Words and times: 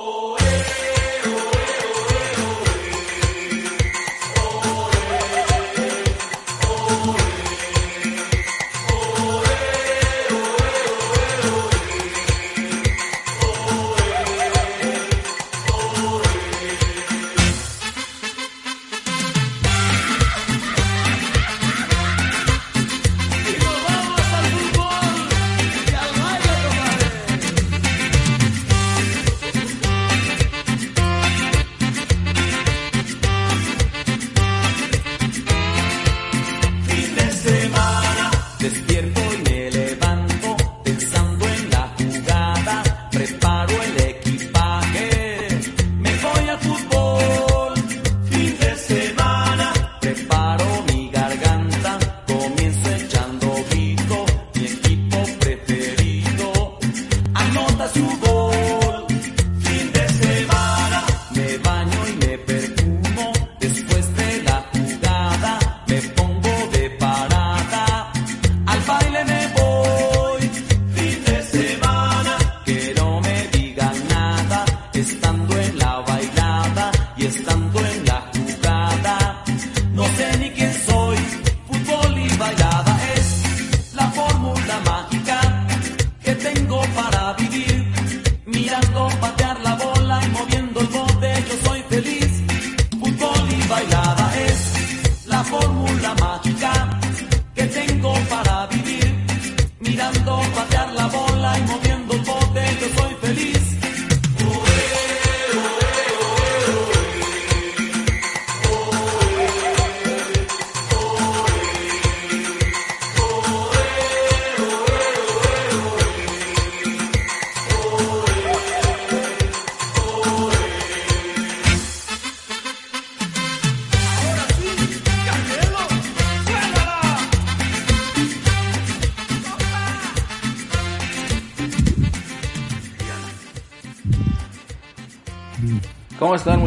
¿Cómo 0.00 0.39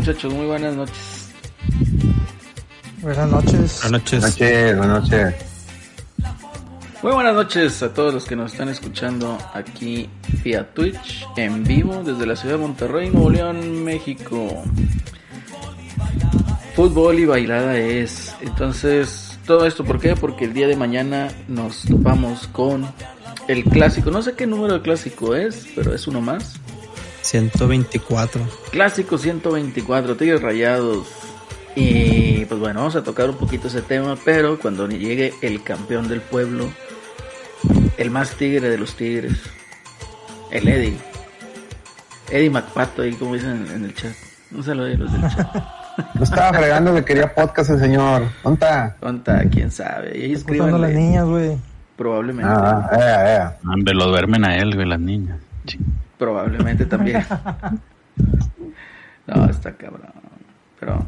muchachos? 0.06 0.34
Muy 0.34 0.46
buenas 0.48 0.76
noches. 0.76 1.30
Buenas 3.02 3.30
noches. 3.30 3.80
Buenas 3.84 3.92
noches. 4.12 4.78
Buenas 4.78 5.02
noches. 5.02 5.36
Muy 7.02 7.14
buenas 7.14 7.34
noches 7.34 7.84
a 7.84 7.94
todos 7.94 8.14
los 8.14 8.26
que 8.26 8.36
nos 8.36 8.52
están 8.52 8.68
escuchando 8.68 9.38
aquí 9.54 10.10
vía 10.44 10.74
Twitch 10.74 11.26
en 11.38 11.64
vivo 11.64 12.04
desde 12.04 12.26
la 12.26 12.36
ciudad 12.36 12.56
de 12.56 12.62
Monterrey, 12.62 13.10
Nuevo 13.12 13.30
León, 13.30 13.84
México. 13.86 14.64
Fútbol 16.76 17.20
y 17.20 17.26
bailada 17.26 17.78
es. 17.78 18.36
Entonces, 18.42 19.40
todo 19.48 19.66
esto, 19.66 19.86
¿por 19.86 20.02
qué? 20.02 20.18
Porque 20.18 20.44
el 20.44 20.54
día 20.54 20.68
de 20.68 20.76
mañana 20.76 21.30
nos 21.48 21.84
topamos 21.84 22.48
con 22.48 22.86
el 23.48 23.64
clásico. 23.64 24.12
No 24.12 24.22
sé 24.22 24.34
qué 24.34 24.48
número 24.48 24.74
de 24.74 24.82
clásico 24.82 25.34
es, 25.34 25.66
pero 25.74 25.96
es 25.96 26.08
uno 26.08 26.20
más. 26.20 26.53
124. 27.34 28.42
Clásico 28.70 29.18
124, 29.18 30.16
Tigres 30.16 30.42
Rayados. 30.42 31.08
Y 31.76 32.46
pues 32.46 32.60
bueno, 32.60 32.82
vamos 32.82 32.96
a 32.96 33.04
tocar 33.04 33.28
un 33.28 33.38
poquito 33.38 33.70
ese 33.70 33.82
tema, 33.82 34.16
pero 34.24 34.60
cuando 34.60 34.88
llegue 34.88 35.34
el 35.42 35.64
campeón 35.64 36.08
del 36.08 36.22
pueblo, 36.22 36.70
el 37.98 38.12
más 38.12 38.36
tigre 38.36 38.70
de 38.70 38.78
los 38.78 38.96
tigres, 38.96 39.40
el 40.52 40.68
Eddie. 40.68 40.98
Eddie 42.30 42.52
McPato, 42.52 43.02
ahí 43.02 43.14
como 43.14 43.34
dicen 43.34 43.66
en 43.74 43.84
el 43.84 43.96
chat. 43.96 44.14
Un 44.52 44.64
saludo 44.64 44.86
a 44.86 44.90
los 44.90 45.12
del 45.12 45.22
chat. 45.22 45.56
No 46.16 46.24
estaba 46.24 46.58
fregando 46.58 46.92
que 46.96 47.06
quería 47.06 47.36
podcast 47.36 47.70
el 47.70 47.80
señor. 47.80 48.24
¿Dónde 48.44 48.66
está? 48.66 48.96
Conta, 49.00 49.44
quién 49.52 49.70
sabe. 49.70 50.18
Y 50.18 50.24
ahí 50.24 50.34
las 50.34 50.92
niñas, 50.92 51.26
güey. 51.26 51.56
Probablemente. 51.96 52.52
Ah, 52.52 52.90
eh, 52.94 53.38
eh. 53.38 53.68
Hombre, 53.72 53.94
lo 53.94 54.08
duermen 54.08 54.44
a 54.44 54.58
él, 54.58 54.74
güey, 54.74 54.88
las 54.88 55.00
niñas. 55.00 55.38
Sí. 55.66 55.78
Probablemente 56.18 56.86
también. 56.86 57.26
no, 59.28 59.46
está 59.50 59.74
cabrón. 59.76 60.12
Pero 60.80 61.06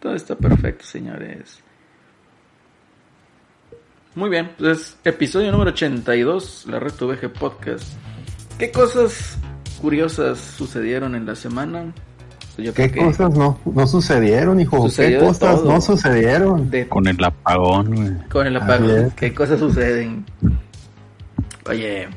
todo 0.00 0.14
está 0.14 0.36
perfecto, 0.36 0.84
señores. 0.84 1.60
Muy 4.14 4.28
bien, 4.28 4.50
pues 4.58 4.98
episodio 5.04 5.50
número 5.52 5.70
82, 5.70 6.66
la 6.68 6.78
Red 6.78 6.92
VG 7.00 7.32
Podcast. 7.32 7.94
¿Qué 8.58 8.70
cosas 8.70 9.38
curiosas 9.80 10.38
sucedieron 10.38 11.14
en 11.14 11.24
la 11.24 11.34
semana? 11.34 11.92
Pues 12.54 12.66
yo 12.66 12.74
¿Qué 12.74 12.90
creo 12.90 13.04
que 13.06 13.16
cosas 13.16 13.34
no, 13.34 13.58
no 13.64 13.86
sucedieron, 13.86 14.60
hijo? 14.60 14.82
Sucedió 14.82 15.20
¿Qué 15.20 15.26
cosas 15.28 15.56
todo. 15.62 15.72
no 15.72 15.80
sucedieron? 15.80 16.70
de- 16.70 16.86
Con 16.88 17.06
el 17.08 17.24
apagón, 17.24 17.94
güey. 17.94 18.28
con 18.28 18.46
el 18.46 18.56
apagón. 18.58 19.10
¿qué 19.16 19.32
cosas 19.32 19.58
suceden? 19.58 20.26
Oye, 21.66 22.08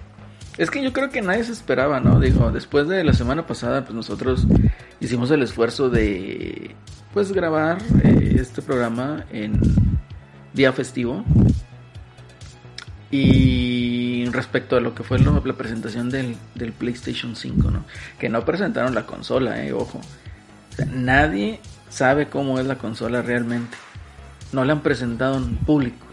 es 0.57 0.71
que 0.71 0.81
yo 0.81 0.93
creo 0.93 1.09
que 1.09 1.21
nadie 1.21 1.43
se 1.43 1.51
esperaba, 1.51 1.99
¿no? 1.99 2.19
Digo, 2.19 2.51
después 2.51 2.87
de 2.87 3.03
la 3.03 3.13
semana 3.13 3.45
pasada, 3.45 3.83
pues 3.83 3.93
nosotros 3.93 4.47
hicimos 4.99 5.29
el 5.31 5.43
esfuerzo 5.43 5.89
de, 5.89 6.75
pues, 7.13 7.31
grabar 7.31 7.77
eh, 8.03 8.37
este 8.39 8.61
programa 8.61 9.25
en 9.31 9.59
día 10.53 10.71
festivo. 10.71 11.25
Y 13.11 14.25
respecto 14.31 14.75
a 14.75 14.81
lo 14.81 14.95
que 14.95 15.03
fue 15.03 15.19
la 15.19 15.53
presentación 15.53 16.09
del, 16.09 16.35
del 16.55 16.73
PlayStation 16.73 17.35
5, 17.35 17.71
¿no? 17.71 17.85
Que 18.19 18.29
no 18.29 18.43
presentaron 18.43 18.95
la 18.95 19.05
consola, 19.05 19.63
eh, 19.63 19.73
ojo. 19.73 20.01
Nadie 20.93 21.59
sabe 21.89 22.27
cómo 22.27 22.59
es 22.59 22.65
la 22.65 22.77
consola 22.77 23.21
realmente. 23.21 23.77
No 24.51 24.65
la 24.65 24.73
han 24.73 24.81
presentado 24.81 25.37
en 25.37 25.55
público. 25.57 26.04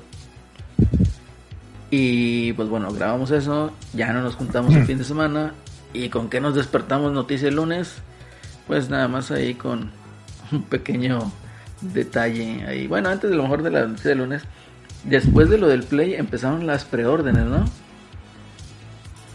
Y 1.95 2.55
pues 2.55 2.71
bueno, 2.71 2.91
grabamos 2.91 3.31
eso, 3.33 3.71
ya 3.93 4.15
no 4.15 4.23
nos 4.23 4.35
juntamos 4.35 4.75
el 4.75 4.87
fin 4.87 4.97
de 4.97 5.05
semana. 5.05 5.53
¿Y 5.93 6.09
con 6.09 6.31
qué 6.31 6.41
nos 6.41 6.55
despertamos 6.55 7.13
noticia 7.13 7.49
el 7.49 7.57
lunes? 7.57 7.97
Pues 8.67 8.89
nada 8.89 9.09
más 9.09 9.31
ahí 9.31 9.53
con 9.53 9.91
un 10.53 10.63
pequeño 10.63 11.31
detalle 11.83 12.65
ahí. 12.67 12.87
Bueno, 12.87 13.11
antes 13.11 13.29
de 13.29 13.37
lo 13.37 13.43
mejor 13.43 13.63
de 13.63 13.73
la 13.73 13.87
noticia 13.87 14.09
del 14.09 14.21
lunes, 14.21 14.43
después 15.05 15.51
de 15.51 15.59
lo 15.59 15.69
del 15.69 15.83
Play 15.83 16.15
empezaron 16.15 16.67
las 16.67 16.87
preórdenes, 16.87 17.45
¿no? 17.45 17.67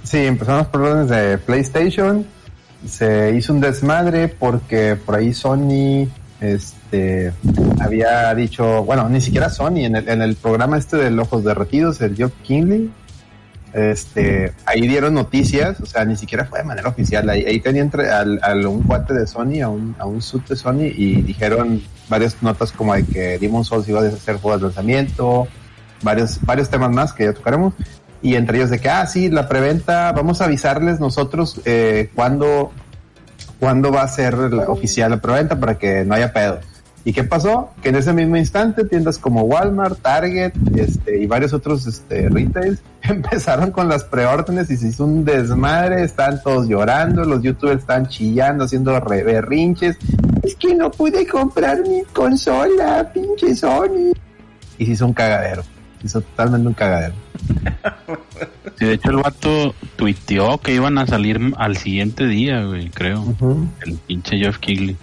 Sí, 0.01 0.25
empezamos 0.25 0.65
por 0.69 0.81
órdenes 0.81 1.09
de 1.09 1.37
PlayStation. 1.37 2.25
Se 2.87 3.35
hizo 3.37 3.53
un 3.53 3.61
desmadre 3.61 4.29
porque 4.29 4.95
por 4.95 5.13
ahí 5.13 5.31
Sony 5.31 6.07
este, 6.39 7.33
había 7.79 8.33
dicho, 8.35 8.83
bueno, 8.83 9.09
ni 9.09 9.21
siquiera 9.21 9.49
Sony, 9.49 9.85
en 9.85 9.95
el, 9.95 10.35
programa 10.35 10.77
este 10.77 10.97
de 10.97 11.19
Ojos 11.19 11.43
Derretidos, 11.43 12.01
el 12.01 12.15
Job 12.17 12.31
Kinley, 12.43 12.91
este, 13.73 14.53
ahí 14.65 14.87
dieron 14.87 15.13
noticias, 15.13 15.79
o 15.81 15.85
sea, 15.85 16.05
ni 16.05 16.15
siquiera 16.15 16.45
fue 16.45 16.59
de 16.59 16.65
manera 16.65 16.89
oficial. 16.89 17.29
Ahí, 17.29 17.45
ahí 17.45 17.59
tenían 17.59 17.87
entre, 17.87 18.09
al, 18.09 18.39
al 18.41 18.65
un 18.65 18.83
cuate 18.83 19.13
de 19.13 19.27
Sony, 19.27 19.61
a 19.61 19.69
un, 19.69 19.95
a 19.99 20.05
un 20.05 20.21
suit 20.21 20.47
de 20.47 20.55
Sony, 20.55 20.85
y 20.95 21.21
dijeron 21.21 21.81
varias 22.09 22.41
notas 22.41 22.71
como 22.71 22.95
de 22.95 23.05
que 23.05 23.37
Demon's 23.37 23.67
Souls 23.67 23.87
iba 23.87 24.01
a 24.01 24.07
hacer 24.07 24.37
juegos 24.37 24.61
de 24.61 24.67
lanzamiento, 24.67 25.47
varios, 26.01 26.39
varios 26.41 26.69
temas 26.69 26.91
más 26.91 27.13
que 27.13 27.25
ya 27.25 27.33
tocaremos. 27.33 27.73
Y 28.21 28.35
entre 28.35 28.57
ellos 28.57 28.69
de 28.69 28.79
que, 28.79 28.89
ah, 28.89 29.05
sí, 29.05 29.29
la 29.29 29.47
preventa, 29.47 30.11
vamos 30.11 30.41
a 30.41 30.45
avisarles 30.45 30.99
nosotros 30.99 31.61
eh, 31.65 32.09
cuándo, 32.15 32.71
cuándo 33.59 33.91
va 33.91 34.03
a 34.03 34.07
ser 34.07 34.35
la 34.35 34.69
oficial 34.69 35.11
la 35.11 35.21
preventa 35.21 35.59
para 35.59 35.77
que 35.77 36.05
no 36.05 36.15
haya 36.15 36.33
pedo. 36.33 36.59
¿Y 37.07 37.13
qué 37.13 37.23
pasó? 37.23 37.69
Que 37.81 37.87
en 37.87 37.95
ese 37.95 38.11
mismo 38.11 38.35
instante 38.35 38.83
tiendas 38.83 39.17
como 39.17 39.43
Walmart, 39.43 40.01
Target 40.01 40.51
este, 40.75 41.19
y 41.21 41.25
varios 41.25 41.53
otros 41.53 41.87
este, 41.87 42.27
retails 42.27 42.81
empezaron 43.01 43.71
con 43.71 43.87
las 43.87 44.03
preórdenes 44.03 44.69
y 44.71 44.75
se 44.75 44.89
hizo 44.89 45.05
un 45.05 45.23
desmadre, 45.23 46.03
están 46.03 46.43
todos 46.43 46.67
llorando, 46.67 47.23
los 47.23 47.41
youtubers 47.41 47.79
están 47.79 48.07
chillando, 48.09 48.65
haciendo 48.65 48.91
berrinches. 49.07 49.95
Es 50.43 50.55
que 50.55 50.75
no 50.75 50.91
pude 50.91 51.25
comprar 51.25 51.79
mi 51.87 52.03
consola, 52.11 53.09
pinche 53.13 53.55
Sony. 53.55 54.11
Y 54.77 54.85
se 54.85 54.91
hizo 54.91 55.05
un 55.05 55.13
cagadero, 55.13 55.63
hizo 56.03 56.21
totalmente 56.21 56.67
un 56.67 56.73
cagadero. 56.73 57.13
Sí, 58.77 58.85
de 58.85 58.93
hecho 58.93 59.09
el 59.09 59.17
vato 59.17 59.73
tuiteó 59.95 60.59
que 60.59 60.73
iban 60.73 60.97
a 60.97 61.07
salir 61.07 61.39
al 61.57 61.77
siguiente 61.77 62.27
día, 62.27 62.63
güey, 62.63 62.89
creo. 62.89 63.23
El 63.85 63.95
pinche 64.07 64.37
Jeff 64.37 64.59
Kigley. 64.59 64.95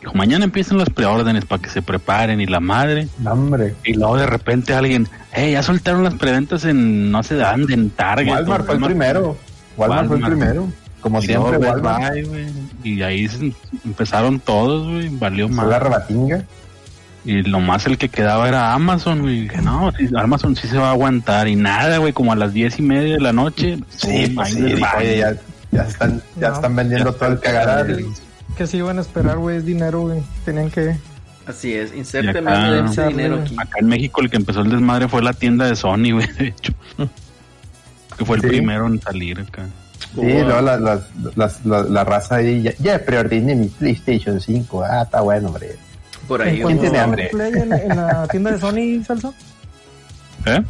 Dijo, 0.00 0.14
mañana 0.14 0.44
empiezan 0.44 0.78
las 0.78 0.90
preórdenes 0.90 1.44
para 1.44 1.62
que 1.62 1.70
se 1.70 1.80
preparen 1.80 2.40
y 2.40 2.46
la 2.46 2.60
madre. 2.60 3.08
Hombre. 3.24 3.74
Y 3.84 3.94
luego 3.94 4.16
de 4.16 4.26
repente 4.26 4.74
alguien, 4.74 5.08
hey, 5.32 5.52
ya 5.52 5.62
soltaron 5.62 6.02
las 6.02 6.14
preventas 6.14 6.64
en 6.64 7.10
no 7.10 7.22
sé 7.22 7.36
dónde, 7.36 7.74
en 7.74 7.90
Target. 7.90 8.28
Walmart 8.28 8.66
fue 8.66 8.74
el 8.74 8.82
primero. 8.82 9.36
Walmart, 9.76 10.08
fue 10.08 10.16
el 10.16 10.24
primero. 10.24 10.68
Como 11.00 11.20
y 11.20 11.26
siempre, 11.26 11.56
Walmart. 11.56 12.16
Y 12.82 13.02
ahí 13.02 13.30
empezaron 13.84 14.40
todos, 14.40 14.88
güey, 14.88 15.08
valió 15.08 15.48
más. 15.48 15.68
la 15.68 15.78
rebatinga. 15.78 16.44
Y 17.24 17.42
lo 17.42 17.60
más 17.60 17.86
el 17.86 17.98
que 17.98 18.08
quedaba 18.08 18.48
era 18.48 18.72
Amazon, 18.74 19.20
güey. 19.22 19.38
Y 19.38 19.40
dije, 19.42 19.62
no, 19.62 19.92
sí, 19.96 20.08
Amazon 20.16 20.56
sí 20.56 20.66
se 20.68 20.76
va 20.78 20.88
a 20.88 20.92
aguantar. 20.92 21.46
Y 21.48 21.54
nada, 21.56 21.98
güey, 21.98 22.12
como 22.12 22.32
a 22.32 22.36
las 22.36 22.52
diez 22.52 22.78
y 22.78 22.82
media 22.82 23.14
de 23.14 23.20
la 23.20 23.32
noche. 23.32 23.78
Sí, 23.90 24.26
pum, 24.26 24.34
pues 24.36 24.48
sí, 24.54 24.60
dijo, 24.62 24.86
oye, 24.98 25.18
ya, 25.18 25.34
ya 25.70 25.82
están, 25.84 26.20
ya 26.40 26.48
No, 26.48 26.54
están 26.56 26.76
vendiendo 26.76 27.12
ya 27.12 27.18
todo 27.18 27.28
el 27.30 27.40
cagadero. 27.40 28.08
Que 28.56 28.66
se 28.66 28.76
iban 28.78 28.98
a 28.98 29.02
esperar, 29.02 29.38
güey, 29.38 29.56
es 29.58 29.64
dinero, 29.64 30.00
güey. 30.02 30.20
Tenían 30.44 30.70
que... 30.70 30.96
Así 31.46 31.72
es, 31.74 31.92
Y 31.94 31.98
inserte 31.98 32.30
acá- 32.30 32.40
más 32.42 32.70
de 32.70 32.80
ese 32.92 33.06
dinero 33.08 33.40
aquí. 33.42 33.54
Acá 33.58 33.78
en 33.80 33.86
México 33.88 34.20
el 34.20 34.30
que 34.30 34.36
empezó 34.36 34.60
el 34.60 34.70
desmadre 34.70 35.08
fue 35.08 35.22
la 35.22 35.32
tienda 35.32 35.66
de 35.66 35.74
Sony, 35.76 36.12
güey, 36.12 36.26
de 36.38 36.48
hecho. 36.48 36.72
Que 38.18 38.24
fue 38.26 38.36
el 38.36 38.42
Sí. 38.42 38.48
primero 38.48 38.86
en 38.86 39.00
salir 39.00 39.40
acá. 39.40 39.64
Sí, 40.14 40.20
luego 40.20 40.60
la, 40.60 40.76
la, 40.76 41.00
las- 41.34 41.64
la, 41.64 41.82
la 41.84 42.04
raza 42.04 42.36
ahí, 42.36 42.62
ya, 42.62 42.72
ya 42.78 42.98
preordené 43.02 43.54
mi 43.54 43.68
PlayStation 43.68 44.38
5. 44.40 44.84
Ah, 44.84 45.02
está 45.04 45.22
bueno, 45.22 45.48
hombre. 45.48 45.76
Por 46.32 46.42
¿En 46.42 46.48
ahí 46.54 46.60
cuánto 46.62 46.80
tiene 46.82 46.98
hambre? 46.98 47.24
el 47.24 47.30
Play 47.30 47.52
en, 47.54 47.72
en 47.72 47.88
la 47.96 48.26
tienda 48.30 48.52
de 48.52 48.58
Sony, 48.58 49.04
Salsa? 49.06 49.32
¿Eh? 50.46 50.62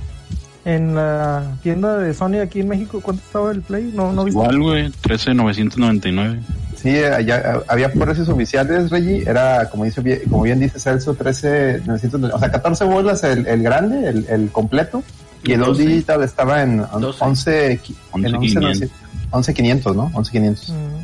En 0.64 0.94
la 0.94 1.44
tienda 1.62 1.98
de 1.98 2.12
Sony 2.14 2.40
aquí 2.42 2.60
en 2.60 2.68
México, 2.68 3.00
¿cuánto 3.00 3.22
estaba 3.24 3.50
el 3.52 3.62
Play? 3.62 3.92
No, 3.94 4.12
no. 4.12 4.26
Igual, 4.26 4.60
güey, 4.60 4.90
13,999. 5.02 6.40
Sí, 6.76 6.96
allá, 6.98 7.60
había 7.68 7.92
precios 7.92 8.28
oficiales, 8.28 8.90
Reggie. 8.90 9.22
Era, 9.28 9.68
como 9.70 9.84
dice 9.84 10.00
bien- 10.00 10.20
como 10.28 10.42
bien 10.42 10.58
dice 10.58 10.80
Celso, 10.80 11.14
13, 11.14 11.82
900, 11.86 12.32
o 12.32 12.38
sea, 12.40 12.50
14 12.50 12.84
bolas 12.84 13.22
el, 13.22 13.46
el 13.46 13.62
grande, 13.62 14.08
el, 14.08 14.26
el 14.28 14.50
completo. 14.50 15.02
Y 15.44 15.52
el 15.52 15.60
2 15.60 15.68
12. 15.78 15.86
digital 15.86 16.22
estaba 16.24 16.62
en 16.62 16.80
on- 16.92 17.00
12. 17.02 17.24
11, 17.24 17.80
qui- 17.82 17.94
en 18.14 18.34
11, 18.34 18.58
11,500. 18.58 18.90
11,500, 19.30 19.96
¿no? 19.96 20.10
11,500. 20.14 20.70
Mm. 20.70 21.01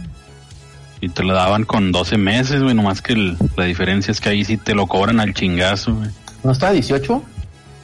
Y 1.00 1.08
te 1.10 1.22
lo 1.22 1.34
daban 1.34 1.64
con 1.64 1.92
12 1.92 2.18
meses, 2.18 2.62
güey, 2.62 2.74
nomás 2.74 3.02
que 3.02 3.12
el- 3.12 3.36
la 3.56 3.64
diferencia 3.64 4.10
es 4.12 4.20
que 4.20 4.30
ahí 4.30 4.44
sí 4.44 4.56
te 4.56 4.74
lo 4.74 4.86
cobran 4.86 5.20
al 5.20 5.32
chingazo, 5.34 5.94
güey. 5.94 6.10
¿No 6.42 6.50
estaba 6.52 6.72
18? 6.72 7.22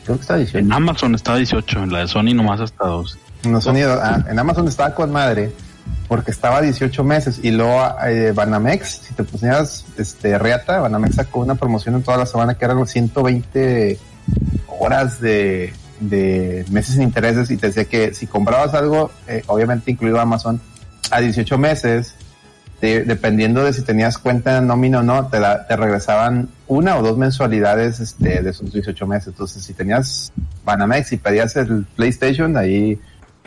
Creo 0.04 0.16
que 0.16 0.20
estaba 0.22 0.38
18. 0.38 0.58
En 0.58 0.72
Amazon 0.72 1.14
está 1.14 1.36
18, 1.36 1.82
en 1.84 1.92
la 1.92 2.00
de 2.00 2.08
Sony 2.08 2.34
nomás 2.34 2.60
hasta 2.60 2.84
12. 2.86 3.16
No, 3.44 3.60
Sony, 3.60 3.82
ah, 3.86 4.24
en 4.28 4.38
Amazon 4.38 4.66
estaba 4.68 4.94
con 4.94 5.12
madre 5.12 5.52
porque 6.08 6.30
estaba 6.30 6.60
18 6.62 7.04
meses 7.04 7.40
y 7.42 7.50
luego 7.50 7.80
eh, 8.06 8.32
Banamex, 8.34 8.88
si 9.06 9.14
te 9.14 9.22
pusieras 9.24 9.84
este, 9.98 10.38
reata, 10.38 10.80
Banamex 10.80 11.14
sacó 11.16 11.40
una 11.40 11.54
promoción 11.54 11.94
en 11.94 12.02
toda 12.02 12.16
la 12.18 12.26
semana 12.26 12.54
que 12.54 12.64
eran 12.64 12.78
los 12.78 12.90
120 12.90 13.98
horas 14.78 15.20
de, 15.20 15.72
de 16.00 16.64
meses 16.70 16.94
sin 16.94 17.02
intereses 17.02 17.50
y 17.50 17.56
te 17.56 17.68
decía 17.68 17.84
que 17.84 18.14
si 18.14 18.26
comprabas 18.26 18.74
algo, 18.74 19.10
eh, 19.28 19.42
obviamente 19.46 19.90
incluido 19.90 20.20
Amazon, 20.20 20.60
a 21.10 21.20
18 21.20 21.58
meses, 21.58 22.14
dependiendo 23.04 23.64
de 23.64 23.72
si 23.72 23.82
tenías 23.82 24.18
cuenta 24.18 24.58
en 24.58 24.66
nómina 24.66 25.00
o 25.00 25.02
no, 25.02 25.26
te, 25.28 25.40
da- 25.40 25.66
te 25.66 25.76
regresaban 25.76 26.48
una 26.66 26.96
o 26.96 27.02
dos 27.02 27.16
mensualidades 27.18 28.00
este, 28.00 28.42
de 28.42 28.50
esos 28.50 28.72
18 28.72 29.06
meses. 29.06 29.28
Entonces, 29.28 29.62
si 29.64 29.72
tenías 29.74 30.32
Banamex 30.64 31.12
y 31.12 31.16
pedías 31.18 31.56
el 31.56 31.84
PlayStation, 31.96 32.56
ahí 32.56 32.98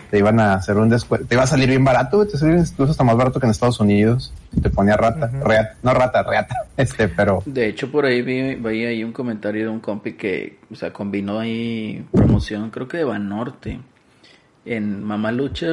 te 0.10 0.20
iban 0.20 0.40
a 0.40 0.54
hacer 0.54 0.78
un 0.78 0.88
descuento, 0.88 1.28
te 1.28 1.36
iba 1.36 1.44
a 1.44 1.48
salir 1.48 1.68
bien 1.68 1.84
barato, 1.84 2.26
te 2.26 2.38
salía 2.38 2.58
incluso 2.60 2.92
hasta 2.92 3.04
más 3.04 3.18
barato 3.18 3.40
que 3.42 3.46
en 3.46 3.52
Estados 3.52 3.80
Unidos. 3.82 4.34
Te 4.62 4.70
ponía 4.70 4.96
rata, 4.96 5.28
reata, 5.44 5.76
no 5.84 5.94
rata, 5.94 6.24
reata, 6.24 6.56
este, 6.78 7.10
pero 7.10 7.44
De 7.46 7.68
hecho, 7.68 7.92
por 7.92 8.06
ahí 8.06 8.22
vi, 8.22 8.56
vi 8.56 8.86
ahí 8.86 9.04
un 9.04 9.12
comentario 9.12 9.64
de 9.64 9.70
un 9.70 9.82
compi 9.82 10.14
que, 10.14 10.60
o 10.72 10.76
sea, 10.76 10.94
combinó 10.94 11.40
ahí 11.40 12.06
promoción, 12.14 12.70
creo 12.70 12.88
que 12.88 12.98
de 12.98 13.04
Banorte, 13.04 13.80
en 14.66 15.04
Mamalucha, 15.04 15.68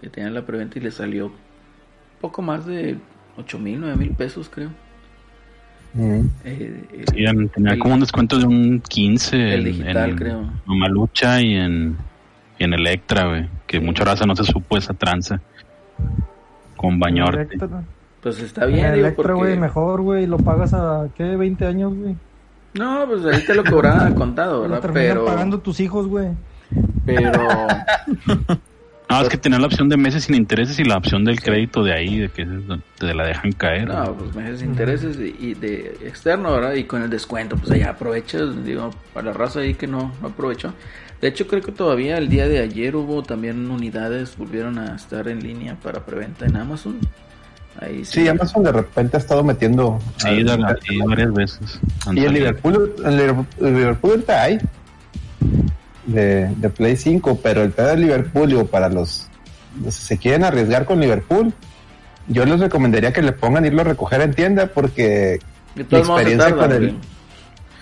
que 0.00 0.08
tenía 0.10 0.30
la 0.30 0.44
preventa 0.44 0.78
y 0.78 0.82
le 0.82 0.90
salió 0.90 1.32
poco 2.20 2.42
más 2.42 2.66
de 2.66 2.96
8 3.36 3.58
mil, 3.58 3.80
9 3.80 3.96
mil 3.96 4.10
pesos, 4.10 4.48
creo. 4.52 4.70
mm, 5.94 6.02
Eh, 6.44 6.84
eh, 6.92 7.04
Sí, 7.12 7.24
en- 7.24 7.48
tenía 7.48 7.72
el- 7.72 7.78
como 7.78 7.94
un 7.94 8.00
descuento 8.00 8.38
de 8.38 8.44
un 8.46 8.80
15 8.80 9.36
El 9.54 9.60
en, 9.60 9.64
digital, 9.64 10.10
en 10.10 10.16
creo. 10.16 10.50
Malucha 10.66 11.40
y 11.40 11.54
en, 11.54 11.96
y 12.58 12.64
en 12.64 12.74
Electra, 12.74 13.26
güey. 13.28 13.48
Que 13.66 13.80
mucha 13.80 14.04
raza 14.04 14.26
no 14.26 14.36
se 14.36 14.44
supo 14.44 14.76
esa 14.76 14.94
tranza. 14.94 15.40
Con 16.76 16.98
Bañorte. 16.98 17.42
Electra, 17.42 17.82
Pues 18.22 18.40
está 18.40 18.66
bien, 18.66 18.92
digo, 18.94 19.06
Electra, 19.06 19.14
porque... 19.34 19.34
güey, 19.34 19.58
mejor, 19.58 20.02
güey. 20.02 20.26
Lo 20.26 20.36
pagas 20.38 20.74
a, 20.74 21.08
¿qué? 21.16 21.24
20 21.36 21.66
años, 21.66 21.94
güey. 21.94 22.14
No, 22.74 23.04
pues 23.08 23.24
ahí 23.26 23.44
te 23.44 23.54
lo 23.54 23.64
cobraban 23.64 24.14
contado, 24.14 24.56
Lo 24.58 24.62
¿verdad? 24.62 24.80
terminan 24.80 25.08
Pero... 25.08 25.24
pagando 25.24 25.58
tus 25.58 25.80
hijos, 25.80 26.06
güey. 26.06 26.28
Pero... 27.04 27.32
No, 29.10 29.20
es 29.20 29.28
que 29.28 29.36
tenía 29.36 29.58
la 29.58 29.66
opción 29.66 29.88
de 29.88 29.96
meses 29.96 30.24
sin 30.24 30.36
intereses 30.36 30.78
y 30.78 30.84
la 30.84 30.96
opción 30.96 31.24
del 31.24 31.40
crédito 31.40 31.82
de 31.82 31.92
ahí, 31.92 32.20
de 32.20 32.28
que 32.28 32.42
es 32.42 32.48
donde 32.48 32.84
te 32.96 33.12
la 33.12 33.26
dejan 33.26 33.50
caer. 33.52 33.88
No, 33.88 34.14
pues 34.14 34.34
meses 34.36 34.60
de 34.60 34.66
intereses 34.66 35.16
y, 35.18 35.46
y 35.46 35.54
de 35.54 35.98
externo, 36.04 36.52
¿verdad? 36.52 36.74
Y 36.74 36.84
con 36.84 37.02
el 37.02 37.10
descuento, 37.10 37.56
pues 37.56 37.72
allá 37.72 37.90
aprovechas, 37.90 38.64
digo, 38.64 38.90
para 39.12 39.26
la 39.26 39.32
raza 39.32 39.60
ahí 39.60 39.74
que 39.74 39.88
no, 39.88 40.12
no 40.22 40.28
aprovechó. 40.28 40.72
De 41.20 41.26
hecho, 41.26 41.48
creo 41.48 41.60
que 41.60 41.72
todavía 41.72 42.18
el 42.18 42.28
día 42.28 42.46
de 42.46 42.60
ayer 42.60 42.94
hubo 42.94 43.24
también 43.24 43.68
unidades, 43.68 44.36
volvieron 44.36 44.78
a 44.78 44.94
estar 44.94 45.26
en 45.26 45.42
línea 45.42 45.74
para 45.74 46.06
preventa 46.06 46.46
en 46.46 46.56
Amazon. 46.56 46.98
Ahí 47.80 48.04
sí, 48.04 48.28
Amazon 48.28 48.62
de 48.62 48.72
repente 48.72 49.16
ha 49.16 49.20
estado 49.20 49.42
metiendo. 49.42 49.98
Sí, 50.18 50.44
sí, 50.88 50.98
varias 51.04 51.32
veces. 51.32 51.80
Y 51.80 52.10
en 52.10 52.14
salido. 52.14 52.32
Liverpool, 52.32 52.94
en 53.04 53.16
Liverpool, 53.16 53.46
en 53.60 53.74
Liverpool 53.76 54.10
ahorita 54.12 54.42
hay 54.42 54.58
de, 56.06 56.46
de 56.56 56.70
Play 56.70 56.96
5, 56.96 57.40
pero 57.42 57.62
el 57.62 57.70
pedo 57.70 57.88
de 57.88 57.96
Liverpool, 57.98 58.48
digo, 58.48 58.66
para 58.66 58.88
los, 58.88 59.28
los 59.84 59.94
se 59.94 60.18
quieren 60.18 60.44
arriesgar 60.44 60.84
con 60.84 61.00
Liverpool, 61.00 61.52
yo 62.28 62.44
les 62.44 62.60
recomendaría 62.60 63.12
que 63.12 63.22
le 63.22 63.32
pongan 63.32 63.64
irlo 63.66 63.80
a 63.82 63.84
recoger 63.84 64.20
en 64.20 64.34
tienda 64.34 64.66
porque 64.66 65.38
De 65.74 65.84
todos 65.84 66.06
modos 66.08 66.22
se 66.24 66.36
tardan, 66.36 66.58
con 66.58 66.72
el- 66.72 66.78
güey. 66.90 66.96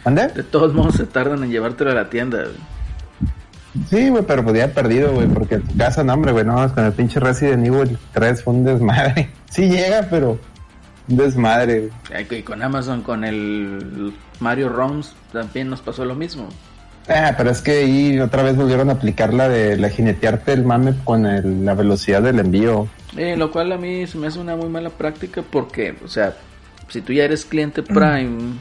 ¿Ande? 0.05 0.29
De 0.29 0.43
todos 0.43 0.73
modos 0.75 0.95
se 0.95 1.05
tardan 1.07 1.43
en 1.45 1.51
llevártelo 1.51 1.91
a 1.91 1.95
la 1.95 2.09
tienda. 2.09 2.39
güey. 2.45 2.55
Sí, 3.91 4.09
güey, 4.09 4.25
pero 4.27 4.43
podía 4.45 4.65
haber 4.65 4.75
perdido, 4.75 5.13
güey, 5.13 5.29
porque 5.29 5.57
en 5.57 5.63
tu 5.63 5.77
casa, 5.77 6.03
no, 6.03 6.15
hombre, 6.15 6.33
güey, 6.33 6.45
no, 6.45 6.73
con 6.75 6.85
el 6.85 6.93
pinche 6.93 7.21
Resident 7.21 7.65
Evil 7.67 7.99
3 8.13 8.43
fue 8.43 8.55
un 8.55 8.65
desmadre. 8.65 9.31
Sí 9.51 9.67
llega, 9.69 10.07
pero 10.11 10.39
un 11.09 11.17
desmadre. 11.17 11.89
Y 12.31 12.43
con 12.43 12.63
Amazon, 12.63 13.03
con 13.03 13.25
el 13.25 14.13
Mario 14.41 14.69
ROMs, 14.69 15.15
también 15.33 15.71
nos 15.71 15.81
pasó 15.81 16.05
lo 16.05 16.15
mismo. 16.15 16.49
Ah, 17.09 17.35
pero 17.37 17.51
es 17.51 17.63
que 17.63 17.71
ahí 17.73 18.21
otra 18.21 18.43
vez 18.43 18.57
volvieron 18.57 18.91
a 18.91 18.95
aplicar 18.95 19.33
la 19.33 19.49
de 19.49 19.77
la 19.79 19.89
jinetearte 19.89 20.53
el 20.53 20.65
mame 20.65 20.95
con 21.05 21.25
el- 21.27 21.65
la 21.65 21.75
velocidad 21.75 22.23
del 22.23 22.39
envío. 22.39 22.87
Eh, 23.17 23.37
lo 23.37 23.51
cual 23.51 23.73
a 23.73 23.79
mí 23.79 24.07
se 24.07 24.19
me 24.19 24.27
hace 24.27 24.39
una 24.39 24.57
muy 24.57 24.69
mala 24.69 24.91
práctica 24.91 25.43
porque, 25.43 25.95
o 26.05 26.09
sea, 26.09 26.35
si 26.89 27.01
tú 27.01 27.13
ya 27.15 27.25
eres 27.25 27.47
cliente 27.47 27.83
Prime, 27.83 28.55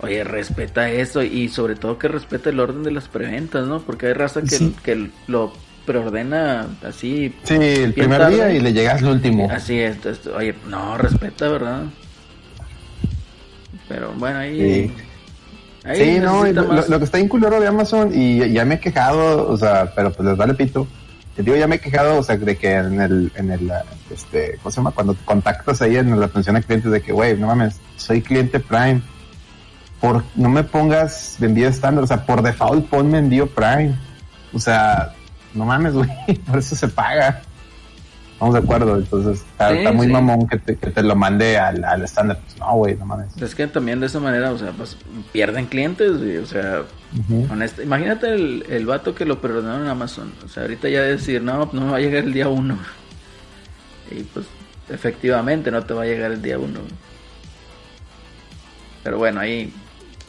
oye, 0.00 0.22
respeta 0.22 0.88
eso 0.88 1.22
y 1.22 1.48
sobre 1.48 1.74
todo 1.74 1.98
que 1.98 2.06
respeta 2.08 2.50
el 2.50 2.60
orden 2.60 2.84
de 2.84 2.92
las 2.92 3.08
preventas, 3.08 3.66
¿no? 3.66 3.80
Porque 3.80 4.06
hay 4.06 4.12
raza 4.12 4.42
que, 4.42 4.56
Sí. 4.56 4.74
que 4.84 5.10
lo 5.26 5.52
preordena 5.84 6.68
así. 6.86 7.34
Sí, 7.42 7.54
el 7.56 7.92
primer 7.92 8.20
tarde. 8.20 8.36
día 8.36 8.52
y 8.52 8.60
le 8.60 8.72
llegas 8.72 9.02
al 9.02 9.08
último. 9.08 9.48
Así 9.50 9.78
es, 9.80 9.96
entonces, 9.96 10.26
oye, 10.28 10.54
no, 10.68 10.96
respeta, 10.96 11.48
¿verdad? 11.48 11.82
Pero 13.88 14.12
bueno, 14.16 14.38
ahí... 14.38 14.88
Sí. 14.88 14.92
Ahí 15.84 16.14
Sí, 16.14 16.20
no, 16.20 16.44
lo, 16.44 16.88
lo 16.88 16.98
que 16.98 17.04
está 17.04 17.18
inculero 17.18 17.60
de 17.60 17.66
Amazon 17.66 18.10
y 18.12 18.50
ya 18.52 18.64
me 18.64 18.76
he 18.76 18.80
quejado, 18.80 19.48
o 19.48 19.56
sea, 19.56 19.92
pero 19.94 20.12
pues 20.12 20.28
les 20.28 20.36
vale 20.36 20.54
pito. 20.54 20.86
Te 21.36 21.42
digo, 21.42 21.56
ya 21.56 21.66
me 21.66 21.76
he 21.76 21.80
quejado, 21.80 22.18
o 22.18 22.22
sea, 22.22 22.36
de 22.36 22.56
que 22.56 22.72
en 22.72 23.00
el, 23.00 23.32
en 23.34 23.50
el, 23.50 23.72
este, 24.12 24.56
¿cómo 24.62 24.70
se 24.70 24.76
llama? 24.76 24.92
Cuando 24.92 25.16
contactas 25.24 25.82
ahí 25.82 25.96
en 25.96 26.18
la 26.18 26.26
atención 26.26 26.56
a 26.56 26.62
clientes 26.62 26.90
de 26.92 27.02
que, 27.02 27.12
güey, 27.12 27.36
no 27.36 27.48
mames, 27.48 27.80
soy 27.96 28.22
cliente 28.22 28.60
Prime. 28.60 29.02
Por, 30.00 30.22
no 30.36 30.48
me 30.48 30.62
pongas 30.62 31.40
envío 31.42 31.68
estándar, 31.68 32.04
o 32.04 32.06
sea, 32.06 32.24
por 32.24 32.42
default 32.42 32.88
ponme 32.88 33.18
envío 33.18 33.48
Prime. 33.48 33.96
O 34.52 34.60
sea, 34.60 35.12
no 35.54 35.64
mames, 35.64 35.94
güey, 35.94 36.08
por 36.46 36.58
eso 36.58 36.76
se 36.76 36.86
paga. 36.86 37.42
Estamos 38.34 38.54
de 38.54 38.60
acuerdo, 38.60 38.96
entonces 38.98 39.38
está, 39.40 39.70
Sí, 39.70 39.78
está 39.78 39.92
muy 39.92 40.06
sí. 40.06 40.12
mamón 40.12 40.46
que 40.48 40.58
te, 40.58 40.76
que 40.76 40.90
te 40.90 41.02
lo 41.02 41.14
mande 41.16 41.56
al, 41.56 41.82
al 41.84 42.02
estándar. 42.02 42.38
Pues 42.44 42.58
no, 42.58 42.74
güey, 42.76 42.96
no 42.96 43.06
mames. 43.06 43.28
Es 43.40 43.54
que 43.54 43.66
también 43.68 44.00
de 44.00 44.06
esa 44.06 44.20
manera, 44.20 44.50
o 44.52 44.58
sea, 44.58 44.72
pues 44.72 44.96
pierden 45.32 45.66
clientes, 45.66 46.18
güey, 46.18 46.36
o 46.38 46.46
sea, 46.46 46.82
honesta- 47.50 47.82
imagínate 47.82 48.34
el, 48.34 48.66
el 48.68 48.86
vato 48.86 49.14
que 49.14 49.24
lo 49.24 49.40
perdonaron 49.40 49.82
en 49.82 49.88
Amazon, 49.88 50.32
o 50.44 50.48
sea, 50.48 50.64
ahorita 50.64 50.88
ya 50.88 51.02
decir, 51.02 51.42
no, 51.42 51.70
no 51.72 51.80
me 51.82 51.90
va 51.92 51.96
a 51.98 52.00
llegar 52.00 52.24
el 52.24 52.32
día 52.32 52.48
uno. 52.48 52.76
Y 54.10 54.22
pues, 54.24 54.46
efectivamente, 54.90 55.70
no 55.70 55.82
te 55.84 55.94
va 55.94 56.02
a 56.02 56.06
llegar 56.06 56.32
el 56.32 56.42
día 56.42 56.58
uno. 56.58 56.80
Pero 59.02 59.18
bueno, 59.18 59.40
ahí, 59.40 59.72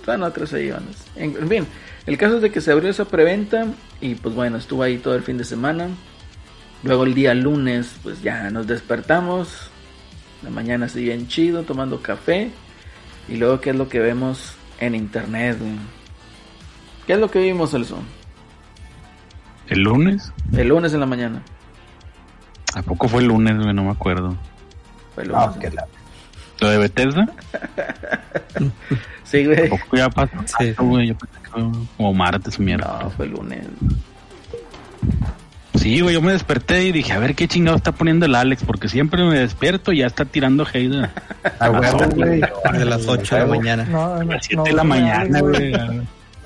van 0.05 0.23
otras 0.23 0.53
ahí. 0.53 0.71
En, 1.15 1.35
en 1.37 1.47
fin, 1.49 1.67
el 2.05 2.17
caso 2.17 2.35
es 2.37 2.41
de 2.41 2.51
que 2.51 2.61
se 2.61 2.71
abrió 2.71 2.89
esa 2.89 3.05
preventa 3.05 3.65
y 4.01 4.15
pues 4.15 4.35
bueno, 4.35 4.57
estuvo 4.57 4.83
ahí 4.83 4.97
todo 4.97 5.15
el 5.15 5.23
fin 5.23 5.37
de 5.37 5.43
semana. 5.43 5.87
Luego 6.85 7.03
el 7.03 7.13
día 7.15 7.33
lunes, 7.33 7.95
pues 8.03 8.21
ya 8.21 8.49
nos 8.51 8.67
despertamos. 8.67 9.69
La 10.43 10.51
mañana 10.51 10.85
así 10.85 11.03
bien 11.03 11.27
chido, 11.27 11.63
tomando 11.63 12.01
café. 12.01 12.51
Y 13.27 13.37
luego, 13.37 13.59
¿qué 13.59 13.71
es 13.71 13.75
lo 13.75 13.89
que 13.89 13.99
vemos 13.99 14.53
en 14.79 14.93
internet? 14.93 15.57
¿Qué 17.07 17.13
es 17.13 17.19
lo 17.19 17.29
que 17.31 17.39
vimos, 17.39 17.73
Elson? 17.73 18.03
¿El 19.67 19.79
lunes? 19.81 20.31
El 20.55 20.67
lunes 20.67 20.93
en 20.93 20.99
la 20.99 21.05
mañana. 21.07 21.41
¿A 22.75 22.83
poco 22.83 23.07
fue 23.07 23.21
el 23.21 23.29
lunes, 23.29 23.57
güey? 23.57 23.73
No 23.73 23.83
me 23.85 23.91
acuerdo. 23.91 24.35
Fue 25.15 25.23
el 25.23 25.29
lunes. 25.29 25.47
Ah, 25.47 25.59
que 25.59 25.71
la- 25.71 25.87
¿Lo 26.61 26.69
de 26.69 26.77
Bethesda? 26.77 27.27
Sí, 29.23 29.43
güey. 29.45 29.65
¿A 29.65 29.69
poco 29.71 29.97
ya 29.97 30.09
pasó? 30.09 30.31
Sí. 30.45 30.53
tanto, 30.67 30.83
güey? 30.85 31.07
Yo 31.07 31.17
pensé 31.17 31.35
que 31.43 31.49
fue 31.49 31.63
como 31.97 32.13
martes 32.13 32.55
o 32.55 32.59
No, 32.59 32.65
miércoles. 32.65 33.13
fue 33.17 33.25
el 33.25 33.31
lunes. 33.31 33.65
Sí, 35.77 35.99
güey, 36.01 36.13
yo 36.15 36.21
me 36.21 36.31
desperté 36.31 36.85
y 36.85 36.91
dije, 36.91 37.13
a 37.13 37.19
ver 37.19 37.35
qué 37.35 37.47
chingado 37.47 37.75
está 37.77 37.91
poniendo 37.91 38.25
el 38.25 38.35
Alex, 38.35 38.63
porque 38.63 38.87
siempre 38.89 39.23
me 39.23 39.39
despierto 39.39 39.91
y 39.91 39.99
ya 39.99 40.07
está 40.07 40.25
tirando 40.25 40.65
hate 40.65 40.93
a 40.95 41.11
A 41.65 41.71
huevo, 41.71 41.99
güey. 42.15 42.41
De 42.73 42.85
las 42.85 43.07
8 43.07 43.35
de 43.35 43.41
la 43.41 43.47
mañana. 43.47 43.83
No, 43.85 44.05
a 44.15 44.23
las 44.23 44.45
7 44.45 44.55
no, 44.55 44.63
de 44.63 44.73
la 44.73 44.83
mañana, 44.83 45.39
güey. 45.41 45.73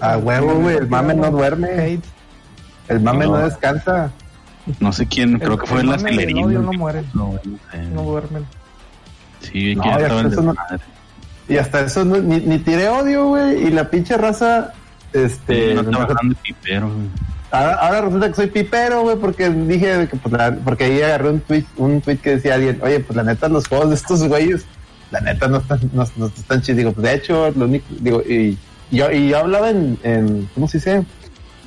A 0.02 0.18
huevo, 0.18 0.56
güey. 0.56 0.78
El 0.78 0.88
mame 0.88 1.14
no 1.14 1.30
duerme. 1.32 1.68
Hate. 1.70 2.04
El 2.88 3.00
mame 3.02 3.26
no 3.26 3.38
No. 3.40 3.46
descansa. 3.46 4.12
No 4.80 4.92
sé 4.94 5.06
quién, 5.08 5.38
creo 5.40 5.54
El- 5.54 5.60
que 5.60 5.66
fue 5.68 5.82
el 5.82 5.88
la 5.90 5.98
mame 5.98 6.10
y 6.10 6.14
el 6.14 6.20
celerina. 6.22 6.46
odio 6.46 6.60
no 6.62 6.74
mueren. 6.74 7.06
No, 7.14 7.26
güey, 7.28 7.40
no. 7.46 7.90
No 7.96 8.02
duermen. 8.04 8.46
Sí, 9.42 9.76
No, 9.76 9.84
que 9.84 9.90
el 10.06 10.26
eso 10.28 10.42
no-. 10.42 10.56
Y 11.48 11.58
hasta 11.58 11.82
eso 11.82 12.04
no- 12.06 12.18
ni, 12.18 12.40
ni 12.40 12.60
tiré 12.60 12.88
odio, 12.90 13.28
güey. 13.28 13.68
Y 13.68 13.70
la 13.72 13.90
pinche 13.90 14.18
raza. 14.18 14.74
Este. 15.14 15.70
Sí, 15.70 15.74
no 15.76 15.82
empezó- 15.82 16.00
bajando 16.08 16.34
de 16.36 16.42
pipero, 16.44 16.88
güey. 16.88 17.08
Ahora, 17.52 17.74
ahora 17.76 18.02
resulta 18.02 18.28
que 18.30 18.36
soy 18.36 18.48
pipero, 18.48 19.02
güey. 19.02 19.18
Porque 19.18 19.50
dije. 19.50 20.08
Que, 20.10 20.18
pues, 20.18 20.34
la- 20.34 20.56
porque 20.56 20.86
ahí 20.86 21.02
agarré 21.02 21.30
un 21.30 21.40
tweet, 21.42 21.66
un 21.78 22.02
tweet 22.02 22.18
que 22.18 22.32
decía 22.36 22.56
alguien. 22.56 22.80
Oye, 22.82 23.00
pues 23.00 23.16
la 23.16 23.24
neta, 23.24 23.48
los 23.50 23.68
juegos 23.68 23.90
de 23.90 23.96
estos 23.96 24.24
güeyes. 24.28 24.66
La 25.12 25.22
neta 25.22 25.48
no 25.48 25.58
están, 25.58 25.80
no, 25.94 26.06
no 26.18 26.28
están 26.28 26.62
chidos. 26.62 26.78
Digo, 26.78 26.92
pues 26.94 27.08
de 27.08 27.14
hecho, 27.16 27.52
lo 27.52 27.66
único. 27.66 27.86
Digo, 28.00 28.22
y 28.22 28.58
yo, 28.92 29.12
y 29.12 29.30
yo 29.30 29.40
hablaba 29.40 29.70
en. 29.70 30.50
¿Cómo 30.54 30.68
se 30.68 30.78
dice? 30.78 31.04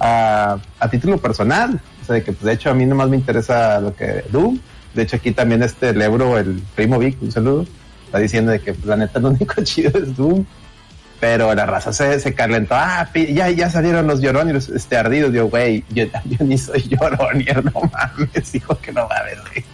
A, 0.01 0.59
a 0.81 0.91
título 0.91 1.19
personal. 1.19 1.81
O 2.03 2.05
sea, 2.05 2.15
de 2.17 2.23
que 2.25 2.33
pues 2.33 2.45
de 2.45 2.53
hecho 2.53 2.71
a 2.71 2.75
mí 2.75 2.85
nomás 2.85 3.09
me 3.09 3.17
interesa 3.17 3.81
lo 3.81 3.95
que 3.95 4.25
Doom. 4.33 4.59
De 4.95 5.03
hecho 5.03 5.17
aquí 5.17 5.31
también 5.33 5.63
este 5.63 5.91
el 5.91 6.03
el 6.03 6.63
primo 6.75 6.99
Vic, 6.99 7.17
un 7.23 7.31
saludo, 7.33 7.65
está 8.07 8.19
diciendo 8.19 8.51
de 8.51 8.61
que 8.61 8.75
pues, 8.75 8.85
la 8.87 8.97
neta 8.97 9.21
lo 9.21 9.31
único 9.31 9.55
chido 9.63 9.91
es 9.99 10.17
Doom. 10.17 10.45
Pero 11.23 11.55
la 11.55 11.67
raza 11.67 11.93
se, 11.93 12.19
se 12.19 12.35
calentó. 12.35 12.75
Ah, 12.75 13.09
ya, 13.15 13.49
ya 13.49 13.71
salieron 13.71 14.09
los 14.09 14.21
llorones 14.21 14.69
este, 14.69 14.97
ardidos. 14.97 15.33
Yo, 15.33 15.47
güey, 15.49 15.85
yo, 15.91 16.07
yo 16.25 16.39
ni 16.45 16.59
soy 16.59 16.83
lloronier, 16.83 17.65
no 17.65 17.71
mames, 17.93 18.53
hijo 18.57 18.77
que 18.81 18.91
no 18.91 19.07
mames, 19.07 19.39
güey. 19.53 19.65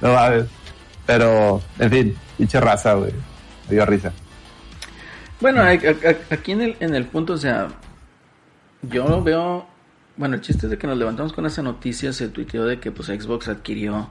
No 0.00 0.12
mames. 0.14 0.46
Pero, 1.06 1.62
en 1.78 1.90
fin, 1.90 2.16
pinche 2.36 2.58
raza, 2.60 2.94
güey. 2.94 3.12
Me 3.68 3.76
dio 3.76 3.86
risa. 3.86 4.12
Bueno, 5.40 5.62
a- 5.62 5.66
a- 5.68 5.70
a- 5.70 6.34
aquí 6.34 6.50
en 6.50 6.62
el, 6.62 6.76
en 6.80 6.96
el 6.96 7.04
punto, 7.04 7.34
o 7.34 7.38
sea, 7.38 7.68
yo 8.82 9.22
veo, 9.22 9.68
bueno, 10.16 10.34
el 10.34 10.40
chiste 10.40 10.66
es 10.66 10.70
de 10.70 10.78
que 10.78 10.88
nos 10.88 10.98
levantamos 10.98 11.32
con 11.32 11.46
esa 11.46 11.62
noticia, 11.62 12.12
se 12.12 12.26
tuiteó 12.26 12.64
de 12.66 12.80
que 12.80 12.90
pues 12.90 13.06
Xbox 13.06 13.46
adquirió 13.46 14.10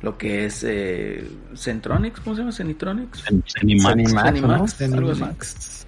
lo 0.00 0.16
que 0.16 0.46
es 0.46 0.64
eh, 0.66 1.28
Centronics, 1.54 2.20
¿cómo 2.20 2.34
se 2.34 2.40
llama? 2.40 2.52
Cenitronics, 2.52 3.22
En- 3.30 3.44
Zenimax. 3.46 3.94
Zenimax. 4.24 4.74
Zenimax, 4.78 5.86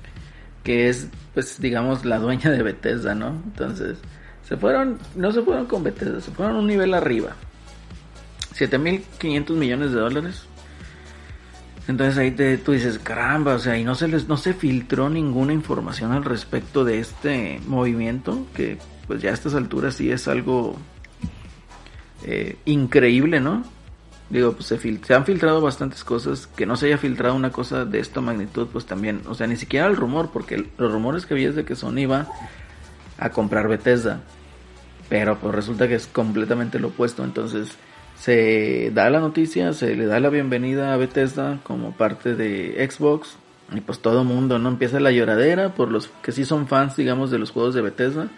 que 0.65 0.89
es, 0.89 1.09
pues, 1.35 1.61
digamos, 1.61 2.05
la 2.05 2.19
dueña 2.19 2.51
de 2.51 2.63
Bethesda, 2.63 3.15
¿no? 3.15 3.29
Entonces, 3.45 3.99
se 4.49 4.57
fueron, 4.57 4.99
no 5.15 5.31
se 5.31 5.43
fueron 5.43 5.67
con 5.67 5.85
Bethesda, 5.85 6.21
se 6.21 6.31
fueron 6.33 6.57
un 6.57 6.67
nivel 6.67 6.95
arriba. 6.95 7.37
7.500 8.57 9.51
millones 9.51 9.93
de 9.93 10.01
dólares. 10.01 10.47
Entonces 11.87 12.17
ahí 12.17 12.31
te, 12.31 12.57
tú 12.57 12.73
dices, 12.73 12.99
caramba, 12.99 13.55
o 13.55 13.59
sea, 13.59 13.77
y 13.77 13.85
no 13.85 13.95
se 13.95 14.09
les, 14.09 14.27
no 14.27 14.39
se 14.39 14.55
filtró 14.55 15.11
ninguna 15.11 15.53
información 15.53 16.13
al 16.13 16.25
respecto 16.25 16.83
de 16.85 16.99
este 16.99 17.61
movimiento, 17.67 18.47
que 18.55 18.79
pues 19.07 19.21
ya 19.21 19.31
a 19.31 19.35
estas 19.35 19.55
alturas 19.55 19.95
sí 19.97 20.11
es 20.11 20.27
algo 20.27 20.77
eh, 22.23 22.57
increíble, 22.65 23.41
¿no? 23.41 23.65
Digo, 24.31 24.53
pues 24.53 24.67
se, 24.67 24.79
se 24.79 25.15
han 25.15 25.27
filtrado 25.27 25.61
bastantes 25.61 26.03
cosas, 26.03 26.47
que 26.47 26.67
no 26.67 26.77
se 26.77 26.87
haya 26.87 26.99
filtrado 26.99 27.35
una 27.35 27.53
cosa 27.53 27.85
de 27.85 28.01
esta 28.01 28.21
magnitud, 28.21 28.69
pues 28.73 28.87
también, 28.87 29.21
o 29.27 29.35
sea, 29.35 29.47
ni 29.47 29.57
siquiera 29.57 29.87
el 29.87 29.97
rumor, 29.97 30.31
porque 30.33 30.67
los 30.79 30.93
rumores 30.93 31.27
que 31.27 31.35
había 31.35 31.51
es 31.51 31.55
de 31.55 31.65
que 31.65 31.77
Sony 31.77 31.99
iba 31.99 32.27
a 33.19 33.31
comprar 33.31 33.69
Bethesda, 33.69 34.23
pero 35.09 35.39
pues 35.39 35.55
resulta 35.55 35.89
que 35.89 35.95
es 35.95 36.07
completamente 36.07 36.79
lo 36.79 36.89
opuesto, 36.89 37.23
entonces 37.23 37.77
se 38.17 38.91
da 38.95 39.11
la 39.11 39.21
noticia, 39.21 39.73
se 39.73 39.95
le 39.95 40.07
da 40.07 40.21
la 40.21 40.31
bienvenida 40.31 40.95
a 40.95 40.97
Bethesda 40.97 41.61
como 41.63 41.93
parte 41.93 42.35
de 42.35 42.89
Xbox 42.91 43.37
y 43.75 43.81
pues 43.81 43.99
todo 43.99 44.25
mundo 44.25 44.59
no 44.59 44.69
empieza 44.69 45.01
la 45.01 45.11
lloradera 45.11 45.75
por 45.75 45.91
los 45.91 46.09
que 46.23 46.33
sí 46.33 46.45
son 46.45 46.69
fans 46.69 46.97
digamos 46.97 47.31
de 47.31 47.39
los 47.39 47.51
juegos 47.51 47.75
de 47.75 47.83
Bethesda. 47.83 48.29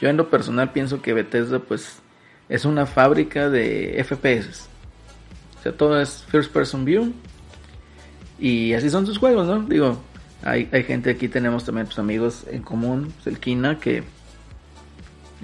Yo 0.00 0.08
en 0.08 0.16
lo 0.16 0.30
personal 0.30 0.72
pienso 0.72 1.02
que 1.02 1.12
Bethesda 1.12 1.58
pues 1.58 1.98
es 2.48 2.64
una 2.64 2.86
fábrica 2.86 3.50
de 3.50 4.02
FPS. 4.06 4.69
O 5.60 5.62
sea, 5.62 5.72
todo 5.72 6.00
es 6.00 6.24
first 6.28 6.50
person 6.52 6.84
view 6.84 7.12
y 8.38 8.72
así 8.72 8.88
son 8.90 9.06
sus 9.06 9.18
juegos, 9.18 9.46
¿no? 9.46 9.60
Digo, 9.62 9.98
hay, 10.42 10.68
hay 10.72 10.82
gente 10.84 11.10
aquí 11.10 11.28
tenemos 11.28 11.64
también 11.64 11.86
pues, 11.86 11.98
amigos 11.98 12.44
en 12.50 12.62
común, 12.62 13.12
pues, 13.16 13.26
el 13.26 13.38
Kina 13.38 13.78
que 13.78 14.02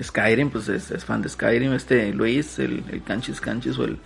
Skyrim, 0.02 0.50
pues 0.50 0.68
es, 0.68 0.90
es 0.90 1.04
fan 1.04 1.22
de 1.22 1.28
Skyrim, 1.28 1.72
este 1.72 2.12
Luis, 2.12 2.58
el, 2.58 2.82
el 2.90 3.02
Canchis 3.02 3.40
Canchis 3.40 3.78
o 3.78 3.84
el, 3.84 3.98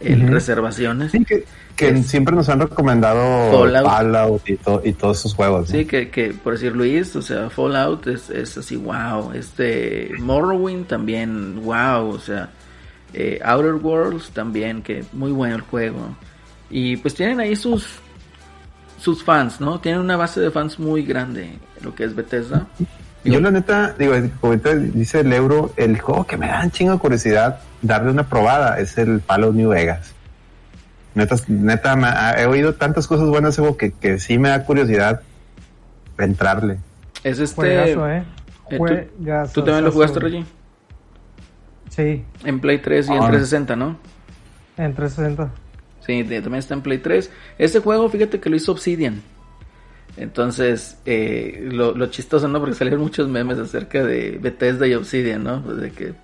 el. 0.00 0.28
Reservaciones. 0.28 1.12
Sí, 1.12 1.24
que, 1.24 1.44
que 1.76 1.88
Es- 1.88 2.06
siempre 2.06 2.34
nos 2.36 2.48
han 2.48 2.60
recomendado 2.60 3.50
Fallout. 3.52 3.86
Fallout, 3.86 4.48
y, 4.48 4.56
to- 4.56 4.82
y 4.84 4.92
todos 4.92 5.18
esos 5.20 5.34
juegos. 5.34 5.70
¿no? 5.70 5.76
Sí, 5.78 5.84
que, 5.86 6.08
que 6.10 6.32
por 6.34 6.52
decir 6.54 6.74
Luis, 6.76 7.14
o 7.16 7.22
sea, 7.22 7.50
Fallout 7.50 8.06
es, 8.06 8.30
es 8.30 8.56
así, 8.58 8.76
wow. 8.76 9.32
Este 9.34 10.10
Morrowind 10.20 10.86
también, 10.86 11.62
wow. 11.64 12.08
O 12.10 12.18
sea, 12.20 12.50
eh, 13.14 13.40
Outer 13.44 13.74
Worlds 13.74 14.30
también, 14.30 14.82
que 14.82 15.04
muy 15.12 15.32
bueno 15.32 15.56
el 15.56 15.62
juego. 15.62 16.14
Y 16.70 16.96
pues 16.98 17.14
tienen 17.14 17.40
ahí 17.40 17.56
sus 17.56 17.86
sus 18.98 19.22
fans, 19.22 19.60
¿no? 19.60 19.80
Tienen 19.80 20.00
una 20.00 20.16
base 20.16 20.40
de 20.40 20.50
fans 20.50 20.78
muy 20.78 21.02
grande, 21.02 21.58
lo 21.82 21.94
que 21.94 22.04
es 22.04 22.14
Bethesda. 22.14 22.66
Yo 23.22 23.40
la 23.40 23.50
neta, 23.50 23.94
digo, 23.98 24.14
como 24.40 24.54
dice 24.54 25.20
el 25.20 25.32
euro, 25.32 25.72
el 25.76 25.98
juego 25.98 26.26
que 26.26 26.36
me 26.36 26.46
da 26.46 26.62
un 26.62 26.70
chingo 26.70 26.92
de 26.92 26.98
curiosidad 26.98 27.60
darle 27.82 28.10
una 28.10 28.28
probada 28.28 28.78
es 28.78 28.96
el 28.98 29.20
Fallout 29.20 29.54
New 29.54 29.70
Vegas. 29.70 30.12
Neta, 31.14 31.36
neta 31.48 31.96
me 31.96 32.06
ha- 32.08 32.40
he 32.40 32.46
oído 32.46 32.74
tantas 32.74 33.06
cosas 33.06 33.28
buenas 33.28 33.60
que, 33.78 33.92
que 33.92 34.18
sí 34.18 34.38
me 34.38 34.48
da 34.48 34.64
curiosidad 34.64 35.20
entrarle. 36.18 36.78
Es 37.22 37.38
este... 37.38 37.54
Juegazo, 37.54 38.08
eh. 38.10 38.24
eh. 38.70 39.08
¿Tú 39.52 39.62
también 39.62 39.84
lo 39.84 39.92
jugaste, 39.92 40.20
Reggie? 40.20 40.44
Sí, 41.94 42.24
En 42.44 42.60
Play 42.60 42.78
3 42.78 43.08
y 43.08 43.12
en 43.12 43.18
Ah. 43.18 43.28
360, 43.28 43.76
¿no? 43.76 43.96
en 44.76 44.94
360. 44.94 45.52
Sí, 46.04 46.22
de- 46.24 46.42
también 46.42 46.58
está 46.58 46.74
en 46.74 46.82
Play 46.82 46.98
3. 46.98 47.30
Este 47.58 47.78
juego, 47.78 48.08
fíjate 48.08 48.40
que 48.40 48.50
lo 48.50 48.56
hizo 48.56 48.72
Obsidian. 48.72 49.22
Entonces, 50.16 50.98
eh, 51.06 51.68
lo, 51.72 51.92
lo 51.94 52.06
chistoso, 52.06 52.46
¿no? 52.48 52.60
Porque 52.60 52.74
salieron 52.74 53.00
muchos 53.00 53.28
memes 53.28 53.58
acerca 53.58 54.04
de 54.04 54.38
Bethesda 54.40 54.86
y 54.86 54.94
Obsidian, 54.94 55.42
¿no? 55.44 55.62
Pues 55.62 55.76
de 55.78 55.90
que 55.90 56.14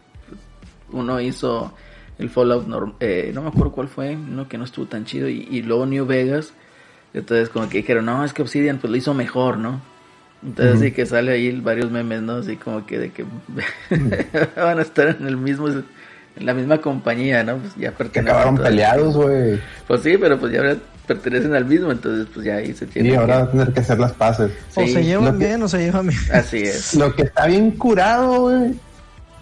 uno 0.92 1.20
hizo 1.20 1.72
el 2.18 2.30
Fallout, 2.30 2.66
norm- 2.68 2.94
eh, 3.00 3.30
no 3.34 3.42
me 3.42 3.48
acuerdo 3.48 3.72
cuál 3.72 3.88
fue, 3.88 4.14
uno 4.16 4.48
que 4.48 4.58
no 4.58 4.64
estuvo 4.64 4.86
tan 4.86 5.04
chido, 5.04 5.28
y, 5.28 5.46
y 5.50 5.62
luego 5.62 5.86
New 5.86 6.06
Vegas. 6.06 6.52
Entonces, 7.14 7.48
como 7.48 7.68
que 7.68 7.78
dijeron, 7.78 8.04
no, 8.06 8.24
es 8.24 8.32
que 8.32 8.42
Obsidian 8.42 8.78
pues 8.78 8.90
lo 8.90 8.96
hizo 8.96 9.14
mejor, 9.14 9.58
¿no? 9.58 9.80
Entonces, 10.42 10.80
sí 10.80 10.92
que 10.92 11.04
sale 11.04 11.32
ahí 11.32 11.60
varios 11.60 11.90
memes, 11.90 12.22
¿no? 12.22 12.36
Así 12.36 12.56
como 12.56 12.86
que 12.86 12.98
de 12.98 13.10
que 13.12 13.24
van 14.56 14.78
a 14.78 14.82
estar 14.82 15.08
en 15.20 15.26
el 15.26 15.36
mismo, 15.36 15.68
en 15.68 15.84
la 16.38 16.54
misma 16.54 16.78
compañía, 16.80 17.42
¿no? 17.44 17.58
Pues 17.58 17.74
ya 17.76 17.92
pertenecen 17.92 18.28
acabaron 18.34 18.56
peleados, 18.56 19.16
güey. 19.16 19.60
Pues 19.86 20.02
sí, 20.02 20.16
pero 20.18 20.38
pues 20.38 20.52
ya 20.52 20.60
ahora 20.60 20.76
pertenecen 21.06 21.54
al 21.54 21.64
mismo, 21.66 21.90
entonces 21.92 22.26
pues 22.32 22.46
ya 22.46 22.54
ahí 22.56 22.72
se 22.72 22.86
tiene 22.86 23.10
Y 23.10 23.14
ahora 23.14 23.40
va 23.40 23.42
que- 23.44 23.48
a 23.48 23.50
tener 23.52 23.72
que 23.74 23.80
hacer 23.80 23.98
las 23.98 24.12
paces. 24.12 24.50
O 24.76 24.80
Sí, 24.86 24.92
se 24.92 25.04
llevan 25.04 25.38
que- 25.38 25.46
bien 25.46 25.62
o 25.62 25.68
se 25.68 25.78
llevan 25.78 26.06
bien. 26.06 26.20
Así 26.32 26.58
es. 26.62 26.94
Lo 26.94 27.14
que 27.14 27.22
está 27.22 27.46
bien 27.46 27.72
curado, 27.72 28.40
güey, 28.42 28.74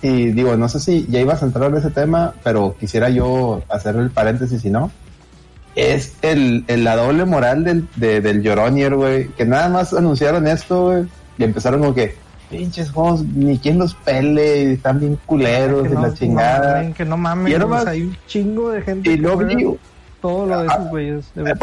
y 0.02 0.32
digo, 0.32 0.56
no 0.56 0.68
sé 0.68 0.80
si 0.80 1.06
ya 1.08 1.20
ibas 1.20 1.42
a 1.42 1.46
entrar 1.46 1.70
en 1.70 1.76
ese 1.76 1.90
tema, 1.90 2.32
pero 2.42 2.76
quisiera 2.78 3.08
yo 3.10 3.62
hacer 3.68 3.96
el 3.96 4.10
paréntesis 4.10 4.62
si 4.62 4.70
no. 4.70 4.90
Es 5.80 6.14
el, 6.22 6.64
el- 6.66 6.82
la 6.84 6.96
doble 6.96 7.24
moral 7.24 7.62
del, 7.64 7.86
de- 7.96 8.20
del 8.20 8.46
Joronier, 8.46 8.94
güey, 8.96 9.28
que 9.28 9.44
nada 9.44 9.68
más 9.68 9.92
anunciaron 9.94 10.46
esto, 10.48 10.86
güey, 10.86 11.04
y 11.38 11.44
empezaron 11.44 11.80
como 11.80 11.94
que, 11.94 12.16
pinches 12.50 12.90
juegos, 12.90 13.22
ni 13.24 13.58
quien 13.58 13.78
los 13.78 13.94
pele, 13.94 14.62
y 14.64 14.72
están 14.72 14.98
bien 14.98 15.18
culeros 15.26 15.82
que 15.86 15.92
y 15.92 15.92
no, 15.94 16.02
la 16.02 16.14
chingada. 16.14 16.92
que 16.92 17.04
no 17.04 17.16
mames, 17.16 17.50
Y 17.50 17.54
ahora 17.54 17.66
o 17.66 17.68
sea, 17.68 17.78
más- 17.78 17.86
hay 17.86 18.02
un 18.02 18.16
chingo 18.26 18.70
de 18.70 18.82
gente 18.82 19.10
y 19.12 19.16
luego 19.18 19.44
vi, 19.44 19.76
todo 20.20 20.46
lo 20.46 20.62
de 20.62 20.68
Ah, 20.68 20.74
esos 20.74 20.88
güeyes. 20.90 21.24
Eh, 21.36 21.54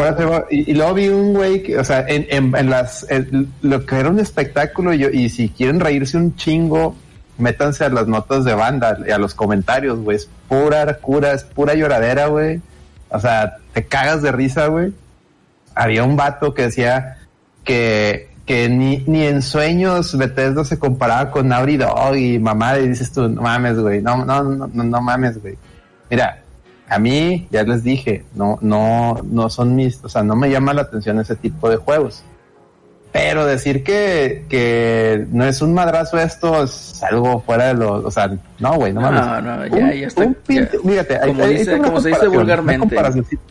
y, 0.52 0.72
y 0.72 0.74
luego 0.76 0.94
vi 0.94 1.10
un 1.10 1.34
güey 1.34 1.62
que, 1.64 1.78
o 1.78 1.84
sea, 1.84 2.06
en, 2.08 2.26
en, 2.30 2.56
en 2.56 2.70
las, 2.70 3.06
en 3.10 3.50
lo 3.64 3.86
que 3.86 3.96
era 3.98 4.10
un 4.10 4.20
espectáculo, 4.20 4.94
y, 4.94 5.00
yo, 5.00 5.10
y 5.10 5.28
si 5.28 5.50
quieren 5.50 5.82
reírse 5.82 6.16
un 6.16 6.36
chingo, 6.38 6.96
métanse 7.38 7.84
a 7.84 7.90
las 7.90 8.08
notas 8.08 8.46
de 8.46 8.54
banda 8.54 8.98
y 9.06 9.12
a 9.12 9.18
los 9.18 9.34
comentarios, 9.34 10.00
güey. 10.00 10.16
Es 10.16 10.30
pura 10.48 10.94
cura, 11.00 11.34
es 11.34 11.44
pura 11.44 11.74
lloradera, 11.74 12.28
güey. 12.28 12.62
O 13.16 13.20
sea, 13.20 13.58
te 13.74 13.86
cagas 13.86 14.22
de 14.22 14.32
risa, 14.32 14.68
güey. 14.68 14.94
Había 15.74 16.04
un 16.04 16.16
vato 16.16 16.54
que 16.54 16.64
decía 16.64 17.18
que, 17.64 18.30
que 18.46 18.70
ni, 18.70 19.04
ni 19.08 19.24
en 19.24 19.42
sueños 19.42 20.18
Bethesda 20.18 20.64
se 20.66 20.80
comparaba 20.80 21.32
con 21.32 21.48
Naughty 21.48 21.78
Dog 21.78 22.16
y 22.16 22.40
mamá, 22.40 22.78
y 22.78 22.90
dices 22.90 23.12
tú, 23.12 23.28
no 23.30 23.42
mames, 23.42 23.80
güey, 23.80 24.02
no, 24.02 24.24
no, 24.26 24.44
no, 24.44 24.68
no, 24.68 25.02
mames, 25.02 25.42
güey. 25.42 25.58
Mira, 26.10 26.42
a 26.88 27.00
mí, 27.00 27.48
ya 27.52 27.64
les 27.64 27.84
dije, 27.84 28.24
no, 28.36 28.60
no, 28.62 29.20
no 29.24 29.50
son 29.50 29.76
mis, 29.76 30.04
o 30.04 30.10
sea, 30.10 30.24
no 30.24 30.36
me 30.36 30.50
llama 30.50 30.74
la 30.74 30.84
atención 30.84 31.20
ese 31.20 31.36
tipo 31.36 31.70
de 31.70 31.78
juegos. 31.78 32.24
Pero 33.18 33.46
decir 33.46 33.82
que, 33.82 34.44
que 34.50 35.26
no 35.32 35.46
es 35.46 35.62
un 35.62 35.74
madrazo 35.74 36.18
esto 36.20 36.64
es 36.66 37.02
algo 37.02 37.40
fuera 37.40 37.68
de 37.68 37.74
lo, 37.76 37.94
o 38.06 38.12
sea, 38.12 38.30
no, 38.60 38.74
güey, 38.76 38.92
no, 38.92 39.00
No, 39.00 39.10
mames. 39.12 39.44
no, 39.46 39.68
ya, 39.68 39.86
Un- 39.86 39.92
ya 39.94 40.08
está. 40.08 40.24
un 40.26 40.36
pinte- 40.46 40.72
ya. 40.84 40.90
fíjate, 40.90 41.18
ahí- 41.20 41.28
como 41.30 41.48
dice, 41.48 41.76
una 41.76 41.88
como 41.88 42.02
se 42.02 42.10
dice 42.10 42.28
una 42.28 42.38
vulgarmente. 42.40 42.96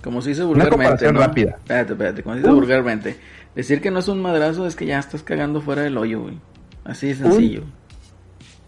Como 0.02 0.20
se 0.20 0.28
dice 0.28 0.42
Una 0.42 0.48
vulgarmente. 0.48 0.70
comparación 0.70 1.14
¿no? 1.14 1.20
rápida. 1.22 1.50
Espérate, 1.52 1.92
espérate. 1.92 2.22
Como 2.22 2.34
se 2.34 2.40
dice 2.40 2.50
Un- 2.52 2.60
vulgarmente. 2.60 3.16
Decir 3.54 3.80
que 3.80 3.90
no 3.90 4.00
es 4.00 4.08
un 4.08 4.20
madrazo 4.20 4.66
es 4.66 4.76
que 4.76 4.84
ya 4.84 4.98
estás 4.98 5.22
cagando 5.22 5.62
fuera 5.62 5.80
del 5.80 5.96
hoyo, 5.96 6.20
güey. 6.20 6.38
Así 6.84 7.06
de 7.08 7.14
sencillo. 7.14 7.62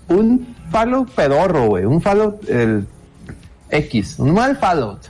un 0.09 0.55
Fallout 0.71 1.11
pedorro, 1.11 1.67
güey. 1.67 1.85
Un 1.85 2.01
Fallout 2.01 2.49
el 2.49 2.87
X. 3.69 4.19
Un 4.19 4.33
mal 4.33 4.57
Fallout. 4.57 5.01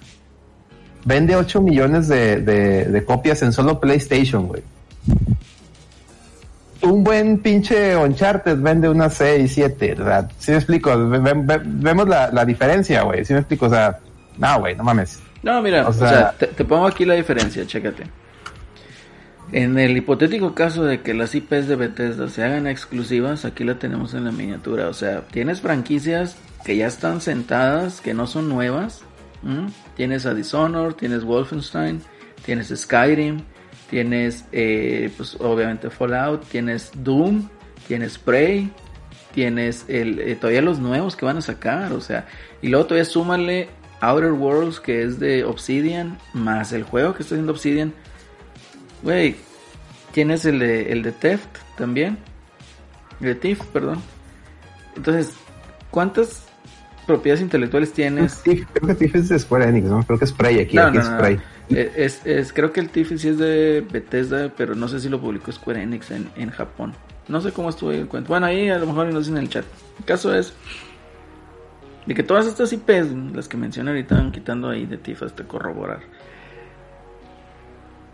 Vende 1.04 1.36
8 1.36 1.60
millones 1.62 2.08
de, 2.08 2.40
de- 2.40 2.86
de 2.86 3.04
copias 3.04 3.40
en 3.42 3.52
solo 3.52 3.78
PlayStation, 3.78 4.48
güey. 4.48 4.62
Un 6.86 7.04
buen 7.04 7.38
pinche 7.38 7.96
Uncharted 7.96 8.58
vende 8.58 8.88
unas 8.88 9.14
6, 9.14 9.50
7. 9.52 9.94
¿verdad? 9.96 10.30
¿Sí 10.38 10.50
me 10.52 10.56
explico? 10.58 10.96
Ve- 11.08 11.18
ve- 11.18 11.32
ve- 11.34 11.60
vemos 11.64 12.08
la, 12.08 12.30
la 12.32 12.44
diferencia, 12.44 13.02
güey. 13.02 13.24
¿Sí 13.24 13.32
me 13.32 13.40
explico? 13.40 13.66
O 13.66 13.70
sea, 13.70 13.98
no, 14.38 14.60
güey, 14.60 14.74
no 14.76 14.84
mames. 14.84 15.20
No, 15.42 15.60
mira, 15.62 15.86
O 15.86 15.90
o 15.90 15.92
sea, 15.92 16.32
te, 16.32 16.46
te 16.48 16.64
pongo 16.64 16.86
aquí 16.86 17.04
la 17.04 17.14
diferencia, 17.14 17.66
chécate. 17.66 18.04
En 19.52 19.78
el 19.78 19.96
hipotético 19.96 20.54
caso 20.54 20.84
de 20.84 21.02
que 21.02 21.14
las 21.14 21.34
IPs 21.34 21.68
de 21.68 21.76
Bethesda 21.76 22.28
se 22.28 22.42
hagan 22.42 22.66
exclusivas, 22.66 23.44
aquí 23.44 23.62
la 23.62 23.76
tenemos 23.78 24.12
en 24.14 24.24
la 24.24 24.32
miniatura. 24.32 24.88
O 24.88 24.92
sea, 24.94 25.20
tienes 25.30 25.60
franquicias 25.60 26.36
que 26.64 26.76
ya 26.76 26.88
están 26.88 27.20
sentadas, 27.20 28.00
que 28.00 28.12
no 28.12 28.26
son 28.26 28.48
nuevas. 28.48 29.02
Tienes 29.96 30.26
a 30.26 30.34
Dishonored, 30.34 30.94
tienes 30.96 31.22
Wolfenstein, 31.22 32.02
tienes 32.44 32.72
Skyrim, 32.76 33.42
tienes, 33.90 34.44
eh, 34.52 35.10
pues 35.16 35.36
obviamente 35.40 35.90
Fallout, 35.90 36.44
tienes 36.48 36.90
Doom, 36.94 37.48
tienes 37.86 38.18
Prey, 38.18 38.70
tienes 39.34 39.84
el, 39.88 40.18
eh, 40.20 40.36
todavía 40.36 40.62
los 40.62 40.78
nuevos 40.78 41.16
que 41.16 41.26
van 41.26 41.38
a 41.38 41.42
sacar, 41.42 41.92
o 41.92 42.00
sea, 42.00 42.26
y 42.62 42.68
luego 42.68 42.86
todavía 42.86 43.04
súmale 43.04 43.68
Outer 44.00 44.32
Worlds 44.32 44.80
que 44.80 45.02
es 45.02 45.18
de 45.18 45.44
Obsidian, 45.44 46.18
más 46.32 46.72
el 46.72 46.82
juego 46.82 47.14
que 47.14 47.22
está 47.22 47.34
haciendo 47.34 47.52
Obsidian. 47.52 47.92
Güey, 49.02 49.36
tienes 50.12 50.44
el 50.44 50.58
de, 50.58 50.92
el 50.92 51.02
de 51.02 51.12
Theft 51.12 51.58
también, 51.76 52.18
el 53.20 53.26
de 53.26 53.34
Thief, 53.34 53.62
perdón. 53.66 54.02
Entonces, 54.96 55.34
¿cuántas 55.90 56.46
propiedades 57.06 57.42
intelectuales 57.42 57.92
tienes? 57.92 58.40
Creo 58.42 58.66
que 58.86 58.94
Thief 58.94 59.14
es 59.14 59.28
de 59.28 59.38
Square 59.38 59.68
Enix, 59.68 59.86
¿no? 59.86 60.02
Creo 60.04 60.18
que 60.18 60.24
es 60.24 60.32
Prey 60.32 60.60
aquí. 60.60 60.76
No, 60.76 60.84
aquí 60.84 60.96
no, 60.96 61.02
es 61.02 61.10
no. 61.10 61.18
Prey. 61.18 61.38
Eh, 61.70 61.92
Es, 61.96 62.24
es- 62.24 62.52
creo 62.52 62.72
que 62.72 62.80
el 62.80 62.90
Tiff 62.90 63.08
sí 63.18 63.28
es 63.28 63.38
de 63.38 63.84
Bethesda, 63.90 64.52
pero 64.56 64.74
no 64.74 64.86
sé 64.88 65.00
si 65.00 65.08
lo 65.08 65.20
publicó 65.20 65.50
Square 65.52 65.82
Enix 65.82 66.10
en, 66.10 66.28
en 66.36 66.50
Japón. 66.50 66.94
No 67.28 67.40
sé 67.40 67.50
cómo 67.52 67.70
estuvo 67.70 67.90
ahí 67.90 67.98
el 67.98 68.06
cuento. 68.06 68.28
Bueno, 68.28 68.46
ahí 68.46 68.68
a 68.68 68.78
lo 68.78 68.86
mejor 68.86 69.08
no 69.12 69.18
dicen 69.18 69.36
en 69.36 69.42
el 69.44 69.48
chat. 69.48 69.64
El 69.98 70.04
caso 70.04 70.32
es 70.34 70.52
de 72.06 72.14
que 72.14 72.22
todas 72.22 72.46
estas 72.46 72.72
IPs, 72.72 73.12
las 73.34 73.48
que 73.48 73.56
mencioné 73.56 73.90
ahorita, 73.90 74.14
van 74.14 74.30
quitando 74.30 74.68
ahí 74.70 74.86
de 74.86 74.96
Tiff 74.96 75.22
hasta 75.24 75.42
corroborar. 75.42 76.00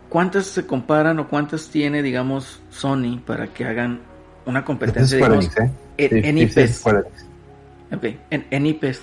¿Cuántas 0.09 0.47
se 0.47 0.67
comparan 0.67 1.19
o 1.19 1.29
cuántas 1.29 1.69
tiene, 1.69 2.03
digamos, 2.03 2.61
Sony 2.71 3.19
para 3.27 3.47
que 3.49 3.65
hagan 3.65 4.01
una 4.45 4.65
competencia, 4.65 5.17
digamos, 5.17 5.45
Enix, 5.57 5.59
¿eh? 5.59 5.71
en, 5.99 6.25
en 6.25 6.39
IPs? 6.39 6.85
Ok, 6.87 8.05
en 8.31 8.67
IPs. 8.67 9.01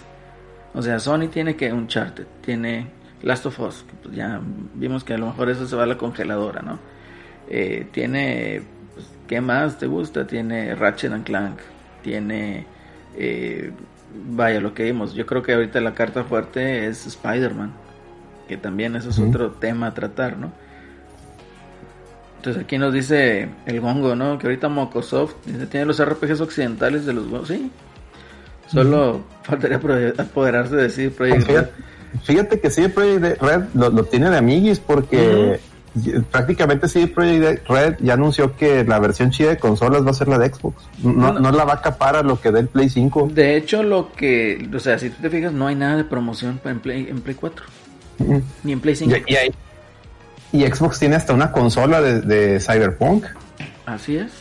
O 0.73 0.81
sea, 0.81 0.99
Sony 0.99 1.27
tiene 1.31 1.55
que 1.55 1.71
Uncharted, 1.73 2.25
tiene 2.45 2.87
Last 3.21 3.45
of 3.45 3.59
Us, 3.59 3.85
pues 4.03 4.15
ya 4.15 4.39
vimos 4.75 5.03
que 5.03 5.13
a 5.13 5.17
lo 5.17 5.27
mejor 5.27 5.49
eso 5.49 5.67
se 5.67 5.75
va 5.75 5.83
a 5.83 5.87
la 5.87 5.97
congeladora, 5.97 6.61
¿no? 6.61 6.79
Eh, 7.49 7.87
tiene, 7.91 8.61
pues, 8.93 9.07
¿qué 9.27 9.41
más 9.41 9.77
te 9.77 9.87
gusta? 9.87 10.25
Tiene 10.25 10.75
Ratchet 10.75 11.11
and 11.11 11.25
Clank, 11.25 11.59
tiene, 12.03 12.65
eh, 13.17 13.71
vaya, 14.31 14.61
lo 14.61 14.73
que 14.73 14.83
vimos. 14.83 15.13
Yo 15.13 15.25
creo 15.25 15.43
que 15.43 15.53
ahorita 15.53 15.81
la 15.81 15.93
carta 15.93 16.23
fuerte 16.23 16.87
es 16.87 17.05
Spider-Man, 17.05 17.73
que 18.47 18.57
también 18.57 18.95
eso 18.95 19.09
es 19.09 19.19
otro 19.19 19.51
tema 19.51 19.87
a 19.87 19.93
tratar, 19.93 20.37
¿no? 20.37 20.51
Entonces 22.37 22.63
aquí 22.63 22.77
nos 22.77 22.93
dice 22.93 23.49
el 23.65 23.81
Gongo, 23.81 24.15
¿no? 24.15 24.39
Que 24.39 24.47
ahorita 24.47 24.69
Mocosoft 24.69 25.35
dice, 25.45 25.67
tiene 25.67 25.85
los 25.85 26.01
RPGs 26.03 26.39
occidentales 26.39 27.05
de 27.05 27.11
los. 27.11 27.47
Sí. 27.47 27.69
Solo 28.67 29.25
faltaría 29.43 29.77
apoderarse 30.17 30.77
de 30.77 30.89
CD 30.89 31.09
Projekt. 31.09 31.69
Fíjate, 32.23 32.59
que 32.59 32.69
CD 32.71 32.89
Projekt 32.89 33.41
Red 33.41 33.63
lo, 33.73 33.89
lo 33.89 34.03
tiene 34.05 34.29
de 34.29 34.37
amiguis 34.37 34.79
porque 34.79 35.59
y- 35.95 36.19
prácticamente 36.19 36.87
CD 36.87 37.07
Projekt 37.07 37.67
Red 37.67 37.95
ya 37.99 38.13
anunció 38.13 38.55
que 38.55 38.83
la 38.83 38.99
versión 38.99 39.31
chida 39.31 39.49
de 39.49 39.57
consolas 39.57 40.05
va 40.05 40.11
a 40.11 40.13
ser 40.13 40.27
la 40.27 40.37
de 40.37 40.49
Xbox. 40.53 40.83
No, 41.03 41.33
No. 41.33 41.39
no 41.39 41.51
la 41.51 41.65
va 41.65 41.73
a 41.73 41.81
capar 41.81 42.15
a 42.15 42.23
lo 42.23 42.39
que 42.41 42.51
dé 42.51 42.59
el 42.61 42.67
Play 42.67 42.89
5. 42.89 43.29
De 43.33 43.55
hecho, 43.57 43.83
lo 43.83 44.11
que, 44.13 44.67
o 44.73 44.79
sea, 44.79 44.97
si 44.99 45.09
tú 45.09 45.21
te 45.21 45.29
fijas, 45.29 45.51
no 45.53 45.67
hay 45.67 45.75
nada 45.75 45.97
de 45.97 46.03
promoción 46.03 46.59
en 46.65 46.79
Play, 46.79 47.07
en 47.09 47.21
Play 47.21 47.35
4, 47.35 47.65
Mm. 48.19 48.37
ni 48.63 48.71
en 48.73 48.79
Play 48.79 48.95
5. 48.95 49.15
Y, 49.27 49.33
y 49.33 49.51
y 50.51 50.65
Xbox 50.65 50.97
tiene 50.97 51.15
hasta 51.15 51.31
una 51.33 51.51
consola 51.51 52.01
de, 52.01 52.21
de 52.21 52.59
Cyberpunk. 52.59 53.25
Así 53.85 54.17
es. 54.17 54.31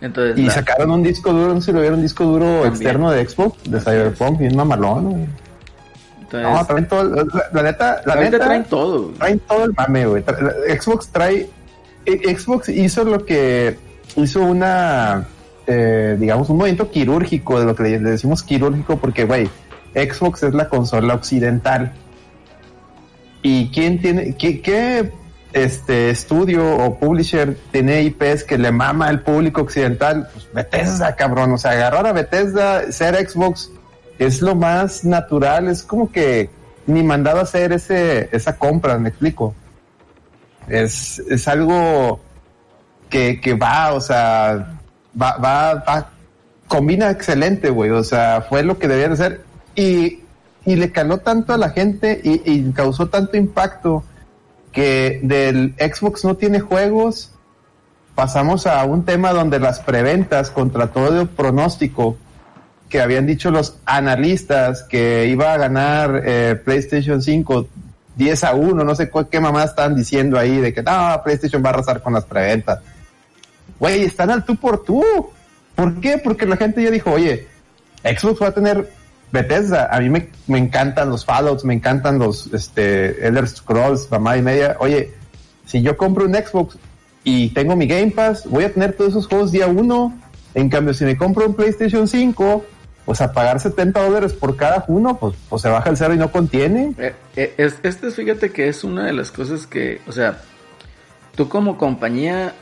Entonces, 0.00 0.38
Y 0.38 0.44
la- 0.46 0.52
sacaron 0.52 0.90
un 0.90 1.02
disco 1.02 1.32
duro, 1.32 1.52
no 1.54 1.60
sé 1.60 1.66
si 1.66 1.72
lo 1.72 1.80
vieron, 1.80 1.98
un 1.98 2.02
disco 2.02 2.24
duro 2.24 2.46
También. 2.46 2.72
externo 2.72 3.10
de 3.10 3.26
Xbox, 3.28 3.70
de 3.70 3.80
Cyberpunk, 3.80 4.38
bien 4.38 4.56
mamalón. 4.56 5.26
Entonces, 6.30 6.50
No, 6.50 6.66
traen 6.66 6.88
todo, 6.88 7.04
la, 7.04 7.24
la 7.52 7.62
neta, 7.62 8.02
la 8.04 8.16
neta, 8.16 8.38
traen 8.38 8.64
todo. 8.64 9.10
traen 9.18 9.38
todo 9.40 9.64
el 9.64 9.72
mame, 9.72 10.06
güey. 10.06 10.24
Xbox 10.78 11.08
trae, 11.08 11.48
eh, 12.04 12.36
Xbox 12.36 12.68
hizo 12.68 13.04
lo 13.04 13.24
que 13.24 13.78
hizo 14.16 14.42
una, 14.42 15.26
eh, 15.66 16.16
digamos, 16.18 16.50
un 16.50 16.58
movimiento 16.58 16.90
quirúrgico, 16.90 17.58
de 17.58 17.66
lo 17.66 17.74
que 17.74 17.82
le, 17.84 18.00
le 18.00 18.10
decimos 18.10 18.42
quirúrgico, 18.42 18.98
porque, 18.98 19.24
güey, 19.24 19.48
Xbox 19.94 20.42
es 20.42 20.54
la 20.54 20.68
consola 20.68 21.14
occidental. 21.14 21.92
¿Y 23.42 23.68
quién 23.70 24.00
tiene, 24.00 24.36
qué, 24.36 24.60
qué, 24.60 25.12
este 25.52 26.10
estudio 26.10 26.76
o 26.76 26.98
publisher 26.98 27.56
tiene 27.70 28.02
IPs 28.02 28.44
que 28.44 28.58
le 28.58 28.70
mama 28.70 29.08
al 29.08 29.22
público 29.22 29.62
occidental? 29.62 30.28
Pues 30.32 30.48
Bethesda, 30.52 31.16
cabrón. 31.16 31.52
O 31.52 31.58
sea, 31.58 31.72
agarrar 31.72 32.06
a 32.06 32.12
Bethesda, 32.12 32.90
ser 32.92 33.16
Xbox, 33.28 33.70
es 34.18 34.42
lo 34.42 34.54
más 34.54 35.04
natural. 35.04 35.68
Es 35.68 35.82
como 35.82 36.10
que 36.10 36.50
ni 36.86 37.02
mandado 37.02 37.40
a 37.40 37.42
hacer 37.42 37.72
ese, 37.72 38.28
esa 38.32 38.56
compra, 38.56 38.98
me 38.98 39.10
explico. 39.10 39.54
Es, 40.68 41.18
es 41.30 41.46
algo 41.48 42.20
que, 43.08 43.40
que 43.40 43.54
va, 43.54 43.92
o 43.92 44.00
sea, 44.00 44.78
va, 45.20 45.36
va, 45.36 45.74
va, 45.74 46.10
combina 46.66 47.10
excelente, 47.10 47.70
güey. 47.70 47.90
O 47.90 48.04
sea, 48.04 48.44
fue 48.48 48.62
lo 48.62 48.78
que 48.78 48.88
debía 48.88 49.08
de 49.08 49.16
ser. 49.16 49.44
Y, 49.74 50.20
y 50.64 50.76
le 50.76 50.90
caló 50.92 51.18
tanto 51.18 51.52
a 51.52 51.58
la 51.58 51.70
gente 51.70 52.20
y, 52.22 52.42
y 52.50 52.72
causó 52.72 53.08
tanto 53.08 53.36
impacto 53.36 54.02
que 54.72 55.20
del 55.22 55.74
Xbox 55.78 56.24
no 56.24 56.36
tiene 56.36 56.60
juegos. 56.60 57.32
Pasamos 58.14 58.66
a 58.66 58.84
un 58.84 59.04
tema 59.04 59.32
donde 59.32 59.60
las 59.60 59.80
preventas 59.80 60.50
contra 60.50 60.88
todo 60.88 61.26
pronóstico 61.26 62.16
que 62.88 63.00
habían 63.00 63.26
dicho 63.26 63.50
los 63.50 63.76
analistas 63.84 64.82
que 64.82 65.26
iba 65.26 65.52
a 65.52 65.58
ganar 65.58 66.22
eh, 66.24 66.60
PlayStation 66.64 67.22
5 67.22 67.68
10 68.18 68.44
a 68.44 68.54
1, 68.54 68.84
no 68.84 68.94
sé 68.96 69.10
qué 69.30 69.38
mamá 69.38 69.62
están 69.62 69.94
diciendo 69.94 70.38
ahí 70.38 70.56
de 70.56 70.74
que 70.74 70.82
no, 70.82 71.20
PlayStation 71.22 71.62
va 71.64 71.68
a 71.70 71.74
arrasar 71.74 72.02
con 72.02 72.12
las 72.12 72.24
preventas. 72.24 72.80
Güey, 73.78 74.02
están 74.02 74.30
al 74.30 74.44
tú 74.44 74.56
por 74.56 74.82
tú. 74.82 75.04
¿Por 75.76 76.00
qué? 76.00 76.18
Porque 76.18 76.44
la 76.44 76.56
gente 76.56 76.82
ya 76.82 76.90
dijo, 76.90 77.12
oye, 77.12 77.46
Xbox 78.02 78.42
va 78.42 78.48
a 78.48 78.54
tener 78.54 78.90
Bethesda. 79.30 79.88
A 79.92 80.00
mí 80.00 80.10
me, 80.10 80.30
me 80.48 80.58
encantan 80.58 81.10
los 81.10 81.24
Fallouts, 81.24 81.64
me 81.64 81.74
encantan 81.74 82.18
los 82.18 82.52
este, 82.52 83.24
Elder 83.24 83.46
Scrolls, 83.46 84.10
mamá 84.10 84.36
y 84.36 84.42
media. 84.42 84.76
Oye, 84.80 85.12
si 85.64 85.80
yo 85.80 85.96
compro 85.96 86.24
un 86.24 86.34
Xbox 86.34 86.76
y 87.22 87.50
tengo 87.50 87.76
mi 87.76 87.86
Game 87.86 88.10
Pass, 88.10 88.46
voy 88.46 88.64
a 88.64 88.72
tener 88.72 88.94
todos 88.94 89.10
esos 89.10 89.28
juegos 89.28 89.52
día 89.52 89.68
uno. 89.68 90.18
En 90.54 90.68
cambio, 90.68 90.92
si 90.92 91.04
me 91.04 91.16
compro 91.16 91.46
un 91.46 91.54
PlayStation 91.54 92.08
5, 92.08 92.64
pues 93.08 93.22
a 93.22 93.32
pagar 93.32 93.58
70 93.58 94.04
dólares 94.04 94.34
por 94.34 94.54
cada 94.54 94.84
uno, 94.86 95.16
pues, 95.16 95.34
pues 95.48 95.62
se 95.62 95.70
baja 95.70 95.88
el 95.88 95.96
cero 95.96 96.12
y 96.12 96.18
no 96.18 96.30
contiene. 96.30 96.92
Eh, 96.98 97.14
eh, 97.36 97.54
es, 97.56 97.76
este, 97.82 98.10
fíjate 98.10 98.50
que 98.52 98.68
es 98.68 98.84
una 98.84 99.06
de 99.06 99.14
las 99.14 99.32
cosas 99.32 99.66
que, 99.66 100.02
o 100.06 100.12
sea, 100.12 100.42
tú 101.34 101.48
como 101.48 101.78
compañía, 101.78 102.52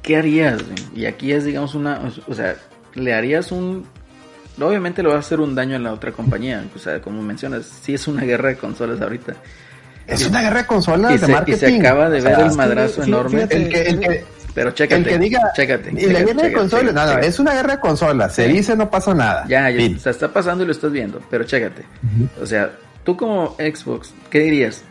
¿qué 0.00 0.16
harías? 0.16 0.62
Y 0.94 1.04
aquí 1.04 1.32
es, 1.32 1.44
digamos, 1.44 1.74
una, 1.74 2.00
o 2.26 2.34
sea, 2.34 2.56
le 2.94 3.12
harías 3.12 3.52
un, 3.52 3.84
obviamente 4.58 5.02
le 5.02 5.10
va 5.10 5.16
a 5.16 5.18
hacer 5.18 5.40
un 5.40 5.54
daño 5.54 5.76
a 5.76 5.80
la 5.80 5.92
otra 5.92 6.12
compañía, 6.12 6.64
o 6.74 6.78
sea, 6.78 7.02
como 7.02 7.20
mencionas, 7.20 7.66
sí 7.66 7.92
es 7.92 8.08
una 8.08 8.22
guerra 8.22 8.48
de 8.48 8.56
consolas 8.56 9.02
ahorita. 9.02 9.34
Es 10.06 10.26
una 10.26 10.40
guerra 10.40 10.60
de 10.60 10.66
consolas 10.66 11.10
Y 11.10 11.18
de 11.18 11.26
se, 11.26 11.30
y 11.30 11.34
marketing. 11.34 11.58
se 11.58 11.78
acaba 11.78 12.08
de 12.08 12.20
O 12.20 12.22
sea, 12.22 12.38
ver 12.38 12.46
el 12.46 12.56
madrazo 12.56 13.02
enorme. 13.02 13.46
fíjate, 13.46 13.56
el 13.56 13.68
que, 13.68 13.82
el 13.82 14.00
que, 14.00 14.24
Pero 14.54 14.72
chécate, 14.72 15.02
el 15.02 15.08
que 15.08 15.18
diga 15.18 15.40
chécate. 15.54 15.92
y 15.96 16.06
la 16.06 16.22
guerra 16.22 16.42
de 16.42 16.52
consolas, 16.52 16.94
no, 16.94 17.18
es 17.18 17.38
una 17.38 17.54
guerra 17.54 17.76
de 17.76 17.80
consolas, 17.80 18.34
se 18.34 18.48
dice 18.48 18.76
no 18.76 18.90
pasa 18.90 19.14
nada. 19.14 19.44
Ya, 19.48 19.70
ya, 19.70 19.76
Fin. 19.76 19.96
o 19.96 20.00
sea, 20.00 20.12
está 20.12 20.32
pasando 20.32 20.64
y 20.64 20.66
lo 20.66 20.72
estás 20.72 20.90
viendo, 20.90 21.20
pero 21.30 21.44
chécate. 21.44 21.84
O 22.40 22.46
sea, 22.46 22.72
tú 23.04 23.16
como 23.16 23.56
Xbox, 23.58 24.12
¿qué 24.28 24.40
dirías? 24.40 24.82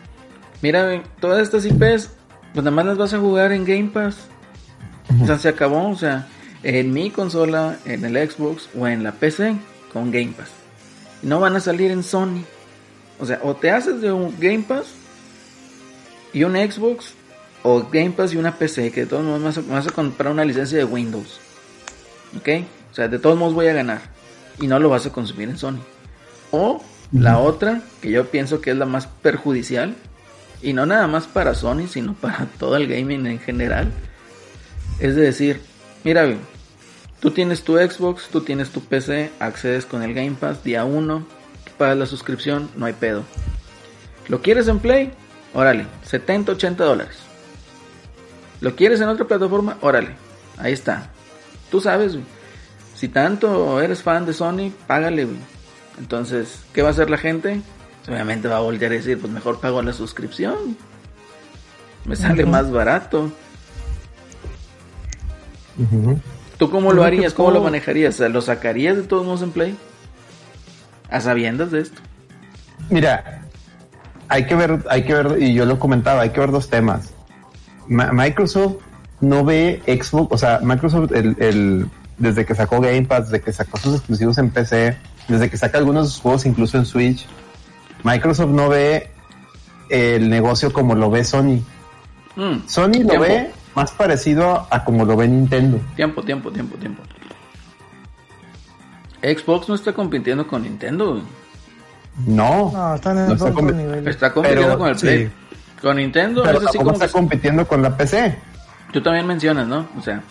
Mira, 0.61 1.01
todas 1.19 1.41
estas 1.41 1.65
IPs, 1.65 2.11
pues 2.53 2.63
nada 2.63 2.71
más 2.71 2.85
las 2.85 2.97
vas 2.97 3.13
a 3.13 3.19
jugar 3.19 3.51
en 3.51 3.65
Game 3.65 3.89
Pass. 3.93 4.15
O 5.21 5.25
sea, 5.25 5.37
se 5.37 5.49
acabó, 5.49 5.89
o 5.89 5.95
sea, 5.95 6.27
en 6.63 6.93
mi 6.93 7.09
consola, 7.09 7.77
en 7.85 8.05
el 8.05 8.29
Xbox 8.29 8.69
o 8.77 8.87
en 8.87 9.03
la 9.03 9.13
PC 9.13 9.55
con 9.91 10.11
Game 10.11 10.33
Pass. 10.37 10.49
No 11.21 11.39
van 11.39 11.55
a 11.55 11.59
salir 11.59 11.91
en 11.91 12.03
Sony. 12.03 12.43
O 13.19 13.25
sea, 13.25 13.39
o 13.43 13.55
te 13.55 13.71
haces 13.71 14.01
de 14.01 14.11
un 14.11 14.35
Game 14.39 14.63
Pass 14.67 14.87
y 16.31 16.43
un 16.43 16.53
Xbox, 16.53 17.13
o 17.63 17.87
Game 17.91 18.11
Pass 18.11 18.33
y 18.33 18.37
una 18.37 18.57
PC, 18.57 18.91
que 18.91 19.01
de 19.01 19.07
todos 19.07 19.23
modos 19.23 19.43
vas 19.43 19.57
a, 19.57 19.61
vas 19.61 19.87
a 19.87 19.91
comprar 19.91 20.31
una 20.31 20.45
licencia 20.45 20.77
de 20.77 20.85
Windows. 20.85 21.39
¿Ok? 22.37 22.47
O 22.91 22.95
sea, 22.95 23.07
de 23.07 23.19
todos 23.19 23.37
modos 23.37 23.53
voy 23.53 23.67
a 23.67 23.73
ganar. 23.73 24.01
Y 24.59 24.67
no 24.67 24.79
lo 24.79 24.89
vas 24.89 25.05
a 25.05 25.11
consumir 25.11 25.49
en 25.49 25.57
Sony. 25.57 25.79
O 26.51 26.83
la 27.11 27.39
otra, 27.39 27.81
que 28.01 28.11
yo 28.11 28.29
pienso 28.29 28.61
que 28.61 28.71
es 28.71 28.77
la 28.77 28.85
más 28.85 29.07
perjudicial, 29.07 29.95
y 30.61 30.73
no 30.73 30.85
nada 30.85 31.07
más 31.07 31.27
para 31.27 31.55
Sony, 31.55 31.87
sino 31.87 32.13
para 32.13 32.45
todo 32.59 32.75
el 32.75 32.87
gaming 32.87 33.25
en 33.25 33.39
general, 33.39 33.91
es 34.99 35.15
de 35.15 35.21
decir, 35.21 35.61
mira, 36.03 36.27
tú 37.19 37.31
tienes 37.31 37.63
tu 37.63 37.77
Xbox, 37.77 38.27
tú 38.29 38.41
tienes 38.41 38.69
tu 38.69 38.81
PC, 38.81 39.31
accedes 39.39 39.85
con 39.85 40.03
el 40.03 40.13
Game 40.13 40.35
Pass 40.39 40.63
día 40.63 40.85
1, 40.85 41.25
pagas 41.77 41.97
la 41.97 42.05
suscripción, 42.05 42.69
no 42.75 42.85
hay 42.85 42.93
pedo. 42.93 43.23
¿Lo 44.27 44.41
quieres 44.41 44.67
en 44.67 44.79
Play? 44.79 45.11
Órale, 45.53 45.87
70, 46.03 46.51
80 46.51 46.83
dólares. 46.83 47.28
¿Lo 48.61 48.75
quieres 48.75 48.99
en 49.01 49.09
otra 49.09 49.25
plataforma? 49.25 49.77
Órale, 49.81 50.15
ahí 50.57 50.73
está. 50.73 51.09
Tú 51.71 51.79
sabes, 51.79 52.13
güey. 52.13 52.25
Si 52.95 53.07
tanto 53.07 53.79
eres 53.81 54.03
fan 54.03 54.25
de 54.25 54.33
Sony, 54.33 54.71
págale, 54.87 55.25
güey. 55.25 55.37
Entonces, 55.97 56.61
¿qué 56.73 56.81
va 56.81 56.89
a 56.89 56.91
hacer 56.91 57.09
la 57.09 57.17
gente? 57.17 57.61
Obviamente 58.07 58.47
va 58.47 58.57
a 58.57 58.61
voltear 58.61 58.91
a 58.91 58.95
decir, 58.95 59.19
pues 59.19 59.31
mejor 59.31 59.59
pago 59.59 59.81
la 59.81 59.93
suscripción. 59.93 60.75
Me 62.05 62.15
sale 62.15 62.45
más 62.45 62.71
barato. 62.71 63.31
¿Tú 66.57 66.69
cómo 66.69 66.91
lo 66.91 67.03
harías? 67.03 67.33
¿Cómo 67.33 67.51
lo 67.51 67.61
manejarías? 67.61 68.19
¿Lo 68.19 68.41
sacarías 68.41 68.97
de 68.97 69.03
todos 69.03 69.25
modos 69.25 69.41
en 69.43 69.51
Play? 69.51 69.77
A 71.09 71.21
sabiendas 71.21 71.71
de 71.71 71.81
esto. 71.81 72.01
Mira, 72.89 73.43
hay 74.27 74.45
que 74.45 74.55
ver, 74.55 74.83
hay 74.89 75.03
que 75.05 75.13
ver, 75.13 75.41
y 75.41 75.53
yo 75.53 75.65
lo 75.65 75.79
comentaba, 75.79 76.21
hay 76.21 76.31
que 76.31 76.39
ver 76.39 76.51
dos 76.51 76.69
temas. 76.69 77.13
Ma- 77.89 78.11
Microsoft 78.13 78.75
no 79.21 79.43
ve 79.43 79.81
Xbox, 79.85 80.31
o 80.31 80.37
sea, 80.37 80.59
Microsoft 80.63 81.11
el, 81.11 81.35
el- 81.39 81.85
desde 82.17 82.45
que 82.45 82.55
sacó 82.55 82.79
Game 82.81 83.03
Pass, 83.03 83.29
desde 83.29 83.41
que 83.43 83.51
sacó 83.51 83.77
sus 83.77 83.95
exclusivos 83.95 84.37
en 84.37 84.49
PC, 84.49 84.97
desde 85.27 85.49
que 85.49 85.57
saca 85.57 85.77
algunos 85.77 86.05
de 86.07 86.11
sus 86.13 86.21
juegos 86.21 86.45
incluso 86.45 86.77
en 86.77 86.85
Switch, 86.85 87.25
Microsoft 88.03 88.49
no 88.51 88.69
ve 88.69 89.09
el 89.89 90.29
negocio 90.29 90.71
como 90.71 90.95
lo 90.95 91.09
ve 91.09 91.23
Sony. 91.23 91.61
Mm, 92.35 92.67
Sony 92.67 92.85
lo 92.87 92.91
Tiempo. 93.09 93.19
ve 93.19 93.51
más 93.75 93.91
parecido 93.91 94.51
a, 94.51 94.67
a 94.69 94.83
como 94.85 95.03
lo 95.05 95.15
ve 95.17 95.27
Nintendo. 95.27 95.79
Tiempo, 95.95 96.21
tiempo, 96.23 96.51
tiempo, 96.51 96.75
tiempo. 96.77 97.03
Xbox 99.21 99.67
no 99.67 99.75
está 99.75 99.93
compitiendo 99.93 100.47
con 100.47 100.63
Nintendo. 100.63 101.21
No, 102.25 102.71
No, 102.73 102.95
están 102.95 103.17
en 103.17 103.27
No 103.27 103.33
está 103.33 103.45
otro 103.45 103.61
convi- 103.61 103.75
nivel. 103.75 104.07
Está 104.07 104.33
compitiendo 104.33 104.67
Pero- 104.67 104.79
con 104.79 104.89
el 104.89 104.95
Play. 104.95 105.31
Con 105.81 105.97
Nintendo 105.97 106.43
pero 106.43 106.59
es 106.59 106.67
así 106.67 106.77
como 106.77 106.91
está 106.91 107.07
que- 107.07 107.11
compitiendo 107.13 107.67
con 107.67 107.81
la 107.81 107.95
PC. 107.95 108.37
Tú 108.91 109.01
también 109.01 109.25
mencionas, 109.27 109.67
¿no? 109.67 109.87
O 109.97 110.01
sea, 110.01 110.21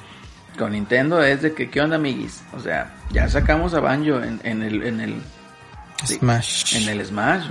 con 0.58 0.72
Nintendo 0.72 1.22
es 1.22 1.42
de 1.42 1.54
que, 1.54 1.70
¿qué 1.70 1.80
onda, 1.80 1.96
amiguis? 1.96 2.42
O 2.56 2.60
sea, 2.60 2.92
ya 3.10 3.28
sacamos 3.28 3.72
a 3.74 3.80
Banjo 3.80 4.20
en, 4.22 4.40
en 4.42 4.62
el, 4.62 4.82
en 4.82 5.00
el, 5.00 5.22
sí, 6.04 6.16
Smash. 6.16 6.76
en 6.76 6.88
el 6.88 7.06
Smash. 7.06 7.46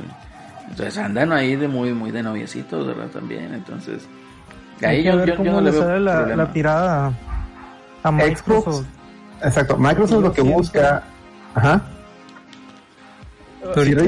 Entonces 0.69 0.97
andan 0.97 1.31
ahí 1.31 1.55
de 1.55 1.67
muy, 1.69 1.93
muy 1.93 2.11
de 2.11 2.21
noviecitos, 2.23 2.85
¿verdad? 2.85 3.07
También, 3.07 3.53
entonces. 3.53 4.05
Hay 4.81 4.97
Ahí 4.97 4.97
que 5.03 5.09
yo, 5.09 5.17
ver 5.17 5.27
yo- 5.29 5.33
yo 5.33 5.37
cómo 5.37 5.51
no 5.53 5.61
le 5.61 5.71
veo 5.71 5.81
sale 5.81 5.99
la, 6.35 6.51
tirada 6.53 7.13
a 8.03 8.11
Microsoft. 8.11 8.63
Xbox. 8.65 8.85
Exacto, 9.43 9.77
Microsoft 9.77 10.11
Yo 10.11 10.21
lo 10.21 10.33
que 10.33 10.41
siento- 10.41 10.57
busca, 10.59 11.03
ajá. 11.55 11.81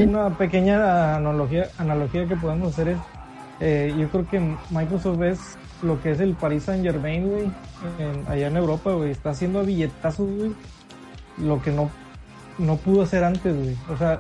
Una 0.08 0.30
pequeña 0.38 1.16
analogía, 1.16 1.68
analogía 1.78 2.26
que 2.28 2.36
podemos 2.36 2.74
hacer 2.74 2.90
es, 2.90 2.98
eh, 3.60 3.94
yo 3.98 4.08
creo 4.10 4.28
que 4.30 4.56
Microsoft 4.70 5.22
es 5.24 5.40
lo 5.82 6.02
que 6.02 6.12
es 6.12 6.20
el 6.20 6.34
Paris 6.34 6.64
Saint 6.64 6.84
Germain, 6.84 7.28
güey, 7.30 7.46
en- 8.00 8.26
allá 8.28 8.48
en 8.48 8.58
Europa, 8.58 8.92
güey, 8.94 9.12
está 9.12 9.30
haciendo 9.32 9.64
billetazos, 9.64 10.30
güey, 10.30 10.52
lo 11.38 11.62
que 11.62 11.72
no, 11.72 11.90
no 12.58 12.76
pudo 12.78 13.04
hacer 13.04 13.24
antes, 13.24 13.56
güey. 13.56 13.76
O 13.90 13.98
sea, 13.98 14.20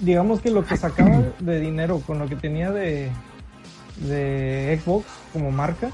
digamos 0.00 0.40
que 0.40 0.50
lo 0.50 0.64
que 0.64 0.76
sacaba 0.76 1.22
de 1.40 1.60
dinero 1.60 2.00
con 2.06 2.18
lo 2.18 2.26
que 2.26 2.36
tenía 2.36 2.70
de, 2.70 3.10
de 4.00 4.80
Xbox 4.82 5.06
como 5.32 5.50
marca, 5.50 5.90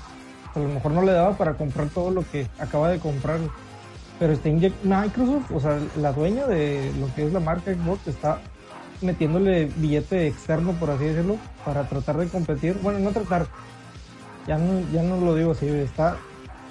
a 0.54 0.58
lo 0.58 0.68
mejor 0.68 0.92
no 0.92 1.02
le 1.02 1.12
daba 1.12 1.36
para 1.36 1.54
comprar 1.54 1.88
todo 1.88 2.10
lo 2.10 2.22
que 2.30 2.46
acaba 2.58 2.88
de 2.88 2.98
comprar. 2.98 3.38
Pero 4.18 4.32
está 4.34 4.50
Microsoft, 4.84 5.50
o 5.52 5.60
sea, 5.60 5.78
la 5.96 6.12
dueña 6.12 6.46
de 6.46 6.92
lo 7.00 7.12
que 7.14 7.26
es 7.26 7.32
la 7.32 7.40
marca 7.40 7.72
Xbox 7.72 8.06
está 8.06 8.38
metiéndole 9.02 9.70
billete 9.76 10.26
externo, 10.26 10.72
por 10.72 10.90
así 10.90 11.04
decirlo, 11.04 11.36
para 11.64 11.88
tratar 11.88 12.16
de 12.18 12.28
competir. 12.28 12.76
Bueno, 12.82 12.98
no 12.98 13.10
tratar, 13.10 13.46
ya 14.46 14.58
no, 14.58 14.80
ya 14.92 15.02
no 15.02 15.16
lo 15.20 15.34
digo 15.34 15.52
así, 15.52 15.66
está 15.68 16.16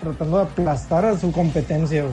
tratando 0.02 0.38
de 0.38 0.44
aplastar 0.44 1.06
a 1.06 1.18
su 1.18 1.32
competencia. 1.32 2.06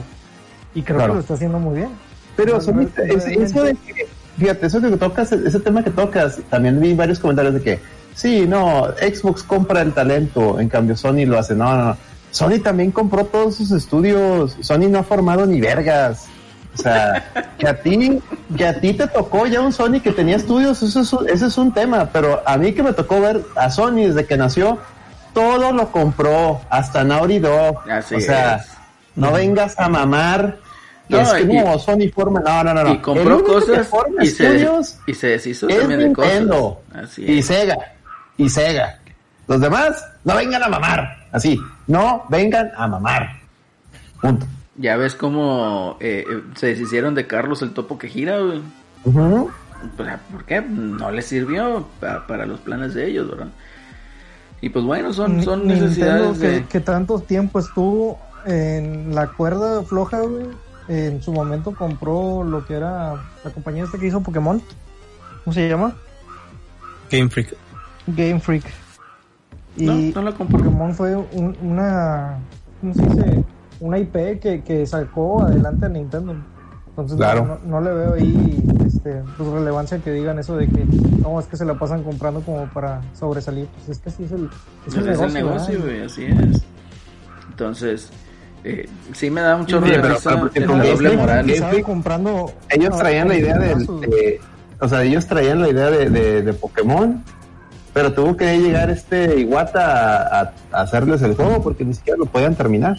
Y 0.75 0.81
creo 0.81 0.97
Claro. 0.97 1.13
que 1.13 1.15
lo 1.17 1.21
está 1.21 1.33
haciendo 1.35 1.59
muy 1.59 1.77
bien. 1.77 1.89
Pero 2.35 2.57
O 2.57 2.61
sea, 2.61 2.73
son- 2.73 2.83
no 2.83 2.89
es- 3.05 3.25
es- 3.25 3.25
eso 3.51 3.63
de 3.63 3.73
que, 3.75 4.07
fíjate, 4.37 4.65
eso 4.67 4.81
que 4.81 4.97
tocas, 4.97 5.31
ese 5.31 5.59
tema 5.59 5.83
que 5.83 5.89
tocas, 5.91 6.39
también 6.49 6.79
vi 6.79 6.93
varios 6.93 7.19
comentarios 7.19 7.55
de 7.55 7.61
que, 7.61 7.79
sí, 8.13 8.45
no, 8.47 8.85
Xbox 9.01 9.41
compra 9.43 9.81
el 9.81 9.93
talento, 9.93 10.59
en 10.59 10.69
cambio 10.69 10.95
Sony 10.95 11.25
lo 11.25 11.39
hace, 11.39 11.55
no, 11.55 11.75
no, 11.75 11.85
no. 11.85 11.97
Sony 12.29 12.59
también 12.61 12.91
compró 12.91 13.25
todos 13.25 13.55
sus 13.55 13.71
estudios, 13.71 14.57
Sony 14.59 14.87
no 14.89 14.99
ha 14.99 15.03
formado 15.03 15.45
ni 15.47 15.59
vergas. 15.61 16.27
O 16.77 16.81
sea, 16.81 17.25
que 17.57 17.67
a 17.67 17.81
ti, 17.81 18.21
que 18.55 18.67
a 18.67 18.79
ti 18.79 18.93
te 18.93 19.07
tocó 19.07 19.47
ya 19.47 19.61
un 19.61 19.73
Sony 19.73 19.99
que 20.01 20.11
tenía 20.11 20.35
estudios, 20.35 20.81
eso 20.83 21.01
es 21.01 21.13
un, 21.13 21.29
ese 21.29 21.47
es 21.47 21.57
un 21.57 21.73
tema, 21.73 22.09
pero 22.11 22.41
a 22.45 22.57
mí 22.57 22.73
que 22.73 22.83
me 22.83 22.93
tocó 22.93 23.19
ver 23.19 23.41
a 23.55 23.69
Sony 23.71 24.07
desde 24.07 24.25
que 24.25 24.37
nació, 24.37 24.77
todo 25.33 25.71
lo 25.71 25.91
compró, 25.91 26.61
hasta 26.69 27.03
Naughty 27.03 27.39
Dog. 27.39 27.89
Así 27.89 28.15
o 28.15 28.19
sea, 28.19 28.57
es. 28.57 28.67
no 29.15 29.31
vengas 29.31 29.77
a 29.79 29.89
mamar. 29.89 30.57
No, 31.09 31.21
es 31.21 31.33
que 31.33 31.41
y- 31.43 31.57
no, 31.57 31.79
Sony 31.79 32.09
forma, 32.13 32.41
no, 32.41 32.63
no, 32.63 32.73
no, 32.73 32.83
no. 32.83 32.93
Y 32.93 32.97
compró 32.99 33.43
cosas 33.43 33.87
y 34.19 34.27
se, 34.27 34.43
estudios 34.45 34.97
y 35.07 35.13
se 35.13 35.27
deshizo 35.27 35.69
es 35.69 35.79
también 35.79 35.99
de 35.99 36.05
Nintendo 36.07 36.81
cosas. 36.89 37.03
Así 37.11 37.23
y 37.23 37.39
es. 37.39 37.45
Sega 37.45 37.77
y 38.37 38.49
Sega. 38.49 38.99
Los 39.47 39.61
demás 39.61 40.03
no 40.25 40.35
vengan 40.35 40.61
a 40.61 40.67
mamar, 40.67 41.25
así, 41.31 41.59
no 41.87 42.25
vengan 42.29 42.71
a 42.75 42.87
mamar. 42.87 43.29
Punto. 44.21 44.45
Ya 44.77 44.95
ves 44.97 45.15
cómo 45.15 45.97
eh, 45.99 46.23
eh, 46.29 46.41
se 46.55 46.67
deshicieron 46.67 47.15
de 47.15 47.25
Carlos 47.27 47.61
el 47.63 47.71
topo 47.73 47.97
que 47.97 48.07
gira, 48.07 48.39
güey. 48.39 48.61
Pues, 49.95 50.09
¿Por 50.31 50.43
qué? 50.45 50.61
No 50.61 51.11
les 51.11 51.25
sirvió 51.25 51.87
pa- 51.99 52.25
para 52.27 52.45
los 52.45 52.59
planes 52.59 52.93
de 52.93 53.07
ellos, 53.07 53.29
¿verdad? 53.29 53.47
Y 54.61 54.69
pues 54.69 54.83
bueno, 54.85 55.13
son, 55.13 55.43
son 55.43 55.67
necesidades 55.67 56.37
que, 56.39 56.47
de... 56.47 56.65
que 56.65 56.79
tanto 56.79 57.19
tiempo 57.19 57.59
estuvo 57.59 58.19
en 58.45 59.13
la 59.13 59.27
cuerda 59.27 59.83
floja, 59.83 60.21
güey. 60.21 60.45
En 60.87 61.21
su 61.21 61.31
momento 61.33 61.73
compró 61.75 62.43
lo 62.43 62.65
que 62.65 62.73
era 62.75 63.13
la 63.43 63.51
compañía 63.53 63.83
esta 63.83 63.97
que 63.97 64.07
hizo 64.07 64.21
Pokémon. 64.21 64.61
¿Cómo 65.43 65.53
se 65.53 65.67
llama? 65.69 65.93
Game 67.11 67.29
Freak. 67.29 67.53
Game 68.07 68.39
Freak. 68.39 68.63
Y 69.75 69.85
No, 69.85 70.21
no 70.21 70.29
la 70.29 70.35
compró. 70.35 70.57
Pokémon 70.59 70.93
fue 70.95 71.15
un- 71.15 71.57
una, 71.61 72.37
¿cómo 72.81 72.93
se 72.93 73.01
dice? 73.03 73.43
Una 73.79 73.99
IP 73.99 74.39
que, 74.39 74.63
que 74.65 74.85
sacó 74.87 75.43
adelante 75.43 75.85
a 75.85 75.89
Nintendo. 75.89 76.35
Entonces 76.89 77.17
Claro. 77.17 77.59
no, 77.63 77.79
no- 77.79 77.81
le 77.81 77.93
veo 77.93 78.13
ahí 78.15 78.63
este, 78.87 79.21
pues, 79.37 79.49
relevancia 79.49 79.99
que 79.99 80.11
digan 80.11 80.39
eso 80.39 80.57
de 80.57 80.67
que 80.67 80.83
no, 81.21 81.39
es 81.39 81.45
que 81.45 81.55
se 81.57 81.63
la 81.65 81.75
pasan 81.77 82.01
comprando 82.03 82.41
como 82.41 82.65
para 82.73 83.01
sobresalir. 83.13 83.67
Pues 83.67 83.89
es 83.89 83.99
que 83.99 84.09
así 84.09 84.23
es 84.23 84.31
el, 84.31 84.49
es 84.87 84.95
el 84.95 85.07
es 85.09 85.33
negocio. 85.33 85.75
el 85.75 85.81
güey, 85.83 86.01
así 86.03 86.25
es. 86.25 86.63
Entonces, 87.51 88.09
eh, 88.63 88.87
sí 89.13 89.29
me 89.29 89.41
da 89.41 89.55
un 89.55 89.65
chorro 89.67 89.85
Sí, 89.85 89.91
de 89.91 89.99
pero- 89.99 90.15
pero, 90.23 90.39
por 90.39 90.57
el 90.57 90.93
doble 90.95 91.17
moral. 91.17 91.49
Estaban 91.49 91.81
comprando 91.83 92.51
ellos 92.69 92.97
traían 92.97 93.27
la 93.27 93.35
idea 93.35 93.57
de, 93.57 94.39
o 94.79 94.87
sea, 94.87 95.03
ellos 95.03 95.25
traían 95.27 95.61
la 95.61 95.69
idea 95.69 95.89
de, 95.91 96.09
de- 96.09 96.41
de 96.41 96.53
Pokémon, 96.53 97.23
pero 97.93 98.13
tuvo 98.13 98.35
que 98.35 98.57
llegar 98.59 98.89
este 98.89 99.39
Iwata 99.39 99.81
a, 99.85 100.41
a- 100.41 100.53
a 100.71 100.81
hacerles 100.81 101.21
el 101.21 101.35
juego 101.35 101.61
porque 101.61 101.85
ni 101.85 101.93
siquiera 101.93 102.17
lo 102.17 102.25
podían 102.25 102.55
terminar. 102.55 102.97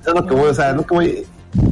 Eso 0.00 0.10
es 0.10 0.14
lo 0.14 0.26
que 0.26 0.34
voy, 0.34 0.48
o 0.50 0.54
sea, 0.54 0.72
lo 0.72 0.86
que 0.86 0.94
voy. 0.94 1.26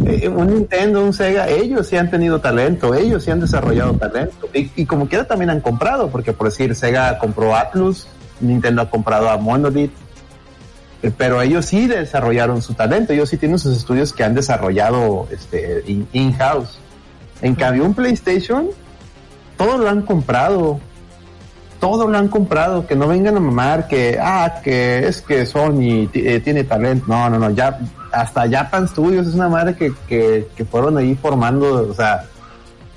eh, 0.07 0.29
un 0.29 0.47
Nintendo, 0.49 1.03
un 1.05 1.13
Sega, 1.13 1.49
ellos 1.49 1.87
sí 1.87 1.97
han 1.97 2.11
tenido 2.11 2.41
talento, 2.41 2.95
ellos 2.95 3.23
sí 3.25 3.31
han 3.31 3.41
desarrollado 3.41 3.93
talento. 3.95 4.49
Y, 4.55 4.71
y 4.77 4.87
como 4.87 5.09
quiera 5.09 5.25
también 5.27 5.51
han 5.51 5.61
comprado, 5.61 6.09
porque 6.09 6.33
por 6.33 6.49
decir, 6.49 6.75
Sega 6.75 7.19
compró 7.19 7.55
Atlus, 7.55 8.07
Nintendo 8.41 8.83
ha 8.83 8.91
comprado 8.91 9.29
a 9.31 9.37
Monolith, 9.37 9.93
eh, 11.03 11.13
pero 11.17 11.41
ellos 11.43 11.67
sí 11.67 11.87
desarrollaron 11.87 12.63
su 12.63 12.75
talento, 12.75 13.13
ellos 13.13 13.29
sí 13.29 13.37
tienen 13.37 13.59
sus 13.59 13.77
estudios 13.77 14.13
que 14.13 14.25
han 14.25 14.35
desarrollado 14.35 15.29
este 15.31 15.83
in- 15.87 16.09
in-house. 16.13 16.79
En 17.43 17.55
cambio, 17.55 17.85
un 17.85 17.93
PlayStation, 17.95 18.69
todo 19.59 19.77
lo 19.79 19.89
han 19.89 20.03
comprado. 20.03 20.81
Todo 21.79 22.09
lo 22.09 22.17
han 22.17 22.29
comprado, 22.29 22.87
que 22.87 22.97
no 22.97 23.07
vengan 23.07 23.37
a 23.37 23.41
mamar 23.41 23.87
que, 23.87 24.19
ah, 24.21 24.61
que 24.65 25.07
es 25.07 25.21
que 25.21 25.45
Sony 25.45 26.09
eh, 26.15 26.41
tiene 26.43 26.65
talento. 26.65 27.05
No, 27.07 27.29
no, 27.29 27.39
no, 27.39 27.51
ya, 27.51 27.79
hasta 28.17 28.49
Japan 28.51 28.89
Studios 28.89 29.27
es 29.27 29.35
una 29.35 29.49
madre 29.49 29.75
que, 29.77 29.93
que, 30.09 30.49
que 30.57 30.65
fueron 30.65 30.97
ahí 30.97 31.15
formando, 31.15 31.89
o 31.89 31.95
sea, 31.95 32.25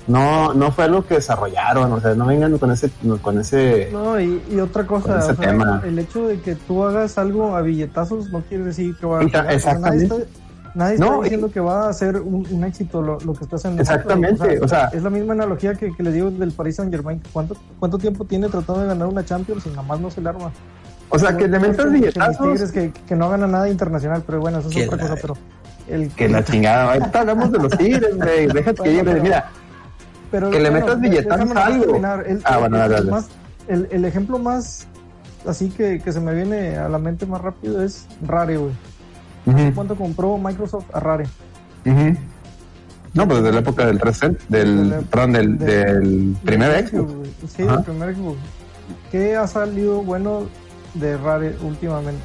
no, 0.06 0.54
no 0.54 0.72
fue 0.72 0.84
algo 0.84 1.04
que 1.06 1.14
desarrollaron, 1.14 1.92
o 1.92 2.00
sea, 2.00 2.14
no 2.14 2.26
vengan 2.26 2.56
con 2.58 2.70
ese, 2.72 2.90
con 3.22 3.38
ese, 3.38 3.90
No, 3.92 4.18
y, 4.18 4.42
y 4.50 4.58
otra 4.58 4.86
cosa, 4.86 5.18
o 5.18 5.22
sea, 5.22 5.34
tema. 5.34 5.82
el 5.84 5.98
hecho 5.98 6.26
de 6.26 6.40
que 6.40 6.56
tú 6.56 6.82
hagas 6.84 7.16
algo 7.18 7.54
a 7.54 7.60
billetazos 7.62 8.30
no 8.30 8.40
quiere 8.40 8.64
decir 8.64 8.96
que 8.98 9.06
va 9.06 9.20
a. 9.20 9.24
O 9.24 9.28
sea, 9.28 9.42
nadie 9.42 9.56
exactamente. 9.56 10.04
está, 10.04 10.16
nadie 10.74 10.94
está 10.94 11.06
No, 11.06 11.20
y- 11.20 11.22
diciendo 11.24 11.50
que 11.52 11.60
va 11.60 11.88
a 11.88 11.92
ser 11.92 12.16
un, 12.16 12.46
un 12.50 12.64
éxito 12.64 13.02
lo, 13.02 13.20
lo 13.20 13.34
que 13.34 13.44
está 13.44 13.56
haciendo. 13.56 13.80
Exactamente, 13.82 14.58
o 14.60 14.66
sea- 14.66 14.86
es 14.92 15.02
la 15.02 15.10
misma 15.10 15.34
analogía 15.34 15.74
que, 15.74 15.94
que 15.94 16.02
le 16.02 16.10
digo 16.12 16.30
del 16.30 16.50
Paris 16.52 16.76
Saint 16.76 16.90
Germain. 16.92 17.22
¿Cuánto, 17.32 17.56
¿Cuánto 17.78 17.98
tiempo 17.98 18.24
tiene 18.24 18.48
tratando 18.48 18.80
de 18.82 18.88
ganar 18.88 19.06
una 19.06 19.24
Champions 19.24 19.64
y 19.66 19.68
nada 19.70 19.82
más 19.82 20.00
no 20.00 20.10
se 20.10 20.20
le 20.22 20.28
arma? 20.30 20.50
O 21.10 21.18
sea, 21.18 21.36
que 21.36 21.46
le 21.48 21.56
Igual 21.56 21.70
metas 21.70 21.76
que- 21.76 21.82
que 21.84 21.90
mis 21.90 22.00
billetazos. 22.00 22.52
Tigres 22.52 22.72
que, 22.72 22.92
que 23.06 23.16
no 23.16 23.28
gana 23.28 23.46
nada 23.46 23.68
internacional, 23.68 24.22
pero 24.26 24.40
bueno, 24.40 24.58
eso 24.60 24.68
es 24.70 24.86
otra 24.88 24.98
cosa. 24.98 25.14
Pero 25.20 25.36
el 25.88 26.08
Que 26.10 26.28
la 26.28 26.44
chingada, 26.44 26.92
ahorita 26.94 27.20
hablamos 27.20 27.52
de 27.52 27.58
los 27.58 27.76
tigres, 27.76 28.16
güey, 28.16 28.46
déjate 28.46 28.82
que 28.82 28.92
llegue, 28.94 29.20
mira, 29.20 29.50
Pero, 30.30 30.48
Que 30.50 30.60
le 30.60 30.70
metas 30.70 31.00
de- 31.00 31.08
billetazos 31.08 31.48
déjame 31.48 31.48
nomás 31.48 31.64
a 31.64 31.66
algo. 32.14 32.22
El, 32.24 32.40
Ah, 32.44 32.58
bueno, 32.58 32.82
el- 32.84 32.90
dale, 32.90 33.10
más- 33.10 33.28
el, 33.66 33.88
el 33.90 34.04
ejemplo 34.04 34.38
más 34.38 34.86
así 35.46 35.70
que, 35.70 35.98
que 36.00 36.12
se 36.12 36.20
me 36.20 36.32
viene 36.34 36.76
a 36.76 36.88
la 36.88 36.98
mente 36.98 37.26
más 37.26 37.40
rápido 37.40 37.82
es 37.82 38.06
Rare, 38.24 38.56
güey. 38.58 38.72
¿Cuánto 39.74 39.96
compró 39.96 40.38
Microsoft 40.38 40.84
a 40.92 41.00
Rare? 41.00 41.24
No, 43.12 43.26
pues 43.26 43.42
desde 43.42 43.52
la 43.52 43.60
época 43.60 43.86
del 43.86 43.98
360, 43.98 44.44
del, 44.48 44.90
Del- 44.90 45.04
perdón, 45.06 45.32
del, 45.32 45.58
del- 45.58 45.66
del 45.66 46.36
primer 46.44 46.86
Xbox. 46.88 47.12
güey. 47.14 47.30
Sí, 47.56 47.62
Ajá. 47.64 47.76
del 47.76 47.84
primer 47.84 48.14
Xbox. 48.14 48.38
¿Qué 49.10 49.36
ha 49.36 49.46
salido 49.48 50.02
bueno 50.02 50.42
de 50.94 51.16
Rare 51.16 51.56
últimamente? 51.62 52.22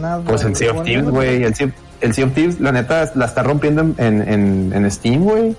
Nada. 0.00 0.22
Pues 0.24 0.42
el 0.44 0.54
Sea 0.56 0.72
of 0.72 0.84
Thieves, 0.84 1.08
güey, 1.10 1.42
el 1.44 1.54
el 2.00 2.14
Sea 2.14 2.24
of 2.26 2.32
Thieves, 2.34 2.60
la 2.60 2.72
neta, 2.72 3.10
la 3.14 3.26
está 3.26 3.42
rompiendo 3.42 3.82
en, 3.82 3.94
en, 3.98 4.72
en, 4.74 4.90
Steam, 4.90 5.22
güey. 5.22 5.56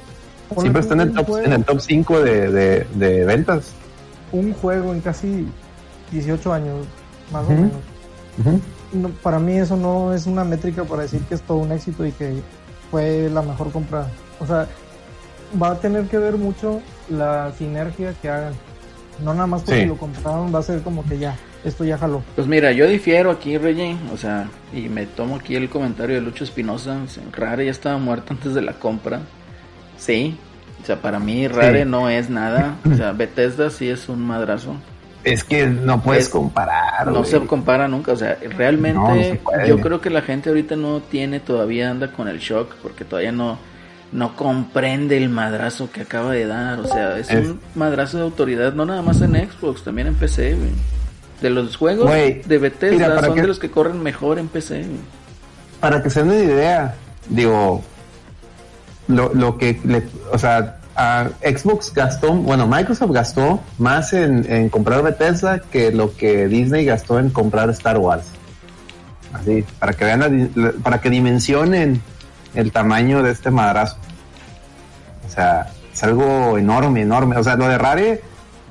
Siempre 0.59 0.81
está 0.81 0.93
en 0.93 1.01
el 1.01 1.13
top, 1.13 1.27
juego- 1.27 1.45
en 1.45 1.53
el 1.53 1.63
top 1.63 1.79
5 1.79 2.19
de, 2.21 2.51
de, 2.51 2.88
de 2.95 3.25
ventas. 3.25 3.71
Un 4.31 4.53
juego 4.53 4.93
en 4.93 5.01
casi 5.01 5.47
18 6.12 6.53
años, 6.53 6.86
más 7.31 7.45
o 7.45 7.49
menos. 7.49 7.71
No, 8.93 9.09
para 9.09 9.39
mí 9.39 9.53
eso 9.57 9.75
no 9.75 10.13
es 10.13 10.27
una 10.27 10.43
métrica 10.43 10.83
para 10.83 11.03
decir 11.03 11.21
que 11.21 11.36
es 11.36 11.41
todo 11.41 11.57
un 11.57 11.71
éxito 11.71 12.05
y 12.05 12.12
que 12.12 12.41
fue 12.91 13.29
la 13.33 13.41
mejor 13.41 13.71
compra. 13.71 14.07
O 14.39 14.45
sea, 14.45 14.67
va 15.62 15.71
a 15.71 15.75
tener 15.79 16.05
que 16.05 16.17
ver 16.17 16.38
mucho 16.38 16.81
la 17.09 17.51
sinergia 17.57 18.13
que 18.21 18.29
hagan. 18.29 18.53
No 19.23 19.33
nada 19.33 19.47
más 19.47 19.62
porque 19.63 19.81
Sí. 19.81 19.88
lo 19.88 19.97
compraron, 19.97 20.53
va 20.53 20.59
a 20.59 20.63
ser 20.63 20.81
como 20.81 21.03
que 21.05 21.17
ya, 21.17 21.36
esto 21.63 21.84
ya 21.86 21.97
jaló. 21.97 22.23
Pues 22.36 22.47
mira, 22.47 22.71
yo 22.71 22.88
difiero 22.88 23.32
aquí, 23.32 23.58
Rey, 23.58 23.97
o 24.13 24.17
sea, 24.17 24.47
y 24.73 24.89
me 24.89 25.06
tomo 25.06 25.38
aquí 25.38 25.56
el 25.56 25.69
comentario 25.69 26.15
de 26.15 26.21
Lucho 26.21 26.43
Espinosa. 26.43 26.97
Rare 27.32 27.65
ya 27.65 27.71
estaba 27.71 27.97
muerto 27.97 28.28
antes 28.34 28.54
de 28.54 28.62
la 28.62 28.73
compra. 28.73 29.21
Sí, 29.97 30.38
o 30.82 30.86
sea, 30.86 30.97
para 31.02 31.19
mí 31.19 31.47
Rare 31.47 31.84
Sí. 31.84 31.89
no 31.89 32.10
es 32.10 32.30
nada. 32.30 32.76
O 32.91 32.95
sea, 32.95 33.12
Bethesda 33.13 33.69
sí 33.69 33.88
es 33.89 34.10
un 34.10 34.21
madrazo. 34.26 34.76
Es 35.23 35.45
que 35.45 35.65
no 35.67 36.02
puedes 36.02 36.23
Es- 36.26 36.30
comparar. 36.30 37.08
No 37.08 37.23
se 37.23 37.39
compara 37.45 37.88
nunca, 37.88 38.12
o 38.12 38.15
sea, 38.17 38.38
realmente 38.58 38.99
No, 38.99 39.15
no 39.15 39.23
se 39.23 39.36
puede. 39.36 39.69
yo 39.69 39.80
creo 39.80 40.02
que 40.02 40.10
la 40.10 40.21
gente 40.21 40.49
ahorita 40.49 40.76
no 40.76 40.99
tiene, 40.99 41.39
todavía 41.39 41.89
anda 41.89 42.12
con 42.12 42.28
el 42.28 42.39
shock, 42.39 42.76
porque 42.84 43.06
todavía 43.06 43.32
no, 43.32 43.58
no 44.12 44.36
comprende 44.36 45.15
el 45.15 45.30
madrazo 45.30 45.89
que 45.93 46.02
acaba 46.02 46.34
de 46.34 46.45
dar, 46.45 46.82
o 46.82 46.86
sea, 46.88 47.17
es, 47.17 47.30
Es- 47.32 47.47
un 47.47 47.62
madrazo 47.73 48.17
de 48.17 48.23
autoridad, 48.23 48.73
no 48.73 48.86
nada 48.86 49.02
más 49.02 49.21
en 49.21 49.36
Xbox, 49.49 49.84
también 49.86 50.08
en 50.10 50.15
PC, 50.15 50.56
güey. 50.56 50.71
De 51.43 51.49
los 51.49 51.75
juegos 51.75 52.10
de 52.10 52.58
Bethesda 52.58 52.95
mira, 53.10 53.21
son 53.21 53.36
que- 53.36 53.41
de 53.41 53.47
los 53.47 53.60
que 53.60 53.69
corren 53.69 54.01
mejor 54.01 54.39
en 54.39 54.47
PC. 54.47 54.86
Para 55.79 56.01
que 56.01 56.10
se 56.10 56.21
den 56.23 56.29
una 56.29 56.39
idea, 56.39 56.95
digo, 57.29 57.84
lo, 59.08 59.34
lo 59.34 59.58
que 59.58 59.79
le, 59.84 60.03
o 60.32 60.38
sea, 60.38 60.77
a 60.95 61.27
Xbox 61.41 61.93
gastó, 61.93 62.34
bueno, 62.34 62.65
Microsoft 62.67 63.12
gastó 63.12 63.60
más 63.77 64.13
en, 64.13 64.49
en 64.49 64.69
comprar 64.69 65.03
Bethesda 65.03 65.60
que 65.60 65.91
lo 65.91 66.15
que 66.15 66.47
Disney 66.47 66.86
gastó 66.86 67.19
en 67.19 67.29
comprar 67.29 67.69
Star 67.71 67.97
Wars. 67.97 68.25
Así, 69.34 69.65
para 69.79 69.93
que 69.93 70.06
vean, 70.06 70.51
la 70.56 70.71
para 70.84 71.01
que 71.01 71.10
dimensionen 71.10 72.01
el 72.56 72.71
tamaño 72.71 73.21
de 73.23 73.32
este 73.32 73.51
madrazo. 73.51 73.97
O 75.27 75.29
sea, 75.29 75.67
es 75.91 76.03
algo 76.03 76.58
enorme, 76.58 77.01
enorme. 77.01 77.36
O 77.38 77.43
sea, 77.43 77.56
lo 77.58 77.67
de 77.67 77.77
Rare, 77.77 78.21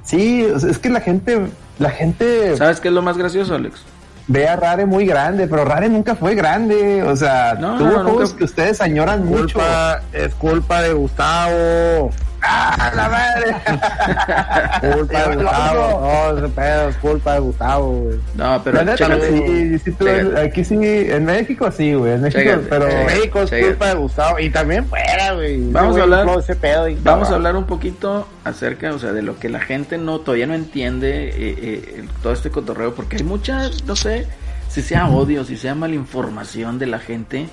sí, 0.04 0.46
es 0.66 0.78
que 0.78 0.88
la 0.88 1.00
gente, 1.00 1.40
la 1.78 1.90
gente 1.90 2.56
¿Sabes 2.56 2.80
qué 2.80 2.88
es 2.88 2.94
lo 2.94 3.02
más 3.02 3.16
gracioso, 3.18 3.54
Alex? 3.54 3.80
ve 4.28 4.48
a 4.48 4.54
Rare 4.56 4.86
muy 4.86 5.04
grande, 5.04 5.46
pero 5.48 5.64
Rare 5.64 5.88
nunca 5.88 6.14
fue 6.14 6.34
grande. 6.34 7.02
O 7.02 7.16
sea, 7.16 7.54
No, 7.58 7.76
tuvo 7.76 7.88
no, 7.90 8.02
juegos 8.04 8.22
nunca- 8.30 8.36
que 8.38 8.44
ustedes 8.44 8.80
añoran 8.80 9.24
mucho. 9.26 9.58
Culpa, 9.58 10.00
es 10.12 10.34
culpa 10.36 10.80
de 10.82 10.92
Gustavo. 10.94 12.10
¡Ah, 12.44 12.92
la 12.94 13.08
madre! 13.08 14.92
Culpa 14.96 15.28
de 15.28 15.36
Gustavo. 15.36 16.00
No, 16.32 16.38
ese 16.38 16.48
pedo 16.48 16.88
es 16.88 16.96
culpa 16.96 17.34
de 17.34 17.40
Gustavo, 17.40 17.86
güey. 18.02 18.18
No, 18.34 18.60
pero 18.64 18.78
chécate. 18.96 19.28
sí, 19.28 19.78
sí, 19.78 19.92
tú- 19.92 20.08
aquí 20.36 20.64
sí, 20.64 20.74
en 20.82 21.24
México 21.24 21.70
sí, 21.70 21.94
güey, 21.94 22.14
en 22.14 22.22
México, 22.22 22.40
Chécate. 22.42 22.66
pero... 22.68 22.86
México 23.06 23.42
es 23.42 23.50
Chécate. 23.50 23.68
culpa 23.68 23.86
de 23.88 23.94
Gustavo. 23.94 24.38
Y 24.40 24.50
también 24.50 24.86
fuera, 24.86 25.32
güey. 25.34 25.70
Vamos 25.70 25.96
a 25.96 26.02
hablar- 26.02 26.26
infló 26.26 26.40
ese 26.40 26.56
pedo 26.56 26.88
y 26.88 26.94
Vamos 26.96 27.30
a 27.30 27.34
hablar 27.34 27.56
un 27.56 27.64
poquito 27.64 28.26
acerca, 28.44 28.92
o 28.92 28.98
sea, 28.98 29.12
de 29.12 29.22
lo 29.22 29.38
que 29.38 29.48
la 29.48 29.60
gente 29.60 29.96
no 29.98 30.18
todavía 30.20 30.46
no 30.46 30.54
entiende 30.54 31.28
eh, 31.28 31.34
eh, 31.62 32.04
todo 32.22 32.32
este 32.32 32.50
cotorreo, 32.50 32.94
porque 32.94 33.16
hay 33.16 33.22
mucha, 33.22 33.68
no 33.86 33.94
sé, 33.96 34.26
si 34.68 34.82
sea 34.82 35.06
odio, 35.08 35.44
si 35.44 35.56
sea 35.56 35.74
malinformación 35.74 36.78
de 36.78 36.86
la 36.86 36.98
gente 36.98 37.48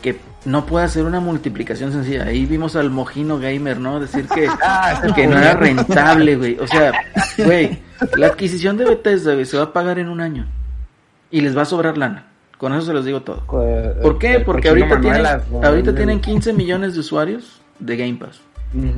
que 0.00 0.18
no 0.44 0.66
puede 0.66 0.84
hacer 0.84 1.04
una 1.04 1.20
multiplicación 1.20 1.92
sencilla. 1.92 2.24
Ahí 2.24 2.46
vimos 2.46 2.76
al 2.76 2.90
Mojino 2.90 3.38
Gamer, 3.38 3.78
¿no? 3.78 4.00
Decir 4.00 4.26
que, 4.26 4.48
Ah, 4.62 5.00
que 5.14 5.26
no 5.26 5.38
era 5.38 5.54
rentable, 5.54 6.36
güey. 6.36 6.58
O 6.58 6.66
sea, 6.66 6.92
güey, 7.38 7.80
la 8.16 8.26
adquisición 8.26 8.76
de 8.76 8.84
Bethesda, 8.84 9.34
güey, 9.34 9.46
se 9.46 9.56
va 9.56 9.64
a 9.64 9.72
pagar 9.72 9.98
en 9.98 10.08
un 10.08 10.20
año 10.20 10.46
y 11.30 11.40
les 11.40 11.56
va 11.56 11.62
a 11.62 11.66
sobrar 11.66 11.96
lana. 11.96 12.26
Con 12.58 12.72
eso 12.74 12.86
se 12.86 12.92
los 12.92 13.04
digo 13.04 13.22
todo. 13.22 13.42
Eh, 13.64 13.98
¿Por 14.00 14.18
qué? 14.18 14.36
el 14.36 14.44
Porque 14.44 14.68
ahorita 14.68 15.00
tienen, 15.00 15.26
ahorita 15.64 15.94
tienen 15.94 16.20
15 16.20 16.52
millones 16.52 16.94
de 16.94 17.00
usuarios 17.00 17.60
de 17.80 17.96
Game 17.96 18.14
Pass. 18.14 18.40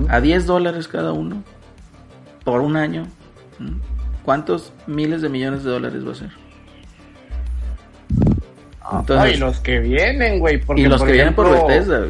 A 0.08 0.20
10 0.20 0.46
dólares 0.46 0.86
cada 0.86 1.12
uno. 1.12 1.42
Por 2.44 2.60
un 2.60 2.76
año. 2.76 3.06
¿Cuántos 4.22 4.72
miles 4.86 5.22
de 5.22 5.28
millones 5.30 5.64
de 5.64 5.70
dólares 5.70 6.06
va 6.06 6.12
a 6.12 6.14
ser? 6.14 6.43
Ah, 8.84 8.90
No, 8.92 9.00
Entonces, 9.00 9.36
y 9.36 9.40
los 9.40 9.60
que 9.60 9.78
vienen, 9.80 10.38
güey. 10.38 10.58
porque, 10.58 10.82
y 10.82 10.86
los 10.86 11.02
que 11.02 11.12
vienen 11.12 11.34
por 11.34 11.46
ejemplo, 11.46 11.66
Bethesda. 11.66 12.06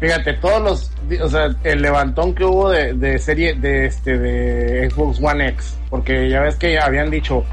Fíjate, 0.00 0.34
todos 0.34 0.62
los, 0.62 1.20
o 1.22 1.28
sea, 1.28 1.48
el 1.64 1.82
levantón 1.82 2.34
que 2.34 2.44
hubo 2.44 2.70
de, 2.70 2.92
de 2.92 3.18
serie, 3.18 3.54
de 3.54 3.86
este, 3.86 4.16
de 4.16 4.88
Xbox 4.90 5.18
One 5.20 5.48
X, 5.48 5.76
porque 5.90 6.28
ya 6.30 6.40
ves 6.40 6.54
que 6.56 6.78
habían 6.78 7.10
dicho 7.10 7.44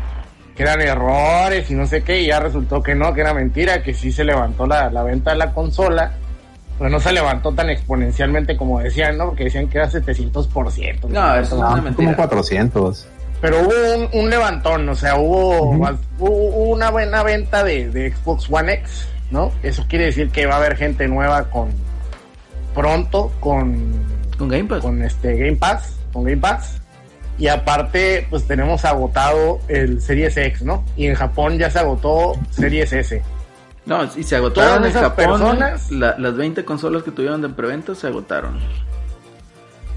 que 0.56 0.62
eran 0.64 0.80
errores 0.80 1.70
y 1.72 1.74
no 1.74 1.88
sé 1.88 2.04
qué, 2.04 2.22
y 2.22 2.28
ya 2.28 2.40
resultó 2.40 2.84
que 2.84 2.94
no, 2.94 3.14
que 3.14 3.22
era 3.22 3.34
mentira, 3.34 3.82
que 3.82 3.94
sí 3.94 4.12
se 4.12 4.24
levantó 4.24 4.68
la, 4.68 4.92
la 4.92 5.02
venta 5.02 5.32
de 5.32 5.38
la 5.38 5.54
consola, 5.54 6.12
pero 6.78 6.90
no 6.90 7.00
se 7.00 7.14
levantó 7.14 7.52
tan 7.54 7.70
exponencialmente 7.70 8.56
como 8.56 8.80
decían, 8.80 9.18
¿no? 9.18 9.28
Porque 9.28 9.46
decían 9.46 9.68
que 9.68 9.80
era 9.80 9.90
700%. 9.90 11.08
No, 11.08 11.36
eso 11.36 11.42
es 11.42 11.52
una 11.54 11.62
no, 11.64 11.70
como 11.72 11.82
mentira. 11.84 12.16
400. 12.16 13.08
Pero 13.42 13.60
hubo 13.62 13.96
un, 13.96 14.10
un 14.24 14.30
levantón, 14.30 14.88
o 14.90 14.96
sea, 14.96 15.18
hubo, 15.18 15.70
una 16.20 16.90
buena 16.90 17.22
venta 17.24 17.64
de, 17.64 17.90
de 17.90 18.12
Xbox 18.14 18.48
One 18.50 18.74
X, 18.74 19.08
¿no? 19.30 19.52
Eso 19.62 19.86
quiere 19.88 20.06
decir 20.06 20.30
que 20.32 20.46
va 20.46 20.56
a 20.56 20.58
haber 20.58 20.78
gente 20.78 21.08
nueva 21.08 21.44
con, 21.50 21.70
pronto 22.74 23.32
con, 23.40 23.92
Con 24.38 24.48
Game 24.50 24.66
Pass. 24.66 24.82
con 24.82 25.02
este 25.04 25.36
Game 25.38 25.58
Pass, 25.58 25.98
con 26.14 26.24
Game 26.24 26.38
Pass. 26.38 26.82
Y 27.38 27.48
aparte, 27.50 28.26
pues 28.30 28.48
tenemos 28.48 28.86
agotado 28.86 29.60
el 29.68 30.02
Series 30.02 30.38
X, 30.38 30.62
¿no? 30.64 30.86
Y 30.96 31.08
en 31.08 31.16
Japón 31.16 31.58
ya 31.58 31.70
se 31.70 31.80
agotó 31.80 32.34
Series 32.50 32.94
S. 32.94 33.22
No, 33.86 34.04
y 34.16 34.24
se 34.24 34.38
agotaron 34.38 34.84
en 34.86 34.90
esas 34.90 35.04
Japón. 35.04 35.26
personas- 35.26 35.92
la- 35.92 36.16
las 36.18 36.36
20 36.38 36.64
consolas 36.66 37.04
que 37.04 37.12
tuvieron 37.12 37.42
de 37.42 37.50
preventa 37.50 37.94
se 37.94 38.08
agotaron. 38.08 38.58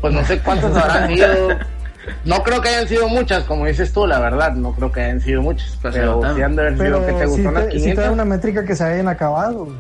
Pues 0.01 0.13
no 0.13 0.25
sé 0.27 0.41
cuántas 0.41 0.77
habrán 0.77 1.09
sido. 1.15 1.49
No 2.25 2.43
creo 2.43 2.61
que 2.61 2.69
hayan 2.69 2.89
sido 2.89 3.09
muchas, 3.09 3.45
como 3.45 3.67
dices 3.67 3.93
tú, 3.93 4.07
la 4.07 4.19
verdad. 4.21 4.53
No 4.55 4.73
creo 4.73 4.91
que 4.93 5.01
hayan 5.03 5.21
sido 5.21 5.43
muchas. 5.43 5.77
Pues 5.83 5.95
pero 5.95 6.13
agotaron. 6.13 6.37
sí 6.37 6.43
han 6.43 6.57
de 6.57 6.63
haber 6.63 6.73
sido 6.79 6.85
Pero 6.85 7.07
que 7.07 7.13
te 7.13 7.25
sí 7.25 7.31
gustó 7.31 7.49
unas 7.49 7.65
te, 7.65 7.71
sí 7.71 7.77
te 7.77 7.81
500. 7.83 8.05
da 8.05 8.11
una 8.13 8.25
métrica 8.25 8.65
que 8.65 8.77
se 8.77 8.85
hayan 8.85 9.09
acabado, 9.09 9.65
güey. 9.67 9.77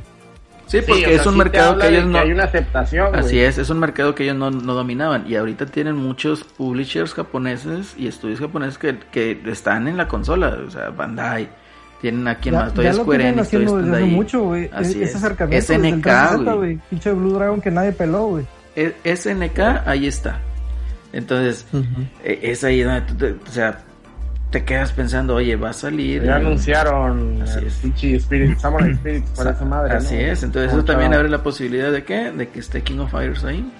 Sí, 0.67 0.81
Sí, 0.81 0.85
porque 0.87 1.05
sea, 1.05 1.14
es 1.14 1.27
un 1.27 1.33
sí 1.33 1.38
te 1.38 1.45
mercado 1.45 1.79
que 1.79 1.88
ellos 1.88 2.05
no. 2.07 2.19
hay 2.19 2.31
una 2.33 2.45
aceptación. 2.45 3.14
Así 3.14 3.37
güey. 3.37 3.41
es, 3.41 3.57
es 3.59 3.71
un 3.71 3.79
mercado 3.79 4.14
que 4.14 4.25
ellos 4.25 4.37
no, 4.37 4.51
no 4.51 4.75
dominaban. 4.75 5.25
Y 5.27 5.35
ahorita 5.37 5.64
tienen 5.67 5.97
muchos 5.97 6.45
publishers 6.45 7.14
japoneses 7.14 7.95
y 7.97 8.07
estudios 8.07 8.38
japoneses 8.38 8.77
que, 8.77 8.99
que 9.11 9.41
están 9.47 9.88
en 9.88 9.97
la 9.97 10.09
consola. 10.09 10.59
O 10.67 10.71
sea, 10.71 10.91
Bandai. 10.91 11.49
Tienen 12.03 12.29
aquí 12.29 12.51
Ya, 12.51 12.59
más. 12.61 12.77
Lo 12.77 12.93
Square 12.93 13.19
tienen 13.19 13.38
Enix, 13.41 13.53
están 13.55 13.77
desde 13.83 13.91
hace 13.97 14.05
ahí. 14.05 14.11
mucho, 14.11 14.43
güey. 14.43 14.71
Así 14.73 14.93
Ese 15.03 15.05
es. 15.05 15.17
acercamiento 15.17 15.73
desde 15.73 15.75
el 15.88 15.95
SNK, 15.95 16.03
360, 16.03 16.53
güey. 16.53 16.57
güey. 16.75 16.81
Pinche 16.91 17.12
Blue 17.12 17.33
Dragon 17.33 17.61
que 17.61 17.71
nadie 17.71 17.93
peló, 17.93 18.27
güey. 18.27 18.45
E- 18.77 18.95
SNK, 19.17 19.59
ahí 19.87 20.07
está. 20.07 20.38
Entonces, 21.12 21.66
e- 22.23 22.40
es 22.42 22.64
ahí 22.64 22.83
donde 22.83 23.01
tú 23.03 23.14
te- 23.14 23.33
o 23.33 23.53
sea, 23.53 23.79
te 24.51 24.64
quedas 24.64 24.92
pensando, 24.92 25.35
oye, 25.35 25.57
va 25.57 25.71
a 25.71 25.73
salir. 25.75 26.23
Ya 26.23 26.37
anunciaron 26.37 27.42
Así 27.42 27.61
es. 27.66 27.85
Spirit, 28.23 28.59
Samurai 28.59 28.90
Spirit 28.94 29.25
para 29.37 29.51
esa 29.51 29.64
madre. 29.64 29.94
Así 29.94 30.14
¿no? 30.14 30.21
es, 30.21 30.42
entonces 30.42 30.68
eso 30.68 30.77
Mucho- 30.77 30.92
también 30.92 31.14
abre 31.14 31.29
la 31.29 31.42
posibilidad 31.42 31.90
de 31.92 32.05
qué? 32.05 32.31
De 32.33 32.49
que 32.49 32.59
esté 32.61 32.83
King 32.83 32.99
of 33.01 33.11
Fighters 33.11 33.44
ahí. 33.44 33.71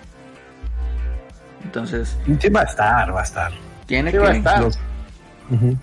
Entonces, 1.65 2.17
Sí, 2.41 2.49
va 2.49 2.61
a 2.61 2.65
estar, 2.65 3.15
va 3.15 3.21
a 3.21 3.25
estar. 3.25 3.53
tiene 3.87 4.11
Sí 4.11 4.17
que 4.17 4.23
va 4.23 4.31
a 4.31 4.37
estar. 4.37 4.61
Los- 4.63 4.79
Ujú. 5.51 5.67
Eh, 5.71 5.77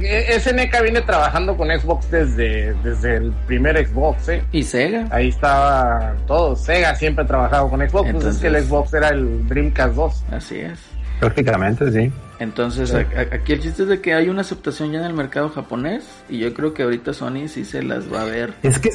SNK 0.00 0.82
viene 0.82 1.00
trabajando 1.02 1.56
con 1.56 1.68
Xbox 1.68 2.10
desde, 2.10 2.74
desde 2.82 3.16
el 3.16 3.32
primer 3.46 3.86
Xbox, 3.86 4.28
¿eh? 4.28 4.42
y 4.52 4.62
Sega. 4.62 5.06
Ahí 5.10 5.28
estaba 5.28 6.14
todo. 6.26 6.56
Sega 6.56 6.94
siempre 6.94 7.24
ha 7.24 7.26
trabajado 7.26 7.68
con 7.70 7.80
Xbox. 7.80 8.10
pues 8.12 8.24
es 8.26 8.38
que 8.38 8.46
el 8.48 8.56
Entonces- 8.56 8.68
Xbox 8.68 8.94
era 8.94 9.08
el 9.10 9.46
Dreamcast 9.48 9.94
2. 9.94 10.24
Así 10.32 10.56
es. 10.58 10.78
Prácticamente, 11.20 11.90
sí. 11.92 12.12
Entonces, 12.40 12.90
Sí. 12.90 12.96
a- 12.96 13.20
a- 13.20 13.36
aquí 13.36 13.52
el 13.52 13.60
chiste 13.60 13.84
es 13.84 13.88
de 13.88 14.00
que 14.00 14.12
hay 14.14 14.28
una 14.28 14.40
aceptación 14.40 14.90
ya 14.92 14.98
en 14.98 15.04
el 15.04 15.14
mercado 15.14 15.48
japonés 15.50 16.04
y 16.28 16.38
yo 16.40 16.52
creo 16.52 16.74
que 16.74 16.82
ahorita 16.82 17.12
Sony 17.12 17.46
sí 17.48 17.64
se 17.64 17.82
las 17.82 18.12
va 18.12 18.22
a 18.22 18.24
ver. 18.24 18.52
Es 18.62 18.78
que, 18.78 18.90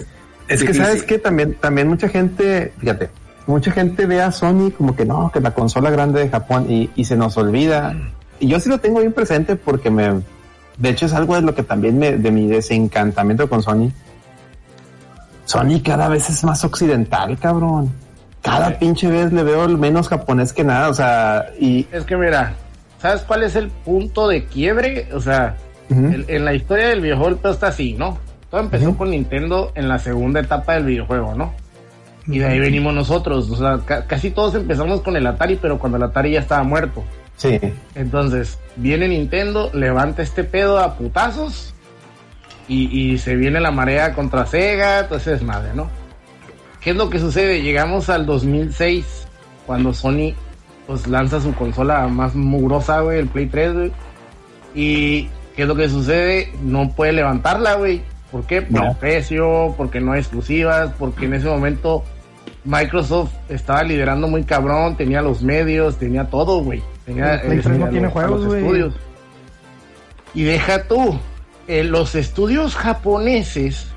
es 0.50 0.64
que 0.64 0.74
sabes 0.74 1.04
que 1.04 1.18
también, 1.20 1.54
también 1.56 1.88
mucha 1.88 2.10
gente, 2.10 2.74
fíjate, 2.80 3.10
mucha 3.48 3.72
gente 3.72 4.06
ve 4.06 4.22
a 4.22 4.32
Sony 4.32 4.72
como 4.78 4.96
que 4.96 5.06
no, 5.06 5.32
que 5.34 5.40
la 5.40 5.52
consola 5.52 5.90
grande 5.90 6.20
de 6.20 6.30
Japón 6.30 6.66
y, 6.70 6.90
y 6.96 7.06
se 7.06 7.16
nos 7.16 7.38
olvida. 7.38 7.96
Y 8.42 8.48
yo 8.50 8.60
sí 8.60 8.70
lo 8.70 8.78
tengo 8.80 9.00
bien 9.00 9.14
presente 9.14 9.56
porque 9.56 9.90
me, 9.90 10.22
de 10.80 10.89
hecho 10.89 11.06
es 11.06 11.13
algo 11.13 11.36
de 11.36 11.42
lo 11.42 11.54
que 11.54 11.63
también 11.63 12.00
me, 12.00 12.13
de 12.18 12.32
mi 12.32 12.48
desencantamiento 12.48 13.48
con 13.50 13.62
Sony. 13.62 13.92
Sony 15.46 15.82
cada 15.84 16.08
vez 16.10 16.30
es 16.30 16.44
más 16.44 16.63
occidental, 16.63 17.38
cabrón. 17.39 17.92
Cada 18.42 18.70
Sí. 18.70 18.76
pinche 18.80 19.08
vez 19.10 19.34
le 19.34 19.44
veo 19.44 19.68
menos 19.68 20.08
japonés 20.08 20.54
que 20.54 20.63
nada, 20.63 20.89
o 20.89 20.94
sea, 20.94 21.48
y 21.60 21.88
Es 21.92 22.06
que 22.06 22.15
mira, 22.15 22.54
¿sabes 23.02 23.22
cuál 23.22 23.44
es 23.44 23.56
el 23.56 23.70
punto 23.70 24.28
de 24.28 24.46
quiebre? 24.46 25.10
O 25.13 25.20
sea, 25.20 25.56
el- 25.89 26.26
en 26.28 26.46
la 26.46 26.54
historia 26.54 26.88
del 26.89 27.02
videojuego 27.02 27.38
todo 27.38 27.52
está 27.52 27.68
así, 27.68 27.94
¿no? 27.98 28.18
Todo 28.52 28.62
empezó 28.62 28.96
con 28.96 29.10
Nintendo 29.12 29.72
en 29.76 29.89
la 29.89 30.00
segunda 30.00 30.39
etapa 30.39 30.74
del 30.74 30.86
videojuego, 30.86 31.36
¿no? 31.36 31.54
Y 32.28 32.38
de 32.39 32.46
ahí 32.46 32.60
venimos 32.60 32.94
nosotros. 32.94 33.50
O 33.50 33.56
sea, 33.56 33.80
ca- 33.86 34.06
casi 34.06 34.30
todos 34.32 34.54
empezamos 34.56 35.02
con 35.02 35.15
el 35.15 35.26
Atari, 35.26 35.56
pero 35.56 35.80
cuando 35.80 35.98
el 35.98 36.04
Atari 36.04 36.32
ya 36.34 36.39
estaba 36.42 36.63
muerto. 36.63 37.04
Sí, 37.39 37.60
Entonces, 37.95 38.60
viene 38.75 39.08
Nintendo, 39.08 39.71
levanta 39.73 40.21
este 40.21 40.43
pedo 40.43 40.80
a 40.80 40.95
putazos 40.95 41.73
y, 42.67 42.86
y 43.13 43.17
se 43.17 43.36
viene 43.36 43.60
la 43.60 43.71
marea 43.71 44.13
contra 44.13 44.45
Sega, 44.45 44.99
entonces 44.99 45.41
madre, 45.41 45.71
¿no? 45.73 45.89
¿Qué 46.82 46.91
es 46.91 46.95
lo 46.95 47.10
que 47.10 47.19
sucede? 47.19 47.62
Llegamos 47.62 48.10
al 48.10 48.25
2006, 48.25 49.28
cuando 49.65 49.93
Sony 49.93 50.34
pues 50.88 51.08
lanza 51.08 51.41
su 51.41 51.54
consola 51.54 52.08
más 52.08 52.36
mugrosa, 52.36 53.02
güey, 53.02 53.19
el 53.19 53.28
Play 53.28 53.47
3, 53.47 53.73
güey. 53.73 53.91
Y 54.73 55.23
¿qué 55.56 55.63
es 55.63 55.67
lo 55.67 55.75
que 55.75 55.89
sucede? 55.89 56.52
No 56.63 56.89
puede 56.91 57.12
levantarla, 57.13 57.75
güey. 57.75 58.02
¿Por 58.32 58.45
qué? 58.45 58.62
Por 58.62 58.82
No. 58.82 58.91
el 58.91 58.95
precio, 58.97 59.73
porque 59.78 59.99
no 59.99 60.13
hay 60.13 60.19
exclusivas, 60.19 60.91
porque 60.97 61.25
en 61.25 61.34
ese 61.34 61.47
momento 61.47 62.04
Microsoft 62.63 63.32
estaba 63.49 63.84
liderando 63.84 64.28
muy 64.28 64.43
cabrón, 64.43 64.95
tenía 64.95 65.21
los 65.21 65.41
medios, 65.41 65.97
tenía 65.97 66.25
todo, 66.25 66.63
güey. 66.63 66.82
Tenía, 67.10 67.34
El 67.36 67.41
Play 67.41 67.58
eh, 67.58 67.62
3 67.63 67.78
no 67.80 67.88
tiene 67.89 68.04
los- 68.06 68.13
juegos, 68.13 68.45
güey. 68.45 68.91
Y 70.36 70.43
deja 70.43 70.84
tú, 70.84 71.19
eh, 71.67 71.84
los 71.84 72.13
estudios 72.15 72.76
japoneses 72.76 73.88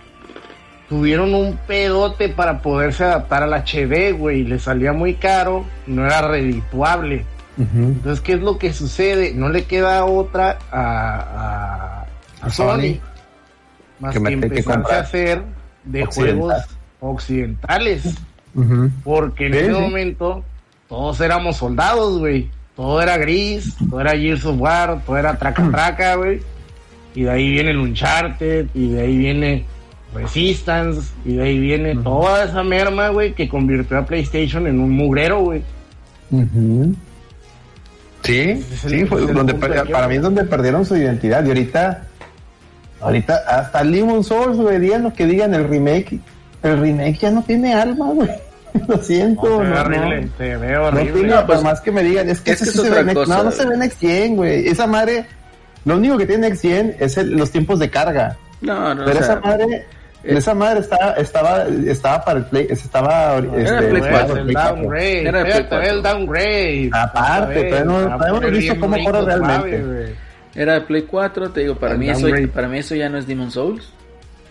tuvieron 0.89 1.35
un 1.35 1.59
pedote 1.67 2.29
para 2.31 2.61
poderse 2.63 3.05
adaptar 3.05 3.43
al 3.43 3.53
HD, 3.55 4.13
güey. 4.13 4.45
Le 4.45 4.59
salía 4.59 4.93
muy 4.93 5.15
caro, 5.15 5.65
no 5.87 6.05
era 6.07 6.23
redituable. 6.29 7.25
Entonces, 7.59 8.23
¿qué 8.23 8.33
es 8.33 8.41
lo 8.41 8.57
que 8.57 8.73
sucede? 8.73 9.35
No 9.35 9.51
le 9.51 9.65
queda 9.65 10.07
otra 10.07 10.59
a, 10.71 10.81
a, 10.81 12.01
a 12.41 12.47
A 12.47 12.51
Sony, 12.51 12.67
Sony. 12.67 13.01
más 14.01 14.15
Que 14.17 14.23
que, 14.25 14.33
empezarse 14.33 14.95
a 14.95 15.01
hacer 15.01 15.43
de 15.85 16.03
occidental. 16.05 16.39
juegos 16.41 16.65
occidentales. 17.01 18.15
Porque 19.05 19.47
en 19.49 19.53
Sí, 19.53 19.59
ese 19.59 19.73
momento 19.73 20.43
todos 20.89 21.21
éramos 21.21 21.57
soldados, 21.59 22.19
güey. 22.19 22.51
Todo 22.77 23.03
era 23.03 23.17
gris, 23.19 23.75
todo 23.91 24.01
era 24.01 24.13
Gears 24.13 24.45
of 24.47 24.59
War, 24.61 25.03
todo 25.05 25.17
era 25.19 25.37
traca 25.37 25.69
traca, 25.71 26.15
güey. 26.17 26.41
Y 27.15 27.23
de 27.25 27.31
ahí 27.31 27.51
viene 27.51 27.71
el 27.73 27.79
Uncharted, 27.79 28.67
y 28.75 28.89
de 28.93 29.03
ahí 29.03 29.17
viene 29.19 29.65
Resistance, 30.15 31.13
y 31.25 31.35
de 31.37 31.43
ahí 31.43 31.59
viene 31.59 31.95
toda 31.97 32.45
esa 32.45 32.63
merma, 32.63 33.09
güey, 33.11 33.35
que 33.35 33.49
convirtió 33.49 33.99
a 33.99 34.07
PlayStation 34.07 34.67
en 34.67 34.81
un 34.81 34.91
mugrero, 34.91 35.41
güey. 35.41 35.63
Sí, 38.23 38.39
el- 38.41 38.63
sí, 38.65 39.05
fue 39.05 39.21
donde 39.33 39.53
per- 39.55 39.91
para 39.93 40.09
mí 40.09 40.15
es 40.17 40.23
donde 40.23 40.45
perdieron 40.45 40.85
su 40.87 40.97
identidad 40.97 41.45
y 41.45 41.49
ahorita, 41.49 42.05
ahorita 43.01 43.37
hasta 43.49 43.83
Lemon 43.85 44.23
Souls, 44.23 44.57
güey, 44.57 44.79
digan 44.79 45.03
lo 45.03 45.13
que 45.13 45.27
digan 45.27 45.53
el 45.55 45.69
remake, 45.69 46.21
el 46.63 46.79
remake 46.81 47.19
ya 47.19 47.31
no 47.31 47.43
tiene 47.43 47.75
alma, 47.75 48.11
güey. 48.11 48.31
Lo 48.89 48.97
siento, 48.99 49.43
No, 49.43 49.59
se 49.59 49.65
ve 49.65 49.69
no, 49.75 49.81
horrible, 49.81 50.21
no. 50.23 50.31
se 50.39 50.57
ve 50.57 50.73
No 50.73 50.83
horrible. 50.85 51.29
No, 51.29 51.37
por 51.39 51.47
pues, 51.47 51.63
más 51.63 51.81
que 51.81 51.93
me 51.93 52.03
digan, 52.03 52.29
es 52.29 52.41
que, 52.41 52.53
es 52.53 52.63
ese 52.63 52.73
que 52.73 52.79
sí 52.79 52.85
se 52.95 53.03
ve 53.03 53.15
cosa, 53.15 53.37
no, 53.39 53.45
no 53.45 53.51
se 53.51 53.67
ve 53.67 53.77
Next 53.77 54.01
Gen, 54.01 54.37
güey. 54.37 54.67
Esa 54.69 54.87
madre, 54.87 55.27
lo 55.85 55.97
único 55.97 56.17
que 56.19 56.27
tiene 56.27 56.49
Next 56.49 56.63
Gen 56.63 56.97
es 56.99 57.17
el- 57.19 57.33
los 57.33 57.51
tiempos 57.51 57.79
de 57.79 57.91
carga. 57.91 58.37
No, 58.61 58.95
no, 58.95 59.05
Pero 59.05 59.19
o 59.19 59.23
sea, 59.23 59.33
esa 59.35 59.41
madre, 59.41 59.67
eh, 59.75 59.87
esa 60.25 60.55
madre 60.55 60.81
estaba, 60.81 61.13
estaba, 61.15 61.65
estaba 61.87 62.25
para 62.25 62.39
el 62.39 62.45
Play, 62.47 62.67
estaba, 62.71 63.35
Era 63.37 63.81
este, 63.81 63.99
cuatro, 64.11 64.33
el 64.35 64.39
el 64.39 64.45
Play 64.45 64.55
cuatro. 64.55 64.75
downgrade, 64.77 65.21
Era 65.29 65.39
de 65.39 65.45
Play 65.45 65.61
espérate, 65.61 65.77
ve 65.77 65.89
el 65.95 66.01
cuatro. 66.01 66.19
downgrade. 66.19 66.91
Aparte, 66.93 67.55
todavía 67.65 67.85
no- 67.85 68.17
todavía 68.19 68.41
no 68.41 68.57
visto 68.57 68.81
cómo 68.81 68.97
suave, 68.99 69.25
realmente. 69.25 70.15
Era 70.55 70.75
de 70.75 70.81
Play 70.83 71.03
4, 71.03 71.51
te 71.51 71.61
digo, 71.61 71.77
para 71.77 71.93
El 71.95 71.99
mí, 71.99 72.11
eso, 72.11 72.27
para 72.55 72.69
mí 72.69 72.79
eso 72.79 72.95
ya 72.95 73.09
no 73.09 73.17
es 73.19 73.27
Demon 73.27 73.51
Souls. 73.51 73.91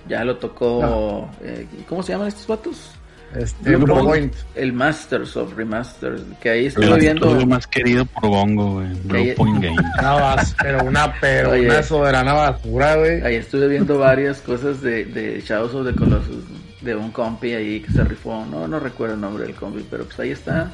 Ya 0.10 0.24
lo 0.24 0.38
tocó. 0.38 1.30
eh, 1.44 1.68
¿Cómo 1.88 2.02
se 2.02 2.12
llaman 2.14 2.28
estos 2.30 2.48
vatos? 2.48 2.92
Este, 3.36 3.76
Blue 3.78 3.86
Blue 3.86 3.94
Point. 3.96 4.34
Point. 4.34 4.36
El 4.56 4.74
Masters 4.74 5.38
of 5.38 5.54
Remasters. 5.56 6.22
Que 6.42 6.50
ahí 6.50 6.66
estuve 6.66 6.86
El 6.88 7.00
viendo. 7.00 7.28
estudio 7.28 7.48
más 7.48 7.66
querido 7.68 8.06
por 8.06 8.30
Bongo, 8.30 8.74
güey. 8.74 8.88
Blue 9.06 9.34
Point 9.36 9.64
Game. 9.64 9.76
Una 10.00 10.14
bas- 10.36 10.56
pero 10.62 10.84
una, 10.84 11.14
pero 11.22 11.52
Oye. 11.52 11.66
una 11.68 11.82
soberana 11.84 12.34
basura, 12.34 12.96
güey. 12.98 13.22
Ahí 13.22 13.36
estuve 13.36 13.68
viendo 13.68 13.98
varias 14.00 14.40
cosas 14.42 14.82
de, 14.82 15.06
de 15.06 15.42
Shadows 15.42 15.74
of 15.74 15.88
the 15.88 15.96
Colossus. 15.96 16.44
De 16.82 16.96
un 16.96 17.12
compi 17.12 17.54
ahí 17.54 17.80
que 17.80 17.92
se 17.92 18.04
rifó. 18.04 18.46
No, 18.50 18.68
no 18.68 18.80
recuerdo 18.80 19.14
el 19.16 19.22
nombre 19.22 19.46
del 19.46 19.54
compi, 19.56 19.86
pero 19.90 20.04
pues 20.06 20.20
ahí 20.20 20.32
está. 20.32 20.72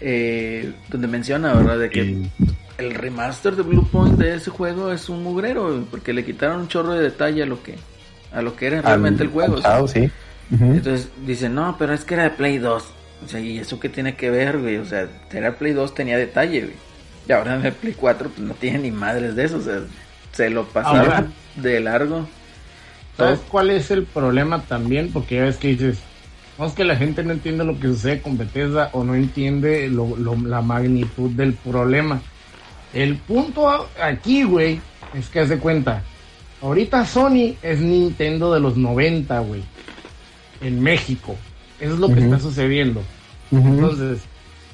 Eh, 0.00 0.72
donde 0.88 1.06
menciona, 1.06 1.54
¿verdad? 1.54 1.78
De 1.78 1.90
que 1.90 2.04
Y- 2.04 2.30
el 2.78 2.94
remaster 2.94 3.54
de 3.56 3.62
Blue 3.62 3.86
Point 3.90 4.18
de 4.18 4.34
ese 4.36 4.50
juego 4.50 4.90
es 4.92 5.08
un 5.08 5.22
mugrero. 5.22 5.84
Porque 5.90 6.12
le 6.12 6.24
quitaron 6.24 6.60
un 6.62 6.68
chorro 6.68 6.92
de 6.94 7.02
detalle 7.02 7.42
a 7.42 7.46
lo 7.46 7.62
que, 7.62 7.74
a 8.32 8.42
lo 8.42 8.56
que 8.56 8.66
era 8.68 8.80
realmente 8.82 9.22
Al- 9.22 9.28
el 9.28 9.32
juego. 9.32 9.56
al 9.64 9.82
o 9.82 9.88
Entonces 10.50 11.08
dicen, 11.26 11.54
no, 11.54 11.76
pero 11.78 11.92
es 11.94 12.04
que 12.04 12.14
era 12.14 12.24
de 12.24 12.30
Play 12.30 12.58
2. 12.58 12.84
O 13.24 13.28
sea, 13.28 13.40
¿y 13.40 13.58
eso 13.58 13.80
qué 13.80 13.88
tiene 13.88 14.14
que 14.16 14.30
ver, 14.30 14.58
güey? 14.58 14.76
O 14.76 14.84
sea, 14.84 15.08
era 15.32 15.56
Play 15.56 15.72
2, 15.72 15.94
tenía 15.94 16.18
detalle, 16.18 16.60
güey. 16.62 16.74
Y 17.28 17.32
ahora 17.32 17.56
en 17.56 17.64
el 17.64 17.72
Play 17.72 17.94
4, 17.94 18.28
pues 18.30 18.46
no 18.46 18.54
tiene 18.54 18.78
ni 18.80 18.90
madres 18.90 19.34
de 19.34 19.44
eso. 19.44 19.56
O 19.56 19.62
sea, 19.62 19.80
se 20.32 20.50
lo 20.50 20.64
pasaron 20.66 21.00
Ahora. 21.00 21.26
de 21.56 21.80
largo. 21.80 22.28
¿Sabes 23.16 23.40
cuál 23.48 23.70
es 23.70 23.90
el 23.90 24.04
problema 24.04 24.62
también? 24.62 25.10
Porque 25.12 25.36
ya 25.36 25.42
ves 25.44 25.56
que 25.56 25.68
dices, 25.68 25.98
no 26.58 26.66
es 26.66 26.72
que 26.72 26.84
la 26.84 26.96
gente 26.96 27.22
no 27.22 27.32
entiende 27.32 27.64
lo 27.64 27.78
que 27.78 27.86
sucede 27.88 28.20
con 28.20 28.36
Bethesda 28.36 28.90
o 28.92 29.04
no 29.04 29.14
entiende 29.14 29.88
lo- 29.88 30.16
lo- 30.16 30.36
la 30.36 30.60
magnitud 30.60 31.30
del 31.30 31.54
problema. 31.54 32.20
El 32.92 33.16
punto 33.16 33.88
aquí, 34.02 34.42
güey, 34.44 34.80
es 35.14 35.28
que 35.28 35.40
haz 35.40 35.48
de 35.48 35.58
cuenta. 35.58 36.02
Ahorita 36.60 37.04
Sony 37.06 37.54
es 37.62 37.80
Nintendo 37.80 38.52
de 38.52 38.60
los 38.60 38.76
90, 38.76 39.38
güey. 39.40 39.62
En 40.60 40.82
México. 40.82 41.36
Eso 41.80 41.94
es 41.94 41.98
lo 42.00 42.08
que 42.08 42.20
está 42.20 42.38
sucediendo. 42.38 43.02
Entonces, 43.50 44.18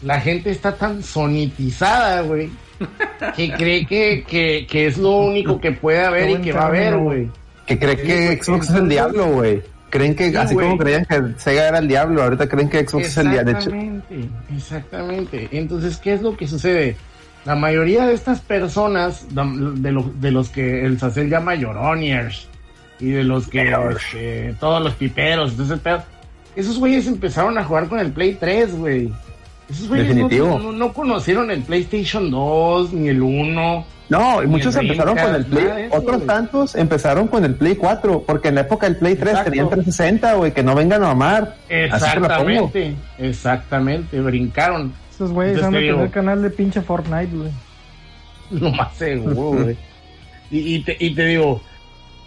la 0.03 0.21
gente 0.21 0.51
está 0.51 0.75
tan 0.77 1.03
sonitizada, 1.03 2.23
güey, 2.23 2.51
que 3.37 3.53
cree 3.57 3.87
que, 3.87 4.25
que, 4.27 4.67
que 4.69 4.87
es 4.87 4.97
lo 4.99 5.11
único 5.19 5.61
que 5.61 5.73
puede 5.73 6.01
haber 6.05 6.31
y 6.31 6.37
que 6.43 6.53
va 6.53 6.63
a 6.63 6.67
haber, 6.67 6.97
güey. 6.99 7.29
Que 7.67 7.79
cree 7.79 7.97
que 7.97 8.43
Xbox 8.43 8.69
es 8.71 8.75
el 8.77 8.89
diablo, 8.89 9.27
güey. 9.27 9.63
Creen 9.91 10.15
que, 10.15 10.31
Sí, 10.31 10.37
así 10.37 10.55
como 10.55 10.79
creían 10.79 11.05
que 11.05 11.21
Sega 11.37 11.69
era 11.69 11.79
el 11.79 11.89
diablo, 11.89 12.23
ahorita 12.23 12.49
creen 12.49 12.69
que 12.69 12.87
Xbox 12.87 13.07
es 13.07 13.17
el 13.17 13.31
diablo. 13.33 13.53
De 13.53 13.59
hecho, 13.59 13.71
Exactamente, 13.71 14.29
exactamente. 14.57 15.49
Entonces, 15.53 15.97
¿qué 15.97 16.13
es 16.15 16.23
lo 16.23 16.37
que 16.37 16.47
sucede? 16.47 16.97
La 17.45 17.57
mayoría 17.57 18.07
de 18.07 18.15
estas 18.15 18.41
personas, 18.41 19.27
de, 19.35 19.93
lo- 19.93 20.13
de 20.15 20.31
los 20.31 20.49
que 20.51 20.85
el 20.85 20.99
Sacel 20.99 21.29
llama 21.29 21.55
lloroniers, 21.57 22.47
y 23.01 23.11
de 23.11 23.25
los 23.25 23.49
que 23.49 23.73
este, 23.97 24.55
todos 24.61 24.83
los 24.83 24.95
piperos, 24.95 25.53
entonces, 25.53 25.79
pedo, 25.81 26.03
esos 26.57 26.79
güeyes 26.79 27.07
empezaron 27.07 27.57
a 27.59 27.65
jugar 27.65 27.89
con 27.89 27.99
el 27.99 28.13
Play 28.13 28.35
3, 28.39 28.77
güey. 28.77 29.11
Esos 29.69 29.89
güeyes 29.89 30.09
no, 30.09 30.15
Definitivo. 30.15 30.59
no- 30.59 30.73
no 30.73 30.93
conocieron 30.93 31.51
el 31.51 31.63
PlayStation 31.63 32.31
2 32.31 32.93
ni 32.93 33.09
el 33.09 33.23
1. 33.23 33.85
No, 34.09 34.43
y 34.43 34.47
muchos 34.49 34.75
empezaron 34.75 35.17
con 35.17 35.35
el 35.37 35.47
Play, 35.47 35.85
eso, 35.87 35.97
otros 35.97 36.27
tantos 36.27 36.75
empezaron 36.75 37.29
con 37.29 37.45
el 37.45 37.55
Play 37.55 37.77
4, 37.77 38.25
porque 38.27 38.49
en 38.49 38.57
la 38.57 38.63
época 38.63 38.87
del 38.89 38.97
Play 38.97 39.15
3 39.15 39.29
Exacto. 39.29 39.51
tenían 39.51 39.69
360, 39.69 40.35
güey, 40.35 40.53
que 40.53 40.65
no 40.65 40.75
vengan 40.75 41.05
a 41.05 41.11
amar. 41.13 41.55
Exactamente, 41.69 42.97
exactamente, 43.19 44.21
brincaron. 44.21 44.93
Esos 45.15 45.31
güeyes 45.31 45.61
van 45.61 45.75
a 45.77 45.79
tener 45.79 46.11
canal 46.11 46.43
de 46.43 46.51
pinche 46.51 46.81
Fortnite, 46.83 47.37
güey. 47.37 47.51
Lo 48.51 48.71
más 48.73 48.93
seguro, 48.97 49.63
güey. 49.63 49.77
Y, 50.53 50.75
y 50.75 50.83
te, 50.83 50.97
y 50.99 51.15
te 51.15 51.27
digo, 51.27 51.63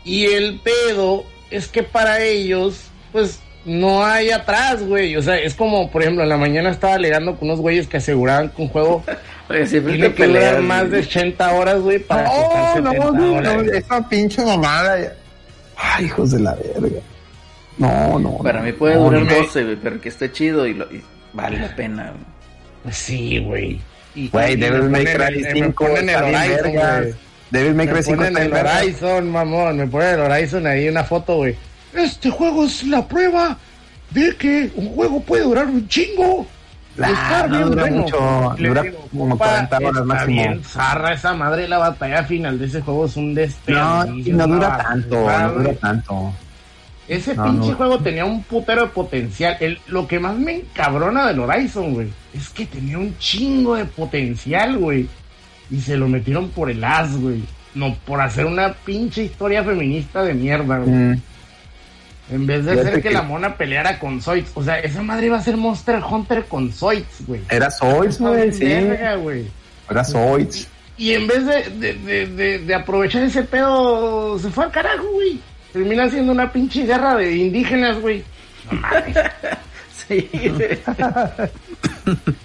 y 0.03 0.25
el 0.25 0.59
pedo 0.59 1.25
es 1.51 1.67
que 1.67 1.83
para 1.83 2.21
ellos, 2.21 2.85
pues, 3.11 3.39
no 3.65 4.03
hay 4.05 4.29
atrás, 4.31 4.83
güey. 4.83 5.15
O 5.15 5.21
sea, 5.21 5.37
es 5.37 5.53
como, 5.55 5.89
por 5.89 6.01
ejemplo, 6.01 6.23
en 6.23 6.29
la 6.29 6.37
mañana 6.37 6.69
estaba 6.69 6.95
alegando 6.95 7.35
con 7.37 7.47
unos 7.49 7.61
güeyes 7.61 7.87
que 7.87 7.97
aseguraban 7.97 8.49
que 8.49 8.61
un 8.61 8.67
juego 8.69 9.03
Oye, 9.49 9.65
siempre 9.67 9.93
tiene 9.93 10.13
que 10.13 10.27
durar 10.27 10.61
más 10.61 10.83
de 10.83 10.97
güey. 10.97 11.01
80 11.01 11.53
horas, 11.53 11.79
güey, 11.81 11.99
para 11.99 12.23
No, 12.23 12.73
70 12.73 12.81
no, 12.81 13.11
no, 13.11 13.33
horas. 13.35 13.53
no, 13.55 13.63
güey. 13.63 13.77
esa 13.77 14.09
pinche 14.09 14.43
mamada. 14.43 14.99
ya. 15.01 15.13
Ay, 15.77 16.05
hijos 16.05 16.31
de 16.31 16.39
la 16.39 16.55
verga. 16.55 16.99
No, 17.77 18.19
no. 18.19 18.37
Para 18.39 18.59
no. 18.59 18.65
mí 18.65 18.71
puede 18.73 18.95
No, 18.95 19.03
durar 19.05 19.21
no 19.21 19.25
me- 19.27 19.35
12, 19.37 19.63
güey, 19.63 19.75
pero 19.77 19.99
que 20.01 20.09
esté 20.09 20.31
chido 20.31 20.67
y, 20.67 20.73
lo, 20.73 20.85
y 20.91 21.01
vale 21.33 21.59
la 21.59 21.75
pena. 21.75 22.11
güey. 22.11 22.23
Pues 22.83 22.97
sí, 22.97 23.39
güey. 23.39 23.79
Güey, 24.31 24.53
y 24.53 24.57
me 24.57 24.71
ponen 24.71 25.05
Cry 25.05 25.23
el- 25.37 25.41
me 25.41 25.51
5 25.53 25.85
ponen 25.85 26.09
el 26.09 26.15
Horizon, 26.15 26.71
güey. 26.73 27.13
Devil 27.53 27.75
May 27.75 27.85
Cry 27.87 27.95
Me 27.97 28.03
5 28.03 28.17
ponen 28.17 28.37
el. 28.37 28.51
Horizon, 28.53 29.29
mamón, 29.31 29.77
me 29.77 29.87
ponen 29.87 30.15
el 30.15 30.19
Horizon 30.21 30.65
ahí 30.65 30.89
una 30.89 31.03
foto, 31.03 31.35
güey. 31.37 31.55
Este 31.93 32.31
juego 32.31 32.65
es 32.65 32.83
la 32.85 33.07
prueba 33.07 33.55
de 34.09 34.35
que 34.35 34.71
un 34.75 34.89
juego 34.95 35.21
puede 35.21 35.43
durar 35.43 35.67
un 35.67 35.87
chingo. 35.87 36.47
Ah, 36.99 37.09
Está 37.11 37.47
no 37.47 37.55
bien 37.57 37.69
dura 37.69 37.81
bueno. 37.83 37.97
mucho, 38.01 38.55
Le 38.57 38.67
dura 38.69 38.81
digo, 38.81 39.07
como 39.11 39.29
compa, 39.29 39.45
40 39.69 39.77
horas 39.77 40.05
máximo. 40.05 40.31
bien 40.41 40.63
zarra 40.63 41.13
esa 41.13 41.33
madre, 41.33 41.67
la 41.67 41.77
batalla 41.77 42.23
final 42.23 42.57
de 42.59 42.65
ese 42.65 42.81
juego 42.81 43.05
es 43.05 43.15
un 43.17 43.29
No, 43.33 43.39
desperdicio. 43.41 44.33
y 44.33 44.35
no 44.35 44.47
dura 44.47 44.77
tanto, 44.77 45.15
no 45.15 45.51
dura 45.53 45.73
tanto. 45.75 46.33
Ese 47.07 47.35
No, 47.35 47.43
pinche 47.45 47.69
no. 47.71 47.75
juego 47.77 47.99
tenía 47.99 48.25
un 48.25 48.43
putero 48.43 48.83
de 48.83 48.87
potencial. 48.87 49.57
El- 49.59 49.79
lo 49.87 50.07
que 50.07 50.19
más 50.19 50.35
me 50.37 50.55
encabrona 50.55 51.27
del 51.27 51.39
Horizon, 51.39 51.93
güey, 51.93 52.07
es 52.33 52.49
que 52.49 52.65
tenía 52.65 52.97
un 52.97 53.15
chingo 53.19 53.75
de 53.75 53.85
potencial, 53.85 54.77
güey. 54.77 55.07
Y 55.71 55.79
se 55.81 55.97
lo 55.97 56.07
metieron 56.07 56.49
por 56.49 56.69
el 56.69 56.83
as, 56.83 57.15
güey. 57.19 57.43
No, 57.75 57.95
por 58.05 58.21
hacer 58.21 58.45
una 58.45 58.73
pinche 58.73 59.23
historia 59.23 59.63
feminista 59.63 60.21
de 60.23 60.33
mierda, 60.33 60.77
güey. 60.79 60.91
Mm, 60.95 61.21
En 62.31 62.45
vez 62.47 62.65
de 62.65 62.73
hacer 62.73 62.93
que, 62.95 63.01
que- 63.01 63.11
la 63.11 63.23
mona 63.23 63.55
peleara 63.57 63.99
con 63.99 64.21
Zoids. 64.21 64.51
O 64.53 64.63
sea, 64.63 64.79
esa 64.79 65.01
madre 65.01 65.25
iba 65.27 65.37
a 65.37 65.41
ser 65.43 65.57
Monster 65.57 66.01
Hunter 66.07 66.45
con 66.45 66.71
Zoids, 66.71 67.25
güey. 67.25 67.41
Era 67.49 67.69
Zoids, 67.71 68.19
güey, 68.19 68.51
sí. 68.53 68.65
verga, 68.65 69.15
güey. 69.15 69.47
Era 69.89 70.03
Zoids. 70.03 70.67
Y 70.97 71.13
en 71.13 71.25
vez 71.27 71.45
de, 71.45 71.63
de, 71.71 71.93
de, 71.95 72.25
de- 72.27 72.59
de 72.59 72.75
aprovechar 72.75 73.23
ese 73.23 73.43
pedo, 73.43 74.37
se 74.37 74.49
fue 74.51 74.65
al 74.65 74.71
carajo, 74.71 75.05
güey. 75.13 75.39
Termina 75.73 76.07
siendo 76.09 76.31
una 76.31 76.51
pinche 76.51 76.85
guerra 76.85 77.15
de 77.15 77.35
indígenas, 77.35 77.99
güey. 77.99 78.23
No 78.71 78.79
mames. 78.79 79.17
Sí. 80.07 80.29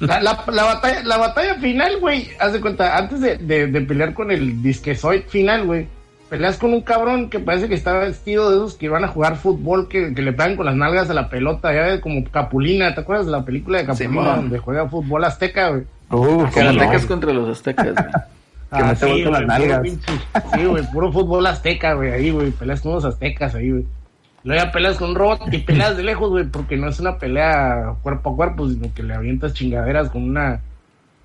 La, 0.00 0.20
la, 0.20 0.44
la 0.52 0.64
batalla, 0.64 1.02
la 1.04 1.16
batalla 1.16 1.54
final, 1.56 1.98
güey, 1.98 2.28
haz 2.38 2.52
de 2.52 2.60
cuenta, 2.60 2.96
antes 2.96 3.20
de, 3.20 3.38
de, 3.38 3.66
de 3.66 3.80
pelear 3.80 4.14
con 4.14 4.30
el 4.30 4.62
disquezoid 4.62 5.22
final, 5.22 5.66
güey, 5.66 5.88
peleas 6.28 6.58
con 6.58 6.72
un 6.72 6.82
cabrón 6.82 7.30
que 7.30 7.40
parece 7.40 7.68
que 7.68 7.74
está 7.74 7.92
vestido 7.94 8.50
de 8.50 8.56
esos 8.56 8.74
que 8.74 8.88
van 8.88 9.04
a 9.04 9.08
jugar 9.08 9.36
fútbol, 9.36 9.88
que, 9.88 10.14
que 10.14 10.22
le 10.22 10.32
pegan 10.32 10.56
con 10.56 10.66
las 10.66 10.76
nalgas 10.76 11.10
a 11.10 11.14
la 11.14 11.28
pelota, 11.28 11.72
ya 11.72 11.82
ves, 11.82 12.00
como 12.00 12.24
Capulina, 12.24 12.94
¿te 12.94 13.00
acuerdas 13.00 13.26
de 13.26 13.32
la 13.32 13.44
película 13.44 13.78
de 13.78 13.86
Capulina 13.86 14.36
donde 14.36 14.58
juega 14.58 14.88
fútbol 14.88 15.24
azteca, 15.24 15.70
güey? 15.70 15.82
Uh, 16.10 16.42
no. 16.42 17.08
contra 17.08 17.32
los 17.32 17.48
aztecas, 17.48 17.94
güey. 17.94 18.06
Que 18.70 18.84
mete 18.84 19.06
gol 19.06 19.24
con 19.24 19.32
las 19.32 19.44
güey, 19.46 19.68
nalgas. 19.68 19.80
puro 19.80 20.42
Sí, 20.52 20.64
güey, 20.66 20.86
puro 20.92 21.10
fútbol 21.10 21.46
azteca, 21.46 21.94
güey, 21.94 22.12
ahí, 22.12 22.30
güey, 22.30 22.50
peleas 22.50 22.82
con 22.82 22.92
los 22.92 23.04
aztecas 23.06 23.54
ahí, 23.54 23.70
güey. 23.70 23.86
Luego 24.44 24.64
ya 24.64 24.70
peleas 24.72 24.96
con 24.96 25.10
un 25.10 25.16
robot 25.16 25.52
y 25.52 25.58
peleas 25.58 25.96
de 25.96 26.02
lejos, 26.04 26.30
güey, 26.30 26.44
porque 26.44 26.76
no 26.76 26.88
es 26.88 27.00
una 27.00 27.18
pelea 27.18 27.94
cuerpo 28.02 28.30
a 28.32 28.36
cuerpo, 28.36 28.68
sino 28.68 28.92
que 28.94 29.02
le 29.02 29.14
avientas 29.14 29.52
chingaderas 29.54 30.10
con 30.10 30.22
una 30.22 30.60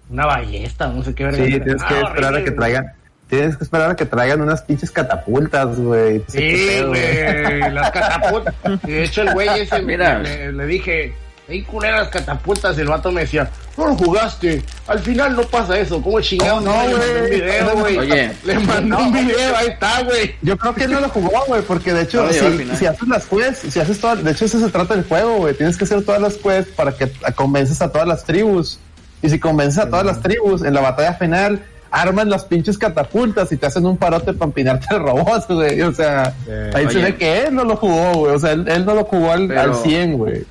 una 0.09 0.26
ballesta, 0.26 0.88
no 0.88 1.01
sé 1.03 1.16
qué 1.16 1.24
verga. 1.26 1.43
Sí, 1.45 1.51
tienes 1.59 1.84
que 1.84 1.93
Ah, 1.95 2.01
esperar 2.07 2.36
a 2.36 2.43
que 2.43 2.51
traigan. 2.51 2.86
Tienes 3.30 3.55
que 3.57 3.64
esperar 3.64 3.91
a 3.91 3.95
que 3.95 4.05
traigan 4.05 4.41
unas 4.41 4.61
pinches 4.61 4.91
catapultas, 4.91 5.80
güey. 5.80 6.20
No 6.20 6.24
Sí, 6.28 6.82
güey, 6.86 7.72
las 7.72 7.89
catapultas. 7.91 8.53
Y 8.86 8.91
de 8.91 9.03
hecho, 9.05 9.22
el 9.22 9.34
güey 9.34 9.47
ese, 9.61 9.82
Mira. 9.82 10.20
le, 10.20 10.51
le 10.51 10.66
dije, 10.66 11.14
hay 11.48 11.62
culeras 11.64 12.10
catapultas. 12.10 12.78
El 12.78 12.88
vato 12.88 13.12
me 13.12 13.22
decía, 13.22 13.50
no 13.78 13.88
lo 13.88 13.96
jugaste. 13.96 14.64
Al 14.88 15.00
final 15.00 15.36
no 15.36 15.44
pasa 15.44 15.78
eso. 15.78 16.02
¿Cómo 16.02 16.20
chingado? 16.22 16.62
No, 16.62 16.72
güey. 16.72 17.30
video, 17.32 17.76
güey. 17.78 17.98
Oye. 17.98 18.32
Le 18.44 18.60
mandé 18.60 18.96
un 18.96 19.12
video, 19.12 19.56
ahí 19.56 19.68
está, 19.68 20.04
güey. 20.04 20.36
Yo 20.41 20.58
creo 20.58 20.74
que 20.74 20.84
él 20.86 20.91
no 20.91 21.02
lo 21.02 21.10
jugó, 21.10 21.44
güey, 21.48 21.62
porque 21.64 21.94
de 21.94 22.04
hecho, 22.04 22.24
No 22.24 22.32
si, 22.32 22.86
haces 22.86 23.08
las 23.08 23.26
quests, 23.26 23.74
si 23.74 23.80
haces 23.80 24.00
todas, 24.00 24.24
de 24.24 24.32
hecho, 24.32 24.46
eso 24.46 24.60
se 24.60 24.70
trata 24.70 24.96
del 24.96 25.04
juego, 25.06 25.38
güey. 25.38 25.54
Tienes 25.54 25.78
que 25.78 25.84
hacer 25.84 26.04
todas 26.04 26.22
las 26.22 26.36
quests 26.36 26.72
para 26.76 26.91
que 26.94 27.12
convences 27.36 27.82
a 27.82 27.91
todas 27.91 28.08
las 28.08 28.24
tribus. 28.24 28.80
Y 29.22 29.30
si 29.30 29.39
convences 29.39 29.80
a 29.80 29.89
todas 29.89 30.06
las 30.06 30.22
tribus 30.22 30.64
en 30.64 30.74
la 30.74 30.82
batalla 30.82 31.14
final, 31.14 31.64
arman 31.91 32.30
las 32.30 32.44
pinches 32.44 32.78
catapultas 32.78 33.52
y 33.52 33.58
te 33.58 33.68
hacen 33.68 33.86
un 33.86 33.96
parote 33.98 34.34
para 34.34 34.46
empinarte 34.50 34.88
el 34.96 35.00
robot, 35.02 35.46
güey. 35.48 35.82
O 35.82 35.94
sea, 35.94 36.34
ahí 36.74 36.84
se 36.89 36.98
Oye. 36.98 37.02
ve 37.04 37.16
que 37.16 37.44
él 37.44 37.56
no 37.56 37.64
lo 37.64 37.76
jugó, 37.78 38.14
güey. 38.14 38.36
O 38.36 38.39
sea, 38.39 38.52
él, 38.52 38.66
él 38.68 38.86
no 38.86 38.96
lo 38.96 39.06
jugó 39.06 39.32
al, 39.32 39.48
Pero- 39.48 39.62
al 39.62 39.76
100, 39.76 40.18
güey. 40.18 40.46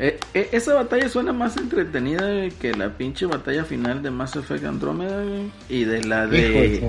Eh, 0.00 0.16
eh, 0.32 0.50
esa 0.52 0.74
batalla 0.74 1.08
suena 1.08 1.32
más 1.32 1.56
entretenida 1.56 2.20
güey, 2.22 2.50
que 2.52 2.72
la 2.72 2.90
pinche 2.90 3.26
batalla 3.26 3.64
final 3.64 4.00
de 4.00 4.12
Mass 4.12 4.36
Effect 4.36 4.64
Andromeda 4.64 5.24
güey, 5.24 5.50
y 5.68 5.82
de 5.82 6.04
la 6.04 6.28
de 6.28 6.80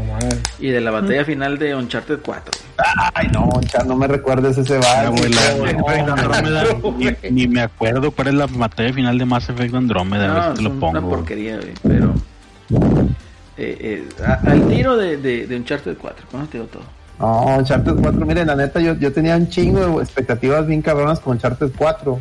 y 0.60 0.68
de 0.70 0.80
la 0.80 0.92
batalla 0.92 1.26
final 1.26 1.58
de 1.58 1.74
Uncharted 1.74 2.20
4. 2.24 2.52
güey. 2.54 3.10
Ay, 3.16 3.28
no, 3.34 3.50
no 3.88 3.96
me 3.96 4.08
recuerdes 4.08 4.60
ese 4.60 4.78
bar. 4.78 5.12
No, 5.12 6.96
ni, 7.32 7.48
me 7.48 7.62
acuerdo 7.62 8.12
cuál 8.12 8.28
es 8.28 8.34
la 8.36 8.46
batalla 8.46 8.94
final 8.94 9.18
de 9.18 9.26
Mass 9.26 9.50
Effect 9.50 9.74
Andrómeda, 9.74 10.26
a 10.26 10.34
ver 10.34 10.38
No, 10.44 10.50
si 10.56 10.64
te 10.64 10.70
es 10.70 10.80
lo 10.80 10.88
una 10.88 11.02
porquería, 11.02 11.56
güey, 11.58 11.74
pero 11.82 12.14
eh, 13.58 13.78
eh, 13.82 14.10
a- 14.24 14.52
al 14.52 14.68
tiro 14.68 14.96
de, 14.98 15.18
de, 15.18 15.48
de 15.48 15.56
Uncharted 15.56 15.98
4, 16.00 16.28
con 16.30 16.42
eso 16.42 16.50
te 16.52 16.58
digo 16.60 16.70
todo. 16.70 16.84
No, 17.20 17.58
Uncharted 17.58 17.96
4, 18.02 18.26
miren, 18.26 18.48
la 18.48 18.56
neta, 18.56 18.80
yo, 18.80 18.94
yo 18.94 19.12
tenía 19.12 19.36
un 19.36 19.50
chingo 19.50 19.98
de 19.98 20.04
expectativas 20.04 20.66
bien 20.68 20.82
cabronas 20.82 21.20
con 21.20 21.34
Uncharted 21.34 21.72
4. 21.78 22.20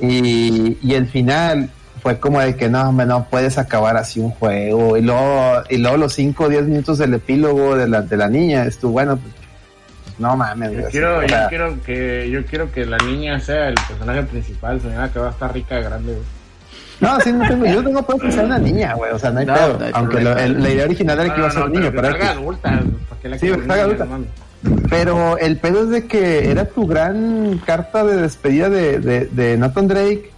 Y, 0.00 0.78
y 0.82 0.94
el 0.94 1.06
final 1.06 1.70
fue 2.02 2.18
como 2.18 2.40
de 2.40 2.56
que 2.56 2.68
no, 2.68 2.88
hombre, 2.88 3.06
no 3.06 3.24
puedes 3.30 3.58
acabar 3.58 3.96
así 3.96 4.18
un 4.20 4.30
juego. 4.30 4.96
Y 4.96 5.02
luego, 5.02 5.62
y 5.70 5.76
luego 5.78 5.96
los 5.96 6.12
5 6.14 6.44
o 6.44 6.48
10 6.48 6.64
minutos 6.66 6.98
del 6.98 7.14
epílogo 7.14 7.76
de 7.76 7.88
la, 7.88 8.02
de 8.02 8.16
la 8.16 8.28
niña, 8.28 8.64
estuvo 8.64 8.92
bueno, 8.92 9.16
pues, 9.16 9.32
no 10.18 10.36
mames, 10.36 10.72
Yo 10.72 10.78
así, 10.80 10.90
quiero, 10.90 11.22
yo 11.26 11.36
quiero 11.48 11.82
que, 11.84 12.30
yo 12.30 12.44
quiero 12.46 12.72
que 12.72 12.84
la 12.86 12.98
niña 12.98 13.38
sea 13.40 13.68
el 13.68 13.74
personaje 13.88 14.22
principal, 14.24 14.80
señora 14.80 15.10
que 15.10 15.18
va 15.18 15.28
a 15.28 15.30
estar 15.30 15.52
rica 15.52 15.76
de 15.76 15.82
grande, 15.82 16.12
güey. 16.12 16.24
No, 17.00 17.20
sí, 17.20 17.32
no 17.32 17.48
tengo, 17.48 17.66
yo 17.66 17.82
tengo 17.82 18.02
pedo 18.02 18.18
que 18.18 18.30
sea 18.32 18.44
una 18.44 18.58
niña, 18.58 18.94
güey, 18.94 19.10
o 19.12 19.18
sea, 19.18 19.30
no 19.30 19.40
hay 19.40 19.46
No, 19.46 19.54
pedo. 19.54 19.78
no 19.78 19.84
hay 19.86 19.90
Aunque 19.94 20.20
lo- 20.20 20.36
el- 20.38 20.62
la 20.62 20.70
idea 20.70 20.84
original 20.84 21.18
era 21.20 21.34
que 21.34 21.40
iba 21.40 21.48
a 21.48 21.50
ser 21.50 21.60
No, 21.60 21.68
no, 21.68 21.74
niño, 21.80 21.90
pero 21.90 22.02
que 22.02 22.08
salga 22.10 22.30
adulta, 22.30 22.70
¿para 23.08 23.20
qué 23.22 23.28
la 23.28 23.38
Sí, 23.38 23.46
que 23.46 23.52
salga 23.54 23.64
niña, 23.74 23.82
adulta. 23.82 24.06
Pero 24.88 25.38
el 25.38 25.56
pedo 25.58 25.82
es 25.82 25.88
de 25.88 26.06
que 26.06 26.50
era 26.50 26.66
tu 26.66 26.86
gran 26.86 27.58
carta 27.64 28.04
de 28.04 28.16
despedida 28.16 28.68
de, 28.68 28.98
de, 28.98 29.26
de 29.26 29.56
Nathan 29.56 29.88
Drake 29.88 30.30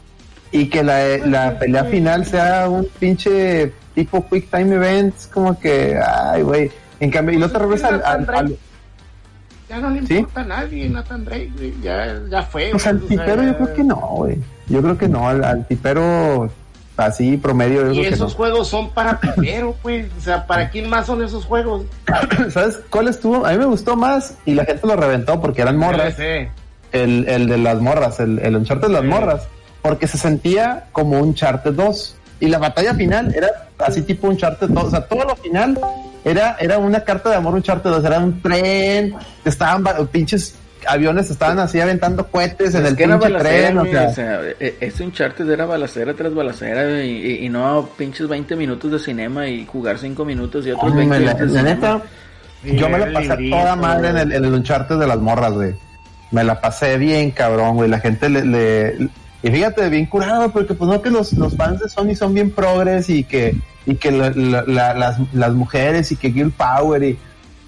y 0.53 0.69
que 0.71 0.83
la, 0.85 1.19
la 1.19 1.59
pelea 1.59 1.85
final 1.85 2.25
sea 2.25 2.69
un 2.69 2.87
pinche 2.99 3.73
tipo 3.95 4.27
quick 4.29 4.51
time 4.51 4.75
events, 4.77 5.27
como 5.27 5.59
que, 5.59 5.99
ay, 6.01 6.43
güey. 6.43 6.71
En 7.01 7.11
cambio, 7.11 7.35
y 7.35 7.39
luego 7.39 7.53
te 7.53 7.59
regresa 7.59 7.89
al, 7.89 8.03
al, 8.05 8.35
al- 8.35 8.57
Ya 9.69 9.79
no 9.79 9.91
le 9.91 10.07
¿Sí? 10.07 10.15
importa 10.19 10.41
a 10.41 10.45
nadie, 10.45 10.89
Nathan 10.89 11.25
Drake. 11.25 11.75
Ya, 11.83 12.21
ya 12.31 12.43
fue. 12.45 12.73
o 12.73 12.79
sea, 12.79 12.93
al 12.93 13.01
güey, 13.01 13.07
o 13.07 13.17
sea, 13.17 13.25
tipero 13.27 13.43
yo 13.43 13.57
creo 13.57 13.75
que 13.75 13.85
no, 13.85 13.97
güey. 13.97 14.39
Yo 14.69 14.81
creo 14.83 14.97
que 14.97 15.09
no, 15.09 15.29
al, 15.29 15.45
al 15.45 15.67
tipero 15.67 16.51
así 16.97 17.37
promedio 17.37 17.93
Y 17.93 18.01
esos 18.07 18.31
no. 18.33 18.37
juegos 18.37 18.69
son 18.69 18.91
para 18.91 19.19
pipero, 19.21 19.75
pues. 19.83 20.07
O 20.19 20.21
sea, 20.21 20.47
¿para 20.47 20.71
quién 20.71 20.89
más 20.89 21.07
son 21.07 21.23
esos 21.23 21.45
juegos? 21.45 21.85
¿Sabes 22.51 22.81
cuál 22.91 23.09
estuvo? 23.09 23.45
A 23.47 23.53
mí 23.53 23.59
me 23.59 23.65
gustó 23.67 23.97
más 23.97 24.35
y 24.45 24.55
la 24.55 24.65
gente 24.65 24.87
lo 24.87 24.97
reventó 24.97 25.41
porque 25.41 25.63
eran 25.63 25.77
morras. 25.77 26.15
El, 26.93 27.29
el 27.29 27.49
de 27.49 27.59
las 27.59 27.81
morras, 27.81 28.21
el, 28.21 28.39
el 28.39 28.55
Uncharted 28.57 28.87
de 28.89 28.93
las 28.93 29.03
Sí. 29.03 29.09
morras. 29.09 29.43
porque 29.83 30.07
se 30.07 30.17
sentía 30.17 30.85
como 30.93 31.19
un 31.19 31.35
Charter 31.35 31.75
2. 31.75 32.17
Y 32.41 32.47
la 32.49 32.59
batalla 32.59 32.95
final 32.95 33.35
era 33.35 33.49
así 33.79 34.03
tipo 34.03 34.29
un 34.29 34.37
Charter 34.37 34.69
2. 34.73 34.85
O 34.85 34.91
sea, 34.91 35.01
todo 35.07 35.25
lo 35.25 35.37
final 35.37 35.79
era, 36.25 36.57
era 36.61 36.79
una 36.79 37.01
carta 37.01 37.31
de 37.31 37.37
amor, 37.37 37.55
un 37.55 37.63
Charter 37.63 37.91
2. 37.93 38.05
Era 38.05 38.19
un 38.19 38.41
tren, 38.41 39.15
estaban 39.45 39.85
pinches 40.13 40.55
aviones, 40.89 41.31
estaban 41.31 41.59
así 41.59 41.81
aventando 41.81 42.27
cohetes 42.27 42.75
en 42.75 42.85
Es 42.85 42.91
el 42.93 42.97
que 42.97 43.05
era 43.05 43.19
pinche 43.19 43.33
balacera, 43.33 43.61
tren. 43.69 43.79
O 43.79 43.81
güey, 43.81 43.93
sea, 43.93 44.09
o 44.09 44.13
sea, 44.13 44.41
e- 44.61 44.77
este 44.81 45.03
Uncharted 45.05 45.51
era 45.51 45.67
balacera 45.67 46.15
tras 46.15 46.35
balacera 46.35 46.85
güey, 46.85 47.11
y, 47.43 47.47
y 47.47 47.49
no 47.49 47.89
pinches 47.97 48.29
20 48.29 48.57
minutos 48.57 48.91
de 48.93 48.99
cinema 48.99 49.47
y 49.49 49.67
jugar 49.67 49.99
5 49.99 50.25
minutos 50.25 50.67
y 50.67 50.71
otros 50.71 50.91
Hombre, 50.93 51.07
20 51.09 51.21
la, 51.27 51.35
minutos 51.35 51.53
la 51.55 51.63
neta, 51.63 52.03
yo 52.65 52.89
me 52.89 52.99
la 52.99 53.13
pasé 53.13 53.49
toda 53.51 53.77
madre 53.77 54.09
en 54.11 54.17
el, 54.19 54.33
en 54.33 54.45
el 54.45 54.55
Uncharted 54.55 54.99
de 54.99 55.07
las 55.07 55.19
morras, 55.19 55.53
güey. 55.53 55.75
Me 56.31 56.43
la 56.43 56.61
pasé 56.61 56.97
bien, 56.97 57.31
cabrón, 57.31 57.77
güey. 57.77 57.89
La 57.91 58.01
gente 58.01 58.29
le, 58.29 58.45
le- 58.45 59.09
y 59.43 59.51
fíjate, 59.51 59.89
bien 59.91 60.07
curado, 60.07 60.51
porque 60.51 60.73
pues 60.75 60.91
no 60.91 61.03
que 61.03 61.11
los, 61.11 61.33
los 61.35 61.55
fans 61.55 61.81
de 61.81 61.89
Sony 61.89 62.15
son 62.17 62.33
bien 62.35 62.51
progres 62.51 63.11
y 63.11 63.25
que, 63.25 63.55
y 63.85 63.97
que 63.97 64.11
la- 64.11 64.31
la- 64.31 64.65
la- 64.67 64.95
las, 64.95 65.19
las 65.35 65.53
mujeres 65.53 66.11
y 66.13 66.17
que 66.17 66.33
Girl 66.33 66.51
Power 66.51 67.03
y 67.03 67.19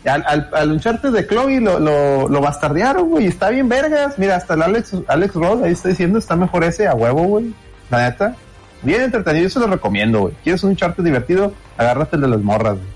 al, 0.06 0.24
al, 0.26 0.50
al 0.52 0.72
Uncharted 0.72 1.10
de 1.12 1.26
Chloe 1.26 1.60
lo, 1.60 1.78
lo, 1.78 2.28
lo 2.28 2.40
bastardearon, 2.40 3.08
güey. 3.08 3.26
Está 3.26 3.50
bien 3.50 3.68
vergas. 3.68 4.18
Mira, 4.18 4.36
hasta 4.36 4.54
el 4.54 4.62
Alex, 4.62 4.92
Alex 5.08 5.34
Ross 5.34 5.62
ahí 5.62 5.72
está 5.72 5.88
diciendo, 5.88 6.18
está 6.18 6.36
mejor 6.36 6.64
ese 6.64 6.86
a 6.86 6.94
huevo, 6.94 7.22
güey. 7.24 7.52
La 7.90 8.08
neta. 8.08 8.34
Bien 8.82 9.02
entretenido, 9.02 9.44
yo 9.44 9.50
se 9.50 9.60
lo 9.60 9.66
recomiendo, 9.66 10.20
güey. 10.20 10.34
¿Quieres 10.44 10.62
un 10.62 10.70
Uncharted 10.70 11.02
divertido? 11.04 11.52
Agárrate 11.76 12.16
el 12.16 12.22
de 12.22 12.28
las 12.28 12.40
morras, 12.40 12.74
güey. 12.74 12.86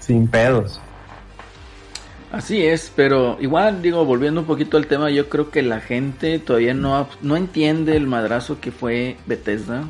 Sin 0.00 0.28
pedos. 0.28 0.80
Así 2.30 2.64
es, 2.64 2.90
pero 2.96 3.36
igual, 3.40 3.82
digo, 3.82 4.04
volviendo 4.06 4.40
un 4.40 4.46
poquito 4.46 4.78
al 4.78 4.86
tema, 4.86 5.10
yo 5.10 5.28
creo 5.28 5.50
que 5.50 5.60
la 5.62 5.80
gente 5.80 6.38
todavía 6.38 6.72
no, 6.72 7.06
no 7.20 7.36
entiende 7.36 7.94
el 7.96 8.06
madrazo 8.06 8.58
que 8.58 8.72
fue 8.72 9.18
Bethesda. 9.26 9.84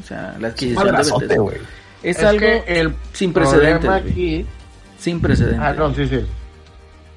O 0.00 0.06
sea, 0.06 0.36
la 0.40 0.48
adquisición 0.48 0.86
de 0.86 0.92
Bethesda. 0.92 1.36
güey. 1.36 1.56
Es, 2.02 2.16
Es 2.18 2.24
algo 2.24 2.40
que 2.40 2.64
el 2.66 2.94
sin 3.12 3.32
precedentes. 3.34 3.90
aquí. 3.90 4.46
Sin 5.02 5.20
precedentes. 5.20 5.60
Ah, 5.60 5.72
no, 5.72 5.92
sí, 5.94 6.06
sí. 6.06 6.24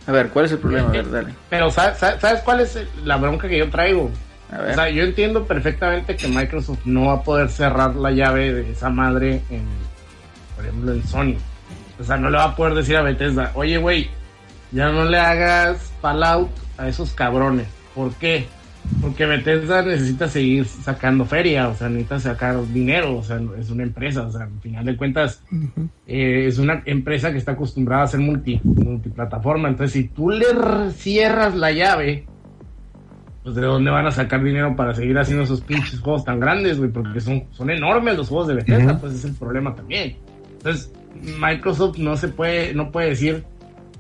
A 0.08 0.12
ver, 0.12 0.30
¿cuál 0.30 0.46
es 0.46 0.52
el 0.54 0.58
problema? 0.60 0.90
A 0.90 0.92
ver, 0.92 1.12
dale. 1.12 1.34
Pero 1.50 1.70
¿sabes, 1.70 1.98
sabes- 2.00 2.42
cuál 2.44 2.62
es 2.62 2.80
la 3.04 3.18
bronca 3.18 3.48
que 3.48 3.60
yo 3.60 3.70
traigo? 3.70 4.10
A 4.52 4.60
O 4.60 4.64
ver. 4.64 4.74
sea, 4.76 4.90
yo 4.90 5.04
entiendo 5.04 5.46
perfectamente 5.46 6.16
que 6.16 6.28
Microsoft 6.28 6.80
no 6.86 7.06
va 7.08 7.14
a 7.14 7.22
poder 7.24 7.50
cerrar 7.50 7.96
la 7.96 8.10
llave 8.12 8.54
de 8.54 8.72
esa 8.72 8.90
madre 8.90 9.42
en, 9.52 9.66
por 10.56 10.66
ejemplo, 10.66 10.94
en 10.94 11.08
Sony. 11.08 11.36
O 12.00 12.04
sea, 12.04 12.18
no 12.18 12.30
le 12.32 12.38
va 12.38 12.46
a 12.46 12.56
poder 12.56 12.74
decir 12.74 12.98
a 12.98 13.02
Bethesda, 13.04 13.52
oye, 13.54 13.78
güey, 13.78 14.10
ya 14.72 14.90
no 14.90 15.06
le 15.06 15.20
hagas 15.20 15.92
Fallout 16.02 16.50
a 16.78 16.88
esos 16.88 17.12
cabrones. 17.12 17.68
¿Por 17.94 18.14
qué? 18.16 18.48
Porque 19.02 19.26
Bethesda 19.26 19.82
necesita 19.82 20.28
seguir 20.28 20.66
sacando 20.66 21.26
feria, 21.26 21.70
o 21.70 21.76
sea, 21.76 21.90
necesita 21.90 22.20
sacar 22.20 22.66
dinero, 22.68 23.18
o 23.18 23.24
sea, 23.24 23.40
es 23.58 23.70
una 23.70 23.84
empresa, 23.84 24.24
o 24.24 24.32
sea, 24.32 24.44
al 24.44 24.60
final 24.62 24.86
de 24.86 24.98
cuentas, 24.98 25.44
eh, 26.08 26.46
es 26.48 26.58
una 26.58 26.82
empresa 26.86 27.32
que 27.32 27.38
está 27.38 27.54
acostumbrada 27.54 28.04
a 28.04 28.08
ser 28.08 28.20
multi, 28.20 28.60
multiplataforma. 28.64 29.70
Entonces, 29.70 29.94
si 29.94 30.08
tú 30.10 30.30
le 30.30 30.46
cierras 30.92 31.56
la 31.56 31.72
llave, 31.72 32.26
pues 33.44 33.56
de 33.56 33.62
dónde 33.62 33.92
van 33.92 34.08
a 34.08 34.12
sacar 34.12 34.44
dinero 34.44 34.76
para 34.76 34.94
seguir 34.96 35.18
haciendo 35.18 35.44
esos 35.44 35.62
pinches 35.62 36.00
juegos 36.00 36.26
tan 36.26 36.40
grandes, 36.40 36.80
güey, 36.80 36.90
porque 36.90 37.20
son, 37.20 37.44
son 37.52 37.70
enormes 37.70 38.18
los 38.18 38.30
juegos 38.30 38.48
de 38.48 38.56
Bethesda, 38.56 38.98
pues 39.00 39.14
es 39.14 39.26
el 39.26 39.34
problema 39.34 39.76
también. 39.76 40.18
Entonces, 40.54 40.92
Microsoft 41.40 41.98
no 41.98 42.18
se 42.18 42.28
puede, 42.28 42.74
no 42.74 42.92
puede 42.92 43.10
decir 43.10 43.44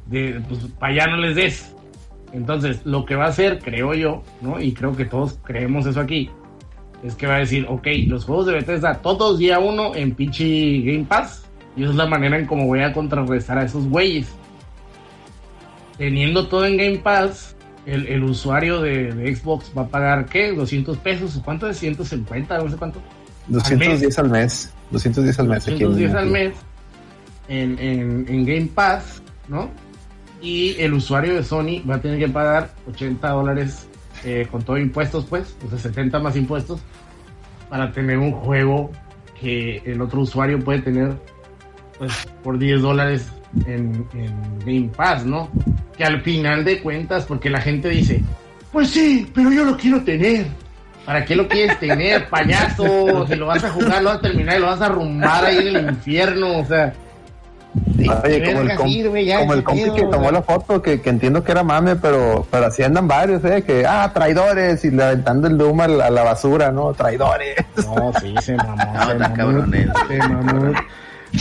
de 0.08 0.42
pues 0.48 0.60
para 0.80 0.94
allá 0.94 1.08
no 1.08 1.18
les 1.18 1.36
des. 1.36 1.75
Entonces, 2.36 2.82
lo 2.86 3.06
que 3.06 3.16
va 3.16 3.26
a 3.26 3.30
hacer, 3.30 3.60
creo 3.60 3.94
yo, 3.94 4.22
¿no? 4.42 4.60
Y 4.60 4.74
creo 4.74 4.96
que 4.96 5.06
todos 5.06 5.40
creemos 5.44 5.86
eso 5.86 6.02
aquí, 6.02 6.30
es 7.02 7.16
que 7.16 7.28
va 7.28 7.36
a 7.36 7.40
decir, 7.40 7.66
ok, 7.70 7.88
los 8.08 8.26
juegos 8.26 8.48
de 8.48 8.54
Bethesda, 8.54 8.96
todos 9.02 9.40
día 9.40 9.58
uno 9.60 9.96
en 9.96 10.14
pinche 10.14 10.82
Game 10.82 11.06
Pass, 11.06 11.46
y 11.78 11.82
esa 11.84 11.92
es 11.92 11.96
la 11.98 12.06
manera 12.08 12.38
en 12.38 12.46
cómo 12.46 12.66
voy 12.68 12.82
a 12.82 12.92
contrarrestar 12.92 13.58
a 13.58 13.64
esos 13.64 13.88
güeyes. 13.88 14.28
Teniendo 15.98 16.48
todo 16.48 16.66
en 16.66 16.76
Game 16.78 16.98
Pass, 16.98 17.56
el, 17.86 18.08
el 18.08 18.24
usuario 18.24 18.82
de, 18.82 19.14
de 19.14 19.34
Xbox 19.36 19.72
va 19.78 19.84
a 19.84 19.88
pagar, 19.88 20.26
¿qué? 20.26 20.54
¿200 20.54 20.98
pesos? 20.98 21.42
¿Cuánto 21.44 21.70
es? 21.70 21.82
¿150? 21.82 22.64
No 22.64 22.70
sé 22.70 22.76
cuánto. 22.78 23.00
210 23.48 24.20
al 24.20 24.30
mes. 24.30 24.74
210 24.92 25.40
al 25.40 25.48
mes. 25.48 25.64
aquí 25.68 25.84
en- 25.84 25.90
210 25.90 26.14
al 26.16 26.26
mes 26.32 26.54
en, 27.48 27.80
en, 27.80 28.26
en 28.28 28.46
Game 28.46 28.70
Pass, 28.74 29.22
¿no? 29.48 29.70
Y 30.46 30.80
el 30.80 30.94
usuario 30.94 31.34
de 31.34 31.44
Sony 31.44 31.82
va 31.90 31.96
a 31.96 32.02
tener 32.02 32.20
que 32.20 32.30
pagar 32.30 32.70
80 32.88 33.28
dólares 33.30 33.88
eh, 34.24 34.48
con 34.52 34.62
todo 34.62 34.78
impuestos, 34.78 35.26
pues, 35.26 35.58
o 35.66 35.70
sea, 35.72 35.80
70 35.80 36.20
más 36.20 36.36
impuestos, 36.36 36.82
para 37.68 37.92
tener 37.92 38.20
un 38.20 38.32
juego 38.32 38.92
que 39.42 39.82
el 39.86 40.00
otro 40.02 40.22
usuario 40.22 40.60
puede 40.60 40.82
tener, 40.82 41.16
pues, 41.98 42.28
por 42.44 42.60
10 42.60 42.80
dólares 42.80 43.32
en, 43.66 44.06
en 44.14 44.60
Game 44.60 44.92
Pass, 44.96 45.26
¿no? 45.26 45.50
Que 45.98 46.06
al 46.06 46.22
final 46.22 46.64
de 46.64 46.80
cuentas, 46.80 47.26
porque 47.26 47.50
la 47.50 47.62
gente 47.62 47.90
dice, 47.90 48.22
pues 48.72 48.92
sí, 48.92 49.28
pero 49.34 49.52
yo 49.52 49.66
lo 49.66 49.76
quiero 49.76 50.04
tener. 50.04 50.46
¿Para 51.08 51.26
qué 51.26 51.36
lo 51.36 51.48
quieres 51.48 51.80
tener, 51.80 52.30
payaso? 52.30 53.26
Si 53.26 53.34
lo 53.34 53.48
vas 53.48 53.64
a 53.64 53.72
jugar, 53.72 54.04
lo 54.04 54.10
vas 54.10 54.20
a 54.20 54.22
terminar 54.22 54.58
y 54.58 54.60
lo 54.60 54.68
vas 54.68 54.82
a 54.82 54.86
arrumbar 54.86 55.46
ahí 55.46 55.58
en 55.70 55.76
el 55.76 55.90
infierno, 55.90 56.60
o 56.60 56.66
sea. 56.66 56.94
Oye, 58.24 58.44
como 58.44 58.62
el, 58.62 58.68
verga 58.68 58.76
com- 58.76 58.88
sirve 58.90 59.26
ya 59.26 59.40
como 59.40 59.54
el 59.54 59.60
ese 59.60 59.66
compi 59.66 59.92
que 59.92 60.04
tomó 60.08 60.32
la 60.32 60.42
foto, 60.42 60.82
que, 60.82 61.02
que 61.02 61.10
entiendo 61.10 61.44
que 61.44 61.52
era 61.52 61.64
mame, 61.64 61.96
pero, 61.96 62.46
pero 62.52 62.68
así 62.68 62.84
andan 62.84 63.08
varios, 63.08 63.44
¿eh? 63.46 63.64
Que, 63.64 63.86
ah, 63.86 64.12
traidores, 64.14 64.84
y 64.86 64.92
le 64.92 65.04
aventando 65.04 65.48
el 65.48 65.58
Doom 65.58 65.82
a 65.82 65.88
la, 65.88 66.06
a 66.08 66.10
la 66.10 66.24
basura, 66.24 66.72
¿no? 66.72 66.94
Traidores. 66.94 67.56
No, 67.78 68.12
sí, 68.20 68.34
se 68.42 68.56
mamó. 68.56 68.76
No, 68.94 69.08
se 69.08 69.16
mamó, 69.16 69.36
cabrones. 69.36 69.90
Se 70.08 70.18
mamó. 70.18 70.74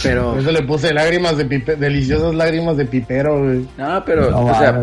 Pero, 0.03 0.39
eso 0.39 0.51
le 0.51 0.62
puse 0.62 0.93
lágrimas 0.93 1.37
de 1.37 1.45
pipe, 1.45 1.76
deliciosas 1.76 2.35
lágrimas 2.35 2.76
de 2.76 2.85
pipero, 2.87 3.39
güey. 3.45 3.68
no, 3.76 4.03
pero, 4.05 4.30
No 4.30 4.47
o 4.47 4.55
sea, 4.55 4.82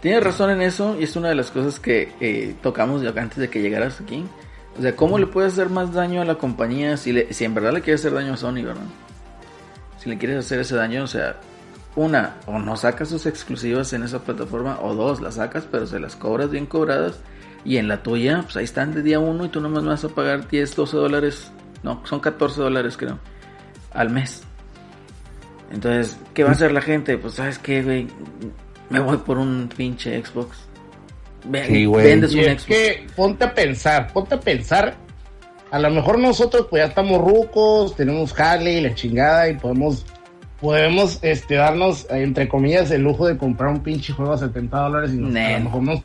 tienes 0.00 0.24
razón 0.24 0.50
en 0.50 0.62
eso 0.62 0.96
y 0.98 1.04
es 1.04 1.14
una 1.16 1.28
de 1.28 1.34
las 1.36 1.50
cosas 1.50 1.78
que 1.78 2.12
eh, 2.20 2.54
tocamos 2.62 3.02
ya 3.02 3.10
antes 3.16 3.38
de 3.38 3.48
que 3.48 3.60
llegaras 3.62 4.00
aquí. 4.00 4.24
O 4.78 4.82
sea, 4.82 4.96
¿cómo 4.96 5.18
le 5.18 5.26
puedes 5.26 5.52
hacer 5.52 5.68
más 5.68 5.92
daño 5.92 6.22
a 6.22 6.24
la 6.24 6.36
compañía 6.36 6.96
si, 6.96 7.12
le, 7.12 7.32
si 7.32 7.44
en 7.44 7.54
verdad 7.54 7.72
le 7.72 7.80
quieres 7.82 8.00
hacer 8.00 8.14
daño 8.14 8.34
a 8.34 8.36
Sony, 8.36 8.62
verdad? 8.64 8.82
Si 10.00 10.10
le 10.10 10.18
quieres 10.18 10.38
hacer 10.44 10.58
ese 10.60 10.74
daño, 10.76 11.04
o 11.04 11.06
sea, 11.06 11.36
una, 11.94 12.36
o 12.46 12.58
no 12.58 12.76
sacas 12.76 13.08
sus 13.08 13.26
exclusivas 13.26 13.92
en 13.92 14.02
esa 14.02 14.20
plataforma, 14.24 14.78
o 14.82 14.94
dos, 14.94 15.20
las 15.20 15.34
sacas, 15.34 15.66
pero 15.70 15.86
se 15.86 16.00
las 16.00 16.16
cobras 16.16 16.50
bien 16.50 16.66
cobradas. 16.66 17.20
Y 17.64 17.76
en 17.76 17.86
la 17.88 18.02
tuya, 18.02 18.40
pues 18.42 18.56
ahí 18.56 18.64
están 18.64 18.92
de 18.94 19.02
día 19.02 19.18
uno 19.20 19.44
y 19.44 19.48
tú 19.50 19.60
nomás 19.60 19.84
vas 19.84 20.02
a 20.04 20.08
pagar 20.08 20.48
10, 20.48 20.74
12 20.74 20.96
dólares. 20.96 21.52
No, 21.82 22.00
son 22.06 22.18
14 22.20 22.60
dólares 22.60 22.96
creo. 22.96 23.18
Al 23.92 24.08
mes. 24.10 24.42
Entonces, 25.72 26.16
¿qué 26.34 26.42
va 26.42 26.50
a 26.50 26.52
hacer 26.52 26.72
la 26.72 26.80
gente? 26.80 27.16
Pues, 27.18 27.34
¿sabes 27.34 27.58
qué, 27.58 27.82
güey? 27.82 28.08
Me 28.88 28.98
voy 29.00 29.18
por 29.18 29.38
un 29.38 29.68
pinche 29.76 30.20
Xbox. 30.24 30.56
Ve- 31.44 31.66
Sí, 31.66 31.84
güey. 31.84 32.04
vendes 32.06 32.32
Y 32.34 32.38
un 32.40 32.44
es 32.46 32.62
Xbox. 32.62 32.64
que 32.66 33.06
ponte 33.14 33.44
a 33.44 33.54
pensar, 33.54 34.12
ponte 34.12 34.34
a 34.34 34.40
pensar. 34.40 34.96
A 35.70 35.78
lo 35.78 35.90
mejor 35.90 36.18
nosotros 36.18 36.66
pues 36.68 36.82
ya 36.82 36.88
estamos 36.88 37.20
rucos, 37.20 37.94
tenemos 37.96 38.32
jale 38.32 38.72
y 38.78 38.80
la 38.80 38.94
chingada 38.94 39.48
y 39.48 39.54
podemos 39.56 40.04
podemos 40.60 41.18
este 41.22 41.54
darnos 41.54 42.04
eh, 42.10 42.22
entre 42.22 42.46
comillas 42.46 42.90
el 42.90 43.00
lujo 43.02 43.26
de 43.26 43.38
comprar 43.38 43.70
un 43.70 43.80
pinche 43.80 44.12
juego 44.12 44.34
a 44.34 44.36
70 44.38 44.76
dólares 44.76 45.10
y 45.14 45.16
nos, 45.16 45.34
a 45.34 45.52
lo 45.58 45.64
mejor 45.64 45.82
nos 45.82 46.00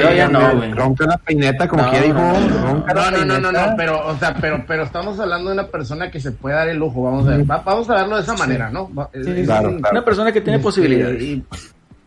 yo 0.00 0.12
ya 0.16 0.28
no, 0.28 0.56
güey. 0.56 0.72
Ronca 0.72 1.04
la 1.06 1.18
peineta, 1.18 1.68
como 1.68 1.82
No, 1.82 1.90
que 1.90 2.00
dijo. 2.00 2.14
no, 2.14 2.40
no, 2.40 2.48
no. 2.48 2.86
No, 2.86 3.10
no, 3.10 3.10
no, 3.10 3.10
no, 3.10 3.48
peineta. 3.50 3.66
no, 3.70 3.76
pero, 3.76 4.06
o 4.06 4.16
sea, 4.16 4.34
pero, 4.40 4.64
pero 4.66 4.84
estamos 4.84 5.20
hablando 5.20 5.50
de 5.50 5.54
una 5.56 5.66
persona 5.66 6.10
que 6.10 6.20
se 6.20 6.32
puede 6.32 6.54
dar 6.56 6.68
el 6.70 6.78
lujo, 6.78 7.02
vamos 7.02 7.26
a 7.28 7.32
ver, 7.36 7.50
va- 7.50 7.58
vamos 7.62 7.90
a 7.90 7.96
verlo 7.96 8.16
de 8.16 8.22
esa 8.22 8.34
manera, 8.34 8.70
¿no? 8.70 8.88
Va- 8.94 9.10
es- 9.12 9.26
es 9.26 9.44
claro, 9.46 9.68
un- 9.68 9.78
claro. 9.80 9.96
Una 9.96 10.04
persona 10.06 10.32
que 10.32 10.40
tiene 10.40 10.56
este, 10.56 10.64
posibilidades. 10.64 11.22
y- 11.22 11.44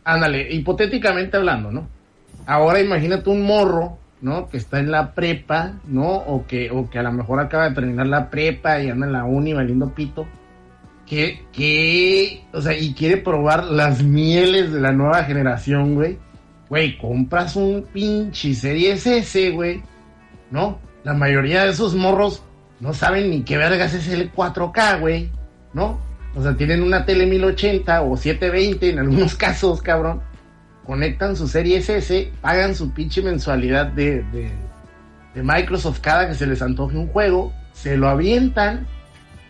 ándale, 0.04 0.52
hipotéticamente 0.52 1.38
hablando, 1.38 1.72
¿no? 1.72 1.88
Ahora 2.48 2.80
imagínate 2.80 3.30
un 3.30 3.44
morro, 3.44 4.00
¿no? 4.22 4.48
Que 4.48 4.58
está 4.58 4.80
en 4.80 4.92
la 4.92 5.14
prepa, 5.14 5.74
¿no? 5.88 6.10
O 6.10 6.46
que, 6.46 6.70
o 6.72 6.90
que 6.90 7.00
a 7.00 7.04
lo 7.04 7.12
mejor 7.12 7.40
acaba 7.40 7.70
de 7.70 7.76
terminar 7.76 8.08
la 8.08 8.30
prepa 8.30 8.80
y 8.80 8.90
anda 8.90 9.08
en 9.08 9.14
la 9.14 9.26
uni 9.26 9.54
valiendo 9.54 9.94
pito. 9.94 10.28
Que, 11.06 11.46
que, 11.52 12.46
o 12.54 12.62
sea, 12.62 12.78
y 12.78 12.94
quiere 12.94 13.18
probar 13.18 13.66
las 13.66 14.02
mieles 14.02 14.72
de 14.72 14.80
la 14.80 14.92
nueva 14.92 15.24
generación, 15.24 15.96
güey. 15.96 16.18
Güey, 16.70 16.98
compras 16.98 17.56
un 17.58 17.86
pinche 17.92 18.54
Series 18.54 19.06
S, 19.06 19.50
güey. 19.50 19.82
¿No? 20.52 20.80
La 21.04 21.14
mayoría 21.14 21.64
de 21.64 21.72
esos 21.72 21.96
morros 21.96 22.44
no 22.80 22.94
saben 22.94 23.30
ni 23.30 23.42
qué 23.42 23.58
vergas 23.58 23.94
es 23.94 24.08
el 24.08 24.32
4K, 24.32 25.00
güey. 25.02 25.32
¿No? 25.74 26.00
O 26.36 26.42
sea, 26.42 26.56
tienen 26.56 26.82
una 26.82 27.06
tele 27.06 27.26
1080 27.26 28.04
o 28.04 28.16
720 28.16 28.90
en 28.90 29.00
algunos 29.00 29.36
casos, 29.38 29.82
cabrón. 29.82 30.22
Conectan 30.86 31.36
su 31.36 31.48
serie 31.48 31.78
SS, 31.78 32.32
pagan 32.42 32.76
su 32.76 32.92
pinche 32.92 33.22
mensualidad 33.22 33.88
de, 33.88 34.24
de, 34.32 34.52
de 35.36 35.44
Microsoft 35.44 36.00
cada 36.02 36.28
que 36.28 36.34
se 36.36 36.48
les 36.48 36.62
antoje 36.62 36.98
un 36.98 37.08
juego, 37.08 37.54
se 37.74 37.98
lo 37.98 38.10
avientan 38.10 38.88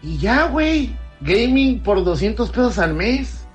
y 0.04 0.18
ya, 0.18 0.48
güey. 0.48 0.96
Gaming 1.22 1.82
por 1.84 2.04
200 2.04 2.50
pesos 2.50 2.80
al 2.80 2.96
mes. 2.96 3.46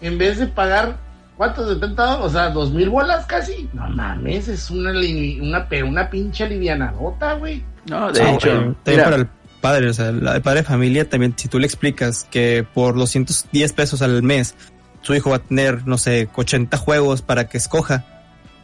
En 0.00 0.18
vez 0.18 0.38
de 0.38 0.46
pagar 0.48 0.98
¿Cuántos 1.36 1.68
70? 1.72 2.18
O 2.18 2.28
sea, 2.28 2.50
dos 2.50 2.72
mil 2.72 2.90
bolas 2.90 3.24
casi. 3.26 3.68
No 3.72 3.88
mames, 3.88 4.48
es 4.48 4.70
una, 4.70 4.92
una, 5.40 5.66
pero 5.68 5.88
una 5.88 6.08
pinche 6.10 6.46
livianadota, 6.48 7.32
güey. 7.34 7.64
No, 7.88 8.12
de 8.12 8.20
Sí, 8.22 8.30
hecho, 8.30 8.48
también 8.48 8.76
mira, 8.86 9.04
para 9.04 9.16
el 9.16 9.28
padre, 9.60 9.88
o 9.88 9.92
sea, 9.94 10.12
la- 10.12 10.36
el 10.36 10.42
padre 10.42 10.60
de 10.60 10.66
familia 10.66 11.08
también, 11.08 11.32
si 11.36 11.48
tú 11.48 11.58
le 11.58 11.66
explicas 11.66 12.28
que 12.30 12.64
por 12.74 12.94
210 12.94 13.72
pesos 13.72 14.02
al 14.02 14.22
mes 14.22 14.54
su 15.02 15.14
hijo 15.14 15.30
va 15.30 15.36
a 15.36 15.38
tener, 15.40 15.86
no 15.86 15.98
sé, 15.98 16.28
80 16.34 16.76
juegos 16.78 17.22
para 17.22 17.48
que 17.48 17.58
escoja, 17.58 18.04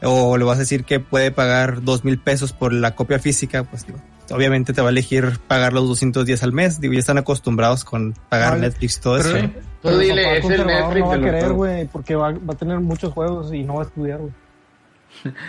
o 0.03 0.37
le 0.37 0.45
vas 0.45 0.57
a 0.57 0.61
decir 0.61 0.85
que 0.85 1.01
puede 1.01 1.31
pagar 1.31 1.83
dos 1.83 2.05
mil 2.05 2.19
pesos 2.19 2.53
por 2.53 2.73
la 2.73 2.95
copia 2.95 3.19
física, 3.19 3.65
pues 3.65 3.87
digo, 3.87 3.99
obviamente 4.31 4.73
te 4.73 4.81
va 4.81 4.89
a 4.89 4.91
elegir 4.91 5.39
pagar 5.49 5.73
los 5.73 5.87
210 5.89 6.43
al 6.43 6.53
mes, 6.53 6.81
digo, 6.81 6.95
ya 6.95 7.01
están 7.01 7.19
acostumbrados 7.19 7.85
con 7.85 8.15
pagar 8.29 8.55
Ay, 8.55 8.61
Netflix 8.61 8.97
y 8.97 9.01
todo 9.01 9.17
eso. 9.19 9.31
Pero- 9.33 9.51
Tú 9.81 9.97
dile, 9.97 10.39
es 10.39 10.45
el 10.45 10.67
Netflix 10.67 11.01
no 11.01 11.09
va 11.09 11.15
a 11.15 11.21
querer, 11.21 11.53
güey, 11.53 11.87
porque 11.87 12.17
va, 12.17 12.33
va 12.33 12.53
a 12.55 12.57
tener 12.57 12.81
muchos 12.81 13.13
juegos 13.13 13.53
y 13.55 13.63
no 13.63 13.75
va 13.75 13.83
a 13.83 13.87
estudiar, 13.87 14.19
güey. 14.19 14.33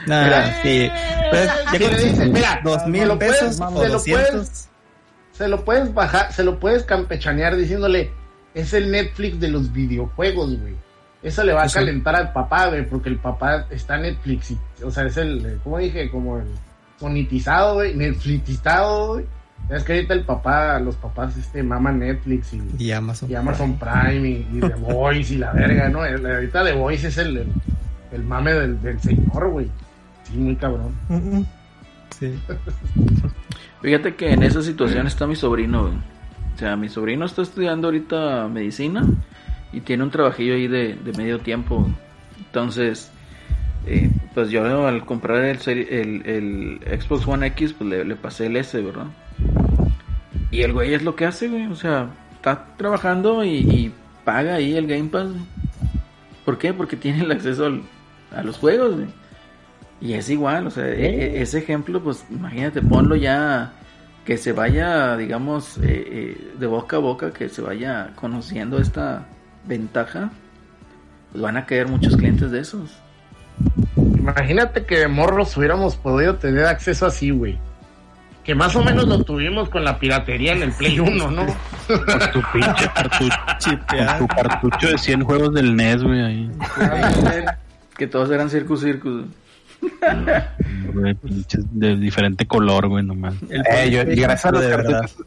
Nah, 0.08 0.24
Mira. 0.24 0.62
sí. 0.64 0.90
Pues, 1.32 1.46
ya 1.48 1.72
con 1.72 1.80
le 1.98 2.04
dices, 2.04 2.30
mira, 2.30 2.62
dos 2.64 2.86
mil 2.88 3.08
pesos 3.18 3.56
se 3.56 3.64
o 3.64 3.70
lo 3.70 3.76
puedes- 3.76 3.92
200. 3.92 4.66
Se 5.34 5.48
lo 5.48 5.64
puedes 5.66 5.94
bajar, 5.94 6.32
se 6.34 6.44
lo 6.44 6.60
puedes 6.60 6.84
campechanear 6.84 7.56
diciéndole, 7.56 8.12
es 8.62 8.74
el 8.74 8.92
Netflix 8.92 9.40
de 9.40 9.50
los 9.50 9.72
videojuegos, 9.72 10.60
güey. 10.60 10.76
Eso 11.22 11.44
le 11.44 11.52
va 11.54 11.64
a 11.64 11.70
calentar 11.70 12.16
al 12.16 12.32
papá, 12.32 12.68
güey, 12.68 12.88
porque 12.88 13.10
el 13.10 13.18
papá 13.18 13.66
está 13.70 13.98
Netflix, 13.98 14.52
y- 14.52 14.58
o 14.84 14.90
sea, 14.92 15.06
es 15.06 15.18
el, 15.18 15.60
¿cómo 15.64 15.78
dije? 15.78 16.10
Como 16.10 16.38
el 16.40 16.46
monetizado, 17.02 17.76
güey, 17.76 17.94
Netflixizado, 17.96 19.14
güey. 19.16 19.26
Es 19.70 19.84
que 19.84 19.94
ahorita 19.94 20.14
el 20.14 20.24
papá, 20.24 20.80
los 20.80 20.96
papás, 20.96 21.36
este, 21.36 21.62
maman 21.62 22.00
Netflix 22.00 22.54
y, 22.54 22.62
Y 22.78 22.92
Amazon. 22.94 23.30
y 23.30 23.36
Amazon 23.36 23.78
Prime 23.78 24.28
y, 24.30 24.48
y 24.54 24.60
The 24.62 24.76
Voice 24.76 25.34
y 25.34 25.38
la 25.38 25.52
verga, 25.52 25.90
¿no? 25.90 26.06
El- 26.06 26.26
ahorita 26.26 26.64
The 26.64 26.72
Voice 26.74 27.08
es 27.10 27.18
el, 27.18 27.36
el, 27.38 27.48
el 28.14 28.24
mame 28.24 28.54
del, 28.54 28.82
del 28.82 29.00
señor, 29.02 29.50
güey. 29.50 29.70
Sí, 30.24 30.38
muy 30.38 30.56
cabrón. 30.56 30.96
Mm, 31.10 31.16
mm. 31.40 31.46
Sí. 32.18 32.40
Fíjate 33.82 34.16
que 34.16 34.32
en 34.32 34.44
esa 34.44 34.62
situación 34.62 35.08
está 35.08 35.28
mi 35.28 35.36
sobrino. 35.36 35.84
güey. 35.84 35.94
O 36.60 36.62
sea, 36.62 36.76
mi 36.76 36.90
sobrino 36.90 37.24
está 37.24 37.42
estudiando 37.42 37.88
ahorita 37.88 38.50
medicina 38.50 39.06
y 39.72 39.80
tiene 39.80 40.04
un 40.04 40.12
trabajillo 40.12 40.56
ahí 40.56 40.68
de, 40.68 40.98
medio 41.16 41.40
tiempo. 41.40 41.88
Entonces, 42.38 43.10
eh, 43.86 44.12
pues 44.34 44.50
yo 44.50 44.86
al 44.86 45.06
comprar 45.06 45.38
el, 45.46 45.58
el, 45.68 46.22
el 46.26 47.00
Xbox 47.02 47.26
One 47.26 47.48
X, 47.48 47.72
pues 47.78 47.90
le, 47.90 48.04
le 48.04 48.18
pasé 48.18 48.48
el 48.48 48.58
S, 48.58 48.78
¿verdad? 48.82 49.06
Y 50.52 50.64
el 50.64 50.74
güey 50.74 50.94
es 50.94 51.02
lo 51.02 51.16
que 51.16 51.26
hace, 51.28 51.48
güey. 51.48 51.68
O 51.68 51.76
sea, 51.76 52.10
está 52.36 52.76
trabajando 52.76 53.42
y, 53.46 53.94
paga 54.26 54.56
ahí 54.56 54.76
el 54.76 54.86
Game 54.86 55.08
Pass. 55.08 55.30
¿Por 56.44 56.58
qué? 56.58 56.74
Porque 56.74 56.98
tiene 56.98 57.22
el 57.24 57.32
acceso 57.32 57.68
al- 57.68 57.84
a 58.36 58.44
los 58.44 58.58
juegos, 58.58 58.96
güey. 58.96 59.08
Y 60.02 60.12
es 60.12 60.30
igual, 60.30 60.68
o 60.68 60.72
sea, 60.72 60.90
e- 60.90 61.38
e- 61.38 61.42
ese 61.42 61.60
ejemplo, 61.60 62.02
pues 62.02 62.26
imagínate, 62.30 62.82
ponlo 62.82 63.16
ya, 63.16 63.72
que 64.30 64.38
se 64.38 64.54
vaya, 64.54 65.18
digamos, 65.18 65.80
eh, 65.80 65.82
eh, 65.88 66.52
de 66.60 66.68
boca 66.68 66.98
a 66.98 67.00
boca, 67.00 67.32
que 67.32 67.50
se 67.50 67.64
vaya 67.64 68.12
conociendo 68.14 68.78
esta 68.78 69.26
ventaja, 69.66 70.30
pues 71.32 71.42
van 71.42 71.58
a 71.58 71.66
caer 71.66 71.88
muchos 71.88 72.16
clientes 72.16 72.52
de 72.52 72.60
esos. 72.60 72.92
Imagínate 73.96 74.86
que 74.86 75.00
de 75.00 75.08
morros 75.08 75.58
hubiéramos 75.58 75.96
podido 75.96 76.36
tener 76.36 76.66
acceso 76.66 77.08
así, 77.08 77.32
güey. 77.32 77.58
Que 78.44 78.54
más 78.54 78.76
o 78.76 78.84
menos 78.84 79.08
lo 79.08 79.24
tuvimos 79.24 79.68
con 79.68 79.84
la 79.84 79.98
piratería 79.98 80.54
en 80.54 80.62
el 80.62 80.74
Play 80.74 81.00
1, 81.00 81.32
¿no? 81.32 81.48
Con 81.88 82.32
tu 82.32 82.44
pinche 82.54 82.88
cartucho, 82.94 83.80
con 83.88 84.20
tu 84.20 84.28
cartucho 84.28 84.90
de 84.90 84.98
100 85.00 85.24
juegos 85.24 85.56
del 85.56 85.76
NES, 85.76 86.04
güey, 86.04 86.22
ahí. 86.22 86.52
Que 87.98 88.06
todos 88.06 88.30
eran 88.30 88.52
Circus 88.52 88.82
Circus. 88.82 89.26
De 91.72 91.96
diferente 91.96 92.46
color, 92.48 92.88
güey, 92.88 93.04
nomás. 93.04 93.36
Eh, 93.50 93.90
yo- 93.92 94.02
y 94.04 94.16
gracias 94.16 94.46
a 94.46 94.52
los 94.52 94.62
de 94.62 94.68
verdad. 94.68 95.02
cartuchos. 95.02 95.26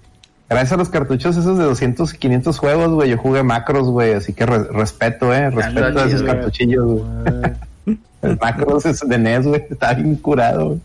Gracias 0.49 0.73
a 0.73 0.77
los 0.77 0.89
cartuchos 0.91 1.37
esos 1.37 1.57
de 1.57 1.65
200 1.65 2.13
y 2.15 2.19
500 2.19 2.59
juegos, 2.59 2.91
güey, 2.91 3.09
yo 3.11 3.17
jugué 3.17 3.43
macros, 3.43 3.89
güey, 3.89 4.13
así 4.13 4.35
que 4.35 4.45
re- 4.45 4.65
respeto, 4.65 5.33
eh, 5.33 5.49
respeto 5.51 5.99
a 5.99 6.05
esos 6.07 6.23
güey. 6.23 6.35
cartuchillos, 6.35 6.85
güey. 6.87 7.53
El 8.23 8.39
macros 8.39 8.85
es 8.87 9.01
de 9.01 9.19
NES, 9.19 9.47
güey, 9.47 9.65
está 9.71 9.95
bien 9.95 10.15
curado, 10.17 10.67
güey. 10.69 10.81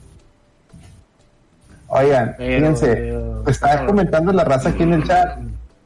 Oigan, 1.90 2.36
Pero, 2.38 2.58
fíjense, 2.60 2.88
pero- 2.96 3.44
estaba 3.48 3.74
pero- 3.76 3.88
comentando 3.88 4.32
la 4.34 4.44
raza 4.44 4.70
aquí 4.70 4.84
en 4.84 4.94
el 4.94 5.04
chat, 5.04 5.38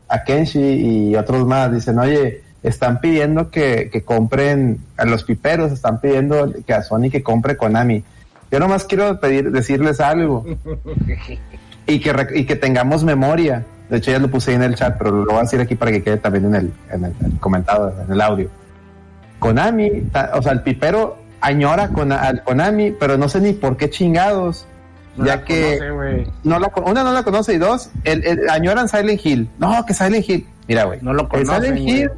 a 0.08 0.24
Kenshi 0.24 0.60
y 0.60 1.16
otros 1.16 1.46
más, 1.48 1.72
dicen, 1.74 1.98
oye, 2.00 2.42
están 2.64 3.00
pidiendo 3.00 3.50
que, 3.50 3.90
que 3.92 4.02
compren, 4.04 4.80
a 4.98 5.06
los 5.06 5.24
piperos 5.24 5.72
están 5.72 6.00
pidiendo 6.00 6.52
que 6.66 6.74
a 6.74 6.84
Sony 6.84 7.10
que 7.12 7.24
compre 7.24 7.58
Konami. 7.58 8.04
Yo 8.52 8.60
nomás 8.60 8.84
quiero 8.86 9.20
pedir, 9.20 9.52
decirles 9.52 10.00
algo 10.00 10.46
y 11.88 12.00
que, 12.00 12.28
y 12.36 12.46
que 12.46 12.56
tengamos 12.56 13.04
memoria. 13.04 13.64
De 13.90 13.98
hecho, 13.98 14.12
ya 14.12 14.20
lo 14.20 14.30
puse 14.30 14.52
ahí 14.52 14.56
en 14.56 14.64
el 14.64 14.76
chat, 14.76 14.98
pero 14.98 15.12
lo 15.12 15.26
voy 15.26 15.38
a 15.38 15.42
decir 15.42 15.60
aquí 15.60 15.76
para 15.76 15.92
que 15.92 16.02
quede 16.04 16.18
también 16.18 16.46
en 16.46 16.56
el, 16.56 16.74
en 16.92 17.06
el, 17.06 17.14
en 17.20 17.26
el 17.34 17.40
comentado, 17.40 17.94
en 18.06 18.12
el 18.12 18.22
audio. 18.22 18.50
Konami, 19.40 20.02
ta- 20.12 20.32
o 20.36 20.42
sea, 20.42 20.52
el 20.54 20.62
pipero 20.62 21.18
añora 21.42 21.90
con, 21.90 22.12
al 22.12 22.44
Konami, 22.44 22.92
pero 22.92 23.18
no 23.18 23.28
sé 23.28 23.42
ni 23.42 23.54
por 23.54 23.76
qué 23.78 23.90
chingados. 23.90 24.66
No 25.18 25.26
ya 25.26 25.44
que 25.44 25.78
conoce, 25.80 26.28
no 26.46 26.58
la, 26.60 26.72
una 26.86 27.04
no 27.04 27.12
la 27.12 27.24
conoce 27.24 27.54
y 27.56 27.58
dos, 27.58 27.90
el, 28.06 28.24
el- 28.26 28.50
añoran 28.50 28.88
Silent 28.88 29.20
Hill. 29.26 29.50
No, 29.60 29.86
que 29.86 29.94
Silent 29.94 30.30
Hill. 30.30 30.46
Mira, 30.70 30.86
güey. 30.86 31.00
No 31.02 31.14
lo 31.14 31.24
el 31.24 31.28
conocen, 31.28 31.56
Silent 31.64 31.82
güey. 31.82 32.02
Hill, 32.04 32.12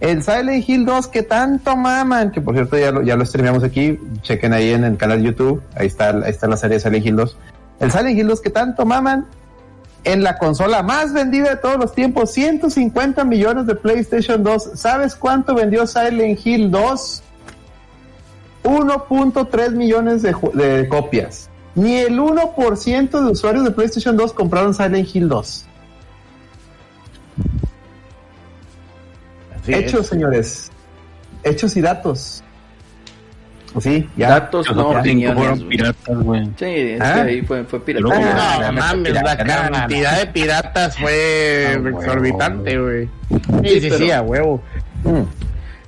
el 0.00 0.22
Silent 0.22 0.66
Hill 0.66 0.86
2 0.86 1.08
que 1.08 1.22
tanto 1.22 1.76
maman, 1.76 2.30
que 2.32 2.40
por 2.40 2.54
cierto 2.54 2.78
ya 2.78 2.90
lo, 2.90 3.02
ya 3.02 3.22
streameamos 3.24 3.62
aquí, 3.62 3.98
chequen 4.22 4.52
ahí 4.54 4.70
en 4.72 4.84
el 4.84 4.96
canal 4.96 5.22
YouTube, 5.22 5.62
ahí 5.76 5.86
está, 5.86 6.10
está 6.26 6.46
la 6.48 6.56
serie 6.56 6.78
de 6.78 6.80
Silent 6.80 7.06
Hill 7.06 7.16
2. 7.16 7.36
El 7.80 7.92
Silent 7.92 8.18
Hill 8.18 8.26
2 8.28 8.40
que 8.40 8.50
tanto 8.50 8.86
maman, 8.86 9.26
en 10.04 10.22
la 10.22 10.38
consola 10.38 10.82
más 10.82 11.12
vendida 11.12 11.50
de 11.50 11.56
todos 11.56 11.78
los 11.78 11.94
tiempos, 11.94 12.32
150 12.32 13.24
millones 13.24 13.66
de 13.66 13.74
PlayStation 13.74 14.42
2. 14.42 14.70
¿Sabes 14.74 15.14
cuánto 15.14 15.54
vendió 15.54 15.86
Silent 15.86 16.40
Hill 16.44 16.70
2? 16.70 17.22
1.3 18.64 19.70
millones 19.72 20.22
de 20.22 20.88
copias. 20.88 21.50
Ni 21.74 21.98
el 21.98 22.18
1% 22.18 23.10
de 23.10 23.30
usuarios 23.30 23.64
de 23.64 23.70
PlayStation 23.70 24.16
2 24.16 24.32
compraron 24.32 24.74
Silent 24.74 25.14
Hill 25.14 25.28
2. 25.28 25.66
Así 29.62 29.74
Hechos, 29.74 30.00
es. 30.02 30.06
señores. 30.08 30.72
Hechos 31.42 31.76
y 31.76 31.80
datos. 31.80 32.42
Sí, 33.80 34.08
ya. 34.16 34.30
Datos, 34.30 34.66
Los 34.66 34.76
no 34.76 34.88
opiniones. 34.88 35.38
fueron 35.38 35.68
piratas, 35.68 36.18
güey. 36.24 36.44
Sí, 36.58 36.64
es 36.64 37.00
¿Ah? 37.00 37.14
que 37.14 37.20
ahí 37.20 37.42
fue, 37.42 37.62
fue 37.64 37.80
pirata. 37.84 38.06
Ah, 38.12 38.58
No, 38.60 38.66
no, 38.66 38.72
mames, 38.80 39.12
la 39.14 39.22
no, 39.36 39.44
no, 39.44 39.70
cantidad 39.78 40.18
de 40.18 40.26
piratas 40.26 40.98
fue 40.98 41.66
Ah, 41.76 41.88
exorbitante, 41.88 42.78
güey. 42.80 43.06
Sí, 43.28 43.40
Sí, 43.68 43.80
sí, 43.80 43.88
pero- 43.90 43.98
sí, 43.98 44.10
a 44.10 44.22
huevo. 44.22 44.60
Mm. 45.04 45.20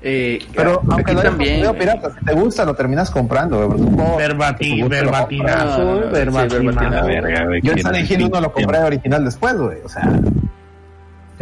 Eh, 0.04 0.38
Pero 0.54 0.74
aquí 0.80 0.86
aunque 0.90 1.10
hayas 1.12 1.22
también. 1.24 1.72
pirata, 1.78 2.10
si 2.18 2.24
te 2.24 2.32
gusta, 2.34 2.64
lo 2.64 2.74
terminas 2.74 3.10
comprando, 3.10 3.68
güey. 3.68 3.80
Verbati, 4.16 4.82
verbatinazo, 4.82 5.78
No, 5.78 5.94
no, 5.94 6.00
no, 6.06 6.10
verbatinazo. 6.12 7.08
Yo 7.08 7.16
el 7.52 7.60
¿quién 7.62 7.78
Silent 7.78 7.96
es 7.96 8.10
Hill 8.10 8.24
1 8.24 8.40
lo 8.40 8.52
compré 8.52 8.78
original 8.78 9.24
después, 9.24 9.54
güey. 9.56 9.78
O 9.84 9.88
sea, 9.88 10.08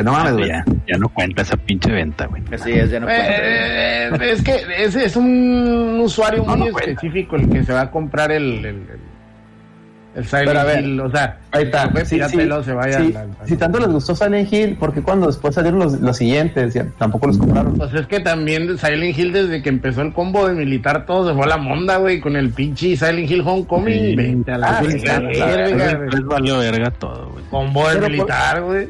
que 0.00 0.04
no 0.04 0.12
mames, 0.12 0.32
güey. 0.34 0.48
Ya, 0.48 0.64
ya 0.88 0.98
no 0.98 1.08
cuenta 1.08 1.42
esa 1.42 1.56
pinche 1.56 1.90
venta, 1.92 2.26
güey. 2.26 2.42
Así 2.52 2.72
es, 2.72 2.90
ya 2.90 3.00
no 3.00 3.06
cuenta. 3.06 3.24
Eh, 3.28 4.10
es 4.32 4.42
que 4.42 4.62
es, 4.78 4.96
es 4.96 5.16
un 5.16 5.98
usuario 6.02 6.44
No, 6.46 6.56
muy 6.56 6.68
no 6.68 6.72
cuenta. 6.72 6.90
específico 6.90 7.36
el 7.36 7.48
que 7.50 7.64
se 7.64 7.72
va 7.72 7.82
a 7.82 7.90
comprar 7.90 8.32
el, 8.32 8.42
el, 8.58 8.64
el, 8.66 8.86
el 10.16 10.24
Silent 10.24 10.48
Pero 10.48 10.60
a 10.60 10.64
ver, 10.64 10.82
Hill. 10.84 11.00
O 11.00 11.10
sea, 11.10 11.38
Ahí 11.52 11.64
está. 11.64 11.88
Sí, 12.04 12.18
sí, 12.28 12.36
se 12.64 12.72
vaya 12.72 12.98
sí. 12.98 13.14
al- 13.14 13.16
al- 13.16 13.46
Si 13.48 13.56
tanto 13.56 13.78
les 13.78 13.88
gustó 13.88 14.14
Silent 14.16 14.52
Hill, 14.52 14.76
porque 14.80 15.02
cuando 15.02 15.26
después 15.28 15.54
salieron 15.54 15.78
los, 15.80 16.00
los 16.00 16.16
siguientes, 16.16 16.74
ya 16.74 16.86
tampoco 16.98 17.28
los 17.28 17.38
compraron. 17.38 17.74
Pues 17.76 17.94
es 17.94 18.06
que 18.06 18.18
también 18.20 18.76
Silent 18.78 19.16
Hill 19.18 19.32
desde 19.32 19.62
que 19.62 19.68
empezó 19.68 20.02
el 20.02 20.12
combo 20.12 20.48
de 20.48 20.54
militar 20.54 21.06
todo 21.06 21.28
se 21.28 21.34
fue 21.34 21.44
a 21.44 21.48
la 21.48 21.56
monda, 21.58 21.98
güey, 21.98 22.20
con 22.20 22.34
el 22.36 22.50
pinche 22.50 22.96
Silent 22.96 23.30
Hill 23.30 23.42
Homecoming. 23.46 23.94
Sí. 24.04 24.16
Vente 24.16 24.52
a 24.52 24.58
la 24.58 24.78
Ah, 24.78 24.82
verga, 24.82 26.00
valió 26.24 26.58
verga 26.58 26.90
todo, 26.90 27.30
güey. 27.30 27.44
Combo 27.50 27.82
de 27.88 27.94
Pero 27.94 28.00
por- 28.02 28.10
militar, 28.10 28.62
güey. 28.62 28.88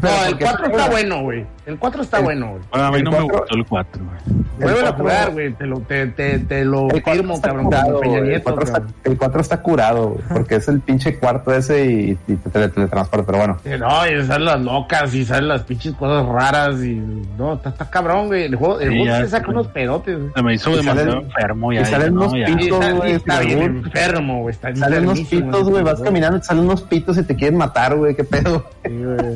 Pero 0.00 0.12
No, 0.14 0.22
el 0.24 0.28
porque- 0.30 0.44
4 0.44 0.66
está 0.66 0.90
bueno, 0.90 1.20
güey. 1.22 1.46
El 1.66 1.78
4 1.78 2.02
está 2.02 2.18
El- 2.18 2.24
bueno, 2.24 2.50
güey. 2.50 2.62
A 2.84 2.90
mí 2.92 3.02
no 3.02 3.10
me 3.10 3.20
gustó 3.22 3.44
el 3.56 3.66
4, 3.66 4.02
güey. 4.04 4.36
Vuelve 4.60 4.88
a 4.88 4.92
jugar, 4.92 5.30
güey. 5.32 5.52
Te 5.54 5.66
lo, 5.66 5.80
te, 5.80 6.06
te, 6.08 6.38
te 6.38 6.64
lo 6.64 6.88
El 6.90 7.02
4 7.02 7.12
firmo, 7.14 7.40
cabrón, 7.40 7.64
curado, 7.64 8.00
Peña 8.00 8.12
güey. 8.12 8.20
El 8.22 8.28
Nieto, 8.28 8.44
4 8.44 8.62
está, 8.64 8.72
cabrón. 8.78 8.94
el 9.04 9.16
cuatro 9.18 9.40
está 9.40 9.62
curado, 9.62 10.08
güey, 10.10 10.22
porque 10.28 10.54
es 10.56 10.68
el 10.68 10.80
pinche 10.80 11.18
cuarto 11.18 11.52
ese 11.52 11.86
y, 11.86 12.18
y 12.28 12.36
te 12.36 12.50
tele- 12.50 12.68
teletransporta, 12.68 13.26
pero 13.26 13.38
bueno. 13.38 13.58
Sí, 13.64 13.70
No, 13.78 14.06
y 14.06 14.24
salen 14.26 14.44
las 14.44 14.60
locas 14.60 15.12
y 15.14 15.24
salen 15.24 15.48
las 15.48 15.62
pinches 15.62 15.94
cosas 15.94 16.24
raras 16.26 16.76
y 16.84 16.94
no, 17.36 17.54
está, 17.54 17.70
está 17.70 17.90
cabrón, 17.90 18.26
güey. 18.28 18.44
El 18.44 18.54
juego, 18.56 18.78
el 18.80 18.88
Sí, 18.90 18.94
juego 18.98 19.06
ya, 19.06 19.18
se 19.22 19.28
saca 19.28 19.50
unos 19.50 19.66
pedotes, 19.68 20.18
güey. 20.18 20.30
Se 20.34 20.42
me 20.42 20.54
hizo 20.54 20.70
Y 20.70 20.76
demasiado 20.76 21.10
salen- 21.10 21.24
enfermo 21.24 21.72
ya. 21.72 21.80
y 21.80 21.84
salen 21.86 22.12
unos 22.12 22.32
está, 22.34 22.92
güey, 22.92 23.12
está 23.12 23.40
bien 23.40 23.62
enfermo, 23.62 24.40
güey. 24.42 24.54
Salen 24.54 25.02
unos 25.04 25.20
pitos, 25.22 25.68
güey, 25.68 25.82
vas 25.82 26.00
caminando, 26.00 26.38
y 26.38 26.42
salen 26.42 26.64
unos 26.64 26.82
pitos 26.82 27.18
y 27.18 27.22
te 27.24 27.34
quieren 27.34 27.58
matar, 27.58 27.96
güey, 27.96 28.14
qué 28.14 28.24
pedo. 28.24 28.64
Sí, 28.84 28.92
güey. 28.92 29.34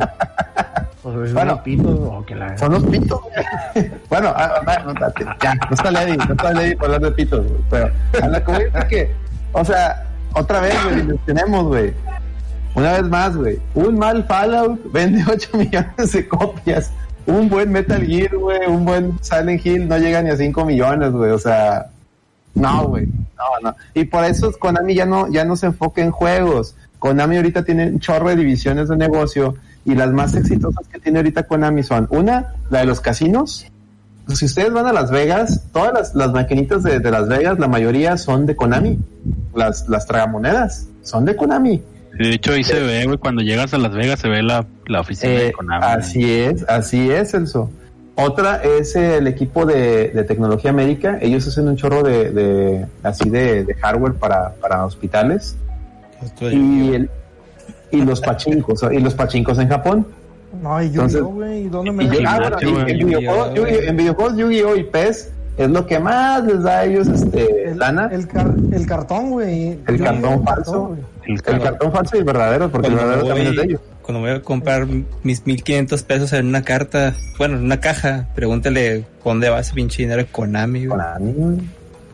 Pues 1.02 1.14
Bueno. 1.14 1.32
bueno, 1.32 1.62
pitos, 1.62 1.98
o 1.98 2.24
que 2.26 2.34
la... 2.34 2.58
Son 2.58 2.72
los 2.72 2.84
pitos. 2.84 3.20
Bueno, 4.10 4.32
ah, 4.36 4.60
ah, 4.66 4.78
no, 4.84 4.94
ya, 5.42 5.54
no 5.54 5.74
está 5.74 5.90
Lady, 5.90 6.16
no 6.16 6.34
está 6.34 6.52
Lady 6.52 6.74
para 6.74 6.94
hablar 6.96 7.10
de 7.10 7.16
pitos, 7.16 7.46
güey. 7.46 7.60
Pero 7.70 7.90
a 8.22 8.28
la 8.28 8.38
es 8.38 8.84
que, 8.84 9.10
o 9.52 9.64
sea, 9.64 10.06
otra 10.34 10.60
vez, 10.60 10.74
güey, 10.84 11.18
tenemos, 11.24 11.64
güey. 11.64 11.94
Una 12.74 12.92
vez 12.92 13.04
más, 13.04 13.36
güey. 13.36 13.58
Un 13.74 13.98
mal 13.98 14.24
Fallout 14.24 14.92
vende 14.92 15.24
8 15.26 15.48
millones 15.54 16.12
de 16.12 16.28
copias. 16.28 16.92
Un 17.26 17.48
buen 17.48 17.72
Metal 17.72 18.04
Gear, 18.04 18.36
güey, 18.36 18.66
un 18.66 18.84
buen 18.84 19.18
Silent 19.22 19.64
Hill 19.64 19.88
no 19.88 19.98
llega 19.98 20.22
ni 20.22 20.30
a 20.30 20.36
5 20.36 20.64
millones, 20.64 21.12
güey. 21.12 21.30
O 21.30 21.38
sea, 21.38 21.86
no, 22.54 22.88
güey. 22.88 23.06
No, 23.06 23.70
no. 23.70 23.76
Y 23.94 24.04
por 24.04 24.24
eso 24.24 24.52
Konami 24.58 24.94
ya 24.94 25.06
no, 25.06 25.28
ya 25.28 25.44
no 25.44 25.56
se 25.56 25.66
enfoca 25.66 26.02
en 26.02 26.10
juegos. 26.10 26.76
Konami 26.98 27.36
ahorita 27.36 27.64
tiene 27.64 27.86
un 27.88 28.00
chorro 28.00 28.28
de 28.28 28.36
divisiones 28.36 28.88
de 28.88 28.96
negocio 28.96 29.54
y 29.84 29.94
las 29.94 30.10
más 30.12 30.34
exitosas 30.34 30.86
que 30.88 30.98
tiene 30.98 31.18
ahorita 31.20 31.44
Konami 31.44 31.82
son 31.82 32.06
una, 32.10 32.54
la 32.70 32.80
de 32.80 32.86
los 32.86 33.00
casinos. 33.00 33.66
Si 34.28 34.44
ustedes 34.44 34.72
van 34.72 34.86
a 34.86 34.92
Las 34.92 35.10
Vegas, 35.10 35.64
todas 35.72 35.92
las, 35.92 36.14
las 36.14 36.32
maquinitas 36.32 36.82
de, 36.82 37.00
de 37.00 37.10
Las 37.10 37.26
Vegas, 37.28 37.58
la 37.58 37.66
mayoría 37.66 38.16
son 38.16 38.46
de 38.46 38.54
Konami. 38.54 38.98
Las, 39.54 39.88
las 39.88 40.06
tragamonedas 40.06 40.86
son 41.02 41.24
de 41.24 41.34
Konami. 41.34 41.82
De 42.16 42.34
hecho, 42.34 42.52
ahí 42.52 42.62
se 42.62 42.78
ve, 42.80 43.06
güey, 43.06 43.18
cuando 43.18 43.42
llegas 43.42 43.72
a 43.74 43.78
Las 43.78 43.92
Vegas 43.92 44.20
se 44.20 44.28
ve 44.28 44.42
la, 44.42 44.66
la 44.86 45.00
oficina 45.00 45.32
Eh, 45.32 45.44
de 45.46 45.52
Konami. 45.52 45.84
así 45.84 46.32
es, 46.32 46.64
así 46.68 47.10
es, 47.10 47.34
Elso. 47.34 47.70
Otra 48.14 48.62
es 48.62 48.94
el 48.96 49.26
equipo 49.26 49.64
de, 49.64 50.08
de 50.10 50.24
tecnología 50.24 50.72
médica. 50.72 51.18
Ellos 51.22 51.46
hacen 51.48 51.66
un 51.68 51.76
chorro 51.76 52.02
de, 52.02 52.30
de 52.30 52.86
así 53.02 53.30
de, 53.30 53.64
de 53.64 53.74
hardware 53.74 54.12
para, 54.14 54.50
para 54.60 54.84
hospitales. 54.84 55.56
Y, 56.40 56.92
el- 56.94 57.10
y 57.92 58.02
los 58.02 58.20
pachincos, 58.20 58.84
y 58.90 58.98
los 59.00 59.14
pachincos 59.14 59.58
en 59.58 59.68
Japón. 59.68 60.06
No, 60.62 60.82
y 60.82 60.86
yo, 60.90 61.02
Entonces- 61.02 61.22
güey, 61.22 61.64
¿y 61.64 61.68
dónde 61.68 61.92
me 61.92 62.04
en, 62.04 62.10
videojuegos, 63.96 64.36
Yu-Gi-Oh 64.36 64.76
y 64.76 64.84
PES 64.84 65.30
es 65.56 65.70
lo 65.70 65.86
que 65.86 65.98
más 65.98 66.42
les 66.44 66.62
da 66.62 66.78
a 66.80 66.84
ellos 66.84 67.06
este, 67.08 67.70
el, 67.70 67.78
lana. 67.78 68.08
el, 68.12 68.26
car- 68.26 68.54
el 68.72 68.86
cartón, 68.86 69.30
güey. 69.30 69.78
El 69.86 69.98
Yo 69.98 70.04
cartón 70.04 70.44
falso. 70.44 70.96
El 71.26 71.34
El 71.34 71.60
cartón 71.60 71.92
falso 71.92 72.16
y 72.16 72.18
el 72.20 72.24
verdadero, 72.24 72.70
porque 72.70 72.88
el 72.88 72.94
verdadero 72.94 73.26
también 73.26 73.46
es 73.48 73.56
de 73.56 73.62
ellos. 73.64 73.80
cuando 74.02 74.20
voy 74.20 74.30
a 74.30 74.42
comprar 74.42 74.86
mis 75.22 75.46
1500 75.46 76.02
pesos 76.02 76.32
en 76.32 76.46
una 76.46 76.62
carta, 76.62 77.14
bueno, 77.38 77.56
en 77.56 77.64
una 77.64 77.78
caja, 77.78 78.26
pregúntale 78.34 79.04
dónde 79.24 79.50
va 79.50 79.60
ese 79.60 79.74
pinche 79.74 80.02
dinero 80.02 80.24
Konami, 80.32 80.86
güey. 80.86 80.98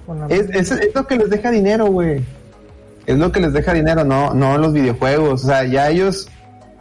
Konami, 0.07 0.35
Es, 0.35 0.51
es, 0.51 0.71
es 0.73 0.95
lo 0.95 1.07
que 1.07 1.17
les 1.17 1.31
deja 1.31 1.51
dinero, 1.51 1.87
güey. 1.87 2.23
Es 3.07 3.19
lo 3.19 3.31
que 3.33 3.41
les 3.41 3.53
deja 3.53 3.73
dinero, 3.73 4.05
no, 4.05 4.35
no 4.35 4.59
los 4.59 4.73
videojuegos. 4.73 5.45
O 5.45 5.47
sea, 5.47 5.65
ya 5.65 5.89
ellos, 5.91 6.29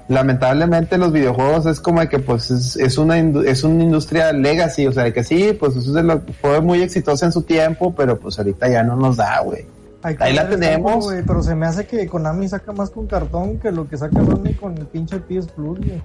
lamentablemente 0.07 0.97
los 0.97 1.11
videojuegos 1.11 1.65
es 1.67 1.79
como 1.79 1.99
de 2.01 2.09
que 2.09 2.19
pues 2.19 2.49
es, 2.51 2.75
es 2.77 2.97
una 2.97 3.17
es 3.17 3.63
una 3.63 3.83
industria 3.83 4.31
legacy, 4.33 4.87
o 4.87 4.91
sea, 4.91 5.03
de 5.03 5.13
que 5.13 5.23
sí, 5.23 5.55
pues 5.59 5.75
eso 5.75 5.97
es 5.97 6.03
lo, 6.05 6.21
fue 6.41 6.61
muy 6.61 6.81
exitosa 6.81 7.25
en 7.27 7.31
su 7.31 7.43
tiempo, 7.43 7.93
pero 7.95 8.19
pues 8.19 8.37
ahorita 8.39 8.67
ya 8.67 8.83
no 8.83 8.95
nos 8.95 9.17
da, 9.17 9.39
güey. 9.41 9.65
Que 10.03 10.23
ahí 10.23 10.33
la 10.35 10.47
tenemos. 10.47 11.03
güey, 11.05 11.23
pero 11.25 11.41
se 11.41 11.55
me 11.55 11.65
hace 11.65 11.87
que 11.87 12.05
Konami 12.05 12.47
saca 12.47 12.71
más 12.71 12.91
con 12.91 13.07
cartón 13.07 13.57
que 13.59 13.71
lo 13.71 13.87
que 13.87 13.97
saca 13.97 14.23
Sony 14.23 14.53
con 14.59 14.77
el 14.77 14.85
pinche 14.85 15.17
PS 15.19 15.47
Plus, 15.55 15.79
güey. 15.79 16.01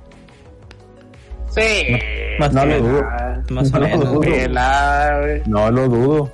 Sí. 1.51 1.99
Más 2.39 2.53
No 2.53 2.64
lo 2.64 2.79
dudo. 2.81 3.03
Más 3.51 3.68
o 3.73 3.73
No 3.75 3.81
lo 3.81 3.87
menos. 3.89 4.09
dudo. 4.12 4.21
Pelada, 4.21 5.21
güey. 5.21 5.43
No 5.47 5.71
lo 5.71 5.89
dudo. 5.89 6.31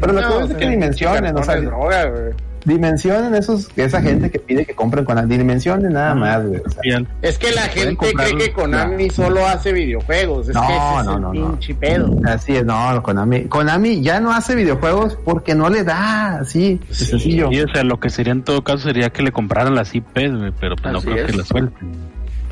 Pero 0.00 0.12
lo 0.12 0.20
que 0.20 0.26
No, 0.26 0.40
pasa 0.40 0.52
es 0.52 0.58
que 0.58 0.68
dimensionen, 0.70 1.36
o 1.38 1.42
sea, 1.44 1.56
droga, 1.60 2.04
güey. 2.06 2.32
Dimensionen 2.64 3.34
esos, 3.34 3.68
esa 3.76 4.00
gente 4.02 4.30
que 4.30 4.38
pide 4.38 4.64
que 4.66 4.74
compren 4.74 5.04
con 5.04 5.28
dimensionen 5.28 5.92
nada 5.92 6.14
más, 6.14 6.46
güey. 6.46 6.60
O 6.64 6.70
sea, 6.70 6.80
Y 6.84 6.92
al- 6.92 7.08
Es 7.22 7.38
que 7.38 7.52
la 7.52 7.62
gente 7.62 8.12
cree 8.12 8.36
que 8.36 8.52
Konami 8.52 9.10
solo 9.10 9.46
hace 9.46 9.72
videojuegos. 9.72 10.48
Es 10.48 10.54
No, 10.54 10.60
que 10.66 10.72
ese 10.72 10.76
es 10.76 11.04
no, 11.06 11.14
el 11.16 11.20
no, 11.22 11.32
no. 11.34 11.50
pinche 11.52 11.74
pedo. 11.74 12.16
Así 12.26 12.56
es, 12.56 12.64
no, 12.64 13.02
Konami, 13.02 13.44
Konami 13.44 14.02
ya 14.02 14.20
no 14.20 14.32
hace 14.32 14.54
videojuegos 14.54 15.16
porque 15.24 15.54
no 15.54 15.68
le 15.70 15.84
da, 15.84 16.36
así, 16.40 16.80
Sí. 16.90 17.04
sencillo. 17.06 17.48
y, 17.52 17.60
o 17.60 17.68
sea, 17.72 17.84
lo 17.84 17.98
que 18.00 18.10
sería 18.10 18.32
en 18.32 18.42
todo 18.42 18.62
caso 18.64 18.78
sería 18.78 19.10
que 19.10 19.22
le 19.22 19.32
compraran 19.32 19.74
las 19.74 19.94
IPs, 19.94 20.36
güey, 20.36 20.52
pero 20.58 20.76
pues 20.76 20.92
no 20.92 21.00
creo 21.00 21.16
es. 21.16 21.30
que 21.30 21.36
las 21.36 21.48
suelten. 21.48 21.88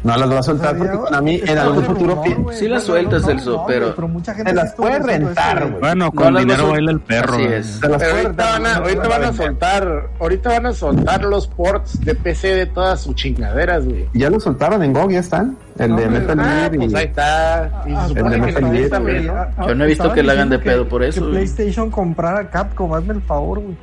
No 0.05 0.16
las 0.16 0.30
va 0.32 0.38
a 0.38 0.42
soltar 0.42 0.76
porque 0.78 0.96
Konami 0.96 1.34
en 1.36 1.49
Está 1.49 1.62
algún 1.62 1.84
futuro 1.84 2.14
rumor. 2.24 2.55
Sí 2.55 2.68
las 2.68 2.82
No, 2.82 2.86
sueltas, 2.86 3.22
no, 3.22 3.28
no, 3.28 3.34
Celso, 3.34 3.53
no, 3.57 3.66
pero- 3.66 4.09
mucha 4.09 4.34
gente 4.34 4.51
Se 4.51 4.57
las 4.57 4.72
puede 4.74 4.99
rentar, 5.01 5.68
güey. 5.68 5.80
Bueno, 5.80 6.05
No 6.07 6.12
con 6.12 6.34
vas 6.34 6.42
dinero 6.44 6.68
baila 6.70 6.90
el 6.92 7.01
perro. 7.01 7.34
Así 7.34 7.44
es. 7.44 7.78
Pero 7.80 7.94
ahorita 7.94 8.44
van, 8.51 8.66
a, 8.66 8.76
ahorita 8.76 9.03
no 9.03 9.09
van 9.09 9.24
a 9.24 9.32
soltar, 9.32 10.09
ahorita 10.20 10.49
van 10.51 10.66
a 10.66 10.72
soltar 10.72 11.24
los 11.24 11.46
ports 11.49 12.01
de 12.05 12.14
PC 12.14 12.55
de 12.55 12.66
todas 12.66 13.01
sus 13.01 13.14
chingaderas, 13.16 13.84
güey. 13.86 14.09
Ya 14.14 14.30
lo 14.30 14.38
soltaron 14.38 14.82
en 14.82 14.92
GOG, 14.92 15.11
ya 15.12 15.20
están. 15.20 15.57
El 15.78 15.90
No, 15.90 15.96
de 15.96 16.09
Metal 16.09 16.40
Ah, 16.40 16.44
Gear 16.44 16.74
y 16.74 16.78
pues 16.78 16.94
ahí 16.94 17.05
está. 17.05 17.82
Y 17.86 17.92
Ah, 17.92 18.07
el 18.09 18.14
de 18.14 18.22
Metal 18.38 18.62
no 18.62 18.70
Gear, 18.72 19.51
¿no? 19.59 19.68
Yo 19.68 19.74
no 19.74 19.84
he 19.84 19.86
visto 19.88 20.12
que 20.12 20.22
le 20.22 20.32
hagan 20.32 20.49
de 20.51 20.59
pedo 20.59 20.88
por 20.88 21.03
eso. 21.03 21.28
PlayStation 21.28 21.90
comprara 21.90 22.40
a 22.40 22.51
Capcom, 22.51 22.94
hazme 22.94 23.14
el 23.14 23.22
favor, 23.22 23.61
güey. 23.61 23.76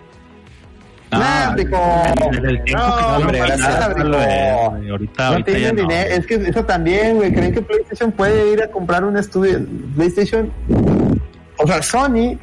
Tiempo 1.56 1.78
No, 2.74 3.16
hombre, 3.18 3.40
gracias, 3.40 3.82
Ahorita, 4.88 5.44
tienen 5.44 5.76
dinero, 5.76 6.10
es 6.16 6.26
que 6.28 6.36
eso 6.36 6.64
también, 6.66 7.16
güey. 7.16 7.34
¿Creen 7.34 7.54
que 7.54 7.62
PlayStation 7.62 8.12
puede 8.12 8.52
ir 8.54 8.62
a 8.64 8.68
comprar 8.68 9.04
un 9.04 9.18
estudio? 9.18 9.60
PlayStation, 9.96 10.52
o 11.58 11.68
sea, 11.68 11.82
Sony, 11.82 12.38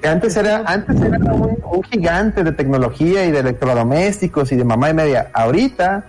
que 0.00 0.08
antes 0.08 0.36
era, 0.36 0.62
antes 0.66 1.00
era 1.00 1.18
un, 1.18 1.58
un 1.64 1.82
gigante 1.84 2.44
de 2.44 2.52
tecnología 2.52 3.24
y 3.24 3.30
de 3.32 3.40
electrodomésticos 3.40 4.52
y 4.52 4.56
de 4.56 4.64
mamá 4.64 4.90
y 4.90 4.94
media. 4.94 5.30
Ahorita, 5.32 6.04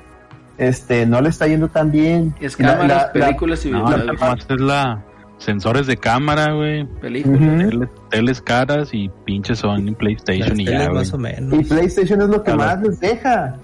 este, 0.57 1.05
no 1.05 1.21
le 1.21 1.29
está 1.29 1.47
yendo 1.47 1.67
tan 1.69 1.91
bien. 1.91 2.33
Es 2.39 2.59
La- 2.59 2.69
cámaras, 2.73 2.87
la- 2.89 2.95
la- 3.05 3.11
películas 3.13 3.65
y 3.65 3.71
No, 3.71 3.89
es 3.95 4.59
la 4.59 4.99
sensores 5.37 5.87
de 5.87 5.97
cámara, 5.97 6.53
güey. 6.53 6.85
Películas. 6.99 7.69
Teles, 7.69 7.89
teles 8.09 8.41
caras 8.41 8.89
y 8.93 9.09
pinches 9.25 9.59
Sony 9.59 9.93
PlayStation 9.97 10.49
Las 10.49 10.59
y 10.59 10.65
ya, 10.65 10.89
más 10.91 11.13
o 11.13 11.17
Y. 11.17 11.63
PlayStation 11.63 12.21
es 12.21 12.29
lo 12.29 12.43
que 12.43 12.51
Claro. 12.51 12.57
más 12.79 12.87
les 12.87 12.99
deja. 12.99 13.55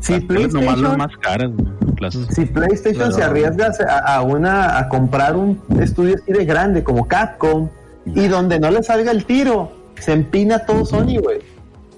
Si 0.00 0.12
Las 0.12 0.26
teles 0.26 0.52
nomás 0.52 0.78
las 0.78 0.92
PlayStation, 0.92 0.98
más 0.98 1.16
caras. 1.20 1.50
Las- 1.98 2.34
si 2.34 2.44
PlayStation 2.44 3.12
se 3.12 3.22
arriesga 3.22 3.70
a, 3.88 4.16
a 4.16 4.22
una 4.22 4.78
a 4.78 4.88
comprar 4.88 5.34
un 5.36 5.60
estudio 5.80 6.16
así 6.20 6.32
de 6.32 6.44
grande 6.44 6.84
como 6.84 7.08
Capcom 7.08 7.68
y 8.06 8.26
donde 8.28 8.60
no 8.60 8.70
le 8.70 8.82
salga 8.82 9.10
el 9.10 9.24
tiro, 9.24 9.72
se 9.98 10.12
empina 10.12 10.58
todo 10.60 10.84
Sony, 10.84 11.18
güey. 11.22 11.38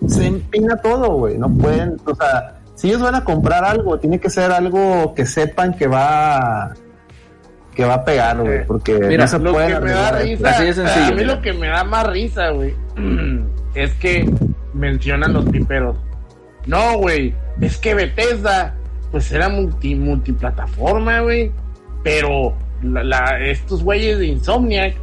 Se 0.06 0.26
empina 0.26 0.76
todo, 0.76 1.14
güey. 1.16 1.36
No 1.38 1.48
pueden, 1.48 1.96
o 2.04 2.14
sea, 2.14 2.60
si 2.76 2.88
ellos 2.88 3.00
van 3.02 3.16
a 3.16 3.24
comprar 3.24 3.64
algo, 3.64 3.98
tiene 3.98 4.20
que 4.20 4.30
ser 4.30 4.52
algo 4.52 5.14
que 5.14 5.26
sepan 5.26 5.74
que 5.74 5.88
va 5.88 6.74
que 7.76 7.84
va 7.84 7.94
a 7.94 8.04
pegar, 8.04 8.38
güey, 8.40 8.66
porque 8.66 8.94
Mira, 8.94 9.24
no 9.24 9.28
se 9.28 9.38
Lo 9.38 9.52
que 9.56 9.80
me 9.80 9.90
da 9.92 10.12
risa, 10.12 10.48
Así 10.50 10.64
de 10.64 10.72
sencillo, 10.72 11.04
a 11.06 11.10
mí 11.10 11.16
mira. 11.16 11.34
lo 11.34 11.42
que 11.42 11.52
me 11.52 11.68
da 11.68 11.84
más 11.84 12.06
risa, 12.08 12.48
güey, 12.50 12.74
es 13.74 13.92
que 13.94 14.28
mencionan 14.74 15.32
los 15.34 15.44
piperos. 15.44 15.96
No, 16.66 16.98
güey, 16.98 17.34
es 17.60 17.76
que 17.76 17.94
Bethesda, 17.94 18.74
pues 19.12 19.30
era 19.30 19.48
multi, 19.48 19.94
multiplataforma, 19.94 21.20
güey, 21.20 21.52
pero 22.02 22.56
la, 22.82 23.04
la- 23.04 23.38
estos 23.40 23.82
güeyes 23.84 24.18
de 24.18 24.26
Insomniac, 24.26 24.94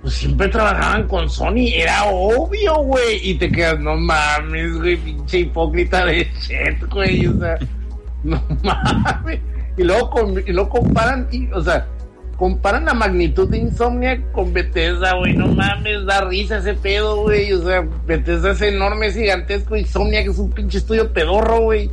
pues 0.00 0.14
siempre 0.14 0.48
trabajaban 0.48 1.06
con 1.06 1.28
Sony, 1.30 1.68
era 1.74 2.04
obvio, 2.06 2.76
güey, 2.78 3.20
y 3.22 3.34
te 3.34 3.52
quedas, 3.52 3.78
no 3.78 3.94
mames, 3.96 4.72
güey, 4.78 4.96
pinche 4.96 5.40
hipócrita 5.40 6.04
de 6.06 6.26
shit, 6.40 6.82
güey, 6.90 7.26
o 7.26 7.38
sea, 7.38 7.56
no 8.24 8.42
mames. 8.62 9.38
Y 9.76 9.84
luego, 9.84 10.34
y 10.46 10.52
luego 10.52 10.68
comparan, 10.70 11.28
y, 11.30 11.50
o 11.52 11.60
sea, 11.62 11.86
comparan 12.36 12.84
la 12.84 12.94
magnitud 12.94 13.48
de 13.48 13.58
Insomniac 13.58 14.32
con 14.32 14.52
Bethesda, 14.52 15.14
güey, 15.14 15.36
no 15.36 15.48
mames, 15.48 16.04
da 16.06 16.24
risa 16.24 16.58
ese 16.58 16.74
pedo, 16.74 17.22
güey, 17.22 17.52
o 17.52 17.62
sea, 17.62 17.86
Bethesda 18.06 18.52
es 18.52 18.62
enorme, 18.62 19.06
es 19.08 19.14
gigantesco, 19.14 19.76
Insomniac 19.76 20.26
es 20.26 20.38
un 20.38 20.50
pinche 20.50 20.78
estudio 20.78 21.12
pedorro, 21.12 21.60
güey. 21.60 21.90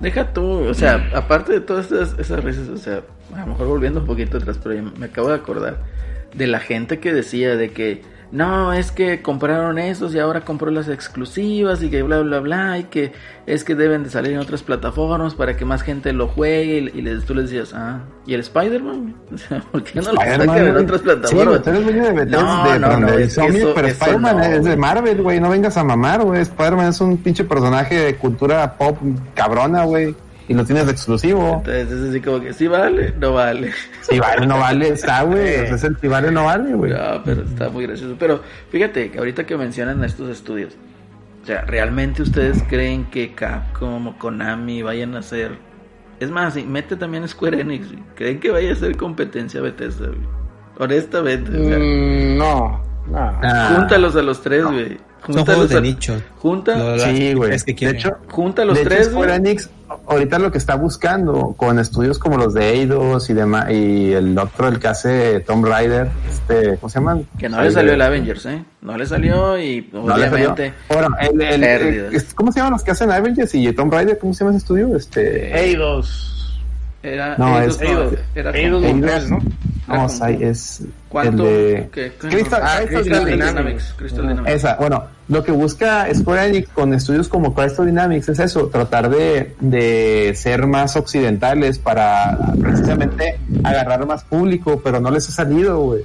Deja 0.00 0.32
tú, 0.32 0.68
o 0.68 0.74
sea, 0.74 1.10
aparte 1.14 1.54
de 1.54 1.60
todas 1.60 1.86
esas, 1.90 2.18
esas 2.18 2.44
risas, 2.44 2.68
o 2.68 2.76
sea, 2.76 3.02
a 3.34 3.40
lo 3.40 3.46
mejor 3.46 3.66
volviendo 3.66 4.00
un 4.00 4.06
poquito 4.06 4.36
atrás, 4.38 4.58
pero 4.62 4.82
me 4.98 5.06
acabo 5.06 5.28
de 5.28 5.34
acordar 5.34 5.78
de 6.34 6.46
la 6.46 6.60
gente 6.60 6.98
que 6.98 7.12
decía 7.12 7.56
de 7.56 7.70
que 7.70 8.02
no, 8.32 8.72
es 8.72 8.90
que 8.92 9.22
compraron 9.22 9.78
esos 9.78 10.14
y 10.14 10.18
ahora 10.18 10.40
compró 10.42 10.70
las 10.70 10.88
exclusivas 10.88 11.82
y 11.82 11.90
que 11.90 12.02
bla 12.02 12.20
bla 12.20 12.40
bla 12.40 12.78
y 12.78 12.84
que 12.84 13.12
es 13.46 13.62
que 13.64 13.74
deben 13.74 14.02
de 14.02 14.10
salir 14.10 14.32
en 14.32 14.38
otras 14.38 14.62
plataformas 14.62 15.34
para 15.34 15.56
que 15.56 15.64
más 15.64 15.82
gente 15.82 16.12
lo 16.12 16.26
juegue 16.28 16.90
y, 16.92 17.00
les, 17.02 17.24
tú 17.24 17.34
les 17.34 17.50
decías, 17.50 17.72
ah, 17.74 18.00
¿y 18.26 18.34
el 18.34 18.40
Spider-Man? 18.40 19.14
¿por 19.72 19.84
qué 19.84 20.00
no 20.00 20.12
lo 20.12 20.20
sacan 20.20 20.42
en 20.66 20.76
otras 20.76 21.00
Sí, 21.00 21.04
plataformas? 21.04 21.66
eres 21.66 21.84
dueño 21.84 22.04
de 22.04 22.12
Bethesda, 22.12 22.42
No, 22.42 22.72
de, 22.72 22.78
no, 22.78 22.86
perdón, 22.88 23.00
no, 23.02 23.12
de 23.12 23.22
es 23.24 23.32
Sony, 23.34 23.44
eso- 23.54 23.72
pero 23.74 23.88
Spider-Man 23.88 24.36
no, 24.36 24.42
es 24.44 24.64
de. 24.64 24.76
Marvel, 24.76 25.22
güey, 25.22 25.40
no 25.40 25.48
vengas 25.50 25.76
a 25.76 25.84
mamar, 25.84 26.22
güey. 26.24 26.42
Spider-Man 26.42 26.88
es 26.88 27.00
un 27.00 27.16
pinche 27.18 27.44
personaje 27.44 27.94
de 27.94 28.16
cultura 28.16 28.76
pop 28.76 28.98
cabrona, 29.34 29.84
güey, 29.84 30.14
y 30.48 30.54
lo 30.54 30.64
tienes 30.64 30.86
de 30.86 30.92
exclusivo. 30.92 31.56
Entonces 31.64 31.90
es 31.90 32.10
así 32.10 32.20
como 32.20 32.40
que 32.40 32.52
sí 32.52 32.66
vale, 32.68 33.12
no 33.18 33.32
vale. 33.34 33.72
Si 34.02 34.18
vale, 34.18 34.46
no 34.46 34.58
vale, 34.58 34.88
está, 34.88 35.22
güey. 35.22 35.54
O 35.62 35.66
sea, 35.66 35.74
es 35.76 35.84
el 35.84 35.96
si 35.98 36.08
vale, 36.08 36.30
no 36.30 36.44
vale, 36.44 36.74
güey. 36.74 36.92
No, 36.92 37.22
pero 37.24 37.42
está 37.42 37.68
muy 37.68 37.86
gracioso. 37.86 38.16
Pero 38.18 38.42
fíjate 38.70 39.10
que 39.10 39.18
ahorita 39.18 39.44
que 39.44 39.56
mencionan 39.56 40.04
estos 40.04 40.28
estudios, 40.30 40.76
o 41.42 41.46
sea, 41.46 41.62
¿realmente 41.62 42.22
ustedes 42.22 42.62
creen 42.68 43.04
que 43.10 43.34
Capcom 43.34 44.06
o 44.08 44.18
Konami 44.18 44.82
vayan 44.82 45.14
a 45.14 45.20
hacer 45.20 45.58
Es 46.20 46.30
más, 46.30 46.56
mete 46.56 46.96
también 46.96 47.26
Square 47.28 47.60
Enix. 47.60 47.90
güey. 47.92 48.02
¿Creen 48.14 48.40
que 48.40 48.50
vaya 48.50 48.72
a 48.72 48.74
ser 48.76 48.96
competencia 48.96 49.60
Bethesda? 49.60 50.06
güey? 50.08 50.20
Honestamente. 50.78 51.50
o 51.50 51.68
sea, 51.68 51.78
Mm, 51.78 52.38
no, 52.38 52.82
no. 53.08 53.18
Ah, 53.42 53.74
Júntalos 53.76 54.16
a 54.16 54.22
los 54.22 54.42
tres, 54.42 54.64
güey. 54.64 54.98
Son 55.34 55.44
juegos 55.44 55.68
de 55.68 55.78
a- 55.78 55.80
nicho. 55.80 56.22
Junta, 56.38 56.76
No, 56.76 56.98
Sí, 56.98 57.34
güey. 57.34 57.54
Es 57.54 57.64
que 57.64 57.74
De 57.74 57.90
hecho, 57.90 58.16
junta 58.28 58.64
los 58.64 58.74
de 58.76 58.80
hecho, 58.82 58.88
tres, 58.90 59.06
Square 59.08 59.38
güey. 59.38 59.38
Enix 59.52 59.70
ahorita 60.08 60.38
lo 60.38 60.50
que 60.52 60.58
está 60.58 60.74
buscando 60.74 61.54
con 61.56 61.78
estudios 61.78 62.18
como 62.18 62.36
los 62.36 62.54
de 62.54 62.70
Eidos 62.70 63.30
y 63.30 63.34
demás 63.34 63.70
y 63.70 64.12
el 64.12 64.36
otro 64.38 64.68
el 64.68 64.78
que 64.78 64.88
hace 64.88 65.40
Tomb 65.40 65.64
Raider, 65.64 66.08
este, 66.28 66.76
¿cómo 66.78 66.88
se 66.90 66.98
llaman? 66.98 67.26
Que 67.38 67.48
no 67.48 67.62
le 67.62 67.70
salió 67.70 67.92
el 67.94 68.02
Avengers, 68.02 68.46
¿eh? 68.46 68.64
No 68.82 68.96
le 68.96 69.06
salió 69.06 69.58
y 69.60 69.88
No 69.92 70.02
obviamente... 70.04 70.72
Bueno, 70.88 71.08
el, 71.20 71.40
el- 71.40 71.64
el- 71.64 72.24
¿cómo 72.34 72.50
se 72.52 72.58
llaman 72.58 72.72
los 72.72 72.82
que 72.84 72.90
hacen 72.90 73.10
Avengers 73.10 73.54
y 73.54 73.72
Tomb 73.72 73.92
Raider? 73.92 74.18
¿Cómo 74.18 74.34
se 74.34 74.40
llama 74.44 74.50
ese 74.56 74.58
estudio? 74.64 74.96
Este, 74.96 75.56
Eidos. 75.68 76.60
Era, 77.02 77.36
No, 77.38 77.60
Eidos, 77.60 77.76
es- 77.80 77.88
Eidos. 77.88 78.14
era 78.34 78.50
Eidos 78.50 78.82
Montreal, 78.82 79.30
¿no? 79.30 79.38
Como- 79.86 80.08
Sai- 80.08 80.42
es 80.42 80.82
¿Cuánto? 81.08 81.46
el 81.46 81.88
de. 81.88 81.88
Crystal, 82.18 82.60
Ah, 82.62 82.76
Crystal 82.78 83.02
Crystal 83.02 83.24
Dynamics. 83.24 83.46
Dynamics. 83.54 83.94
Crystal 83.96 84.28
Dynamics. 84.28 84.52
Esa, 84.54 84.76
bueno, 84.76 85.04
lo 85.28 85.44
que 85.44 85.52
busca 85.52 86.06
Square 86.14 86.46
Enix 86.48 86.68
con 86.70 86.92
estudios 86.94 87.28
como 87.28 87.54
Crystal 87.54 87.86
Dynamics 87.86 88.28
es 88.28 88.38
eso, 88.40 88.66
tratar 88.68 89.08
de, 89.10 89.54
de 89.60 90.32
ser 90.36 90.66
más 90.66 90.96
occidentales 90.96 91.78
para 91.78 92.36
precisamente 92.60 93.38
agarrar 93.64 94.06
más 94.06 94.24
público, 94.24 94.80
pero 94.82 95.00
no 95.00 95.10
les 95.10 95.28
ha 95.28 95.32
salido, 95.32 95.78
güey. 95.80 96.02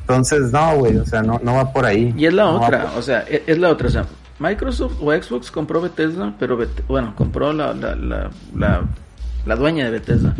Entonces, 0.00 0.50
no, 0.52 0.76
güey, 0.78 0.96
o 0.96 1.04
sea, 1.04 1.22
no, 1.22 1.38
no 1.42 1.54
va 1.54 1.72
por 1.72 1.84
ahí. 1.84 2.14
Y 2.16 2.26
es 2.26 2.32
la 2.32 2.44
No 2.44 2.60
otra, 2.62 2.86
por- 2.86 2.98
o 2.98 3.02
sea, 3.02 3.24
e- 3.28 3.42
es 3.46 3.58
la 3.58 3.68
otra. 3.68 3.88
O 3.88 3.90
sea, 3.90 4.06
Microsoft 4.38 4.94
o 5.02 5.12
Xbox 5.12 5.50
compró 5.50 5.80
Bethesda, 5.82 6.32
pero 6.38 6.56
Bet- 6.56 6.86
bueno, 6.86 7.12
compró 7.14 7.52
la, 7.52 7.74
la, 7.74 7.94
la, 7.94 8.30
la, 8.56 8.82
la 9.44 9.56
dueña 9.56 9.84
de 9.86 9.90
Bethesda. 9.90 10.34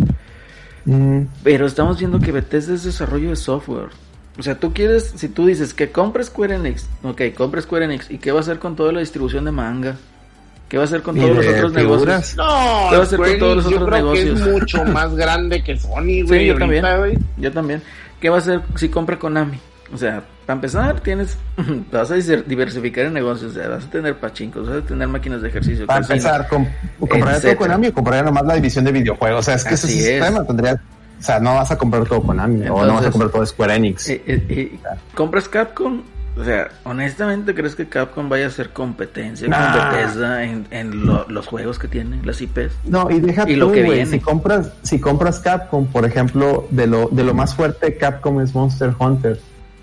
Mm, 0.88 1.26
Pero 1.44 1.66
estamos 1.66 1.98
viendo 1.98 2.18
que 2.18 2.32
Bethesda 2.32 2.74
es 2.74 2.84
desarrollo 2.84 3.30
de 3.30 3.36
software. 3.36 3.88
O 4.38 4.42
sea, 4.42 4.58
tú 4.58 4.72
quieres, 4.72 5.12
si 5.16 5.28
tú 5.28 5.46
dices 5.46 5.74
que 5.74 5.90
compres 5.90 6.28
Square 6.28 6.54
Enix, 6.56 6.86
ok, 7.02 7.22
compres 7.36 7.64
Square 7.64 7.84
Enix, 7.86 8.10
¿y 8.10 8.18
qué 8.18 8.30
va 8.32 8.38
a 8.38 8.40
hacer 8.40 8.58
con 8.58 8.76
toda 8.76 8.92
la 8.92 9.00
distribución 9.00 9.44
de 9.44 9.50
manga? 9.52 9.96
¿Qué 10.68 10.76
va 10.76 10.84
a 10.84 10.86
hacer 10.86 11.02
con 11.02 11.16
todos 11.16 11.30
los 11.36 11.46
otros 11.46 11.72
figuras. 11.74 11.74
negocios? 11.74 12.36
No, 12.36 12.44
¿Qué 12.90 12.96
va 12.96 13.02
a 13.02 13.04
hacer 13.04 13.18
con 13.18 13.38
todos 13.38 13.56
los 13.56 13.64
yo 13.70 13.76
otros 13.76 13.88
creo 13.88 14.12
que 14.12 14.24
negocios? 14.24 14.40
es 14.40 14.52
mucho 14.52 14.84
más 14.92 15.14
grande 15.16 15.62
que 15.64 15.78
Sony, 15.78 16.02
Sí, 16.04 16.22
güey. 16.22 16.46
yo 16.46 16.52
ahorita, 16.52 16.58
también. 16.58 16.98
güey. 16.98 17.18
Yo 17.38 17.52
también. 17.52 17.82
¿Qué 18.20 18.28
va 18.30 18.36
a 18.36 18.38
hacer 18.38 18.60
si 18.76 18.88
compra 18.88 19.18
Konami? 19.18 19.58
O 19.92 19.96
sea, 19.96 20.22
para 20.48 20.56
empezar, 20.56 21.00
tienes, 21.00 21.36
vas 21.92 22.10
a 22.10 22.14
diversificar 22.14 23.04
en 23.04 23.12
negocios, 23.12 23.50
o 23.50 23.54
sea, 23.54 23.68
vas 23.68 23.84
a 23.84 23.90
tener 23.90 24.16
pachincos, 24.16 24.66
vas 24.66 24.78
a 24.78 24.80
tener 24.86 25.06
máquinas 25.06 25.42
de 25.42 25.48
ejercicio. 25.50 25.84
Para 25.86 26.00
empezar, 26.00 26.48
com- 26.48 26.66
compraría 26.98 27.38
todo. 27.38 27.56
Konami 27.58 27.88
o 27.88 27.92
compraría 27.92 28.22
nomás 28.22 28.46
la 28.46 28.54
división 28.54 28.82
de 28.86 28.92
videojuegos. 28.92 29.40
O 29.40 29.42
sea, 29.42 29.56
es 29.56 29.64
que 29.64 29.74
ese 29.74 29.86
Así 29.88 29.98
es. 29.98 30.04
sistema 30.06 30.42
tendría. 30.46 30.72
O 30.72 31.22
sea, 31.22 31.38
no 31.38 31.54
vas 31.54 31.70
a 31.70 31.76
comprar 31.76 32.06
todo 32.06 32.22
Konami 32.22 32.62
o 32.62 32.68
no 32.68 32.72
vas 32.72 32.80
a 32.80 32.84
Entonces- 32.86 33.10
comprar 33.10 33.30
todo 33.30 33.44
Square 33.44 33.74
Enix. 33.74 34.08
Eh, 34.08 34.22
eh, 34.26 34.46
eh, 34.48 34.78
¿Compras 35.14 35.50
Capcom? 35.50 36.00
O 36.38 36.44
sea, 36.44 36.68
honestamente, 36.84 37.54
¿crees 37.54 37.74
que 37.74 37.86
Capcom 37.86 38.30
vaya 38.30 38.46
a 38.46 38.48
hacer 38.48 38.70
competencia 38.70 39.48
Nah. 39.48 39.72
con 39.72 39.90
Bethesda 39.92 40.44
en, 40.44 40.66
en 40.70 41.04
lo- 41.04 41.26
los 41.28 41.46
juegos 41.46 41.78
que 41.78 41.88
tiene, 41.88 42.20
las 42.24 42.40
IPs? 42.40 42.72
No, 42.86 43.10
y 43.10 43.20
deja 43.20 43.42
Y 43.46 43.52
tú, 43.52 43.60
lo 43.60 43.72
que 43.72 43.82
viene. 43.82 44.06
si 44.06 44.18
compras, 44.18 44.70
si 44.82 44.98
compras 44.98 45.40
Capcom, 45.40 45.84
por 45.88 46.06
ejemplo, 46.06 46.66
de 46.70 46.86
lo, 46.86 47.08
de 47.12 47.22
lo 47.24 47.34
más 47.34 47.54
fuerte 47.54 47.98
Capcom 47.98 48.40
es 48.40 48.54
Monster 48.54 48.94
Hunter. 48.98 49.38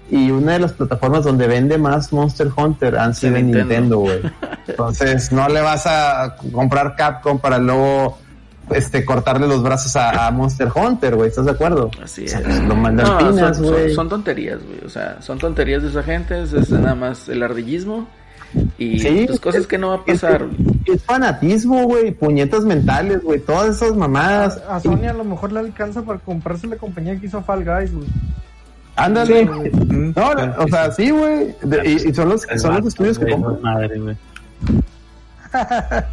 Y 0.09 0.29
una 0.29 0.53
de 0.53 0.59
las 0.59 0.73
plataformas 0.73 1.23
donde 1.23 1.47
vende 1.47 1.77
más 1.77 2.13
Monster 2.13 2.49
Hunter 2.55 2.95
han 2.97 3.15
sido 3.15 3.37
en 3.37 3.51
Nintendo. 3.51 3.99
Güey. 3.99 4.19
Entonces, 4.67 5.31
no 5.31 5.47
le 5.49 5.61
vas 5.61 5.85
a 5.87 6.35
comprar 6.51 6.95
Capcom 6.95 7.39
para 7.39 7.57
luego 7.57 8.17
este 8.71 9.03
cortarle 9.05 9.47
los 9.47 9.61
brazos 9.63 9.95
a, 9.95 10.27
a 10.27 10.31
Monster 10.31 10.69
Hunter, 10.73 11.15
güey. 11.15 11.29
¿Estás 11.29 11.45
de 11.45 11.51
acuerdo? 11.51 11.89
Así 12.03 12.25
O 12.25 12.27
sea, 12.27 12.39
es. 12.39 12.47
lo 12.61 12.63
No, 12.69 12.75
mandan 12.75 13.05
son, 13.07 13.17
pinas, 13.17 13.57
son- 13.57 13.65
güey. 13.67 13.93
son 13.95 14.09
tonterías, 14.09 14.59
güey. 14.63 14.79
O 14.85 14.89
sea, 14.89 15.21
son 15.21 15.37
tonterías 15.39 15.81
de 15.83 15.89
esa 15.89 16.03
gente, 16.03 16.41
es, 16.43 16.53
es 16.53 16.69
nada 16.71 16.95
más 16.95 17.27
el 17.29 17.41
ardillismo 17.43 18.07
y 18.77 18.99
Sí, 18.99 19.25
pues, 19.27 19.39
cosas 19.39 19.61
es- 19.61 19.67
que 19.67 19.77
no 19.77 19.89
va 19.89 19.95
a 19.95 20.01
es- 20.05 20.21
pasar. 20.21 20.45
güey. 20.47 20.55
Es 20.85 21.03
fanatismo, 21.03 21.83
güey, 21.85 22.11
puñetas 22.11 22.63
mentales, 22.63 23.21
güey, 23.23 23.39
todas 23.39 23.75
esas 23.75 23.95
mamadas. 23.95 24.61
A, 24.69 24.75
a 24.75 24.79
Sony 24.79 25.05
a 25.09 25.13
lo 25.13 25.23
mejor 25.23 25.51
le 25.51 25.59
alcanza 25.59 26.03
para 26.03 26.19
comprarse 26.19 26.67
la 26.67 26.75
compañía 26.75 27.19
que 27.19 27.25
hizo 27.25 27.41
Fall 27.41 27.65
Guys, 27.65 27.91
güey. 27.93 28.07
Ándale. 28.95 29.45
Mm, 29.45 30.13
No, 30.15 30.31
o 30.63 30.67
sea, 30.67 30.91
sí, 30.91 31.09
güey. 31.11 31.55
Y, 31.85 32.09
y 32.09 32.13
son 32.13 32.29
los, 32.29 32.41
son 32.57 32.75
los 32.77 32.85
estudios 32.87 33.19
que 33.19 33.25
güey, 33.25 33.35
compran. 33.41 33.55
no, 33.61 33.61
Madre, 33.61 33.99
güey. 33.99 34.15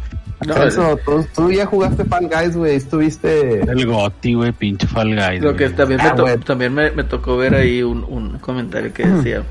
No, 0.45 0.55
Eso, 0.63 0.99
tú, 1.05 1.25
tú 1.33 1.51
ya 1.51 1.65
jugaste 1.65 2.03
Fall 2.03 2.27
Guys, 2.27 2.57
güey, 2.57 2.75
estuviste... 2.75 3.61
El 3.61 3.85
Goti, 3.85 4.33
güey, 4.33 4.51
pinche 4.51 4.85
Fall 4.87 5.15
Guys. 5.15 5.41
Lo 5.41 5.55
que 5.55 5.69
también, 5.69 6.01
me, 6.03 6.09
Ah, 6.09 6.15
to- 6.15 6.39
también 6.39 6.73
me, 6.73 6.91
me 6.91 7.05
tocó 7.05 7.37
ver 7.37 7.55
ahí 7.55 7.81
un, 7.81 8.03
un 8.03 8.39
comentario 8.39 8.91
que 8.91 9.05
decía 9.07 9.43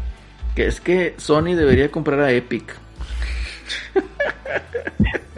que 0.55 0.67
es 0.67 0.83
que 0.83 1.15
Sony 1.17 1.55
debería 1.55 1.91
comprar 1.91 2.21
a 2.21 2.31
Epic. 2.31 2.77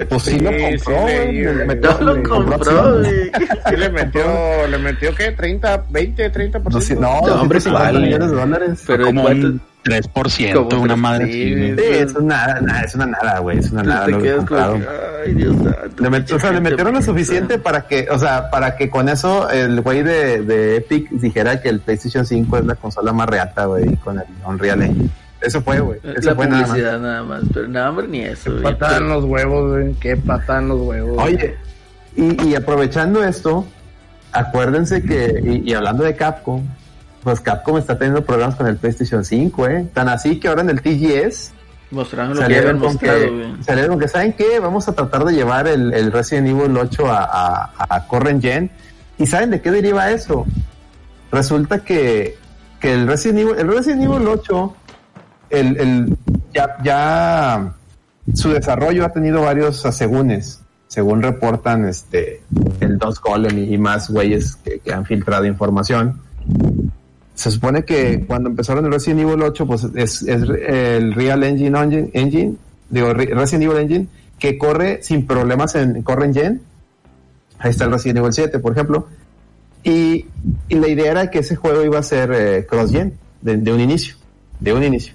Pues 0.08 0.22
sí, 0.24 0.30
Sí, 0.32 0.40
lo 0.40 0.50
sí, 0.50 0.58
compró, 0.60 1.00
güey. 1.02 1.32
le 1.32 1.52
güey. 1.54 1.66
metió- 1.66 1.90
No 1.92 2.00
lo 2.04 2.14
le 2.14 2.22
compró, 2.24 2.54
acciones. 2.56 3.00
güey. 3.02 3.30
Sí 3.68 3.76
le 3.76 3.88
metió, 3.90 4.66
le 4.68 4.78
metió 4.78 5.14
¿qué? 5.14 5.30
30, 5.32 5.84
20, 5.90 6.30
30 6.30 6.60
por 6.60 6.72
No, 6.72 6.80
sí, 6.80 6.94
no, 6.94 7.00
No, 7.00 7.08
hombre, 7.10 7.58
250 7.60 7.80
¿cuál? 7.92 8.02
millones 8.02 8.30
de 8.30 8.36
dólares. 8.36 8.84
Pero 8.86 9.04
como 9.06 9.24
un 9.26 9.60
3%, 9.84 10.68
Como 10.68 10.82
una 10.82 10.96
madre 10.96 11.26
sí. 11.26 11.74
Sí, 11.76 11.82
es 11.92 12.12
una 12.14 12.58
nada, 12.60 12.80
es 12.82 12.94
una 12.94 13.06
nada, 13.06 13.38
güey, 13.40 13.58
es 13.58 13.70
una 13.70 13.82
nada 13.82 14.06
te 14.06 14.10
lo 14.12 14.18
que 14.18 14.24
que, 14.48 14.54
ay, 15.26 15.34
Dios. 15.34 15.56
Le 15.98 16.10
met- 16.10 16.32
o 16.32 16.38
sea, 16.40 16.50
le 16.52 16.60
metieron 16.60 16.94
lo 16.94 17.02
suficiente 17.02 17.58
para 17.58 17.82
que, 17.86 18.08
o 18.10 18.18
sea, 18.18 18.50
para 18.50 18.76
que 18.76 18.88
con 18.90 19.08
eso 19.08 19.48
el 19.50 19.80
güey 19.82 20.02
de, 20.02 20.42
de 20.42 20.76
Epic 20.78 21.10
dijera 21.10 21.60
que 21.60 21.68
el 21.68 21.80
PlayStation 21.80 22.24
5 22.26 22.58
es 22.58 22.64
la 22.64 22.74
consola 22.76 23.12
más 23.12 23.28
reata, 23.28 23.66
güey, 23.66 23.94
con 23.96 24.18
el 24.18 24.24
Unreal 24.46 24.82
Engine. 24.82 25.10
Eso 25.40 25.60
fue, 25.60 25.80
güey. 25.80 25.98
Eso 26.02 26.30
La 26.30 26.34
fue 26.34 26.46
nada 26.46 26.60
más. 26.60 26.68
publicidad 26.70 26.98
nada 27.00 27.22
más. 27.22 27.42
Pero 27.52 27.68
nada, 27.68 27.90
hombre, 27.90 28.08
ni 28.08 28.20
eso. 28.22 28.50
güey. 28.52 28.62
Patan 28.62 29.08
los 29.08 29.24
huevos, 29.24 29.70
güey. 29.72 29.92
Qué 29.94 30.16
patan 30.16 30.68
los 30.68 30.80
huevos. 30.80 31.22
Oye, 31.22 31.56
y, 32.16 32.48
y 32.48 32.54
aprovechando 32.54 33.22
esto, 33.22 33.66
acuérdense 34.32 35.02
que, 35.02 35.40
y, 35.64 35.70
y 35.70 35.74
hablando 35.74 36.04
de 36.04 36.16
Capcom, 36.16 36.62
pues 37.22 37.40
Capcom 37.40 37.76
está 37.78 37.98
teniendo 37.98 38.24
problemas 38.24 38.54
con 38.54 38.66
el 38.66 38.76
PlayStation 38.76 39.24
5, 39.24 39.68
¿eh? 39.68 39.86
Tan 39.92 40.08
así 40.08 40.38
que 40.40 40.48
ahora 40.48 40.62
en 40.62 40.70
el 40.70 40.80
TGS 40.82 41.52
Mostraron 41.90 42.30
lo 42.30 42.36
que 42.36 42.42
salieron 42.42 42.66
habían 42.68 42.78
con, 42.80 42.92
mostrado, 42.92 43.18
que, 43.20 43.30
güey. 43.30 43.62
salieron 43.64 43.90
con 43.92 44.00
que, 44.00 44.08
¿saben 44.08 44.32
qué? 44.32 44.58
Vamos 44.60 44.88
a 44.88 44.92
tratar 44.94 45.24
de 45.24 45.32
llevar 45.34 45.66
el, 45.68 45.92
el 45.94 46.10
Resident 46.12 46.48
Evil 46.48 46.76
8 46.76 47.06
a, 47.06 47.22
a, 47.24 47.70
a 47.96 48.06
Current 48.08 48.42
Gen. 48.42 48.70
¿Y 49.18 49.26
saben 49.26 49.50
de 49.50 49.60
qué 49.60 49.70
deriva 49.70 50.10
eso? 50.10 50.44
Resulta 51.30 51.80
que, 51.80 52.36
que 52.80 52.92
el 52.94 53.06
Resident 53.06 53.38
Evil, 53.40 53.54
el 53.58 53.68
Resident 53.68 54.02
Evil 54.02 54.26
8, 54.26 54.76
el, 55.54 55.76
el, 55.78 56.16
ya, 56.52 56.76
ya 56.84 57.74
su 58.34 58.50
desarrollo 58.50 59.04
ha 59.04 59.12
tenido 59.12 59.42
varios 59.42 59.84
asegúnes, 59.86 60.60
según 60.88 61.22
reportan 61.22 61.84
este 61.86 62.42
el 62.80 62.98
Dos 62.98 63.20
Golem 63.20 63.58
y, 63.72 63.76
más 63.78 64.10
güeyes 64.10 64.56
que, 64.56 64.92
han 64.92 65.04
filtrado 65.04 65.44
información. 65.46 66.20
Se 67.34 67.50
supone 67.50 67.84
que 67.84 68.24
cuando 68.26 68.48
empezaron 68.50 68.84
el 68.86 68.92
Resident 68.92 69.20
Evil 69.22 69.42
8, 69.42 69.66
pues 69.66 69.84
es, 69.94 70.22
es 70.22 70.42
el 70.68 71.12
Real 71.14 71.42
Engine, 71.42 71.76
Engine, 71.78 72.10
Engine, 72.12 72.54
digo, 72.90 73.12
Re- 73.12 73.34
Resident 73.34 73.64
Evil 73.64 73.78
Engine, 73.78 74.06
que 74.38 74.56
corre 74.56 75.02
sin 75.02 75.26
problemas 75.26 75.74
en 75.74 76.02
corre 76.02 76.26
en 76.26 76.34
Gen. 76.34 76.62
Ahí 77.58 77.70
está 77.70 77.84
el 77.86 77.92
Resident 77.92 78.18
Evil 78.18 78.32
7, 78.32 78.58
por 78.60 78.72
ejemplo. 78.72 79.08
Y, 79.82 80.26
y 80.68 80.74
la 80.76 80.88
idea 80.88 81.10
era 81.10 81.30
que 81.30 81.40
ese 81.40 81.56
juego 81.56 81.82
iba 81.84 81.98
a 81.98 82.02
ser 82.02 82.32
eh, 82.32 82.66
cross-gen, 82.66 83.14
de 83.42 83.72
un 83.72 83.80
inicio, 83.80 84.14
de 84.60 84.72
un 84.72 84.82
inicio. 84.82 85.12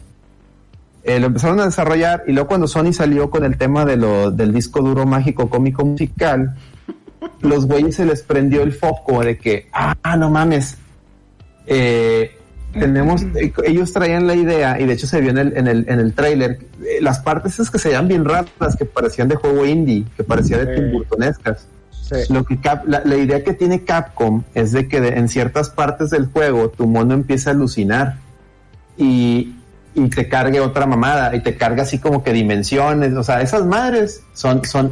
Eh, 1.04 1.20
lo 1.20 1.28
empezaron 1.28 1.60
a 1.62 1.66
desarrollar 1.66 2.24
y 2.28 2.34
luego 2.34 2.48
cuando 2.50 2.68
Sony 2.68 2.92
salió 2.94 3.30
con 3.30 3.44
el 3.46 3.58
tema 3.58 3.86
de 3.86 3.96
lo, 3.96 4.32
del 4.32 4.54
disco 4.54 4.82
duro 4.82 5.06
mágico 5.06 5.50
cómico 5.50 5.86
musical, 5.86 6.56
los 7.42 7.66
güeyes 7.68 7.96
se 7.96 8.06
les 8.06 8.22
prendió 8.22 8.64
el 8.64 8.74
foco 8.74 9.22
de 9.24 9.38
que, 9.38 9.68
ah, 9.74 9.96
no 10.18 10.30
mames, 10.30 10.78
eh, 11.68 12.32
tenemos, 12.74 13.24
eh, 13.36 13.52
ellos 13.66 13.92
traían 13.94 14.28
la 14.28 14.36
idea 14.36 14.80
y 14.80 14.86
de 14.86 14.94
hecho 14.94 15.08
se 15.08 15.22
vio 15.22 15.32
en 15.32 15.38
el, 15.38 15.58
en 15.58 15.68
el, 15.68 15.86
en 15.88 16.00
el 16.00 16.14
trailer, 16.14 16.60
eh, 16.84 17.00
las 17.02 17.20
partes 17.20 17.54
esas 17.54 17.72
que 17.72 17.80
se 17.80 17.90
veían 17.90 18.08
bien 18.08 18.26
raras, 18.26 18.76
que 18.78 18.86
parecían 18.86 19.28
de 19.28 19.36
juego 19.36 19.66
indie, 19.66 20.06
que 20.18 20.24
parecían 20.24 20.66
de 20.66 20.76
Sí. 20.76 20.82
Tim 20.82 20.92
Burtonescas. 20.92 21.68
Sí. 21.92 22.16
Lo 22.34 22.44
que 22.44 22.58
Cap- 22.60 22.86
la, 22.88 23.02
la 23.06 23.16
idea 23.18 23.44
que 23.44 23.54
tiene 23.54 23.84
Capcom 23.84 24.44
es 24.54 24.72
de 24.72 24.88
que 24.88 25.00
de- 25.00 25.10
en 25.18 25.30
ciertas 25.30 25.70
partes 25.70 26.10
del 26.10 26.26
juego 26.28 26.70
tu 26.70 26.88
mono 26.88 27.14
empieza 27.14 27.52
a 27.52 27.54
alucinar 27.54 28.18
y, 28.98 29.56
y 29.96 30.08
te 30.10 30.28
cargue 30.28 30.60
otra 30.60 30.86
mamada 30.86 31.36
y 31.36 31.42
te 31.42 31.56
carga 31.56 31.84
así 31.84 32.00
como 32.00 32.24
que 32.24 32.32
dimensiones, 32.34 33.14
o 33.14 33.24
sea, 33.24 33.42
esas 33.42 33.66
madres 33.66 34.24
son, 34.34 34.64
son, 34.66 34.92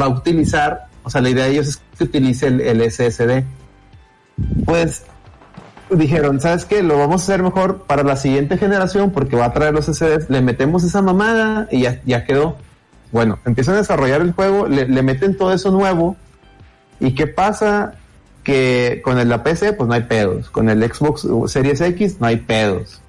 va 0.00 0.06
a 0.06 0.08
utilizar, 0.08 0.86
o 1.02 1.10
sea, 1.10 1.20
la 1.20 1.30
idea 1.30 1.44
de 1.44 1.52
ellos 1.52 1.68
es 1.68 1.82
que 1.96 2.04
utilice 2.04 2.48
el, 2.48 2.90
SSD. 2.90 3.44
Pues 4.64 5.04
dijeron, 5.90 6.40
¿sabes 6.40 6.64
qué? 6.64 6.82
Lo 6.82 6.98
vamos 6.98 7.22
a 7.22 7.24
hacer 7.24 7.42
mejor 7.42 7.82
para 7.82 8.02
la 8.02 8.16
siguiente 8.16 8.56
generación 8.58 9.10
porque 9.10 9.36
va 9.36 9.46
a 9.46 9.52
traer 9.52 9.74
los 9.74 9.86
SSDs, 9.86 10.30
le 10.30 10.40
metemos 10.42 10.84
esa 10.84 11.02
mamada 11.02 11.68
y 11.70 11.82
ya, 11.82 12.24
quedó. 12.24 12.56
Bueno, 13.12 13.38
empiezan 13.44 13.74
a 13.74 13.78
desarrollar 13.78 14.22
el 14.22 14.32
juego, 14.32 14.66
le, 14.66 14.88
le 14.88 15.02
meten 15.02 15.36
todo 15.36 15.52
eso 15.52 15.70
nuevo 15.70 16.16
¿Y 17.02 17.16
qué 17.16 17.26
pasa? 17.26 17.94
Que 18.44 19.02
con 19.04 19.18
el 19.18 19.28
la 19.28 19.42
PC, 19.42 19.72
pues 19.72 19.88
no 19.88 19.94
hay 19.94 20.02
pedos. 20.02 20.50
Con 20.50 20.70
el 20.70 20.82
Xbox 20.82 21.26
Series 21.50 21.80
X, 21.80 22.18
no 22.20 22.28
hay 22.28 22.36
pedos. 22.36 23.00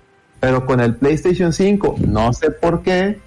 Pero 0.44 0.66
con 0.66 0.82
el 0.82 0.96
PlayStation 0.96 1.54
5, 1.54 1.96
no 2.06 2.34
sé 2.34 2.52
por 2.52 2.82
qué, 2.82 3.18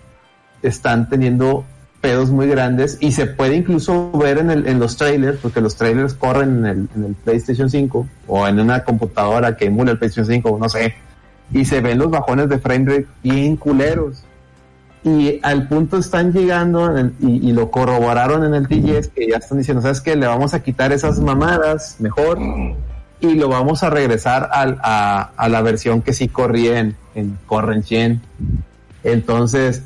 están 0.61 1.09
teniendo 1.09 1.65
pedos 2.03 2.29
muy 2.29 2.47
grandes 2.47 2.99
y 3.01 3.13
se 3.13 3.25
puede 3.25 3.57
incluso 3.57 4.11
ver 4.13 4.37
en, 4.37 4.51
el, 4.51 4.67
en 4.67 4.79
los 4.79 4.99
trailers, 4.99 5.39
porque 5.39 5.63
los 5.63 5.77
trailers 5.77 6.13
corren 6.13 6.59
en 6.59 6.67
el, 6.67 6.89
en 6.95 7.05
el 7.05 7.15
PlayStation 7.15 7.71
5 7.71 8.07
o 8.27 8.47
en 8.47 8.61
una 8.61 8.85
computadora 8.85 9.57
que 9.57 9.65
emula 9.65 9.93
el 9.93 9.99
PlayStation 9.99 10.27
5, 10.27 10.59
no 10.61 10.69
sé, 10.69 10.95
y 11.53 11.65
se 11.65 11.81
ven 11.81 11.97
los 11.97 12.11
bajones 12.11 12.51
de 12.51 12.59
frame 12.59 12.85
rate 12.85 13.07
bien 13.23 13.57
culeros. 13.57 14.23
Y 15.03 15.41
al 15.43 15.69
punto 15.69 15.97
están 15.97 16.35
llegando 16.35 16.95
y, 17.19 17.51
lo 17.53 17.71
corroboraron 17.71 18.45
en 18.45 18.53
el 18.53 18.69
TGS 18.69 19.09
que 19.09 19.27
ya 19.31 19.39
están 19.39 19.57
diciendo, 19.57 19.81
¿sabes 19.81 20.03
qué? 20.03 20.17
Le 20.17 20.27
vamos 20.27 20.53
a 20.53 20.63
quitar 20.63 20.93
esas 20.93 21.19
mamadas 21.19 21.97
mejor 21.99 22.39
y 23.21 23.35
lo 23.37 23.49
vamos 23.49 23.83
a 23.83 23.89
regresar 23.89 24.51
al, 24.53 24.79
a, 24.83 25.31
a, 25.35 25.49
la 25.49 25.63
versión 25.63 26.03
que 26.03 26.13
sí 26.13 26.29
corría 26.29 26.81
en, 26.81 26.97
en 27.17 27.39
Corren 27.47 27.83
Entonces, 29.03 29.83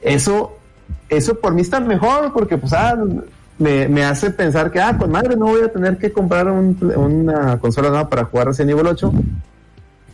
eso, 0.00 0.56
eso 1.08 1.38
por 1.38 1.52
mí 1.52 1.60
está 1.62 1.80
mejor 1.80 2.32
porque 2.32 2.56
pues 2.56 2.72
ah, 2.72 2.96
me, 3.58 3.88
me, 3.88 4.04
hace 4.04 4.30
pensar 4.30 4.70
que, 4.70 4.80
ah, 4.80 4.96
con 4.96 5.10
madre 5.10 5.36
no 5.36 5.46
voy 5.46 5.62
a 5.62 5.72
tener 5.72 5.98
que 5.98 6.12
comprar 6.12 6.48
un, 6.48 6.78
una 6.96 7.58
consola 7.58 7.90
nueva 7.90 8.08
para 8.08 8.24
jugar 8.24 8.46
Resident 8.46 8.70
Evil 8.70 8.86
8. 8.86 9.12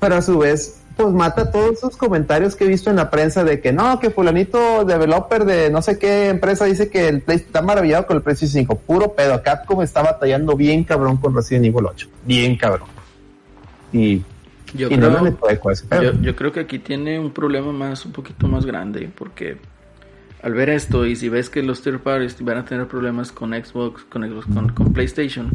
Pero 0.01 0.15
a 0.15 0.23
su 0.23 0.39
vez, 0.39 0.81
pues 0.97 1.13
mata 1.13 1.51
todos 1.51 1.73
esos 1.73 1.97
comentarios 1.97 2.57
que 2.57 2.65
he 2.65 2.69
visto 2.69 2.91
en 2.91 2.97
la 2.97 3.11
prensa 3.11 3.45
de 3.45 3.61
que 3.61 3.73
no, 3.73 4.01
que 4.01 4.11
fulanito 4.11 4.85
developer 4.85 5.45
de 5.45 5.71
no 5.71 5.83
sé 5.83 5.99
qué 5.99 6.31
empresa 6.31 6.65
dice 6.65 6.89
que 6.89 7.09
el 7.09 7.21
Play 7.23 7.37
está 7.37 7.63
maravillado 7.63 8.07
con 8.07 8.17
el 8.17 8.23
PlayStation 8.23 8.63
5. 8.63 8.77
Puro 8.79 9.13
pedo. 9.13 9.43
Capcom 9.43 9.83
está 9.83 10.03
batallando 10.03 10.57
bien 10.57 10.85
cabrón 10.85 11.19
con 11.19 11.35
Resident 11.35 11.67
Evil 11.67 11.87
8. 11.87 12.09
Bien 12.25 12.57
cabrón. 12.57 12.89
Y, 13.93 14.23
yo, 14.75 14.89
creo, 14.89 15.11
no 15.11 16.03
yo, 16.03 16.13
yo 16.21 16.37
creo 16.37 16.53
que 16.53 16.61
aquí 16.61 16.79
tiene 16.79 17.19
un 17.19 17.31
problema 17.31 17.73
más, 17.73 18.05
un 18.05 18.13
poquito 18.13 18.49
más 18.49 18.67
grande, 18.67 19.11
porque 19.15 19.59
al 20.43 20.55
ver 20.55 20.71
esto 20.71 21.07
y 21.07 21.17
si 21.17 21.29
ves 21.29 21.51
que 21.51 21.63
los 21.63 21.83
third 21.83 22.01
parties 22.01 22.37
van 22.45 22.59
a 22.59 22.65
tener 22.65 22.87
problemas 22.87 23.33
con 23.33 23.51
Xbox, 23.51 24.05
con, 24.05 24.23
Xbox, 24.23 24.47
con, 24.75 24.93
PlayStation, 24.93 25.51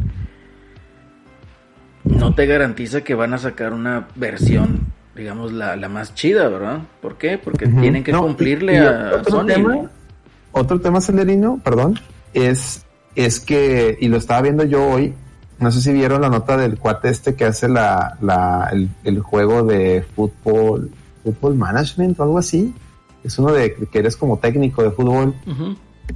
no 2.04 2.34
te 2.34 2.46
garantiza 2.46 3.02
que 3.02 3.14
van 3.14 3.32
a 3.32 3.38
sacar 3.38 3.72
una 3.72 4.08
versión, 4.16 4.92
digamos, 5.14 5.52
la, 5.52 5.76
la 5.76 5.88
más 5.88 6.14
chida, 6.14 6.48
¿verdad? 6.48 6.80
¿Por 7.00 7.16
qué? 7.16 7.38
Porque 7.38 7.66
tienen 7.68 8.04
que 8.04 8.12
cumplirle 8.12 8.80
a, 8.80 9.12
otro 9.20 9.38
Sony. 9.38 9.46
Tema, 9.46 9.90
Otro 10.52 10.80
tema, 10.80 11.00
Celerino, 11.00 11.60
perdón, 11.64 11.98
es, 12.34 12.84
es 13.14 13.40
que, 13.40 13.96
y 14.00 14.08
lo 14.08 14.16
estaba 14.16 14.42
viendo 14.42 14.64
yo 14.64 14.84
hoy, 14.84 15.14
no 15.62 15.70
sé 15.70 15.80
si 15.80 15.92
vieron 15.92 16.20
la 16.20 16.28
nota 16.28 16.56
del 16.56 16.78
cuate 16.78 17.08
este 17.08 17.34
que 17.34 17.44
hace 17.44 17.68
la, 17.68 18.18
la 18.20 18.68
el, 18.72 18.90
el 19.04 19.20
juego 19.20 19.62
de 19.62 20.04
fútbol, 20.14 20.90
fútbol 21.24 21.54
management 21.54 22.18
o 22.20 22.24
algo 22.24 22.38
así 22.38 22.74
es 23.24 23.38
uno 23.38 23.52
de 23.52 23.74
que 23.74 23.98
eres 23.98 24.16
como 24.16 24.38
técnico 24.38 24.82
de 24.82 24.90
fútbol. 24.90 25.34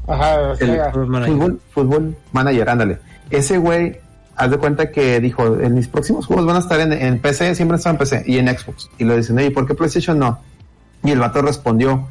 Ajá, 0.07 0.55
fútbol, 0.57 1.61
fútbol 1.71 2.17
manager, 2.33 2.69
ándale. 2.69 2.99
Ese 3.31 3.59
güey, 3.59 3.99
haz 4.35 4.51
de 4.51 4.59
cuenta 4.59 4.91
que 4.91 5.21
dijo, 5.21 5.61
en 5.61 5.75
mis 5.75 5.89
próximos 5.89 6.27
juegos 6.27 6.47
van 6.47 6.57
a 6.57 6.61
estar 6.61 6.81
en, 6.81 7.19
PC, 7.21 7.55
siempre 7.55 7.77
están 7.77 7.95
en 7.95 7.99
PC 7.99 8.25
y 8.27 8.39
en 8.39 8.49
Xbox. 8.49 8.91
Y 8.99 9.05
le 9.05 9.17
dicen, 9.17 9.39
¿y 9.39 9.51
por 9.51 9.67
qué 9.67 9.75
PlayStation 9.75 10.19
no? 10.19 10.41
Y 11.05 11.11
el 11.13 11.21
vato 11.21 11.43
respondió, 11.43 12.09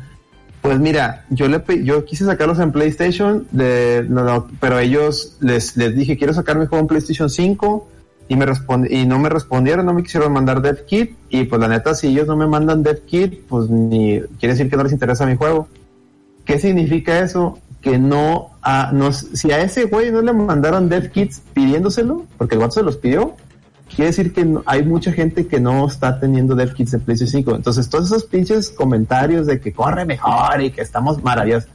pues 0.65 0.79
mira, 0.79 1.25
yo 1.29 1.47
le 1.47 1.61
yo 1.83 2.05
quise 2.05 2.25
sacarlos 2.25 2.57
en 2.57 2.71
PlayStation, 2.71 3.45
de, 3.51 4.03
no, 4.09 4.47
pero 4.59 4.79
ellos 4.79 5.37
les, 5.39 5.77
les 5.77 5.95
dije, 5.95 6.17
quiero 6.17 6.33
sacar 6.33 6.57
mi 6.57 6.65
juego 6.65 6.81
en 6.81 6.87
PlayStation 6.87 7.29
5 7.29 7.87
y 8.29 8.35
me 8.35 8.47
y 8.89 9.05
no 9.05 9.19
me 9.19 9.29
respondieron, 9.29 9.85
no 9.85 9.93
me 9.93 10.01
quisieron 10.01 10.33
mandar 10.33 10.63
dev 10.63 10.83
kit 10.85 11.15
y 11.29 11.43
pues 11.43 11.61
la 11.61 11.67
neta 11.67 11.93
si 11.93 12.07
ellos 12.07 12.25
no 12.25 12.35
me 12.35 12.47
mandan 12.47 12.81
dev 12.81 13.05
kit, 13.05 13.41
pues 13.47 13.69
ni 13.69 14.21
quiere 14.39 14.55
decir 14.55 14.67
que 14.67 14.75
no 14.75 14.81
les 14.81 14.91
interesa 14.91 15.27
mi 15.27 15.35
juego. 15.35 15.67
¿Qué 16.45 16.57
significa 16.57 17.19
eso? 17.19 17.59
Que 17.79 17.99
no 17.99 18.49
si 19.11 19.51
a 19.51 19.61
ese 19.61 19.83
güey 19.83 20.11
no 20.11 20.23
le 20.23 20.33
mandaron 20.33 20.89
dev 20.89 21.11
kits 21.11 21.43
pidiéndoselo, 21.53 22.25
porque 22.39 22.55
el 22.55 22.61
WhatsApp 22.61 22.81
se 22.81 22.85
los 22.85 22.97
pidió, 22.97 23.35
quiere 23.93 24.11
decir 24.11 24.33
que 24.33 24.47
hay 24.65 24.83
mucha 24.83 25.11
gente 25.11 25.47
que 25.47 25.59
no 25.59 25.87
está 25.87 26.19
teniendo 26.19 26.55
dev 26.55 26.73
kits 26.73 26.93
en 26.93 27.01
PlayStation 27.01 27.43
5. 27.43 27.55
Entonces, 27.55 27.89
todos 27.89 28.05
esos 28.07 28.25
pinches 28.25 28.69
comentarios 28.69 29.47
de 29.47 29.59
que 29.59 29.73
corre 29.73 30.05
mejor 30.05 30.61
y 30.61 30.71
que 30.71 30.81
estamos 30.81 31.23
maravillosos 31.23 31.69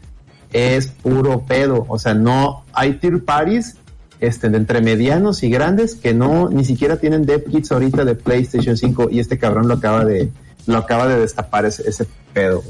es 0.53 0.89
puro 0.89 1.41
pedo. 1.41 1.87
O 1.89 1.99
sea, 1.99 2.15
no 2.15 2.65
hay 2.73 2.95
tier 2.95 3.25
parties 3.25 3.77
este, 4.21 4.51
de 4.51 4.59
entre 4.59 4.81
medianos 4.81 5.43
y 5.43 5.51
grandes 5.51 5.95
que 5.95 6.13
no 6.13 6.49
ni 6.51 6.65
siquiera 6.65 6.97
tienen 6.97 7.25
dev 7.25 7.45
kits 7.45 7.73
ahorita 7.73 8.05
de 8.05 8.15
PlayStation 8.15 8.77
5 8.77 9.09
y 9.11 9.21
este 9.21 9.39
cabrón 9.39 9.69
lo 9.69 9.75
acaba 9.75 10.05
de 10.05 10.31
lo 10.67 10.77
acaba 10.77 11.09
de 11.09 11.19
destapar 11.19 11.65
ese, 11.65 11.89
ese 11.89 12.07
pedo. 12.33 12.63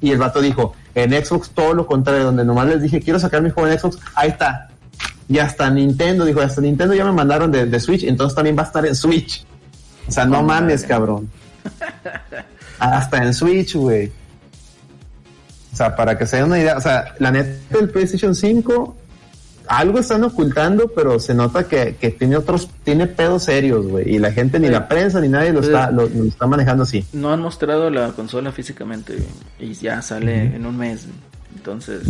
Y 0.00 0.10
el 0.10 0.18
vato 0.18 0.40
dijo, 0.40 0.74
en 0.94 1.10
Xbox 1.12 1.50
todo 1.50 1.74
lo 1.74 1.86
contrario, 1.86 2.24
donde 2.24 2.44
nomás 2.44 2.68
les 2.68 2.82
dije, 2.82 3.00
quiero 3.00 3.18
sacar 3.18 3.42
mi 3.42 3.50
juego 3.50 3.68
en 3.68 3.78
Xbox, 3.78 3.98
ahí 4.14 4.28
está. 4.28 4.68
Y 5.28 5.38
hasta 5.38 5.68
Nintendo, 5.70 6.24
dijo, 6.24 6.40
hasta 6.40 6.60
Nintendo 6.60 6.94
ya 6.94 7.04
me 7.04 7.12
mandaron 7.12 7.50
de, 7.50 7.66
de 7.66 7.80
Switch, 7.80 8.04
entonces 8.04 8.34
también 8.34 8.56
va 8.56 8.62
a 8.62 8.66
estar 8.66 8.86
en 8.86 8.94
Switch. 8.94 9.44
O 10.08 10.12
sea, 10.12 10.24
no 10.24 10.42
mames, 10.42 10.84
cabrón. 10.84 11.28
hasta 12.78 13.24
en 13.24 13.34
Switch, 13.34 13.74
güey. 13.74 14.12
O 15.72 15.76
sea, 15.76 15.94
para 15.94 16.16
que 16.16 16.26
se 16.26 16.36
den 16.36 16.46
una 16.46 16.58
idea, 16.58 16.76
o 16.76 16.80
sea, 16.80 17.14
la 17.18 17.30
neta 17.30 17.76
del 17.76 17.90
PlayStation 17.90 18.34
5 18.34 18.96
algo 19.68 19.98
están 19.98 20.24
ocultando, 20.24 20.88
pero 20.94 21.18
se 21.18 21.34
nota 21.34 21.64
que, 21.64 21.92
tiene 22.18 22.36
otros, 22.36 22.70
tiene 22.84 23.06
pedos 23.06 23.44
serios, 23.44 23.86
güey. 23.86 24.14
Y 24.14 24.18
la 24.18 24.32
gente, 24.32 24.58
ni 24.60 24.68
la 24.68 24.88
prensa, 24.88 25.20
ni 25.20 25.28
nadie 25.28 25.52
lo 25.52 25.60
está, 25.60 25.90
lo, 25.90 26.04
está 26.04 26.46
manejando 26.46 26.84
así. 26.84 27.04
No 27.12 27.32
han 27.32 27.40
mostrado 27.40 27.90
la 27.90 28.12
consola 28.12 28.52
físicamente 28.52 29.18
y 29.58 29.72
ya 29.74 30.02
sale 30.02 30.54
en 30.54 30.66
un 30.66 30.76
mes. 30.76 31.06
Entonces, 31.56 32.02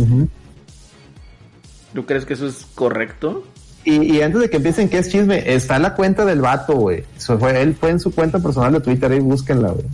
¿tú 1.93 2.05
crees 2.05 2.25
que 2.25 2.33
eso 2.33 2.47
es 2.47 2.65
correcto? 2.75 3.43
Y, 3.83 4.19
antes 4.19 4.41
de 4.41 4.49
que 4.49 4.57
empiecen, 4.57 4.89
¿qué 4.89 4.97
es 4.97 5.09
chisme? 5.09 5.53
Está 5.53 5.79
la 5.79 5.95
cuenta 5.95 6.25
del 6.25 6.41
vato, 6.41 6.75
güey. 6.75 7.05
Fue, 7.17 7.61
él 7.61 7.73
fue 7.73 7.91
en 7.91 8.01
su 8.01 8.13
cuenta 8.13 8.37
personal 8.37 8.73
de 8.73 8.81
Twitter, 8.81 9.09
ahí 9.09 9.19
búsquenla, 9.19 9.69
güey. 9.69 9.85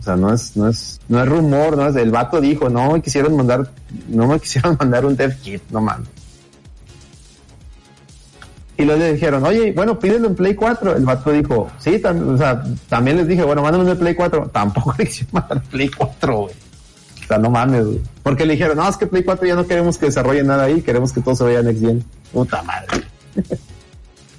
O 0.00 0.02
sea, 0.02 0.16
no 0.16 0.32
es, 0.32 0.56
no 0.56 0.68
es, 0.68 1.00
no 1.08 1.20
es 1.22 1.28
rumor, 1.28 1.76
no 1.76 1.86
es, 1.86 1.96
el 1.96 2.10
vato 2.10 2.40
dijo, 2.40 2.70
no 2.70 2.92
me 2.92 3.02
quisieron 3.02 3.36
mandar, 3.36 3.70
no 4.08 4.26
me 4.26 4.40
quisieron 4.40 4.78
mandar 4.80 5.04
un 5.04 5.16
dev 5.16 5.36
kit, 5.38 5.62
no 5.70 5.82
mames. 5.82 6.08
Y 8.76 8.84
luego 8.84 9.00
le 9.00 9.12
dijeron, 9.12 9.44
oye, 9.44 9.72
bueno, 9.72 9.98
pídelo 9.98 10.28
en 10.28 10.34
Play 10.34 10.54
4. 10.54 10.96
El 10.96 11.04
vato 11.04 11.30
dijo, 11.30 11.70
sí, 11.78 12.02
o 12.02 12.38
sea, 12.38 12.64
también 12.88 13.18
les 13.18 13.28
dije, 13.28 13.44
bueno, 13.44 13.62
mándame 13.62 13.90
en 13.90 13.98
Play 13.98 14.14
4. 14.14 14.50
Tampoco 14.52 14.94
le 14.98 15.04
hicieron 15.04 15.32
mandar 15.32 15.62
Play 15.64 15.90
4, 15.90 16.36
güey. 16.36 16.54
O 17.24 17.26
sea, 17.26 17.38
no 17.38 17.50
mames, 17.50 17.86
güey. 17.86 18.00
Porque 18.22 18.44
le 18.44 18.52
dijeron, 18.52 18.76
no, 18.76 18.88
es 18.88 18.96
que 18.96 19.06
Play 19.06 19.24
4 19.24 19.46
ya 19.46 19.54
no 19.54 19.66
queremos 19.66 19.96
que 19.96 20.06
desarrolle 20.06 20.44
nada 20.44 20.64
ahí, 20.64 20.82
queremos 20.82 21.12
que 21.12 21.22
todo 21.22 21.34
se 21.34 21.44
vaya 21.44 21.62
Next 21.62 21.80
Gen. 21.80 22.04
Puta 22.32 22.62
madre. 22.62 23.04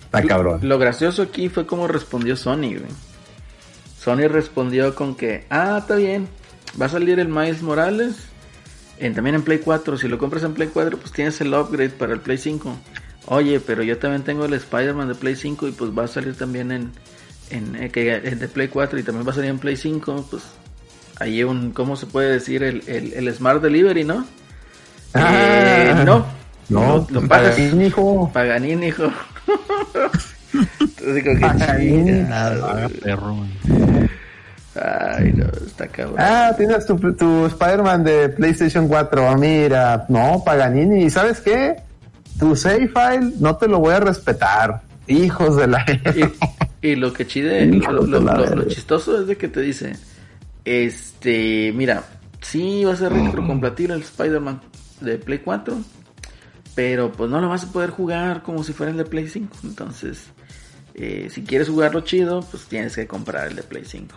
Está 0.05 0.21
cabrón. 0.23 0.59
Lo 0.63 0.77
gracioso 0.77 1.23
aquí 1.23 1.49
fue 1.49 1.65
cómo 1.65 1.87
respondió 1.87 2.35
Sony, 2.35 2.77
güey. 2.77 2.91
Sony 3.99 4.27
respondió 4.27 4.93
con 4.93 5.15
que, 5.15 5.45
ah, 5.49 5.79
está 5.81 5.95
bien, 5.95 6.27
va 6.79 6.85
a 6.85 6.89
salir 6.89 7.19
el 7.19 7.27
Miles 7.27 7.63
Morales 7.63 8.17
en, 8.99 9.15
también 9.15 9.35
en 9.35 9.41
Play 9.41 9.57
4. 9.59 9.97
Si 9.97 10.07
lo 10.07 10.19
compras 10.19 10.43
en 10.43 10.53
Play 10.53 10.69
4, 10.71 10.99
pues 10.99 11.11
tienes 11.11 11.41
el 11.41 11.53
upgrade 11.53 11.89
para 11.89 12.13
el 12.13 12.19
Play 12.19 12.37
5. 12.37 12.77
Oye, 13.27 13.59
pero 13.59 13.81
yo 13.81 13.97
también 13.97 14.23
tengo 14.23 14.45
el 14.45 14.53
Spider-Man 14.53 15.07
de 15.07 15.15
Play 15.15 15.35
5 15.35 15.67
y 15.67 15.71
pues 15.71 15.89
va 15.91 16.03
a 16.03 16.07
salir 16.07 16.35
también 16.35 16.71
en, 16.71 16.91
en, 17.49 17.75
eh, 17.75 17.89
que, 17.89 18.19
de 18.19 18.47
Play 18.47 18.67
4 18.67 18.99
y 18.99 19.03
también 19.03 19.27
va 19.27 19.31
a 19.31 19.35
salir 19.35 19.49
en 19.49 19.57
Play 19.57 19.75
5. 19.75 20.27
Pues 20.29 20.43
ahí 21.19 21.43
un, 21.43 21.71
¿cómo 21.71 21.95
se 21.95 22.05
puede 22.05 22.31
decir? 22.31 22.63
El, 22.63 22.83
el, 22.87 23.33
Smart 23.33 23.61
Delivery, 23.61 24.03
¿no? 24.03 24.25
Ah, 25.13 25.31
eh, 25.33 26.03
no. 26.05 26.25
No, 26.67 27.07
lo, 27.09 27.27
Paganín, 27.27 27.81
hijo. 27.81 28.31
Paganín, 28.33 28.83
hijo. 28.83 29.03
Entonces, 30.53 31.15
digo 31.15 31.33
que 31.35 32.99
perro, 33.03 33.37
Ay, 34.75 35.31
no, 35.33 35.45
está 35.65 35.87
cabrón. 35.87 36.15
Ah, 36.17 36.51
tienes 36.57 36.85
tu, 36.85 36.97
tu 36.97 37.45
Spider-Man 37.45 38.03
de 38.03 38.29
PlayStation 38.29 38.87
4. 38.87 39.37
Mira, 39.37 40.05
no, 40.09 40.43
Paganini. 40.43 41.03
¿Y 41.03 41.09
sabes 41.09 41.39
qué? 41.39 41.77
tu 42.39 42.55
save 42.55 42.87
file 42.87 43.33
no 43.39 43.55
te 43.55 43.67
lo 43.67 43.79
voy 43.79 43.93
a 43.93 43.99
respetar. 43.99 44.81
Hijos 45.07 45.57
de 45.57 45.67
la... 45.67 45.85
y, 46.81 46.95
lo 46.95 47.13
que 47.13 47.27
chide, 47.27 47.65
lo, 47.67 48.67
chistoso 48.67 49.21
es 49.21 49.27
de 49.27 49.37
que 49.37 49.47
te 49.47 49.61
dice, 49.61 49.95
este, 50.65 51.71
mira, 51.73 52.03
sí 52.41 52.83
va 52.83 52.93
a 52.93 52.97
ser 52.97 53.13
retrocompatible 53.13 53.93
el 53.93 54.01
Spider-Man 54.01 54.61
de 55.01 55.17
Play 55.17 55.39
4, 55.39 55.77
pero 56.73 57.11
pues 57.11 57.29
no 57.29 57.39
lo 57.39 57.49
vas 57.49 57.63
a 57.63 57.71
poder 57.71 57.91
jugar 57.91 58.43
como 58.43 58.63
si 58.63 58.73
fuera 58.73 58.91
el 58.91 58.97
de 58.97 59.05
Play 59.05 59.27
5. 59.27 59.57
Entonces, 59.63 60.25
eh, 60.95 61.29
si 61.31 61.43
quieres 61.43 61.69
jugarlo 61.69 62.01
chido, 62.01 62.41
pues 62.41 62.65
tienes 62.65 62.95
que 62.95 63.07
comprar 63.07 63.47
el 63.47 63.55
de 63.55 63.63
Play 63.63 63.85
5. 63.85 64.15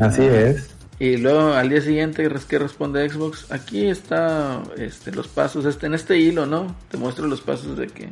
Así, 0.00 0.22
es. 0.22 0.70
Y 1.00 1.16
luego 1.16 1.54
al 1.54 1.68
día 1.68 1.80
siguiente 1.80 2.28
que 2.48 2.58
responde 2.58 3.08
Xbox, 3.08 3.50
aquí 3.50 3.86
está 3.86 4.62
este 4.76 5.10
los 5.10 5.26
pasos, 5.26 5.64
este 5.64 5.86
en 5.86 5.94
este 5.94 6.18
hilo, 6.18 6.46
¿no? 6.46 6.76
Te 6.88 6.96
muestro 6.96 7.26
los 7.26 7.40
pasos 7.40 7.76
de 7.76 7.88
que 7.88 8.08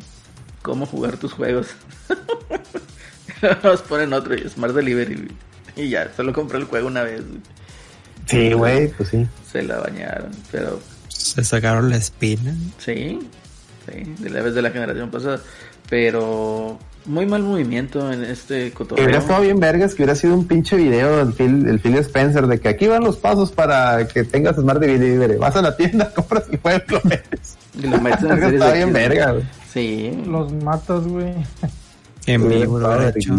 cómo 0.62 0.84
jugar 0.84 1.16
tus 1.16 1.32
juegos. 1.32 1.68
Nos 3.62 3.82
ponen 3.82 4.12
otro 4.12 4.34
y 4.34 4.48
Smart 4.48 4.74
Delivery. 4.74 5.28
Y 5.76 5.88
ya, 5.88 6.10
solo 6.16 6.32
compré 6.32 6.58
el 6.58 6.64
juego 6.64 6.86
una 6.88 7.02
vez. 7.02 7.22
Sí, 8.26 8.52
güey, 8.52 8.88
pues 8.88 9.08
sí. 9.08 9.26
Se 9.50 9.62
la 9.62 9.78
bañaron, 9.78 10.30
pero 10.50 10.78
Se 11.08 11.42
sacaron 11.44 11.90
la 11.90 11.96
espina. 11.96 12.54
sí, 12.78 13.18
sí, 13.86 14.14
de 14.18 14.30
la 14.30 14.42
vez 14.42 14.54
de 14.54 14.62
la 14.62 14.70
generación 14.70 15.10
pasada. 15.10 15.40
Pero 15.90 16.78
muy 17.04 17.26
mal 17.26 17.42
movimiento 17.42 18.10
en 18.12 18.22
este 18.24 18.66
Que 18.66 18.72
cotorreo. 18.72 19.04
hubiera 19.04 19.20
estado 19.20 19.42
bien 19.42 19.58
vergas, 19.60 19.90
que 19.94 20.02
hubiera 20.02 20.14
sido 20.14 20.34
un 20.34 20.46
pinche 20.46 20.76
video 20.76 21.18
del 21.18 21.32
Phil, 21.34 21.66
el 21.68 21.80
Phil 21.80 21.96
Spencer 21.96 22.46
de 22.46 22.60
que 22.60 22.68
aquí 22.68 22.86
van 22.86 23.02
los 23.04 23.16
pasos 23.16 23.50
para 23.52 24.06
que 24.08 24.24
tengas 24.24 24.56
Smart 24.56 24.80
Delivery. 24.80 25.36
Vas 25.36 25.56
a 25.56 25.62
la 25.62 25.76
tienda, 25.76 26.10
compras 26.14 26.44
el 26.50 26.58
juego 26.60 26.80
y 26.88 26.92
lo 26.92 27.00
metes. 27.04 27.56
Y 27.74 27.86
lo 27.88 28.00
meten 28.00 28.30
en 28.30 28.54
Está 28.54 28.68
de 28.70 28.74
bien 28.76 28.92
verga, 28.92 29.32
güey. 29.32 29.44
Sí, 29.72 30.22
Los 30.26 30.52
matas, 30.52 31.02
güey. 31.06 31.34
En 32.26 32.48
vivo 32.48 32.78
lo 32.78 32.88
hubiera 32.88 33.08
hecho. 33.10 33.34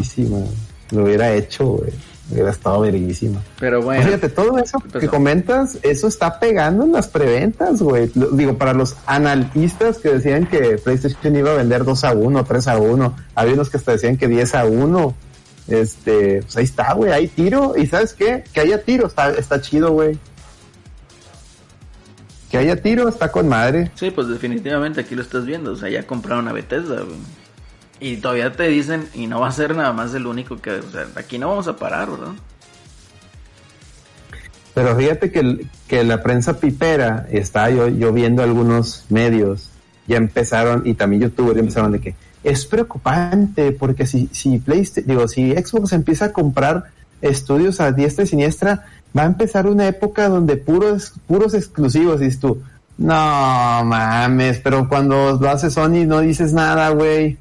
Lo 0.92 1.04
hubiera 1.06 1.34
hecho, 1.34 1.66
güey. 1.66 1.92
Hubiera 2.32 2.52
estado 2.52 2.80
verguísima. 2.82 3.42
pero 3.60 3.82
bueno. 3.82 4.04
Fíjate, 4.04 4.30
todo 4.30 4.58
eso 4.58 4.82
que 5.00 5.08
comentas, 5.08 5.78
eso 5.84 6.08
está 6.08 6.40
pegando 6.40 6.86
en 6.86 6.94
las 6.94 7.08
preventas, 7.08 7.82
güey. 7.82 8.10
Digo, 8.32 8.58
para 8.58 8.74
los 8.74 8.96
analistas 9.06 9.98
que 9.98 10.10
decían 10.10 10.48
que 10.48 10.78
PlayStation 10.78 11.36
iba 11.36 11.52
a 11.52 11.56
vender 11.56 11.84
2 11.84 12.04
a 12.06 12.14
1, 12.14 12.44
3 12.46 12.68
a 12.70 12.78
1, 12.78 13.16
había 13.36 13.54
unos 13.54 13.70
que 13.70 13.78
hasta 13.78 13.92
decían 13.92 14.18
que 14.18 14.28
10 14.28 14.56
a 14.56 14.66
1. 14.66 15.16
Este, 15.68 16.42
pues 16.42 16.58
ahí 16.58 16.64
está, 16.64 16.94
güey, 16.94 17.12
hay 17.12 17.28
tiro. 17.28 17.74
¿Y 17.78 17.88
sabes 17.88 18.14
qué? 18.14 18.44
Que 18.54 18.62
haya 18.62 18.82
tiro, 18.84 19.08
está, 19.08 19.32
está 19.32 19.62
chido, 19.62 19.92
güey. 19.92 20.18
Que 22.50 22.58
haya 22.58 22.82
tiro, 22.82 23.10
está 23.10 23.32
con 23.32 23.48
madre. 23.50 23.92
Sí, 23.96 24.12
pues 24.12 24.28
definitivamente 24.28 25.02
aquí 25.02 25.16
lo 25.16 25.22
estás 25.24 25.46
viendo. 25.46 25.72
O 25.72 25.76
sea, 25.76 25.90
ya 25.90 26.06
compraron 26.06 26.48
a 26.48 26.54
Bethesda, 26.54 27.02
güey. 27.02 27.18
Y 28.00 28.18
todavía 28.18 28.52
te 28.52 28.68
dicen, 28.68 29.08
y 29.14 29.28
no 29.28 29.40
va 29.40 29.48
a 29.48 29.52
ser 29.52 29.76
nada 29.76 29.94
más 29.94 30.14
el 30.14 30.26
único 30.26 30.58
que. 30.58 30.72
O 30.72 30.92
sea, 30.92 31.08
aquí 31.16 31.38
no 31.38 31.50
vamos 31.50 31.68
a 31.68 31.76
parar, 31.76 32.10
¿verdad? 32.10 32.34
Pero 34.74 34.96
fíjate 34.96 35.32
que, 35.32 35.68
que 35.88 36.04
la 36.04 36.24
prensa 36.24 36.60
pipera, 36.60 37.28
está 37.30 37.70
yo, 37.70 37.88
yo 37.88 38.12
viendo 38.12 38.42
algunos 38.42 39.06
medios, 39.10 39.70
ya 40.08 40.18
empezaron, 40.18 40.82
y 40.86 40.96
también 40.96 41.24
youtubers 41.24 41.60
empezaron 41.60 41.92
de 41.92 42.02
que 42.02 42.16
es 42.44 42.66
preocupante 42.66 43.72
porque 43.72 44.06
si, 44.06 44.30
si 44.32 44.58
PlayStation, 44.60 45.08
digo, 45.08 45.28
si 45.28 45.52
Xbox 45.52 45.94
empieza 45.94 46.26
a 46.26 46.34
comprar 46.34 46.86
estudios 47.22 47.80
a 47.80 47.92
diestra 47.92 48.26
y 48.26 48.28
siniestra, 48.28 48.86
va 49.18 49.24
a 49.24 49.28
empezar 49.28 49.68
una 49.68 49.88
época 49.88 50.28
donde 50.28 50.58
puros, 50.58 51.14
puros 51.26 51.54
exclusivos, 51.54 52.20
dices 52.20 52.40
tú, 52.40 52.62
no 52.98 53.14
mames, 53.86 54.60
pero 54.60 54.90
cuando 54.90 55.38
lo 55.40 55.50
hace 55.50 55.72
Sony 55.72 56.06
no 56.06 56.20
dices 56.20 56.54
nada, 56.54 56.90
güey. 56.90 57.38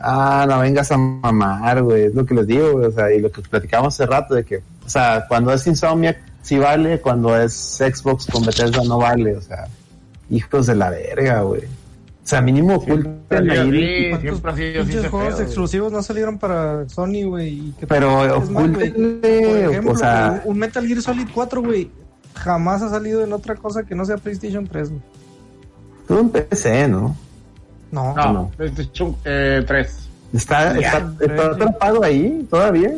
Ah, 0.00 0.46
no 0.48 0.60
vengas 0.60 0.92
a 0.92 0.96
mamar, 0.96 1.82
güey, 1.82 2.04
es 2.04 2.14
lo 2.14 2.24
que 2.24 2.34
les 2.34 2.46
digo, 2.46 2.72
güey, 2.72 2.86
o 2.86 2.92
sea, 2.92 3.12
y 3.12 3.20
lo 3.20 3.32
que 3.32 3.42
platicamos 3.42 3.94
hace 3.94 4.06
rato 4.06 4.34
de 4.34 4.44
que, 4.44 4.58
o 4.86 4.88
sea, 4.88 5.24
cuando 5.28 5.52
es 5.52 5.66
Insomniac 5.66 6.18
sí 6.42 6.56
vale, 6.56 7.00
cuando 7.00 7.36
es 7.36 7.52
Xbox 7.52 8.26
con 8.26 8.44
Bethesda 8.44 8.82
no 8.84 8.98
vale, 8.98 9.36
o 9.36 9.40
sea, 9.40 9.66
hijos 10.30 10.66
de 10.66 10.76
la 10.76 10.90
verga, 10.90 11.42
güey. 11.42 11.62
O 11.64 12.30
sea, 12.30 12.42
mínimo 12.42 12.74
oculten 12.74 13.22
Siempre 13.30 13.58
ahí, 13.58 13.58
así, 13.58 14.10
¿Cuántos 14.10 14.20
siempre 14.20 14.50
ha 14.50 14.56
sido 14.56 14.68
así 14.68 14.78
pinches 14.82 15.00
ese 15.00 15.08
juegos 15.08 15.40
exclusivos 15.40 15.92
no 15.92 16.02
salieron 16.02 16.38
para 16.38 16.88
Sony, 16.88 17.24
güey? 17.24 17.72
pero 17.88 18.24
ejemplo, 18.26 19.92
o 19.92 19.96
sea, 19.96 20.42
un 20.44 20.58
Metal 20.58 20.86
Gear 20.86 21.00
Solid 21.00 21.26
4, 21.34 21.62
güey, 21.62 21.90
jamás 22.34 22.82
ha 22.82 22.90
salido 22.90 23.24
en 23.24 23.32
otra 23.32 23.56
cosa 23.56 23.82
que 23.82 23.94
no 23.94 24.04
sea 24.04 24.18
PlayStation 24.18 24.66
3, 24.66 24.90
güey. 24.90 25.02
todo 26.06 26.20
un 26.20 26.30
PC, 26.30 26.88
¿no? 26.88 27.16
No. 27.90 28.14
No, 28.14 28.32
No. 28.32 28.50
PlayStation 28.56 29.16
eh, 29.24 29.64
3. 29.66 30.08
Está, 30.34 30.78
está, 30.78 30.96
atrapado 31.52 32.02
ahí 32.04 32.46
todavía. 32.50 32.92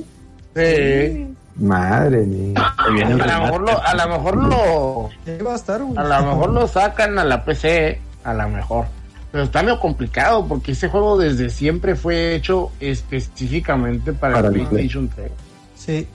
Sí. 0.57 1.27
Madre 1.57 2.19
mía. 2.27 2.55
A 2.79 2.89
lo 2.89 3.43
mejor 3.45 3.61
lo, 3.63 3.87
a 3.87 3.95
lo 3.95 4.09
mejor 4.09 4.37
lo, 4.37 5.11
va 5.47 5.53
a 5.53 5.57
estar, 5.57 5.81
a 5.81 5.85
lo 6.21 6.27
mejor 6.27 6.51
lo 6.51 6.67
sacan 6.67 7.19
a 7.19 7.25
la 7.25 7.45
PC, 7.45 8.01
a 8.25 8.35
lo 8.35 8.49
mejor. 8.49 8.87
Pero 9.31 9.45
está 9.45 9.63
medio 9.63 9.79
complicado 9.79 10.47
porque 10.49 10.73
ese 10.73 10.89
juego 10.89 11.17
desde 11.19 11.51
siempre 11.51 11.95
fue 11.95 12.35
hecho 12.35 12.73
específicamente 12.81 14.13
para, 14.13 14.35
Para 14.35 14.49
el 14.49 14.55
el 14.55 14.61
Play. 14.63 14.89
PlayStation 14.89 15.09
3. 15.15 15.31
Sí. 15.77 16.09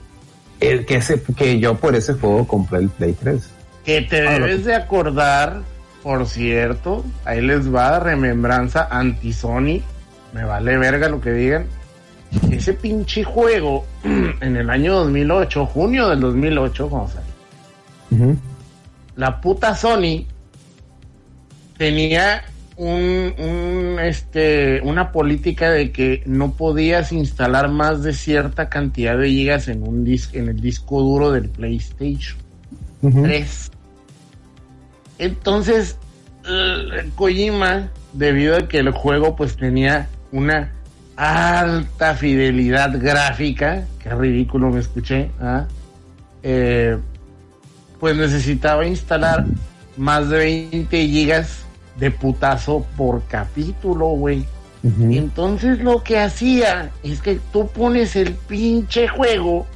El 0.60 0.84
que, 0.84 0.96
ese, 0.96 1.22
que 1.22 1.58
yo 1.58 1.76
por 1.76 1.94
ese 1.94 2.14
juego 2.14 2.46
compré 2.46 2.80
el 2.80 2.88
Play 2.90 3.12
3. 3.14 3.50
Que 3.84 4.02
te 4.02 4.26
Ah, 4.26 4.32
debes 4.32 4.64
de 4.64 4.74
acordar, 4.74 5.60
por 6.06 6.24
cierto, 6.28 7.04
ahí 7.24 7.40
les 7.40 7.74
va 7.74 7.98
remembranza 7.98 8.86
anti-Sony, 8.92 9.80
me 10.32 10.44
vale 10.44 10.78
verga 10.78 11.08
lo 11.08 11.20
que 11.20 11.32
digan. 11.32 11.66
Ese 12.52 12.74
pinche 12.74 13.24
juego 13.24 13.84
en 14.04 14.56
el 14.56 14.70
año 14.70 14.94
2008, 14.94 15.66
junio 15.66 16.08
del 16.10 16.20
2008, 16.20 16.88
cuando 16.88 17.08
salió, 17.08 17.26
Ujú. 18.12 18.38
la 19.16 19.40
puta 19.40 19.74
Sony 19.74 20.26
tenía 21.76 22.44
un, 22.76 23.34
un, 23.38 23.98
este, 24.00 24.80
una 24.82 25.10
política 25.10 25.70
de 25.72 25.90
que 25.90 26.22
no 26.24 26.52
podías 26.52 27.10
instalar 27.10 27.68
más 27.68 28.04
de 28.04 28.12
cierta 28.12 28.68
cantidad 28.68 29.18
de 29.18 29.28
gigas 29.28 29.66
en 29.66 29.82
un 29.82 30.04
dis- 30.06 30.32
en 30.34 30.50
el 30.50 30.60
disco 30.60 31.00
duro 31.00 31.32
del 31.32 31.48
PlayStation. 31.48 32.38
Ujú. 33.02 33.22
3. 33.24 33.72
Entonces, 35.18 35.96
Kojima, 37.14 37.90
debido 38.12 38.56
a 38.56 38.68
que 38.68 38.78
el 38.78 38.90
juego 38.90 39.36
pues 39.36 39.56
tenía 39.56 40.08
una 40.32 40.72
alta 41.16 42.14
fidelidad 42.14 42.98
gráfica, 43.00 43.86
qué 44.02 44.10
ridículo 44.10 44.70
me 44.70 44.80
escuché, 44.80 45.30
¿ah? 45.40 45.64
Eh, 46.42 46.96
pues 47.98 48.16
necesitaba 48.16 48.86
instalar 48.86 49.46
más 49.96 50.28
de 50.28 50.36
20 50.70 51.08
gigas 51.08 51.64
de 51.98 52.10
putazo 52.10 52.86
por 52.96 53.22
capítulo, 53.26 54.08
güey. 54.08 54.44
Entonces 55.00 55.80
lo 55.80 56.04
que 56.04 56.20
hacía 56.20 56.92
es 57.02 57.20
que 57.20 57.40
tú 57.52 57.66
pones 57.66 58.14
el 58.14 58.34
pinche 58.34 59.08
juego 59.08 59.66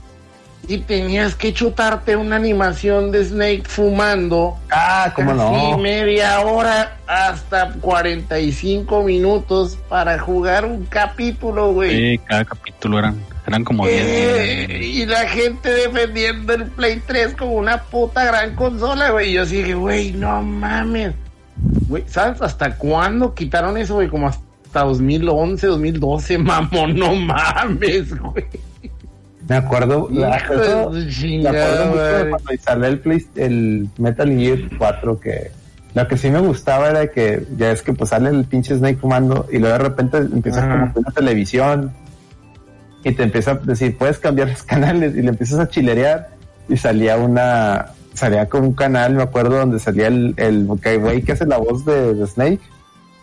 y 0.69 0.79
tenías 0.79 1.35
que 1.35 1.53
chutarte 1.53 2.15
una 2.17 2.37
animación 2.37 3.11
de 3.11 3.25
Snake 3.25 3.63
fumando 3.67 4.57
Ah, 4.71 5.13
cómo 5.17 5.37
casi 5.37 5.71
no. 5.71 5.79
media 5.79 6.41
hora 6.41 6.97
hasta 7.07 7.73
45 7.81 9.03
minutos 9.03 9.79
para 9.89 10.19
jugar 10.19 10.65
un 10.65 10.85
capítulo, 10.87 11.73
güey. 11.73 11.91
Sí, 12.17 12.21
cada 12.27 12.45
capítulo 12.45 12.99
eran, 13.01 13.17
eran 13.47 13.65
como 13.65 13.87
10 13.87 14.01
Eh, 14.07 14.81
y 14.83 15.07
la 15.07 15.27
gente 15.29 15.71
defendiendo 15.71 16.53
el 16.55 16.67
Play 16.67 17.03
3 17.07 17.35
como 17.37 17.53
una 17.55 17.83
puta 17.83 18.25
gran 18.25 18.55
consola, 18.55 19.11
güey. 19.11 19.31
Y 19.31 19.33
yo 19.35 19.47
sí 19.47 19.57
dije, 19.57 19.75
güey, 19.75 20.13
no 20.13 20.41
mames. 20.43 21.15
Güey, 21.89 22.05
¿sabes 22.07 22.41
hasta 22.43 22.77
cuándo 22.77 23.35
quitaron 23.35 23.77
eso, 23.77 23.95
güey? 23.95 24.09
Como 24.09 24.29
hasta 24.29 24.81
2011, 24.85 25.67
2012, 25.67 26.39
mamón, 26.39 26.97
no 26.97 27.15
mames, 27.17 28.17
güey. 28.17 28.45
Me 29.51 29.57
acuerdo, 29.57 30.09
la- 30.13 30.37
eso- 30.37 30.91
me 30.93 31.49
acuerdo 31.49 31.87
mucho 31.87 32.03
de 32.03 32.31
cuando 32.31 32.53
instalé 32.53 32.87
el, 32.89 33.01
Play- 33.01 33.27
el 33.37 33.89
Metal 33.99 34.29
Gear 34.31 34.59
4 34.79 35.21
que 35.21 35.51
lo 35.93 36.07
que 36.07 36.17
sí 36.17 36.31
me 36.31 36.39
gustaba 36.39 36.89
era 36.91 37.09
que 37.09 37.45
ya 37.57 37.73
es 37.73 37.83
que 37.83 37.93
pues 37.93 38.11
sale 38.11 38.31
el 38.31 38.45
pinche 38.45 38.77
Snake 38.77 38.99
fumando 39.01 39.47
y 39.51 39.59
luego 39.59 39.77
de 39.77 39.83
repente 39.85 40.19
empieza 40.19 40.61
Ajá. 40.65 40.93
como 40.93 41.01
una 41.05 41.11
televisión 41.11 41.93
y 43.03 43.13
te 43.13 43.25
empieza 43.25 43.51
a 43.51 43.55
decir 43.57 43.99
puedes 43.99 44.19
cambiar 44.19 44.51
los 44.51 44.63
canales 44.73 45.17
y 45.17 45.23
le 45.23 45.31
empiezas 45.31 45.59
a 45.59 45.69
chilerear 45.69 46.29
y 46.69 46.77
salía 46.77 47.17
una 47.17 47.87
salía 48.15 48.47
con 48.49 48.63
un 48.65 48.73
canal 48.75 49.15
me 49.15 49.23
acuerdo 49.25 49.57
donde 49.59 49.79
salía 49.81 50.07
el, 50.07 50.35
el 50.37 50.65
güey 50.67 51.23
que 51.23 51.33
hace 51.33 51.45
la 51.47 51.57
voz 51.59 51.85
de, 51.85 52.15
de 52.15 52.27
Snake 52.27 52.61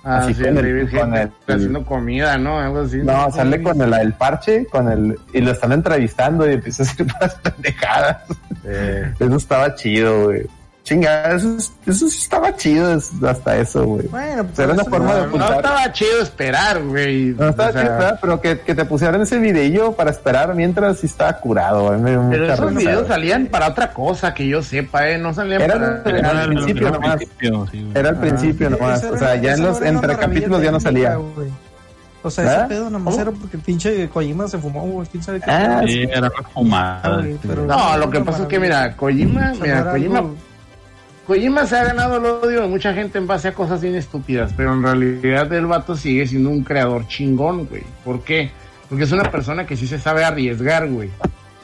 Así 0.08 0.34
sí, 0.34 0.44
con 0.44 0.58
el 0.58 0.90
con 0.92 1.16
el- 1.16 1.32
haciendo 1.48 1.86
comida, 1.86 2.38
¿no? 2.38 2.60
Algo 2.60 2.82
así. 2.82 2.98
no 3.04 3.32
sale 3.32 3.62
con 3.62 3.82
el, 3.82 3.94
el 3.94 4.14
parche 4.14 4.66
con 4.68 4.90
el 4.92 5.18
y 5.34 5.42
lo 5.42 5.52
están 5.52 5.72
entrevistando 5.74 6.50
y 6.50 6.54
empieza 6.54 6.84
a 6.84 6.86
hacer 6.86 7.06
unas 7.20 7.36
pendejadas 7.36 8.18
Eh, 8.64 9.14
Eso 9.20 9.36
estaba 9.36 9.76
chido, 9.76 10.26
güey. 10.26 10.46
Chinga, 10.88 11.36
eso, 11.36 11.58
eso 11.86 12.08
sí 12.08 12.18
estaba 12.22 12.56
chido 12.56 12.98
hasta 13.28 13.58
eso, 13.58 13.84
güey. 13.84 14.08
Bueno, 14.08 14.46
pues 14.46 14.58
Era 14.60 14.72
una 14.72 14.82
eso 14.84 14.90
forma 14.90 15.08
no- 15.08 15.14
de 15.16 15.20
no, 15.22 15.28
apuntar. 15.28 15.56
estaba 15.58 15.92
chido 15.92 16.22
esperar, 16.22 16.82
güey. 16.84 17.26
No 17.38 17.50
estaba 17.50 17.70
O 17.70 17.74
sea, 17.74 17.82
chido, 17.82 17.94
¿verdad? 17.94 18.20
pero 18.22 18.40
que, 18.42 18.60
que 18.62 18.74
te 18.74 18.86
pusieran 18.86 19.22
ese 19.22 19.38
videillo 19.38 19.92
para 19.92 20.12
esperar 20.12 20.56
mientras 20.56 21.00
sí 21.00 21.08
estaba 21.08 21.34
curado. 21.40 21.92
Me 22.00 22.18
Pero 22.30 22.54
esos 22.54 22.74
risa, 22.74 22.80
videos 22.80 23.08
salían 23.10 23.48
para 23.48 23.68
otra 23.68 23.92
cosa 23.92 24.34
que 24.34 24.48
yo 24.48 24.64
sepa, 24.64 25.10
¿eh? 25.10 25.18
No 25.18 25.34
salían 25.34 25.62
Era 25.62 25.74
para... 26.04 26.18
Era 26.20 26.42
al 26.44 26.48
principio 26.48 26.90
nomás. 26.90 27.16
principio, 27.18 27.68
sí, 27.70 27.82
güey. 27.84 27.92
Era 27.98 28.10
al 28.10 28.20
principio 28.22 28.70
nomás. 28.70 29.04
O 29.04 29.18
sea, 29.18 29.36
ya 29.36 29.54
en 29.56 29.64
los 29.64 29.82
entre 29.82 30.16
capítulos 30.16 30.62
ya 30.64 30.72
no 30.72 30.80
salía. 30.80 31.20
O 32.24 32.32
sea, 32.32 32.46
¿Ah? 32.50 32.56
ese 32.60 32.66
pedo 32.70 32.86
nada 32.86 33.00
más 33.00 33.14
¿Cómo? 33.14 33.22
era 33.24 33.32
porque 33.38 33.58
el 33.58 33.64
pinche 33.64 34.08
Kojima 34.10 34.48
se 34.48 34.58
fumó, 34.58 34.82
güey. 34.88 35.08
¿Quién 35.10 35.22
sabe 35.22 35.40
qué? 35.42 35.52
Ah, 35.52 35.82
Sí, 35.86 36.04
era 36.04 36.30
güey, 36.56 37.38
pero- 37.46 37.66
No, 37.66 37.98
lo 37.98 38.10
que 38.10 38.22
pasa 38.22 38.44
es 38.44 38.48
que, 38.48 38.58
mira, 38.60 38.96
Kojima, 38.96 39.54
mira, 39.62 39.92
Kojima, 39.92 40.24
Kojima 41.28 41.66
se 41.66 41.76
ha 41.76 41.84
ganado 41.84 42.18
el 42.18 42.26
odio 42.26 42.62
de 42.62 42.68
mucha 42.70 42.94
gente 42.94 43.18
en 43.18 43.28
base 43.28 43.50
a 43.50 43.54
cosas 43.54 43.82
bien 43.82 43.96
estúpidas, 43.96 44.54
pero 44.56 44.74
en 44.74 44.82
realidad 44.82 45.52
el 45.52 45.66
vato 45.66 45.98
sigue 45.98 46.26
siendo 46.26 46.50
un 46.50 46.64
creador 46.64 47.06
chingón, 47.08 47.66
güey. 47.66 47.84
¿Por 48.06 48.24
qué? 48.24 48.50
Porque 48.88 49.04
es 49.04 49.12
una 49.12 49.30
persona 49.30 49.66
que 49.66 49.76
sí 49.76 49.88
se 49.88 50.00
sabe 50.00 50.24
arriesgar, 50.24 50.88
güey. 50.88 51.10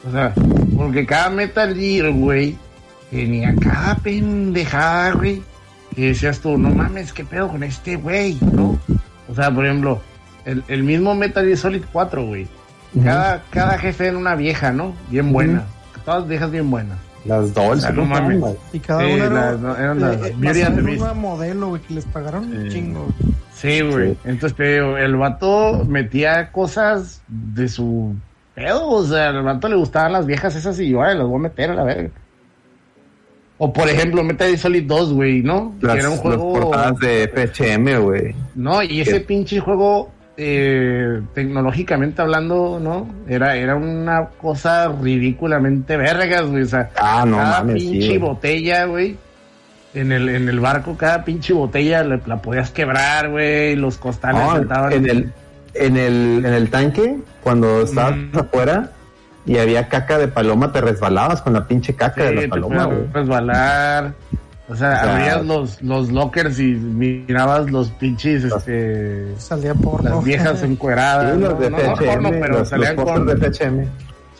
O 0.06 0.12
sea, 0.12 0.34
porque 0.76 1.06
cada 1.06 1.30
Metal 1.30 1.74
Gear, 1.74 2.10
güey, 2.10 2.58
tenía 3.10 3.54
cada 3.56 3.96
pendejada, 3.96 5.12
güey, 5.12 5.42
que 5.96 6.08
decías 6.08 6.40
tú, 6.40 6.58
no 6.58 6.68
mames, 6.68 7.14
qué 7.14 7.24
pedo 7.24 7.48
con 7.48 7.62
este 7.62 7.96
güey, 7.96 8.36
¿no? 8.42 8.78
O 9.30 9.34
sea, 9.34 9.50
por 9.50 9.64
ejemplo, 9.64 10.02
el, 10.44 10.62
el 10.68 10.82
mismo 10.82 11.14
Metal 11.14 11.42
Gear 11.42 11.56
Solid 11.56 11.84
4, 11.90 12.26
güey. 12.26 12.46
Cada, 13.02 13.42
cada 13.48 13.78
jefe 13.78 14.08
era 14.08 14.18
una 14.18 14.34
vieja, 14.34 14.72
¿no? 14.72 14.94
Bien 15.08 15.32
buena. 15.32 15.64
Todas 16.04 16.28
viejas 16.28 16.50
bien 16.50 16.70
buenas. 16.70 16.98
Las 17.24 17.54
dos, 17.54 17.78
O 17.78 17.80
sea, 17.80 17.90
no 17.90 18.04
mames. 18.04 18.42
Y 18.72 18.78
cada 18.80 19.00
Sí, 19.00 19.12
una 19.12 19.24
era, 19.24 19.34
las- 19.52 19.60
no, 19.60 19.76
eran 19.76 20.00
las 20.00 20.16
eh, 20.16 20.18
eh, 20.28 20.34
Beauty 20.36 20.46
basada 20.46 20.66
and 20.66 20.74
the 20.74 20.80
en 20.80 20.86
Beast. 20.86 21.02
una 21.02 21.14
modelo, 21.14 21.68
güey, 21.68 21.82
que 21.82 21.94
les 21.94 22.04
pagaron 22.04 22.44
un 22.44 22.62
Sí. 22.64 22.68
chingo. 22.70 23.06
Sí, 23.54 23.80
güey. 23.80 24.12
Sí. 24.12 24.18
Entonces, 24.24 24.56
te 24.56 24.74
digo, 24.74 24.96
el 24.98 25.16
vato 25.16 25.84
metía 25.88 26.52
cosas 26.52 27.22
de 27.28 27.68
su 27.68 28.14
pedo. 28.54 28.88
O 28.88 29.04
sea, 29.04 29.28
al 29.30 29.42
vato 29.42 29.68
le 29.68 29.76
gustaban 29.76 30.12
las 30.12 30.26
viejas 30.26 30.54
esas 30.54 30.78
y 30.80 30.90
yo, 30.90 31.02
ay, 31.02 31.16
las 31.16 31.26
voy 31.26 31.36
a 31.36 31.42
meter 31.44 31.70
a 31.70 31.74
la 31.74 31.84
verga. 31.84 32.10
O 33.56 33.72
por 33.72 33.88
ejemplo, 33.88 34.24
Metal 34.24 34.48
Gear 34.48 34.58
Solid 34.58 34.84
2, 34.84 35.12
güey, 35.12 35.40
¿no? 35.42 35.74
Las, 35.80 35.92
que 35.94 36.00
era 36.00 36.08
un 36.10 36.14
las 36.16 36.22
juego. 36.22 36.52
portadas 36.52 36.98
de 36.98 37.28
PHM, 37.28 37.98
güey. 38.02 38.34
No, 38.56 38.82
y 38.82 39.00
ese 39.00 39.12
¿Qué? 39.12 39.20
pinche 39.20 39.60
juego, 39.60 40.10
eh, 40.36 41.20
tecnológicamente 41.34 42.20
hablando, 42.22 42.80
¿no? 42.82 43.08
Era, 43.28 43.56
era 43.56 43.76
una 43.76 44.26
cosa 44.40 44.88
ridículamente 44.88 45.96
vergas, 45.96 46.42
güey. 46.46 46.62
O 46.62 46.66
sea, 46.66 46.90
Ah, 46.96 47.24
no 47.26 47.36
cada 47.36 47.60
mames, 47.60 47.82
pinche 47.82 48.18
botella, 48.18 48.84
güey. 48.86 49.16
En 49.94 50.10
el, 50.10 50.28
en 50.28 50.48
el 50.48 50.58
barco, 50.58 50.96
cada 50.96 51.24
pinche 51.24 51.52
botella 51.52 52.02
le- 52.02 52.20
la 52.26 52.38
podías 52.42 52.70
quebrar, 52.70 53.30
güey. 53.30 53.76
Los 53.76 53.96
costales 53.96 54.42
saltaban. 54.50 54.92
en 54.92 55.08
el, 55.08 55.32
en 55.74 55.96
el, 55.96 56.44
en 56.44 56.52
el 56.52 56.68
tanque, 56.70 57.16
cuando 57.42 57.82
estabas 57.82 58.16
Mm. 58.16 58.38
afuera 58.38 58.90
y 59.46 59.58
había 59.58 59.88
caca 59.88 60.18
de 60.18 60.26
paloma, 60.26 60.72
te 60.72 60.80
resbalabas 60.80 61.42
con 61.42 61.52
la 61.52 61.66
pinche 61.68 61.94
caca 61.94 62.24
de 62.24 62.34
la 62.34 62.48
paloma, 62.48 62.86
güey. 62.86 62.98
resbalar. 63.12 64.14
O 64.66 64.74
sea, 64.74 64.92
O 64.92 64.94
sea, 65.04 65.12
abrías 65.16 65.44
los, 65.44 65.82
los 65.82 66.10
lockers 66.10 66.58
y 66.58 66.68
mirabas 66.72 67.70
los 67.70 67.90
pinches, 67.90 68.44
este, 68.44 69.34
Salía 69.38 69.74
porno. 69.74 70.08
las 70.16 70.24
viejas 70.24 70.62
encueradas. 70.64 71.34
Sí, 71.34 71.40
los 71.40 71.58
de 71.58 71.70
No, 71.70 71.76
no 71.78 71.94
PHM, 71.94 72.04
porno, 72.06 72.30
pero 72.30 72.48
los, 72.48 72.58
los 72.60 72.68
salían 72.70 72.96
pósters 72.96 73.18
con... 73.18 73.26
de 73.26 73.50
PHM. 73.50 73.84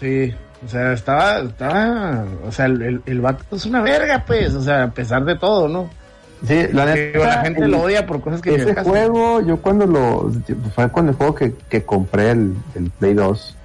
Sí, 0.00 0.34
o 0.64 0.68
sea, 0.68 0.92
estaba, 0.94 1.38
estaba, 1.40 2.24
o 2.46 2.50
sea, 2.52 2.64
el, 2.66 2.80
el, 2.82 3.02
el 3.04 3.20
vato 3.20 3.44
es 3.54 3.66
una 3.66 3.82
verga, 3.82 4.24
pues, 4.26 4.54
o 4.54 4.62
sea, 4.62 4.84
a 4.84 4.90
pesar 4.90 5.24
de 5.26 5.36
todo, 5.36 5.68
¿no? 5.68 5.90
Sí, 6.46 6.58
la 6.72 6.86
neta, 6.86 7.18
la 7.18 7.40
gente 7.42 7.64
el- 7.64 7.70
lo 7.70 7.82
odia 7.82 8.06
por 8.06 8.20
cosas 8.22 8.40
que 8.42 8.54
Ese 8.54 8.74
juego, 8.82 9.40
yo 9.42 9.58
cuando 9.58 9.86
lo. 9.86 10.30
Fue 10.74 10.90
con 10.90 11.08
el 11.08 11.14
juego 11.14 11.34
que, 11.34 11.54
que 11.70 11.84
compré, 11.84 12.30
el, 12.32 12.54
el 12.74 12.90
Play 12.90 13.14
2. 13.14 13.56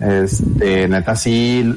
Este, 0.00 0.88
neta, 0.88 1.14
sí. 1.16 1.74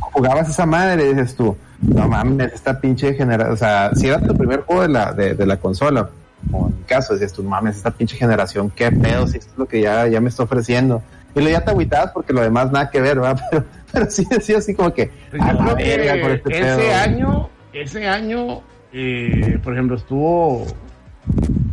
Jugabas 0.00 0.48
esa 0.48 0.66
madre 0.66 1.12
dices 1.14 1.36
tú, 1.36 1.56
no 1.80 2.08
mames, 2.08 2.52
esta 2.52 2.80
pinche 2.80 3.14
generación. 3.14 3.52
O 3.54 3.56
sea, 3.56 3.90
si 3.94 4.08
era 4.08 4.20
tu 4.20 4.36
primer 4.36 4.62
juego 4.62 4.82
de 4.82 4.88
la, 4.88 5.12
de, 5.12 5.34
de 5.34 5.46
la 5.46 5.56
consola, 5.58 6.08
como 6.50 6.68
en 6.68 6.76
mi 6.78 6.82
caso, 6.84 7.12
decías 7.14 7.32
tú, 7.32 7.42
mames, 7.42 7.76
esta 7.76 7.90
pinche 7.90 8.16
generación, 8.16 8.70
qué 8.70 8.90
pedo, 8.90 9.26
si 9.26 9.38
esto 9.38 9.52
es 9.52 9.58
lo 9.58 9.66
que 9.66 9.80
ya, 9.80 10.06
ya 10.08 10.20
me 10.20 10.28
está 10.28 10.42
ofreciendo. 10.44 11.02
Y 11.34 11.40
luego 11.40 11.58
ya 11.58 11.64
te 11.64 11.70
agüitabas 11.70 12.10
porque 12.12 12.32
lo 12.32 12.40
demás 12.40 12.72
nada 12.72 12.90
que 12.90 13.00
ver, 13.00 13.20
¿verdad? 13.20 13.40
Pero, 13.50 13.64
pero 13.92 14.10
sí 14.10 14.26
decía 14.30 14.58
así 14.58 14.74
como 14.74 14.92
que. 14.92 15.10
Pues 15.30 15.40
"A 15.42 15.52
yo 15.52 15.58
la 15.62 15.74
creo 15.74 15.76
verga 15.76 16.20
con 16.20 16.28
que 16.30 16.34
este 16.36 16.58
ese 16.58 16.76
pedo". 16.76 16.94
año, 16.96 17.48
ese 17.72 18.06
año, 18.08 18.60
eh, 18.92 19.58
por 19.62 19.72
ejemplo, 19.72 19.96
estuvo 19.96 20.66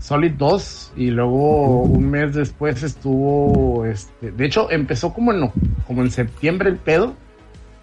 Solid 0.01 0.33
2 0.37 0.93
y 0.97 1.07
luego 1.11 1.81
un 1.83 2.09
mes 2.09 2.33
después 2.35 2.83
estuvo, 2.83 3.85
este, 3.85 4.31
de 4.31 4.45
hecho 4.45 4.69
empezó 4.71 5.13
como 5.13 5.31
en, 5.33 5.49
como 5.87 6.03
en 6.03 6.11
septiembre 6.11 6.69
el 6.69 6.77
pedo, 6.77 7.13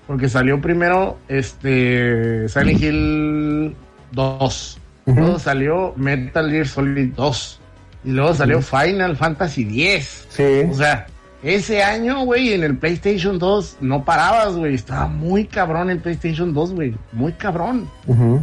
porque 0.06 0.28
salió 0.28 0.60
primero 0.60 1.18
este 1.28 2.48
Silent 2.48 2.82
Hill 2.82 3.76
2, 4.12 4.78
Ujú. 5.06 5.20
luego 5.20 5.38
salió 5.38 5.94
Metal 5.96 6.50
Gear 6.50 6.66
Solid 6.66 7.12
2 7.16 7.60
y 8.04 8.10
luego 8.10 8.34
salió 8.34 8.60
Final 8.60 9.16
Fantasy 9.16 9.64
10. 9.64 10.26
Sí. 10.28 10.42
O 10.70 10.74
sea, 10.74 11.06
ese 11.42 11.82
año, 11.82 12.24
güey, 12.24 12.52
en 12.52 12.62
el 12.64 12.76
PlayStation 12.76 13.38
2 13.38 13.78
no 13.80 14.04
parabas, 14.04 14.54
güey. 14.54 14.74
Estaba 14.74 15.06
muy 15.08 15.44
cabrón 15.46 15.90
el 15.90 15.98
PlayStation 15.98 16.52
2, 16.52 16.72
güey. 16.72 16.94
Muy 17.12 17.32
cabrón. 17.32 17.88
Ujú. 18.06 18.42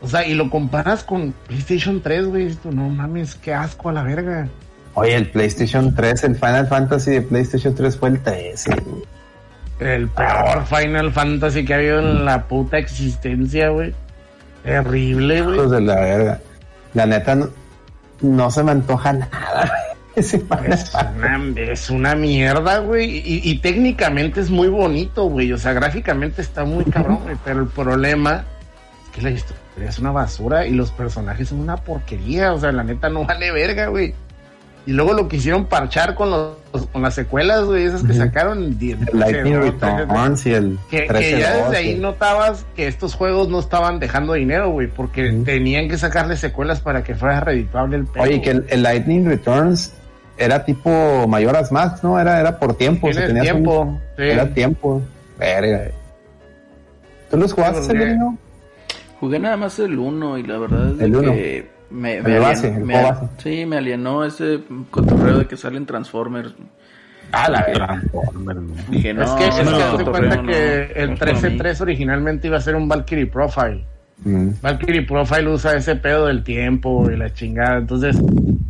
O 0.00 0.08
sea, 0.08 0.26
y 0.26 0.34
lo 0.34 0.50
comparas 0.50 1.04
con 1.04 1.32
PlayStation 1.46 2.00
3, 2.02 2.26
güey. 2.26 2.46
Esto, 2.48 2.70
no 2.72 2.88
mames, 2.88 3.34
qué 3.34 3.54
asco 3.54 3.88
a 3.88 3.92
la 3.92 4.02
verga. 4.02 4.48
Oye, 4.94 5.14
el 5.14 5.30
PlayStation 5.30 5.94
3, 5.94 6.24
el 6.24 6.34
Final 6.34 6.66
Fantasy 6.66 7.12
de 7.12 7.22
PlayStation 7.22 7.74
3 7.74 7.96
fue 7.96 8.08
el 8.10 8.20
13. 8.20 8.74
güey. 8.76 9.02
El 9.80 10.08
peor 10.08 10.64
Final 10.66 11.12
Fantasy 11.12 11.64
que 11.64 11.74
ha 11.74 11.76
habido 11.76 11.98
en 11.98 12.24
la 12.24 12.44
puta 12.44 12.78
existencia, 12.78 13.68
güey. 13.70 13.94
Terrible, 14.62 15.42
güey. 15.42 15.56
Hijos 15.56 15.70
de 15.70 15.80
la 15.80 15.94
verga. 15.96 16.40
La 16.94 17.06
neta, 17.06 17.34
no, 17.34 17.48
no 18.20 18.50
se 18.50 18.62
me 18.62 18.72
antoja 18.72 19.12
nada. 19.12 19.72
Es 20.14 20.34
una, 20.34 20.60
es 21.56 21.88
una 21.88 22.14
mierda, 22.14 22.80
güey. 22.80 23.22
Y, 23.26 23.50
y 23.50 23.58
técnicamente 23.60 24.42
es 24.42 24.50
muy 24.50 24.68
bonito, 24.68 25.24
güey. 25.24 25.50
O 25.54 25.56
sea, 25.56 25.72
gráficamente 25.72 26.42
está 26.42 26.66
muy 26.66 26.84
cabrón, 26.84 27.20
güey. 27.22 27.36
Pero 27.42 27.60
el 27.60 27.68
problema 27.68 28.44
es 29.06 29.10
que 29.10 29.22
la 29.22 29.30
historia 29.30 29.88
es 29.88 29.98
una 29.98 30.10
basura 30.10 30.66
y 30.66 30.72
los 30.72 30.90
personajes 30.90 31.48
son 31.48 31.60
una 31.60 31.78
porquería. 31.78 32.52
O 32.52 32.60
sea, 32.60 32.72
la 32.72 32.84
neta 32.84 33.08
no 33.08 33.24
vale 33.24 33.52
verga, 33.52 33.86
güey. 33.86 34.14
Y 34.84 34.92
luego 34.92 35.12
lo 35.12 35.28
quisieron 35.28 35.66
parchar 35.66 36.16
con, 36.16 36.30
los, 36.30 36.56
con 36.92 37.02
las 37.02 37.14
secuelas, 37.14 37.64
güey, 37.66 37.84
esas 37.84 38.02
que 38.02 38.14
sacaron. 38.14 38.76
El 38.80 38.98
Lightning 39.12 39.60
Returns 39.60 40.44
y 40.46 40.54
el 40.54 40.78
que, 40.90 41.02
13 41.02 41.30
que 41.34 41.40
ya 41.40 41.50
desde 41.50 41.64
12. 41.66 41.76
ahí 41.76 41.94
notabas 41.98 42.66
que 42.74 42.88
estos 42.88 43.14
juegos 43.14 43.48
no 43.48 43.60
estaban 43.60 44.00
dejando 44.00 44.32
dinero, 44.32 44.70
güey, 44.70 44.88
porque 44.88 45.30
tenían 45.44 45.88
que 45.88 45.96
sacarle 45.98 46.36
secuelas 46.36 46.80
para 46.80 47.04
que 47.04 47.14
fuera 47.14 47.38
redituable 47.40 47.96
el 47.98 48.06
pedo. 48.06 48.24
Oye, 48.24 48.42
que 48.42 48.50
el, 48.50 48.66
el 48.68 48.82
Lightning 48.82 49.24
Returns 49.24 49.94
era 50.36 50.64
tipo 50.64 51.28
Mayoras 51.28 51.70
Max, 51.70 52.02
¿no? 52.02 52.18
Era, 52.18 52.40
era 52.40 52.58
por 52.58 52.74
tiempo. 52.76 53.06
o 53.06 53.12
sea, 53.12 53.28
un- 53.28 53.40
tiempo. 53.40 54.00
sí. 54.16 54.22
Era 54.24 54.52
tiempo. 54.52 55.00
Verga. 55.38 55.92
¿Tú 57.30 57.36
los 57.36 57.52
jugaste? 57.52 58.18
Jugué 59.20 59.38
nada 59.38 59.56
más 59.56 59.78
el 59.78 59.96
1 59.98 60.38
y 60.38 60.42
la 60.42 60.58
verdad 60.58 60.90
es 60.90 60.98
de 60.98 61.04
El 61.04 61.16
uno. 61.16 61.32
que 61.32 61.70
me, 61.92 62.16
El 62.16 62.22
me 62.24 62.38
base, 62.38 62.68
alien- 62.68 62.76
el 62.80 62.84
me- 62.86 63.02
base. 63.02 63.26
sí, 63.38 63.66
me 63.66 63.76
alienó 63.76 64.24
ese 64.24 64.60
cotorreo 64.90 65.38
de 65.38 65.46
que 65.46 65.56
salen 65.56 65.86
Transformers. 65.86 66.54
Ah, 67.30 67.48
la. 67.50 67.64
Transformers, 67.66 68.60
¿no? 68.60 68.74
Dije, 68.90 69.14
no, 69.14 69.22
es 69.24 69.30
que, 69.32 69.48
es 69.48 69.54
que 69.56 69.64
cotorreo 69.64 70.10
cuenta 70.12 70.36
no, 70.36 70.46
que 70.48 70.92
el 70.96 71.06
no 71.08 71.12
es 71.14 71.18
para 71.18 71.32
mí. 71.32 71.38
13-3 71.40 71.80
originalmente 71.80 72.46
iba 72.48 72.56
a 72.58 72.60
ser 72.60 72.76
un 72.76 72.88
Valkyrie 72.88 73.26
Profile. 73.26 73.84
Mm. 74.24 74.50
Valkyrie 74.60 75.02
Profile 75.02 75.48
usa 75.48 75.74
ese 75.76 75.96
pedo 75.96 76.26
del 76.26 76.44
tiempo 76.44 77.10
y 77.10 77.16
la 77.16 77.32
chingada. 77.32 77.78
Entonces, 77.78 78.20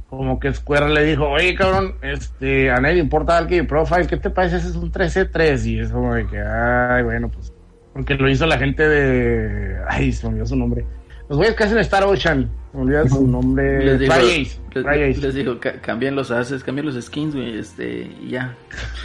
como 0.08 0.38
que 0.38 0.52
Square 0.52 0.90
le 0.90 1.04
dijo, 1.04 1.28
oye, 1.28 1.54
cabrón, 1.54 1.94
este, 2.02 2.70
a 2.70 2.76
nadie 2.80 2.94
le 2.96 3.00
importa 3.00 3.34
Valkyrie 3.34 3.64
Profile, 3.64 4.06
¿qué 4.06 4.16
te 4.16 4.30
parece? 4.30 4.56
Ese 4.58 4.68
es 4.68 4.76
un 4.76 4.92
13-3. 4.92 5.66
Y 5.66 5.80
es 5.80 5.90
como 5.90 6.14
de 6.14 6.26
que, 6.26 6.38
ay, 6.40 7.02
bueno, 7.02 7.28
pues. 7.30 7.52
Porque 7.92 8.14
lo 8.14 8.30
hizo 8.30 8.46
la 8.46 8.58
gente 8.58 8.88
de. 8.88 9.76
Ay, 9.88 10.12
se 10.12 10.24
me 10.26 10.30
olvidó 10.30 10.46
su 10.46 10.56
nombre. 10.56 10.86
Los 11.28 11.36
güeyes 11.36 11.54
que 11.56 11.64
hacen 11.64 11.78
Star 11.78 12.04
Ocean. 12.04 12.48
Olvida 12.74 13.06
su 13.06 13.26
nombre. 13.26 13.84
Les 13.84 14.00
digo, 14.00 14.14
Fry 14.14 14.24
Ace. 14.24 14.58
les, 14.74 14.84
Fry 14.84 15.02
Ace. 15.02 15.20
les 15.20 15.34
digo, 15.34 15.60
ca- 15.60 15.74
cambien 15.82 16.16
los 16.16 16.30
haces, 16.30 16.64
cambien 16.64 16.86
los 16.86 17.04
skins, 17.04 17.34
güey, 17.34 17.58
este, 17.58 18.10
y 18.22 18.30
ya. 18.30 18.54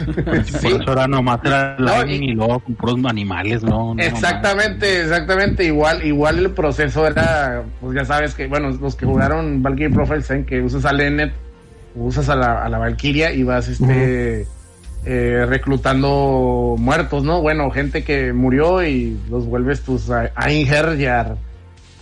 Por 0.24 0.36
eso 0.36 0.92
era 0.92 1.06
nomás 1.06 1.40
era 1.44 1.76
No, 1.78 1.84
Lightning 1.84 2.22
y- 2.22 2.30
y 2.30 2.34
luego 2.34 2.60
con 2.60 2.74
puros 2.76 2.96
animales, 3.06 3.62
¿no? 3.62 3.94
No, 3.94 4.02
Exactamente, 4.02 5.02
exactamente. 5.02 5.64
Igual, 5.64 6.02
igual 6.06 6.38
el 6.38 6.50
proceso 6.52 7.06
era, 7.06 7.62
pues 7.80 7.94
ya 7.94 8.06
sabes 8.06 8.34
que, 8.34 8.46
bueno, 8.46 8.70
los 8.70 8.96
que 8.96 9.04
jugaron 9.04 9.62
Valkyrie 9.62 9.90
Profile 9.94 10.22
saben 10.22 10.46
que 10.46 10.62
usas 10.62 10.86
a 10.86 10.92
Lennet, 10.94 11.32
usas 11.94 12.28
a 12.30 12.36
la, 12.36 12.64
a 12.64 12.68
la 12.70 12.78
Valkyria 12.78 13.32
y 13.34 13.42
vas 13.42 13.68
este 13.68 14.46
eh, 15.04 15.44
reclutando 15.46 16.74
muertos, 16.78 17.22
¿no? 17.22 17.42
Bueno, 17.42 17.70
gente 17.70 18.02
que 18.02 18.32
murió 18.32 18.82
y 18.82 19.18
los 19.30 19.44
vuelves 19.46 19.82
tus 19.82 20.10
a- 20.10 20.32
Einherjar. 20.46 21.36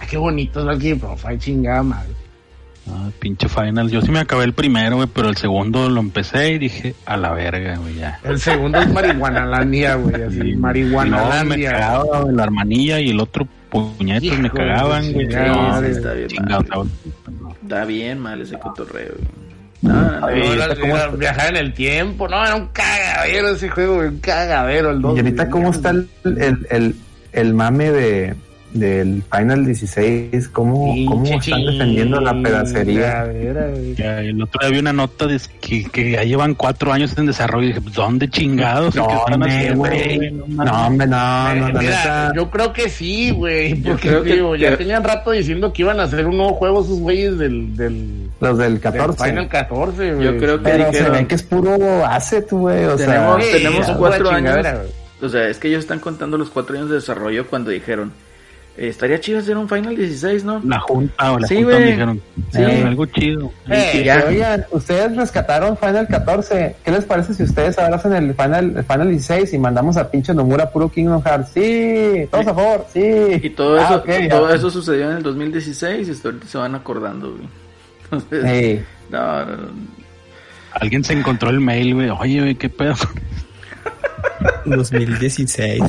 Ay, 0.00 0.06
qué 0.08 0.16
bonito 0.16 0.60
es 0.60 0.66
Valkyrie 0.66 0.96
Profile, 0.96 1.38
chingada 1.38 1.82
madre. 1.82 2.10
Ah, 2.88 3.08
pinche 3.18 3.48
Final. 3.48 3.90
Yo 3.90 4.00
sí 4.00 4.12
me 4.12 4.20
acabé 4.20 4.44
el 4.44 4.52
primero, 4.52 4.96
güey, 4.96 5.08
pero 5.12 5.28
el 5.28 5.36
segundo 5.36 5.88
lo 5.88 6.00
empecé 6.00 6.52
y 6.52 6.58
dije, 6.58 6.94
a 7.04 7.16
la 7.16 7.32
verga, 7.32 7.76
güey, 7.78 7.96
ya. 7.96 8.20
El 8.22 8.38
segundo 8.38 8.78
es 8.78 8.88
Marihuanalandia, 8.92 9.96
güey, 9.96 10.22
así, 10.22 10.36
Y- 10.36 10.40
y 10.40 10.42
no, 10.44 10.50
me 10.52 10.56
Marihuanalandia. 10.60 11.70
cagaba 11.72 12.20
güey, 12.20 12.36
la 12.36 12.44
hermanilla 12.44 13.00
y 13.00 13.10
el 13.10 13.18
otro 13.20 13.48
puñetos 13.70 14.38
me 14.38 14.46
Hijo 14.46 14.56
cagaban, 14.56 15.12
güey. 15.12 15.26
No, 15.26 15.82
está 15.84 16.12
bien 16.12 16.28
chingado, 16.28 16.64
mal. 16.84 16.88
Está 17.62 17.84
bien 17.84 18.18
mal 18.20 18.40
ese 18.40 18.56
cotorreo. 18.58 19.14
güey. 19.16 19.46
No, 19.82 19.92
no, 19.92 20.20
no. 20.20 20.20
No, 20.20 20.26
era- 20.52 20.72
era 20.72 21.08
viajar 21.08 21.50
en 21.50 21.56
el 21.56 21.74
tiempo, 21.74 22.28
no, 22.28 22.44
era 22.44 22.54
un 22.54 22.68
cagadero 22.68 23.48
ese 23.48 23.68
juego, 23.68 23.96
güey, 23.96 24.08
un 24.08 24.20
cagadero 24.20 24.90
el 24.92 25.00
2. 25.02 25.16
Y 25.16 25.18
ahorita, 25.20 25.50
¿cómo 25.50 25.70
está 25.70 25.90
el, 25.90 26.08
el, 26.24 26.66
el, 26.70 26.94
el 27.32 27.54
mame 27.54 27.90
de, 27.90 28.34
del 28.78 29.22
Final 29.34 29.64
16? 29.66 30.48
¿Cómo, 30.48 30.94
cómo 31.06 31.24
están 31.24 31.64
defendiendo 31.64 32.20
la 32.20 32.34
pedacería? 32.42 33.26
Ya, 33.96 34.20
el 34.20 34.42
otro 34.42 34.60
día 34.60 34.70
vi 34.70 34.78
una 34.78 34.92
nota 34.92 35.26
de 35.26 35.40
que, 35.60 35.84
que 35.84 36.10
ya 36.12 36.22
llevan 36.24 36.54
cuatro 36.54 36.92
años 36.92 37.16
en 37.18 37.26
desarrollo 37.26 37.64
y 37.64 37.68
dije, 37.68 37.80
pues, 37.80 37.94
¿dónde 37.94 38.28
chingados? 38.28 38.94
¿Qué 38.94 39.00
están 39.00 39.40
¿Dónde, 39.40 39.56
haciendo, 39.56 39.78
güey? 39.78 40.30
No, 40.30 40.86
hombre, 40.86 41.06
no, 41.06 41.54
no, 41.54 41.80
Mira, 41.80 42.32
yo 42.34 42.50
creo 42.50 42.72
que 42.72 42.88
sí, 42.88 43.30
güey, 43.30 43.74
porque 43.76 44.08
creo 44.08 44.22
que- 44.22 44.32
digo, 44.34 44.56
ya 44.56 44.70
que- 44.70 44.76
tenían 44.78 45.04
rato 45.04 45.30
diciendo 45.30 45.72
que 45.72 45.82
iban 45.82 46.00
a 46.00 46.04
hacer 46.04 46.26
un 46.26 46.36
nuevo 46.36 46.54
juego 46.54 46.82
esos 46.82 46.98
güeyes 47.00 47.38
del, 47.38 47.76
del, 47.76 48.28
Los 48.40 48.58
del 48.58 48.74
del 48.74 48.80
14. 48.80 49.24
Final 49.30 49.48
14, 49.48 50.14
güey. 50.14 50.24
Yo 50.24 50.36
creo 50.38 50.58
que 50.58 50.64
Pero 50.64 50.84
se 50.84 50.90
dijeron, 50.90 51.12
ve 51.12 51.26
que 51.26 51.34
es 51.34 51.42
puro 51.42 52.06
asset, 52.06 52.50
güey. 52.50 52.84
O 52.84 52.96
tenemos, 52.96 53.44
sea, 53.44 53.52
tenemos 53.56 53.90
cuatro 53.92 54.30
años. 54.30 54.56
O 55.22 55.28
sea, 55.30 55.48
es 55.48 55.56
que 55.58 55.68
ellos 55.68 55.80
están 55.80 55.98
contando 55.98 56.36
los 56.36 56.50
cuatro 56.50 56.76
años 56.76 56.90
de 56.90 56.96
desarrollo 56.96 57.46
cuando 57.46 57.70
dijeron, 57.70 58.12
estaría 58.76 59.18
chido 59.20 59.38
hacer 59.38 59.56
un 59.56 59.68
Final 59.68 59.96
16, 59.96 60.44
¿no? 60.44 60.60
La 60.64 60.78
junta 60.80 61.32
o 61.32 61.38
la 61.38 61.46
Sí, 61.46 61.56
junta 61.62 61.78
me 61.78 61.84
dijeron, 61.86 62.20
Sí. 62.52 62.62
"Eh, 62.62 62.84
algo 62.86 63.06
chido. 63.06 63.52
Eh, 63.70 64.02
ya. 64.04 64.24
Oigan, 64.28 64.66
ustedes 64.70 65.16
rescataron 65.16 65.76
Final 65.78 66.06
14. 66.08 66.76
¿Qué 66.84 66.90
les 66.90 67.04
parece 67.04 67.34
si 67.34 67.42
ustedes 67.44 67.78
ahora 67.78 67.96
hacen 67.96 68.12
el 68.12 68.34
Final, 68.34 68.76
el 68.76 68.84
Final 68.84 69.10
16 69.10 69.52
y 69.54 69.58
mandamos 69.58 69.96
a 69.96 70.10
pinche 70.10 70.34
Nomura 70.34 70.70
puro 70.70 70.90
Kingdom 70.90 71.22
Hearts? 71.22 71.50
Sí, 71.54 72.26
todos 72.30 72.46
a 72.46 72.54
favor, 72.54 72.86
sí. 72.92 73.00
Y 73.42 73.50
todo 73.50 73.78
Ah, 73.80 73.84
eso, 73.84 74.04
ya. 74.06 74.28
todo 74.28 74.54
eso 74.54 74.70
sucedió 74.70 75.10
en 75.10 75.16
el 75.18 75.22
2016 75.22 76.08
y 76.08 76.10
hasta 76.10 76.28
ahorita 76.28 76.46
se 76.46 76.58
van 76.58 76.74
acordando, 76.74 77.30
güey. 77.32 77.48
Entonces, 78.04 78.82
no, 79.10 79.44
no. 79.46 79.56
Alguien 80.78 81.02
se 81.02 81.14
encontró 81.14 81.48
el 81.50 81.60
mail, 81.60 81.94
güey. 81.94 82.10
Oye, 82.10 82.40
güey, 82.40 82.54
qué 82.54 82.68
pedo. 82.68 82.94
2016. 84.66 85.82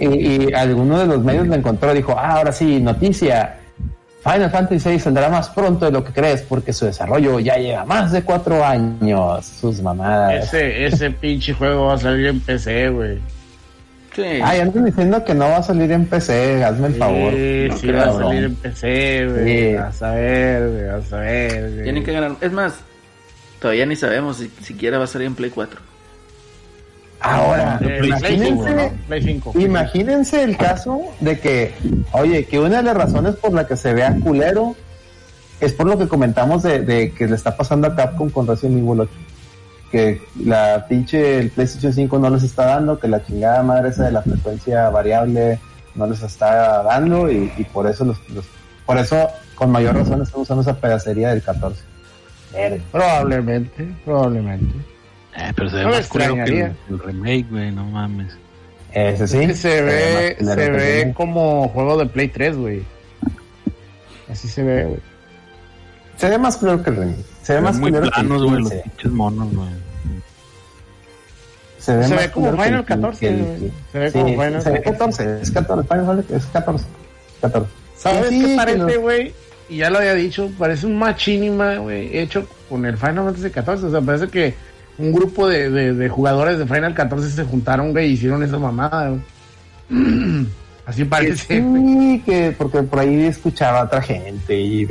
Y, 0.00 0.46
y 0.48 0.52
alguno 0.54 0.98
de 0.98 1.06
los 1.06 1.22
medios 1.22 1.46
lo 1.46 1.54
encontró 1.54 1.92
y 1.92 1.96
dijo, 1.96 2.14
ah, 2.16 2.36
ahora 2.38 2.52
sí, 2.52 2.80
noticia. 2.80 3.56
Final 4.22 4.50
Fantasy 4.50 4.90
VI 4.90 4.98
saldrá 4.98 5.28
más 5.30 5.48
pronto 5.48 5.86
de 5.86 5.92
lo 5.92 6.04
que 6.04 6.12
crees 6.12 6.42
porque 6.42 6.72
su 6.74 6.84
desarrollo 6.84 7.38
ya 7.40 7.56
lleva 7.56 7.84
más 7.86 8.12
de 8.12 8.22
cuatro 8.22 8.62
años. 8.64 9.46
Sus 9.46 9.80
mamadas. 9.80 10.44
Ese, 10.44 10.86
ese 10.86 11.10
pinche 11.10 11.54
juego 11.54 11.86
va 11.86 11.94
a 11.94 11.98
salir 11.98 12.26
en 12.26 12.40
PC, 12.40 12.90
güey. 12.90 13.18
Sí. 14.14 14.22
Ay, 14.42 14.60
andan 14.60 14.84
diciendo 14.84 15.24
que 15.24 15.34
no 15.34 15.48
va 15.48 15.58
a 15.58 15.62
salir 15.62 15.90
en 15.92 16.04
PC, 16.04 16.64
hazme 16.64 16.88
el 16.88 16.94
favor. 16.96 17.32
Sí, 17.32 17.66
No 17.68 17.76
sí 17.76 17.86
creo, 17.86 17.96
va 17.98 18.10
a 18.10 18.12
salir 18.12 18.44
en 18.44 18.54
PC, 18.56 19.26
güey. 19.28 19.44
Sí. 19.44 19.76
A 20.04 20.10
ver, 20.10 20.68
güey, 20.68 20.88
a 20.88 21.16
ver, 21.20 21.70
güey. 21.70 21.82
Tienen 21.84 22.04
que 22.04 22.12
ganar. 22.12 22.32
Es 22.40 22.52
más, 22.52 22.74
todavía 23.60 23.86
ni 23.86 23.96
sabemos 23.96 24.38
si 24.38 24.48
siquiera 24.62 24.98
va 24.98 25.04
a 25.04 25.06
salir 25.06 25.28
en 25.28 25.34
Play 25.34 25.50
4. 25.50 25.80
Ahora, 27.20 27.78
Eh, 27.82 27.98
Play 28.00 28.12
5, 28.12 28.16
imagínense, 28.28 28.74
¿no? 28.74 28.92
Play 29.06 29.22
5. 29.22 29.52
imagínense 29.58 30.42
el 30.42 30.56
caso 30.56 31.00
de 31.20 31.38
que, 31.38 31.74
oye, 32.12 32.46
que 32.46 32.58
una 32.58 32.78
de 32.78 32.82
las 32.84 32.96
razones 32.96 33.36
por 33.36 33.52
la 33.52 33.66
que 33.66 33.76
se 33.76 33.92
vea 33.92 34.16
culero 34.22 34.74
es 35.60 35.74
por 35.74 35.86
lo 35.86 35.98
que 35.98 36.08
comentamos 36.08 36.62
de, 36.62 36.80
de 36.80 37.12
que 37.12 37.26
le 37.26 37.36
está 37.36 37.56
pasando 37.56 37.86
a 37.88 37.94
Capcom 37.94 38.30
con 38.30 38.46
Resident 38.46 38.78
Evil 38.78 39.00
8. 39.00 39.10
Que 39.92 40.22
la 40.44 40.86
pinche 40.88 41.38
el 41.38 41.50
PlayStation 41.50 41.92
5 41.92 42.18
no 42.18 42.30
les 42.30 42.42
está 42.44 42.64
dando, 42.66 42.98
que 42.98 43.08
la 43.08 43.22
chingada 43.24 43.62
madre 43.62 43.90
esa 43.90 44.04
de 44.04 44.12
la 44.12 44.22
frecuencia 44.22 44.88
variable 44.88 45.58
no 45.96 46.06
les 46.06 46.22
está 46.22 46.82
dando 46.84 47.30
y, 47.30 47.52
y 47.58 47.64
por 47.64 47.86
eso 47.88 48.04
los, 48.04 48.16
los- 48.30 48.46
por 48.86 48.96
eso 48.98 49.28
con 49.56 49.70
mayor 49.70 49.96
razón 49.96 50.22
están 50.22 50.40
usando 50.40 50.62
esa 50.62 50.74
pedacería 50.76 51.30
del 51.30 51.42
14. 51.42 51.82
Verga. 52.52 52.82
Probablemente, 52.90 53.88
probablemente. 54.04 54.74
Eh, 55.36 55.52
pero 55.54 55.70
se 55.70 55.76
ve 55.76 55.82
No 55.84 55.88
me 55.90 55.96
más 55.96 56.08
culero 56.08 56.34
que 56.34 56.40
el, 56.40 56.48
extrañaría. 56.48 56.76
el 56.90 56.98
remake, 56.98 57.46
güey, 57.50 57.70
no 57.72 57.84
mames. 57.84 58.32
Ese 58.92 59.28
sí. 59.28 59.38
Es 59.38 59.46
que 59.48 59.54
se 59.54 59.82
ve, 59.82 60.36
más 60.40 60.54
culero 60.54 60.54
se 60.54 60.70
que 60.70 60.70
ve 61.04 61.12
como 61.14 61.68
juego 61.68 61.96
de 61.98 62.06
Play 62.06 62.28
3, 62.28 62.56
güey. 62.56 62.82
Así 64.30 64.48
se 64.48 64.62
ve, 64.62 64.84
güey. 64.84 65.00
Se 66.16 66.28
ve 66.28 66.38
más 66.38 66.56
culero 66.56 66.82
que 66.82 66.90
el 66.90 66.96
remake. 66.96 67.16
Se 67.42 67.52
ve 67.54 67.58
Se 67.58 67.60
más 67.60 67.78
muy 67.78 67.90
culero 67.90 68.10
que 68.12 68.20
el 68.20 68.26
planos, 68.26 68.42
güey, 68.44 68.60
los 68.62 68.70
15. 68.70 68.82
pinches 68.90 69.12
monos, 69.12 69.54
güey. 69.54 69.68
Se 71.78 71.96
ve, 71.96 72.04
Se 72.08 72.14
ve 72.14 72.30
como 72.30 72.50
Final 72.52 72.74
el- 72.74 72.84
14, 72.84 73.18
que 73.20 73.28
el- 73.28 73.42
güey. 73.42 73.72
Se 73.92 73.98
ve 73.98 74.12
como 74.12 74.26
Final 74.28 74.62
se 74.62 74.70
ve 74.70 74.82
14. 74.82 75.24
14, 75.24 75.42
es 75.42 75.50
14, 75.50 75.88
Final 75.88 76.06
Fantasy 76.06 76.34
es 76.34 76.46
14. 76.46 76.84
14. 77.40 77.70
¿Sabes 77.96 78.28
Sí, 78.28 78.40
qué 78.40 78.46
que 78.48 78.56
parece, 78.56 78.96
güey? 78.98 79.32
Y 79.68 79.76
ya 79.78 79.88
lo 79.90 79.98
había 79.98 80.14
dicho, 80.14 80.50
parece 80.58 80.86
un 80.86 80.98
machinima, 80.98 81.76
güey, 81.76 82.18
hecho 82.18 82.46
con 82.68 82.84
el 82.84 82.96
Final 82.98 83.24
Fantasy 83.24 83.50
14. 83.50 83.86
O 83.86 83.90
sea, 83.90 84.00
parece 84.00 84.28
que 84.28 84.54
un 85.00 85.12
grupo 85.12 85.48
de, 85.48 85.70
de, 85.70 85.94
de 85.94 86.08
jugadores 86.08 86.58
de 86.58 86.66
Final 86.66 86.94
14 86.94 87.30
se 87.30 87.44
juntaron, 87.44 87.92
güey, 87.92 88.10
y 88.10 88.12
hicieron 88.12 88.42
esa 88.42 88.58
mamada, 88.58 89.08
güey. 89.10 89.20
Así 90.86 91.04
parece. 91.04 91.62
Sí, 91.62 92.22
que 92.24 92.52
porque 92.56 92.82
por 92.82 92.98
ahí 93.00 93.24
escuchaba 93.26 93.80
a 93.80 93.84
otra 93.84 94.02
gente 94.02 94.58
y, 94.58 94.86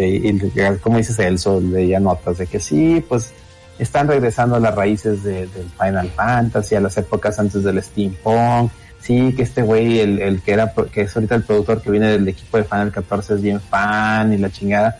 como 0.81 0.97
dices 0.97 1.19
Elso, 1.19 1.59
leía 1.59 1.99
notas 1.99 2.37
de 2.37 2.47
que 2.47 2.59
sí, 2.59 3.03
pues 3.07 3.33
están 3.79 4.07
regresando 4.07 4.55
a 4.55 4.59
las 4.59 4.75
raíces 4.75 5.23
de- 5.23 5.47
del 5.47 5.67
Final 5.77 6.09
Fantasy, 6.09 6.75
a 6.75 6.79
las 6.81 6.97
épocas 6.97 7.37
antes 7.39 7.63
del 7.63 7.81
steampunk. 7.83 8.71
Sí, 9.01 9.33
que 9.35 9.43
este 9.43 9.61
güey, 9.61 9.99
el, 9.99 10.19
el 10.21 10.41
que 10.41 10.51
era, 10.51 10.73
que 10.91 11.01
es 11.01 11.15
ahorita 11.15 11.35
el 11.35 11.43
productor 11.43 11.81
que 11.81 11.89
viene 11.91 12.07
del 12.11 12.27
equipo 12.27 12.57
de 12.57 12.63
Final 12.65 12.91
14 12.91 13.35
es 13.35 13.41
bien 13.41 13.59
fan 13.61 14.31
y 14.33 14.37
la 14.37 14.49
chingada. 14.49 14.97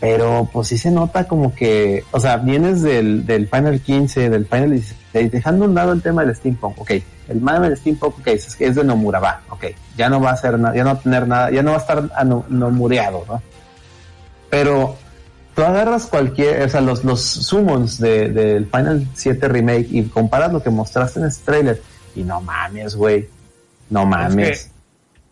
Pero 0.00 0.48
pues 0.52 0.68
sí 0.68 0.78
se 0.78 0.92
nota 0.92 1.26
como 1.26 1.52
que, 1.54 2.04
o 2.12 2.20
sea, 2.20 2.36
vienes 2.36 2.82
del, 2.82 3.26
del 3.26 3.48
Final 3.48 3.80
15, 3.80 4.30
del 4.30 4.46
Final 4.46 4.70
16, 4.70 5.32
dejando 5.32 5.64
a 5.64 5.68
un 5.68 5.74
lado 5.74 5.92
el 5.92 6.02
tema 6.02 6.24
del 6.24 6.36
steampunk, 6.36 6.80
ok, 6.80 6.92
el 7.28 7.40
mame 7.40 7.68
del 7.68 7.76
steampunk, 7.76 8.18
ok, 8.20 8.28
es, 8.28 8.54
que 8.54 8.66
es 8.66 8.76
de 8.76 8.84
Nomura, 8.84 9.18
va, 9.18 9.40
ok, 9.50 9.64
ya 9.96 10.08
no 10.08 10.20
va 10.20 10.30
a 10.30 10.36
ser 10.36 10.56
nada, 10.56 10.76
ya 10.76 10.84
no 10.84 10.90
va 10.94 11.00
a 11.00 11.02
tener 11.02 11.26
nada, 11.26 11.50
ya 11.50 11.62
no 11.64 11.70
va 11.72 11.78
a 11.78 11.80
estar 11.80 12.08
ano- 12.14 12.44
nomureado, 12.48 13.24
¿no? 13.26 13.42
Pero 14.50 14.96
tú 15.56 15.62
agarras 15.62 16.06
cualquier, 16.06 16.62
o 16.62 16.68
sea, 16.68 16.80
los, 16.80 17.02
los 17.04 17.20
summons 17.20 17.98
de- 17.98 18.28
del 18.28 18.66
Final 18.66 19.04
7 19.14 19.48
Remake 19.48 19.88
y 19.90 20.04
comparas 20.04 20.52
lo 20.52 20.62
que 20.62 20.70
mostraste 20.70 21.18
en 21.18 21.26
este 21.26 21.44
trailer 21.44 21.82
y 22.14 22.22
no 22.22 22.40
mames, 22.40 22.94
güey, 22.94 23.28
no 23.90 24.06
mames. 24.06 24.70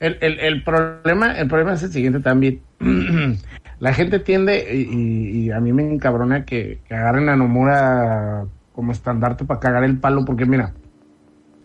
El, 0.00 0.18
el, 0.20 0.40
el 0.40 0.62
problema, 0.64 1.38
el 1.38 1.46
problema 1.48 1.74
es 1.74 1.84
el 1.84 1.92
siguiente 1.92 2.18
también. 2.18 2.60
La 3.78 3.92
gente 3.92 4.18
tiende, 4.20 4.74
y, 4.74 5.46
y- 5.46 5.50
a 5.50 5.60
mí 5.60 5.72
me 5.72 5.82
encabrona 5.82 6.44
que, 6.44 6.80
que 6.88 6.94
agarren 6.94 7.28
a 7.28 7.36
Nomura 7.36 8.44
como 8.72 8.92
estandarte 8.92 9.44
para 9.44 9.60
cagar 9.60 9.84
el 9.84 9.98
palo, 9.98 10.24
porque 10.24 10.46
mira, 10.46 10.72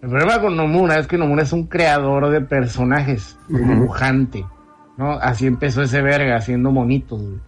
el 0.02 0.10
problema 0.10 0.42
con 0.42 0.56
Nomura 0.58 0.98
es 1.00 1.08
que 1.08 1.18
Nomura 1.18 1.44
es 1.44 1.54
un 1.54 1.68
creador 1.68 2.30
de 2.30 2.42
personajes, 2.42 3.38
dibujante, 3.48 4.46
¿no? 4.98 5.14
Así 5.14 5.48
empezó 5.48 5.82
ese 5.84 6.02
verga, 6.02 6.36
haciendo 6.36 6.72
monitos, 6.72 7.22
güey. 7.22 7.40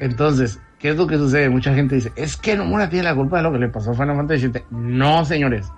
Entonces, 0.00 0.60
¿qué 0.78 0.90
es 0.90 0.96
lo 0.96 1.06
que 1.06 1.16
sucede? 1.16 1.48
Mucha 1.48 1.74
gente 1.74 1.94
dice, 1.96 2.12
es 2.16 2.36
que 2.36 2.56
Nomura 2.56 2.88
tiene 2.88 3.04
la 3.04 3.14
culpa 3.14 3.36
de 3.38 3.42
lo 3.44 3.52
que 3.52 3.58
le 3.58 3.68
pasó 3.68 3.90
a 3.90 3.94
Final 3.94 4.16
Fantasy 4.16 4.48
VII. 4.48 4.62
No, 4.70 5.24
señores. 5.24 5.70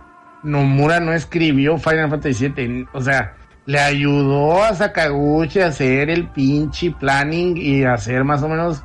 Nomura 0.43 1.01
no 1.01 1.13
escribió 1.13 1.77
Final 1.79 2.09
Fantasy 2.11 2.49
VII. 2.49 2.87
O 2.93 3.01
sea, 3.01 3.35
le 3.71 3.79
ayudó 3.81 4.63
a 4.65 4.75
Sakaguchi 4.75 5.61
a 5.61 5.67
hacer 5.69 6.11
el 6.11 6.27
pinche 6.29 6.91
planning 6.91 7.57
y 7.57 7.85
a 7.85 7.95
hacer 7.95 8.25
más 8.25 8.43
o 8.43 8.49
menos 8.49 8.83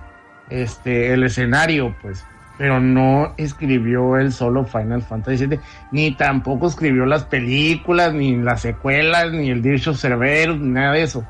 este 0.49 1.13
el 1.13 1.23
escenario, 1.23 1.95
pues. 2.01 2.23
Pero 2.57 2.79
no 2.79 3.33
escribió 3.35 4.17
él 4.17 4.31
solo 4.31 4.63
Final 4.65 5.01
Fantasy 5.01 5.45
VII, 5.47 5.59
ni 5.91 6.11
tampoco 6.15 6.67
escribió 6.67 7.05
las 7.05 7.25
películas, 7.25 8.13
ni 8.13 8.35
las 8.37 8.61
secuelas, 8.61 9.31
ni 9.31 9.49
el 9.49 9.61
Dirge 9.61 9.89
of 9.89 9.99
Cerberus, 9.99 10.57
ni 10.59 10.69
nada 10.69 10.93
de 10.93 11.03
eso. 11.03 11.25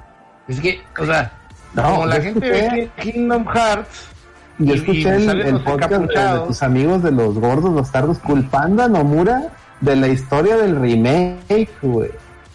Es 0.47 0.59
que, 0.59 0.81
o 0.99 1.05
sea, 1.05 1.31
No, 1.73 1.83
como 1.83 2.05
la 2.05 2.21
gente 2.21 2.47
escuché- 2.47 2.71
ve 2.71 2.89
Kingdom 3.01 3.45
Hearts, 3.47 4.07
Yo 4.59 4.73
Y- 4.73 4.77
escuché 4.77 4.99
y 5.19 5.27
el, 5.27 5.41
el 5.41 5.59
podcast 5.61 5.91
de, 5.93 5.99
de 6.39 6.39
tus 6.47 6.61
amigos 6.63 7.01
de 7.03 7.11
los 7.11 7.33
gordos, 7.39 7.73
los 7.73 7.91
tardos, 7.91 8.19
culpando 8.19 8.83
a 8.83 8.87
Nomura 8.87 9.47
de 9.81 9.95
la 9.97 10.07
historia 10.07 10.55
del 10.57 10.79
remake, 10.79 11.69
güey. 11.81 12.11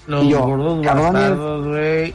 Los 0.07 0.25
Y 0.25 0.31
yo, 0.31 0.41
gordos 0.47 0.85
bastardos, 0.85 1.67
güey. 1.69 2.15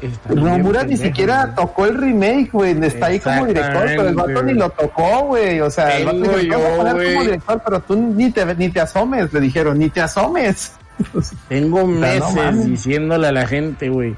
ni 0.87 0.97
siquiera 0.97 1.53
tocó 1.55 1.85
el 1.85 1.97
remake, 1.97 2.49
güey. 2.51 2.85
Está 2.85 3.07
ahí 3.07 3.19
como 3.19 3.45
director, 3.45 3.83
pero 3.85 4.07
el 4.09 4.15
vato 4.15 4.43
ni 4.43 4.53
lo 4.53 4.69
tocó, 4.69 5.25
güey. 5.27 5.59
O 5.61 5.69
sea, 5.69 5.97
el 5.97 6.05
vato 6.05 6.17
dijo, 6.17 6.35
"Te 6.35 6.47
vamos 6.49 6.65
a 6.65 6.71
yo, 6.71 6.77
poner 6.77 7.07
como 7.07 7.21
director, 7.23 7.61
pero 7.63 7.79
tú 7.81 7.95
ni 7.95 8.31
te, 8.31 8.55
ni 8.55 8.69
te 8.69 8.81
asomes, 8.81 9.31
le 9.33 9.39
dijeron, 9.39 9.77
ni 9.77 9.89
te 9.89 10.01
asomes. 10.01 10.73
Tengo 11.49 11.77
sea, 11.77 12.19
no 12.19 12.31
meses 12.31 12.65
diciéndole 12.65 13.27
a 13.27 13.31
la 13.31 13.47
gente, 13.47 13.89
güey. 13.89 14.15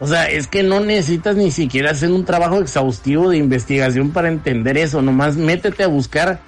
O 0.00 0.06
sea, 0.06 0.30
es 0.30 0.46
que 0.46 0.62
no 0.62 0.80
necesitas 0.80 1.34
ni 1.34 1.50
siquiera 1.50 1.90
hacer 1.90 2.10
un 2.12 2.24
trabajo 2.24 2.60
exhaustivo 2.60 3.30
de 3.30 3.38
investigación 3.38 4.10
para 4.10 4.28
entender 4.28 4.78
eso. 4.78 5.02
Nomás 5.02 5.36
métete 5.36 5.82
a 5.82 5.88
buscar 5.88 6.38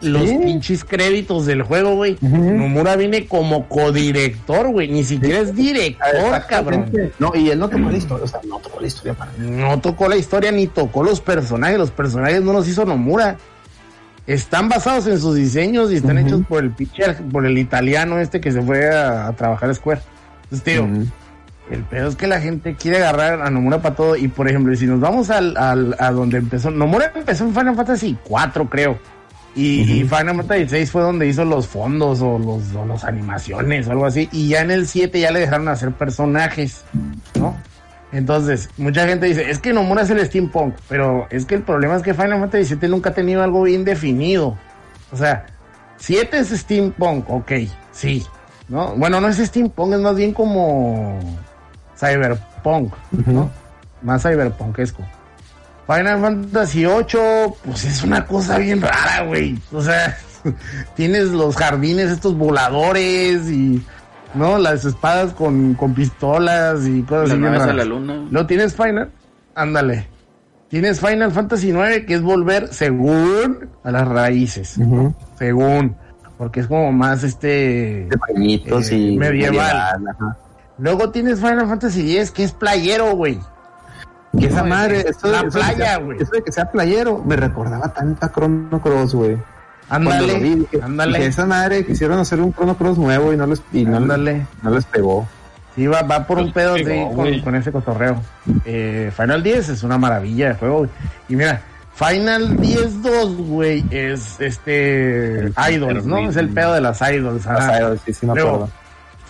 los 0.00 0.28
Sí. 0.28 0.38
pinches 0.44 0.84
créditos 0.84 1.44
del 1.46 1.62
juego, 1.62 1.94
güey. 1.96 2.16
Nomura 2.20 2.94
viene 2.96 3.26
como 3.26 3.68
codirector, 3.68 4.68
güey. 4.68 4.88
Ni 4.88 5.02
siquiera 5.04 5.40
es 5.40 5.54
director, 5.54 6.46
cabrón. 6.48 6.90
No, 7.18 7.32
y 7.34 7.50
él 7.50 7.58
no 7.58 7.68
tocó 7.68 7.90
la 7.90 7.96
historia, 7.96 8.24
o 8.24 8.28
sea, 8.28 8.40
no 8.48 8.58
tocó 8.58 8.80
la 8.80 8.86
historia 8.86 9.14
para 9.14 9.32
No 9.38 9.80
tocó 9.80 10.08
la 10.08 10.16
historia 10.16 10.52
ni 10.52 10.66
tocó 10.68 11.02
los 11.02 11.20
personajes. 11.20 11.78
Los 11.78 11.90
personajes 11.90 12.42
no 12.42 12.52
los 12.52 12.68
hizo 12.68 12.84
Nomura. 12.84 13.36
están 14.26 14.68
basados 14.68 15.06
en 15.06 15.18
sus 15.18 15.34
diseños 15.36 15.90
y 15.90 15.96
están 15.96 16.18
hechos 16.18 16.42
por 16.46 16.62
el 16.62 16.70
pitcher, 16.70 17.16
por 17.32 17.46
el 17.46 17.56
italiano 17.56 18.18
este 18.18 18.40
que 18.40 18.52
se 18.52 18.60
fue 18.60 18.94
a, 18.94 19.26
a 19.28 19.32
trabajar 19.32 19.70
a 19.70 19.74
Square. 19.74 20.02
Entonces, 20.44 20.64
tío, 20.64 20.86
el 21.70 21.82
pedo 21.84 22.08
es 22.08 22.16
que 22.16 22.26
la 22.26 22.38
gente 22.40 22.74
quiere 22.74 22.98
agarrar 22.98 23.40
a 23.40 23.50
Nomura 23.50 23.80
para 23.80 23.94
todo. 23.94 24.16
Y 24.16 24.28
por 24.28 24.46
ejemplo, 24.48 24.74
si 24.76 24.86
nos 24.86 25.00
vamos 25.00 25.30
al, 25.30 25.56
al- 25.56 25.96
a 25.98 26.10
donde 26.12 26.38
empezó, 26.38 26.70
Nomura 26.70 27.10
empezó 27.14 27.44
en 27.44 27.54
Final 27.54 27.74
Fantasy 27.74 28.16
4, 28.24 28.68
creo. 28.68 28.98
Y, 29.58 29.80
y 29.80 30.04
Final 30.04 30.36
Fantasy 30.36 30.68
6 30.68 30.90
fue 30.92 31.02
donde 31.02 31.26
hizo 31.26 31.44
los 31.44 31.66
fondos 31.66 32.22
o 32.22 32.38
los, 32.38 32.72
o 32.76 32.84
los 32.86 33.02
animaciones 33.02 33.88
o 33.88 33.90
algo 33.90 34.06
así. 34.06 34.28
Y 34.30 34.46
ya 34.46 34.60
en 34.60 34.70
el 34.70 34.86
7 34.86 35.18
ya 35.18 35.32
le 35.32 35.40
dejaron 35.40 35.66
hacer 35.66 35.90
personajes, 35.90 36.84
¿no? 37.34 37.56
Entonces, 38.12 38.70
mucha 38.78 39.08
gente 39.08 39.26
dice, 39.26 39.50
es 39.50 39.58
que 39.58 39.72
Nomura 39.72 40.02
es 40.02 40.10
el 40.10 40.24
steampunk, 40.24 40.74
pero 40.88 41.26
es 41.30 41.44
que 41.44 41.56
el 41.56 41.62
problema 41.62 41.96
es 41.96 42.04
que 42.04 42.14
Final 42.14 42.38
Fantasy 42.38 42.66
7 42.66 42.86
nunca 42.86 43.10
ha 43.10 43.14
tenido 43.14 43.42
algo 43.42 43.62
bien 43.62 43.84
definido. 43.84 44.56
O 45.10 45.16
sea, 45.16 45.46
7 45.96 46.38
es 46.38 46.50
steampunk, 46.50 47.28
ok, 47.28 47.52
sí, 47.90 48.24
¿no? 48.68 48.94
Bueno, 48.94 49.20
no 49.20 49.26
es 49.26 49.38
steampunk, 49.38 49.94
es 49.94 50.00
más 50.00 50.14
bien 50.14 50.32
como 50.32 51.18
cyberpunk, 51.98 52.94
¿no? 53.26 53.50
Más 54.02 54.22
cyberpunkesco. 54.22 55.02
Final 55.90 56.20
Fantasy 56.20 56.84
8, 56.84 57.56
pues 57.64 57.84
es 57.84 58.02
una 58.04 58.26
cosa 58.26 58.58
bien 58.58 58.82
rara, 58.82 59.22
güey. 59.26 59.58
O 59.72 59.80
sea, 59.82 60.16
tienes 60.94 61.28
los 61.30 61.56
jardines 61.56 62.10
estos 62.10 62.36
voladores 62.36 63.48
y, 63.50 63.82
¿no? 64.34 64.58
Las 64.58 64.84
espadas 64.84 65.32
con, 65.32 65.72
con 65.74 65.94
pistolas 65.94 66.86
y 66.86 67.02
cosas 67.02 67.30
así 67.32 67.44
a 67.70 67.72
la 67.72 67.84
luna. 67.84 68.26
¿Lo 68.30 68.46
tienes 68.46 68.74
Final? 68.76 69.10
Ándale. 69.54 70.06
Tienes 70.68 71.00
Final 71.00 71.32
Fantasy 71.32 71.72
9 71.72 72.04
que 72.04 72.14
es 72.16 72.20
volver 72.22 72.68
según 72.70 73.70
a 73.82 73.90
las 73.90 74.06
raíces. 74.06 74.76
Según. 75.38 75.96
Porque 76.36 76.60
es 76.60 76.66
como 76.66 76.92
más 76.92 77.24
este. 77.24 78.06
De 78.10 78.18
pañitos 78.18 78.90
Eh, 78.90 78.96
y 78.98 79.16
medieval. 79.16 80.06
ajá. 80.10 80.36
Luego 80.76 81.10
tienes 81.10 81.40
Final 81.40 81.66
Fantasy 81.66 82.02
10 82.02 82.30
que 82.30 82.44
es 82.44 82.52
playero, 82.52 83.16
güey. 83.16 83.38
Que 84.38 84.46
esa 84.46 84.62
No, 84.62 84.68
madre, 84.68 85.00
es 85.00 85.06
eso, 85.16 85.28
la 85.28 85.38
eso 85.38 85.44
de 85.46 85.50
que 85.50 85.58
playa, 85.58 85.76
sea- 85.76 85.96
güey. 85.98 86.18
Eso 86.22 86.30
de 86.32 86.42
que 86.42 86.52
sea 86.52 86.70
playero, 86.70 87.22
me 87.24 87.36
recordaba 87.36 87.88
tanto 87.92 88.26
a 88.26 88.32
Chrono 88.32 88.80
Cross, 88.82 89.14
güey. 89.14 89.36
Ándale. 89.90 90.66
Ándale. 90.82 91.18
dije, 91.18 91.30
esa 91.30 91.46
madre 91.46 91.86
quisieron 91.86 92.18
hacer 92.18 92.40
un 92.40 92.52
Chrono 92.52 92.76
Cross 92.76 92.98
nuevo 92.98 93.32
y 93.32 93.36
no 93.36 93.46
les, 93.46 93.62
y 93.72 93.84
no, 93.84 93.96
Ándale. 93.96 94.46
no 94.62 94.70
les 94.70 94.84
pegó. 94.84 95.26
Sí, 95.74 95.86
va, 95.86 96.02
va 96.02 96.26
por 96.26 96.38
un 96.38 96.52
pedo 96.52 96.74
pegó, 96.74 97.10
sí, 97.10 97.16
con, 97.16 97.40
con 97.40 97.54
ese 97.54 97.70
cotorreo. 97.72 98.20
Eh, 98.64 99.10
Final 99.16 99.42
10 99.42 99.68
es 99.70 99.82
una 99.84 99.96
maravilla 99.96 100.48
de 100.48 100.54
juego. 100.56 100.78
güey. 100.78 100.90
Y 101.28 101.36
mira, 101.36 101.62
Final 101.94 102.56
10 102.58 103.02
2, 103.02 103.36
güey, 103.36 103.84
es 103.90 104.38
este. 104.40 105.38
El 105.38 105.54
Idols, 105.72 106.04
¿no? 106.04 106.18
Es 106.28 106.36
el 106.36 106.48
pedo 106.50 106.74
de 106.74 106.80
las 106.80 107.00
Idols. 107.00 107.46
Las 107.46 107.78
Idols, 107.80 108.00
sí, 108.04 108.12
sí 108.12 108.26
me 108.26 108.34
Luego, 108.34 108.50
acuerdo. 108.66 108.72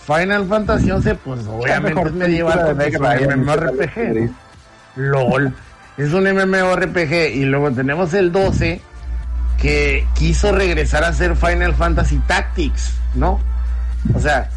Final 0.05 0.45
Fantasy 0.47 0.91
11, 0.91 1.15
pues 1.15 1.47
obviamente 1.47 2.01
es 2.01 2.13
medieval 2.13 2.75
un 2.77 3.39
MMORPG. 3.45 4.29
LOL. 4.99 5.53
Es 5.97 6.13
un 6.13 6.23
MMORPG. 6.23 7.35
Y 7.35 7.45
luego 7.45 7.71
tenemos 7.71 8.13
el 8.13 8.31
12 8.31 8.81
que 9.57 10.07
quiso 10.15 10.51
regresar 10.51 11.03
a 11.03 11.09
hacer 11.09 11.35
Final 11.35 11.73
Fantasy 11.73 12.17
Tactics, 12.19 12.93
¿no? 13.15 13.39
O 14.13 14.19
sea, 14.19 14.49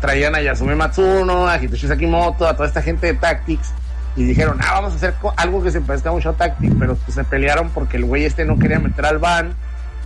traían 0.00 0.34
a 0.34 0.40
Yasume 0.40 0.76
Matsuno, 0.76 1.48
a 1.48 1.60
Hitoshi 1.60 1.88
Sakimoto, 1.88 2.46
a 2.46 2.54
toda 2.54 2.68
esta 2.68 2.82
gente 2.82 3.08
de 3.08 3.14
Tactics. 3.14 3.72
Y 4.14 4.24
dijeron, 4.24 4.58
ah, 4.60 4.74
vamos 4.74 4.92
a 4.92 4.96
hacer 4.96 5.14
algo 5.36 5.62
que 5.62 5.70
se 5.70 5.80
parezca 5.80 6.12
mucho 6.12 6.30
a 6.30 6.32
Tactics, 6.34 6.74
pero 6.78 6.96
pues 6.96 7.14
se 7.14 7.24
pelearon 7.24 7.70
porque 7.70 7.96
el 7.96 8.04
güey 8.04 8.24
este 8.24 8.44
no 8.44 8.58
quería 8.58 8.78
meter 8.78 9.06
al 9.06 9.18
van 9.18 9.54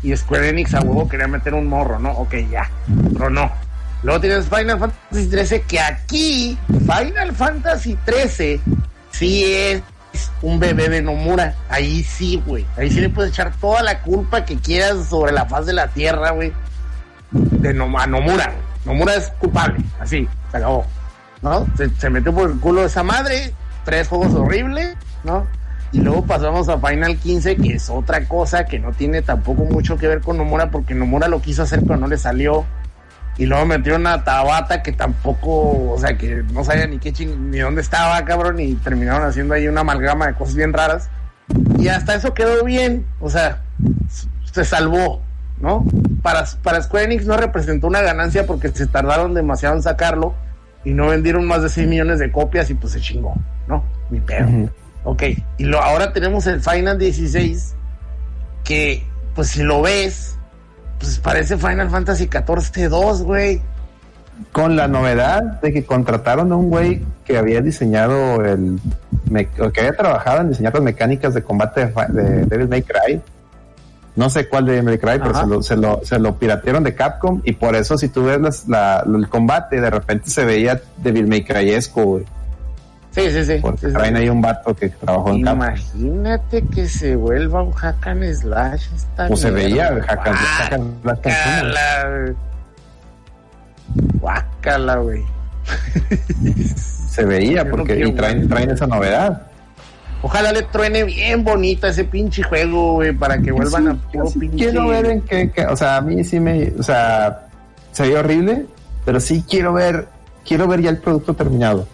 y 0.03 0.17
Square 0.17 0.51
Enix 0.51 0.75
a 0.75 0.81
huevo 0.81 1.09
quería 1.09 1.27
meter 1.27 1.55
un 1.55 1.67
morro, 1.67 1.99
¿no? 1.99 2.13
Ok, 2.13 2.35
ya, 2.51 2.71
pero 3.13 3.31
no. 3.31 3.51
Luego 4.03 4.21
tienes 4.21 4.47
Final 4.49 4.79
Fantasy 4.79 5.27
13 5.29 5.63
que 5.63 5.81
aquí, 5.81 6.59
Final 6.69 7.35
Fantasy 7.35 7.99
13 8.05 8.61
sí 9.19 9.45
es 9.45 9.83
un 10.43 10.59
bebé 10.59 10.89
de 10.89 11.03
Nomura. 11.03 11.55
Ahí 11.69 12.03
sí, 12.03 12.43
güey. 12.47 12.67
Ahí 12.77 12.91
sí 12.91 13.01
le 13.01 13.09
puedes 13.09 13.33
echar 13.33 13.53
toda 13.61 13.83
la 13.83 14.03
culpa 14.03 14.45
que 14.45 14.57
quieras 14.57 15.09
sobre 15.09 15.33
la 15.33 15.47
faz 15.47 15.67
de 15.67 15.73
la 15.73 15.89
tierra, 15.89 16.31
güey. 16.31 16.53
De 17.31 17.71
a 17.71 18.07
Nomura. 18.07 18.53
Nomura 18.85 19.15
es 19.15 19.31
culpable. 19.39 19.85
Así, 20.01 20.29
se 20.51 20.57
acabó. 20.57 20.85
¿No? 21.43 21.67
Se, 21.77 21.91
se 21.91 22.11
metió 22.11 22.35
por 22.35 22.51
el 22.51 22.59
culo 22.59 22.83
de 22.83 22.87
esa 22.87 23.03
madre. 23.03 23.53
Tres 23.85 24.09
juegos 24.09 24.35
horribles, 24.35 24.97
¿no? 25.25 25.47
Y 25.93 26.01
luego 26.01 26.25
pasamos 26.25 26.69
a 26.69 26.79
Final 26.79 27.17
15, 27.17 27.57
que 27.57 27.75
es 27.75 27.89
otra 27.89 28.27
cosa 28.27 28.65
que 28.65 28.79
no 28.79 28.93
tiene 28.93 29.23
tampoco 29.23 29.65
mucho 29.65 29.97
que 29.97 30.09
ver 30.09 30.21
con 30.21 30.37
Nomura, 30.37 30.71
porque 30.71 30.95
Nomura 30.95 31.29
lo 31.29 31.41
quiso 31.41 31.63
hacer, 31.63 31.81
pero 31.83 31.97
no 31.97 32.09
le 32.09 32.19
salió. 32.19 32.65
Y 33.39 33.47
luego 33.47 33.67
metieron 33.67 34.07
a 34.07 34.25
Tabata 34.25 34.83
que 34.83 34.93
tampoco, 34.93 35.93
o 35.93 35.99
sea, 35.99 36.17
que 36.17 36.43
no 36.53 36.65
sabía 36.65 36.87
ni 36.87 36.99
qué 36.99 37.13
ching, 37.13 37.51
ni 37.51 37.59
dónde 37.59 37.83
estaba, 37.83 38.25
cabrón, 38.25 38.61
y 38.61 38.75
terminaron 38.77 39.29
haciendo 39.29 39.55
ahí 39.55 39.69
una 39.69 39.83
amalgama 39.83 40.27
de 40.27 40.35
cosas 40.35 40.55
bien 40.55 40.73
raras. 40.73 41.11
Y 41.79 41.89
hasta 41.89 42.15
eso 42.15 42.35
quedó 42.35 42.65
bien, 42.65 43.07
o 43.21 43.29
sea, 43.29 43.63
se 44.53 44.65
salvó, 44.65 45.23
¿no? 45.61 45.85
Para, 46.23 46.45
para 46.63 46.83
Square 46.83 47.05
Enix 47.05 47.27
no 47.27 47.37
representó 47.37 47.87
una 47.87 48.01
ganancia 48.01 48.47
porque 48.47 48.69
se 48.69 48.87
tardaron 48.87 49.35
demasiado 49.35 49.77
en 49.77 49.83
sacarlo 49.83 50.35
y 50.85 50.93
no 50.93 51.09
vendieron 51.09 51.47
más 51.47 51.63
de 51.63 51.69
6 51.69 51.87
millones 51.89 52.19
de 52.19 52.33
copias 52.33 52.71
y 52.71 52.75
pues 52.75 52.95
se 52.95 53.01
chingó, 53.01 53.35
¿no? 53.69 53.85
Mi 54.09 54.21
pedo. 54.21 54.49
Ujú. 54.49 54.71
Ok, 55.05 55.23
y 55.59 55.65
lo, 55.65 55.81
ahora 55.81 56.13
tenemos 56.13 56.47
el 56.47 56.61
Final 56.61 56.99
16, 56.99 57.75
que 58.65 59.07
pues 59.35 59.49
si 59.49 59.63
lo 59.63 59.83
ves, 59.83 60.36
pues 60.99 61.19
parece 61.19 61.57
Final 61.57 61.91
Fantasy 61.91 62.27
14 62.27 62.89
2, 62.89 63.23
güey. 63.23 63.61
Con 64.53 64.77
la 64.77 64.87
novedad 64.87 65.43
de 65.63 65.73
que 65.73 65.85
contrataron 65.85 66.53
a 66.53 66.57
un 66.57 66.69
güey 66.69 67.03
que 67.25 67.39
había 67.39 67.61
diseñado 67.63 68.45
el. 68.45 68.79
que 69.73 69.81
había 69.81 69.97
trabajado 69.97 70.43
en 70.43 70.51
diseñar 70.51 70.75
las 70.75 70.83
mecánicas 70.83 71.33
de 71.35 71.43
combate 71.43 71.87
de, 72.11 72.45
Devil 72.45 72.69
May 72.69 72.83
Cry. 72.83 73.21
No 74.15 74.29
sé 74.31 74.49
cuál 74.49 74.67
de 74.67 74.73
Devil 74.73 74.85
May 74.87 74.99
Cry, 74.99 75.19
pero 75.19 75.35
se 75.35 75.47
lo, 75.47 75.63
se, 75.63 75.77
lo, 75.77 76.01
se 76.05 76.19
lo 76.19 76.37
piratearon 76.39 76.85
de 76.85 76.95
Capcom. 76.95 77.41
Y 77.45 77.53
por 77.53 77.75
eso, 77.77 77.97
si 77.99 78.09
tú 78.09 78.25
ves 78.25 78.41
las- 78.41 78.69
la- 78.69 79.05
el 79.07 79.29
combate, 79.29 79.81
de 79.81 79.91
repente 79.91 80.29
se 80.31 80.45
veía 80.45 80.81
Devil 80.99 81.27
May 81.29 81.43
Cry-esco, 81.45 82.03
güey. 82.05 82.25
Sí, 83.17 83.31
sí, 83.33 83.45
sí. 83.47 83.59
Porque 83.63 83.81
sí, 83.81 83.87
sí. 83.89 83.93
traen 83.95 84.15
ahí 84.17 84.29
un 84.29 84.41
vato 84.43 84.77
que 84.77 84.91
trabajó 84.91 85.31
en. 85.31 85.37
Imagínate 85.39 86.63
que 86.67 86.87
se 86.89 87.17
vuelva 87.17 87.63
un 87.63 87.73
hack 87.73 88.07
and 88.09 88.33
slash 88.35 88.87
esta 88.95 89.27
O 89.29 89.37
se 89.37 89.51
veía 89.51 89.89
el 89.89 90.03
hack 90.03 90.27
and- 90.29 91.03
slash 91.03 92.33
Guácala, 94.21 94.97
güey. 94.97 95.25
Se 97.11 97.25
veía, 97.25 97.65
no 97.65 97.71
porque 97.71 97.99
y 98.07 98.13
traen, 98.13 98.49
traen 98.49 98.71
esa 98.71 98.87
novedad. 98.87 99.43
Ojalá 100.23 100.53
le 100.53 100.63
truene 100.63 101.05
bien 101.05 101.45
bonito 101.45 101.87
ese 101.87 102.05
pinche 102.05 102.43
juego, 102.43 102.95
güey, 102.95 103.13
para 103.13 103.39
que 103.39 103.53
vuelvan 103.53 103.85
Sí, 103.85 103.89
a 103.89 103.93
yo 103.93 103.99
puro 104.13 104.27
sí 104.27 104.39
pinche. 104.41 104.57
quiero 104.57 104.89
ver 104.89 105.07
en 105.07 105.21
qué, 105.23 105.51
qué- 105.51 105.67
o 105.67 105.77
sea, 105.77 105.97
a 105.97 106.01
mí 106.01 106.25
sí 106.25 106.41
me, 106.41 106.73
o 106.79 106.83
sea, 106.83 107.47
se 107.93 108.09
ve 108.09 108.19
horrible, 108.19 108.67
pero 109.05 109.21
sí 109.21 109.45
quiero 109.49 109.73
ver, 109.73 110.09
quiero 110.47 110.67
ver 110.67 110.81
ya 110.83 110.91
el 110.91 110.99
producto 110.99 111.35
terminado. 111.35 111.87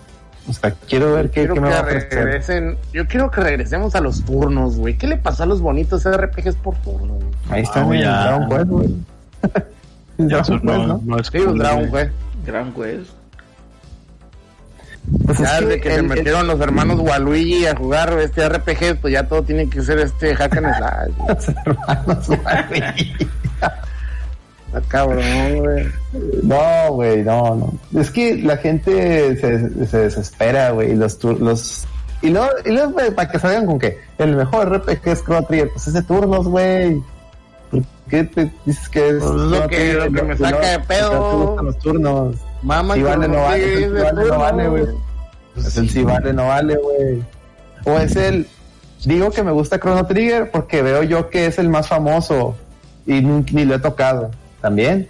O 0.48 0.52
sea, 0.52 0.73
quiero 0.89 1.12
ver 1.14 1.27
qué, 1.31 1.40
Quiero 1.43 1.55
qué 1.55 1.60
me 1.60 1.69
que 1.69 1.73
va 1.74 1.81
a 1.81 1.82
ofrecer. 1.82 2.24
regresen. 2.24 2.77
Yo 2.93 3.06
quiero 3.06 3.31
que 3.31 3.40
regresemos 3.40 3.94
a 3.94 4.01
los 4.01 4.24
turnos, 4.24 4.77
güey. 4.77 4.97
¿Qué 4.98 5.06
le 5.06 5.16
pasó 5.16 5.44
a 5.44 5.47
los 5.47 5.60
bonitos 5.60 6.05
RPGs 6.05 6.56
por 6.56 6.74
turno? 6.78 7.14
güey? 7.14 7.28
Ahí 7.51 7.62
está 7.62 7.82
Ah, 7.82 7.89
el 7.94 8.01
ya. 8.01 8.23
Dragon 8.24 8.48
Quest, 8.48 8.69
güey. 8.69 8.94
El 10.19 10.28
Ya 10.28 10.36
Dragon 10.43 10.60
Quest, 10.60 10.64
¿no? 10.89 11.01
no 11.05 11.19
es 11.19 11.27
Sí, 11.28 11.39
un 11.39 11.44
cool, 11.47 11.59
Dragon 11.59 11.86
güey. 11.89 12.05
Quest. 12.05 12.16
Gran 12.47 12.73
Quest. 12.74 13.10
Pues 15.27 15.40
es 15.40 15.47
Ya 15.48 15.60
desde 15.60 15.81
que 15.81 15.89
se 15.90 15.94
el- 15.97 16.01
el- 16.02 16.09
metieron 16.09 16.47
los 16.47 16.60
hermanos 16.60 17.01
Waluigi 17.02 17.66
a 17.66 17.77
jugar 17.77 18.16
este 18.20 18.48
RPG, 18.48 19.01
pues 19.01 19.12
ya 19.12 19.27
todo 19.27 19.43
tiene 19.43 19.69
que 19.69 19.81
ser 19.82 19.98
este 19.98 20.35
hack 20.35 20.56
and 20.56 20.74
slash. 20.77 21.10
güey. 21.19 21.35
los 21.36 21.48
hermanos, 21.48 22.27
güey. 22.28 23.12
Está 24.74 24.81
cabrón, 24.89 25.59
güey. 25.59 25.86
No, 26.43 26.93
güey, 26.93 27.23
no, 27.23 27.55
no. 27.57 28.01
Es 28.01 28.11
que 28.11 28.36
la 28.39 28.57
gente 28.57 29.36
se, 29.36 29.86
se 29.86 29.99
desespera, 29.99 30.70
güey, 30.70 30.93
y 30.93 30.94
los, 30.97 31.23
los 31.24 31.85
y 32.23 32.31
luego, 32.31 32.49
y 32.65 32.70
luego 32.70 32.94
para 33.15 33.28
que 33.31 33.39
salgan 33.39 33.66
con 33.66 33.78
que 33.78 33.99
el 34.19 34.36
mejor 34.36 34.73
RPG 34.73 35.01
es 35.09 35.24
Chrono 35.24 35.44
Trigger, 35.47 35.70
pues 35.73 35.89
es 35.89 35.94
de 35.94 36.03
turnos, 36.03 36.49
güey. 36.49 37.03
¿Por 37.70 37.82
qué 38.09 38.24
te 38.24 38.51
dices 38.65 38.89
que 38.89 39.09
es 39.09 39.15
Pues 39.19 39.24
es 39.31 39.36
lo 39.36 39.69
que- 39.69 39.93
lo 39.94 40.05
que 40.12 40.23
me 40.23 40.35
no, 40.35 40.39
saca 40.51 40.69
de 40.69 40.78
pedo. 40.81 41.57
te 41.59 41.62
los 41.65 41.78
turnos. 41.78 42.36
Mamá, 42.62 42.94
Si 42.94 43.03
vale, 43.03 43.28
no 43.28 43.43
vale, 43.43 43.62
sé, 43.65 43.77
si 43.77 43.82
de 43.82 44.03
vale, 44.03 44.12
no 44.15 44.23
turno, 44.23 44.39
vale, 44.39 44.69
güey. 44.69 44.85
Es 45.57 45.77
el 45.77 45.90
si 45.90 46.03
vale, 46.05 46.32
no 46.32 46.47
vale, 46.49 46.77
güey. 46.77 47.23
O 47.85 47.99
es 47.99 48.15
el, 48.16 48.47
digo 49.05 49.31
que 49.31 49.43
me 49.43 49.51
gusta 49.51 49.78
Chrono 49.81 50.07
Trigger 50.07 50.51
porque 50.51 50.81
veo 50.82 51.03
yo 51.03 51.28
que 51.28 51.47
es 51.47 51.59
el 51.59 51.69
más 51.69 51.89
famoso 51.89 52.55
y 53.05 53.20
ni, 53.20 53.44
ni 53.53 53.65
lo 53.65 53.74
he 53.74 53.78
tocado. 53.81 54.31
También. 54.62 55.09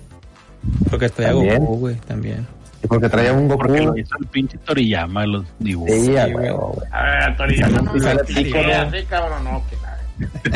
Porque 0.91 1.07
estoy 1.07 1.27
a 1.27 1.29
También. 1.29 1.59
Goku, 1.61 1.79
güey, 1.79 1.97
también. 2.07 2.47
Y 2.83 2.87
porque 2.89 3.09
traía 3.09 3.33
un 3.33 3.47
Goku. 3.49 3.63
Porque 3.63 3.81
lo 3.83 3.97
hizo 3.97 4.17
el 4.19 4.27
pinche 4.27 4.59
Toriyama 4.59 5.27
los 5.27 5.45
dibujos. 5.59 5.95
Sí, 5.95 6.07
Sí, 6.07 6.11
güey. 6.13 6.35
huevo, 6.35 6.73
güey. 6.75 6.89
A 6.91 7.03
ver, 7.03 7.37
Toriyama 7.37 7.79
no 7.83 7.91
Y 7.91 7.95
me 7.95 8.01
sale 8.01 8.21
sí, 8.27 8.51
cabrón, 9.09 9.45
no, 9.45 9.63
que 9.69 9.77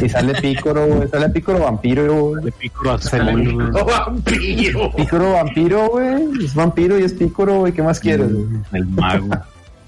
Y 0.04 0.08
sale 0.08 0.34
Pícoro, 0.40 0.86
güey. 0.86 1.08
Sale 1.08 1.28
Pícoro 1.30 1.58
vampiro, 1.60 2.24
güey. 2.30 2.52
Azul. 2.90 3.72
¡Oh, 3.74 3.84
vampiro! 3.84 4.92
Pícoro 4.92 5.32
vampiro, 5.32 5.88
güey. 5.88 6.44
Es 6.44 6.54
vampiro 6.54 6.98
y 6.98 7.02
es 7.04 7.12
Pícoro, 7.12 7.60
güey. 7.60 7.72
¿Qué 7.72 7.82
más 7.82 8.00
quieres? 8.00 8.32
güey? 8.32 8.46
El 8.72 8.86
mago. 8.86 9.28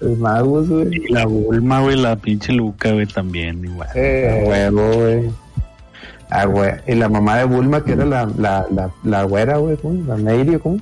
Los 0.00 0.18
magos, 0.18 0.68
güey. 0.68 0.88
Y 0.94 1.12
la 1.12 1.26
Bulma, 1.26 1.80
güey, 1.80 1.96
la 1.96 2.16
pinche 2.16 2.52
Luca, 2.52 2.92
güey, 2.92 3.06
también, 3.06 3.64
igual. 3.64 3.88
Eh, 3.94 4.44
huevo, 4.46 4.92
güey. 4.92 5.30
Ah, 6.30 6.44
güey. 6.44 6.72
Y 6.86 6.94
la 6.94 7.08
mamá 7.08 7.38
de 7.38 7.44
Bulma, 7.44 7.82
que 7.84 7.92
era 7.92 8.04
la, 8.04 8.28
la, 8.38 8.66
la, 8.70 8.90
la 9.04 9.22
güera, 9.24 9.56
güey. 9.58 9.76
¿Cómo? 9.78 10.02
La 10.06 10.16
Neyri, 10.16 10.56
¿o 10.56 10.60
¿cómo? 10.60 10.78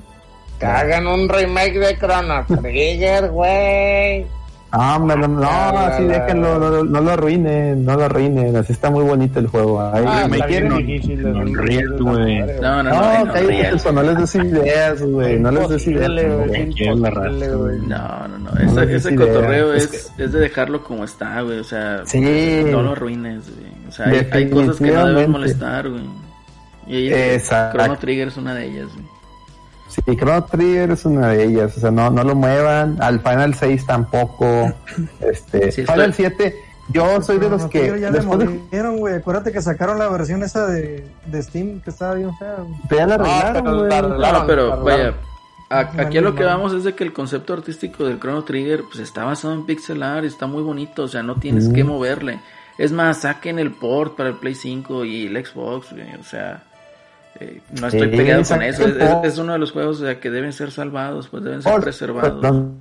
que 0.59 0.65
hagan 0.65 1.05
un 1.05 1.29
remake 1.29 1.77
de 1.77 1.95
Chrono 1.99 2.43
Trigger, 2.61 3.27
güey. 3.31 4.25
No, 4.73 4.95
hombre, 4.97 5.15
no, 5.17 5.27
no, 5.29 5.39
La, 5.39 5.87
así 5.87 6.03
la, 6.03 6.19
déjenlo, 6.19 6.59
no, 6.59 6.69
no, 6.69 6.83
no 6.83 7.01
lo 7.01 7.11
arruinen, 7.11 7.85
no 7.85 7.95
lo 7.95 8.03
arruinen. 8.03 8.53
Así 8.55 8.73
está 8.73 8.89
muy 8.91 9.03
bonito 9.05 9.39
el 9.39 9.47
juego. 9.47 9.79
Ahí, 9.81 10.03
Ah, 10.05 10.27
me 10.29 10.39
quieren. 10.41 10.67
no, 10.69 10.75
güey. 10.75 10.99
No, 12.61 12.83
no, 12.83 12.83
no. 12.83 12.83
No, 12.83 12.83
no, 12.83 12.91
cállate, 13.33 13.41
Real. 13.47 13.75
eso, 13.75 13.91
no 13.93 14.03
les 14.03 14.17
des 14.17 14.35
ideas, 14.35 15.01
güey. 15.03 15.39
No 15.39 15.51
les 15.51 15.69
des 15.69 15.87
ideas. 15.87 16.09
No, 16.09 16.17
no, 18.27 18.37
no. 18.39 18.51
No 18.51 18.81
Ese, 18.81 19.15
cotorreo 19.15 19.73
Es 19.73 19.85
es, 19.93 20.11
es 20.17 20.31
de 20.33 20.39
dejarlo 20.39 20.83
como 20.83 21.05
está, 21.05 21.41
güey. 21.41 21.59
O 21.59 21.63
sea, 21.63 22.01
Sí. 22.05 22.19
no 22.69 22.81
lo 22.81 22.91
arruines, 22.91 23.43
güey. 23.55 23.71
O 23.87 23.91
sea, 23.91 24.07
hay, 24.07 24.27
hay 24.31 24.49
cosas 24.49 24.77
que 24.77 24.91
no 24.91 25.05
deben 25.07 25.31
molestar, 25.31 25.89
güey. 25.89 26.03
Y 26.87 27.11
Exacto. 27.11 27.77
Chrono 27.77 27.97
Trigger 27.97 28.27
es 28.29 28.37
una 28.37 28.53
de 28.55 28.65
ellas, 28.65 28.87
güey. 28.93 29.05
Sí, 29.89 30.01
Chrono 30.17 30.43
Trigger 30.45 30.91
es 30.91 31.05
una 31.05 31.27
de 31.29 31.43
ellas. 31.45 31.77
O 31.77 31.79
sea, 31.79 31.91
no, 31.91 32.09
no 32.09 32.23
lo 32.23 32.35
muevan. 32.35 32.97
Al 33.01 33.19
Final 33.21 33.53
6 33.55 33.85
tampoco. 33.85 34.73
Este, 35.21 35.71
Sí, 35.71 35.81
Final 35.85 36.09
estoy- 36.11 36.25
7. 36.37 36.55
Yo 36.89 37.21
soy 37.21 37.37
de 37.37 37.49
los 37.49 37.65
que. 37.65 37.79
Trigger 37.79 37.99
ya 37.99 38.09
le 38.11 38.17
después 38.19 38.39
de- 38.39 38.45
movieron, 38.45 38.97
güey. 38.97 39.15
Acuérdate 39.15 39.51
que 39.51 39.61
sacaron 39.61 39.99
la 39.99 40.07
versión 40.07 40.41
esa 40.43 40.67
de, 40.67 41.05
de 41.25 41.43
Steam 41.43 41.81
que 41.81 41.89
estaba 41.89 42.13
bien 42.15 42.33
fea, 42.37 42.55
güey. 42.59 42.79
ya 42.89 43.05
la 43.07 43.15
Ah, 43.15 43.49
arreglaron, 43.49 43.67
arreglaron. 43.91 44.11
No, 44.41 44.47
pero 44.47 44.65
Claro, 44.67 44.83
vaya, 44.83 44.97
claro. 44.97 45.17
a- 45.99 46.01
aquí 46.03 46.17
a 46.17 46.21
lo 46.21 46.35
que 46.35 46.43
vamos 46.45 46.71
es 46.73 46.85
de 46.85 46.95
que 46.95 47.03
el 47.03 47.11
concepto 47.11 47.51
artístico 47.53 48.05
del 48.05 48.19
Chrono 48.19 48.43
Trigger 48.45 48.83
pues 48.85 48.99
está 48.99 49.25
basado 49.25 49.53
en 49.53 49.65
pixel 49.65 50.01
art 50.01 50.23
y 50.23 50.27
está 50.27 50.47
muy 50.47 50.63
bonito, 50.63 51.03
o 51.03 51.07
sea, 51.09 51.23
no 51.23 51.35
tienes 51.35 51.67
Mm. 51.67 51.73
que 51.73 51.83
moverle. 51.83 52.39
Es 52.77 52.91
más, 52.91 53.21
saquen 53.21 53.59
el 53.59 53.71
port 53.71 54.15
para 54.15 54.29
el 54.29 54.35
Play 54.35 54.53
5 54.55 55.03
y 55.05 55.25
el 55.27 55.45
Xbox, 55.45 55.91
güey, 55.93 56.13
o 56.15 56.23
sea, 56.23 56.63
eh, 57.39 57.61
no 57.79 57.87
estoy 57.87 58.09
Sí, 58.11 58.17
peleado 58.17 58.43
con 58.43 58.61
eso. 58.61 58.87
Es, 59.23 59.37
uno 59.39 59.53
de 59.53 59.59
los 59.59 59.71
juegos 59.71 60.01
o 60.01 60.05
sea, 60.05 60.19
que 60.19 60.29
deben 60.29 60.53
ser 60.53 60.71
salvados, 60.71 61.27
pues 61.27 61.43
deben 61.43 61.61
ser 61.61 61.71
Por- 61.71 61.81
preservados. 61.83 62.41
No, 62.41 62.75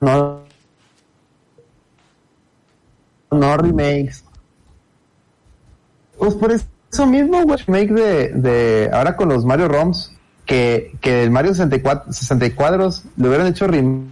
no, 0.00 0.42
no 3.30 3.56
remakes. 3.56 4.24
Pues 6.18 6.34
por 6.34 6.52
eso 6.52 7.06
mismo, 7.06 7.42
güey, 7.44 7.58
remake 7.66 7.92
de, 7.92 8.28
de 8.34 8.90
ahora 8.92 9.16
con 9.16 9.28
los 9.30 9.44
Mario 9.44 9.68
ROMs, 9.68 10.14
que, 10.44 10.92
que 11.00 11.22
el 11.22 11.30
Mario 11.30 11.52
64, 11.54 12.12
60 12.12 12.54
cuadros 12.54 13.04
le 13.16 13.28
hubieran 13.28 13.46
hecho 13.46 13.66
remake. 13.66 14.10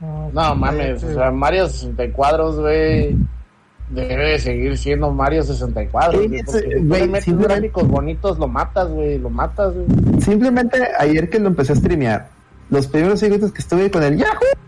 No 0.00 0.54
mames, 0.54 1.02
o 1.02 1.12
sea, 1.14 1.30
Mario 1.30 1.66
64, 1.68 2.52
güey. 2.60 3.16
Debe 3.90 4.32
de 4.32 4.38
seguir 4.38 4.76
siendo 4.76 5.10
Mario 5.10 5.42
64. 5.42 6.12
Sí, 6.12 6.18
güey, 6.18 6.28
metes 7.08 7.24
simplemente- 7.24 7.30
gráficos 7.32 7.88
bonitos, 7.88 8.38
lo 8.38 8.46
matas, 8.46 8.88
güey, 8.90 9.18
lo 9.18 9.30
matas, 9.30 9.72
güey. 9.74 10.20
Simplemente 10.20 10.78
ayer 10.98 11.30
que 11.30 11.38
lo 11.40 11.48
empecé 11.48 11.72
a 11.72 11.76
streamear, 11.76 12.28
los 12.68 12.86
primeros 12.86 13.18
segundos 13.18 13.50
que 13.50 13.62
estuve 13.62 13.90
con 13.90 14.02
el 14.02 14.18
Yahoo, 14.18 14.58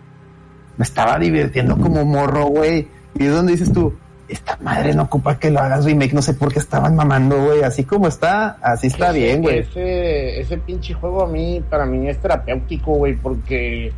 me 0.79 0.85
estaba 0.85 1.19
divirtiendo 1.19 1.77
como 1.77 2.05
morro, 2.05 2.47
güey. 2.47 2.89
Y 3.15 3.27
es 3.27 3.33
donde 3.35 3.53
dices 3.53 3.71
tú, 3.73 3.93
esta 4.31 4.57
madre 4.61 4.95
no 4.95 5.03
ocupa 5.03 5.39
que 5.39 5.51
lo 5.51 5.61
hagas 5.61 5.85
remake, 5.85 6.13
no 6.13 6.23
sé 6.23 6.35
por 6.35 6.53
qué 6.53 6.59
estaban 6.59 6.95
mamando, 6.95 7.43
güey. 7.43 7.63
Así 7.63 7.85
como 7.85 8.09
está, 8.09 8.59
así 8.63 8.87
está 8.87 9.13
bien, 9.13 9.43
güey. 9.43 9.59
Ese, 9.59 10.41
ese 10.41 10.59
pinche 10.59 10.95
juego 10.95 11.25
a 11.25 11.29
mí, 11.29 11.63
para 11.69 11.85
mí 11.87 12.09
es 12.09 12.19
terapéutico, 12.19 12.93
güey, 12.95 13.17
porque 13.17 13.93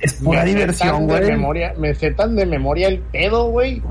Es 0.00 0.14
pura 0.14 0.44
diversión, 0.44 1.06
güey. 1.06 1.30
me 1.78 1.94
sé 1.94 2.10
tan 2.12 2.36
de 2.36 2.46
memoria 2.46 2.88
el 2.88 3.00
pedo, 3.00 3.50
güey, 3.50 3.82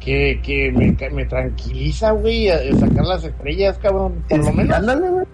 que, 0.00 0.40
que 0.42 0.72
me, 0.72 0.96
me 1.10 1.24
tranquiliza, 1.26 2.10
güey, 2.12 2.48
sacar 2.78 3.04
las 3.04 3.24
estrellas, 3.24 3.78
cabrón. 3.78 4.24
Por 4.28 4.44
lo 4.44 4.52
menos 4.52 4.76
ándale, 4.76 5.08
güey. 5.08 5.26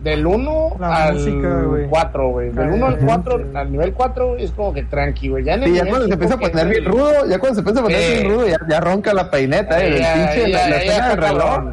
Del 0.00 0.26
1 0.26 0.76
La 0.78 1.04
al 1.06 1.14
música, 1.14 1.62
güey. 1.62 1.86
4, 1.88 2.28
güey. 2.28 2.50
Del 2.50 2.68
Ah, 2.68 2.72
1 2.74 2.86
al 2.86 2.94
ajá. 2.94 3.04
4, 3.06 3.46
al 3.54 3.72
nivel 3.72 3.92
4 3.92 4.36
es 4.36 4.50
como 4.52 4.72
que 4.72 4.82
tranqui, 4.84 5.28
güey. 5.28 5.44
Ya 5.44 5.54
en 5.54 5.62
el 5.64 5.70
Sí, 5.70 5.74
ya 5.76 5.86
cuando 5.86 6.06
se 6.06 6.12
empieza 6.12 6.34
a 6.34 6.38
poner 6.38 6.68
bien 6.68 6.84
rudo, 6.84 7.26
ya 7.28 7.38
cuando 7.38 7.54
se 7.54 7.60
empieza 7.60 7.80
a 7.80 7.82
poner 7.82 8.12
bien 8.22 8.30
rudo, 8.32 8.46
ya, 8.46 8.58
ya 8.68 8.80
ronca 8.80 9.12
la 9.14 9.30
peineta, 9.30 9.82
eh, 9.82 9.88
el 9.88 9.98
Ya, 9.98 10.14
pinche, 10.14 10.48
la, 10.48 10.58
ya, 10.58 10.68
la 10.68 10.76
ya 10.76 10.82
escena 10.82 11.08
del 11.08 11.18
reloj. 11.18 11.64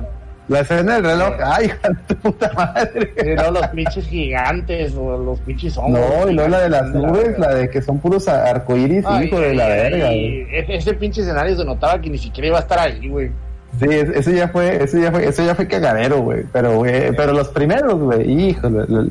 La 0.47 0.59
escena 0.59 0.93
del 0.95 1.03
reloj, 1.05 1.33
ay, 1.43 1.65
hija 1.65 1.89
de 1.89 1.95
tu 2.07 2.15
puta 2.17 2.51
madre. 2.53 3.13
Y 3.17 3.33
luego 3.35 3.51
los 3.51 3.67
pinches 3.69 4.07
gigantes 4.07 4.93
o 4.95 5.17
los 5.17 5.39
pinches 5.39 5.75
hongos. 5.77 5.99
No, 5.99 6.29
y 6.29 6.33
luego 6.33 6.49
la 6.49 6.59
de 6.61 6.69
las 6.69 6.85
nubes, 6.93 7.39
la 7.39 7.55
de 7.55 7.69
que 7.69 7.81
son 7.81 7.97
puros 7.99 8.27
arcoíris, 8.27 9.03
Ay, 9.07 9.25
hijo 9.25 9.39
de 9.39 9.55
la 9.55 9.65
ay, 9.65 9.71
verga, 9.71 10.07
ay, 10.09 10.47
ese 10.51 10.93
pinche 10.93 11.21
escenario 11.21 11.55
se 11.55 11.65
notaba 11.65 11.99
que 11.99 12.11
ni 12.11 12.19
siquiera 12.19 12.47
iba 12.49 12.57
a 12.57 12.61
estar 12.61 12.77
ahí, 12.77 13.07
güey. 13.09 13.31
Sí, 13.79 13.85
es- 13.89 14.09
eso 14.09 14.31
ya 14.31 14.47
fue, 14.49 14.83
eso 14.83 14.97
ya 14.97 15.11
fue, 15.11 15.27
eso 15.27 15.43
ya 15.43 15.55
fue 15.55 15.67
cagadero, 15.67 16.21
güey. 16.21 16.43
Pero, 16.53 16.77
güey, 16.77 17.15
pero 17.15 17.33
los 17.33 17.49
primeros, 17.49 17.99
güey, 17.99 18.29
híjole, 18.49 18.85
lo, 18.87 19.05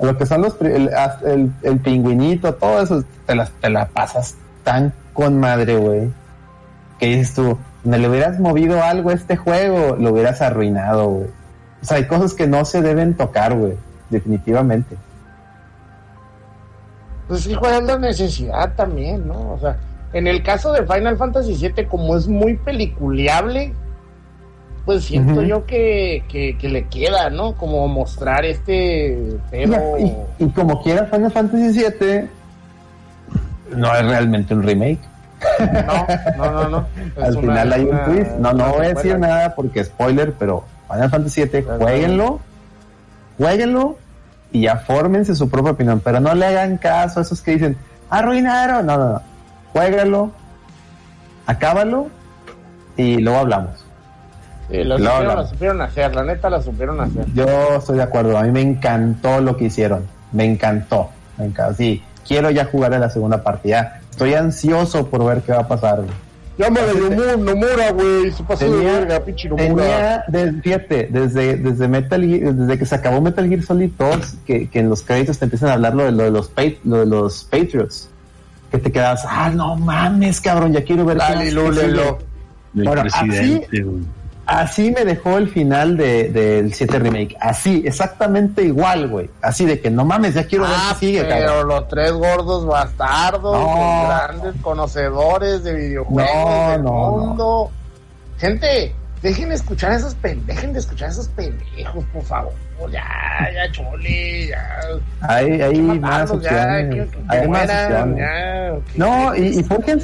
lo 0.00 0.18
que 0.18 0.26
son 0.26 0.42
los, 0.42 0.60
el, 0.60 0.90
el, 1.24 1.52
el 1.62 1.78
pingüinito, 1.78 2.54
todo 2.54 2.82
eso, 2.82 3.04
te, 3.26 3.34
las, 3.34 3.50
te 3.52 3.70
la 3.70 3.86
pasas 3.86 4.34
tan 4.64 4.92
con 5.12 5.38
madre, 5.38 5.76
güey. 5.76 6.08
Que 6.98 7.06
dices 7.06 7.34
tú, 7.34 7.58
me 7.84 7.98
le 7.98 8.08
hubieras 8.08 8.40
movido 8.40 8.82
algo 8.82 9.10
a 9.10 9.14
este 9.14 9.36
juego, 9.36 9.96
lo 9.96 10.10
hubieras 10.12 10.42
arruinado, 10.42 11.08
güey. 11.08 11.26
O 11.80 11.84
sea, 11.84 11.98
hay 11.98 12.06
cosas 12.06 12.34
que 12.34 12.46
no 12.48 12.64
se 12.64 12.82
deben 12.82 13.14
tocar, 13.14 13.54
güey, 13.54 13.74
definitivamente. 14.10 14.96
Pues 17.28 17.42
sí, 17.42 17.54
juega 17.54 17.80
la 17.80 17.98
necesidad 17.98 18.72
también, 18.74 19.28
¿no? 19.28 19.52
O 19.52 19.58
sea, 19.60 19.76
en 20.12 20.26
el 20.26 20.42
caso 20.42 20.72
de 20.72 20.86
Final 20.86 21.16
Fantasy 21.18 21.54
VII, 21.54 21.84
como 21.86 22.16
es 22.16 22.26
muy 22.26 22.56
peliculeable, 22.56 23.74
pues 24.88 25.04
siento 25.04 25.42
yo 25.42 25.66
que, 25.66 26.24
que, 26.30 26.56
que 26.56 26.66
le 26.70 26.86
queda, 26.86 27.28
¿no? 27.28 27.52
Como 27.52 27.86
mostrar 27.88 28.46
este 28.46 29.08
Y, 29.18 29.38
pedo. 29.50 29.98
y- 29.98 30.14
y 30.42 30.48
como 30.48 30.82
quiera 30.82 31.04
Final 31.04 31.30
Fantasy 31.30 31.78
VII, 31.78 32.30
no 33.76 33.94
es 33.94 34.02
realmente 34.06 34.54
un 34.54 34.62
remake. 34.62 34.98
No, 35.60 36.06
no, 36.38 36.52
no, 36.52 36.68
no. 36.70 36.86
Al 37.22 37.32
una- 37.36 37.40
final 37.42 37.72
hay 37.74 37.82
un 37.84 38.04
twist. 38.06 38.30
No, 38.38 38.54
no 38.54 38.72
voy 38.72 38.86
a 38.86 38.94
decir 38.94 39.18
nada 39.18 39.54
porque 39.54 39.84
spoiler, 39.84 40.32
pero 40.38 40.64
Final 40.90 41.10
Fantasy 41.10 41.44
VII, 41.44 41.62
jueguenlo, 41.78 42.40
jueguenlo 43.36 43.98
y 44.52 44.62
ya 44.62 44.76
fórmense 44.76 45.34
su 45.34 45.50
propia 45.50 45.72
opinión. 45.72 46.00
Pero 46.02 46.18
no 46.18 46.34
le 46.34 46.46
hagan 46.46 46.78
caso 46.78 47.18
a 47.20 47.22
esos 47.24 47.42
que 47.42 47.50
dicen, 47.50 47.76
arruinaron. 48.08 48.86
No, 48.86 48.96
no, 48.96 49.08
no. 49.12 49.22
Juégalo, 49.74 50.30
acábalo 51.44 52.06
y 52.96 53.18
luego 53.18 53.38
hablamos. 53.40 53.84
Sí, 54.70 54.84
la 54.84 54.98
No, 54.98 55.10
supieron, 55.10 55.26
no. 55.26 55.34
la 55.42 55.46
supieron 55.46 55.80
hacer, 55.82 56.14
la 56.14 56.24
neta 56.24 56.50
la 56.50 56.62
supieron 56.62 57.00
hacer. 57.00 57.24
Yo 57.34 57.46
estoy 57.78 57.96
de 57.96 58.02
acuerdo. 58.02 58.36
A 58.36 58.42
mí 58.42 58.50
me 58.50 58.60
encantó 58.60 59.40
lo 59.40 59.56
que 59.56 59.64
hicieron. 59.66 60.04
Me 60.32 60.44
encantó. 60.44 61.08
Me 61.38 61.46
encantó. 61.46 61.74
Sí, 61.74 62.02
quiero 62.26 62.50
ya 62.50 62.66
jugar 62.66 62.92
en 62.92 63.00
la 63.00 63.08
segunda 63.10 63.42
partida. 63.42 64.00
Estoy 64.10 64.34
ansioso 64.34 65.06
por 65.06 65.24
ver 65.24 65.40
qué 65.42 65.52
va 65.52 65.60
a 65.60 65.68
pasar. 65.68 66.02
Llámale 66.58 66.92
Nomura, 66.92 67.36
Nomura, 67.36 67.92
güey, 67.92 68.32
se 68.32 68.42
pasó 68.42 68.68
de 68.68 68.84
verga, 68.84 69.20
pinche 69.20 69.48
Nomura. 69.48 70.24
Tenía, 70.26 70.44
des- 70.46 70.60
fíjate, 70.62 71.08
desde, 71.08 71.56
desde 71.56 71.86
Metal 71.86 72.20
Gear- 72.20 72.52
desde 72.52 72.78
que 72.78 72.84
se 72.84 72.94
acabó 72.96 73.20
Metal 73.20 73.48
Gear 73.48 73.62
Solid 73.62 73.90
2, 73.96 74.34
que, 74.44 74.68
que 74.68 74.80
en 74.80 74.90
los 74.90 75.02
créditos 75.02 75.38
te 75.38 75.44
empiezan 75.44 75.68
a 75.70 75.74
hablar 75.74 75.94
lo 75.94 76.04
de, 76.06 76.10
lo 76.10 76.24
de 76.24 76.30
los 76.32 76.50
lo 76.82 76.98
de 76.98 77.06
los 77.06 77.44
Patriots, 77.44 78.08
que 78.72 78.78
te 78.78 78.90
quedas, 78.90 79.24
ah, 79.28 79.50
no 79.54 79.76
mames, 79.76 80.40
cabrón, 80.40 80.72
ya 80.72 80.82
quiero 80.82 81.04
ver 81.04 81.18
qué 81.18 81.22
Dale, 81.22 81.44
qué 81.44 81.52
le, 81.54 81.72
sigue". 81.72 81.88
lo. 81.92 82.18
Del. 84.48 84.58
Así 84.58 84.90
me 84.90 85.04
dejó 85.04 85.36
el 85.38 85.48
final 85.48 85.96
de- 85.96 86.30
del 86.30 86.72
7 86.74 86.98
Remake, 86.98 87.36
así, 87.40 87.82
exactamente 87.86 88.62
igual, 88.62 89.08
güey, 89.08 89.30
así 89.42 89.64
de 89.66 89.80
que 89.80 89.90
no 89.90 90.04
mames, 90.04 90.34
ya 90.34 90.44
quiero 90.46 90.64
Ah, 90.64 90.68
ver 90.68 90.78
qué 91.00 91.06
sigue, 91.06 91.24
pero 91.24 91.46
cabrón. 91.46 91.68
los 91.68 91.88
tres 91.88 92.12
gordos 92.12 92.66
bastardos, 92.66 93.52
No. 93.58 94.02
los 94.02 94.08
grandes 94.08 94.62
conocedores 94.62 95.62
de 95.64 95.74
videojuegos 95.74 96.32
No, 96.34 96.70
del 96.70 96.82
no, 96.82 96.90
no. 96.90 97.10
mundo. 97.26 97.70
Gente, 98.38 98.94
dejen 99.22 99.48
de 99.48 99.54
escuchar 99.56 99.92
esos 99.92 100.14
dejen 100.22 100.72
de 100.72 100.78
escuchar 100.78 101.10
esos 101.10 101.28
pendejos, 101.28 102.04
por 102.12 102.22
favor. 102.22 102.52
Ya, 102.92 103.02
ya, 103.52 103.72
chole, 103.72 104.46
ya. 104.48 104.80
Hay, 105.22 105.60
hay 105.60 105.80
más 105.80 106.28
ya, 106.30 106.34
opciones, 106.36 106.94
que- 106.94 107.10
que 107.10 107.18
hay 107.28 107.48
más 107.48 107.66
mueran, 107.66 108.10
opciones. 108.12 108.18
ya, 108.94 109.04
No, 109.04 109.34
y, 109.34 109.58
y 109.58 109.62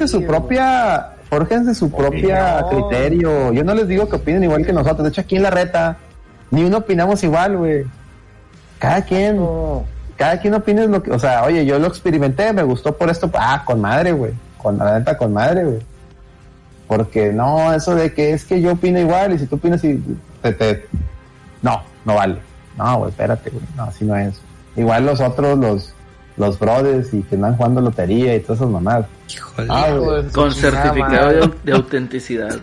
su 0.09 0.25
propia, 0.25 1.11
fórjense 1.37 1.75
su 1.75 1.91
propia 1.91 2.59
Opinión. 2.65 2.89
criterio. 2.89 3.53
Yo 3.53 3.63
no 3.63 3.73
les 3.73 3.87
digo 3.87 4.07
que 4.07 4.15
opinen 4.15 4.43
igual 4.43 4.65
que 4.65 4.73
nosotros. 4.73 5.03
De 5.03 5.09
hecho, 5.09 5.21
aquí 5.21 5.35
en 5.35 5.43
la 5.43 5.49
reta, 5.49 5.97
ni 6.51 6.63
uno 6.63 6.77
opinamos 6.77 7.23
igual, 7.23 7.57
güey. 7.57 7.85
Cada 8.79 9.01
quien, 9.01 9.37
No. 9.37 9.83
cada 10.15 10.39
quien 10.39 10.53
opina 10.53 10.85
lo 10.85 11.03
que, 11.03 11.11
o 11.11 11.19
sea, 11.19 11.43
oye, 11.43 11.65
yo 11.65 11.77
lo 11.79 11.87
experimenté, 11.87 12.53
me 12.53 12.63
gustó 12.63 12.95
por 12.97 13.09
esto, 13.09 13.29
ah, 13.33 13.63
con 13.65 13.81
madre, 13.81 14.11
güey. 14.13 14.33
con 14.57 14.77
la 14.79 14.97
neta 14.97 15.15
con 15.17 15.31
madre, 15.31 15.63
güey. 15.63 15.79
Porque 16.87 17.31
no, 17.31 17.71
eso 17.73 17.93
de 17.95 18.13
que 18.13 18.31
es 18.31 18.45
que 18.45 18.61
yo 18.61 18.71
opino 18.73 18.99
igual 18.99 19.33
y 19.33 19.39
si 19.39 19.45
tú 19.45 19.55
opinas 19.57 19.83
y 19.83 20.01
te, 20.41 20.53
te... 20.53 20.87
no, 21.61 21.81
no 22.03 22.15
vale. 22.15 22.37
No, 22.77 22.97
güey, 22.97 23.09
espérate, 23.11 23.49
güey. 23.51 23.63
No, 23.75 23.83
así 23.83 24.05
no 24.05 24.15
es. 24.15 24.39
Igual 24.75 25.05
los 25.05 25.19
otros, 25.21 25.57
los, 25.57 25.93
los 26.37 26.59
brothers 26.59 27.13
y 27.13 27.21
que 27.23 27.35
andan 27.35 27.55
jugando 27.55 27.81
lotería 27.81 28.35
y 28.35 28.39
todas 28.41 28.59
esas 28.59 28.69
mamadas. 28.71 29.05
Híjole. 29.33 29.67
Ah, 29.71 29.91
güey. 29.97 30.23
Con 30.29 30.51
certificado 30.51 31.29
de, 31.29 31.51
de 31.63 31.71
autenticidad. 31.73 32.59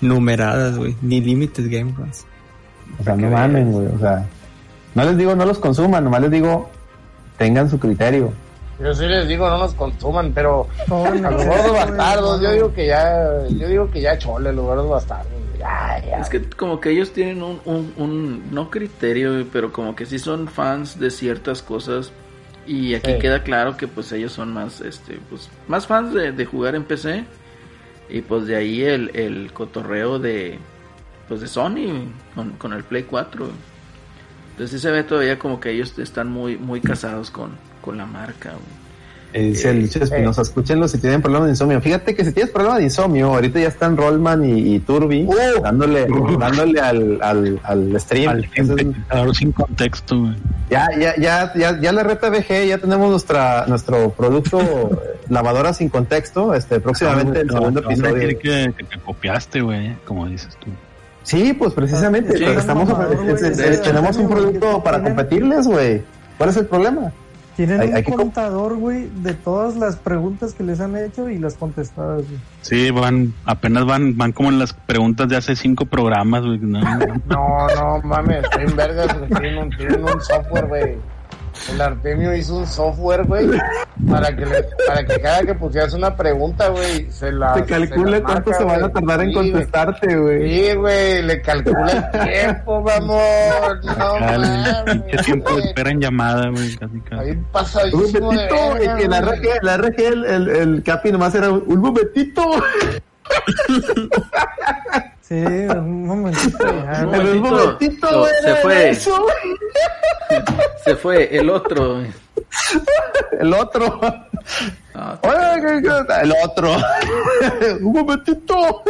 Numeradas, 0.00 0.76
güey. 0.76 0.96
Ni 1.02 1.20
Limited 1.20 1.64
Game 1.70 1.92
Pass. 1.92 2.26
O 3.00 3.04
sea, 3.04 3.16
no 3.16 3.30
mamen, 3.30 3.72
güey. 3.72 3.86
O 3.88 3.98
sea, 3.98 4.26
no 4.94 5.04
les 5.04 5.16
digo 5.16 5.34
no 5.34 5.44
los 5.44 5.58
consuman, 5.58 6.04
nomás 6.04 6.20
les 6.22 6.30
digo 6.30 6.70
tengan 7.38 7.68
su 7.68 7.78
criterio. 7.78 8.32
Yo 8.80 8.92
sí 8.92 9.06
les 9.06 9.28
digo, 9.28 9.48
no 9.48 9.58
nos 9.58 9.72
consuman, 9.74 10.32
pero 10.34 10.66
en 11.14 11.24
a 11.24 11.30
los 11.30 11.44
gordos 11.46 11.72
bastardos, 11.72 12.40
yo 12.40 12.50
digo 12.52 12.72
que 12.74 12.88
ya, 12.88 13.46
yo 13.48 13.68
digo 13.68 13.88
que 13.90 14.00
ya 14.00 14.18
chole, 14.18 14.52
los 14.52 14.64
gordos 14.64 14.90
bastardos. 14.90 15.32
Ya, 15.58 16.02
ya. 16.04 16.18
Es 16.18 16.28
que 16.28 16.42
como 16.42 16.80
que 16.80 16.90
ellos 16.90 17.12
tienen 17.12 17.40
un, 17.42 17.60
un, 17.64 17.92
un- 17.96 18.42
no 18.50 18.70
criterio, 18.70 19.46
pero 19.52 19.72
como 19.72 19.94
que 19.94 20.06
sí 20.06 20.18
son 20.18 20.48
fans 20.48 20.98
de 20.98 21.10
ciertas 21.10 21.62
cosas. 21.62 22.10
Y 22.66 22.94
aquí 22.94 23.12
Sí. 23.12 23.18
queda 23.18 23.42
claro 23.42 23.76
que 23.76 23.86
pues 23.88 24.10
ellos 24.12 24.32
son 24.32 24.52
más, 24.52 24.80
este, 24.80 25.18
pues, 25.28 25.48
más 25.68 25.86
fans 25.86 26.14
de, 26.14 26.32
de 26.32 26.46
jugar 26.46 26.74
en 26.74 26.84
PC. 26.84 27.24
Y 28.08 28.20
pues 28.20 28.46
de 28.46 28.56
ahí 28.56 28.82
el, 28.82 29.10
el 29.14 29.52
cotorreo 29.52 30.18
de, 30.18 30.58
pues 31.28 31.40
de 31.40 31.46
Sony 31.48 32.06
con, 32.34 32.52
con 32.52 32.72
el 32.72 32.84
Play 32.84 33.04
4. 33.04 33.44
güey. 33.46 33.56
Entonces 34.52 34.78
sí 34.78 34.82
se 34.82 34.90
ve 34.92 35.02
todavía 35.02 35.38
como 35.38 35.58
que 35.58 35.70
ellos 35.70 35.98
están 35.98 36.30
muy, 36.30 36.56
muy 36.56 36.80
casados 36.80 37.30
con, 37.30 37.52
con 37.80 37.96
la 37.96 38.06
marca. 38.06 38.50
güey. 38.50 38.83
Eh, 39.36 39.42
dice 39.48 39.70
el 39.70 39.82
Lucho 39.82 39.98
Eh. 39.98 40.04
Espinosa, 40.04 40.42
escúchenlo 40.42 40.86
si 40.86 40.98
tienen 40.98 41.20
problemas 41.20 41.46
de 41.48 41.52
insomnio. 41.54 41.80
Fíjate 41.80 42.14
que 42.14 42.24
si 42.24 42.30
tienes 42.32 42.52
problemas 42.52 42.78
de 42.78 42.84
insomnio, 42.84 43.34
ahorita 43.34 43.58
ya 43.58 43.66
están 43.66 43.96
Rollman 43.96 44.44
y, 44.44 44.74
y 44.76 44.78
Turbi 44.78 45.28
dándole, 45.60 46.06
dándole 46.38 46.80
al, 46.80 47.18
al, 47.20 47.60
al 47.64 48.00
stream. 48.00 48.30
Al 48.30 48.48
Entonces, 48.54 49.36
sin 49.36 49.50
contexto, 49.50 50.20
güey. 50.20 50.34
ya, 50.70 50.86
ya, 50.98 51.16
ya, 51.16 51.52
ya, 51.56 51.80
ya 51.80 51.92
la 51.92 52.04
reta 52.04 52.30
VG, 52.30 52.68
ya 52.68 52.78
tenemos 52.78 53.10
nuestra, 53.10 53.66
nuestro 53.66 54.10
producto 54.10 54.60
eh, 54.60 55.18
lavadora 55.28 55.74
sin 55.74 55.88
contexto, 55.88 56.54
este, 56.54 56.78
próximamente 56.78 57.40
el 57.40 57.50
segundo 57.50 57.80
episodio. 57.80 58.28
que, 58.38 58.72
que 58.76 58.84
te 58.84 58.98
copiaste, 59.04 59.62
güey, 59.62 59.96
como 60.04 60.28
dices 60.28 60.56
tú. 60.60 60.70
Sí, 61.24 61.54
pues 61.54 61.72
precisamente, 61.72 62.36
Sí, 62.38 62.44
pero 62.46 62.60
estamos, 62.60 62.88
es- 63.42 63.58
es- 63.58 63.82
tenemos 63.82 64.16
un 64.16 64.28
producto 64.28 64.80
para 64.84 65.02
competirles, 65.02 65.66
güey. 65.66 66.02
¿Cuál 66.38 66.50
es 66.50 66.56
el 66.58 66.66
problema? 66.66 67.10
Tienen 67.56 67.80
Hay- 67.80 67.88
un 67.88 67.94
hay 67.96 68.02
que 68.02 68.10
com- 68.10 68.20
contador, 68.20 68.76
güey, 68.76 69.08
de 69.22 69.32
todas 69.34 69.76
las 69.76 69.96
preguntas 69.96 70.54
que 70.54 70.64
les 70.64 70.80
han 70.80 70.96
hecho 70.96 71.28
y 71.30 71.38
las 71.38 71.54
contestadas, 71.54 72.22
güey. 72.26 72.38
Sí, 72.62 72.90
van, 72.90 73.32
apenas 73.44 73.84
van, 73.84 74.16
van 74.16 74.32
como 74.32 74.48
en 74.50 74.58
las 74.58 74.72
preguntas 74.72 75.28
de 75.28 75.36
hace 75.36 75.54
cinco 75.54 75.86
programas, 75.86 76.42
güey. 76.44 76.58
No, 76.58 76.80
No, 77.26 77.66
no 77.76 78.00
mames, 78.02 78.42
estoy 78.44 78.64
en 78.64 78.76
vergas, 78.76 79.16
güey, 79.18 79.30
tienen 79.30 79.58
un, 79.58 79.70
tienen 79.70 80.02
un 80.02 80.20
software, 80.20 80.66
güey. 80.66 80.96
El 81.70 81.80
Artemio 81.80 82.34
hizo 82.34 82.56
un 82.56 82.66
software, 82.66 83.24
güey, 83.24 83.48
para 84.10 84.34
que 84.34 84.44
le, 84.44 84.64
para 84.86 85.04
que 85.04 85.20
cada 85.20 85.42
que 85.42 85.54
pusieras 85.54 85.94
una 85.94 86.14
pregunta, 86.16 86.68
güey, 86.68 87.10
se 87.10 87.32
la 87.32 87.54
Te 87.54 87.64
calcula 87.64 88.18
la 88.18 88.22
cuánto 88.22 88.50
marca, 88.50 88.58
se 88.58 88.64
van 88.64 88.76
a 88.76 88.88
güey. 88.88 88.92
tardar 88.92 89.20
en 89.22 89.28
Sí, 89.28 89.34
güey. 89.34 89.50
contestarte, 89.52 90.16
güey. 90.16 90.50
Sí, 90.50 90.74
güey, 90.74 91.22
le 91.22 91.42
calcula 91.42 92.10
el 92.12 92.20
tiempo, 92.30 92.82
vamos. 92.82 93.22
No 93.84 94.18
mames. 94.20 94.82
pinche 94.84 95.16
tiempo 95.24 95.48
de 95.50 95.54
güey. 95.54 95.66
espera 95.68 95.90
en 95.90 96.00
llamada, 96.00 96.48
güey, 96.50 96.76
casi 96.76 97.00
casi. 97.00 97.22
Ahí 97.22 97.30
Un 97.30 97.44
pasadísimo 97.44 98.30
de 98.32 98.48
momentito, 98.48 98.74
verga, 98.74 99.00
y 99.00 99.04
en 99.04 99.10
la 99.10 99.20
güey. 99.20 99.38
RG, 99.38 99.62
la 99.62 99.76
RG 99.76 100.00
el, 100.00 100.24
el, 100.24 100.48
el 100.50 100.82
Capi 100.82 101.12
nomás 101.12 101.34
era 101.34 101.50
un 101.50 101.78
momentito. 101.78 102.42
Sí, 105.26 105.34
un 105.36 106.06
momentito. 106.06 106.58
ya, 106.84 107.00
Un 107.04 107.06
momentito. 107.06 107.40
momentito, 107.40 108.10
No, 108.10 108.18
güey. 108.20 108.32
se 108.42 108.54
fue. 108.56 108.88
eso. 108.90 109.26
Se 110.84 110.96
fue 110.96 111.36
el 111.38 111.48
otro. 111.48 112.02
El 113.40 113.54
otro. 113.54 114.00
No, 114.94 115.18
Oye, 115.22 115.62
¿qué- 115.62 115.82
qué- 115.82 116.14
El 116.22 116.32
otro. 116.44 116.76
un 117.80 117.92
momentito. 117.94 118.82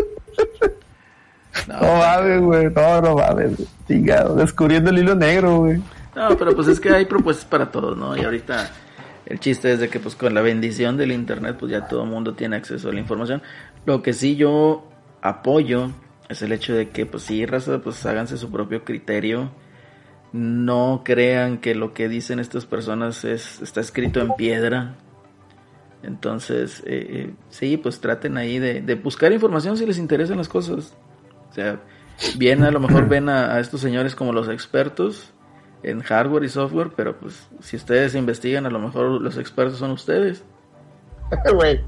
no, 1.69 1.81
No 1.81 1.97
mames, 1.99 2.41
güey. 2.41 2.65
No, 2.71 3.01
no 3.01 3.15
mames. 3.15 3.53
Chingado. 3.87 4.35
Descubriendo 4.35 4.91
el 4.91 4.99
hilo 4.99 5.15
negro, 5.15 5.59
güey. 5.59 5.81
No, 6.17 6.37
pero 6.37 6.55
pues 6.55 6.67
es 6.69 6.81
que 6.81 6.91
hay 6.91 7.05
propuestas 7.07 7.45
para 7.45 7.71
todos, 7.71 7.97
¿no? 7.97 8.17
Y 8.17 8.25
ahorita 8.25 8.71
el 9.27 9.39
chiste 9.41 9.73
es 9.73 9.79
de 9.81 9.89
que 9.89 10.01
pues 10.01 10.17
con 10.17 10.35
la 10.35 10.43
bendición 10.43 10.97
del 10.97 11.13
internet 11.13 11.57
pues 11.59 11.71
ya 11.73 11.87
todo 11.87 12.03
el 12.05 12.11
mundo 12.11 12.35
tiene 12.35 12.57
acceso 12.57 12.89
a 12.89 12.93
la 12.93 12.99
información. 13.01 13.41
Lo 13.87 14.03
que 14.03 14.13
sí 14.13 14.35
yo 14.37 14.85
apoyo 15.23 15.91
es 16.35 16.43
el 16.43 16.53
hecho 16.53 16.75
de 16.75 16.91
que 16.91 17.07
pues 17.07 17.23
sí, 17.23 17.47
raza, 17.47 17.81
pues 17.81 18.05
háganse 18.07 18.37
su 18.37 18.51
propio 18.51 18.85
criterio. 18.85 19.51
No 20.33 21.03
crean 21.05 21.59
que 21.59 21.75
lo 21.75 21.95
que 21.95 22.09
dicen 22.09 22.41
estas 22.41 22.67
personas 22.67 23.25
es 23.25 23.63
está 23.63 23.81
escrito 23.81 24.21
en 24.21 24.35
piedra. 24.35 24.97
Entonces, 26.03 26.81
eh, 26.81 27.07
eh, 27.09 27.35
sí, 27.49 27.77
pues 27.77 28.01
traten 28.01 28.37
ahí 28.37 28.59
de, 28.59 28.83
de 28.83 28.95
buscar 28.97 29.33
información 29.33 29.77
si 29.77 29.87
les 29.87 29.97
interesan 29.97 30.37
las 30.37 30.49
cosas. 30.49 30.97
O 31.51 31.55
sea, 31.55 31.81
bien 32.37 32.63
a 32.65 32.71
lo 32.71 32.81
mejor 32.81 33.09
ven 33.09 33.29
a, 33.29 33.55
a 33.55 33.61
estos 33.61 33.81
señores 33.81 34.15
como 34.15 34.33
los 34.33 34.49
expertos 34.49 35.33
en 35.85 36.01
hardware 36.01 36.45
y 36.45 36.49
software, 36.49 36.91
pero 36.97 37.17
pues 37.17 37.49
si 37.61 37.77
ustedes 37.77 38.15
investigan, 38.15 38.67
a 38.67 38.71
lo 38.71 38.81
mejor 38.81 39.21
los 39.21 39.39
expertos 39.39 39.79
son 39.79 39.93
ustedes. 39.93 40.45
Güey, 41.55 41.81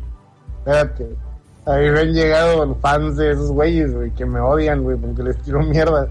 espérate. 0.58 1.25
Ahí 1.66 1.90
me 1.90 2.00
han 2.00 2.12
llegado 2.12 2.64
los 2.64 2.76
fans 2.80 3.16
de 3.16 3.32
esos 3.32 3.50
güeyes, 3.50 3.92
güey, 3.92 4.10
que 4.12 4.24
me 4.24 4.38
odian, 4.40 4.82
güey, 4.84 4.96
porque 4.96 5.22
les 5.24 5.36
tiro 5.42 5.60
mierda. 5.62 6.08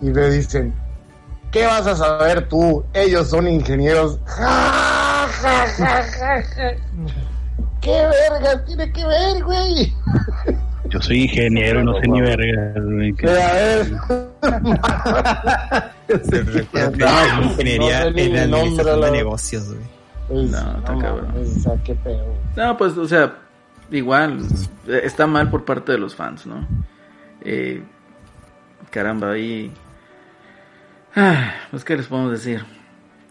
Y 0.00 0.06
me 0.10 0.30
dicen, 0.30 0.74
¿qué 1.52 1.64
vas 1.66 1.86
a 1.86 1.94
saber 1.96 2.48
tú? 2.48 2.84
Ellos 2.92 3.28
son 3.30 3.46
ingenieros. 3.48 4.18
Ja, 4.26 5.28
ja, 5.42 5.66
ja, 5.76 6.02
ja, 6.02 6.42
ja. 6.42 6.70
¿Qué 7.80 7.90
verga 7.90 8.64
tiene 8.64 8.90
que 8.92 9.04
ver, 9.04 9.42
güey? 9.44 9.92
Yo 10.88 11.00
soy 11.02 11.22
ingeniero, 11.24 11.82
no 11.84 11.94
sé 12.00 12.06
ni 12.08 12.20
verga, 12.20 12.72
güey. 12.80 13.12
que- 13.14 13.28
a 13.28 13.52
ver, 13.54 13.92
Recuerda 16.08 16.90
que 17.38 17.44
ingeniería 17.44 18.04
no 18.10 18.16
sé 18.16 18.24
en 18.26 18.36
el 18.36 18.50
nombre, 18.50 18.60
administración 18.60 19.00
de 19.00 19.10
negocios, 19.10 19.68
güey. 19.68 19.80
pues, 20.28 20.50
No, 20.50 20.78
está 20.78 20.98
cabrón. 20.98 21.34
O 21.36 21.60
sea, 21.60 21.72
qué 21.84 21.94
pedo. 21.96 22.24
No, 22.56 22.76
pues, 22.76 22.96
o 22.96 23.06
sea, 23.08 23.34
igual, 23.90 24.40
está 24.86 25.26
mal 25.26 25.50
por 25.50 25.64
parte 25.64 25.92
de 25.92 25.98
los 25.98 26.14
fans, 26.14 26.46
¿no? 26.46 26.66
Eh, 27.42 27.82
caramba, 28.90 29.32
ahí... 29.32 29.72
Ah, 31.14 31.52
pues, 31.70 31.84
¿qué 31.84 31.96
les 31.96 32.06
podemos 32.06 32.32
decir? 32.32 32.64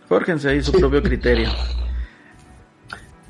Fórjense 0.07 0.49
ahí 0.49 0.61
su 0.63 0.71
propio 0.71 1.01
criterio. 1.03 1.49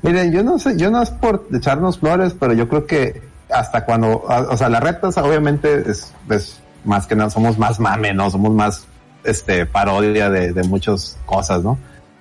Miren, 0.02 0.32
yo 0.32 0.42
no 0.42 0.58
sé, 0.58 0.76
yo 0.76 0.90
no 0.90 1.02
es 1.02 1.10
por 1.10 1.46
echarnos 1.52 1.98
flores, 1.98 2.34
pero 2.38 2.52
yo 2.52 2.68
creo 2.68 2.86
que 2.86 3.22
hasta 3.50 3.84
cuando, 3.84 4.24
a- 4.30 4.42
o 4.42 4.56
sea, 4.56 4.68
las 4.68 4.82
retas 4.82 5.16
obviamente 5.18 5.82
es, 5.90 6.12
es 6.30 6.60
más 6.84 7.06
que 7.06 7.16
nada, 7.16 7.30
somos 7.30 7.58
más 7.58 7.80
mame, 7.80 8.12
¿no? 8.14 8.30
Somos 8.30 8.52
más, 8.52 8.86
este, 9.24 9.66
parodia 9.66 10.30
de, 10.30 10.52
de 10.52 10.62
muchas 10.64 11.18
cosas, 11.26 11.62
¿no? 11.62 11.78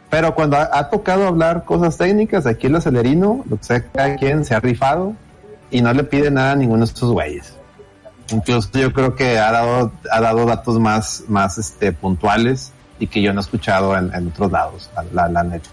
Pero 0.09 0.35
cuando 0.35 0.57
ha, 0.57 0.69
ha 0.71 0.89
tocado 0.89 1.27
hablar 1.27 1.65
cosas 1.65 1.97
técnicas, 1.97 2.45
aquí 2.45 2.67
el 2.67 2.75
acelerino, 2.75 3.43
lo 3.49 3.57
que 3.57 3.63
sea, 3.63 3.83
cada 3.83 4.15
quien 4.15 4.45
se 4.45 4.55
ha 4.55 4.59
rifado 4.59 5.13
y 5.71 5.81
no 5.81 5.93
le 5.93 6.03
pide 6.03 6.31
nada 6.31 6.53
a 6.53 6.55
ninguno 6.55 6.85
de 6.85 6.91
estos 6.91 7.11
güeyes. 7.11 7.53
Incluso 8.31 8.69
yo 8.73 8.91
creo 8.91 9.15
que 9.15 9.37
ha 9.37 9.51
dado, 9.51 9.91
ha 10.11 10.21
dado 10.21 10.45
datos 10.45 10.79
más, 10.79 11.23
más, 11.27 11.57
este, 11.57 11.91
puntuales 11.91 12.71
y 12.97 13.07
que 13.07 13.21
yo 13.21 13.33
no 13.33 13.39
he 13.39 13.43
escuchado 13.43 13.95
en, 13.97 14.13
en 14.13 14.27
otros 14.27 14.51
lados, 14.51 14.89
la, 15.13 15.27
la, 15.27 15.43
neta. 15.43 15.69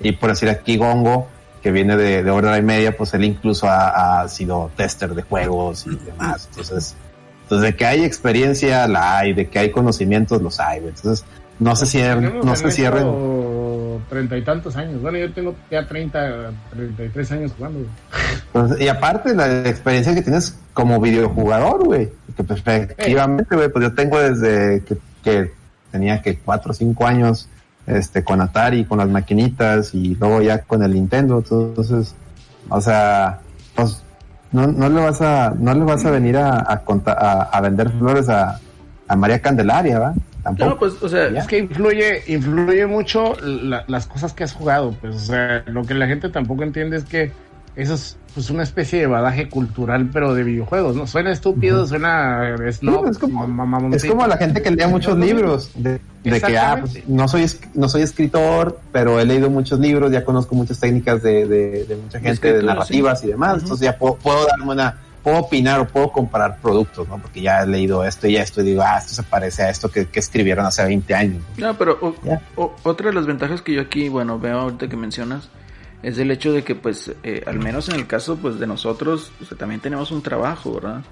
Y 0.00 0.12
por 0.12 0.30
decir 0.30 0.48
aquí 0.48 0.76
Gongo, 0.76 1.28
que 1.62 1.70
viene 1.70 1.96
de, 1.96 2.22
de 2.22 2.30
hora 2.30 2.58
y 2.58 2.62
media, 2.62 2.96
pues 2.96 3.14
él 3.14 3.24
incluso 3.24 3.68
ha, 3.68 4.22
ha 4.22 4.28
sido 4.28 4.70
tester 4.76 5.14
de 5.14 5.22
juegos 5.22 5.86
y 5.86 5.96
demás. 5.96 6.48
Entonces, 6.50 6.96
entonces 7.42 7.70
de 7.70 7.76
que 7.76 7.86
hay 7.86 8.02
experiencia 8.02 8.88
la 8.88 9.18
hay, 9.18 9.32
de 9.32 9.48
que 9.48 9.58
hay 9.58 9.70
conocimientos 9.70 10.42
los 10.42 10.58
hay. 10.58 10.78
Entonces, 10.78 11.24
no 11.58 11.76
se 11.76 11.86
cierren, 11.86 12.40
no 12.44 12.56
se 12.56 12.70
cierren. 12.70 13.06
Treinta 14.08 14.36
y 14.36 14.42
tantos 14.42 14.76
años. 14.76 15.00
Bueno, 15.00 15.18
yo 15.18 15.32
tengo 15.32 15.54
ya 15.70 15.86
30, 15.86 16.50
33 16.70 17.32
años 17.32 17.52
jugando. 17.56 17.80
Entonces, 18.46 18.80
y 18.80 18.88
aparte 18.88 19.34
la 19.34 19.68
experiencia 19.68 20.14
que 20.14 20.22
tienes 20.22 20.58
como 20.72 21.00
videojugador, 21.00 21.84
güey, 21.84 22.10
que 22.36 22.42
efectivamente, 22.42 23.56
güey, 23.56 23.68
pues 23.70 23.84
yo 23.84 23.94
tengo 23.94 24.18
desde 24.18 24.82
que, 24.84 24.98
que 25.22 25.52
tenía 25.90 26.20
que 26.20 26.38
cuatro 26.38 26.72
o 26.72 26.74
cinco 26.74 27.06
años, 27.06 27.48
este, 27.86 28.24
con 28.24 28.40
Atari, 28.40 28.84
con 28.84 28.98
las 28.98 29.08
maquinitas 29.08 29.94
y 29.94 30.14
luego 30.16 30.42
ya 30.42 30.62
con 30.62 30.82
el 30.82 30.92
Nintendo, 30.92 31.38
entonces, 31.38 32.14
o 32.68 32.80
sea, 32.80 33.40
pues 33.74 34.02
no, 34.52 34.66
no 34.66 34.88
le 34.88 35.00
vas 35.00 35.20
a, 35.20 35.54
no 35.56 35.74
le 35.74 35.84
vas 35.84 36.04
a 36.04 36.10
venir 36.10 36.36
a, 36.36 36.58
a, 36.58 36.82
a, 37.06 37.42
a 37.42 37.60
vender 37.60 37.90
flores 37.90 38.28
a, 38.28 38.60
a 39.08 39.16
María 39.16 39.40
Candelaria, 39.40 39.98
¿va? 39.98 40.14
Tampoco. 40.44 40.70
No, 40.70 40.78
pues, 40.78 41.02
o 41.02 41.08
sea, 41.08 41.30
Ya. 41.30 41.40
Es 41.40 41.46
que 41.48 41.58
influye, 41.58 42.22
influye 42.28 42.86
mucho 42.86 43.34
la- 43.42 43.84
las 43.88 44.06
cosas 44.06 44.32
que 44.32 44.44
has 44.44 44.52
jugado. 44.52 44.94
Pues, 45.00 45.16
o 45.16 45.18
sea, 45.18 45.64
lo 45.66 45.82
que 45.82 45.94
la 45.94 46.06
gente 46.06 46.28
tampoco 46.28 46.62
entiende 46.62 46.96
es 46.98 47.04
que 47.04 47.32
eso 47.76 47.94
es 47.94 48.16
pues 48.34 48.50
una 48.50 48.62
especie 48.64 48.98
de 49.00 49.06
badaje 49.06 49.48
cultural, 49.48 50.10
pero 50.12 50.34
de 50.34 50.42
videojuegos, 50.42 50.96
¿no? 50.96 51.06
Suena 51.06 51.30
estúpido, 51.30 51.86
suena 51.86 52.56
snob, 52.72 53.06
es, 53.08 53.16
como, 53.18 53.44
es 53.94 54.04
como 54.04 54.26
la 54.26 54.36
gente 54.36 54.60
que 54.60 54.72
lee 54.72 54.86
muchos 54.88 55.16
libros, 55.16 55.70
de, 55.76 56.00
de 56.24 56.40
que 56.40 56.58
ah, 56.58 56.78
pues, 56.80 57.08
no, 57.08 57.28
soy, 57.28 57.46
no 57.74 57.88
soy 57.88 58.02
escritor, 58.02 58.80
pero 58.92 59.20
he 59.20 59.24
leído 59.24 59.50
muchos 59.50 59.78
libros, 59.78 60.10
ya 60.10 60.24
conozco 60.24 60.56
muchas 60.56 60.80
técnicas 60.80 61.22
de, 61.22 61.46
de, 61.46 61.84
de 61.84 61.96
mucha 61.96 62.18
gente, 62.18 62.52
de 62.54 62.62
narrativas 62.64 63.22
y 63.22 63.28
demás, 63.28 63.62
entonces 63.62 63.84
ya 63.84 63.96
puedo, 63.96 64.16
puedo 64.16 64.44
darme 64.46 64.72
una, 64.72 64.96
puedo 65.24 65.38
opinar 65.38 65.80
o 65.80 65.88
puedo 65.88 66.12
comparar 66.12 66.58
productos, 66.60 67.08
¿no? 67.08 67.18
Porque 67.18 67.40
ya 67.40 67.62
he 67.62 67.66
leído 67.66 68.04
esto 68.04 68.28
y 68.28 68.36
esto 68.36 68.60
y 68.60 68.66
digo, 68.66 68.82
ah, 68.82 68.98
esto 68.98 69.14
se 69.14 69.22
parece 69.24 69.62
a 69.62 69.70
esto 69.70 69.90
que, 69.90 70.06
que 70.06 70.20
escribieron 70.20 70.64
hace 70.66 70.84
20 70.84 71.14
años. 71.14 71.42
No, 71.56 71.76
pero 71.76 71.98
o, 72.00 72.14
o, 72.56 72.76
otra 72.84 73.08
de 73.08 73.14
las 73.14 73.26
ventajas 73.26 73.62
que 73.62 73.72
yo 73.72 73.80
aquí, 73.80 74.08
bueno, 74.08 74.38
veo 74.38 74.60
ahorita 74.60 74.88
que 74.88 74.96
mencionas, 74.96 75.48
es 76.02 76.18
el 76.18 76.30
hecho 76.30 76.52
de 76.52 76.62
que 76.62 76.74
pues 76.74 77.12
eh, 77.22 77.42
al 77.46 77.58
menos 77.58 77.88
en 77.88 77.96
el 77.96 78.06
caso 78.06 78.36
pues 78.36 78.60
de 78.60 78.66
nosotros 78.66 79.32
pues, 79.38 79.58
también 79.58 79.80
tenemos 79.80 80.10
un 80.10 80.22
trabajo, 80.22 80.74
¿verdad? 80.74 81.02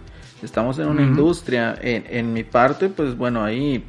Estamos 0.42 0.78
en 0.78 0.88
una 0.88 1.02
uh 1.02 1.04
-huh. 1.04 1.08
industria, 1.08 1.78
en, 1.80 2.04
en, 2.08 2.32
mi 2.32 2.44
parte 2.44 2.88
pues 2.90 3.16
bueno 3.16 3.42
ahí 3.42 3.84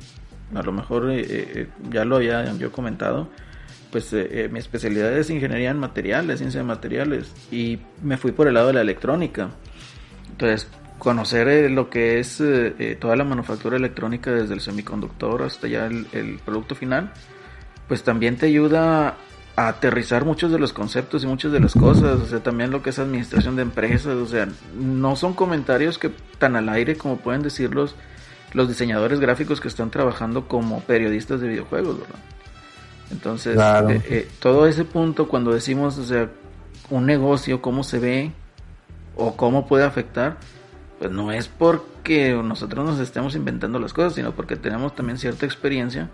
a 0.55 0.61
lo 0.61 0.71
mejor 0.71 1.11
eh, 1.11 1.25
eh, 1.27 1.67
ya 1.91 2.05
lo 2.05 2.17
había 2.17 2.53
yo 2.57 2.71
comentado, 2.71 3.27
pues 3.91 4.11
eh, 4.13 4.49
mi 4.51 4.59
especialidad 4.59 5.15
es 5.17 5.29
ingeniería 5.29 5.69
en 5.69 5.77
materiales, 5.77 6.39
ciencia 6.39 6.61
de 6.61 6.65
materiales 6.65 7.31
y 7.51 7.79
me 8.01 8.17
fui 8.17 8.31
por 8.31 8.47
el 8.47 8.55
lado 8.55 8.67
de 8.67 8.73
la 8.73 8.81
electrónica. 8.81 9.49
Entonces 10.33 10.67
conocer 10.97 11.69
lo 11.69 11.89
que 11.89 12.19
es 12.19 12.41
toda 12.99 13.15
la 13.15 13.23
manufactura 13.23 13.77
electrónica 13.77 14.31
desde 14.31 14.53
el 14.53 14.61
semiconductor 14.61 15.43
hasta 15.43 15.67
ya 15.67 15.85
el, 15.85 16.07
el 16.13 16.39
producto 16.43 16.75
final, 16.75 17.11
pues 17.87 18.03
también 18.03 18.37
te 18.37 18.47
ayuda 18.47 19.17
a 19.55 19.67
aterrizar 19.67 20.25
muchos 20.25 20.51
de 20.51 20.57
los 20.57 20.73
conceptos 20.73 21.23
y 21.23 21.27
muchas 21.27 21.51
de 21.51 21.59
las 21.59 21.73
cosas, 21.73 22.19
o 22.19 22.25
sea, 22.25 22.41
también 22.41 22.71
lo 22.71 22.81
que 22.81 22.89
es 22.89 22.99
administración 22.99 23.55
de 23.55 23.61
empresas, 23.61 24.15
o 24.15 24.25
sea, 24.25 24.47
no 24.75 25.15
son 25.15 25.33
comentarios 25.33 25.99
que 25.99 26.09
tan 26.39 26.55
al 26.55 26.69
aire 26.69 26.95
como 26.95 27.17
pueden 27.17 27.43
decirlos 27.43 27.95
los 28.53 28.67
diseñadores 28.67 29.19
gráficos 29.19 29.61
que 29.61 29.67
están 29.67 29.91
trabajando 29.91 30.47
como 30.47 30.79
periodistas 30.81 31.41
de 31.41 31.49
videojuegos, 31.49 31.99
¿verdad? 31.99 32.19
Entonces, 33.11 33.53
claro. 33.53 33.91
eh, 33.91 34.01
eh, 34.09 34.27
todo 34.39 34.65
ese 34.65 34.85
punto 34.85 35.27
cuando 35.27 35.53
decimos, 35.53 35.99
o 35.99 36.05
sea, 36.05 36.29
un 36.89 37.05
negocio, 37.05 37.61
cómo 37.61 37.83
se 37.83 37.99
ve 37.99 38.31
o 39.15 39.35
cómo 39.35 39.67
puede 39.67 39.85
afectar, 39.85 40.37
pues 40.99 41.11
no 41.11 41.31
es 41.31 41.47
porque 41.47 42.39
nosotros 42.43 42.85
nos 42.85 42.99
estemos 42.99 43.35
inventando 43.35 43.79
las 43.79 43.93
cosas, 43.93 44.15
sino 44.15 44.31
porque 44.31 44.55
tenemos 44.55 44.95
también 44.95 45.17
cierta 45.17 45.45
experiencia 45.45 46.09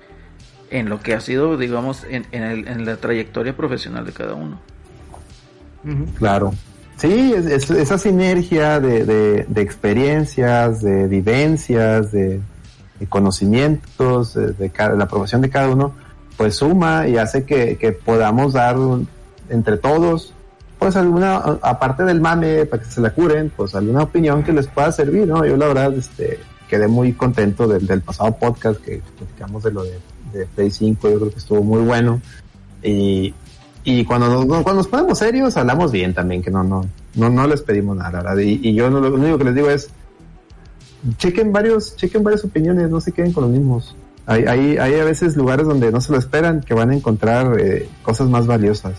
en 0.72 0.90
lo 0.90 1.00
que 1.00 1.14
ha 1.14 1.22
sido, 1.22 1.58
digamos, 1.58 2.04
en, 2.10 2.26
en, 2.32 2.44
el, 2.44 2.68
en 2.68 2.86
la 2.86 2.98
trayectoria 2.98 3.56
profesional 3.56 4.06
de 4.06 4.12
cada 4.12 4.34
uno. 4.36 4.60
Claro. 6.18 6.54
Sí, 6.98 7.34
es, 7.34 7.46
es, 7.46 7.72
esa 7.72 7.98
sinergia 7.98 8.80
de, 8.80 9.06
de, 9.06 9.46
de, 9.48 9.62
experiencias, 9.62 10.82
de 10.82 11.08
vivencias, 11.08 12.12
de, 12.12 12.42
de 13.00 13.08
conocimientos, 13.08 14.34
de, 14.34 14.70
cada, 14.70 14.96
la 14.96 15.06
aprobación 15.06 15.42
de 15.42 15.50
cada 15.50 15.70
uno, 15.70 15.94
pues 16.36 16.56
suma 16.56 17.08
y 17.08 17.18
hace 17.18 17.46
que, 17.46 17.78
que 17.78 17.94
podamos 17.94 18.54
dar 18.54 18.76
entre 19.50 19.78
todos, 19.78 20.34
pues 20.80 20.96
alguna, 20.96 21.36
aparte 21.62 22.04
del 22.04 22.22
mame, 22.22 22.66
para 22.66 22.82
que 22.82 22.90
se 22.90 23.02
la 23.02 23.12
curen, 23.12 23.52
pues 23.56 23.76
alguna 23.76 24.04
opinión 24.04 24.44
que 24.44 24.54
les 24.54 24.68
pueda 24.68 24.92
servir, 24.92 25.28
¿no? 25.28 25.46
Yo 25.46 25.58
la 25.58 25.68
verdad, 25.68 25.94
este, 25.94 26.40
quedé 26.68 26.88
muy 26.88 27.14
contento 27.14 27.68
del, 27.68 28.02
pasado 28.02 28.32
podcast 28.38 28.82
que 28.82 29.02
platicamos 29.18 29.64
de 29.64 29.72
lo 29.72 29.84
de 29.84 30.00
de 30.34 30.46
Play 30.46 30.72
5, 30.72 31.10
yo 31.10 31.20
creo 31.20 31.32
que 31.32 31.38
estuvo 31.38 31.64
muy 31.64 31.82
bueno. 31.82 32.22
Y, 32.84 33.34
y 33.84 34.06
cuando, 34.06 34.30
nos, 34.30 34.46
cuando 34.46 34.76
nos 34.76 34.88
ponemos 34.88 35.18
serios, 35.18 35.58
hablamos 35.58 35.92
bien 35.92 36.14
también, 36.14 36.42
que 36.42 36.52
no, 36.52 36.64
no, 36.64 36.86
no, 37.16 37.30
no 37.30 37.48
les 37.48 37.62
pedimos 37.62 37.98
nada, 37.98 38.22
¿verdad? 38.22 38.38
Y, 38.38 38.60
y 38.68 38.74
yo 38.74 38.90
no, 38.90 39.00
lo 39.00 39.14
único 39.14 39.38
que 39.38 39.46
les 39.46 39.56
digo 39.56 39.70
es, 39.70 39.90
chequen 41.18 41.52
varios, 41.52 41.96
chequen 41.96 42.24
varias 42.24 42.44
opiniones, 42.44 42.90
no 42.90 43.02
se 43.02 43.12
queden 43.12 43.34
con 43.34 43.46
los 43.46 43.52
mismos. 43.52 43.96
Hay, 44.26 44.46
hay, 44.46 44.78
hay 44.78 45.00
a 45.00 45.04
veces 45.04 45.36
lugares 45.36 45.68
donde 45.68 45.92
no 45.92 46.02
se 46.02 46.12
lo 46.12 46.20
esperan, 46.20 46.62
que 46.62 46.74
van 46.74 46.92
a 46.92 46.96
encontrar 46.96 47.60
eh, 47.60 47.90
cosas 48.04 48.30
más 48.30 48.46
valiosas. 48.46 48.94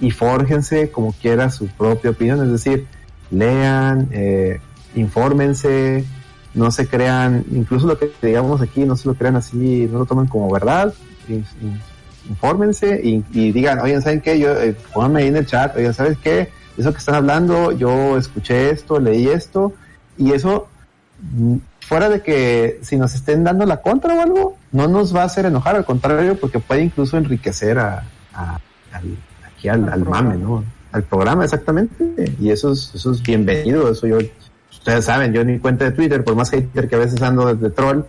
Y 0.00 0.10
fórjense 0.10 0.90
como 0.90 1.12
quiera 1.12 1.50
su 1.50 1.66
propia 1.66 2.10
opinión, 2.10 2.42
es 2.42 2.52
decir, 2.52 2.86
lean, 3.30 4.08
eh, 4.12 4.60
infórmense, 4.94 6.04
no 6.54 6.70
se 6.70 6.86
crean, 6.86 7.44
incluso 7.50 7.86
lo 7.86 7.98
que 7.98 8.10
digamos 8.22 8.60
aquí, 8.60 8.84
no 8.84 8.96
se 8.96 9.08
lo 9.08 9.14
crean 9.14 9.36
así, 9.36 9.88
no 9.90 10.00
lo 10.00 10.06
tomen 10.06 10.26
como 10.26 10.50
verdad, 10.50 10.94
infórmense 12.28 13.00
y, 13.02 13.52
digan, 13.52 13.80
oigan, 13.80 14.02
¿saben 14.02 14.20
qué? 14.20 14.38
Yo, 14.38 14.52
eh, 14.52 14.76
pónganme 14.92 15.22
ahí 15.22 15.28
en 15.28 15.36
el 15.36 15.46
chat, 15.46 15.76
oigan, 15.76 15.94
¿sabes 15.94 16.18
qué? 16.18 16.50
Eso 16.76 16.92
que 16.92 16.98
están 16.98 17.16
hablando, 17.16 17.72
yo 17.72 18.16
escuché 18.16 18.70
esto, 18.70 19.00
leí 19.00 19.28
esto, 19.28 19.72
y 20.16 20.32
eso, 20.32 20.68
mm, 21.20 21.56
fuera 21.80 22.08
de 22.08 22.22
que 22.22 22.78
si 22.82 22.96
nos 22.96 23.14
estén 23.14 23.44
dando 23.44 23.66
la 23.66 23.78
contra 23.78 24.14
o 24.14 24.20
algo, 24.20 24.56
no 24.72 24.88
nos 24.88 25.14
va 25.14 25.22
a 25.22 25.26
hacer 25.26 25.46
enojar, 25.46 25.76
al 25.76 25.84
contrario, 25.84 26.38
porque 26.38 26.60
puede 26.60 26.82
incluso 26.82 27.16
enriquecer 27.16 27.78
a, 27.78 28.04
a 28.32 28.60
al, 28.92 29.16
aquí 29.58 29.68
al, 29.68 29.88
al 29.88 30.04
mame, 30.04 30.36
¿no? 30.36 30.64
Al 30.92 31.02
programa, 31.02 31.44
exactamente, 31.44 32.32
y 32.40 32.50
eso 32.50 32.72
es, 32.72 32.92
eso 32.94 33.10
es 33.10 33.22
bienvenido, 33.22 33.90
eso 33.90 34.06
yo 34.06 34.18
ustedes 34.70 35.04
saben, 35.04 35.32
yo 35.34 35.42
en 35.42 35.48
mi 35.48 35.58
cuenta 35.58 35.84
de 35.84 35.92
Twitter, 35.92 36.24
por 36.24 36.34
más 36.34 36.50
hater 36.50 36.88
que 36.88 36.94
a 36.94 36.98
veces 36.98 37.20
ando 37.20 37.52
desde 37.54 37.70
troll, 37.74 38.04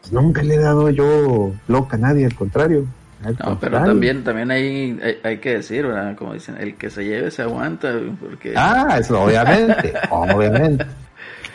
pues 0.00 0.12
nunca 0.12 0.42
le 0.42 0.54
he 0.54 0.58
dado 0.58 0.90
yo 0.90 1.52
loca 1.68 1.96
a 1.96 2.00
nadie, 2.00 2.24
al 2.24 2.34
contrario. 2.34 2.86
Al 3.22 3.36
no, 3.38 3.58
pero 3.60 3.82
también, 3.82 4.24
también 4.24 4.50
hay, 4.50 4.98
hay, 5.02 5.18
hay, 5.22 5.38
que 5.38 5.54
decir, 5.56 5.86
¿verdad? 5.86 6.16
Como 6.16 6.34
dicen, 6.34 6.56
el 6.58 6.74
que 6.74 6.90
se 6.90 7.04
lleve 7.04 7.30
se 7.30 7.42
aguanta, 7.42 7.94
porque... 8.20 8.52
Ah, 8.56 8.96
eso 8.98 9.22
obviamente, 9.22 9.94
obviamente. 10.10 10.84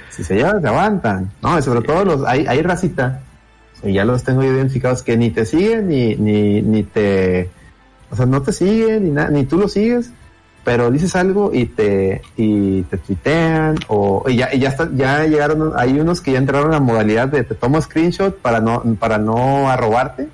Si 0.10 0.24
se 0.24 0.36
llevan, 0.36 0.62
se 0.62 0.68
aguantan. 0.68 1.32
No, 1.42 1.62
sobre 1.62 1.82
sí. 1.82 1.88
todo 1.88 2.06
los, 2.06 2.26
hay, 2.26 2.48
hay 2.48 2.62
racita, 2.62 3.22
y 3.84 3.94
ya 3.94 4.06
los 4.06 4.24
tengo 4.24 4.44
identificados, 4.44 5.04
que 5.04 5.18
ni 5.18 5.30
te 5.30 5.46
siguen, 5.46 5.90
ni, 5.90 6.16
ni, 6.16 6.62
ni 6.62 6.84
te... 6.84 7.50
O 8.12 8.16
sea, 8.16 8.26
no 8.26 8.42
te 8.42 8.52
siguen, 8.52 9.04
ni, 9.06 9.12
na, 9.12 9.30
ni 9.30 9.46
tú 9.46 9.58
lo 9.58 9.68
sigues, 9.68 10.12
pero 10.64 10.92
dices 10.92 11.16
algo 11.16 11.52
y 11.54 11.66
te 11.66 12.22
y 12.36 12.84
te 12.84 12.98
tuitean 12.98 13.78
o 13.88 14.24
y 14.28 14.38
ya 14.38 14.54
y 14.54 14.60
ya 14.60 14.70
está, 14.70 14.90
ya 14.94 15.26
llegaron 15.26 15.74
hay 15.76 16.00
unos 16.00 16.22
que 16.22 16.34
ya 16.34 16.38
entraron 16.38 16.70
a 16.70 16.74
la 16.76 16.80
modalidad 16.80 17.28
de 17.28 17.44
te 17.44 17.56
tomo 17.56 17.82
screenshot 17.82 18.38
para 18.38 18.60
no 18.60 18.84
para 19.00 19.18
no 19.18 19.70
arrobarte 19.70 20.28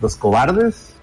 los 0.00 0.16
cobardes 0.16 0.94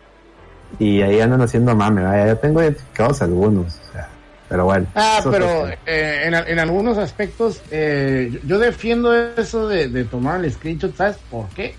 y 0.80 1.02
ahí 1.02 1.22
andan 1.22 1.41
haciendo 1.41 1.76
mame 1.76 2.02
¿verdad? 2.02 2.27
ya 2.27 2.35
tengo 2.35 2.61
identificados 2.61 3.22
algunos 3.22 3.76
o 3.76 3.91
sea, 3.94 4.10
pero 4.49 4.65
bueno 4.65 4.88
ah 4.95 5.22
pero 5.31 5.68
eh, 5.85 6.23
en, 6.26 6.34
en, 6.34 6.60
algunos 6.60 6.98
aspectos 6.98 7.61
eh, 7.72 8.41
yo 8.45 8.57
defiendo 8.57 9.15
eso 9.15 9.68
de, 9.68 9.89
de, 9.89 10.03
tomar 10.06 10.44
el 10.44 10.52
screenshot 10.52 10.95
sabes 10.95 11.18
por 11.30 11.48
qué 11.49 11.76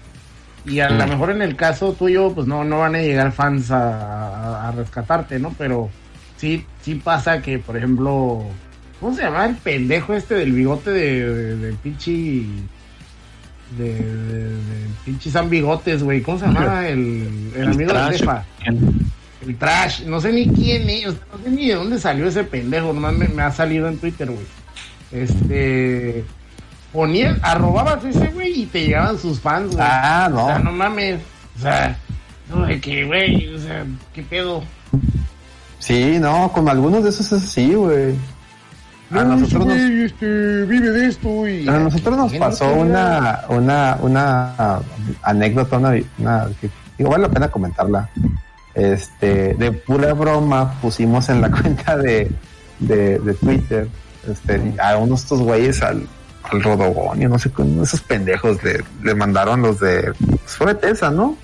y 0.69 0.81
a 0.81 0.91
mm. 0.91 0.99
lo 0.99 1.07
mejor 1.07 1.31
en 1.31 1.43
el 1.43 1.57
caso 1.57 1.93
tuyo 1.93 2.33
pues 2.35 2.47
no 2.47 2.65
no 2.65 2.79
van 2.79 2.95
a 2.95 3.03
llegar 3.03 3.33
fans 3.33 3.71
a, 3.71 4.73
rescatarte 4.77 5.39
no 5.39 5.55
pero 5.57 5.91
sí, 6.39 6.65
sí 6.81 6.95
pasa 6.95 7.43
que, 7.43 7.59
por 7.59 7.77
ejemplo, 7.77 8.45
¿cómo 9.01 9.15
se 9.15 9.23
llama 9.23 9.47
el 9.47 9.57
pendejo 9.57 10.15
este 10.15 10.37
del 10.37 10.53
bigote 10.53 10.91
de, 10.91 11.35
de, 11.35 11.57
de 11.57 11.73
pinche. 11.75 12.45
De, 13.77 13.93
de, 13.93 15.31
San 15.31 15.51
Bigotes, 15.51 16.03
güey? 16.03 16.23
¿Cómo 16.23 16.39
se 16.39 16.47
llama 16.47 16.89
el, 16.89 17.51
el, 17.55 17.63
el 17.63 17.69
amigo 17.69 17.91
trash, 17.91 18.13
de 18.13 18.19
Cefa? 18.19 18.45
El 19.47 19.57
trash, 19.57 20.05
no 20.05 20.21
sé 20.23 20.33
ni 20.33 20.49
quién 20.49 20.89
es, 20.89 21.07
no 21.07 21.43
sé 21.45 21.51
ni 21.51 21.69
de 21.69 21.75
dónde 21.75 21.99
salió 21.99 22.27
ese 22.29 22.45
pendejo, 22.45 22.95
nomás 22.95 23.15
me, 23.15 23.29
me 23.29 23.43
ha 23.43 23.51
salido 23.51 23.89
en 23.89 23.99
Twitter, 23.99 24.31
güey. 24.31 24.47
Este. 25.13 26.25
Ponía, 26.93 27.37
arrobabas 27.43 28.05
ese 28.05 28.29
güey 28.29 28.63
y 28.63 28.67
te 28.67 28.87
llegaban 28.87 29.19
sus 29.19 29.41
fans, 29.41 29.75
güey. 29.75 29.87
Ah, 29.89 30.29
no. 30.31 30.45
O 30.45 30.49
sea, 30.49 30.59
no 30.59 30.73
mames. 30.73 31.21
O 31.57 31.61
sea, 31.61 31.99
no, 32.49 32.67
de 32.67 32.81
que, 32.81 33.05
güey, 33.05 33.55
o 33.55 33.59
sea, 33.59 33.85
¿qué 34.15 34.23
pedo? 34.23 34.63
Sí, 35.79 36.19
no, 36.19 36.51
con 36.53 36.69
algunos 36.69 37.05
de 37.05 37.11
esos 37.11 37.27
es 37.33 37.45
así, 37.45 37.75
güey. 37.75 38.15
A 39.11 39.25
no, 39.25 39.37
nosotros 39.37 39.67
nos... 39.67 39.77
este, 39.77 40.65
vive 40.65 40.91
de 40.91 41.07
esto 41.07 41.49
y... 41.49 41.67
A 41.69 41.79
nosotros 41.79 42.17
nos 42.17 42.35
pasó 42.35 42.73
una, 42.75 43.45
una, 43.49 43.97
una 44.01 44.81
anécdota, 45.23 45.79
una, 45.79 45.95
una 46.19 46.49
que 46.61 46.69
digo, 46.99 47.11
vale 47.11 47.23
la 47.23 47.31
pena 47.31 47.49
comentarla. 47.49 48.09
Este, 48.75 49.55
de 49.55 49.73
pura 49.73 50.13
broma 50.13 50.75
pusimos 50.81 51.29
en 51.31 51.41
la 51.41 51.51
cuenta 51.63 51.97
de, 51.97 52.31
de, 52.79 53.19
de 53.19 53.35
Twitter, 53.35 53.89
este, 54.31 54.75
a 54.81 54.97
unos 54.99 55.23
estos 55.23 55.41
güeyes 55.41 55.83
al, 55.83 56.07
al 56.51 56.63
Rodogonio, 56.63 57.29
no 57.29 57.39
sé, 57.39 57.51
esos 57.83 58.01
pendejos 58.01 58.63
le, 58.63 58.85
le 59.03 59.15
mandaron 59.15 59.63
los 59.63 59.81
de, 59.81 60.13
pues 60.19 60.57
fue 60.57 60.67
Bethesda, 60.69 61.11
¿no? 61.11 61.37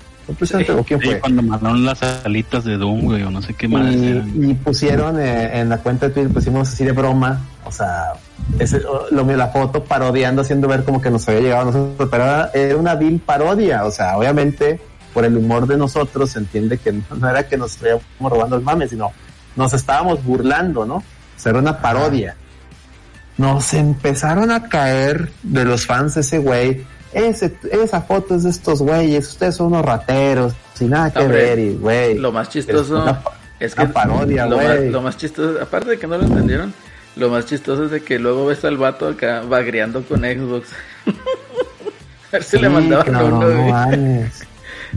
Sí, 0.43 0.65
¿O 0.71 0.83
quién 0.83 0.99
fue? 0.99 1.19
cuando 1.19 1.43
mandaron 1.43 1.85
las 1.85 2.01
alitas 2.01 2.63
de 2.63 2.77
Doom, 2.77 3.01
güey, 3.01 3.21
o 3.21 3.29
no 3.29 3.43
sé 3.43 3.53
qué 3.53 3.67
más. 3.67 3.93
Y, 3.93 4.23
y 4.33 4.53
pusieron 4.55 5.19
eh, 5.19 5.59
en 5.59 5.69
la 5.69 5.77
cuenta 5.77 6.07
de 6.07 6.13
Twitter, 6.15 6.33
pusimos 6.33 6.67
así 6.67 6.83
de 6.83 6.93
broma, 6.93 7.41
o 7.63 7.71
sea, 7.71 8.13
ese, 8.57 8.81
lo 9.11 9.23
la 9.23 9.47
foto 9.49 9.83
parodiando, 9.83 10.41
haciendo 10.41 10.67
ver 10.67 10.83
como 10.83 10.99
que 10.99 11.11
nos 11.11 11.27
había 11.27 11.41
llegado 11.41 11.61
a 11.61 11.65
nosotros, 11.65 12.09
pero 12.09 12.23
era, 12.23 12.51
era 12.55 12.75
una 12.75 12.95
vil 12.95 13.19
parodia, 13.19 13.85
o 13.85 13.91
sea, 13.91 14.17
obviamente 14.17 14.79
por 15.13 15.25
el 15.25 15.37
humor 15.37 15.67
de 15.67 15.77
nosotros 15.77 16.31
se 16.31 16.39
entiende 16.39 16.77
que 16.77 16.91
no, 16.91 17.29
era 17.29 17.47
que 17.47 17.55
nos 17.55 17.75
estábamos 17.75 18.03
robando 18.19 18.55
el 18.57 18.63
mame, 18.63 18.87
sino 18.87 19.13
nos 19.55 19.73
estábamos 19.73 20.23
burlando, 20.23 20.85
¿no? 20.85 21.03
Ser 21.37 21.55
una 21.55 21.79
parodia. 21.79 22.35
Nos 23.37 23.73
empezaron 23.73 24.51
a 24.51 24.69
caer 24.69 25.29
de 25.43 25.65
los 25.65 25.85
fans 25.85 26.15
de 26.15 26.21
ese 26.21 26.37
güey. 26.37 26.85
Ese, 27.13 27.55
esa 27.71 28.01
foto 28.01 28.35
es 28.35 28.43
de 28.43 28.49
estos 28.49 28.81
güeyes. 28.81 29.27
Ustedes 29.27 29.55
son 29.55 29.67
unos 29.67 29.85
rateros. 29.85 30.53
Sin 30.73 30.89
nada 30.89 31.11
que 31.11 31.19
Hombre, 31.19 31.37
ver, 31.37 31.59
y 31.59 31.75
güey. 31.75 32.17
Lo 32.17 32.31
más 32.31 32.49
chistoso 32.49 32.97
Es 32.97 33.01
una 33.03 33.21
una 33.59 33.87
que 33.87 33.93
parodia, 33.93 34.45
lo, 34.45 34.57
más, 34.57 34.79
lo 34.79 35.01
más 35.01 35.17
chistoso, 35.17 35.61
aparte 35.61 35.91
de 35.91 35.97
que 35.97 36.07
no 36.07 36.17
lo 36.17 36.25
entendieron, 36.25 36.73
lo 37.15 37.29
más 37.29 37.45
chistoso 37.45 37.85
es 37.85 37.91
de 37.91 38.03
que 38.03 38.19
luego 38.19 38.45
ves 38.45 38.65
al 38.65 38.77
vato 38.77 39.07
acá 39.07 39.41
bagreando 39.41 40.03
con 40.03 40.21
Xbox. 40.21 40.69
a 42.27 42.31
ver 42.33 42.43
si 42.43 42.59
le 42.59 42.69
mandaban 42.69 43.13
no, 43.13 43.25
uno, 43.25 43.49
no 43.49 44.29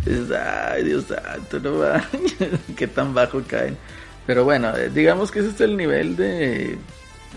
Ay, 0.71 0.85
Dios 0.85 1.05
santo, 1.07 1.61
no 1.61 1.79
va. 1.79 2.05
Qué 2.77 2.87
tan 2.87 3.15
bajo 3.15 3.43
caen. 3.47 3.77
Pero 4.27 4.45
bueno, 4.45 4.77
eh, 4.77 4.91
digamos 4.93 5.31
que 5.31 5.41
ese 5.41 5.51
es 5.51 5.61
el 5.61 5.77
nivel 5.77 6.17
de 6.17 6.79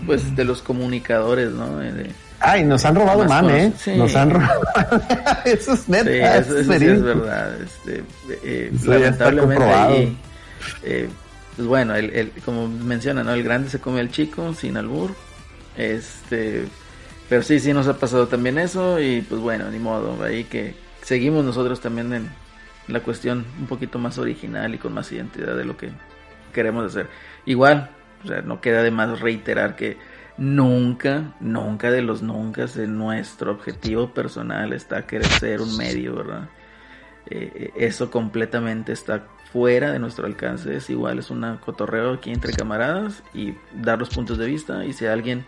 pues 0.06 0.34
de 0.36 0.44
los 0.44 0.62
comunicadores, 0.62 1.50
¿no? 1.50 1.78
De- 1.78 2.10
Ay, 2.40 2.64
nos 2.64 2.84
han 2.84 2.96
robado 2.96 3.24
mame, 3.24 3.66
¿eh? 3.66 3.72
sí. 3.78 3.96
Nos 3.96 4.16
han 4.16 4.30
robado. 4.30 4.60
eso 5.44 5.74
es 5.74 5.88
neta. 5.88 6.04
Sí, 6.10 6.18
eso 6.18 6.58
eso, 6.58 6.72
eso 6.72 6.78
sí 6.78 6.86
es 6.86 7.02
verdad. 7.02 7.60
Este, 7.62 8.02
eh, 8.42 8.72
lamentablemente 8.84 9.64
ahí, 9.64 10.16
eh, 10.82 11.08
pues 11.56 11.68
bueno, 11.68 11.94
el, 11.94 12.10
el- 12.10 12.32
como 12.44 12.66
menciona, 12.68 13.22
¿no? 13.22 13.32
El 13.32 13.42
grande 13.44 13.70
se 13.70 13.78
come 13.80 14.00
al 14.00 14.10
chico 14.10 14.54
sin 14.54 14.76
albur. 14.76 15.10
Este, 15.76 16.64
pero 17.28 17.42
sí, 17.42 17.60
sí 17.60 17.72
nos 17.72 17.86
ha 17.88 17.96
pasado 17.98 18.26
también 18.28 18.58
eso 18.58 19.00
y 19.00 19.22
pues 19.22 19.40
bueno, 19.40 19.70
ni 19.70 19.78
modo, 19.78 20.22
ahí 20.22 20.44
que 20.44 20.74
seguimos 21.02 21.44
nosotros 21.44 21.80
también 21.80 22.12
en 22.12 22.28
la 22.88 23.00
cuestión 23.00 23.44
un 23.60 23.66
poquito 23.66 23.98
más 23.98 24.18
original 24.18 24.74
y 24.74 24.78
con 24.78 24.92
más 24.92 25.10
identidad 25.12 25.56
de 25.56 25.64
lo 25.64 25.76
que 25.76 25.90
queremos 26.52 26.86
hacer. 26.86 27.06
Igual, 27.46 27.90
o 28.24 28.28
sea, 28.28 28.42
no 28.42 28.60
queda 28.60 28.82
de 28.82 28.90
más 28.90 29.20
reiterar 29.20 29.76
que 29.76 29.98
nunca, 30.36 31.34
nunca 31.40 31.90
de 31.90 32.02
los 32.02 32.22
nunca, 32.22 32.66
nuestro 32.86 33.52
objetivo 33.52 34.12
personal 34.12 34.72
está 34.72 35.06
querer 35.06 35.26
ser 35.26 35.60
un 35.60 35.76
medio, 35.76 36.16
¿verdad? 36.16 36.48
Eh, 37.30 37.72
eso 37.76 38.10
completamente 38.10 38.92
está 38.92 39.26
fuera 39.52 39.92
de 39.92 39.98
nuestro 39.98 40.26
alcance. 40.26 40.74
Es 40.74 40.90
igual, 40.90 41.18
es 41.18 41.30
un 41.30 41.58
cotorreo 41.58 42.14
aquí 42.14 42.30
entre 42.30 42.52
camaradas 42.52 43.22
y 43.34 43.54
dar 43.74 43.98
los 43.98 44.08
puntos 44.08 44.38
de 44.38 44.46
vista. 44.46 44.84
Y 44.84 44.92
si 44.92 45.06
a 45.06 45.12
alguien 45.12 45.44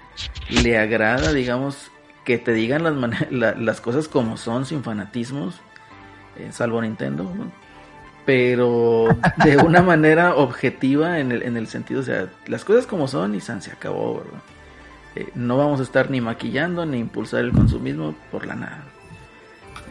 le 0.50 0.78
agrada, 0.78 1.32
digamos, 1.32 1.90
que 2.24 2.38
te 2.38 2.52
digan 2.52 2.82
las, 3.30 3.58
las 3.58 3.80
cosas 3.80 4.08
como 4.08 4.36
son, 4.36 4.66
sin 4.66 4.82
fanatismos, 4.82 5.60
eh, 6.36 6.50
salvo 6.52 6.80
Nintendo. 6.80 7.30
Pero 8.26 9.08
de 9.44 9.56
una 9.64 9.82
manera 9.82 10.34
objetiva 10.36 11.18
en 11.18 11.32
el, 11.32 11.42
en 11.42 11.56
el 11.56 11.66
sentido, 11.68 12.00
o 12.00 12.04
sea, 12.04 12.26
las 12.46 12.64
cosas 12.64 12.86
como 12.86 13.08
son 13.08 13.34
y 13.34 13.40
san, 13.40 13.60
se 13.62 13.70
acabó, 13.72 14.16
¿verdad? 14.18 14.40
Eh, 15.16 15.28
no 15.34 15.56
vamos 15.56 15.80
a 15.80 15.82
estar 15.84 16.10
ni 16.10 16.20
maquillando 16.20 16.84
ni 16.86 16.98
impulsar 16.98 17.40
el 17.40 17.52
consumismo 17.52 18.14
por 18.32 18.46
la 18.46 18.54
nada. 18.54 18.82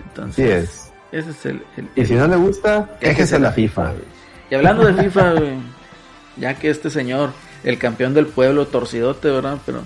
Entonces, 0.09 0.45
Así 0.45 0.51
es. 0.51 0.93
ese 1.11 1.29
es 1.31 1.45
el, 1.45 1.61
el- 1.77 1.87
Y 1.95 2.05
si 2.05 2.13
no 2.15 2.27
le 2.27 2.35
gusta, 2.35 2.97
quéjese 2.99 3.39
la 3.39 3.51
FIFA. 3.51 3.93
Y 4.49 4.55
hablando 4.55 4.85
de 4.85 5.01
FIFA, 5.03 5.33
ya 6.37 6.53
que 6.55 6.69
este 6.69 6.89
señor, 6.89 7.31
el 7.63 7.77
campeón 7.77 8.13
del 8.13 8.27
pueblo, 8.27 8.67
torcidote, 8.67 9.29
¿verdad? 9.31 9.57
Pero 9.65 9.83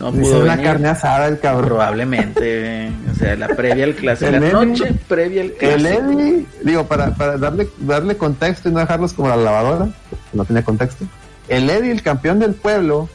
no 0.00 0.12
pudo 0.12 0.40
una 0.40 0.52
venir. 0.52 0.64
carne 0.66 0.88
asada 0.88 1.26
el 1.26 1.38
cabrón. 1.40 1.66
Probablemente, 1.68 2.90
o 3.10 3.14
sea, 3.18 3.36
la 3.36 3.48
previa 3.48 3.84
al 3.84 3.94
clásico, 3.94 4.30
El 4.30 4.40
la 4.40 4.52
noche 4.52 4.94
previa 5.08 5.42
al 5.42 5.46
El 5.48 5.54
clásico. 5.56 6.10
Eddie, 6.10 6.46
digo, 6.62 6.86
para, 6.86 7.14
para 7.14 7.36
darle, 7.36 7.68
darle 7.78 8.16
contexto 8.16 8.68
y 8.68 8.72
no 8.72 8.80
dejarlos 8.80 9.12
como 9.12 9.28
la 9.28 9.36
lavadora, 9.36 9.88
no 10.32 10.44
tiene 10.44 10.62
contexto. 10.62 11.04
El 11.48 11.68
Eddie, 11.70 11.90
el 11.92 12.02
campeón 12.02 12.38
del 12.38 12.54
pueblo, 12.54 13.08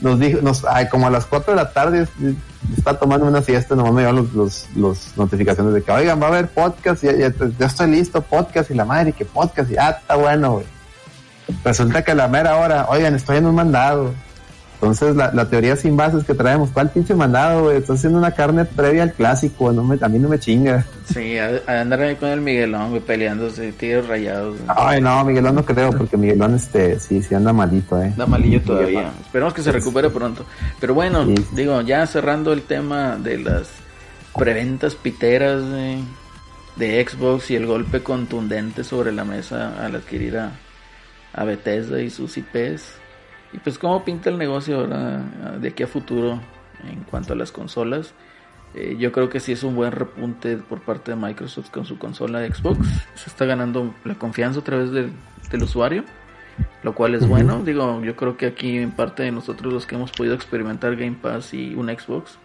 nos 0.00 0.18
dijo, 0.18 0.40
nos, 0.42 0.64
ay, 0.64 0.88
como 0.88 1.06
a 1.06 1.10
las 1.10 1.26
4 1.26 1.52
de 1.52 1.56
la 1.56 1.72
tarde, 1.72 2.02
es- 2.02 2.08
está 2.76 2.96
tomando 2.98 3.26
una 3.26 3.42
siesta, 3.42 3.74
nomás 3.74 3.92
me 3.92 4.00
llevan 4.02 4.16
los, 4.16 4.32
los, 4.34 4.66
los 4.76 5.16
notificaciones 5.16 5.74
de 5.74 5.82
que, 5.82 5.90
oigan, 5.90 6.20
va 6.20 6.26
a 6.26 6.28
haber 6.28 6.48
podcast, 6.48 7.02
ya, 7.02 7.12
ya, 7.12 7.32
ya 7.58 7.66
estoy 7.66 7.90
listo, 7.90 8.22
podcast, 8.22 8.70
y 8.70 8.74
la 8.74 8.84
madre, 8.84 9.12
que 9.12 9.24
podcast, 9.24 9.70
y 9.70 9.76
ah, 9.76 9.96
está 10.00 10.14
bueno, 10.14 10.52
güey. 10.52 10.66
Resulta 11.64 12.02
que 12.04 12.12
a 12.12 12.14
la 12.14 12.28
mera 12.28 12.56
hora, 12.56 12.86
oigan, 12.88 13.14
estoy 13.14 13.38
en 13.38 13.46
un 13.46 13.54
mandado. 13.56 14.12
Entonces, 14.82 15.14
la, 15.14 15.30
la 15.32 15.48
teoría 15.48 15.76
sin 15.76 15.96
bases 15.96 16.24
que 16.24 16.34
traemos, 16.34 16.70
¿cuál 16.70 16.90
pinche 16.90 17.14
mandado, 17.14 17.62
güey? 17.64 17.76
Estoy 17.76 17.94
haciendo 17.94 18.18
una 18.18 18.32
carne 18.32 18.64
previa 18.64 19.04
al 19.04 19.12
clásico, 19.12 19.70
no 19.72 19.84
me, 19.84 19.96
a 20.00 20.08
mí 20.08 20.18
no 20.18 20.28
me 20.28 20.40
chinga. 20.40 20.84
Sí, 21.06 21.38
a, 21.38 21.60
a 21.68 21.80
andar 21.82 22.00
ahí 22.00 22.16
con 22.16 22.30
el 22.30 22.40
Miguelón, 22.40 22.90
güey, 22.90 23.00
peleándose, 23.00 23.70
tigres 23.74 24.08
rayados. 24.08 24.56
güey. 24.58 24.68
Ay, 24.76 25.00
no, 25.00 25.24
Miguelón 25.24 25.54
no 25.54 25.64
creo, 25.64 25.92
porque 25.92 26.16
Miguelón, 26.16 26.56
este, 26.56 26.98
sí, 26.98 27.22
sí 27.22 27.32
anda 27.32 27.52
malito, 27.52 28.02
eh. 28.02 28.12
Da 28.16 28.26
malillo 28.26 28.60
todavía. 28.60 29.12
Esperemos 29.24 29.54
que 29.54 29.62
se 29.62 29.70
recupere 29.70 30.10
pronto. 30.10 30.44
Pero 30.80 30.94
bueno, 30.94 31.26
Sí. 31.26 31.34
digo, 31.52 31.80
ya 31.82 32.04
cerrando 32.08 32.52
el 32.52 32.62
tema 32.62 33.14
de 33.22 33.38
las 33.38 33.68
preventas 34.36 34.96
piteras 34.96 35.62
de, 35.70 35.98
de 36.74 37.06
Xbox 37.08 37.52
y 37.52 37.54
el 37.54 37.66
golpe 37.66 38.02
contundente 38.02 38.82
sobre 38.82 39.12
la 39.12 39.24
mesa 39.24 39.74
al 39.84 39.94
adquirir 39.94 40.38
a, 40.38 40.50
a 41.34 41.44
Bethesda 41.44 42.00
y 42.02 42.10
sus 42.10 42.36
IPs. 42.36 42.82
Y 43.52 43.58
pues 43.58 43.78
cómo 43.78 44.04
pinta 44.04 44.30
el 44.30 44.38
negocio 44.38 44.80
ahora 44.80 45.22
de 45.60 45.68
aquí 45.68 45.82
a 45.82 45.86
futuro 45.86 46.40
en 46.84 47.04
cuanto 47.04 47.32
a 47.32 47.36
las 47.36 47.52
consolas. 47.52 48.14
Eh, 48.74 48.96
yo 48.98 49.12
creo 49.12 49.28
que 49.28 49.40
sí 49.40 49.52
es 49.52 49.62
un 49.62 49.76
buen 49.76 49.92
repunte 49.92 50.56
por 50.56 50.80
parte 50.80 51.10
de 51.10 51.16
Microsoft 51.16 51.70
con 51.70 51.84
su 51.84 51.98
consola 51.98 52.40
de 52.40 52.52
Xbox. 52.52 52.78
Se 53.14 53.28
está 53.28 53.44
ganando 53.44 53.94
la 54.04 54.14
confianza 54.14 54.60
a 54.60 54.64
través 54.64 54.90
del, 54.90 55.12
del 55.50 55.62
usuario, 55.62 56.04
lo 56.82 56.94
cual 56.94 57.14
es 57.14 57.28
bueno. 57.28 57.62
Digo, 57.62 58.00
yo 58.02 58.16
creo 58.16 58.38
que 58.38 58.46
aquí 58.46 58.78
en 58.78 58.92
parte 58.92 59.22
de 59.22 59.32
nosotros 59.32 59.72
los 59.72 59.86
que 59.86 59.96
hemos 59.96 60.10
podido 60.12 60.34
experimentar 60.34 60.96
Game 60.96 61.18
Pass 61.20 61.52
y 61.52 61.74
un 61.74 61.88
Xbox, 61.88 62.38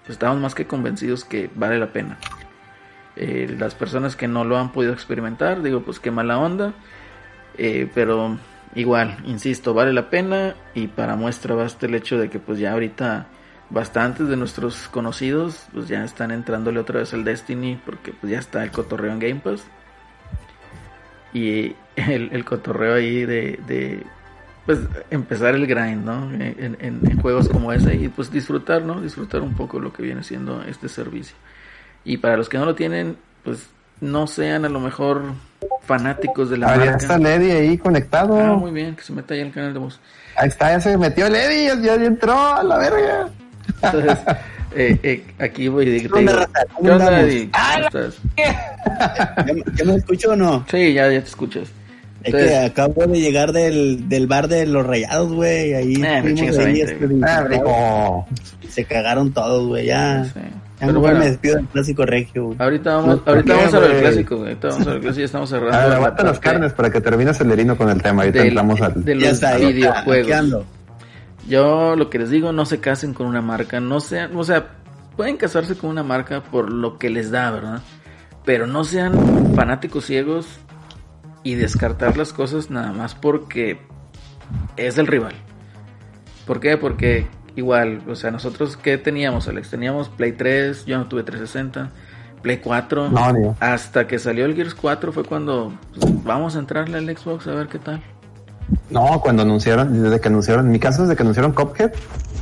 pues 0.00 0.10
estamos 0.10 0.40
más 0.40 0.54
que 0.54 0.66
convencidos 0.66 1.24
que 1.24 1.50
vale 1.54 1.78
la 1.78 1.88
pena. 1.88 2.16
Eh, 3.16 3.54
las 3.58 3.74
personas 3.74 4.16
que 4.16 4.26
no 4.26 4.44
lo 4.44 4.56
han 4.56 4.72
podido 4.72 4.94
experimentar, 4.94 5.62
digo, 5.62 5.82
pues 5.82 6.00
qué 6.00 6.10
mala 6.10 6.38
onda. 6.38 6.72
Eh, 7.56 7.88
pero 7.94 8.38
igual, 8.74 9.18
insisto, 9.24 9.74
vale 9.74 9.92
la 9.92 10.10
pena 10.10 10.54
y 10.74 10.88
para 10.88 11.16
muestra 11.16 11.54
basta 11.54 11.86
el 11.86 11.94
hecho 11.94 12.18
de 12.18 12.28
que 12.30 12.38
pues 12.38 12.58
ya 12.58 12.72
ahorita 12.72 13.26
bastantes 13.70 14.28
de 14.28 14.36
nuestros 14.36 14.88
conocidos 14.88 15.66
pues 15.72 15.88
ya 15.88 16.04
están 16.04 16.30
entrándole 16.30 16.78
otra 16.80 17.00
vez 17.00 17.14
al 17.14 17.24
Destiny 17.24 17.80
porque 17.84 18.12
pues 18.12 18.30
ya 18.32 18.38
está 18.38 18.62
el 18.62 18.70
cotorreo 18.70 19.12
en 19.12 19.18
Game 19.18 19.40
Pass 19.40 19.64
y 21.32 21.74
el, 21.96 22.30
el 22.32 22.44
cotorreo 22.44 22.94
ahí 22.94 23.24
de, 23.24 23.58
de 23.66 24.02
pues 24.66 24.78
empezar 25.10 25.54
el 25.54 25.66
grind, 25.66 26.04
¿no? 26.04 26.30
En, 26.32 26.76
en- 26.80 27.00
en 27.06 27.20
juegos 27.20 27.48
como 27.48 27.72
ese 27.72 27.94
y 27.96 28.08
pues 28.08 28.30
disfrutar, 28.30 28.82
¿no? 28.82 29.00
Disfrutar 29.00 29.42
un 29.42 29.54
poco 29.54 29.78
lo 29.78 29.92
que 29.92 30.02
viene 30.02 30.22
siendo 30.22 30.62
este 30.62 30.88
servicio. 30.88 31.36
Y 32.04 32.18
para 32.18 32.36
los 32.36 32.48
que 32.48 32.58
no 32.58 32.64
lo 32.64 32.74
tienen, 32.74 33.16
pues 33.42 33.68
no 34.04 34.26
sean 34.26 34.64
a 34.64 34.68
lo 34.68 34.80
mejor 34.80 35.22
fanáticos 35.82 36.50
de 36.50 36.58
la 36.58 36.68
Ah, 36.68 36.76
ya 36.76 36.76
marca. 36.92 36.96
está 36.96 37.18
Lady 37.18 37.50
ahí 37.50 37.78
conectado. 37.78 38.38
Ah, 38.38 38.54
muy 38.56 38.70
bien, 38.70 38.94
que 38.96 39.02
se 39.02 39.12
meta 39.12 39.34
ahí 39.34 39.40
al 39.40 39.50
canal 39.52 39.72
de 39.72 39.78
voz. 39.80 40.00
Ahí 40.36 40.48
está, 40.48 40.70
ya 40.70 40.80
se 40.80 40.96
metió 40.96 41.26
Eddie, 41.26 41.66
ya, 41.66 41.96
ya 41.96 42.04
entró 42.04 42.38
a 42.54 42.62
la 42.62 42.78
verga. 42.78 43.28
Entonces, 43.82 44.18
eh, 44.76 44.98
eh, 45.02 45.24
aquí 45.38 45.68
voy 45.68 45.84
te 45.86 46.02
¿Qué 46.02 46.08
¿qué 46.08 46.18
onda, 46.18 46.48
andamos? 47.06 47.12
Eddie? 47.20 47.50
¿Cómo 47.50 47.86
estás? 47.86 48.14
¿Ya, 49.76 49.84
me- 49.84 49.94
escucho 49.96 50.30
o 50.32 50.36
no? 50.36 50.64
Sí, 50.70 50.92
ya, 50.92 51.10
ya 51.10 51.20
te 51.20 51.26
escuchas. 51.28 51.68
Es 52.22 52.34
que 52.34 52.56
acabo 52.56 53.06
de 53.06 53.20
llegar 53.20 53.52
del, 53.52 54.08
del 54.08 54.26
bar 54.26 54.48
de 54.48 54.64
los 54.66 54.86
rayados, 54.86 55.30
güey. 55.30 55.74
Ahí 55.74 55.94
Eh, 55.96 56.22
me 56.22 56.34
fuimos 56.34 56.56
ahí, 56.58 56.82
20, 56.82 56.92
este, 56.92 57.08
Ah, 57.22 58.24
se 58.70 58.84
cagaron 58.86 59.32
todos, 59.34 59.66
güey. 59.68 59.84
Ya, 59.86 60.24
sí. 60.24 60.40
Ya 60.80 60.86
Pero 60.86 60.92
mejor 60.94 61.00
bueno, 61.00 61.18
me 61.20 61.26
despido 61.26 61.54
del 61.56 61.66
clásico 61.68 62.04
regio, 62.06 62.44
güey. 62.46 62.56
ahorita 62.60 62.96
vamos, 62.96 63.20
¿Por 63.20 63.28
ahorita 63.34 63.52
qué, 63.52 63.58
vamos 63.60 63.74
a 63.74 63.78
ver 63.78 63.90
el 63.92 64.00
clásico, 64.00 64.36
güey. 64.36 64.48
Ahorita 64.48 64.68
vamos 64.68 64.82
a 64.82 64.84
ver 64.86 64.94
el 64.96 65.00
clásico, 65.02 65.18
ya 65.20 65.24
estamos 65.26 65.48
cerrando. 65.50 65.76
A 65.76 65.80
ver, 65.80 65.88
la 65.88 66.00
las 66.00 66.14
parte 66.14 66.40
carnes 66.40 66.72
para 66.72 66.90
que 66.90 67.00
termine 67.00 67.32
Celerino 67.34 67.76
con 67.76 67.88
el 67.90 68.02
tema. 68.02 68.22
Ahorita 68.22 68.38
del- 68.40 68.48
entramos 68.48 68.80
al. 68.80 69.04
de 69.04 69.14
los 69.14 69.24
está, 69.24 69.54
está, 69.56 69.66
videojuegos. 69.68 70.64
Yo 71.48 71.94
lo 71.96 72.08
que 72.10 72.18
les 72.18 72.30
digo, 72.30 72.52
no 72.52 72.64
se 72.66 72.80
casen 72.80 73.12
con 73.14 73.26
una 73.26 73.42
marca, 73.42 73.78
no 73.78 74.00
sean, 74.00 74.34
o 74.36 74.44
sea, 74.44 74.66
pueden 75.16 75.36
casarse 75.36 75.76
con 75.76 75.90
una 75.90 76.02
marca 76.02 76.42
por 76.42 76.72
lo 76.72 76.98
que 76.98 77.10
les 77.10 77.30
da, 77.30 77.50
¿verdad? 77.50 77.82
Pero 78.44 78.66
no 78.66 78.84
sean 78.84 79.54
fanáticos 79.54 80.06
ciegos 80.06 80.46
y 81.42 81.54
descartar 81.54 82.16
las 82.16 82.32
cosas 82.32 82.70
nada 82.70 82.92
más 82.92 83.14
porque 83.14 83.78
es 84.76 84.96
el 84.98 85.06
rival. 85.06 85.34
¿Por 86.46 86.60
qué? 86.60 86.76
Porque 86.78 87.26
igual, 87.56 88.02
o 88.08 88.14
sea, 88.16 88.30
nosotros 88.30 88.76
¿qué 88.76 88.98
teníamos, 88.98 89.48
Alex? 89.48 89.70
Teníamos 89.70 90.08
Play 90.08 90.32
3, 90.32 90.86
yo 90.86 90.98
no 90.98 91.06
tuve 91.06 91.22
360, 91.22 91.90
Play 92.42 92.58
4. 92.58 93.10
No, 93.10 93.56
Hasta 93.60 94.06
que 94.06 94.18
salió 94.18 94.44
el 94.44 94.54
Gears 94.54 94.74
4 94.74 95.12
fue 95.12 95.24
cuando 95.24 95.72
pues, 95.98 96.24
vamos 96.24 96.56
a 96.56 96.58
entrarle 96.58 96.98
al 96.98 97.16
Xbox 97.16 97.46
a 97.46 97.54
ver 97.54 97.68
qué 97.68 97.78
tal. 97.78 98.02
No, 98.90 99.20
cuando 99.20 99.42
anunciaron, 99.42 100.02
desde 100.02 100.20
que 100.20 100.28
anunciaron, 100.28 100.66
en 100.66 100.72
mi 100.72 100.78
caso 100.78 101.02
desde 101.02 101.16
que 101.16 101.22
anunciaron 101.22 101.52
Cuphead, 101.52 101.92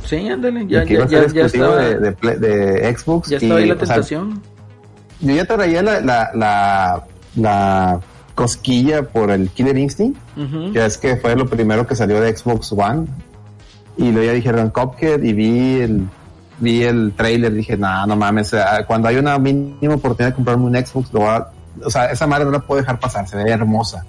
Sí, 0.05 0.27
ándale, 0.27 0.67
ya, 0.67 0.83
que 0.85 0.95
ya, 0.95 1.05
ya, 1.07 1.27
ya 1.27 1.45
estaba, 1.45 1.77
de, 1.77 1.97
de, 1.99 2.11
Play- 2.11 2.37
de 2.37 2.95
Xbox. 2.97 3.29
ya 3.29 3.37
estaba 3.37 3.59
ahí 3.59 3.67
la 3.67 3.73
o 3.75 3.77
sea, 3.77 3.87
tentación. 3.87 4.41
yo 5.21 5.33
ya 5.35 5.45
traía 5.45 5.81
la, 5.81 6.01
la, 6.01 6.29
la, 6.33 7.03
la 7.35 7.99
cosquilla 8.35 9.03
por 9.03 9.31
el 9.31 9.49
Killer 9.49 9.77
Instinct, 9.77 10.17
Ujú. 10.37 10.73
que 10.73 10.85
es 10.85 10.97
que 10.97 11.15
fue 11.17 11.35
lo 11.37 11.45
primero 11.47 11.87
que 11.87 11.95
salió 11.95 12.19
de 12.19 12.35
Xbox 12.35 12.71
One. 12.73 13.07
Y 13.97 14.11
luego 14.11 14.25
ya 14.27 14.33
dijeron 14.33 14.69
Cuphead 14.69 15.21
y 15.21 15.33
vi 15.33 15.81
el, 15.81 16.07
vi 16.59 16.83
el 16.83 17.13
trailer, 17.15 17.53
dije, 17.53 17.77
no, 17.77 18.05
no 18.07 18.15
mames, 18.15 18.55
cuando 18.87 19.07
hay 19.07 19.17
una 19.17 19.37
mínima 19.37 19.95
oportunidad 19.95 20.31
de 20.31 20.35
comprarme 20.35 20.65
un 20.65 20.75
Xbox, 20.75 21.13
lo 21.13 21.19
voy 21.21 21.29
a- 21.29 21.47
o 21.85 21.89
sea, 21.89 22.05
esa 22.11 22.25
madre 22.27 22.45
no 22.45 22.51
la 22.51 22.59
puedo 22.59 22.79
dejar 22.81 22.99
pasar, 22.99 23.27
se 23.27 23.35
ve 23.37 23.49
hermosa. 23.51 24.05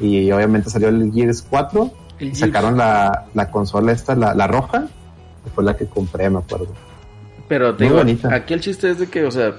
Y 0.00 0.30
obviamente 0.32 0.70
salió 0.70 0.88
el 0.88 1.12
Gears 1.12 1.42
4, 1.48 1.90
El 2.18 2.34
sacaron 2.34 2.76
la, 2.76 3.26
la 3.34 3.50
consola 3.50 3.92
esta, 3.92 4.14
la, 4.14 4.34
la 4.34 4.46
roja, 4.46 4.86
que 5.44 5.50
fue 5.50 5.62
la 5.64 5.76
que 5.76 5.86
compré, 5.86 6.28
me 6.30 6.38
acuerdo. 6.38 6.68
Pero 7.48 7.74
te 7.74 7.84
Muy 7.84 7.88
digo, 7.90 7.98
bonita. 7.98 8.34
aquí 8.34 8.54
el 8.54 8.60
chiste 8.60 8.90
es 8.90 8.98
de 8.98 9.08
que, 9.08 9.24
o 9.24 9.30
sea, 9.30 9.54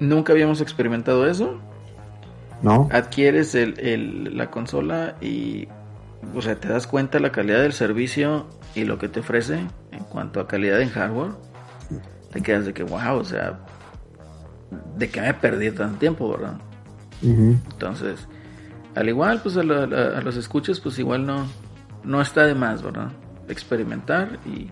nunca 0.00 0.32
habíamos 0.32 0.60
experimentado 0.60 1.26
eso. 1.28 1.58
¿No? 2.62 2.88
Adquieres 2.92 3.54
el, 3.56 3.78
el- 3.80 4.36
la 4.36 4.48
consola 4.50 5.16
y, 5.20 5.66
o 6.34 6.42
sea, 6.42 6.56
te 6.56 6.68
das 6.68 6.86
cuenta 6.86 7.18
la 7.20 7.32
calidad 7.32 7.60
del 7.62 7.72
servicio 7.72 8.46
y 8.74 8.84
lo 8.84 8.98
que 8.98 9.08
te 9.08 9.20
ofrece 9.20 9.60
en 9.90 10.04
cuanto 10.08 10.40
a 10.40 10.46
calidad 10.48 10.80
en 10.80 10.88
hardware. 10.90 11.32
Te 12.32 12.40
quedas 12.42 12.64
de 12.66 12.72
que, 12.72 12.82
wow, 12.84 13.16
o 13.18 13.24
sea, 13.24 13.58
de 14.96 15.08
que 15.10 15.20
me 15.20 15.34
perdí 15.34 15.70
tanto 15.70 15.98
tiempo, 15.98 16.30
¿verdad? 16.30 16.54
Entonces, 17.72 18.26
al 18.94 19.08
igual, 19.08 19.40
pues 19.42 19.56
a, 19.56 19.62
la- 19.62 19.84
a- 19.84 20.18
a 20.18 20.22
los 20.22 20.36
escuchas, 20.36 20.80
pues 20.80 20.98
igual 20.98 21.26
no, 21.26 21.46
no 22.04 22.20
está 22.22 22.46
de 22.46 22.54
más, 22.54 22.82
¿verdad? 22.82 23.08
Experimentar 23.48 24.38
y 24.46 24.70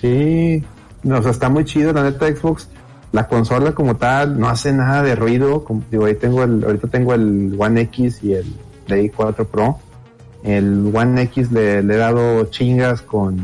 Sí, 0.00 0.62
no, 1.02 1.18
o 1.18 1.22
sea, 1.22 1.30
está 1.30 1.48
muy 1.48 1.64
chido 1.64 1.92
la 1.92 2.02
neta 2.02 2.26
Xbox. 2.28 2.68
La 3.12 3.28
consola 3.28 3.72
como 3.72 3.96
tal 3.96 4.38
no 4.38 4.48
hace 4.48 4.72
nada 4.72 5.02
de 5.02 5.14
ruido. 5.14 5.64
Como, 5.64 5.82
digo, 5.90 6.04
ahí 6.06 6.14
tengo 6.16 6.42
el, 6.42 6.64
ahorita 6.64 6.88
tengo 6.88 7.14
el 7.14 7.54
One 7.58 7.82
X 7.82 8.22
y 8.22 8.34
el 8.34 8.44
Play 8.86 9.08
4 9.08 9.46
Pro. 9.46 9.78
El 10.44 10.90
One 10.94 11.22
X 11.22 11.50
le, 11.50 11.82
le 11.82 11.94
he 11.94 11.96
dado 11.96 12.44
chingas 12.50 13.00
con 13.02 13.38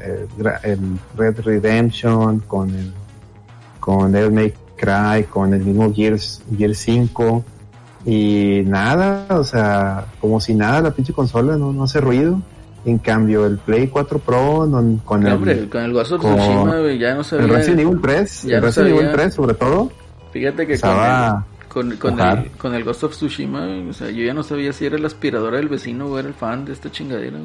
eh, 0.00 0.26
gra- 0.38 0.60
el 0.62 0.78
Red 1.16 1.40
Redemption, 1.40 2.38
con 2.46 2.70
el 2.70 2.92
con 3.80 4.12
Devil 4.12 4.32
May 4.32 4.54
Cry, 4.76 5.24
con 5.24 5.52
el 5.52 5.62
mismo 5.64 5.92
Gears, 5.92 6.42
Gears 6.56 6.78
5 6.78 7.44
y 8.06 8.62
nada, 8.66 9.26
o 9.30 9.44
sea, 9.44 10.06
como 10.20 10.40
si 10.40 10.54
nada 10.54 10.80
la 10.80 10.90
pinche 10.92 11.12
consola 11.12 11.56
no, 11.56 11.72
no 11.72 11.84
hace 11.84 12.00
ruido. 12.00 12.40
En 12.86 12.96
cambio, 12.96 13.44
el 13.44 13.58
Play 13.58 13.88
4 13.88 14.18
Pro 14.20 14.66
no- 14.66 15.00
con 15.04 15.26
el, 15.26 15.32
hombre, 15.34 15.68
con 15.68 15.82
el 15.82 15.92
Ghost 15.92 16.12
of 16.12 16.20
Tsushima, 16.22 16.80
ya 16.98 17.14
no 17.14 17.24
sabía. 17.24 17.44
el 17.44 17.50
Resident 17.50 17.80
Evil 17.80 18.00
3, 18.00 18.42
ya 18.44 18.54
el 18.54 18.60
no 18.60 18.66
Resident 18.68 18.88
Evil 18.90 19.00
sabía. 19.10 19.12
3 19.16 19.34
sobre 19.34 19.54
todo, 19.54 19.92
Fíjate 20.32 20.66
que 20.66 20.74
Estaba 20.74 21.30
con 21.44 21.44
el, 21.59 21.59
con, 21.70 21.92
el, 21.92 22.50
con 22.58 22.74
el 22.74 22.82
Ghost 22.82 23.04
of 23.04 23.12
Tsushima, 23.12 23.64
o 23.88 23.92
sea, 23.92 24.10
yo 24.10 24.24
ya 24.24 24.34
no 24.34 24.42
sabía 24.42 24.72
si 24.72 24.86
era 24.86 24.98
la 24.98 25.06
aspiradora 25.06 25.58
del 25.58 25.68
vecino 25.68 26.06
o 26.06 26.18
era 26.18 26.26
el 26.26 26.34
fan 26.34 26.64
de 26.64 26.72
esta 26.72 26.90
chingadera. 26.90 27.38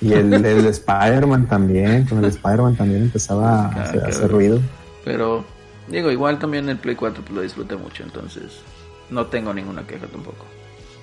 y 0.00 0.12
el, 0.12 0.32
el 0.32 0.66
Spider-Man 0.66 1.46
también, 1.48 2.06
con 2.06 2.18
el 2.24 2.30
Spider-Man 2.30 2.76
también 2.76 3.02
empezaba 3.02 3.66
a 3.66 3.82
hacer, 3.82 4.04
a 4.04 4.08
hacer 4.08 4.30
ruido. 4.30 4.58
Pero, 5.04 5.44
digo, 5.86 6.10
igual 6.10 6.38
también 6.38 6.66
el 6.70 6.78
Play 6.78 6.96
4 6.96 7.22
pues, 7.22 7.34
lo 7.34 7.42
disfruté 7.42 7.76
mucho, 7.76 8.04
entonces 8.04 8.62
no 9.10 9.26
tengo 9.26 9.52
ninguna 9.52 9.86
queja 9.86 10.06
tampoco. 10.06 10.46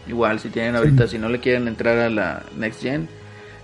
Igual, 0.07 0.39
si 0.39 0.49
tienen 0.49 0.75
ahorita, 0.75 1.07
si 1.07 1.19
no 1.19 1.29
le 1.29 1.39
quieren 1.39 1.67
entrar 1.67 1.99
a 1.99 2.09
la 2.09 2.43
Next 2.57 2.81
Gen, 2.81 3.07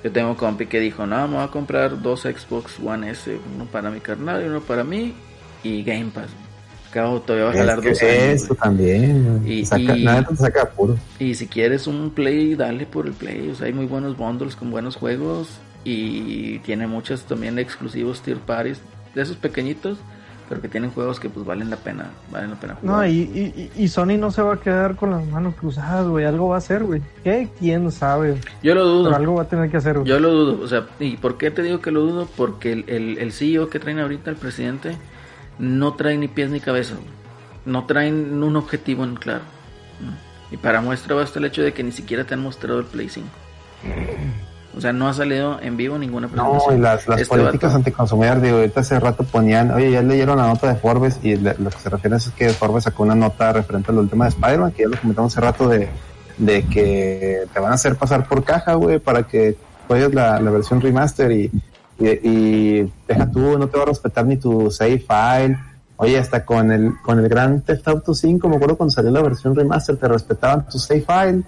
yo 0.03 0.11
tengo 0.11 0.29
un 0.29 0.35
compi 0.35 0.67
que 0.67 0.79
dijo, 0.79 1.07
no, 1.07 1.27
me 1.27 1.37
voy 1.37 1.43
a 1.43 1.47
comprar 1.47 1.99
dos 2.03 2.21
Xbox 2.21 2.79
One 2.79 3.09
S, 3.09 3.35
uno 3.55 3.65
para 3.65 3.89
mi 3.89 3.99
carnal 3.99 4.43
y 4.43 4.47
uno 4.47 4.61
para 4.61 4.83
mí, 4.83 5.15
y 5.63 5.81
Game 5.81 6.11
Pass. 6.13 6.29
Acabo, 6.91 7.22
todavía 7.22 7.45
va 7.45 7.51
a 7.51 7.55
jalar 7.55 7.77
dos 7.81 8.01
años. 8.01 8.13
eso 8.43 8.53
también. 8.55 9.41
Y- 9.47 9.65
saca, 9.65 9.97
y- 9.97 10.03
nada 10.03 10.23
te 10.23 10.35
saca 10.35 10.61
apuro. 10.63 10.97
Y 11.19 11.34
si 11.35 11.47
quieres 11.47 11.88
un 11.88 12.11
Play, 12.11 12.53
dale 12.55 12.85
por 12.85 13.07
el 13.07 13.13
Play. 13.13 13.49
O 13.49 13.55
sea, 13.55 13.68
hay 13.68 13.73
muy 13.73 13.85
buenos 13.85 14.18
bundles 14.18 14.55
con 14.55 14.69
buenos 14.72 14.95
juegos. 14.97 15.47
Y 15.84 16.59
tiene 16.59 16.85
muchos 16.88 17.23
también 17.23 17.57
exclusivos 17.59 18.22
tier 18.22 18.38
parties. 18.38 18.80
De 19.15 19.22
esos 19.22 19.35
pequeñitos. 19.38 19.97
Pero 20.49 20.61
que 20.61 20.68
tienen 20.68 20.91
juegos 20.91 21.18
que 21.18 21.30
pues 21.30 21.45
valen 21.45 21.69
la 21.69 21.77
pena. 21.77 22.09
Valen 22.30 22.49
la 22.49 22.59
pena 22.59 22.76
jugar. 22.76 22.97
No, 22.97 23.07
y, 23.07 23.19
y, 23.19 23.72
y 23.73 23.88
Sony 23.88 24.18
no 24.19 24.31
se 24.31 24.41
va 24.41 24.55
a 24.55 24.59
quedar 24.59 24.97
con 24.97 25.11
las 25.11 25.26
manos 25.27 25.55
cruzadas, 25.55 26.05
güey. 26.07 26.26
Algo 26.26 26.49
va 26.49 26.55
a 26.55 26.57
hacer, 26.57 26.84
güey. 26.84 27.01
¿Qué? 27.23 27.47
¿Quién 27.57 27.89
sabe? 27.89 28.35
Yo 28.61 28.76
lo 28.76 28.81
Pero 28.81 28.85
dudo. 28.85 29.15
algo 29.15 29.35
va 29.35 29.43
a 29.43 29.47
tener 29.47 29.72
que 29.72 29.77
hacer, 29.77 29.93
güey. 29.99 30.07
Yo 30.09 30.19
lo 30.19 30.30
dudo. 30.30 30.61
O 30.61 30.68
sea, 30.68 30.88
¿y 30.99 31.15
por 31.15 31.38
qué 31.38 31.51
te 31.51 31.61
digo 31.63 31.80
que 31.80 31.91
lo 31.91 32.01
dudo? 32.01 32.27
Porque 32.35 32.73
el, 32.73 32.84
el, 32.88 33.18
el 33.19 33.31
CEO 33.31 33.69
que 33.69 33.80
traen 33.80 33.99
ahorita, 33.99 34.30
el 34.30 34.35
presidente, 34.35 34.97
no 35.61 35.93
trae 35.93 36.17
ni 36.17 36.27
pies 36.27 36.49
ni 36.49 36.59
cabeza. 36.59 36.95
No 37.65 37.85
traen 37.85 38.41
un 38.43 38.55
objetivo 38.57 39.03
en 39.05 39.15
claro. 39.15 39.43
¿no? 40.01 40.11
Y 40.51 40.57
para 40.57 40.81
muestra 40.81 41.15
basta 41.15 41.39
el 41.39 41.45
hecho 41.45 41.61
de 41.61 41.71
que 41.73 41.83
ni 41.83 41.91
siquiera 41.93 42.25
te 42.25 42.33
han 42.33 42.41
mostrado 42.41 42.79
el 42.79 42.85
Play 42.85 43.07
5. 43.07 43.27
O 44.75 44.79
sea, 44.79 44.93
no 44.93 45.07
ha 45.09 45.13
salido 45.13 45.59
en 45.61 45.75
vivo 45.75 45.97
ninguna 45.97 46.27
No, 46.27 46.33
presentación. 46.33 46.77
y 46.77 46.81
las, 46.81 47.07
las 47.07 47.21
Este 47.21 47.35
políticas 47.38 47.75
anticonsumidoras, 47.75 48.41
digo, 48.41 48.57
ahorita 48.57 48.79
hace 48.79 48.99
rato 48.99 49.23
ponían, 49.25 49.71
oye, 49.71 49.91
ya 49.91 50.01
leyeron 50.01 50.38
la 50.38 50.47
nota 50.47 50.67
de 50.69 50.75
Forbes 50.75 51.19
y 51.21 51.35
le- 51.35 51.55
lo 51.59 51.69
que 51.69 51.77
se 51.77 51.89
refiere 51.89 52.15
es 52.15 52.29
que 52.29 52.49
Forbes 52.51 52.85
sacó 52.85 53.03
una 53.03 53.13
nota 53.15 53.51
referente 53.51 53.91
al 53.91 53.97
último 53.97 54.23
de 54.23 54.29
Spider-Man, 54.29 54.71
que 54.71 54.83
ya 54.83 54.89
lo 54.89 54.97
comentamos 54.97 55.33
hace 55.33 55.41
rato 55.41 55.67
de, 55.67 55.89
de 56.38 56.63
que 56.63 57.43
te 57.53 57.59
van 57.59 57.73
a 57.73 57.75
hacer 57.75 57.97
pasar 57.97 58.25
por 58.27 58.45
caja, 58.45 58.75
güey, 58.75 58.99
para 58.99 59.23
que 59.23 59.57
juegues 59.88 60.13
la, 60.13 60.39
la 60.39 60.51
versión 60.51 60.79
remaster 60.79 61.31
y, 61.33 61.51
y, 62.01 62.27
y 62.27 62.93
deja 63.07 63.29
tú, 63.31 63.57
no 63.57 63.67
te 63.67 63.77
va 63.77 63.83
a 63.83 63.87
respetar 63.87 64.25
ni 64.25 64.37
tu 64.37 64.71
save 64.71 64.99
file. 64.99 65.57
Oye, 65.97 66.17
hasta 66.17 66.43
con 66.45 66.71
el, 66.71 66.93
con 67.03 67.19
el 67.19 67.29
Grand 67.29 67.63
Theft 67.63 67.87
Auto 67.87 68.13
5, 68.13 68.49
me 68.49 68.55
acuerdo 68.55 68.75
cuando 68.75 68.91
salió 68.91 69.11
la 69.11 69.21
versión 69.21 69.55
remaster, 69.55 69.97
te 69.97 70.07
respetaban 70.07 70.67
tu 70.67 70.79
save 70.79 71.01
file. 71.01 71.43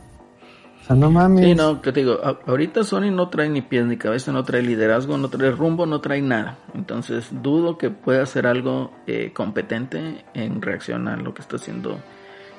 O 0.83 0.85
sea, 0.85 0.95
no 0.95 1.09
mames. 1.09 1.45
Sí, 1.45 1.55
no, 1.55 1.79
te 1.79 1.91
digo, 1.91 2.19
ahorita 2.45 2.83
Sony 2.83 3.09
no 3.09 3.29
trae 3.29 3.49
ni 3.49 3.61
pies 3.61 3.85
ni 3.85 3.97
cabeza, 3.97 4.31
no 4.31 4.43
trae 4.43 4.61
liderazgo, 4.61 5.17
no 5.17 5.29
trae 5.29 5.49
rumbo, 5.49 5.85
no 5.85 6.01
trae 6.01 6.21
nada. 6.21 6.59
Entonces 6.75 7.29
dudo 7.41 7.77
que 7.77 7.89
pueda 7.89 8.23
hacer 8.23 8.45
algo 8.45 8.91
eh, 9.07 9.31
competente 9.33 10.25
en 10.33 10.61
reacción 10.61 11.07
a 11.07 11.15
lo 11.15 11.33
que 11.33 11.41
está 11.41 11.55
haciendo 11.55 11.99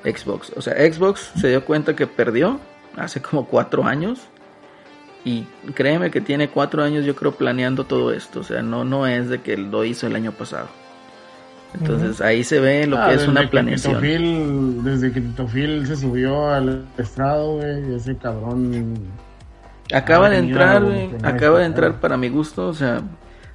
Xbox. 0.03 0.53
O 0.57 0.61
sea, 0.61 0.73
Xbox 0.91 1.31
se 1.35 1.49
dio 1.49 1.63
cuenta 1.65 1.95
que 1.95 2.07
perdió 2.07 2.59
hace 2.97 3.21
como 3.21 3.45
cuatro 3.45 3.85
años 3.85 4.27
y 5.25 5.45
créeme 5.73 6.11
que 6.11 6.21
tiene 6.21 6.49
cuatro 6.49 6.83
años 6.83 7.03
yo 7.03 7.15
creo 7.15 7.33
planeando 7.33 7.83
todo 7.83 8.13
esto. 8.13 8.39
O 8.39 8.43
sea, 8.43 8.61
no, 8.61 8.85
no 8.85 9.05
es 9.07 9.27
de 9.27 9.41
que 9.41 9.57
lo 9.57 9.83
hizo 9.83 10.05
el 10.07 10.15
año 10.15 10.31
pasado. 10.31 10.67
Entonces 11.73 12.21
ahí 12.21 12.43
se 12.45 12.59
ve 12.61 12.87
lo 12.87 12.97
Ah, 12.97 13.09
que 13.09 13.15
es 13.15 13.27
una 13.27 13.49
planeación. 13.49 14.01
Desde 14.83 15.11
que 15.11 15.19
Tito 15.19 15.45
Phil 15.47 15.85
se 15.85 15.97
subió 15.97 16.47
al 16.53 16.85
estrado, 16.97 17.55
güey, 17.57 17.93
ese 17.95 18.15
cabrón. 18.15 18.93
Acaba 19.93 20.29
de 20.29 20.37
entrar, 20.37 20.83
güey, 20.83 21.09
acaba 21.23 21.59
de 21.59 21.65
entrar 21.65 21.99
para 21.99 22.15
mi 22.17 22.29
gusto, 22.29 22.69
o 22.69 22.73
sea, 22.73 23.01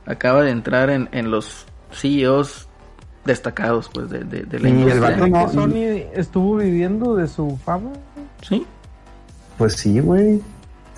acaba 0.06 0.42
de 0.42 0.50
entrar 0.50 0.90
en, 0.90 1.08
en 1.12 1.30
los 1.30 1.64
CEOs 1.92 2.68
destacados, 3.24 3.90
pues, 3.92 4.10
de, 4.10 4.20
de, 4.24 4.42
de 4.42 4.58
la 4.60 4.68
Y 4.68 4.72
el 4.72 4.78
industria. 4.80 5.10
vato 5.10 5.26
no- 5.26 5.46
que 5.46 5.52
Sony 5.52 6.10
estuvo 6.14 6.56
viviendo 6.56 7.16
de 7.16 7.26
su 7.26 7.56
fama. 7.64 7.90
Sí, 8.42 8.66
Pues 9.56 9.74
sí, 9.74 9.98
güey. 10.00 10.40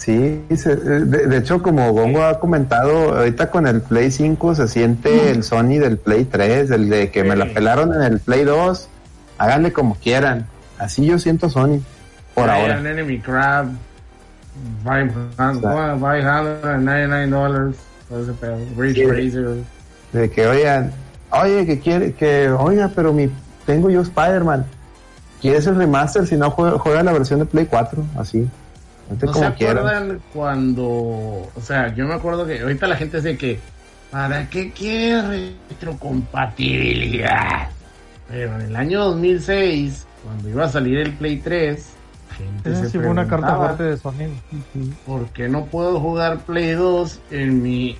Sí, 0.05 0.43
se- 0.57 0.75
de, 0.75 1.29
de 1.29 1.37
hecho, 1.37 1.63
como 1.63 1.93
Gongo 1.93 2.25
ha 2.25 2.41
comentado, 2.41 3.17
ahorita 3.17 3.53
con 3.53 3.69
el 3.69 3.83
Play 3.83 4.11
5 4.11 4.57
se 4.57 4.67
siente 4.67 5.31
el 5.31 5.45
Sony 5.45 5.79
del 5.79 5.97
Play 5.97 6.25
3, 6.25 6.73
el 6.73 6.91
de 6.91 7.13
que 7.13 7.23
me 7.23 7.37
la 7.37 7.47
pelaron 7.55 7.95
en 7.95 8.03
el 8.03 8.19
Play 8.19 8.43
2. 8.45 8.89
Háganle 9.39 9.73
como 9.73 9.95
quieran. 9.95 10.47
Así 10.79 11.07
yo 11.07 11.21
siento 11.21 11.49
Sony 11.49 11.79
por 12.35 12.51
ahora. 12.51 12.79
Enemy 12.81 13.21
Crab. 13.21 13.69
599 14.83 17.27
dólares. 17.29 17.77
Todo 18.09 18.23
ese 18.23 18.33
pedo. 18.33 18.59
Ridge 18.77 18.97
Sí. 18.97 19.07
Racer. 19.07 19.49
De 20.13 20.31
que, 20.31 20.47
oigan, 20.47 20.93
oye, 21.31 21.67
que 21.67 21.81
quiere, 21.81 22.13
que, 22.13 22.51
oiga, 22.51 22.91
pero 22.95 23.13
mi, 23.13 23.31
tengo 23.67 23.91
yo 23.91 24.03
Spider-Man. 24.03 24.65
¿Quieres 25.41 25.67
el 25.67 25.77
remaster? 25.77 26.27
Si 26.27 26.37
no, 26.37 26.51
juega, 26.51 26.79
juega 26.79 27.03
la 27.03 27.13
versión 27.13 27.41
de 27.41 27.47
Play 27.47 27.67
4, 27.67 28.05
así. 28.19 28.49
¿No 29.21 29.35
se 29.35 29.53
quieran. 29.55 29.79
acuerdan 29.79 30.21
cuando, 30.33 30.85
o 30.85 31.61
sea, 31.63 31.95
yo 31.95 32.07
me 32.07 32.15
acuerdo 32.15 32.47
que 32.47 32.61
ahorita 32.61 32.87
la 32.87 32.97
gente 32.97 33.19
dice 33.19 33.37
que, 33.37 33.59
¿para 34.11 34.49
qué 34.49 34.71
quiere 34.71 35.55
retrocompatibilidad? 35.69 37.69
Pero 38.29 38.55
en 38.57 38.63
el 38.63 38.77
año 38.77 39.05
2006, 39.05 40.07
cuando 40.25 40.49
iba 40.49 40.65
a 40.65 40.69
salir 40.69 40.99
el 40.99 41.13
Play 41.13 41.39
3, 41.39 41.87
gente 42.39 42.71
Esa 42.71 42.85
se 42.85 42.91
sí 42.91 42.99
fue 42.99 43.09
una 43.09 43.27
carta 43.27 43.57
fuerte 43.57 43.83
de 43.85 43.97
Sony. 43.97 44.29
¿por 45.07 45.29
qué 45.31 45.49
no 45.49 45.67
puedo 45.67 46.01
jugar 46.01 46.41
Play 46.41 46.73
2 46.73 47.21
en 47.31 47.63
mi, 47.63 47.97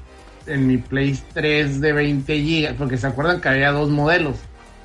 en 0.47 0.67
mi 0.67 0.79
Play 0.79 1.19
3 1.35 1.81
de 1.81 1.93
20 1.93 2.41
GB? 2.41 2.75
Porque 2.77 2.97
se 2.97 3.07
acuerdan 3.07 3.41
que 3.41 3.49
había 3.49 3.73
dos 3.73 3.91
modelos. 3.91 4.37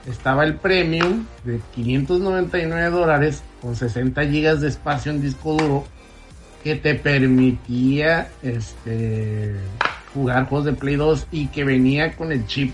Estaba 0.07 0.45
el 0.45 0.55
Premium 0.55 1.25
de 1.43 1.59
599 1.75 2.89
dólares 2.89 3.43
con 3.61 3.75
60 3.75 4.23
GB 4.23 4.59
de 4.59 4.67
espacio 4.69 5.11
en 5.11 5.21
disco 5.21 5.55
duro 5.55 5.83
que 6.67 6.75
te 6.75 6.95
permitía 6.95 8.27
este 8.43 9.55
jugar 10.13 10.49
juegos 10.49 10.65
de 10.65 10.73
Play 10.73 10.97
2 10.97 11.27
y 11.31 11.47
que 11.47 11.63
venía 11.63 12.13
con 12.13 12.33
el 12.33 12.45
chip. 12.45 12.73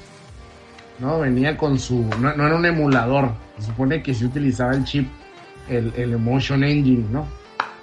No, 0.97 1.19
venía 1.19 1.55
con 1.55 1.77
su. 1.77 2.03
No, 2.19 2.31
era 2.31 2.55
un 2.55 2.65
emulador. 2.65 3.33
Se 3.59 3.67
supone 3.67 4.01
que 4.01 4.15
se 4.15 4.25
utilizaba 4.25 4.73
el 4.73 4.83
chip, 4.83 5.07
el, 5.69 5.93
el 5.95 6.13
Emotion 6.13 6.63
Engine, 6.63 7.05
¿no? 7.11 7.27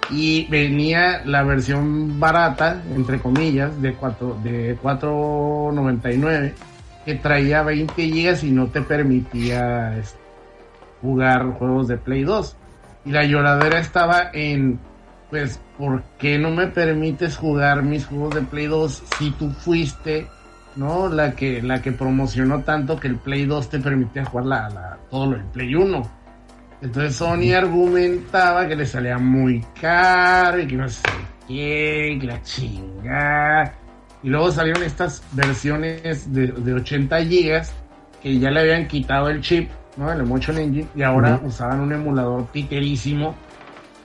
y 0.09 0.45
venía 0.47 1.21
la 1.23 1.43
versión 1.43 2.19
barata, 2.19 2.83
entre 2.93 3.19
comillas, 3.19 3.81
de 3.81 3.93
4 3.93 4.39
de 4.43 4.77
4.99 4.77 6.51
que 7.05 7.15
traía 7.15 7.63
20 7.63 7.93
gigas 8.03 8.43
y 8.43 8.51
no 8.51 8.67
te 8.67 8.81
permitía 8.81 9.97
este, 9.97 10.19
jugar 11.01 11.51
juegos 11.51 11.87
de 11.87 11.95
Play 11.95 12.25
2. 12.25 12.57
Y 13.05 13.11
la 13.11 13.23
lloradera 13.23 13.79
estaba 13.79 14.29
en, 14.33 14.77
pues, 15.31 15.59
¿por 15.79 16.03
qué 16.19 16.37
no 16.37 16.51
me 16.51 16.67
permites 16.67 17.35
jugar 17.37 17.81
mis 17.81 18.05
juegos 18.05 18.35
de 18.35 18.41
Play 18.41 18.67
2 18.67 19.01
si 19.17 19.31
tú 19.31 19.49
fuiste, 19.49 20.27
¿no? 20.75 21.07
La 21.09 21.31
que, 21.31 21.61
la 21.63 21.81
que 21.81 21.91
promocionó 21.93 22.59
tanto 22.61 22.99
que 22.99 23.07
el 23.07 23.15
Play 23.15 23.45
2 23.45 23.69
te 23.69 23.79
permitía 23.79 24.25
jugar 24.25 24.45
la, 24.45 24.69
la- 24.69 24.97
todo 25.09 25.25
lo 25.27 25.37
del 25.37 25.45
Play 25.47 25.73
1. 25.73 26.01
Entonces 26.83 27.15
Sony 27.15 27.53
argumentaba 27.55 28.67
que 28.67 28.75
le 28.75 28.85
salía 28.85 29.17
muy 29.17 29.63
caro 29.79 30.59
y 30.59 30.67
que 30.67 30.75
no 30.75 30.89
sé 30.89 31.01
qué, 31.47 32.17
que 32.19 32.27
la 32.27 32.41
chingada. 32.41 33.73
Y 34.23 34.29
luego 34.29 34.51
salieron 34.51 34.83
estas 34.83 35.23
versiones 35.31 36.31
de, 36.33 36.47
de 36.47 36.73
80 36.73 37.23
gigas 37.25 37.73
que 38.21 38.37
ya 38.37 38.51
le 38.51 38.59
habían 38.59 38.87
quitado 38.87 39.29
el 39.29 39.41
chip, 39.41 39.69
¿no? 39.97 40.11
El 40.11 40.21
Emotion 40.21 40.57
Engine, 40.57 40.87
y 40.95 41.01
ahora 41.03 41.39
usaban 41.43 41.79
un 41.79 41.91
emulador 41.93 42.51
titerísimo 42.51 43.33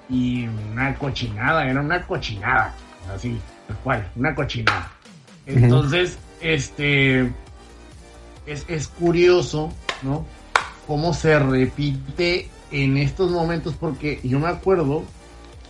y 0.09 0.47
una 0.47 0.95
cochinada, 0.95 1.69
era 1.69 1.81
una 1.81 2.07
cochinada, 2.07 2.75
así, 3.15 3.39
tal 3.67 3.77
cual, 3.79 4.09
una 4.17 4.35
cochinada. 4.35 4.91
Entonces, 5.47 6.19
este, 6.41 7.33
es, 8.47 8.65
es 8.69 8.89
curioso, 8.89 9.73
¿no? 10.03 10.25
Cómo 10.87 11.15
se 11.15 11.39
repite 11.39 12.49
en 12.71 12.97
estos 12.97 13.31
momentos, 13.31 13.75
porque 13.79 14.21
yo 14.23 14.39
me 14.39 14.49
acuerdo 14.49 15.05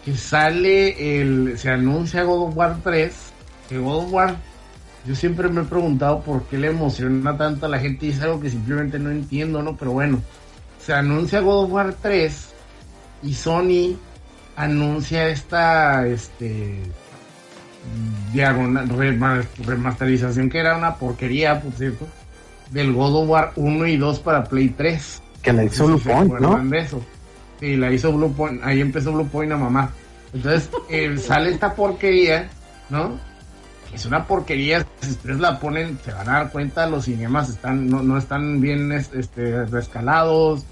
que 0.05 0.15
sale 0.17 1.21
el, 1.21 1.59
se 1.59 1.71
anuncia 1.71 2.23
God 2.23 2.49
of 2.49 2.57
War 2.57 2.79
3, 2.83 3.15
que 3.69 3.79
God 3.79 4.05
of 4.05 4.13
War, 4.13 4.37
yo 5.07 5.15
siempre 5.15 5.49
me 5.49 5.63
he 5.63 5.65
preguntado 5.65 6.21
por 6.21 6.45
qué 6.45 6.59
le 6.59 6.69
emociona 6.69 7.37
tanto 7.37 7.67
a 7.67 7.69
la 7.69 7.79
gente 7.79 8.07
y 8.07 8.11
es 8.11 8.21
algo 8.21 8.41
que 8.41 8.51
simplemente 8.51 8.99
no 8.99 9.11
entiendo, 9.11 9.63
¿no? 9.63 9.77
Pero 9.77 9.93
bueno, 9.93 10.21
se 10.81 10.93
anuncia 10.93 11.41
God 11.41 11.65
of 11.65 11.73
War 11.73 11.95
3 12.01 12.49
y 13.23 13.35
Sony 13.35 13.97
anuncia 14.57 15.29
esta, 15.29 16.07
este, 16.07 16.81
diagonal, 18.33 18.89
remasterización 19.65 20.49
que 20.51 20.59
era 20.59 20.77
una 20.77 20.97
porquería, 20.97 21.61
por 21.61 21.73
cierto, 21.73 22.07
del 22.71 22.93
God 22.93 23.23
of 23.23 23.29
War 23.29 23.53
1 23.57 23.87
y 23.87 23.97
2 23.97 24.19
para 24.21 24.45
Play 24.45 24.71
3. 24.71 25.23
Que 25.43 25.53
la 25.53 25.65
hizo 25.65 25.85
No 25.85 25.89
Blue 25.91 25.99
si 26.01 26.09
Point, 26.09 26.33
¿no? 26.41 26.65
de 26.65 26.79
eso. 26.79 27.03
Sí, 27.61 27.77
la 27.77 27.91
hizo 27.93 28.13
Blue 28.13 28.33
Point, 28.33 28.61
ahí 28.65 28.81
empezó 28.81 29.13
Blue 29.13 29.29
Point 29.29 29.53
a 29.53 29.57
mamá. 29.57 29.91
Entonces, 30.35 30.69
eh, 30.91 31.17
sale 31.19 31.51
esta 31.51 31.75
porquería, 31.75 32.49
¿no? 32.91 33.19
Es 33.95 34.05
una 34.05 34.27
porquería, 34.27 34.85
si 35.01 35.11
ustedes 35.11 35.39
la 35.39 35.59
ponen, 35.61 35.99
se 36.05 36.13
van 36.13 36.29
a 36.29 36.33
dar 36.33 36.51
cuenta, 36.51 36.87
los 36.87 37.05
cinemas 37.05 37.49
están, 37.49 37.89
no, 37.89 38.03
no 38.03 38.19
están 38.19 38.61
bien 38.61 38.91
es- 38.93 39.13
este, 39.15 39.65
rescalados, 39.67 40.65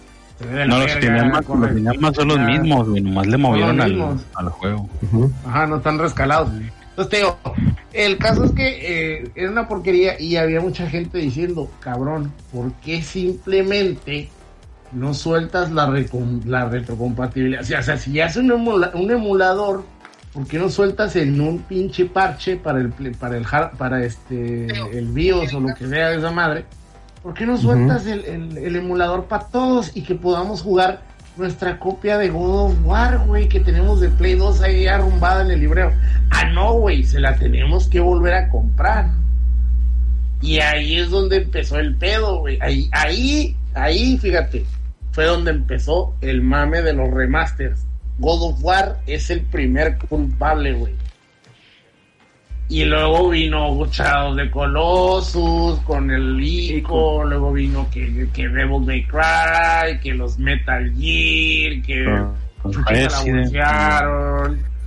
No, 0.66 0.78
los 0.78 0.90
cinemas, 1.01 1.44
los 1.61 1.70
cinemas 1.74 2.15
son 2.16 2.28
los 2.28 2.39
mismos, 2.47 2.89
güey. 2.89 3.02
Nomás 3.02 3.27
le 3.27 3.36
movieron 3.39 3.81
al, 3.81 3.90
al 4.35 4.48
juego. 4.51 4.89
Ajá, 5.47 5.66
no 5.66 5.77
están 5.77 5.98
rescalados. 5.98 6.51
Entonces 6.90 7.11
te 7.11 7.16
digo, 7.19 7.39
el 7.93 8.19
caso 8.19 8.44
es 8.44 8.52
que 8.52 8.78
eh, 9.23 9.31
era 9.35 9.51
una 9.51 9.66
porquería 9.69 10.20
y 10.20 10.36
había 10.36 10.61
mucha 10.61 10.89
gente 10.89 11.19
diciendo, 11.19 11.70
cabrón, 11.81 12.32
¿por 12.52 12.73
qué 12.85 13.02
simplemente 13.02 14.28
no 14.93 15.12
sueltas 15.15 15.73
la, 15.73 15.93
la 16.44 16.69
retrocompatibilidad? 16.69 17.62
O 17.62 17.65
sea, 17.65 17.81
o 17.81 17.82
sea, 17.82 17.97
si 17.98 18.12
ya 18.12 18.27
es 18.27 18.36
un, 18.36 18.51
emula- 18.51 18.93
un 18.94 19.11
emulador, 19.11 19.85
¿por 20.32 20.47
qué 20.47 20.59
no 20.59 20.69
sueltas 20.69 21.16
en 21.16 21.40
un 21.40 21.61
pinche 21.61 22.05
parche 22.06 22.56
para 22.56 22.78
el 22.81 22.90
para 23.19 23.36
el 23.36 23.44
para 23.78 24.05
este 24.05 24.66
el 24.97 25.06
BIOS 25.09 25.52
o 25.55 25.61
lo 25.61 25.74
que 25.74 25.86
sea 25.89 26.11
de 26.11 26.19
esa 26.19 26.31
madre? 26.31 26.65
¿Por 27.25 27.35
qué 27.35 27.45
no 27.47 27.57
sueltas 27.57 28.07
el, 28.07 28.25
el- 28.27 28.59
el 28.59 28.77
emulador 28.77 29.25
para 29.25 29.47
todos 29.47 29.97
y 29.97 30.03
que 30.03 30.15
podamos 30.15 30.63
jugar 30.63 31.01
nuestra 31.37 31.81
copia 31.81 32.17
de 32.19 32.29
God 32.29 32.67
of 32.67 32.75
War, 32.85 33.27
güey, 33.27 33.49
que 33.49 33.59
tenemos 33.59 34.01
de 34.01 34.09
Play 34.11 34.35
2 34.35 34.61
ahí 34.61 34.87
arrumbada 34.87 35.43
en 35.43 35.51
el 35.51 35.59
libreo? 35.61 35.91
Ah, 36.31 36.45
no, 36.51 36.75
güey, 36.75 37.03
se 37.03 37.19
la 37.19 37.35
tenemos 37.35 37.89
que 37.89 37.99
volver 37.99 38.35
a 38.35 38.49
comprar. 38.51 39.11
Y 40.43 40.59
ahí 40.61 40.99
es 41.01 41.11
donde 41.11 41.39
empezó 41.39 41.79
el 41.79 41.97
pedo, 41.97 42.41
güey. 42.41 42.59
Ahí, 42.61 42.89
ahí, 42.93 43.57
ahí, 43.75 44.19
fíjate, 44.19 44.65
fue 45.13 45.25
donde 45.25 45.51
empezó 45.51 46.15
el 46.21 46.43
mame 46.43 46.83
de 46.83 46.93
los 46.93 47.11
remasters. 47.11 47.87
God 48.19 48.53
of 48.53 48.63
War 48.63 48.99
es 49.07 49.31
el 49.31 49.41
primer 49.41 49.97
culpable, 49.97 50.75
güey. 50.75 50.95
Y 52.69 52.85
luego 52.85 53.28
vino 53.28 53.86
Shadow 53.86 54.35
de 54.35 54.51
Colossus 54.51 55.78
con 55.81 56.11
el 56.11 56.41
Ico, 56.43 57.24
luego 57.24 57.53
vino 57.53 57.86
que, 57.91 58.28
que 58.32 58.49
Devil 58.49 58.81
May 58.81 59.05
Cry, 59.05 60.01
que 60.03 60.15
los 60.15 60.39
Metal 60.39 60.91
Gear, 60.97 61.82
que 61.82 62.05
Chuchita 62.62 64.05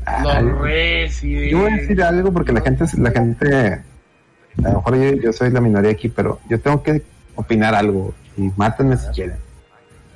la 0.06 0.42
los 0.42 0.62
Resident. 0.62 1.52
Yo 1.52 1.60
voy 1.60 1.72
a 1.72 1.76
decir 1.76 2.02
algo 2.02 2.32
porque 2.32 2.52
la 2.52 2.62
gente, 2.62 2.86
la 2.98 3.12
gente, 3.12 3.74
a 4.64 4.70
lo 4.70 4.74
mejor 4.76 4.96
yo, 4.96 5.22
yo 5.22 5.34
soy 5.34 5.52
la 5.52 5.62
minoría 5.62 5.92
aquí, 5.92 6.10
pero 6.10 6.40
yo 6.50 6.60
tengo 6.60 6.82
que 6.82 7.04
opinar 7.36 7.76
algo 7.76 8.14
y 8.38 8.50
mátenme 8.56 8.98
si 8.98 9.08
quieren. 9.10 9.38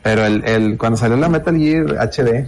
Pero 0.01 0.25
el, 0.25 0.43
el, 0.45 0.77
cuando 0.77 0.97
salió 0.97 1.17
la 1.17 1.29
Metal 1.29 1.55
Gear 1.55 2.09
HD, 2.09 2.47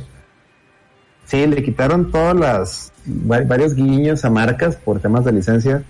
sí, 1.26 1.46
le 1.46 1.64
quitaron 1.64 2.12
todas 2.12 2.36
las, 2.36 2.93
varios 3.06 3.76
guiños 3.76 4.24
a 4.26 4.30
marcas 4.30 4.76
por 4.76 5.00
temas 5.00 5.26
de 5.26 5.32
licencia, 5.32 5.84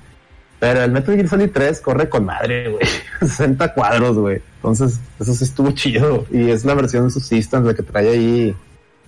pero 0.60 0.82
el 0.82 0.92
Metal 0.92 1.16
Gear 1.16 1.28
Solid 1.28 1.50
3 1.54 1.82
corre 1.82 2.10
con 2.10 2.26
madre, 2.26 2.70
güey. 2.72 2.86
60 3.20 3.74
cuadros, 3.74 4.18
güey. 4.18 4.42
Entonces, 4.58 5.00
eso 5.20 5.34
sí 5.34 5.44
estuvo 5.44 5.72
chido. 5.72 6.26
Y 6.32 6.50
es 6.50 6.64
la 6.66 6.74
versión 6.74 7.12
Subsistence 7.12 7.68
la 7.68 7.74
que 7.74 7.84
trae 7.84 8.10
ahí 8.10 8.56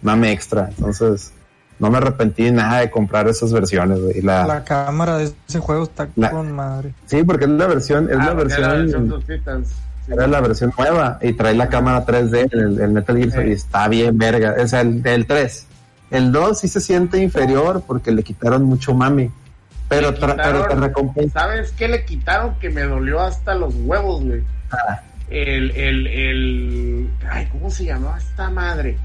mame 0.01 0.31
extra. 0.33 0.69
Entonces, 0.77 1.31
no 1.79 1.89
me 1.89 1.97
arrepentí 1.97 2.51
nada 2.51 2.79
de 2.81 2.91
comprar 2.91 3.27
esas 3.27 3.51
versiones, 3.53 3.99
güey. 4.01 4.21
La, 4.21 4.45
La 4.45 4.63
cámara 4.63 5.17
de 5.17 5.31
ese 5.47 5.59
juego 5.59 5.83
está 5.83 6.09
La- 6.15 6.31
con 6.31 6.51
madre. 6.51 6.93
Sí, 7.05 7.23
porque 7.23 7.45
es 7.45 7.51
la 7.51 7.67
versión, 7.67 8.09
es 8.09 8.15
Ah, 8.15 8.17
la 8.17 8.23
era 8.25 8.33
versión, 8.33 9.09
Subsistence. 9.09 9.73
Sí. 10.05 10.11
era 10.13 10.27
la 10.27 10.39
versión 10.41 10.71
nueva 10.77 11.17
y 11.21 11.33
trae 11.33 11.55
la 11.55 11.67
cámara 11.69 12.05
3D, 12.05 12.49
el, 12.51 12.79
el 12.79 12.91
Metal 12.91 13.17
Gear 13.17 13.31
Solid, 13.31 13.45
Sí. 13.47 13.51
está 13.53 13.87
bien 13.87 14.17
verga, 14.17 14.55
o 14.61 14.67
sea, 14.67 14.81
el, 14.81 15.01
el 15.05 15.25
3. 15.25 15.67
El 16.11 16.31
2 16.31 16.59
sí 16.59 16.67
se 16.67 16.79
siente 16.81 17.21
inferior 17.21 17.83
porque 17.85 18.11
le 18.11 18.23
quitaron 18.23 18.63
mucho 18.63 18.93
mami, 18.93 19.29
pero, 19.89 20.13
te 20.13 20.25
recompensa. 20.75 21.39
¿Sabes 21.41 21.71
qué 21.71 21.87
le 21.87 22.05
quitaron? 22.05 22.55
Que 22.59 22.69
me 22.69 22.83
dolió 22.83 23.21
hasta 23.21 23.55
los 23.55 23.73
huevos, 23.75 24.23
güey. 24.23 24.43
Ah. 24.71 25.01
El, 25.29 25.71
el, 25.71 26.07
el. 26.07 27.09
Ay, 27.29 27.47
¿cómo 27.51 27.69
se 27.69 27.85
llamaba 27.85 28.17
esta 28.17 28.49
madre? 28.49 28.97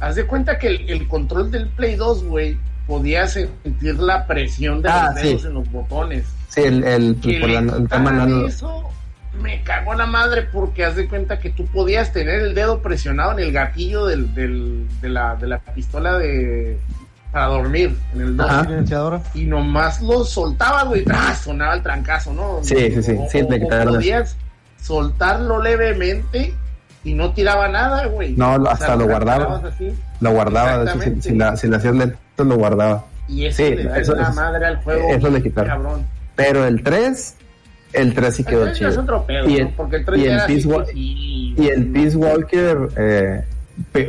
Haz 0.00 0.14
de 0.16 0.26
cuenta 0.26 0.58
que 0.58 0.68
el, 0.68 0.90
el 0.90 1.08
control 1.08 1.50
del 1.50 1.68
Play 1.68 1.96
2, 1.96 2.24
güey, 2.24 2.58
podía 2.86 3.26
sentir 3.28 3.96
la 3.98 4.26
presión 4.26 4.82
de 4.82 4.88
Ah, 4.88 5.06
los 5.14 5.22
dedos 5.22 5.42
sí. 5.42 5.46
en 5.48 5.54
los 5.54 5.70
botones. 5.70 6.24
Sí, 6.48 6.62
el, 6.62 6.84
el, 6.84 7.14
por 7.16 7.48
la- 7.50 7.58
el 7.76 7.88
tema 7.88 8.26
eso 8.46 8.90
me 9.40 9.62
cagó 9.62 9.94
la 9.94 10.06
madre 10.06 10.42
porque 10.42 10.84
haz 10.84 10.96
de 10.96 11.08
cuenta 11.08 11.38
que 11.38 11.50
tú 11.50 11.66
podías 11.66 12.12
tener 12.12 12.40
el 12.40 12.54
dedo 12.54 12.80
presionado 12.80 13.32
en 13.32 13.40
el 13.40 13.52
gatillo 13.52 14.06
del, 14.06 14.34
del, 14.34 14.86
de, 15.00 15.08
la, 15.08 15.34
de 15.36 15.46
la 15.48 15.58
pistola 15.58 16.18
de 16.18 16.78
para 17.32 17.46
dormir 17.46 17.96
en 18.14 18.20
el 18.20 18.36
2 18.36 18.48
Ajá. 18.48 18.62
Silenciadora. 18.64 19.20
y 19.34 19.44
nomás 19.46 20.00
lo 20.00 20.24
soltabas, 20.24 20.84
güey, 20.86 21.04
¡ah! 21.12 21.34
sonaba 21.34 21.74
el 21.74 21.82
trancazo, 21.82 22.32
¿no? 22.32 22.60
Sí, 22.62 22.76
sí, 22.94 23.02
sí, 23.02 23.16
O- 23.18 23.28
sí, 23.28 23.40
o- 23.42 23.50
le 23.50 23.64
o 23.64 23.68
podías 23.86 24.36
soltarlo 24.80 25.60
levemente 25.60 26.54
y 27.02 27.14
no 27.14 27.32
tiraba 27.32 27.68
nada, 27.68 28.06
güey. 28.06 28.34
No, 28.36 28.56
lo- 28.56 28.70
hasta 28.70 28.94
lo 28.96 29.06
guardaba. 29.06 29.60
lo 30.20 30.30
guardaba, 30.30 30.78
de 30.78 30.84
hecho, 30.84 30.92
si, 30.92 30.98
Exactamente. 30.98 31.28
si 31.28 31.34
la, 31.34 31.56
si 31.56 31.66
la 31.68 31.76
hacías 31.78 31.94
lento 31.96 32.18
lo 32.44 32.56
guardaba. 32.56 33.04
y 33.26 33.46
eso 33.46 33.56
Sí, 33.64 33.74
le 33.74 33.84
da 33.84 33.98
eso- 33.98 34.14
la 34.14 34.22
eso- 34.22 34.32
madre 34.34 34.66
al 34.66 34.76
juego. 34.82 35.08
eso 35.10 35.28
le 35.30 35.42
quitaron. 35.42 35.70
Cabrón. 35.70 36.06
Pero 36.36 36.64
el 36.66 36.82
3, 36.82 37.36
el 37.94 38.14
3 38.14 38.34
sí 38.34 38.44
quedó 38.44 38.66
ya 38.66 38.72
chido. 38.72 38.90
es 38.90 38.98
otro 38.98 39.24
pedo, 39.26 39.48
Y 39.48 39.54
¿no? 39.54 39.58
el- 39.60 39.68
Porque 39.74 39.96
el 39.96 40.04
3 40.04 40.18
y 40.20 40.24
el 40.26 40.36
Peace 40.46 40.62
que 40.62 40.66
Wa- 40.68 40.84
sí, 40.86 41.54
Y 41.56 41.68
el 41.68 41.86
Peace 41.88 42.16
Walker, 42.16 42.78
eh, 42.96 43.44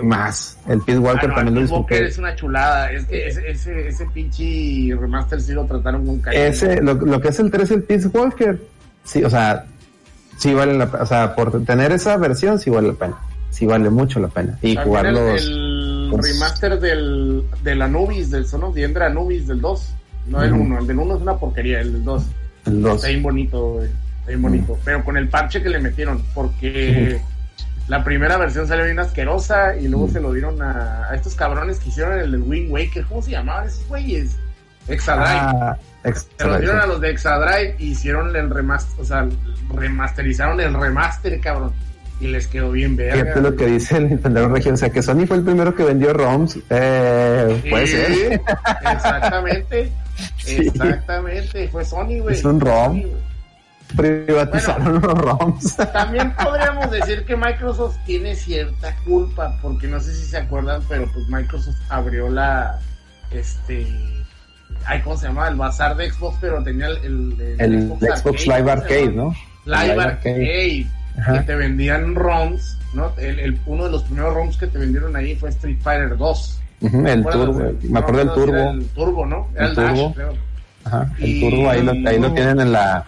más. 0.03 0.57
El 0.67 0.81
Peace 0.81 0.99
Ah, 0.99 1.01
Walker 1.01 1.29
no, 1.29 1.35
también 1.35 1.47
el 1.47 1.53
lo 1.55 1.59
Peace 1.61 1.73
Walker 1.73 1.97
disfruté. 1.97 2.11
es 2.11 2.17
una 2.19 2.35
chulada. 2.35 2.91
Es 2.91 3.05
que 3.05 3.27
ese, 3.27 3.49
ese, 3.49 3.87
ese 3.87 4.05
pinche 4.13 4.95
remaster 4.99 5.41
sí 5.41 5.53
lo 5.53 5.65
trataron 5.65 6.05
con 6.05 6.19
cariño. 6.19 6.43
Ese, 6.43 6.81
lo, 6.81 6.93
lo 6.93 7.19
que 7.21 7.29
es 7.29 7.39
el 7.39 7.49
3, 7.51 7.71
el 7.71 7.83
Peace 7.83 8.07
Walker, 8.13 8.59
sí, 9.03 9.23
o 9.23 9.29
sea, 9.29 9.65
sí 10.37 10.53
vale 10.53 10.73
la 10.77 10.85
pena. 10.91 11.03
O 11.03 11.05
sea, 11.07 11.35
por 11.35 11.63
tener 11.65 11.91
esa 11.91 12.17
versión, 12.17 12.59
sí 12.59 12.69
vale 12.69 12.89
la 12.89 12.93
pena. 12.93 13.15
Sí 13.51 13.65
vale 13.65 13.89
mucho 13.89 14.19
la 14.19 14.27
pena. 14.27 14.57
Y 14.61 14.75
jugar 14.75 15.05
el, 15.07 15.13
los. 15.13 15.41
el 15.41 16.09
los- 16.09 16.21
remaster 16.27 16.79
del, 16.79 17.43
del 17.63 17.81
Anubis, 17.81 18.29
del 18.29 18.45
Son 18.45 18.63
of 18.65 18.75
the 18.75 18.83
Ender 18.83 19.03
Anubis 19.03 19.47
del 19.47 19.61
2. 19.61 19.93
No 20.27 20.41
el 20.43 20.53
Ujú. 20.53 20.61
1, 20.63 20.79
el 20.79 20.87
del 20.87 20.97
1 20.99 21.15
es 21.15 21.21
una 21.21 21.37
porquería, 21.37 21.81
el 21.81 21.93
del 21.93 22.03
2. 22.03 22.23
El 22.65 22.81
dos. 22.81 22.95
Está 22.95 23.07
bien 23.09 23.23
bonito, 23.23 23.73
güey. 23.73 23.87
Está 23.87 24.27
bien 24.29 24.41
bonito. 24.41 24.79
Pero 24.83 25.03
con 25.03 25.17
el 25.17 25.27
parche 25.29 25.61
que 25.61 25.69
le 25.69 25.79
metieron, 25.79 26.23
porque 26.33 27.19
la 27.87 28.03
primera 28.03 28.37
versión 28.37 28.67
salió 28.67 28.85
bien 28.85 28.99
asquerosa 28.99 29.75
y 29.77 29.87
luego 29.87 30.09
se 30.09 30.19
lo 30.19 30.33
dieron 30.33 30.61
a, 30.61 31.09
a 31.09 31.15
estos 31.15 31.35
cabrones 31.35 31.79
que 31.79 31.89
hicieron 31.89 32.19
el 32.19 32.31
del 32.31 32.41
Wind 32.41 32.71
Waker. 32.71 33.05
¿Cómo 33.05 33.21
se 33.21 33.31
llamaban 33.31 33.67
esos 33.67 33.87
güeyes? 33.87 34.35
Exadrive. 34.87 35.39
Ah, 35.39 35.77
se 36.37 36.45
lo 36.45 36.59
dieron 36.59 36.79
a 36.79 36.85
los 36.85 37.01
de 37.01 37.09
Exadrive 37.09 37.75
y 37.79 37.91
hicieron 37.91 38.35
el 38.35 38.49
remaster, 38.51 38.99
o 39.01 39.03
sea, 39.05 39.27
remasterizaron 39.73 40.59
el 40.59 40.73
remaster, 40.79 41.39
cabrón. 41.39 41.71
Y 42.21 42.27
les 42.27 42.47
quedó 42.47 42.71
bien 42.71 42.95
verga. 42.95 43.23
Fíjate 43.23 43.41
lo 43.41 43.55
que 43.55 43.65
dice 43.65 43.97
el 43.97 44.09
Nintendo 44.09 44.47
Región, 44.47 44.75
o 44.75 44.77
sea 44.77 44.89
que 44.89 45.01
Sony 45.01 45.25
fue 45.27 45.37
el 45.37 45.43
primero 45.43 45.75
que 45.75 45.83
vendió 45.83 46.13
ROMs. 46.13 46.57
Eh, 46.69 47.61
puede 47.69 47.87
Sí, 47.87 47.93
ser. 47.93 48.41
Exactamente. 48.93 49.91
Sí. 50.37 50.55
Exactamente. 50.67 51.67
Fue 51.69 51.83
Sony, 51.85 52.19
güey. 52.21 52.35
Es 52.35 52.43
un 52.45 52.59
ROM. 52.59 53.01
Sony. 53.01 53.09
Privatizaron 53.95 54.93
los 55.01 55.13
ROMs. 55.13 55.77
También 55.93 56.33
podríamos 56.43 56.89
decir 56.91 57.23
que 57.25 57.35
Microsoft 57.35 57.95
tiene 58.05 58.35
cierta 58.35 58.95
culpa, 59.05 59.57
porque 59.61 59.87
no 59.87 59.99
sé 59.99 60.13
si 60.13 60.25
se 60.25 60.37
acuerdan, 60.37 60.81
pero 60.89 61.09
pues 61.13 61.27
Microsoft 61.27 61.75
abrió 61.89 62.27
la, 62.29 62.79
este, 63.31 63.87
ay, 64.85 65.01
¿cómo 65.01 65.15
se 65.17 65.27
llama? 65.27 65.47
El 65.47 65.55
bazar 65.55 65.95
de 65.95 66.09
Xbox, 66.11 66.37
pero 66.41 66.63
tenía 66.63 66.87
el, 66.87 66.97
el, 67.39 67.59
El 67.59 67.81
Xbox 67.87 68.01
Live 68.01 68.21
¿cómo 68.23 68.37
se 68.37 68.71
Arcade? 68.71 69.09
¿no? 69.11 69.35
Live, 69.65 69.87
Live 69.87 70.03
Arcade, 70.03 70.87
Ajá. 71.19 71.33
que 71.33 71.39
te 71.41 71.55
vendían 71.55 72.15
ROMs, 72.15 72.77
¿no? 72.93 73.13
El, 73.17 73.39
el- 73.39 73.59
uno 73.67 73.85
de 73.85 73.91
los 73.91 74.03
primeros 74.03 74.33
ROMs 74.33 74.57
que 74.57 74.67
te 74.67 74.77
vendieron 74.79 75.15
ahí 75.15 75.35
fue 75.35 75.49
Street 75.49 75.79
Fighter 75.81 76.17
2. 76.17 76.59
Ujú, 76.87 76.97
el 77.07 77.23
¿Te 77.23 77.29
acuerdas? 77.29 77.45
turbo, 77.45 77.59
No 77.83 77.89
me 77.91 77.99
acuerdo 77.99 78.19
del 78.19 78.33
turbo. 78.33 78.69
El 78.71 78.85
turbo, 78.89 79.25
¿no? 79.25 79.47
Era 79.55 79.63
El 79.65 79.69
el, 79.71 79.75
Dash, 79.75 79.95
turbo. 79.97 80.13
creo. 80.13 80.33
Ajá, 80.85 81.11
el 81.19 81.29
Y- 81.29 81.39
turbo 81.49 81.69
ahí 81.69 81.81
lo, 81.83 81.91
ahí 81.91 82.19
lo 82.19 82.31
tienen 82.33 82.59
en 82.59 82.71
la 82.71 83.05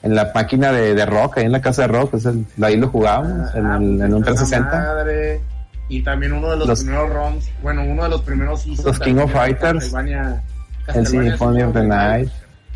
en 0.00 0.14
la 0.14 0.30
máquina 0.32 0.70
de, 0.70 0.94
de 0.94 1.06
rock, 1.06 1.38
ahí 1.38 1.44
en 1.46 1.50
la 1.52 1.60
casa 1.60 1.82
de 1.82 1.88
rock, 1.88 2.14
el, 2.14 2.46
ahí 2.64 2.76
lo 2.76 2.86
jugábamos, 2.88 3.52
en, 3.56 3.66
Ah, 3.66 3.78
el- 3.80 3.96
pues 3.96 4.08
en 4.08 4.14
un 4.14 4.22
esa 4.22 4.32
360. 4.34 4.78
madre. 4.78 5.40
Y 5.88 6.02
también 6.02 6.32
uno 6.34 6.50
de 6.50 6.56
los, 6.56 6.68
Los- 6.68 6.84
primeros 6.84 7.10
ROMs, 7.12 7.50
bueno, 7.62 7.82
uno 7.82 8.04
de 8.04 8.08
los 8.10 8.20
primeros 8.22 8.64
Los 8.66 8.98
King 9.00 9.16
of 9.16 9.32
Fighters. 9.32 9.84
Castlevania- 9.92 10.40
El 10.94 11.06
Symphony 11.06 11.62
of 11.62 11.72
the 11.74 11.82
Night. 11.82 12.28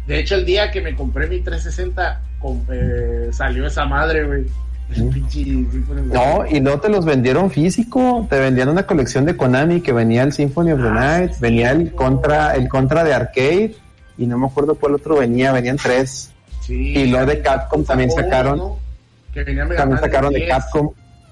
De 0.07 0.19
hecho, 0.19 0.35
el 0.35 0.45
día 0.45 0.71
que 0.73 0.81
me 0.81 0.97
compré 0.97 1.29
mi 1.29 1.41
360, 1.41 2.21
com- 2.41 2.65
eh, 2.73 3.29
salió 3.33 3.67
esa 3.69 3.85
madre, 3.85 4.25
güey. 4.27 4.47
El 4.97 6.09
No, 6.13 6.45
y 6.49 6.61
no 6.61 6.79
te 6.81 6.89
los 6.89 7.05
vendieron 7.05 7.51
físico, 7.51 8.27
te 8.29 8.39
vendían 8.39 8.69
una 8.69 8.87
colección 8.87 9.25
de 9.25 9.37
Konami 9.37 9.81
que 9.81 9.93
venía 9.93 10.23
el 10.23 10.33
Symphony 10.33 10.73
of 10.73 10.81
the 10.81 10.89
Ah, 10.89 11.19
Night, 11.19 11.33
venía 11.41 11.71
el 11.71 11.93
contra, 11.93 12.55
el 12.55 12.69
contra 12.69 13.05
de 13.05 13.15
arcade, 13.15 13.75
y 14.19 14.27
no 14.27 14.39
me 14.39 14.47
acuerdo 14.47 14.75
cuál 14.75 14.95
otro 14.95 15.19
venía, 15.19 15.53
venían 15.53 15.77
tres. 15.77 16.31
Sí, 16.61 16.75
y 16.97 17.07
lo 17.11 17.25
de 17.27 17.41
Capcom 17.41 17.85
también 17.85 18.11
sacaron. 18.11 18.59
¿no? 18.59 18.79
Que 19.35 19.45
También 19.45 19.99
sacaron 20.01 20.33
de 20.33 20.41
10. 20.41 20.51
Capcom 20.51 20.91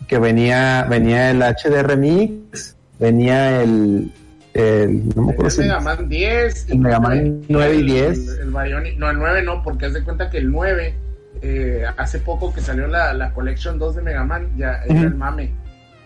que 0.09 0.19
venía, 0.19 0.87
venía 0.89 1.31
el 1.31 1.41
HD 1.43 1.83
Remix, 1.85 2.75
venía 2.99 3.63
el, 3.63 4.11
el 4.55 5.09
no 5.15 5.23
me 5.23 5.33
acuerdo 5.33 5.51
si 5.51 5.61
Mega 5.61 5.79
Man 5.81 6.09
10. 6.09 6.71
el 6.71 6.79
Mega 6.81 6.99
Man 6.99 7.43
9 7.49 7.75
y 7.77 7.79
el- 7.79 7.87
10. 7.87 8.19
El, 8.19 8.39
el 8.41 8.53
Bionic- 8.53 8.97
no, 8.97 9.11
el 9.11 9.19
9 9.19 9.43
no, 9.43 9.63
porque 9.63 9.87
haz 9.87 9.93
de 9.93 10.03
cuenta 10.03 10.29
que 10.31 10.39
el 10.39 10.51
9, 10.51 10.95
eh, 11.43 11.85
hace 11.97 12.19
poco 12.19 12.53
que 12.53 12.61
salió 12.61 12.87
la, 12.87 13.13
la 13.15 13.33
Collection 13.33 13.79
2 13.79 13.97
de 13.97 14.03
Mega 14.03 14.25
Man, 14.25 14.49
ya 14.57 14.83
era 14.89 15.01
el 15.01 15.15
mame. 15.15 15.53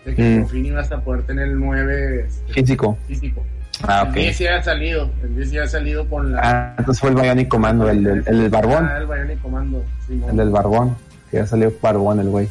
De 0.05 0.13
que 0.15 0.21
Mm. 0.37 0.41
por 0.43 0.51
fin 0.51 0.65
ibas 0.67 0.91
a 0.91 1.01
poder 1.01 1.23
tener 1.23 1.47
el 1.47 1.59
9 1.59 2.25
este, 2.27 2.53
físico. 2.53 2.97
físico. 3.07 3.43
Ah, 3.83 4.03
El 4.03 4.09
ok. 4.09 4.15
10 4.15 4.39
ya 4.39 4.55
ha 4.57 4.63
salido, 4.63 5.09
el 5.23 5.35
10 5.35 5.51
ya 5.51 5.63
ha 5.63 5.67
salido 5.67 6.07
con 6.07 6.31
la... 6.31 6.41
Ah, 6.43 6.75
entonces 6.77 7.01
fue 7.01 7.09
el 7.09 7.15
Bionic 7.15 7.47
Commando, 7.49 7.89
el, 7.89 8.03
del- 8.03 8.23
el 8.25 8.39
del 8.43 8.49
barbón, 8.49 8.85
Ah, 8.89 8.97
el 8.99 9.07
Bionic 9.07 9.41
Commando. 9.41 9.83
Simón. 10.07 10.29
el 10.29 10.37
del 10.37 10.49
barbón, 10.51 10.95
que 11.31 11.37
ya 11.37 11.45
salió 11.47 11.73
barbón 11.81 12.19
el 12.19 12.29
güey. 12.29 12.47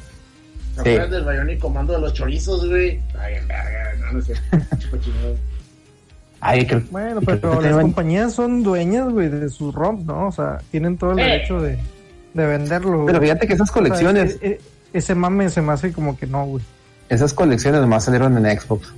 ¿Te 0.77 0.83
sí. 0.83 0.89
acuerdas 0.91 1.11
del 1.13 1.25
Bionic 1.25 1.59
Commando 1.61 1.93
de 1.95 2.01
los 2.01 2.13
chorizos, 2.13 2.69
güey? 2.69 3.01
Ay, 3.19 3.35
en 3.37 3.49
verga, 3.49 3.93
no, 4.01 4.13
no 4.13 4.21
sé. 4.21 4.35
Chico 4.79 4.97
chingado. 4.99 5.37
Ay, 6.41 6.67
creo, 6.67 6.83
Bueno, 6.91 7.21
creo 7.23 7.41
pero 7.41 7.59
que 7.61 7.71
las 7.71 7.81
compañías 7.81 8.33
son 8.35 8.63
dueñas, 8.63 9.09
güey, 9.09 9.29
de 9.29 9.49
sus 9.49 9.75
ROMs, 9.75 10.05
¿no? 10.05 10.27
O 10.27 10.33
sea, 10.33 10.59
tienen 10.71 10.99
todo 10.99 11.13
el 11.13 11.21
Eh. 11.21 11.23
derecho 11.23 11.61
de, 11.61 11.79
de 12.35 12.47
venderlo. 12.47 13.07
Pero 13.07 13.21
fíjate 13.21 13.47
que 13.47 13.55
esas 13.55 13.71
O 13.71 13.73
sea, 13.73 13.83
colecciones, 13.83 14.39
e- 14.43 14.47
e- 14.49 14.61
ese 14.93 15.15
mame 15.15 15.49
se 15.51 15.63
me 15.63 15.73
hace 15.73 15.93
como 15.93 16.17
que 16.19 16.27
no, 16.27 16.45
güey. 16.47 16.65
esas 17.09 17.33
colecciones 17.33 17.81
nomás 17.81 18.05
salieron 18.05 18.37
en 18.45 18.61
Xbox, 18.61 18.93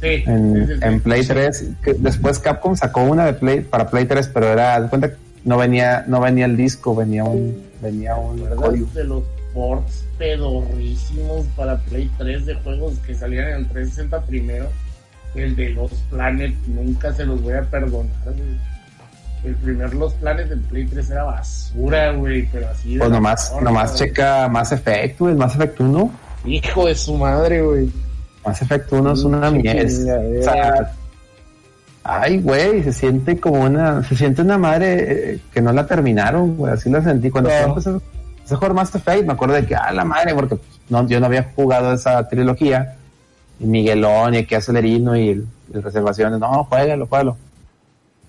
Sí, 0.00 0.22
en, 0.26 0.54
sí, 0.54 0.66
sí, 0.66 0.78
sí. 0.78 0.80
en 0.82 1.00
Play 1.00 1.24
3. 1.26 1.64
que 1.82 1.94
después 1.94 2.38
Capcom 2.40 2.74
sacó 2.76 3.02
una 3.04 3.24
de 3.26 3.34
Play 3.34 3.60
para 3.60 3.88
Play 3.88 4.04
3, 4.06 4.28
pero 4.34 4.48
era, 4.52 4.80
de 4.80 4.88
cuenta, 4.88 5.10
que 5.10 5.16
no 5.44 5.56
venía, 5.58 6.04
no 6.08 6.20
venía 6.20 6.46
el 6.46 6.56
disco, 6.56 6.94
venía 6.96 7.24
un, 7.24 7.62
venía 7.80 8.16
un 8.16 8.36
¿Te 8.38 8.44
acuerdas 8.46 8.64
código. 8.68 8.86
de 8.94 9.04
los 9.04 9.22
ports 9.54 10.04
pedorrísimos 10.18 11.46
para 11.56 11.78
Play 11.78 12.10
3 12.18 12.46
de 12.46 12.54
juegos 12.54 12.94
que 13.06 13.14
salían 13.14 13.48
en 13.48 13.54
el 13.58 13.66
360 13.68 14.22
primero? 14.26 14.68
El 15.36 15.54
de 15.56 15.70
los 15.70 15.90
Planet, 16.10 16.54
nunca 16.66 17.12
se 17.14 17.24
los 17.24 17.40
voy 17.40 17.54
a 17.54 17.62
perdonar, 17.62 18.12
güey. 18.24 18.36
El 19.44 19.56
primer 19.56 19.92
Los 19.94 20.14
Planet 20.14 20.50
en 20.52 20.62
Play 20.62 20.84
3 20.86 21.10
era 21.10 21.24
basura, 21.24 22.12
güey, 22.12 22.46
pero 22.52 22.68
así 22.68 22.96
Pues 22.96 23.10
nomás, 23.10 23.52
nomás 23.60 23.96
checa 23.96 24.48
Mass 24.48 24.70
Effect, 24.72 25.18
güey, 25.18 25.34
Mass 25.34 25.56
Effect 25.56 25.80
1. 25.80 26.10
Hijo 26.44 26.86
de 26.86 26.94
su 26.94 27.14
madre, 27.14 27.60
güey. 27.62 27.90
Mass 28.46 28.62
Effect 28.62 28.92
1 28.92 29.12
es 29.12 29.24
una 29.24 29.50
mierda. 29.50 30.20
o 30.38 30.42
sea, 30.42 30.92
ay, 32.04 32.40
güey, 32.40 32.82
se 32.84 32.92
siente 32.92 33.38
como 33.38 33.62
una, 33.62 34.02
se 34.04 34.14
siente 34.16 34.42
una 34.42 34.58
madre 34.58 35.32
eh, 35.34 35.40
que 35.52 35.60
no 35.60 35.72
la 35.72 35.86
terminaron, 35.86 36.56
güey, 36.56 36.72
así 36.72 36.88
la 36.90 37.02
sentí 37.02 37.30
cuando 37.30 37.50
No. 37.50 37.56
empecé, 37.56 37.90
empecé 37.90 38.54
a 38.54 38.56
jugar 38.56 38.74
Mass 38.74 38.94
Effect, 38.94 39.26
me 39.26 39.32
acuerdo 39.32 39.54
de 39.54 39.66
que, 39.66 39.74
ah, 39.74 39.92
la 39.92 40.04
madre, 40.04 40.34
porque 40.34 40.56
no, 40.88 41.06
yo 41.08 41.18
no 41.20 41.26
había 41.26 41.50
jugado 41.54 41.92
esa 41.92 42.28
trilogía, 42.28 42.96
y 43.58 43.66
Miguelón, 43.66 44.34
y 44.34 44.38
aquí 44.38 44.54
Acelerino, 44.54 45.16
y 45.16 45.30
el, 45.30 45.46
el 45.74 45.82
Reservaciones, 45.82 46.38
no, 46.38 46.64
juégalo, 46.64 47.06
juégalo. 47.06 47.36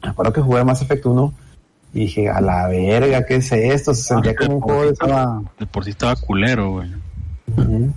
Me 0.03 0.09
acuerdo 0.09 0.33
que 0.33 0.41
jugué 0.41 0.63
Mass 0.63 0.81
Effect 0.81 1.05
1, 1.05 1.33
y 1.93 1.99
dije, 2.01 2.29
a 2.29 2.41
la 2.41 2.67
verga, 2.67 3.25
¿qué 3.25 3.35
es 3.35 3.51
esto? 3.51 3.93
Se 3.93 4.03
sentía 4.03 4.35
como 4.35 4.55
un 4.55 4.61
juego 4.61 4.83
de 4.83 4.89
estaba, 4.91 5.41
de 5.59 5.65
por 5.65 5.83
sí 5.83 5.91
estaba 5.91 6.15
culero, 6.15 6.71
güey. 6.71 6.91
Ujú. 7.57 7.93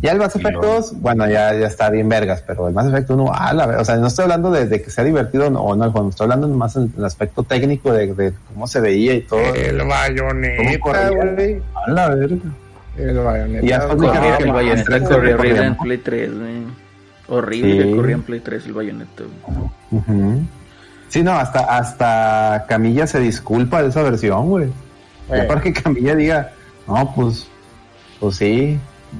Ya 0.00 0.10
el 0.12 0.18
Mass 0.18 0.34
Effect 0.34 0.56
luego- 0.56 0.74
2, 0.74 1.00
bueno, 1.00 1.28
ya, 1.28 1.54
ya 1.54 1.66
está 1.68 1.88
bien 1.88 2.08
vergas, 2.08 2.42
pero 2.44 2.66
el 2.66 2.74
Mass 2.74 2.88
Effect 2.88 3.10
1, 3.10 3.30
ah, 3.32 3.52
la 3.54 3.66
ver- 3.66 3.76
o 3.78 3.84
sea, 3.84 3.96
no 3.96 4.08
estoy 4.08 4.24
hablando 4.24 4.50
de, 4.50 4.66
de 4.66 4.82
que 4.82 4.90
sea 4.90 5.04
divertido 5.04 5.46
o 5.46 5.50
no, 5.50 5.60
o 5.62 5.76
no, 5.76 5.84
el 5.84 5.92
juego, 5.92 6.08
estoy 6.08 6.24
hablando 6.24 6.48
más 6.48 6.74
en 6.74 6.92
el 6.98 7.04
aspecto 7.04 7.44
técnico 7.44 7.92
de, 7.92 8.12
de 8.12 8.32
cómo 8.52 8.66
se 8.66 8.80
veía 8.80 9.14
y 9.14 9.20
todo. 9.22 9.38
El 9.54 9.78
¿Cómo 9.78 9.90
bayoneta, 9.90 11.10
güey. 11.10 11.62
A 11.86 11.90
la 11.90 12.08
verga. 12.16 12.36
El 12.98 13.18
bayoneta. 13.20 13.64
Y 13.64 13.68
ya 13.68 13.86
Corría, 13.86 14.36
que 14.38 14.42
el 14.44 14.52
bayoneta 14.52 15.00
corría 15.04 15.08
corría, 15.08 15.34
horrible 15.36 15.66
en. 15.66 15.76
Play 15.76 15.98
3, 15.98 16.38
güey. 16.38 16.52
Horrible 17.28 17.72
Sí. 17.72 17.78
que 17.90 17.96
corría 17.96 18.14
en 18.16 18.22
Play 18.22 18.40
3 18.40 18.66
el 18.66 18.72
bayoneta, 18.72 19.22
güey. 19.46 20.02
Ujú. 20.02 20.42
Sí, 21.12 21.22
no, 21.22 21.32
hasta, 21.32 21.60
hasta 21.76 22.64
Camilla 22.66 23.06
se 23.06 23.20
disculpa 23.20 23.82
de 23.82 23.90
esa 23.90 24.00
versión, 24.02 24.48
güey. 24.48 24.70
Ya 25.28 25.36
Eh. 25.36 25.44
para 25.44 25.60
que 25.60 25.70
Camilla 25.70 26.14
diga, 26.14 26.52
no, 26.88 27.12
pues, 27.14 27.46
pues 28.18 28.36
sí, 28.36 28.78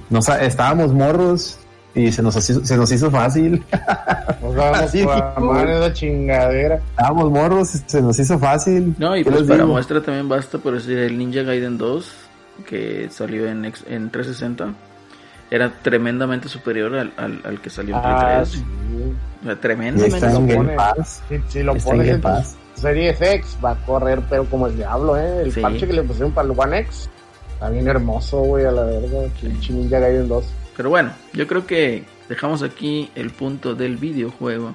nos, 0.09 0.27
estábamos 0.31 0.94
morros 0.94 1.59
y 1.94 2.10
se 2.10 2.23
nos, 2.23 2.35
hizo- 2.36 2.64
se 2.64 2.77
nos 2.78 2.90
hizo 2.90 3.10
fácil. 3.10 3.62
Nos 4.43 4.55
vamos 4.56 4.78
Así 4.81 4.98
a 4.98 5.01
dijo, 5.02 5.12
amar 5.36 5.69
esa 5.69 5.93
chingadera. 5.93 6.77
estábamos 6.77 7.31
morros 7.31 7.74
y 7.74 7.78
se 7.86 8.01
nos 8.01 8.19
hizo 8.19 8.39
fácil. 8.39 8.94
No, 8.98 9.14
y 9.14 9.23
¿Qué 9.23 9.31
pues 9.31 9.43
para 9.44 9.56
digo? 9.59 9.69
muestra 9.69 10.01
también 10.02 10.28
basta 10.31 10.56
por 10.59 10.73
decir 10.73 10.97
el 10.98 11.19
Ninja 11.19 11.43
Gaiden 11.43 11.77
2, 11.77 12.10
que 12.66 13.09
salió 13.10 13.47
en, 13.48 13.66
ex- 13.66 13.85
en 13.86 14.09
360, 14.10 14.73
era 15.51 15.70
tremendamente 15.82 16.48
superior 16.48 16.94
al, 16.97 17.12
al, 17.19 17.40
al 17.44 17.60
que 17.60 17.69
salió 17.69 17.94
en 17.97 18.02
Ah, 18.02 18.32
3. 18.39 18.48
sí. 18.48 18.64
Tremendamente 19.60 20.14
está 20.16 20.28
en 20.28 20.35
lo 20.35 20.40
Game 20.40 20.55
pone. 20.56 20.74
Pass. 20.77 21.23
Si, 21.28 21.40
si 21.48 21.62
lo 21.62 21.74
Está 21.74 21.90
pones 21.90 22.09
en 22.09 22.20
Pass. 22.20 22.56
Series 22.74 23.20
X, 23.20 23.56
va 23.64 23.73
a 23.73 23.77
correr, 23.86 24.20
pero 24.31 24.44
como 24.47 24.66
el 24.66 24.77
diablo, 24.77 25.16
¿eh? 25.19 25.43
El 25.43 25.52
Sí. 25.52 25.60
parche 25.60 25.86
que 25.86 25.93
le 25.93 26.02
pusieron 26.02 26.32
para 26.32 26.47
el 26.51 26.59
One 26.59 26.78
X 26.81 27.09
está 27.55 27.69
bien 27.70 27.86
hermoso, 27.89 28.39
güey, 28.40 28.64
a 28.64 28.73
la 28.73 28.82
verga. 28.85 29.19
Pinche 29.40 29.73
Ninja 29.73 29.98
Gaiden 30.01 30.28
2. 30.28 30.44
Pero 30.77 30.90
bueno, 30.90 31.12
yo 31.32 31.47
creo 31.47 31.66
que 31.66 32.05
dejamos 32.28 32.62
aquí 32.62 33.10
el 33.14 33.31
punto 33.31 33.74
del 33.74 33.97
videojuego. 33.98 34.73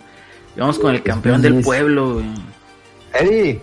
Y 0.56 0.60
vamos 0.60 0.80
con 0.80 0.94
el 0.94 1.04
campeón 1.04 1.42
del 1.42 1.62
pueblo, 1.62 2.16
güey. 2.16 2.26
Eddie, 3.14 3.62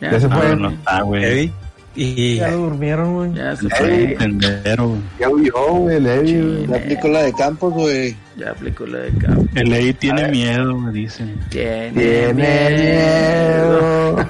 Ya, 0.00 0.10
Ya 0.12 0.20
se 0.20 0.28
no, 0.28 0.36
fue. 0.36 0.48
No, 0.50 0.56
no 0.56 0.70
está, 0.70 1.02
güey. 1.02 1.52
Y 1.96 2.36
Ya 2.36 2.50
durmieron, 2.52 3.14
güey. 3.14 3.34
Ya 3.34 3.54
se 3.56 3.68
fue. 3.68 4.16
Tendero, 4.18 4.96
ya 5.18 5.28
huyó, 5.28 5.52
güey, 5.74 5.96
el 5.96 6.06
Eddie. 6.06 6.42
güey. 6.42 6.66
Ya 6.66 6.76
aplicó 6.76 7.08
la 7.08 7.22
de 7.22 7.32
Campos, 7.32 7.72
güey. 7.72 8.16
Ya 8.36 8.50
aplicó 8.50 8.84
la 8.86 8.98
de 8.98 9.12
campo. 9.12 9.46
El 9.54 9.72
Eddie 9.72 9.94
tiene 9.94 10.28
miedo, 10.28 10.76
me 10.76 10.90
dicen. 10.92 11.38
Tiene, 11.50 11.92
Tiene 11.92 12.34
miedo. 12.34 14.16
miedo. 14.16 14.28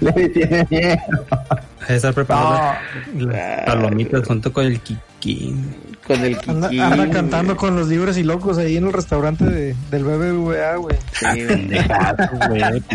El 0.00 0.08
Eddie 0.14 0.28
tiene 0.28 0.66
miedo. 0.70 0.98
estar 1.88 2.14
preparando 2.14 2.78
las 3.14 3.64
palomitas 3.66 4.24
junto 4.26 4.52
con 4.52 4.66
el 4.66 4.80
Kikín. 4.80 5.74
Con 6.10 6.24
el 6.24 6.36
Anda, 6.48 6.68
Kiki. 6.68 6.80
anda 6.80 6.96
güey. 6.96 7.10
cantando 7.10 7.56
con 7.56 7.76
los 7.76 7.86
libres 7.88 8.16
y 8.18 8.24
locos 8.24 8.58
ahí 8.58 8.76
en 8.76 8.86
el 8.86 8.92
restaurante 8.92 9.44
de- 9.44 9.76
del 9.90 10.04
BBVA, 10.04 10.76
güey. 10.76 10.96
Sí, 11.12 11.44
güey. 11.44 11.80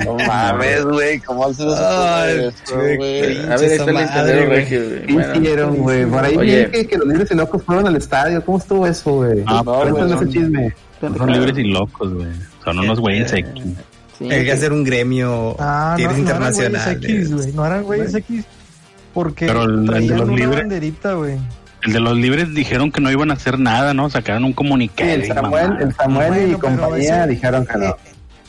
No 0.05 0.17
mames, 0.27 0.83
güey, 0.85 1.19
¿cómo 1.19 1.45
haces 1.45 1.59
eso? 1.65 1.77
Ay, 1.79 2.45
esto, 2.47 2.73
qué 2.79 2.97
güey? 2.97 3.37
A 3.51 3.57
ver, 3.57 3.71
ahí 3.71 4.03
está 4.03 4.21
el 4.21 4.45
güey. 4.47 4.47
Regio, 4.49 4.81
güey. 4.83 5.05
¿Qué 5.05 5.13
Bueno, 5.13 5.35
hicieron, 5.35 5.75
güey? 5.77 6.05
Por 6.05 6.23
ahí 6.25 6.37
vi 6.37 6.71
que, 6.71 6.87
que 6.87 6.97
los 6.97 7.07
libres 7.07 7.31
y 7.31 7.35
locos 7.35 7.63
fueron 7.63 7.87
al 7.87 7.95
estadio. 7.95 8.43
¿Cómo 8.43 8.57
estuvo 8.57 8.85
eso, 8.87 9.11
güey? 9.13 9.43
Ah, 9.45 9.61
No, 9.65 9.73
Cuéntame 9.75 9.91
güey, 9.91 10.05
ese 10.07 10.17
son- 10.17 10.29
chisme. 10.31 10.75
Son 11.17 11.31
libres 11.31 11.57
y 11.57 11.63
locos, 11.63 12.13
güey. 12.13 12.27
Son 12.63 12.79
unos 12.79 12.99
güeyes 12.99 13.31
X. 13.31 13.63
sí, 14.17 14.31
Hay 14.31 14.43
que 14.45 14.51
hacer 14.51 14.71
un 14.73 14.83
gremio 14.83 15.55
Ah, 15.59 15.91
no, 15.91 15.95
tienes 15.97 16.17
no 16.17 16.23
eran 16.29 16.39
güeyes 16.41 16.57
internacionales. 16.57 17.03
X, 17.03 17.33
güey. 17.33 17.51
No 17.53 17.65
eran 17.65 17.83
güeyes 17.83 18.13
X. 18.15 18.45
Porque 19.13 19.45
Pero 19.47 19.63
el- 19.63 19.71
el 19.71 19.81
de 19.85 19.91
traían 19.91 20.17
los 20.17 20.27
una 20.29 20.37
libres- 20.37 20.59
banderita, 20.59 21.13
güey. 21.13 21.37
El 21.85 21.93
de 21.93 21.99
los 21.99 22.17
libres 22.17 22.53
dijeron 22.53 22.91
que 22.91 22.99
no 23.01 23.11
iban 23.11 23.29
a 23.31 23.35
hacer 23.35 23.59
nada, 23.59 23.93
¿no? 23.93 24.09
Sacaron 24.09 24.43
un 24.43 24.49
Sí, 24.51 24.55
comunicado. 24.55 25.09
el 25.09 25.27
Samuel, 25.27 25.77
el 25.81 25.93
Samuel 25.93 26.27
Bueno, 26.29 26.41
y 26.43 26.45
pero 26.55 26.59
compañía 26.59 27.19
ese- 27.23 27.29
dijeron 27.29 27.65
que 27.65 27.77
no. 27.77 27.85
Eh, 27.85 27.95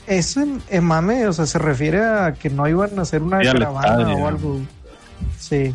Eso 0.09 0.41
en, 0.41 0.63
en 0.71 0.85
mame, 0.85 1.27
o 1.27 1.33
sea, 1.33 1.47
se 1.47 1.59
refiere 1.59 2.03
a 2.05 2.33
que 2.35 2.49
no 2.49 2.67
iban 2.69 2.99
a 2.99 3.03
hacer 3.03 3.23
una 3.23 3.41
Sí, 3.41 3.47
caravana 3.47 4.15
o 4.15 4.27
algo. 4.29 4.61
Sí, 5.39 5.75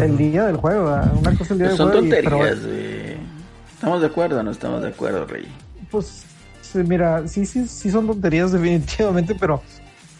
el 0.00 0.16
día 0.16 0.44
del 0.46 0.56
juego, 0.56 0.84
¿verdad? 0.86 1.12
una 1.16 1.36
cosa 1.36 1.52
el 1.54 1.58
día 1.60 1.68
Pues 1.68 1.78
del 1.78 1.86
son 1.86 1.88
juego. 1.90 2.06
y- 2.06 2.10
pero, 2.10 2.30
tonterías, 2.38 2.66
güey. 2.66 3.16
¿Estamos 3.74 4.00
de 4.00 4.06
acuerdo 4.08 4.40
o 4.40 4.42
no 4.42 4.50
estamos 4.50 4.82
de 4.82 4.88
acuerdo, 4.88 5.24
Rey? 5.26 5.46
pues, 5.90 6.24
sí, 6.60 6.78
mira, 6.78 7.26
sí, 7.28 7.46
sí, 7.46 7.66
sí 7.68 7.90
son 7.90 8.06
tonterías 8.08 8.50
definitivamente, 8.52 9.34
pero 9.36 9.62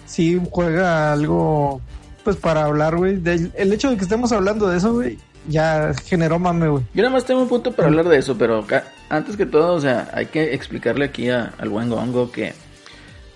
sí 0.06 0.40
juega 0.50 1.12
algo, 1.12 1.80
pues 2.24 2.36
para 2.36 2.64
hablar, 2.64 2.96
güey. 2.96 3.20
El 3.54 3.72
hecho 3.72 3.90
de 3.90 3.96
que 3.96 4.02
estemos 4.04 4.30
hablando 4.32 4.68
de 4.68 4.78
eso, 4.78 4.92
güey, 4.94 5.18
ya 5.48 5.92
generó 6.04 6.38
mame, 6.38 6.68
güey. 6.68 6.84
Yo 6.94 7.02
nada 7.02 7.14
más 7.14 7.24
tengo 7.24 7.42
un 7.42 7.48
punto 7.48 7.72
para 7.72 7.88
hablar 7.88 8.08
de 8.08 8.18
eso, 8.18 8.36
pero 8.38 8.64
ca- 8.66 8.84
antes 9.08 9.36
que 9.36 9.46
todo, 9.46 9.74
o 9.74 9.80
sea, 9.80 10.08
hay 10.14 10.26
que 10.26 10.54
explicarle 10.54 11.06
aquí 11.06 11.28
a- 11.30 11.52
al 11.58 11.68
buen 11.70 11.90
Gongo 11.90 12.30
que, 12.30 12.52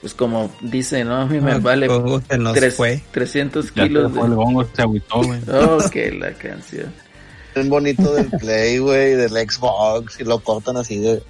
pues 0.01 0.15
como 0.15 0.51
dice, 0.61 1.05
¿no? 1.05 1.17
A 1.17 1.27
mí 1.27 1.41
me 1.41 1.53
Ah, 1.53 1.59
vale 1.59 1.87
Gongo 1.89 2.21
tres- 2.55 2.75
fue. 2.77 3.03
300 3.13 3.73
Ya 3.75 3.83
se 3.83 3.89
kilos 3.89 4.07
el 4.17 4.31
de... 4.31 4.37
bongo, 4.37 4.65
se 4.73 4.83
agüitó, 4.83 5.23
güey. 5.23 5.41
Oh, 5.53 5.79
que 5.91 6.13
la 6.13 6.33
canción. 6.33 6.93
Bien 7.55 7.69
bonito 7.69 8.15
del 8.15 8.31
Play, 8.31 8.79
güey, 8.79 9.15
del 9.15 9.31
Xbox, 9.31 10.21
y 10.21 10.25
lo 10.25 10.39
cortan 10.41 10.77
así 10.79 10.99
de... 10.99 11.23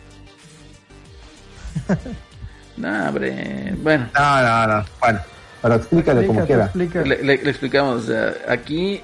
No, 2.77 3.09
hombre, 3.09 3.75
bueno. 3.83 4.09
No, 4.15 4.43
no, 4.43 4.67
no. 4.79 4.85
Bueno, 5.01 5.21
pero 5.61 5.75
explícale 5.77 6.27
como 6.27 6.41
Explica, 6.41 6.73
tú 6.73 6.81
quiera. 7.03 7.05
Le, 7.05 7.23
le- 7.23 7.43
le 7.45 7.51
explicamos, 7.51 8.05
o 8.05 8.07
sea, 8.07 8.35
aquí, 8.49 9.01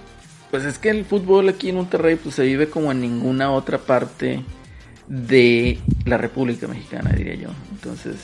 pues 0.51 0.65
es 0.65 0.79
que 0.79 0.91
el 0.91 1.05
fútbol 1.05 1.49
aquí 1.49 1.69
en 1.71 1.77
Monterrey 1.77 2.17
pues 2.17 2.35
se 2.35 2.45
vive 2.45 2.69
como 2.69 2.91
en 2.93 3.01
ninguna 3.01 3.51
otra 3.51 3.79
parte 3.79 4.43
de 5.07 5.79
la 6.05 6.19
República 6.19 6.67
Mexicana, 6.67 7.11
diría 7.17 7.35
yo. 7.35 7.49
Entonces, 7.73 8.17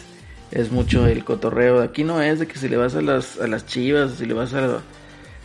es 0.51 0.71
mucho 0.71 1.07
el 1.07 1.25
cotorreo. 1.25 1.83
Aquí 1.83 2.05
no 2.05 2.21
es 2.23 2.39
de 2.39 2.47
que 2.47 2.59
si 2.59 2.69
le 2.69 2.77
vas 2.77 2.95
a 2.95 3.01
las, 3.03 3.39
a 3.41 3.47
las 3.47 3.67
chivas, 3.67 4.13
si 4.19 4.27
le 4.27 4.35
vas 4.35 4.53
a, 4.55 4.81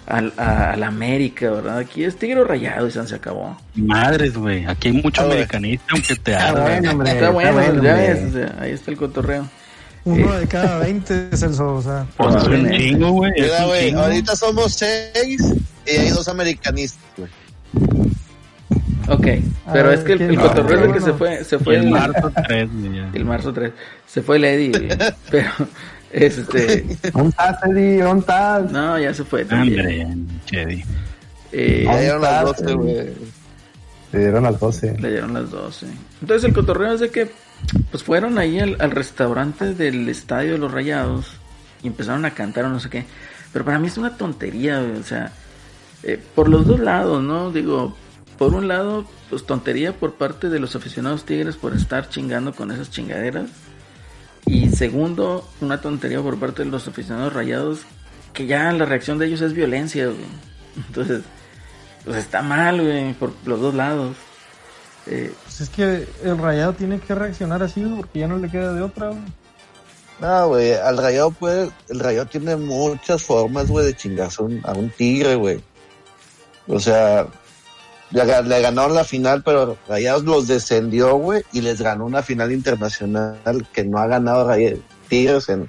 a, 0.08 0.22
a- 0.38 0.72
a 0.74 0.76
la 0.78 0.88
América, 0.88 1.50
¿verdad? 1.52 1.78
Aquí 1.80 2.04
es 2.04 2.18
tigre 2.18 2.44
rayado 2.44 2.88
y 2.88 2.92
se 2.92 3.16
acabó. 3.16 3.58
Madres, 3.76 4.36
güey. 4.38 4.66
Aquí 4.66 4.90
hay 4.90 5.02
mucho 5.02 5.22
americanista, 5.24 5.86
aunque 5.92 6.16
te 6.16 6.32
Está 6.34 6.52
bueno, 6.62 6.92
hombre. 6.92 7.12
Está 7.12 7.30
bueno, 7.32 7.84
ya 7.84 7.94
ves, 7.94 8.20
o 8.30 8.32
sea, 8.34 8.56
ahí 8.60 8.72
está 8.72 8.92
el 8.92 8.98
cotorreo. 8.98 9.48
Uno 10.06 10.34
Eh. 10.36 10.40
de 10.42 10.48
cada 10.48 10.80
20 10.80 11.30
es 11.32 11.42
el 11.44 11.54
so, 11.54 11.76
o 11.76 11.82
sea. 11.82 12.06
Pues 12.18 12.36
es 12.36 12.44
un 12.48 12.70
chingo, 12.72 13.12
güey. 13.12 13.92
ahorita 13.94 14.36
somos 14.36 14.74
seis 14.74 15.42
y 15.86 15.90
hay 15.98 16.10
dos 16.10 16.28
americanistas, 16.28 17.02
güey. 17.18 17.30
Ok, 19.08 19.26
pero 19.74 19.90
ver, 19.90 19.98
es 19.98 20.04
que 20.04 20.14
el, 20.14 20.22
el 20.22 20.28
¿quién- 20.30 20.40
cotorreo 20.42 20.80
es 20.82 20.88
de 20.88 20.94
que 20.94 21.02
se 21.02 21.14
fue, 21.14 21.44
se 21.44 21.58
fue 21.58 21.78
el 21.78 21.86
el- 21.86 21.90
marzo 21.92 22.32
3, 22.48 22.70
güey. 22.72 22.96
ya. 22.96 23.10
el 23.14 23.26
marzo 23.26 23.54
3. 23.54 23.72
Se 24.06 24.22
fue 24.22 24.38
el 24.38 24.46
Eddie, 24.46 24.72
pero 25.32 25.50
este 26.12 26.82
¿Dónde 27.12 27.30
estás, 27.30 27.58
Eddie? 27.64 28.02
¿Dónde 28.04 28.20
estás? 28.22 28.72
no, 28.72 29.00
ya 29.00 29.14
se 29.14 29.24
fue 29.24 29.46
también. 29.46 30.28
Chedi. 30.46 30.84
Eh, 31.52 31.84
Ya 31.86 32.00
dieron 32.00 32.22
las 32.22 32.32
está, 32.52 32.64
12, 32.64 32.74
güey. 32.76 33.10
Le 34.12 34.20
dieron 34.20 34.44
las 34.44 34.60
12. 34.60 34.98
le 35.00 35.10
dieron 35.12 35.34
las 35.34 35.50
12. 35.50 35.88
Entonces 36.22 36.44
el 36.48 36.54
cotorreo 36.54 36.94
es 36.94 37.00
de 37.00 37.10
que 37.10 37.32
pues 37.92 38.04
fueron 38.04 38.38
ahí 38.38 38.60
al, 38.60 38.78
al 38.80 38.92
restaurante 38.92 39.74
del 39.74 40.08
estadio 40.10 40.54
de 40.54 40.58
los 40.60 40.72
Rayados 40.72 41.32
y 41.82 41.88
empezaron 41.88 42.26
a 42.26 42.32
cantar 42.32 42.66
o 42.66 42.70
no 42.70 42.80
sé 42.80 42.90
qué. 42.92 43.06
Pero 43.54 43.66
para 43.66 43.80
mí 43.80 43.88
es 43.88 43.98
una 43.98 44.16
tontería, 44.18 44.80
güey, 44.82 45.00
o 45.00 45.04
sea, 45.04 45.32
eh, 46.04 46.22
por 46.36 46.50
los 46.50 46.66
dos 46.66 46.80
lados, 46.80 47.22
¿no? 47.24 47.52
Digo, 47.52 47.96
por 48.38 48.54
un 48.54 48.68
lado, 48.68 49.06
pues 49.30 49.46
tontería 49.46 49.94
por 49.94 50.14
parte 50.14 50.50
de 50.50 50.60
los 50.60 50.76
aficionados 50.76 51.26
tigres 51.26 51.58
por 51.58 51.76
estar 51.76 52.10
chingando 52.10 52.54
con 52.54 52.72
esas 52.72 52.90
chingaderas. 52.90 53.50
Y 54.46 54.70
segundo, 54.70 55.48
una 55.62 55.82
tontería 55.82 56.22
por 56.22 56.40
parte 56.40 56.64
de 56.64 56.70
los 56.70 56.88
aficionados 56.88 57.34
rayados, 57.34 57.82
que 58.34 58.48
ya 58.48 58.72
la 58.72 58.86
reacción 58.86 59.18
de 59.18 59.28
ellos 59.28 59.42
es 59.42 59.54
violencia, 59.54 60.06
güey. 60.06 60.18
Entonces, 60.88 61.24
pues 62.06 62.18
está 62.18 62.42
mal, 62.42 62.82
güey, 62.82 63.14
por 63.14 63.34
los 63.46 63.60
dos 63.60 63.74
lados. 63.76 64.16
Eh, 65.06 65.34
Pues 65.44 65.62
es 65.62 65.70
que 65.70 66.08
el 66.24 66.38
rayado 66.38 66.74
tiene 66.74 67.00
que 67.00 67.14
reaccionar 67.16 67.62
así, 67.64 67.84
güey, 67.84 67.98
porque 67.98 68.20
ya 68.20 68.28
no 68.28 68.38
le 68.38 68.50
queda 68.50 68.74
de 68.74 68.82
otra, 68.82 69.10
güey. 69.10 69.22
No, 70.22 70.48
güey, 70.50 70.74
al 70.74 70.98
rayado 70.98 71.32
puede, 71.32 71.72
el 71.90 72.00
rayado 72.00 72.26
tiene 72.28 72.56
muchas 72.56 73.24
formas, 73.24 73.68
güey, 73.68 73.86
de 73.86 73.96
chingarse 73.96 74.42
a 74.42 74.46
un, 74.46 74.62
a 74.64 74.74
un 74.74 74.90
tigre, 74.90 75.36
güey. 75.36 75.62
O 76.70 76.80
sea, 76.80 77.28
le, 78.12 78.24
ga- 78.26 78.44
le 78.46 78.62
ganaron 78.62 78.96
la 78.96 79.04
final, 79.04 79.44
pero 79.44 79.78
Rayados 79.88 80.24
los 80.24 80.48
descendió, 80.48 81.16
güey, 81.18 81.44
y 81.52 81.62
les 81.62 81.82
ganó 81.82 82.06
una 82.06 82.22
final 82.24 82.52
internacional 82.52 83.68
que 83.74 83.84
no 83.84 83.98
ha 83.98 84.08
ganado 84.08 84.48
Ray- 84.48 84.82
Tigres 85.08 85.50
en 85.50 85.68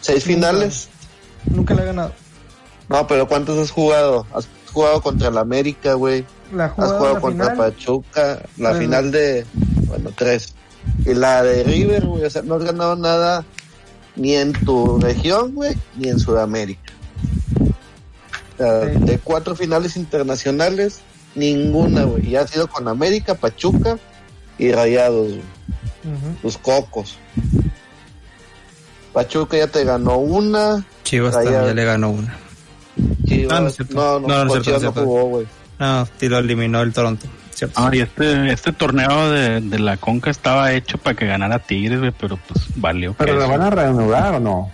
seis 0.00 0.24
finales. 0.24 0.88
Nunca 1.46 1.74
le 1.74 1.82
ha 1.82 1.86
ganado. 1.86 2.12
No, 2.88 3.06
pero 3.06 3.26
¿cuántos 3.28 3.58
has 3.58 3.70
jugado? 3.70 4.26
Has 4.34 4.48
jugado 4.72 5.00
contra 5.00 5.28
el 5.28 5.38
América, 5.38 5.94
güey. 5.94 6.24
La 6.52 6.66
Has 6.66 6.72
jugado 6.72 7.14
la 7.14 7.20
contra 7.20 7.50
final, 7.50 7.56
Pachuca, 7.56 8.42
la 8.58 8.74
final 8.74 9.10
de, 9.12 9.46
bueno, 9.86 10.10
tres. 10.16 10.54
Y 11.06 11.14
la 11.14 11.42
de 11.44 11.62
River, 11.62 12.04
güey, 12.06 12.24
o 12.24 12.30
sea, 12.30 12.42
no 12.42 12.56
has 12.56 12.64
ganado 12.64 12.96
nada 12.96 13.44
ni 14.16 14.34
en 14.34 14.52
tu 14.52 14.98
región, 14.98 15.54
güey, 15.54 15.76
ni 15.96 16.08
en 16.08 16.18
Sudamérica. 16.18 16.92
Sea, 18.62 18.92
Sí. 18.92 18.98
de 19.04 19.18
cuatro 19.18 19.54
finales 19.56 19.96
internacionales, 19.96 21.00
ninguna, 21.34 22.04
güey. 22.04 22.28
Y 22.30 22.36
ha 22.36 22.46
sido 22.46 22.68
con 22.68 22.86
América, 22.88 23.34
Pachuca 23.34 23.98
y 24.58 24.70
Rayados, 24.72 25.28
güey. 25.28 25.40
Ujú. 26.04 26.36
Los 26.42 26.58
cocos. 26.58 27.16
Pachuca 29.12 29.56
ya 29.58 29.66
te 29.66 29.84
ganó 29.84 30.16
una. 30.18 30.84
Chivas 31.04 31.34
Rayados. 31.34 31.54
también 31.56 31.76
ya 31.76 31.82
le 31.82 31.84
ganó 31.84 32.10
una. 32.10 32.36
Chivas, 33.26 33.58
Ah, 33.58 33.60
no 33.60 33.68
es 33.68 33.76
cierto. 33.76 33.94
no, 33.94 34.20
no, 34.20 34.28
No, 34.28 34.44
no 34.44 34.50
cierto, 34.50 34.64
Chivas 34.64 34.82
no 34.82 34.88
no 34.88 34.92
cierto. 34.94 35.10
jugó, 35.10 35.24
güey. 35.26 35.46
No, 35.78 36.08
sí 36.18 36.28
lo 36.28 36.38
eliminó 36.38 36.80
el 36.82 36.92
Toronto. 36.92 37.26
¿cierto? 37.54 37.80
Ah, 37.80 37.90
y 37.92 38.00
este, 38.00 38.52
este 38.52 38.72
torneo 38.72 39.30
de, 39.30 39.60
de 39.60 39.78
la 39.78 39.96
Conca 39.96 40.30
estaba 40.30 40.72
hecho 40.72 40.98
para 40.98 41.14
que 41.16 41.26
ganara 41.26 41.58
Tigres, 41.58 41.98
güey, 42.00 42.12
pero 42.18 42.38
pues 42.48 42.64
valió. 42.76 43.14
¿Pero 43.18 43.38
eso. 43.38 43.48
van 43.48 43.60
a 43.62 43.70
reanudar 43.70 44.34
o 44.34 44.40
no? 44.40 44.70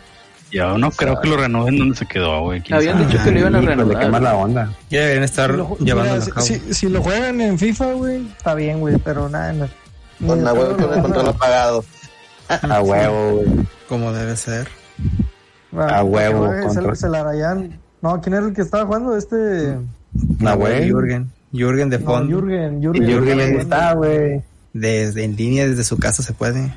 Yo 0.50 0.78
no 0.78 0.90
creo 0.90 1.20
que 1.20 1.28
lo 1.28 1.36
renueven 1.36 1.78
donde 1.78 1.96
se 1.96 2.06
quedó, 2.06 2.40
güey. 2.42 2.62
habían 2.70 2.98
sabe. 2.98 3.06
dicho 3.06 3.24
que 3.24 3.30
lo 3.32 3.38
iban 3.40 3.54
a 3.54 3.62
Híjole, 3.62 3.98
qué 3.98 4.08
mala 4.08 4.34
onda. 4.34 4.72
Ya 4.88 5.00
deberían 5.00 5.24
estar 5.24 5.50
Si 5.50 5.56
lo, 5.56 5.76
llevando 5.78 6.12
mira, 6.14 6.24
a 6.24 6.28
cabo. 6.28 6.46
si, 6.46 6.74
si 6.74 6.88
lo 6.88 7.02
juegan 7.02 7.40
en 7.40 7.58
FIFA, 7.58 7.92
güey, 7.94 8.26
está 8.28 8.54
bien, 8.54 8.80
güey, 8.80 8.96
pero 8.98 9.28
nada, 9.28 9.52
no. 9.52 9.68
Con 10.26 10.42
la 10.42 10.52
lo 10.52 10.76
con 10.76 10.92
el 10.94 11.02
control 11.02 11.28
apagado. 11.28 11.84
A 12.48 12.80
huevo, 12.82 13.36
güey. 13.42 13.66
Como 13.88 14.12
debe 14.12 14.36
ser. 14.36 14.68
va, 15.76 15.98
A 15.98 16.02
huevo. 16.02 16.50
Se, 16.94 17.08
la 17.08 17.22
rayan. 17.24 17.78
No, 18.00 18.20
¿quién 18.20 18.34
era 18.34 18.46
el 18.46 18.54
que 18.54 18.62
estaba 18.62 18.86
jugando? 18.86 19.16
Este. 19.16 19.76
Güey. 20.12 20.88
Jürgen. 20.90 21.30
Jürgen 21.52 21.90
de 21.90 21.98
No, 21.98 22.06
fondo. 22.06 22.36
Jürgen. 22.40 22.78
Y 22.78 22.86
Jürgen, 22.86 23.06
Jürgen 23.06 23.40
ahí 23.40 23.56
está, 23.56 23.92
güey. 23.94 24.42
Desde 24.72 25.24
en 25.24 25.36
línea, 25.36 25.66
desde 25.68 25.84
su 25.84 25.98
casa 25.98 26.22
se 26.22 26.32
puede. 26.32 26.72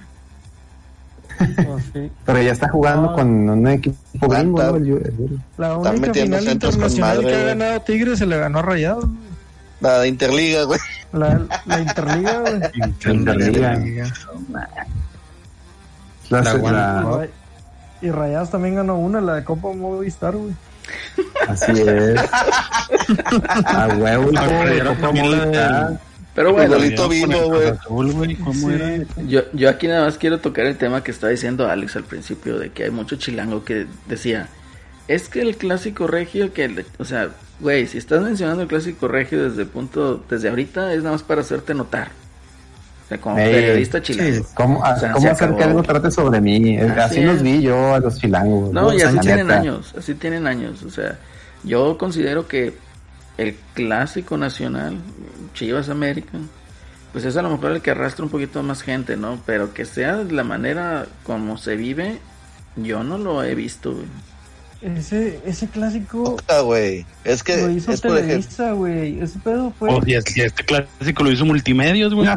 Oh, 1.68 1.80
sí. 1.93 2.11
Pero 2.26 2.41
ya 2.41 2.51
está 2.51 2.69
jugando 2.69 3.09
Ah. 3.11 3.13
con 3.15 3.49
un 3.49 3.68
equipo 3.68 4.27
gringo, 4.27 4.61
¿no? 4.63 4.76
El 4.76 4.85
Jürgen. 4.85 5.43
La 5.57 5.68
Están 5.76 5.91
única 5.93 6.07
metiendo 6.07 6.38
final 6.38 6.49
centros 6.51 6.76
con 6.76 6.84
internacional 6.84 7.18
madre, 7.18 7.27
que 7.30 7.35
ha 7.41 7.43
ganado 7.45 7.81
Tigres 7.81 8.19
se 8.19 8.26
le 8.26 8.38
ganó 8.38 8.59
a 8.59 8.61
Rayados. 8.61 9.05
La 9.80 9.99
de 9.99 10.07
Interliga, 10.09 10.63
güey. 10.63 10.80
La, 11.13 11.41
la 11.65 11.80
Interliga, 11.80 12.39
güey. 12.39 12.61
Interliga. 13.15 13.80
La, 16.30 16.41
La 16.41 16.53
la- 16.53 17.05
One. 17.07 17.30
Y 18.01 18.09
Rayados 18.09 18.49
también 18.49 18.76
ganó 18.76 18.97
una, 18.97 19.22
la 19.22 19.35
de 19.35 19.43
Copa 19.43 19.73
Movistar, 19.73 20.35
güey. 20.35 20.53
así 21.47 21.72
es. 21.72 22.19
A 23.65 23.88
huevo, 23.97 24.27
Copa 24.27 25.11
Movistar. 25.11 25.99
Pero 26.33 26.53
bueno, 26.53 26.77
güey. 26.77 27.67
Azul, 27.67 28.11
güey, 28.13 28.35
¿cómo 28.35 28.69
Sí. 28.69 28.73
era? 28.73 29.05
yo, 29.27 29.41
yo 29.53 29.69
aquí 29.69 29.87
nada 29.87 30.05
más 30.05 30.17
quiero 30.17 30.39
tocar 30.39 30.65
el 30.65 30.77
tema 30.77 31.03
que 31.03 31.11
estaba 31.11 31.31
diciendo 31.31 31.67
Alex 31.69 31.95
al 31.97 32.03
principio, 32.05 32.57
de 32.57 32.69
que 32.69 32.85
hay 32.85 32.91
mucho 32.91 33.17
chilango 33.17 33.65
que 33.65 33.85
decía, 34.07 34.47
es 35.07 35.27
que 35.27 35.41
el 35.41 35.57
clásico 35.57 36.07
regio, 36.07 36.53
que, 36.53 36.85
o 36.99 37.05
sea, 37.05 37.29
güey, 37.59 37.85
si 37.87 37.97
estás 37.97 38.21
mencionando 38.21 38.61
el 38.63 38.69
clásico 38.69 39.07
regio 39.09 39.43
desde 39.49 39.63
el 39.63 39.67
punto, 39.67 40.23
desde 40.29 40.47
ahorita, 40.49 40.93
es 40.93 40.99
nada 40.99 41.11
más 41.11 41.23
para 41.23 41.41
hacerte 41.41 41.73
notar. 41.73 42.11
O 43.05 43.07
sea, 43.09 43.17
como 43.19 43.37
Ey, 43.37 43.51
periodista 43.53 44.01
chileno. 44.01 44.45
¿Cómo, 44.53 44.79
O 44.79 44.99
sea, 44.99 45.11
cómo 45.11 45.27
se 45.27 45.31
hacer 45.33 45.53
que 45.57 45.63
algo 45.65 45.83
trate 45.83 46.09
sobre 46.11 46.39
mí? 46.39 46.77
Así 46.77 46.99
Así, 47.01 47.21
los 47.23 47.41
vi 47.41 47.61
yo 47.61 47.93
a 47.93 47.99
los 47.99 48.17
chilangos. 48.17 48.71
No, 48.71 48.93
y 48.93 49.01
así 49.01 49.17
tienen 49.19 49.47
neta. 49.47 49.59
años, 49.59 49.93
así 49.97 50.15
tienen 50.15 50.47
años. 50.47 50.81
O 50.83 50.89
sea, 50.89 51.19
yo 51.65 51.97
considero 51.97 52.47
que 52.47 52.73
el 53.41 53.55
clásico 53.73 54.38
nacional, 54.38 54.97
Chivas 55.53 55.89
América, 55.89 56.38
pues 57.11 57.26
es 57.26 57.35
a 57.35 57.41
lo 57.41 57.49
mejor 57.49 57.72
el 57.72 57.81
que 57.81 57.91
arrastra 57.91 58.23
un 58.23 58.31
poquito 58.31 58.63
más 58.63 58.81
gente, 58.84 59.18
¿no? 59.18 59.41
Pero 59.45 59.73
que 59.73 59.85
sea 59.85 60.18
la 60.18 60.43
manera 60.43 61.07
como 61.23 61.57
se 61.57 61.76
vive, 61.76 62.19
yo 62.76 63.03
no 63.03 63.18
lo 63.18 63.43
he 63.43 63.55
visto. 63.55 63.95
Ese, 64.81 65.39
ese 65.45 65.67
clásico 65.67 66.37
Puta, 66.37 66.61
güey. 66.61 67.05
Es 67.23 67.43
que 67.43 67.55
lo 67.57 67.69
hizo 67.69 67.91
es. 67.91 68.01
Televisa, 68.01 68.71
güey. 68.71 69.21
Ese 69.21 69.37
pedo 69.37 69.71
fue. 69.77 69.93
O 69.93 70.01
si, 70.01 70.15
es- 70.15 70.23
si 70.25 70.41
este 70.41 70.65
clásico 70.65 71.23
lo 71.23 71.31
hizo 71.31 71.45
multimedios, 71.45 72.15
güey. 72.15 72.27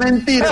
Mentira. 0.00 0.46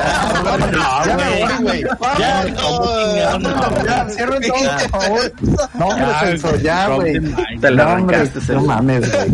No, 0.73 1.63
güey. 1.63 1.85
Ya, 2.19 2.45
¿cómo 2.61 2.87
chingados, 2.89 3.41
no, 3.43 3.85
Ya, 3.85 4.09
cierren 4.11 4.43
todo, 4.43 4.59
por 4.91 5.01
favor. 5.01 5.33
No, 5.79 5.87
hombre, 5.87 6.07
Ya, 6.07 6.19
Celso, 6.21 6.57
ya, 6.57 6.89
güey. 6.89 7.21
Te 7.61 7.71
la 7.71 7.83
arrancaste, 7.85 8.39
no 8.41 8.45
Celso. 8.45 8.63
mames, 8.67 9.13
güey. 9.13 9.31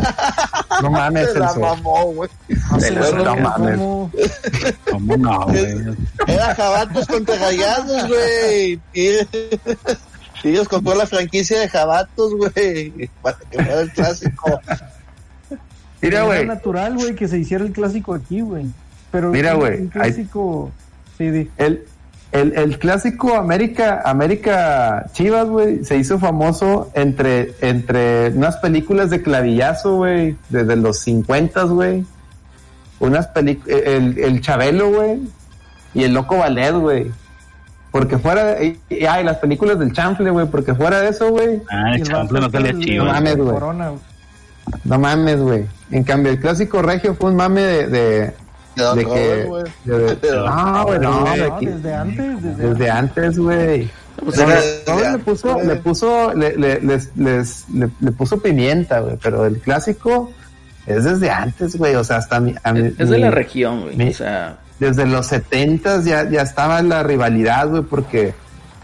No 0.83 0.91
mames, 0.91 1.33
Se 1.33 1.39
la 1.39 1.47
Celso. 1.49 1.61
mamó, 1.61 2.05
güey. 2.13 2.31
No 3.25 3.37
mames. 3.37 3.79
¿Cómo 4.91 5.17
no, 5.17 5.41
güey? 5.47 5.77
Era 6.27 6.55
Jabatos 6.55 7.07
contra 7.07 7.37
Rayados, 7.37 8.09
güey. 8.09 8.79
Tigres- 10.45 10.69
compró 10.69 10.95
la 10.95 11.07
franquicia 11.07 11.59
de 11.61 11.69
Jabatos, 11.69 12.35
güey. 12.35 13.11
Para 13.23 13.39
que 13.51 13.63
fuera 13.65 13.81
el 13.81 13.91
clásico. 13.93 14.61
Mira, 16.03 16.19
Era 16.19 16.23
güey. 16.25 16.47
natural, 16.47 16.95
güey, 16.97 17.15
que 17.15 17.27
se 17.29 17.39
hiciera 17.39 17.65
el 17.65 17.73
clásico 17.73 18.15
aquí, 18.15 18.41
güey. 18.43 18.67
Pero 19.11 19.31
Mira, 19.31 19.55
güey, 19.55 19.87
clásico. 19.89 20.71
Sí, 21.17 21.31
di. 21.31 21.51
El, 21.57 21.85
el, 22.33 22.53
el 22.59 22.79
clásico 22.79 23.37
América, 23.37 24.03
América 24.05 25.07
Chivas, 25.13 25.47
güey, 25.49 25.85
se 25.85 25.97
hizo 25.97 26.19
famoso 26.19 26.91
entre, 26.95 27.55
entre 27.61 28.31
unas 28.31 28.57
películas 28.59 29.09
de 29.11 29.23
clavillazo, 29.23 29.97
güey, 29.97 30.37
desde 30.51 30.77
los 30.77 30.99
50, 30.99 31.63
güey. 31.65 32.05
Unas 33.01 33.29
películas, 33.29 33.81
el, 33.87 34.19
el 34.19 34.41
Chabelo, 34.41 34.91
güey, 34.91 35.21
y 35.95 36.03
el 36.05 36.13
Loco 36.13 36.37
Ballet, 36.39 36.73
güey. 36.75 37.13
Porque 37.95 38.19
fuera 38.19 38.45
de, 38.47 38.67
y, 38.67 38.81
y- 38.97 39.07
ah, 39.07 39.21
y 39.21 39.25
las 39.25 39.37
películas 39.37 39.79
del 39.79 39.93
chanfle, 39.93 40.29
güey, 40.31 40.47
porque 40.49 40.75
fuera 40.75 41.01
de 41.01 41.11
eso, 41.11 41.31
güey, 41.31 41.63
Ah, 41.71 41.93
el 41.95 42.03
chample 42.03 42.41
no 42.41 42.51
salía 42.51 42.77
chido. 42.81 43.05
No 43.05 43.13
mames, 43.13 43.37
güey. 43.37 43.57
No 44.83 44.99
mames, 44.99 45.41
güey. 45.41 45.67
En 45.93 46.03
cambio, 46.03 46.33
el 46.33 46.41
clásico 46.41 46.83
regio 46.83 47.15
fue 47.15 47.31
un 47.31 47.37
mame 47.37 47.63
de, 47.63 47.87
de, 47.87 48.01
De 48.75 48.95
de 48.97 49.05
que, 49.05 49.45
güey. 49.45 49.63
de- 49.85 49.99
de- 49.99 50.17
De 50.17 50.31
Don 50.33 50.47
no, 50.47 50.85
güey, 50.87 50.99
no, 50.99 51.21
No, 51.37 51.59
que- 51.61 51.67
desde 51.71 51.95
antes, 51.95 52.43
desde, 52.43 52.69
desde 52.69 52.91
antes, 52.91 53.39
güey. 53.39 53.91
Pues 54.25 54.39
No, 54.39 54.45
Robert 54.93 55.13
le 55.13 55.19
puso, 55.19 55.63
le 55.63 55.77
puso, 55.77 56.35
le, 56.35 56.57
le, 56.57 56.81
les- 56.81 57.17
les- 57.17 57.65
le, 57.73 57.91
le 58.01 58.11
puso 58.13 58.39
pimienta, 58.41 59.01
güey, 59.01 59.17
pero 59.23 59.47
el 59.47 59.59
clásico 59.61 60.33
es 60.87 61.05
desde 61.05 61.31
antes, 61.31 61.77
güey, 61.77 61.95
o 61.95 62.03
sea, 62.03 62.17
hasta 62.17 62.41
mi, 62.41 62.55
a 62.65 62.73
mi- 62.73 62.89
es 62.99 63.09
de 63.09 63.17
mi- 63.17 63.23
la 63.23 63.31
región, 63.31 63.83
güey. 63.83 64.11
O 64.11 64.15
sea, 64.15 64.57
desde 64.79 65.07
los 65.07 65.27
setentas 65.29 66.05
ya, 66.05 66.29
ya 66.29 66.43
estaba 66.43 66.83
la 66.83 67.03
rivalidad, 67.03 67.69
güey, 67.69 67.83
porque 67.83 68.35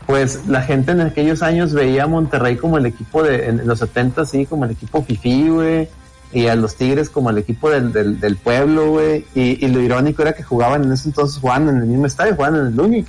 pues 0.06 0.40
la 0.48 0.62
gente 0.62 0.92
en 0.92 1.00
aquellos 1.02 1.42
años 1.42 1.72
veía 1.72 2.04
a 2.04 2.06
Monterrey 2.06 2.56
como 2.56 2.78
el 2.78 2.86
equipo 2.86 3.22
de, 3.22 3.46
en 3.46 3.66
los 3.66 3.78
setentas, 3.78 4.30
sí, 4.30 4.44
como 4.46 4.64
el 4.64 4.72
equipo 4.72 5.02
fifí, 5.04 5.48
güey, 5.48 5.88
y 6.32 6.46
a 6.46 6.54
los 6.56 6.76
Tigres 6.76 7.10
como 7.10 7.30
el 7.30 7.38
equipo 7.38 7.70
del, 7.70 7.92
del, 7.92 8.18
del 8.20 8.36
pueblo, 8.36 8.90
güey, 8.90 9.24
y, 9.34 9.64
y 9.64 9.68
lo 9.68 9.80
irónico 9.80 10.22
era 10.22 10.32
que 10.32 10.42
jugaban 10.42 10.84
en 10.84 10.92
ese 10.92 11.08
entonces, 11.08 11.38
jugaban 11.40 11.68
en 11.68 11.76
el 11.78 11.86
mismo 11.86 12.06
estadio, 12.06 12.34
jugaban 12.34 12.60
en 12.60 12.66
el 12.68 12.76
Lunic. 12.76 13.06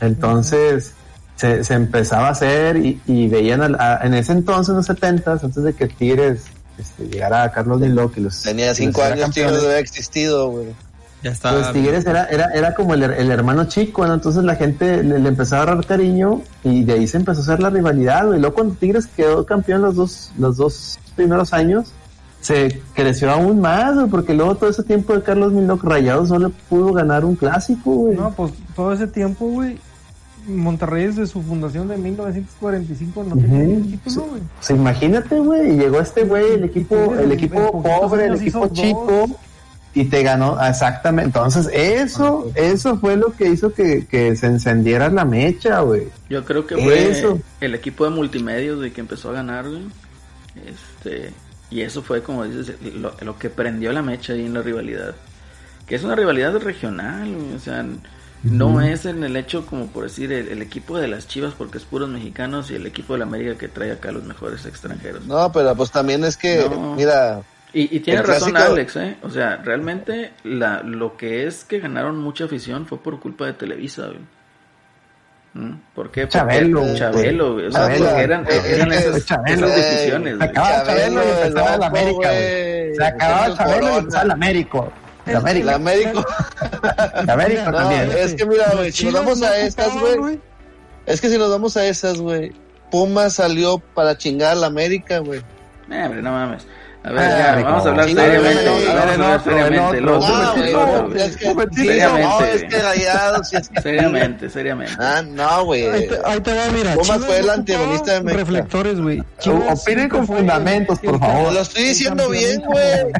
Entonces, 0.00 0.92
se, 1.36 1.64
se 1.64 1.74
empezaba 1.74 2.28
a 2.28 2.30
hacer 2.32 2.76
y, 2.76 3.00
y 3.06 3.28
veían 3.28 3.62
al- 3.62 3.80
a- 3.80 4.00
en 4.02 4.14
ese 4.14 4.32
entonces, 4.32 4.70
en 4.70 4.76
los 4.76 4.86
setentas, 4.86 5.42
antes 5.44 5.62
de 5.62 5.72
que 5.74 5.86
Tigres 5.86 6.44
este, 6.78 7.08
llegara 7.08 7.44
a 7.44 7.52
Carlos 7.52 7.80
Niloc 7.80 8.16
y 8.18 8.20
los 8.20 8.42
Tenía 8.42 8.68
los 8.68 8.76
cinco 8.76 9.02
años, 9.02 9.30
Tigres 9.32 9.62
había 9.64 9.78
existido, 9.78 10.50
güey. 10.50 10.66
Ya 11.26 11.32
está. 11.32 11.52
pues 11.52 11.72
Tigres 11.72 12.06
era, 12.06 12.26
era, 12.26 12.50
era 12.54 12.72
como 12.72 12.94
el, 12.94 13.02
el 13.02 13.32
hermano 13.32 13.64
chico, 13.64 14.06
¿no? 14.06 14.14
Entonces 14.14 14.44
la 14.44 14.54
gente 14.54 15.02
le, 15.02 15.18
le 15.18 15.28
empezó 15.28 15.56
a 15.56 15.62
agarrar 15.62 15.84
cariño 15.84 16.42
y 16.62 16.84
de 16.84 16.92
ahí 16.92 17.08
se 17.08 17.16
empezó 17.16 17.40
a 17.40 17.42
hacer 17.42 17.60
la 17.60 17.68
rivalidad, 17.68 18.28
güey. 18.28 18.38
Luego 18.38 18.54
cuando 18.54 18.74
Tigres 18.76 19.08
quedó 19.08 19.44
campeón 19.44 19.82
los 19.82 19.96
dos, 19.96 20.30
los 20.38 20.56
dos 20.56 21.00
primeros 21.16 21.52
años, 21.52 21.92
se 22.42 22.80
creció 22.94 23.32
aún 23.32 23.60
más, 23.60 23.96
güey, 23.96 24.06
porque 24.06 24.34
luego 24.34 24.54
todo 24.54 24.70
ese 24.70 24.84
tiempo 24.84 25.14
de 25.14 25.22
Carlos 25.24 25.52
Milnock 25.52 25.82
Rayados 25.82 26.28
solo 26.28 26.52
pudo 26.68 26.92
ganar 26.92 27.24
un 27.24 27.34
clásico, 27.34 27.90
güey. 27.90 28.16
No, 28.16 28.30
pues 28.30 28.52
todo 28.76 28.92
ese 28.92 29.08
tiempo, 29.08 29.46
güey. 29.46 29.78
Monterrey 30.46 31.06
desde 31.06 31.26
su 31.26 31.42
fundación 31.42 31.88
de 31.88 31.96
1945 31.96 33.24
no 33.24 33.34
ni 33.34 33.72
un 33.72 33.90
título, 33.90 34.26
güey. 34.26 34.42
Pues 34.58 34.70
imagínate, 34.70 35.40
güey, 35.40 35.72
y 35.72 35.76
llegó 35.76 35.98
este 35.98 36.22
güey, 36.22 36.52
el 36.52 36.62
equipo, 36.62 37.16
el 37.16 37.32
equipo 37.32 37.82
pobre, 37.82 38.26
el 38.26 38.36
equipo 38.36 38.68
chico, 38.68 39.28
y 39.98 40.04
te 40.04 40.22
ganó, 40.22 40.56
ah, 40.58 40.68
exactamente. 40.68 41.26
Entonces, 41.38 41.68
eso, 41.72 42.52
eso 42.54 42.98
fue 42.98 43.16
lo 43.16 43.32
que 43.32 43.48
hizo 43.48 43.72
que, 43.72 44.06
que 44.06 44.36
se 44.36 44.46
encendiera 44.46 45.08
la 45.08 45.24
mecha, 45.24 45.80
güey. 45.80 46.08
yo 46.28 46.44
creo 46.44 46.66
que 46.66 46.76
fue 46.76 47.10
Eso. 47.10 47.38
el 47.60 47.74
equipo 47.74 48.04
de 48.04 48.10
multimedios 48.10 48.80
de 48.80 48.92
que 48.92 49.00
empezó 49.00 49.30
a 49.30 49.32
ganar, 49.32 49.66
güey. 49.68 49.82
Este, 50.66 51.32
y 51.70 51.80
eso 51.80 52.02
fue, 52.02 52.22
como 52.22 52.44
dices, 52.44 52.76
lo, 52.94 53.14
lo 53.20 53.38
que 53.38 53.50
prendió 53.50 53.92
la 53.92 54.02
mecha 54.02 54.32
ahí 54.34 54.44
en 54.46 54.54
la 54.54 54.62
rivalidad. 54.62 55.14
Que 55.86 55.94
es 55.94 56.04
una 56.04 56.14
rivalidad 56.14 56.54
regional, 56.58 57.32
güey, 57.34 57.54
o 57.54 57.58
sea, 57.58 57.84
no 58.42 58.80
es 58.80 59.06
en 59.06 59.24
el 59.24 59.36
hecho, 59.36 59.66
como 59.66 59.86
por 59.88 60.04
decir, 60.04 60.30
el, 60.32 60.48
el 60.48 60.62
equipo 60.62 60.98
de 60.98 61.08
las 61.08 61.26
chivas, 61.26 61.54
porque 61.56 61.78
es 61.78 61.84
puros 61.84 62.08
mexicanos, 62.08 62.70
y 62.70 62.74
el 62.74 62.86
equipo 62.86 63.14
de 63.14 63.20
la 63.20 63.24
América 63.24 63.56
que 63.56 63.68
trae 63.68 63.92
acá 63.92 64.12
los 64.12 64.24
mejores 64.24 64.66
extranjeros. 64.66 65.26
No, 65.26 65.50
pero 65.52 65.74
pues 65.74 65.90
también 65.90 66.22
es 66.24 66.36
que, 66.36 66.66
No. 66.68 66.94
mira, 66.96 67.42
Y, 67.78 67.96
y 67.96 68.00
tiene 68.00 68.20
El 68.20 68.26
razón 68.26 68.50
clásico- 68.52 68.72
Alex, 68.72 68.96
¿eh? 68.96 69.16
O 69.22 69.28
sea, 69.30 69.56
realmente 69.56 70.32
la, 70.44 70.82
lo 70.82 71.16
que 71.18 71.46
es 71.46 71.64
que 71.64 71.78
ganaron 71.78 72.16
mucha 72.18 72.44
afición 72.44 72.86
fue 72.86 73.02
por 73.02 73.20
culpa 73.20 73.44
de 73.46 73.52
Televisa, 73.52 74.06
güey. 74.06 74.20
¿Mm? 75.54 75.74
¿Por 75.94 76.10
qué? 76.10 76.22
Porque 76.22 76.38
Chabelo. 76.38 76.94
Chabelo, 76.96 77.52
güey. 77.54 77.66
O 77.66 77.70
sea, 77.72 77.80
Chabelo. 77.82 78.06
porque 78.06 78.22
eran, 78.22 78.46
Eh, 78.46 78.62
eran 78.66 78.92
esas, 78.92 79.26
Chabelo, 79.26 79.66
esas 79.66 79.76
decisiones, 79.76 80.36
güey. 80.38 80.48
Acaba 80.48 80.84
Chabelo 80.84 81.20
y 81.22 81.28
empezaba 81.28 81.76
la 81.76 81.86
América, 81.86 82.28
güey. 82.30 82.94
Se 82.94 83.04
acababa 83.04 83.56
Chabelo 83.56 83.88
y 83.92 83.96
empezaba 83.98 84.22
el 84.24 84.30
Américo. 84.30 84.92
El 85.26 85.32
La 85.32 85.38
América. 85.40 85.74
América. 85.74 86.12
El 87.22 87.30
América 87.30 87.64
No, 87.72 87.78
también. 87.78 88.10
es 88.16 88.34
que 88.34 88.46
mira, 88.46 88.70
güey, 88.74 88.92
si 88.92 89.04
nos 89.06 89.14
vamos 89.14 89.42
a 89.42 89.58
estas, 89.58 89.92
güey. 89.98 90.40
Es 91.04 91.20
que 91.20 91.28
si 91.28 91.36
nos 91.36 91.50
vamos 91.50 91.76
a 91.76 91.84
esas, 91.86 92.20
güey. 92.20 92.52
Puma 92.90 93.28
salió 93.30 93.78
para 93.78 94.16
chingar 94.16 94.52
a 94.52 94.54
la 94.54 94.66
América, 94.68 95.18
güey. 95.18 95.40
Eh, 95.90 96.02
hombre, 96.04 96.22
no 96.22 96.30
mames. 96.32 96.66
A 97.06 97.12
ver, 97.12 97.20
Ah, 97.22 97.56
ya, 97.60 97.62
vamos 97.62 97.86
a 97.86 97.88
hablar 97.90 98.08
Sí, 98.08 98.14
seriamente. 98.16 98.62
seriamente. 99.44 100.00
Lo 100.00 100.18
que, 100.20 100.26
Seriamente, 101.86 103.80
Seriamente, 103.82 104.50
seriamente. 104.50 104.92
Ah, 104.98 105.22
no, 105.24 105.64
güey. 105.66 105.86
Ahí 105.86 106.08
te, 106.08 106.18
ahí 106.24 106.40
te 106.40 106.52
va, 106.54 106.68
mira. 106.72 106.94
Pumas 106.94 107.06
Chivas 107.06 107.26
fue 107.26 107.38
el 107.38 107.46
no 107.46 107.52
antagonista 107.52 108.12
de 108.14 108.20
México. 108.22 108.40
Reflectores, 108.40 109.00
güey. 109.00 109.22
Opinen 109.70 110.08
con 110.08 110.26
fundamentos, 110.26 110.98
por 110.98 111.18
favor. 111.20 111.52
Lo 111.52 111.60
estoy 111.60 111.84
diciendo 111.84 112.28
bien, 112.28 112.60
güey. 112.66 113.12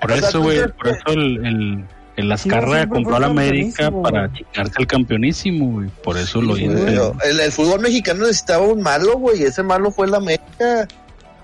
Por 0.00 0.12
eso, 0.12 0.40
güey, 0.42 0.68
por 0.68 0.88
eso 0.88 1.02
el, 1.08 1.46
el, 1.46 1.84
el 2.16 2.32
Azcarra 2.32 2.66
siempre 2.76 2.88
compró 2.88 3.16
a 3.16 3.20
la 3.20 3.26
América 3.26 3.90
para 4.02 4.30
chingarse 4.32 4.74
al 4.78 4.86
campeonísimo, 4.86 5.72
güey. 5.72 5.88
Por 6.04 6.16
eso 6.16 6.40
lo 6.40 6.54
Sí, 6.54 6.64
hizo. 6.66 7.12
güey, 7.14 7.30
El, 7.30 7.40
el 7.40 7.50
fútbol 7.52 7.80
mexicano 7.80 8.20
necesitaba 8.20 8.66
un 8.66 8.82
malo, 8.82 9.18
güey. 9.18 9.42
Ese 9.42 9.62
malo 9.64 9.90
fue 9.90 10.06
el 10.06 10.14
América. 10.14 10.86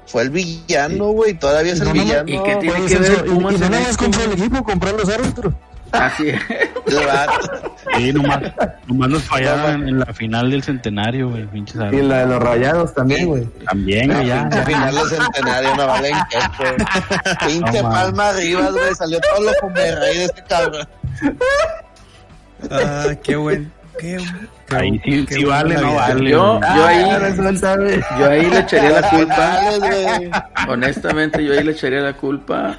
Fue 0.07 0.23
el 0.23 0.31
villano, 0.31 1.07
güey. 1.07 1.35
Todavía 1.35 1.73
es 1.73 1.81
el 1.81 1.89
No, 1.89 1.95
no, 1.95 2.03
villano. 2.03 2.29
¿Y 2.29 2.43
qué 2.43 2.57
tiene 2.57 2.87
que 2.87 2.99
ver 2.99 3.25
Pumas 3.25 3.55
y 3.55 3.59
no 3.59 3.65
en 3.67 3.71
nada 3.73 3.81
más 3.83 3.91
esto, 3.91 4.05
compró 4.05 4.25
el 4.25 4.33
equipo, 4.33 4.65
compró 4.65 4.97
los 4.97 5.09
árbitros. 5.09 5.55
Así 5.93 6.29
es. 6.31 6.41
Sí, 7.97 8.13
nomás, 8.13 8.39
nomás 8.87 9.09
nos 9.11 9.23
fallaron 9.25 9.87
en 9.89 9.99
la 9.99 10.07
final 10.07 10.51
del 10.51 10.63
centenario, 10.63 11.31
güey. 11.31 11.47
Pinches 11.47 11.77
Y 11.93 11.97
la 12.03 12.19
de 12.21 12.27
los 12.27 12.43
rayados 12.43 12.95
también, 12.95 13.27
güey. 13.27 13.45
También, 13.67 14.11
güey, 14.13 14.27
ya. 14.27 14.49
Pinche 14.49 14.65
final 14.67 14.95
de 14.95 15.17
centenario, 15.17 15.77
no 15.77 15.87
valen 15.87 16.15
queso. 16.31 17.47
Pinche 17.47 17.83
No, 17.83 17.91
palma 17.91 18.29
arriba, 18.31 18.71
güey. 18.71 18.95
Salió 18.95 19.21
todo 19.21 19.45
lo 19.45 19.53
como 19.61 19.75
de 19.75 19.95
rey 19.97 20.19
de 20.19 20.25
este 20.25 20.43
cabrón. 20.45 20.89
Ah, 22.71 23.09
qué 23.23 23.37
buen. 23.37 23.71
Qué, 23.99 24.17
qué- 24.69 24.75
Ahí 24.77 25.01
sí, 25.05 25.27
qué 25.27 25.35
sí 25.35 25.45
buena 25.45 25.63
vale, 25.63 25.75
no 25.81 25.95
vale. 25.95 26.31
Yo, 26.31 26.61
ahí, 26.63 27.05
Ah, 27.05 27.77
güey. 27.77 28.01
yo 28.19 28.31
ahí 28.31 28.51
le 28.51 28.59
echaría 28.61 29.01
la 29.01 29.11
culpa. 29.11 29.61
Honestamente, 30.69 31.45
yo 31.45 31.53
ahí 31.53 31.63
le 31.65 31.73
echaría 31.73 32.01
la 32.01 32.15
culpa 32.15 32.79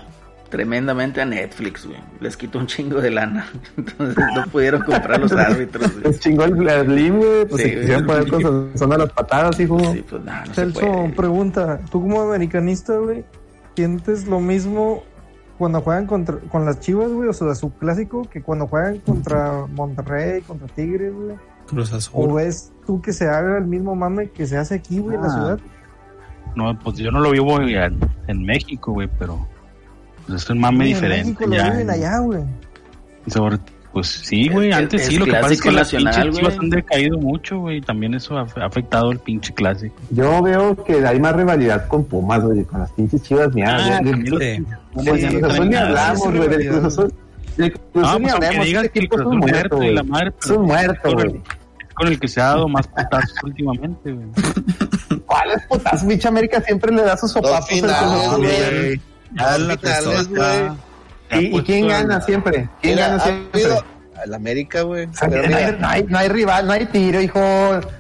tremendamente 0.50 1.20
a 1.22 1.26
Netflix, 1.26 1.86
güey. 1.86 1.98
Les 2.20 2.38
quitó 2.38 2.60
un 2.60 2.68
chingo 2.68 3.02
de 3.02 3.10
lana. 3.12 3.48
Entonces 3.78 4.24
no 4.36 4.44
pudieron 4.52 4.82
comprar 4.84 5.20
los 5.20 5.32
árbitros, 5.34 5.92
güey. 5.94 6.04
Les 6.06 6.20
chingó 6.20 6.44
el 6.46 6.54
Slim, 6.86 7.18
güey. 7.18 7.46
Pues 7.46 7.62
Sí, 7.64 7.70
se 7.70 7.80
quisieron 7.80 8.06
poner 8.06 8.28
con 8.30 8.72
son 8.78 8.94
a 8.94 8.98
las 8.98 9.12
patadas, 9.12 9.60
hijo. 9.60 9.80
Sí, 9.94 10.04
pues 10.10 10.24
no, 10.24 10.32
no 10.32 10.46
se 10.48 10.54
Celso, 10.54 10.80
puede. 10.80 11.10
pregunta, 11.10 11.80
tú 11.92 12.02
como 12.02 12.22
americanista, 12.22 12.94
güey, 12.98 13.24
sientes 13.76 14.28
lo 14.28 14.40
mismo 14.40 15.04
cuando 15.64 15.80
juegan 15.80 16.08
contra, 16.08 16.40
con 16.52 16.66
las 16.66 16.82
Chivas, 16.82 17.10
güey, 17.10 17.30
o 17.30 17.32
sea, 17.34 17.56
su 17.56 17.72
clásico, 17.72 18.24
que 18.24 18.42
cuando 18.42 18.68
juegan 18.68 18.98
contra 19.00 19.66
Monterrey, 19.72 20.42
contra 20.42 20.68
Tigres, 20.68 21.14
güey. 21.14 21.38
Cruz 21.68 21.94
O 21.94 21.96
Azul. 21.96 22.34
ves 22.34 22.74
tú 22.86 23.02
que 23.02 23.14
se 23.14 23.30
haga 23.30 23.58
el 23.60 23.66
mismo 23.66 23.96
mame 23.96 24.30
que 24.30 24.46
se 24.46 24.58
hace 24.58 24.76
aquí, 24.76 25.00
güey, 25.00 25.16
en 25.16 25.22
la 25.22 25.28
Ah. 25.30 25.32
ciudad. 25.32 25.60
No, 26.58 26.78
pues 26.78 26.98
yo 26.98 27.12
no 27.12 27.22
lo 27.22 27.32
vivo 27.32 27.62
en, 27.62 27.98
en 28.28 28.46
México, 28.46 28.92
güey, 28.92 29.10
pero 29.18 29.48
pues 30.28 30.44
es 30.44 30.50
un 30.50 30.60
mame 30.60 30.84
Sí, 30.84 30.92
en 30.92 30.96
diferente. 30.96 31.24
México 31.32 31.46
lo 31.46 31.64
viven 31.72 31.90
allá, 31.90 32.18
güey. 32.20 32.44
Sobre- 33.28 33.60
pues 33.94 34.08
sí, 34.08 34.50
güey, 34.50 34.70
Es- 34.72 34.76
antes 34.76 35.02
es 35.04 35.08
sí, 35.08 35.18
lo 35.18 35.26
que 35.26 35.32
pasa 35.34 35.54
es 35.54 35.62
que 35.62 35.72
las 35.72 35.94
nacional, 35.94 36.14
pinches 36.16 36.36
chivas 36.40 36.58
han 36.60 36.70
decaído 36.72 37.18
mucho, 37.20 37.60
güey, 37.60 37.78
y 37.78 37.82
también 37.82 38.16
eso 38.16 38.38
ha 38.38 38.42
ha 38.58 38.66
afectado 38.66 39.12
el 39.12 39.20
pinche 39.20 39.54
clásico. 39.54 39.96
Yo 40.10 40.42
veo 40.42 40.84
que 40.84 41.06
hay 41.06 41.20
más 41.20 41.36
rivalidad 41.36 41.88
con 41.88 42.04
Pumas, 42.04 42.44
güey, 42.44 42.64
con 42.66 42.80
las 42.82 42.92
pinches 42.92 43.22
chivas 43.24 43.54
mía. 43.54 43.78
Ah, 43.80 44.02
ni 44.02 44.12
nada, 45.70 45.88
hablamos, 45.88 46.36
güey, 46.36 46.48
del. 46.50 46.68
Cruz 46.70 46.84
Azul. 46.84 47.14
Del 47.58 47.72
Cruz 47.72 47.84
Azul 48.04 48.22
ni 48.22 48.24
pues 48.24 48.34
aunque 48.34 48.48
hablamos, 48.48 48.66
digas 48.66 48.84
ese 48.84 48.92
que 48.92 49.00
el 49.00 49.10
Cruz 49.10 49.22
un 49.22 49.28
Azul 49.38 49.40
muerto, 49.52 49.84
y 49.84 49.94
la 49.94 50.04
madre, 50.04 50.32
Es 50.44 50.50
un 50.50 50.66
muerto, 50.66 51.02
con 51.10 51.20
el- 51.20 51.30
güey. 51.30 51.42
con 51.94 52.08
el 52.08 52.20
que 52.20 52.28
se 52.28 52.42
ha 52.42 52.46
dado 52.46 52.68
más 52.68 52.88
putazos 52.88 53.44
últimamente, 53.44 54.12
güey. 54.12 54.28
¿Cuál 55.26 55.52
es 55.52 55.64
putas? 55.68 56.04
Pinche 56.04 56.28
América 56.28 56.62
siempre 56.62 56.92
le 56.92 57.04
da 57.04 57.16
sus 57.18 57.32
sopapos. 57.32 57.58
al 57.58 57.64
finales, 57.64 57.98
Cruz 58.00 58.12
Azul, 58.28 58.38
güey. 58.42 59.02
Ya 59.36 59.54
finales, 59.54 60.28
güey. 60.30 60.40
¿Y, 61.42 61.62
quién 61.64 61.88
gana 61.88 62.22
siempre? 62.22 62.70
¿Quién 62.82 62.96
Mira, 62.96 63.08
gana 63.10 63.24
siempre? 63.24 63.64
al 64.24 64.34
América, 64.34 64.82
güey. 64.84 65.06
O 65.06 65.14
sea, 65.14 65.28
Pero 65.28 65.50
no, 65.50 65.56
hay, 65.58 65.76
no 65.80 65.88
hay- 65.88 66.04
no 66.08 66.18
hay 66.18 66.28
rival, 66.30 66.66
no 66.68 66.74
hay 66.74 66.86
tiro, 66.86 67.20
hijo. 67.22 67.42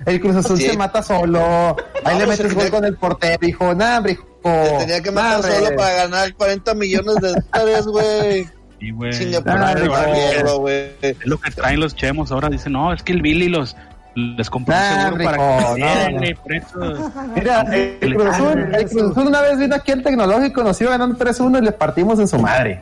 El 0.06 0.22
Cruz 0.22 0.36
Azul 0.38 0.58
Sí. 0.58 0.70
se 0.70 0.78
mata 0.78 1.04
solo. 1.04 1.76
Ahí 2.06 2.14
No, 2.16 2.20
le 2.22 2.28
metes 2.28 2.54
gol 2.54 2.70
con 2.70 2.86
el 2.86 2.96
portero, 2.96 3.46
hijo. 3.46 3.74
Nah, 3.76 3.98
hombre, 3.98 4.14
hijo. 4.14 4.26
se 4.44 4.78
tenía 4.80 5.02
que 5.02 5.12
matar 5.12 5.42
Madre. 5.42 5.56
solo 5.66 5.76
para 5.78 5.94
ganar 5.94 6.34
40 6.36 6.74
millones 6.76 7.16
de 7.16 7.34
dólares, 7.54 7.86
güey. 7.88 8.48
Sí, 8.80 8.92
güey. 8.92 9.12
Chinga, 9.14 9.40
por 9.42 9.52
Ah, 9.52 9.56
madre, 9.58 9.86
hijo. 9.86 9.96
mierda, 10.14 10.54
güey. 10.56 10.92
Es 11.02 11.26
lo 11.26 11.40
que 11.40 11.52
traen 11.52 11.80
los 11.80 11.96
chemos 11.96 12.32
ahora. 12.32 12.50
Dicen, 12.50 12.74
no, 12.74 12.94
es 12.94 13.02
que 13.04 13.14
el 13.14 13.22
Billy 13.22 13.48
los 13.50 13.76
les 14.16 14.50
compró 14.50 14.76
un 14.76 14.82
Ah, 14.82 15.02
seguro 15.06 15.18
rico, 15.18 15.32
para 15.32 15.38
que 15.76 15.80
no, 15.80 16.22
eso. 16.54 17.12
Mira, 17.36 17.62
el, 17.74 17.98
el 18.02 18.14
Cruz 18.16 18.28
Azul, 18.28 18.70
el 18.76 18.90
Cruz 18.90 19.12
Azul 19.12 19.28
una 19.28 19.42
vez 19.42 19.58
vino 19.58 19.76
aquí 19.76 19.92
al 19.92 20.04
tecnológico, 20.04 20.64
nos 20.64 20.80
iba 20.82 20.92
ganando 20.92 21.18
3-1 21.18 21.58
y 21.60 21.62
le 21.66 21.72
partimos 21.72 22.20
en 22.20 22.28
su 22.28 22.38
madre. 22.38 22.82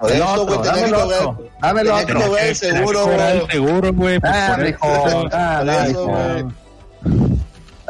Otro, 0.00 0.46
güey, 0.46 0.58
tenía 0.62 0.72
dame 0.72 0.80
que 0.80 0.84
el 0.86 0.94
cobrar. 0.94 1.20
otro, 1.20 1.48
dame 1.60 1.80
el 1.80 1.86
tenía 1.86 2.06
que 2.06 2.12
otro. 2.12 2.26
cobrar 2.26 2.46
el 2.46 2.54
seguro, 2.56 3.04
güey. 3.06 3.20
el 3.40 3.50
seguro, 3.50 3.92
güey. 3.92 4.18
Ah, 4.22 4.56
eso. 4.64 5.28
Ah, 5.32 5.62
no, 5.64 6.04
güey. 6.06 6.44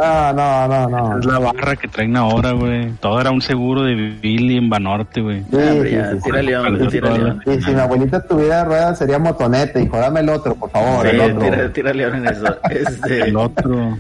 Ah, 0.03 0.33
no, 0.35 0.67
no, 0.67 0.89
no. 0.89 1.19
Es 1.19 1.27
la 1.27 1.39
barra 1.39 1.77
que 1.77 1.87
traen 1.87 2.17
ahora, 2.17 2.53
güey. 2.53 2.91
Todo 3.01 3.21
era 3.21 3.31
un 3.31 3.43
seguro 3.43 3.83
de 3.83 3.95
Billy 3.95 4.57
en 4.57 4.71
Banorte, 4.71 5.21
güey. 5.21 5.41
Sí, 5.43 5.47
sí, 5.51 5.59
sí, 5.61 5.91
sí. 5.91 6.55
hombre, 6.55 6.87
tírale, 6.89 7.31
hombre. 7.31 7.55
Y 7.55 7.61
si 7.63 7.71
mi 7.71 7.81
abuelita 7.81 8.23
tuviera 8.27 8.65
ruedas 8.65 8.97
sería 8.99 9.19
motonete, 9.19 9.83
hijo, 9.83 9.99
dame 9.99 10.21
el 10.21 10.31
otro, 10.31 10.55
por 10.55 10.71
favor, 10.71 11.03
Sí, 11.07 11.15
el 11.17 11.21
otro. 11.21 11.41
tira- 11.51 11.73
tírale 11.73 12.05
ahora 12.05 12.17
en 12.17 12.27
eso. 12.29 12.57
Este, 12.71 13.23
El 13.25 13.37
otro. 13.37 13.99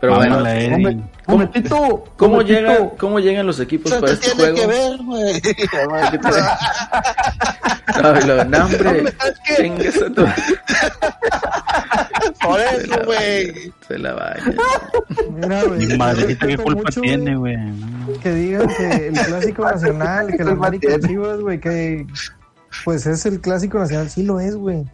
Pero 0.00 0.16
bueno. 0.16 0.36
Hombre, 0.38 0.98
momentito, 1.26 2.04
¿cómo, 2.16 2.32
momentito. 2.36 2.58
llega, 2.60 2.90
¿cómo 2.98 3.18
llegan 3.20 3.46
los 3.46 3.60
equipos 3.60 3.92
para 3.92 4.06
qué 4.06 4.12
este 4.12 4.30
tiene 4.34 4.52
juego? 4.52 4.56
que 4.56 4.66
ver, 4.66 4.98
güey. 5.02 5.40
No, 8.00 8.12
no, 8.44 8.64
hombre, 8.64 8.88
Hombre, 8.88 9.02
es 9.26 9.40
que- 9.44 9.56
chingas 9.62 9.96
a 9.96 10.10
tu- 10.14 10.26
Por 12.42 12.60
eso, 12.60 13.04
güey. 13.04 13.72
Se 13.86 13.98
la 13.98 14.14
vaya. 14.14 14.42
Mira, 15.34 15.64
güey. 15.64 15.86
Mi 15.86 15.96
madrecita, 15.96 16.46
¿qué 16.46 16.56
culpa 16.56 16.90
tiene, 16.90 17.36
güey? 17.36 17.56
Que 18.22 18.30
digan 18.32 18.68
que 18.68 19.08
el 19.08 19.14
clásico 19.18 19.64
nacional, 19.64 20.28
que 20.36 20.44
la 20.44 20.52
América? 20.52 20.98
Chivas, 21.00 21.40
güey, 21.40 21.60
que 21.60 22.06
pues 22.84 23.06
es 23.06 23.26
el 23.26 23.40
clásico 23.40 23.78
nacional, 23.78 24.08
sí 24.08 24.22
lo 24.22 24.38
es, 24.40 24.54
güey. 24.56 24.84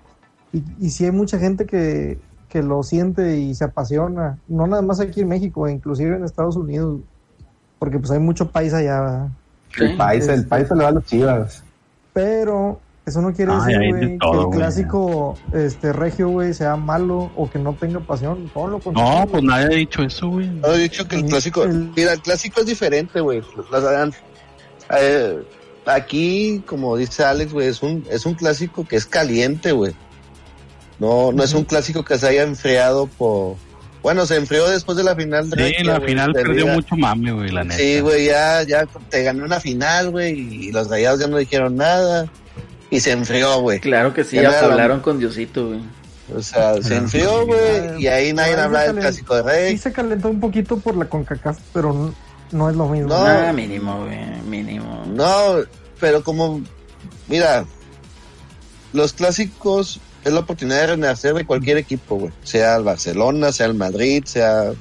Y, 0.53 0.63
y 0.81 0.91
sí 0.91 1.05
hay 1.05 1.11
mucha 1.13 1.39
gente 1.39 1.67
que, 1.67 2.19
que 2.57 2.63
lo 2.63 2.83
siente 2.83 3.37
y 3.39 3.55
se 3.55 3.65
apasiona, 3.65 4.39
no 4.49 4.67
nada 4.67 4.81
más 4.81 4.99
aquí 4.99 5.21
en 5.21 5.29
México, 5.29 5.69
inclusive 5.69 6.17
en 6.17 6.25
Estados 6.25 6.57
Unidos, 6.57 7.01
porque 7.79 7.99
pues 7.99 8.11
hay 8.13 8.19
mucho 8.19 8.51
país 8.51 8.73
allá, 8.73 9.01
¿verdad? 9.01 9.29
El 9.79 9.97
país, 9.99 10.27
el 10.27 10.47
país 10.47 10.67
se 10.69 10.75
le 10.75 10.83
va 10.83 10.89
a 10.89 10.93
los 10.93 11.05
chivas. 11.05 11.63
Pero 12.15 12.81
eso 13.05 13.21
no 13.21 13.35
quiere 13.35 13.53
Ay, 13.55 13.75
decir, 13.75 13.95
de 13.95 14.19
que 14.19 14.39
el 14.39 14.49
clásico 14.53 15.37
este 15.53 15.93
regio, 15.93 16.31
güey, 16.31 16.55
sea 16.55 16.77
malo 16.77 17.31
o 17.37 17.51
que 17.51 17.59
no 17.59 17.75
tenga 17.75 18.01
pasión, 18.01 18.51
todo 18.55 18.69
lo 18.69 18.79
contrario. 18.79 19.21
No, 19.21 19.27
pues 19.27 19.43
nadie 19.43 19.67
ha 19.67 19.69
dicho 19.69 20.03
eso, 20.03 20.29
güey. 20.31 20.49
No 20.49 20.69
he 20.69 20.79
dicho 20.79 21.07
que 21.07 21.17
el 21.17 21.27
clásico. 21.27 21.65
El- 21.65 21.93
Mira, 21.95 22.15
el 22.15 22.23
clásico 22.23 22.61
es 22.61 22.67
diferente, 22.67 23.21
güey. 23.21 23.43
Las- 23.71 24.15
eh, 24.99 25.43
aquí, 25.85 26.63
como 26.67 26.97
dice 26.97 27.23
Alex, 27.23 27.53
güey, 27.53 27.69
es 27.69 27.83
un, 27.83 28.03
es 28.11 28.25
un 28.25 28.33
clásico 28.33 28.87
que 28.87 28.97
es 28.97 29.05
caliente, 29.05 29.73
güey. 29.73 29.95
No, 30.99 31.33
no 31.33 31.43
es 31.43 31.53
un 31.53 31.65
clásico 31.65 32.05
que 32.05 32.19
se 32.19 32.29
haya 32.29 32.43
enfriado 32.43 33.07
por. 33.07 33.57
Bueno, 34.03 34.25
se 34.25 34.37
enfrió 34.37 34.69
después 34.69 34.97
de 34.97 35.05
la 35.05 35.17
final. 35.17 35.51
de 35.51 35.75
Sí, 35.75 35.85
la 35.85 36.01
final 36.01 36.33
perdió 36.33 36.69
mucho 36.69 36.97
mame, 36.97 37.33
güey, 37.33 37.51
la 37.51 37.65
neta. 37.65 37.77
Sí, 37.77 38.01
güey, 38.01 38.27
ya, 38.27 38.63
ya 38.63 38.87
te 39.11 39.23
ganó 39.25 39.45
una 39.45 39.59
final, 39.59 40.11
güey, 40.11 40.39
y 40.39 40.73
los 40.73 40.89
rayados 40.89 41.21
ya 41.21 41.27
no 41.27 41.39
dijeron 41.39 41.77
nada. 41.77 42.31
Y 42.91 43.01
se 43.01 43.13
enfrió, 43.13 43.61
güey. 43.61 43.81
Claro 43.81 44.15
que 44.15 44.23
sí, 44.23 44.37
Ya 44.37 44.61
poblaron 44.61 45.01
con 45.01 45.19
Diosito, 45.19 45.69
güey. 45.69 45.81
O 46.35 46.43
sea, 46.43 46.81
se 46.83 46.97
enfrió, 46.97 47.47
güey, 47.47 48.03
y 48.03 48.07
ahí 48.09 48.33
nadie 48.33 48.55
Ahí 48.55 48.61
habla 48.61 48.83
del 48.83 48.97
clásico 48.97 49.37
de 49.37 49.43
Rey. 49.43 49.73
Sí 49.73 49.79
se 49.79 49.93
calentó 49.93 50.29
un 50.29 50.41
poquito 50.41 50.77
por 50.77 50.97
la 50.97 51.09
CONCACAF, 51.09 51.59
pero 51.73 51.93
no, 51.93 52.15
no 52.53 52.71
es 52.71 52.77
lo 52.77 52.89
mismo. 52.89 53.09
No. 53.09 53.17
Ah, 53.17 53.53
mínimo, 53.53 54.05
güey, 54.05 54.19
mínimo. 54.49 55.05
No, 55.07 55.57
pero 56.01 56.25
como, 56.25 56.63
mira, 57.29 57.65
los 58.93 59.13
clásicos 59.13 60.01
es 60.27 60.33
la 60.33 60.41
oportunidad 60.41 60.81
de 60.81 60.87
renacer 60.89 61.35
de 61.35 61.47
cualquier 61.47 61.77
equipo, 61.79 62.17
güey. 62.17 62.33
Sea 62.43 62.77
el 62.77 62.83
Barcelona, 62.83 63.53
sea 63.53 63.67
el 63.67 63.75
Madrid, 63.75 64.25
sea 64.25 64.73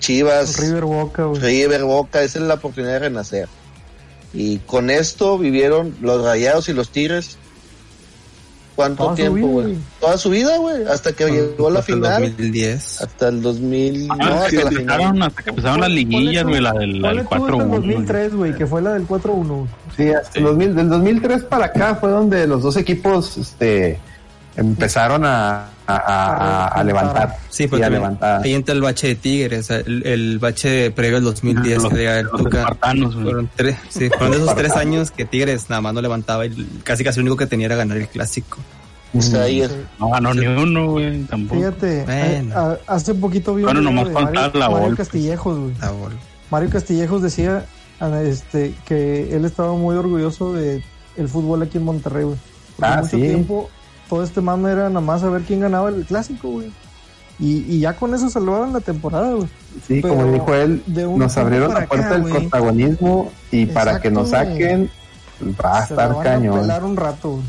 Chivas, 0.00 0.58
River 0.58 0.84
Boca, 0.84 1.24
güey. 1.24 1.40
River, 1.40 1.84
Boca, 1.84 2.22
esa 2.22 2.38
es 2.38 2.44
la 2.44 2.54
oportunidad 2.54 2.92
de 2.92 2.98
renacer. 2.98 3.48
Y 4.34 4.58
con 4.58 4.90
esto 4.90 5.38
vivieron 5.38 5.96
los 6.02 6.22
Rayados 6.22 6.68
y 6.68 6.74
los 6.74 6.90
Tigres. 6.90 7.38
¿Cuánto 8.76 9.04
Toda 9.04 9.14
tiempo, 9.14 9.46
güey? 9.46 9.76
Toda 10.00 10.18
su 10.18 10.28
vida, 10.30 10.58
güey. 10.58 10.84
Hasta 10.88 11.12
que 11.12 11.24
llegó 11.26 11.70
la 11.70 11.78
Hasta 11.78 11.92
el 11.92 11.98
final. 11.98 12.22
2010. 12.22 13.00
Hasta 13.00 13.28
el 13.28 13.40
2000. 13.40 14.08
Ah, 14.10 14.16
no, 14.16 14.24
hasta, 14.24 14.34
la 14.34 14.48
final. 14.48 14.66
empezaron, 14.66 15.22
hasta 15.22 15.42
que 15.42 15.50
empezaron 15.50 15.80
las 15.80 15.90
liguillas, 15.90 16.44
güey, 16.44 16.60
la 16.60 16.72
del, 16.72 17.00
la 17.00 17.08
Ponle 17.08 17.22
del 17.22 17.28
tú 17.28 17.36
hasta 17.36 17.46
el 17.46 17.52
4-1. 17.52 17.66
güey. 17.68 17.80
2003, 17.80 18.34
güey, 18.34 18.54
que 18.56 18.66
fue 18.66 18.82
la 18.82 18.92
del 18.92 19.06
4-1. 19.08 19.66
Sí, 19.96 20.10
hasta 20.10 20.38
el 20.38 20.44
2000, 20.44 20.74
del 20.74 20.88
2003 20.90 21.42
para 21.44 21.66
acá 21.66 21.94
fue 21.94 22.10
donde 22.10 22.46
los 22.46 22.62
dos 22.62 22.76
equipos 22.76 23.38
este, 23.38 24.00
empezaron 24.56 25.24
a, 25.24 25.66
a, 25.86 25.94
a- 25.96 26.68
a 26.68 26.84
levantar. 26.84 27.36
Sí, 27.50 27.66
porque 27.66 27.84
a 27.84 27.90
levantar. 27.90 28.42
ahí 28.42 28.54
entra 28.54 28.74
el 28.74 28.80
bache 28.80 29.08
de 29.08 29.14
Tigres, 29.16 29.70
el, 29.70 30.06
el 30.06 30.38
bache 30.38 30.90
previo 30.90 31.16
al 31.18 31.24
2010 31.24 31.82
Los- 31.82 31.92
los 31.92 32.32
Tuca. 32.32 32.58
espartanos, 32.60 33.14
güey. 33.14 33.24
Fueron 33.26 33.50
tres, 33.56 33.76
sí, 33.88 34.08
fueron 34.08 34.30
de 34.32 34.36
esos 34.38 34.54
tres 34.54 34.72
años 34.76 35.10
que 35.10 35.24
Tigres 35.24 35.68
nada 35.68 35.80
más 35.82 35.94
no 35.94 36.00
levantaba 36.02 36.46
y 36.46 36.80
casi 36.84 37.04
casi 37.04 37.18
lo 37.20 37.22
único 37.22 37.36
que 37.36 37.46
tenía 37.46 37.66
era 37.66 37.76
ganar 37.76 37.96
el 37.96 38.08
clásico. 38.08 38.58
O 39.16 39.22
sea, 39.22 39.42
ahí 39.42 39.62
es- 39.62 39.74
No 40.00 40.10
ganó 40.10 40.34
ni 40.34 40.46
uno, 40.46 40.90
güey, 40.92 41.22
tampoco. 41.24 41.60
Fíjate, 41.60 42.02
Bueno. 42.04 42.56
a- 42.58 42.70
a- 42.72 42.78
hace 42.94 43.14
poquito 43.14 43.54
vi 43.54 43.62
un 43.62 43.66
Bueno, 43.66 43.80
nomás 43.80 44.06
de 44.08 44.12
Mario, 44.12 44.50
la 44.54 44.70
Mario. 44.70 44.96
Castillejos, 44.96 45.58
güey. 45.58 45.74
Mario 46.50 46.70
Castillejos 46.70 47.22
decía 47.22 47.64
este, 48.24 48.74
que 48.84 49.34
él 49.34 49.44
estaba 49.44 49.72
muy 49.74 49.96
orgulloso 49.96 50.52
de 50.52 50.82
el 51.16 51.28
fútbol 51.28 51.62
aquí 51.62 51.78
en 51.78 51.84
Monterrey, 51.84 52.24
güey. 52.24 52.36
Ah, 52.82 52.96
mucho 53.02 53.16
sí. 53.16 53.22
tiempo 53.22 53.70
todo 54.08 54.22
este 54.22 54.40
mame 54.40 54.70
era 54.70 54.88
nada 54.88 55.00
más 55.00 55.20
saber 55.22 55.42
quién 55.42 55.60
ganaba 55.60 55.88
el 55.90 56.04
clásico, 56.04 56.48
güey. 56.50 56.70
Y, 57.38 57.64
y 57.68 57.80
ya 57.80 57.94
con 57.94 58.14
eso 58.14 58.30
salvaban 58.30 58.72
la 58.72 58.80
temporada, 58.80 59.32
güey. 59.34 59.48
Sí, 59.86 60.00
Pero 60.00 60.14
como 60.14 60.30
dijo 60.32 60.54
él, 60.54 60.82
nos 61.16 61.36
abrieron 61.36 61.74
la 61.74 61.86
puerta 61.86 62.06
acá, 62.06 62.14
del 62.14 62.22
güey. 62.22 62.32
protagonismo 62.34 63.32
y 63.50 63.66
para 63.66 64.00
que 64.00 64.10
nos 64.10 64.30
güey. 64.30 64.44
saquen 64.46 64.90
va 65.64 65.78
a 65.78 65.86
se 65.86 65.94
estar 65.94 66.10
van 66.14 66.20
a 66.20 66.22
cañón. 66.22 66.60
pelar 66.60 66.84
un 66.84 66.96
rato, 66.96 67.30
güey. 67.32 67.44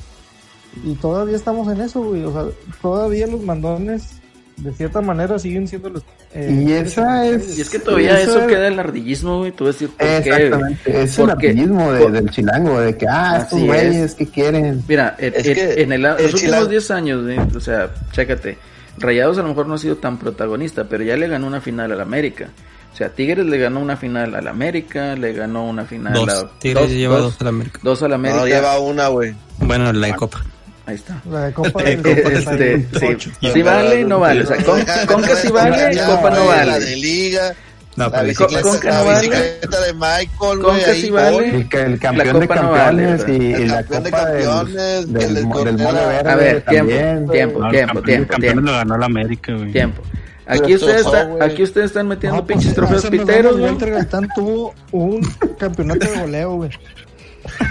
Y 0.92 0.96
todavía 0.96 1.36
estamos 1.36 1.72
en 1.72 1.82
eso, 1.82 2.02
güey. 2.02 2.24
O 2.26 2.34
sea, 2.34 2.46
todavía 2.82 3.28
los 3.28 3.42
mandones, 3.44 4.20
de 4.58 4.72
cierta 4.74 5.02
manera, 5.02 5.38
siguen 5.38 5.68
siendo 5.68 5.90
los. 5.90 6.04
eh, 6.34 6.64
Y 6.66 6.72
esa 6.72 7.26
es... 7.28 7.58
Y 7.58 7.62
es 7.62 7.70
que 7.70 7.80
todavía 7.80 8.20
eso 8.20 8.32
eso 8.32 8.42
es- 8.42 8.48
queda 8.48 8.68
el 8.68 8.80
ardillismo, 8.80 9.40
güey. 9.40 9.52
Tú 9.52 9.66
decir, 9.66 9.90
¿por 9.90 9.98
qué? 9.98 10.18
Exactamente, 10.18 11.04
es 11.04 11.20
el 11.20 11.30
apellismo 11.30 11.92
de- 11.92 12.00
por- 12.02 12.12
del 12.12 12.30
chilango, 12.30 12.80
de 12.80 12.98
que, 12.98 13.06
ah, 13.10 13.40
estos 13.42 13.62
güeyes 13.62 13.96
es. 13.96 14.16
que 14.16 14.28
quieren. 14.28 14.82
Mira, 14.88 15.16
en, 15.20 15.34
Es 15.36 15.46
en- 15.46 15.54
que 15.54 15.82
en 15.82 15.92
el- 15.92 16.06
el 16.06 16.12
los 16.12 16.20
últimos 16.22 16.42
chilango- 16.42 16.68
10 16.68 16.92
años, 16.92 17.24
güey, 17.24 17.38
o 17.38 17.60
sea, 17.60 17.90
chécate. 18.12 18.58
Rayados 18.98 19.38
a 19.38 19.42
lo 19.42 19.50
mejor 19.50 19.68
no 19.68 19.74
ha 19.74 19.78
sido 19.78 19.98
tan 19.98 20.18
protagonista, 20.18 20.86
pero 20.86 21.04
ya 21.04 21.18
le 21.18 21.28
ganó 21.28 21.48
una 21.48 21.60
final 21.60 21.92
al 21.92 22.00
América. 22.00 22.48
O 22.94 22.98
sea, 22.98 23.10
Tigres 23.10 23.46
le 23.46 23.58
ganó 23.58 23.82
una 23.82 23.98
final 23.98 24.36
al 24.36 24.48
América, 24.48 25.18
le 25.18 25.34
ganó 25.34 25.68
una 25.68 25.84
final 25.84 26.14
Dos. 26.14 26.30
a 26.30 26.50
Tigres 26.60 26.92
lleva 26.92 27.18
dos 27.18 27.36
al 27.42 27.48
América. 27.50 27.80
dos 27.84 28.02
al 28.04 28.14
América. 28.14 28.40
no 28.40 28.48
lleva 28.48 28.80
una, 28.80 29.10
güey. 29.10 29.36
Bueno, 29.60 29.92
la 29.92 30.08
de 30.08 30.14
Copa. 30.16 30.46
Ahí 30.88 30.96
está. 30.96 31.20
La 31.30 31.46
de 31.46 31.54
Copa 31.54 31.82
eh, 31.86 32.00
este, 32.04 32.88
sí, 33.20 33.32
si 33.54 33.62
vale, 33.64 34.04
no 34.04 34.20
vale. 34.20 34.44
O 34.44 34.46
sea, 34.46 34.58
con, 34.64 34.82
Conca 35.08 35.36
sí 35.36 35.48
vale, 35.52 35.96
Ya, 35.96 36.06
Copa 36.06 36.30
no 36.30 36.44
güey, 36.46 36.58
La 36.60 36.66
vale. 36.74 36.86
de 36.86 36.96
Liga. 36.96 37.54
No, 37.96 38.10
La 38.10 38.24
bicicleta, 38.24 38.62
Conca 38.62 38.90
la 38.92 38.98
no 39.00 39.06
vale. 39.06 39.20
bicicleta 39.30 39.82
de 39.82 39.94
Michael, 39.94 40.30
Conca 40.38 40.68
güey. 40.68 40.84
ahí 40.84 41.02
sí 41.02 41.10
vale. 41.10 41.50
El, 41.56 41.70
que- 41.70 41.82
el 41.82 42.00
campeón 42.00 42.40
de 42.40 42.48
no 42.48 42.70
vale, 42.72 43.04
campeones 43.04 43.26
y, 43.28 43.54
El 43.54 43.62
y 43.62 43.68
la 43.68 43.84
campeón 43.84 44.04
de 44.04 44.12
copa 44.12 44.26
del, 44.30 44.46
campeones, 44.46 45.14
del, 45.14 45.38
el 45.38 45.78
de 45.78 46.30
A 46.30 46.36
ver, 46.36 46.62
tiempo, 46.62 46.92
también. 46.92 47.30
tiempo, 47.30 47.60
No, 47.60 47.66
el 47.68 47.72
tiempo, 47.72 47.94
campeón 47.94 47.96
de 47.96 48.02
tiempo, 48.04 48.36
tiempo. 48.42 48.62
lo 48.62 48.72
ganó 48.74 48.98
la 48.98 49.06
América, 49.08 49.54
güey. 49.54 49.72
Tiempo. 49.72 50.02
Aquí 50.48 50.76
ustedes, 50.76 51.04
güey. 51.06 51.42
aquí 51.42 51.64
ustedes 51.64 51.88
están 51.88 52.08
metiendo 52.08 52.38
No, 52.38 52.46
pues, 52.46 52.58
pinches 52.60 52.76
trofeos 52.76 53.06
piteros, 53.08 53.58
güey. 53.58 53.76
Gaitán 53.80 54.28
tuvo 54.36 54.76
un 54.92 55.22
campeonato 55.58 56.06
de 56.06 56.20
goleo, 56.20 56.56
güey. 56.58 56.70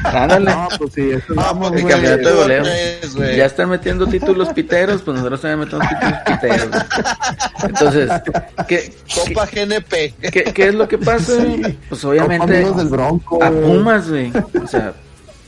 Ándale. 0.04 0.50
No, 0.50 0.68
pues 0.78 0.92
sí, 0.94 1.10
eso 1.10 1.24
Ah, 1.36 1.52
vamos, 1.52 1.70
pues, 1.70 1.82
güey. 1.82 1.94
campeonato 1.94 2.28
de 2.28 2.34
goleo. 2.34 2.62
tres, 2.62 3.14
güey. 3.16 3.36
Ya 3.36 3.46
están 3.46 3.70
metiendo 3.70 4.06
títulos 4.06 4.48
piteros, 4.50 5.02
pues 5.02 5.16
nosotros 5.16 5.40
también 5.40 5.60
metemos 5.60 5.88
títulos 5.88 6.18
piteros. 6.26 6.68
güey. 6.70 6.82
Entonces, 7.64 8.10
¿qué, 8.68 8.94
Copa 9.14 9.46
GNP. 9.46 10.14
qué, 10.20 10.30
qué- 10.30 10.44
qué 10.52 10.68
es 10.68 10.74
lo 10.74 10.88
que 10.88 10.98
pasa? 10.98 11.32
Pues 11.88 12.00
Copa 12.00 12.08
obviamente 12.08 12.52
del 12.52 12.88
Bronco. 12.88 13.42
a. 13.42 13.50
Pumas, 13.50 14.08
güey. 14.08 14.32
O 14.62 14.66
sea, 14.66 14.92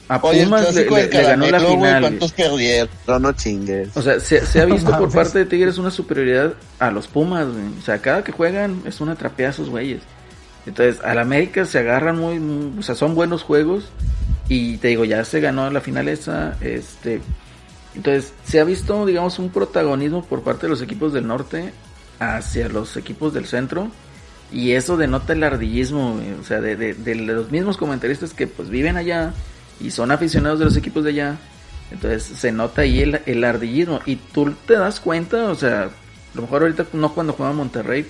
a 0.09 0.19
Oye, 0.23 0.41
el 0.43 0.45
Pumas 0.47 0.61
le, 0.75 0.85
clásico 0.85 0.97
le- 0.97 1.09
le 1.09 1.23
ganó 1.23 1.47
la 1.51 1.61
final. 1.61 2.01
¿cuántos 2.03 2.33
perdieron? 2.33 2.89
No, 3.07 3.19
no 3.19 3.33
chingues. 3.33 3.89
O 3.97 4.03
sea, 4.03 4.21
se, 4.21 4.45
se 4.47 4.61
ha 4.61 4.65
visto 4.65 4.91
por 4.91 5.01
mames. 5.01 5.15
parte 5.15 5.39
de 5.41 5.47
Tigres 5.47 5.79
una 5.79 5.91
superioridad 5.91 6.55
a 6.79 6.91
los 6.91 7.07
Pumas, 7.09 7.47
güey. 7.47 7.65
O 7.79 7.83
sea, 7.85 7.99
cada 7.99 8.23
que 8.23 8.33
juegan 8.33 8.83
es 8.87 9.01
una 9.01 9.15
trapea 9.17 9.49
a 9.51 9.53
sus 9.53 9.69
güeyes. 9.69 10.03
Entonces, 10.67 11.03
al 11.05 11.19
América 11.19 11.65
se 11.65 11.79
agarran 11.79 12.19
muy, 12.19 12.39
muy- 12.41 12.79
o 12.79 12.83
sea, 12.83 12.95
son 12.95 13.15
buenos 13.15 13.43
juegos. 13.43 13.85
Y 14.49 14.77
te 14.79 14.89
digo, 14.89 15.05
ya 15.05 15.25
se 15.25 15.41
ganó 15.41 15.71
la 15.71 15.81
final 15.81 16.09
esa, 16.09 16.57
este. 16.61 17.21
Entonces, 17.95 18.33
se 18.45 18.61
ha 18.61 18.65
visto, 18.65 19.07
digamos, 19.07 19.39
un 19.39 19.51
protagonismo 19.51 20.25
por 20.25 20.43
parte 20.43 20.67
de 20.67 20.71
los 20.71 20.83
equipos 20.83 21.13
del 21.13 21.27
norte 21.27 21.73
hacia 22.19 22.69
los 22.69 22.97
equipos 22.97 23.33
del 23.35 23.47
centro. 23.47 23.91
Y 24.53 24.73
eso 24.73 24.97
denota 24.97 25.33
el 25.33 25.43
ardillismo, 25.43 26.21
o 26.41 26.45
sea, 26.45 26.61
de, 26.61 26.77
de- 26.77 26.95
de 26.95 27.15
los 27.17 27.51
mismos 27.51 27.77
comentaristas 27.77 28.33
que 28.33 28.47
pues 28.47 28.69
viven 28.71 28.97
allá 28.97 29.35
y 29.81 29.91
son 29.91 30.13
aficionados 30.13 30.59
de 30.61 30.65
los 30.67 30.77
equipos 30.77 31.03
de 31.05 31.11
allá. 31.11 31.37
Entonces 31.91 32.23
se 32.25 32.53
nota 32.53 32.83
ahí 32.83 33.01
el, 33.01 33.21
el 33.27 33.43
ardillismo. 33.45 34.01
Y 34.07 34.17
tú 34.17 34.53
te 34.67 34.75
das 34.75 35.01
cuenta, 35.01 35.47
o 35.51 35.55
sea, 35.57 35.85
a 35.85 35.91
lo 36.35 36.43
mejor 36.43 36.63
ahorita 36.63 36.87
no 36.93 37.13
cuando 37.13 37.33
juega 37.33 37.53
Monterrey, 37.53 38.07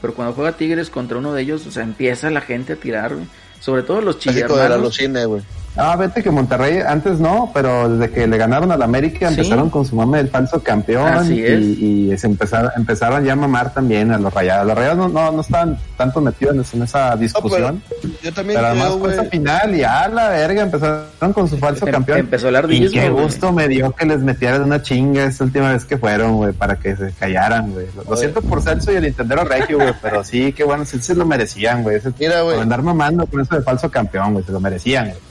pero 0.00 0.14
cuando 0.14 0.34
juega 0.34 0.56
Tigres 0.56 0.90
contra 0.90 1.18
uno 1.18 1.32
de 1.32 1.42
ellos, 1.42 1.66
o 1.66 1.70
sea, 1.70 1.82
empieza 1.82 2.30
la 2.30 2.40
gente 2.40 2.74
a 2.74 2.76
tirar, 2.76 3.14
güey. 3.14 3.26
Sobre 3.60 3.82
todo 3.82 4.00
los 4.00 4.16
Clásico 4.16 4.34
de 4.34 4.42
la 4.42 4.48
chillermanos. 4.48 4.82
Lucine, 4.82 5.24
güey. 5.24 5.42
Ah, 5.76 5.94
vete 5.96 6.22
que 6.22 6.30
Monterrey 6.30 6.78
antes 6.86 7.20
no, 7.20 7.50
pero 7.52 7.88
desde 7.88 8.12
que 8.12 8.26
le 8.26 8.36
ganaron 8.38 8.72
al 8.72 8.82
América 8.82 9.28
Sí. 9.28 9.34
empezaron 9.34 9.68
con 9.70 9.84
su 9.84 9.94
mame 9.96 10.18
del 10.18 10.28
falso 10.28 10.62
campeón 10.62 11.06
Así 11.08 11.34
y, 11.40 11.44
es. 11.44 11.60
y 11.62 12.18
se 12.18 12.26
empezaron, 12.26 12.70
empezaron 12.76 13.24
ya 13.24 13.34
a 13.34 13.36
mamar 13.36 13.72
también 13.74 14.10
a 14.10 14.18
los 14.18 14.32
rayados. 14.32 14.66
Los 14.66 14.76
rayados 14.76 14.96
no, 14.98 15.08
no, 15.08 15.32
no 15.32 15.40
estaban 15.40 15.78
tanto 15.96 16.20
metidos 16.20 16.72
en 16.74 16.82
esa 16.82 17.14
discusión, 17.16 17.82
Yo 18.22 18.32
también 18.32 18.56
pero 18.58 18.68
además 18.68 18.92
fue 18.98 19.12
esa 19.12 19.24
final 19.24 19.74
y 19.74 19.82
a 19.82 20.08
la 20.08 20.28
verga 20.30 20.62
empezaron 20.62 21.32
con 21.32 21.48
su 21.48 21.58
falso 21.58 21.86
Em- 21.86 21.92
campeón. 21.92 22.18
empezó 22.20 22.48
el 22.48 22.54
y 22.54 22.58
ardillismo. 22.58 23.00
qué 23.00 23.08
gusto 23.10 23.52
me 23.52 23.68
dio 23.68 23.92
que 23.92 24.06
les 24.06 24.20
metieran 24.20 24.62
una 24.62 24.80
chinga 24.82 25.24
esta 25.24 25.44
última 25.44 25.72
vez 25.72 25.84
que 25.84 25.98
fueron, 25.98 26.36
güey, 26.36 26.52
para 26.52 26.76
que 26.76 26.96
se 26.96 27.10
callaran, 27.12 27.72
güey. 27.72 27.86
Lo, 28.08 28.16
siento 28.16 28.40
por 28.42 28.62
Celso 28.62 28.92
y 28.92 28.96
el 28.96 29.06
Intendero 29.06 29.44
Regio, 29.44 29.76
güey, 29.78 29.92
pero 30.00 30.24
sí, 30.24 30.52
qué 30.52 30.64
bueno, 30.64 30.84
sí 30.84 30.98
se 31.00 31.14
lo 31.14 31.26
merecían, 31.26 31.82
güey. 31.82 31.96
Ese- 31.96 32.12
Mira, 32.18 32.40
güey. 32.40 32.54
Por 32.54 32.62
andar 32.62 32.82
mamando 32.82 33.26
con 33.26 33.40
eso 33.40 33.56
de 33.56 33.62
falso 33.62 33.90
campeón, 33.90 34.32
güey, 34.32 34.44
se 34.44 34.52
lo 34.52 34.60
merecían, 34.60 35.08
güey. 35.08 35.25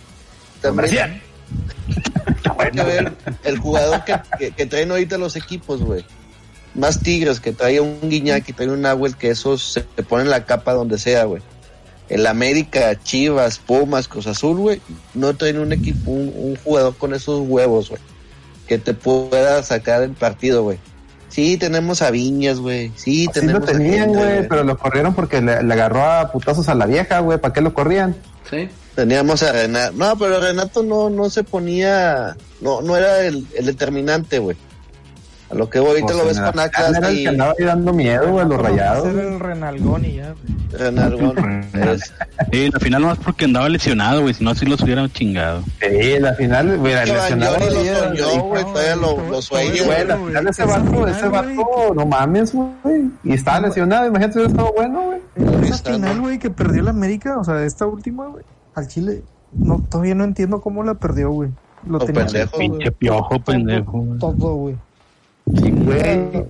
Lo 0.70 0.76
También 0.76 1.22
hay 2.60 2.72
que 2.72 2.84
ver 2.84 3.14
el 3.44 3.58
jugador 3.58 4.04
que, 4.04 4.20
que, 4.38 4.52
que 4.52 4.66
traen 4.66 4.92
ahorita 4.92 5.18
los 5.18 5.36
equipos, 5.36 5.82
güey. 5.82 6.06
Más 6.74 7.00
Tigres, 7.00 7.40
que 7.40 7.54
trae 7.54 7.80
un 7.80 8.00
Guiñac 8.02 8.48
y 8.50 8.54
trae 8.54 8.70
un 8.70 8.82
Nahuel, 8.82 9.16
que 9.16 9.30
esos 9.30 9.64
se 9.64 9.82
te 9.82 10.04
ponen 10.04 10.30
la 10.30 10.46
capa 10.46 10.74
donde 10.74 10.98
sea, 10.98 11.24
güey. 11.24 11.42
El 12.10 12.28
América, 12.28 13.00
Chivas, 13.02 13.58
Pumas, 13.58 14.08
Cruz 14.08 14.28
Azul, 14.28 14.58
güey, 14.58 14.82
no 15.14 15.36
traen 15.36 15.58
un 15.60 15.72
equipo, 15.72 16.12
un, 16.12 16.32
un 16.36 16.56
jugador 16.58 16.96
con 16.98 17.14
esos 17.14 17.48
huevos, 17.48 17.90
güey, 17.90 18.02
que 18.68 18.78
te 18.78 18.94
pueda 18.94 19.64
sacar 19.64 20.04
el 20.04 20.12
partido, 20.12 20.64
güey. 20.64 20.78
Sí, 21.30 21.58
tenemos 21.58 22.02
a 22.02 22.12
Viñas, 22.12 22.60
güey. 22.60 22.92
Sí, 22.96 23.22
Sí 23.22 23.26
lo 23.26 23.32
tenemos 23.32 23.64
a 23.64 23.72
tenían, 23.72 24.14
güey, 24.14 24.48
pero 24.48 24.64
lo 24.64 24.78
corrieron 24.78 25.14
porque 25.16 25.42
le, 25.42 25.64
le 25.64 25.74
agarró 25.74 26.04
a 26.06 26.32
putazos 26.32 26.70
a 26.70 26.76
la 26.76 26.86
vieja, 26.86 27.20
güey. 27.20 27.40
¿Para 27.40 27.54
qué 27.54 27.62
lo 27.62 27.74
corrían? 27.74 28.16
Sí. 28.50 28.70
Teníamos 28.96 29.44
a 29.44 29.52
Renato. 29.52 29.94
No, 29.98 30.18
pero 30.18 30.40
Renato 30.40 30.84
no, 30.84 31.10
no 31.10 31.30
se 31.30 31.44
ponía. 31.44 32.36
No, 32.62 32.82
no 32.82 32.96
era 32.96 33.22
el, 33.26 33.46
el 33.58 33.66
determinante, 33.66 34.40
güey. 34.40 34.56
A 35.48 35.54
lo 35.54 35.70
que 35.70 35.80
voy, 35.80 35.90
ahorita 36.02 36.08
Pues, 36.08 36.18
lo 36.18 36.26
ves 36.26 36.40
con 36.40 36.60
Atlas 36.60 36.88
final 36.88 36.96
era 37.04 37.10
el 37.10 37.18
que 37.22 37.28
andaba 37.28 37.54
ahí 37.60 37.66
dando 37.66 37.94
miedo, 37.94 38.32
güey, 38.32 38.48
los 38.48 38.60
rayados. 38.60 39.04
Ser 39.04 39.20
el 39.26 39.40
Renalgón 39.40 40.04
y 40.06 40.16
ya, 40.16 40.34
güey. 40.34 40.56
Renato. 40.72 41.34
es- 41.94 42.14
Sí, 42.52 42.70
la 42.72 42.80
final 42.80 43.02
nomás 43.04 43.18
porque 43.20 43.46
andaba 43.46 43.70
lesionado, 43.70 44.22
güey. 44.24 44.34
Si 44.34 44.44
no, 44.44 44.50
así 44.52 44.66
los 44.66 44.82
hubieran 44.82 45.12
chingado. 45.12 45.62
Sí, 45.82 46.20
la 46.20 46.34
final, 46.34 46.78
güey, 46.80 46.96
lesionado. 46.96 47.58
Ahí, 47.58 47.70
lo 47.70 47.96
soñó, 48.26 48.44
güey. 48.44 48.64
Todavía 48.64 48.96
lo, 48.96 49.30
lo 49.30 49.42
sueño, 49.42 49.84
Güey, 49.86 50.08
la 50.08 50.18
final 50.18 50.48
ese 50.48 50.64
final, 50.64 51.10
ese 51.10 51.28
vato, 51.28 51.94
no 51.96 52.06
mames, 52.08 52.52
güey. 52.54 52.72
Y 53.24 53.34
estaba 53.34 53.60
lesionado, 53.60 54.08
imagínate 54.08 54.34
si 54.34 54.40
hubiera 54.40 54.52
estado 54.52 54.74
bueno, 54.76 55.02
güey. 55.04 55.68
Esa 55.70 55.78
final, 55.92 56.22
güey, 56.22 56.40
que 56.40 56.50
perdió 56.50 56.82
la 56.82 56.90
América, 56.90 57.38
o 57.38 57.44
sea, 57.44 57.64
esta 57.64 57.86
última, 57.86 58.26
güey, 58.28 58.44
al 58.76 58.88
Chile, 58.88 59.24
no, 59.54 59.84
todavía 59.90 60.16
no 60.16 60.24
entiendo 60.24 60.62
cómo 60.62 60.84
la 60.84 60.94
perdió, 60.96 61.32
güey. 61.32 61.50
Lo 61.88 62.00
tenía 62.00 62.26
pendejos, 62.26 62.52
todo, 62.52 62.60
Pinche 62.60 62.78
güey. 62.78 62.92
piojo, 62.92 63.40
pendejo. 63.40 64.06
Todo, 64.20 64.56
güey. 64.56 64.76
Sí, 65.56 65.72
güey. 65.72 66.46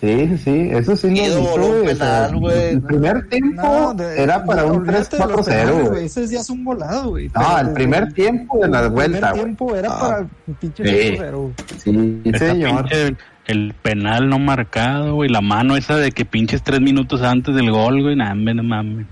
Sí, 0.00 0.26
sí, 0.30 0.38
sí, 0.38 0.68
eso 0.72 0.96
sí 0.96 1.08
lo 1.10 1.22
hizo, 1.22 1.42
güey. 1.42 1.86
penal. 1.86 2.42
El 2.52 2.82
primer 2.82 3.28
tiempo 3.28 3.62
No, 3.62 3.94
de- 3.94 4.20
era 4.20 4.44
para 4.44 4.62
de- 4.64 4.70
un 4.72 4.76
olvídate 4.78 5.16
de 5.16 5.26
los 5.26 5.30
3-4-0, 5.32 5.44
penales, 5.44 5.88
güey. 5.90 6.04
Ese 6.06 6.26
ya 6.26 6.40
es 6.40 6.50
un 6.50 6.64
volado, 6.64 7.10
güey. 7.10 7.30
No, 7.34 7.58
el 7.60 7.72
primer 7.72 8.12
tiempo 8.12 8.58
de 8.60 8.68
la 8.68 8.80
el 8.80 8.88
vuelta, 8.90 9.18
primer 9.18 9.30
güey. 9.32 9.44
tiempo 9.44 9.76
era 9.76 9.88
Ah. 9.92 10.00
para 10.00 10.18
un 10.48 10.54
pinche 10.54 10.84
Sí. 10.84 10.90
5-0, 11.16 11.38
güey. 11.40 11.52
Sí, 11.76 12.20
Esa 12.24 12.38
señor. 12.46 12.84
pinche- 12.88 13.16
el 13.46 13.74
penal 13.82 14.28
no 14.28 14.38
marcado, 14.40 15.14
güey. 15.14 15.28
La 15.30 15.40
mano 15.40 15.76
esa 15.76 15.96
de 15.96 16.10
que 16.10 16.24
pinches 16.24 16.62
tres 16.62 16.80
minutos 16.80 17.22
antes 17.22 17.54
del 17.54 17.70
gol, 17.70 18.02
güey. 18.02 18.16
Nah, 18.16 18.34
no 18.34 18.62
mames. 18.64 19.06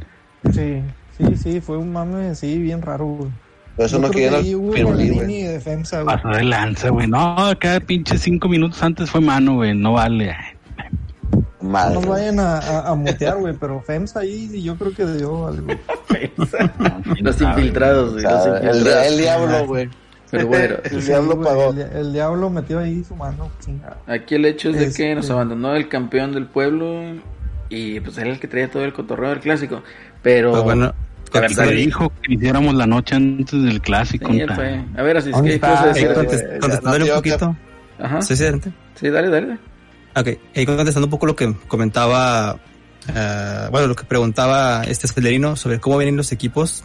Sí, 0.53 0.81
sí, 1.29 1.37
sí, 1.37 1.61
fue 1.61 1.77
un 1.77 1.93
mame 1.93 2.29
así 2.31 2.59
bien 2.59 2.83
raro, 2.83 3.07
güey. 3.07 3.31
Por 3.77 3.87
eso 3.87 3.97
Yo 3.97 4.03
no 4.03 4.11
creo 4.11 4.43
que 4.43 4.55
güey. 4.55 5.43
defensa, 5.45 6.03
güey. 6.03 6.17
Pasó 6.17 6.29
de 6.29 6.45
lanza, 6.45 6.89
güey. 6.91 7.07
No, 7.07 7.37
cada 7.59 7.81
pinche 7.81 8.19
cinco 8.19 8.49
minutos 8.49 8.83
antes 8.83 9.11
fue 9.11 9.21
mano, 9.21 9.55
güey. 9.55 9.75
No 9.75 9.93
vale. 9.95 10.35
No 11.63 11.69
Madre. 11.71 11.95
nos 11.95 12.07
vayan 12.07 12.41
a, 12.41 12.59
a, 12.59 12.91
a 12.91 12.95
mutear, 12.95 13.37
güey, 13.39 13.55
pero 13.59 13.81
FEMSA 13.81 14.21
ahí 14.21 14.63
yo 14.63 14.77
creo 14.77 14.93
que 14.95 15.07
dio 15.07 15.47
algo. 15.47 15.67
Los 17.21 17.41
infiltrados, 17.41 18.13
güey. 18.15 18.25
O 18.25 18.31
Los 18.31 18.43
sea, 18.43 18.57
el, 18.59 18.65
infiltrados. 18.67 19.07
el 19.07 19.19
diablo, 19.19 19.67
güey. 19.67 19.89
Pero 20.31 20.47
bueno, 20.47 20.75
El 20.85 21.01
Sí, 21.03 21.07
diablo 21.09 21.43
pagó. 21.43 21.71
El, 21.73 21.81
el 21.81 22.13
diablo 22.13 22.51
metió 22.51 22.79
ahí 22.79 23.03
su 23.05 23.17
mano. 23.17 23.51
chingada. 23.65 23.97
aquí 24.07 24.37
el 24.37 24.45
hecho 24.47 24.71
es 24.71 24.77
de 24.77 24.85
que 24.85 24.89
Este- 24.89 25.15
nos 25.15 25.29
abandonó 25.31 25.75
el 25.75 25.89
campeón 25.89 26.33
del 26.33 26.47
pueblo 26.47 27.03
y 27.69 28.01
pues 28.01 28.17
era 28.19 28.31
el 28.31 28.39
que 28.41 28.47
traía 28.49 28.71
todo 28.71 28.85
el 28.85 28.93
cotorreo 28.93 29.31
del 29.31 29.41
clásico. 29.41 29.83
Pero 30.23 30.53
Pues 30.53 30.63
bueno, 30.63 30.95
Dale. 31.33 31.75
dijo 31.75 32.13
que 32.23 32.35
hiciéramos 32.35 32.75
la 32.75 32.87
noche 32.87 33.15
antes 33.15 33.63
del 33.63 33.81
clásico. 33.81 34.33
Sí. 34.33 34.43
A 34.43 35.03
ver, 35.03 35.17
así 35.17 35.31
es 35.31 35.37
¿Dónde 35.37 35.61
que 35.61 36.59
contestándole 36.59 37.05
un 37.05 37.17
poquito. 37.17 37.57
Ajá. 37.99 38.23
¿Sí, 38.23 38.37
sí, 38.37 38.43
adelante? 38.43 38.73
Sí, 38.95 39.09
dale, 39.11 39.29
dale. 39.29 39.59
Ok, 40.17 40.29
ahí 40.57 40.67
contestando 40.67 41.07
un 41.07 41.11
poco 41.11 41.27
lo 41.27 41.37
que 41.37 41.55
comentaba, 41.69 42.59
eh, 43.15 43.69
bueno, 43.71 43.87
lo 43.87 43.95
que 43.95 44.05
preguntaba 44.05 44.83
este 44.85 45.07
Celerino 45.07 45.55
sobre 45.57 45.79
cómo 45.79 45.99
vienen 45.99 46.17
los 46.17 46.33
equipos. 46.33 46.85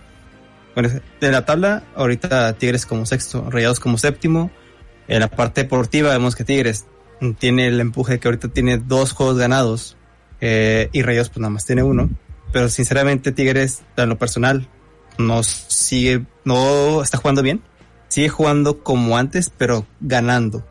Bueno, 0.76 0.90
en 1.22 1.32
la 1.32 1.46
tabla, 1.46 1.84
ahorita 1.96 2.54
Tigres 2.54 2.86
como 2.86 3.06
sexto, 3.06 3.50
Rayados 3.50 3.80
como 3.80 3.98
séptimo. 3.98 4.52
En 5.08 5.22
la 5.22 5.28
parte 5.30 5.64
deportiva 5.64 6.12
vemos 6.12 6.36
que 6.36 6.44
Tigres 6.44 6.86
tiene 7.40 7.68
el 7.68 7.80
empuje 7.80 8.20
que 8.20 8.28
ahorita 8.28 8.50
tiene 8.50 8.78
dos 8.78 9.14
juegos 9.14 9.38
ganados 9.38 9.98
eh, 10.42 10.90
y 10.92 11.02
Rayados 11.02 11.30
pues 11.30 11.40
nada 11.40 11.52
más 11.52 11.66
tiene 11.66 11.84
uno. 11.84 12.10
Pero 12.56 12.70
sinceramente 12.70 13.34
Tigres, 13.34 13.82
en 13.98 14.08
lo 14.08 14.18
personal, 14.18 14.70
no 15.18 15.44
sigue, 15.44 16.26
no 16.46 17.04
está 17.04 17.18
jugando 17.18 17.42
bien. 17.42 17.62
Sigue 18.08 18.30
jugando 18.30 18.82
como 18.82 19.18
antes, 19.18 19.50
pero 19.50 19.86
ganando 20.00 20.66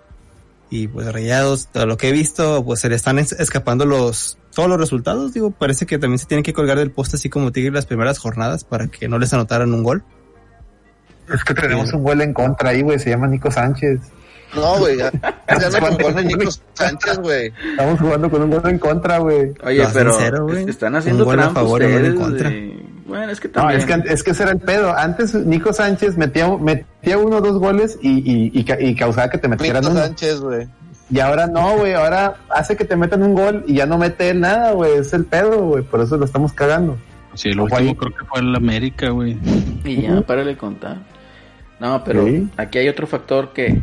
y 0.71 0.89
pues 0.89 1.13
Rayados, 1.13 1.69
todo 1.71 1.85
lo 1.85 1.99
que 1.99 2.09
he 2.09 2.13
visto, 2.13 2.65
pues 2.65 2.81
se 2.81 2.89
le 2.89 2.95
están 2.97 3.19
es- 3.19 3.33
escapando 3.33 3.85
los 3.85 4.39
todos 4.55 4.67
los 4.71 4.81
resultados. 4.81 5.35
Digo, 5.35 5.51
parece 5.51 5.85
que 5.85 5.99
también 5.99 6.19
se 6.19 6.25
tienen 6.25 6.43
que 6.43 6.55
colgar 6.55 6.79
del 6.79 6.91
poste 6.91 7.17
así 7.17 7.29
como 7.29 7.53
Tigre 7.53 7.71
las 7.71 7.85
primeras 7.85 8.19
jornadas 8.19 8.65
para 8.65 8.87
que 8.87 9.07
no 9.07 9.19
les 9.19 9.35
anotaran 9.35 9.75
un 9.75 9.83
gol. 9.83 10.05
Es 11.33 11.45
que 11.45 11.53
tenemos 11.53 11.93
un 11.93 12.03
gol 12.03 12.23
en 12.23 12.33
contra 12.33 12.71
ahí, 12.71 12.81
güey, 12.81 12.99
se 12.99 13.11
llama 13.11 13.27
Nico 13.27 13.51
Sánchez. 13.51 14.01
No, 14.55 14.79
güey. 14.79 14.99
Ya, 14.99 15.11
ya 15.13 15.71
no 15.81 15.87
con 15.87 15.99
gol 15.99 16.15
de 16.15 16.25
Nico 16.25 16.51
Sánchez, 16.75 17.19
güey. 17.19 17.53
Estamos 17.71 18.01
jugando 18.01 18.31
con 18.31 18.43
un 18.43 18.51
gol 18.51 18.63
en 18.65 18.79
contra, 18.79 19.19
güey. 19.19 19.53
Oye, 19.65 19.79
Lo 19.83 19.91
pero 19.93 20.49
están 20.69 20.97
haciendo 20.97 21.25
Un 21.25 21.31
gol 21.31 21.41
a 21.41 21.51
favor 21.51 21.83
y 21.83 21.87
en 21.87 22.15
contra. 22.17 22.51
de- 22.51 22.85
Bueno, 23.07 23.31
es 23.33 23.39
que 23.41 23.49
No, 23.49 23.55
también. 23.55 23.81
es 23.81 23.87
que, 23.87 24.13
es 24.13 24.23
que 24.23 24.31
ese 24.31 24.43
era 24.45 24.53
el 24.53 24.59
pedo. 24.61 24.97
Antes 24.97 25.35
Nico 25.35 25.73
Sánchez 25.73 26.17
metía, 26.17 26.49
metía 26.57 27.19
uno 27.19 27.37
o 27.37 27.41
dos 27.41 27.59
goles 27.59 27.99
y, 28.01 28.11
y, 28.19 28.51
y, 28.55 28.65
ca- 28.65 28.81
y 28.81 28.95
causaba 28.95 29.29
que 29.29 29.39
te 29.39 29.47
metieran 29.49 29.83
Nico 29.83 29.93
uno. 29.93 30.01
Sánchez, 30.03 30.41
güey. 30.41 30.67
Y 31.11 31.21
ahora 31.21 31.47
no, 31.47 31.77
güey, 31.77 31.93
ahora 31.93 32.37
hace 32.49 32.77
que 32.77 32.85
te 32.87 32.97
metan 32.97 33.23
un 33.23 33.35
gol 33.35 33.63
y 33.67 33.75
ya 33.75 33.85
no 33.87 33.99
mete 33.99 34.31
él 34.31 34.41
nada, 34.41 34.73
güey, 34.73 34.95
es 34.97 35.13
el 35.13 35.27
pedo, 35.27 35.59
güey, 35.67 35.83
por 35.85 36.01
eso 36.01 36.17
lo 36.17 36.25
estamos 36.25 36.55
cagando. 36.55 36.97
Sí, 37.35 37.51
el 37.51 37.61
Ojo 37.61 37.65
último 37.75 37.91
ahí. 37.91 37.95
creo 37.95 38.15
que 38.17 38.25
fue 38.25 38.41
el 38.41 38.55
América, 38.57 39.11
güey. 39.11 39.37
Y 39.85 40.01
ya, 40.03 40.23
párale 40.23 40.57
contar. 40.57 40.97
No, 41.79 42.03
pero 42.05 42.25
Sí. 42.25 42.49
aquí 42.57 42.79
hay 42.79 42.89
otro 42.89 43.07
factor 43.07 43.53
que 43.53 43.83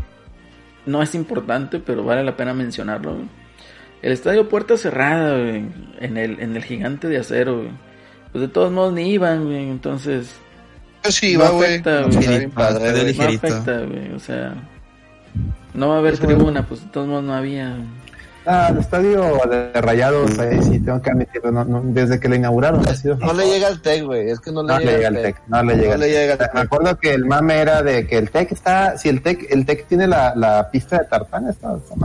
no 0.92 1.02
es 1.02 1.16
importante, 1.16 1.80
pero 1.80 2.03
vale 2.03 2.24
la 2.24 2.36
pena 2.36 2.53
mencionarlo. 2.53 3.14
güey. 3.16 3.28
El 4.02 4.11
estadio 4.11 4.50
puerta 4.50 4.78
cerrada, 4.78 5.38
güey, 5.38 5.64
en 6.00 6.18
el, 6.18 6.40
en 6.40 6.56
el 6.56 6.64
gigante 6.64 7.08
de 7.08 7.18
acero, 7.20 7.58
güey. 7.58 7.70
Pues 8.32 8.42
de 8.44 8.48
todos 8.48 8.72
modos 8.72 8.94
ni 8.94 9.10
iban, 9.11 9.45
güey, 9.45 9.70
entonces 9.70 10.36
Yo 11.03 11.11
sí 11.11 11.34
No 11.38 11.44
iba, 11.44 11.50
güey. 11.52 11.66
afecta, 11.74 12.02
No, 12.02 12.08
güey. 12.10 13.36
afecta, 13.36 13.80
güey, 13.82 14.11
o 14.14 14.20
sea, 14.20 14.53
no 15.74 15.90
va 15.90 15.95
a 15.95 16.00
haber 16.00 16.18
tribuna, 16.18 16.66
pues 16.68 16.82
de 16.84 16.90
todos 16.92 17.08
modos 17.08 17.24
no 17.24 17.34
había. 17.34 17.76
Ah, 18.45 18.70
el 18.72 18.80
estadio 18.80 19.40
de 19.50 19.72
Rayados, 19.82 20.40
ahí 20.40 20.61
sí 20.64 20.80
tengo 20.80 21.00
que 21.02 21.11
admitirlo, 21.11 21.52
no, 21.52 21.64
no, 21.64 21.82
desde 21.86 22.20
que 22.20 22.28
lo 22.28 22.36
inauguraron 22.36 22.88
ha 22.88 22.95
sido 22.95 23.16
No 23.18 23.34
le 23.34 23.45
llega 23.45 23.68
al 23.68 23.82
TEC, 23.82 24.03
güey. 24.03 24.32
Es 24.32 24.40
que 24.40 24.52
no 24.52 24.64
le 24.64 24.68
No 24.74 24.80
llega 24.80 24.92
le 24.92 24.98
llega 24.98 25.08
al 25.10 25.16
el 25.18 25.24
TEC. 25.24 25.36
No 25.48 25.64
le 25.64 25.76
llega 25.76 25.88
No 25.90 25.94
el 25.94 26.00
le 26.00 26.06
TEC. 26.08 26.16
llega 26.16 26.45
al 26.45 26.52
Me 26.56 26.60
acuerdo 26.61 26.98
que 26.98 27.14
el 27.14 27.26
mame 27.26 27.60
era 27.61 27.84
de 27.84 28.08
que 28.08 28.18
el 28.18 28.32
TEC 28.32 28.52
está, 28.53 28.98
si 28.98 29.10
el 29.10 29.22
TEC, 29.22 29.45
el 29.52 29.66
TEC 29.66 29.86
tiene 29.88 30.08
la, 30.08 30.34
la 30.36 30.70
pista 30.72 30.98
de 30.98 31.06
tartán, 31.06 31.48
está, 31.50 31.76
está. 31.76 31.95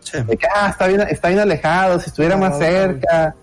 Sí. 0.00 0.18
De 0.24 0.36
que, 0.36 0.46
ah, 0.52 0.70
está 0.70 0.88
bien, 0.88 1.02
está 1.02 1.28
bien 1.28 1.40
alejado, 1.40 2.00
si 2.00 2.06
estuviera 2.10 2.34
No, 2.36 2.48
más 2.48 2.58
cerca. 2.58 3.34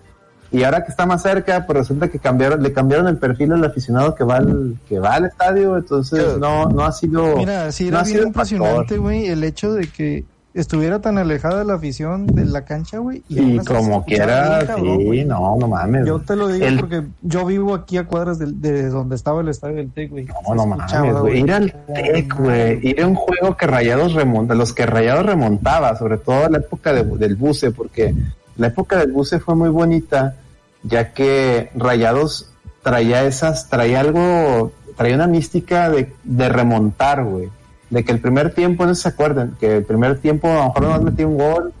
Y 0.52 0.62
ahora 0.62 0.84
que 0.84 0.90
está 0.90 1.04
más 1.06 1.22
cerca, 1.22 1.64
pues 1.66 1.78
resulta 1.78 2.08
que 2.08 2.18
cambiaron, 2.18 2.62
le 2.62 2.72
cambiaron 2.72 3.08
el 3.08 3.16
perfil 3.16 3.52
al 3.54 3.64
aficionado 3.64 4.14
que 4.14 4.22
va 4.22 4.36
al, 4.36 4.76
que 4.88 5.00
va 5.00 5.14
al 5.14 5.24
estadio, 5.24 5.76
entonces 5.78 6.38
no, 6.38 6.66
no 6.68 6.84
ha 6.84 6.92
sido. 6.92 7.38
Mira, 7.38 7.72
sí 7.72 7.84
no 7.84 7.88
era 7.90 8.00
ha 8.00 8.02
bien 8.04 8.16
sido 8.16 8.26
impresionante, 8.28 8.98
güey, 8.98 9.26
el 9.28 9.42
hecho 9.42 9.72
de 9.72 9.88
que 9.88 10.24
estuviera 10.54 11.00
tan 11.00 11.18
alejada 11.18 11.64
la 11.64 11.74
afición 11.74 12.26
de 12.26 12.44
la 12.44 12.64
cancha, 12.64 12.98
güey. 12.98 13.22
Y 13.28 13.58
como 13.58 14.04
quiera, 14.04 14.56
bien, 14.58 14.66
cabrón, 14.66 14.98
sí, 15.10 15.24
no, 15.24 15.56
no 15.58 15.68
mames. 15.68 16.06
Yo 16.06 16.20
te 16.20 16.36
lo 16.36 16.48
digo 16.48 16.64
El- 16.64 16.78
porque 16.80 17.02
yo 17.22 17.44
vivo 17.44 17.74
aquí 17.74 17.96
a 17.98 18.06
cuadras 18.06 18.38
del- 18.38 18.60
de, 18.60 18.88
donde 18.88 19.16
estaba 19.16 19.40
el 19.40 19.48
estadio 19.48 19.76
del 19.76 19.90
TEC, 19.90 20.10
güey. 20.10 20.24
No, 20.26 20.54
no 20.54 20.66
mames, 20.66 21.12
güey. 21.20 21.40
Ir 21.40 21.52
al 21.52 21.72
TEC, 21.92 22.34
güey. 22.38 22.78
Ir 22.88 23.02
a 23.02 23.06
un 23.08 23.16
juego 23.16 23.56
que 23.56 23.66
Rayados 23.66 24.14
remonta, 24.14 24.54
los 24.54 24.72
que 24.72 24.86
Rayados 24.86 25.26
remontaba, 25.26 25.96
sobre 25.98 26.18
todo 26.18 26.48
la 26.48 26.58
época 26.58 26.92
de- 26.92 27.02
del 27.04 27.34
buce, 27.36 27.72
porque 27.72 28.14
la 28.56 28.68
época 28.68 28.98
del 28.98 29.10
buce 29.12 29.40
fue 29.40 29.56
muy 29.56 29.68
bonita, 29.70 30.36
ya 30.84 31.12
que 31.12 31.70
Rayados 31.74 32.50
traía 32.82 33.24
esas, 33.24 33.68
traía 33.68 34.00
algo, 34.00 34.70
traía 34.96 35.16
una 35.16 35.26
mística 35.26 35.90
de, 35.90 36.12
de 36.22 36.48
remontar, 36.48 37.24
güey. 37.24 37.48
De 37.90 38.04
que 38.04 38.12
el 38.12 38.20
primer 38.20 38.52
tiempo, 38.54 38.86
no 38.86 38.94
se 38.94 39.08
acuerdan, 39.08 39.56
que 39.60 39.76
el 39.78 39.84
primer 39.84 40.18
tiempo 40.18 40.48
a 40.48 40.54
lo 40.54 40.64
mejor 40.66 40.82
no 40.82 41.00
metía 41.02 41.26
un 41.26 41.36
gol, 41.38 41.72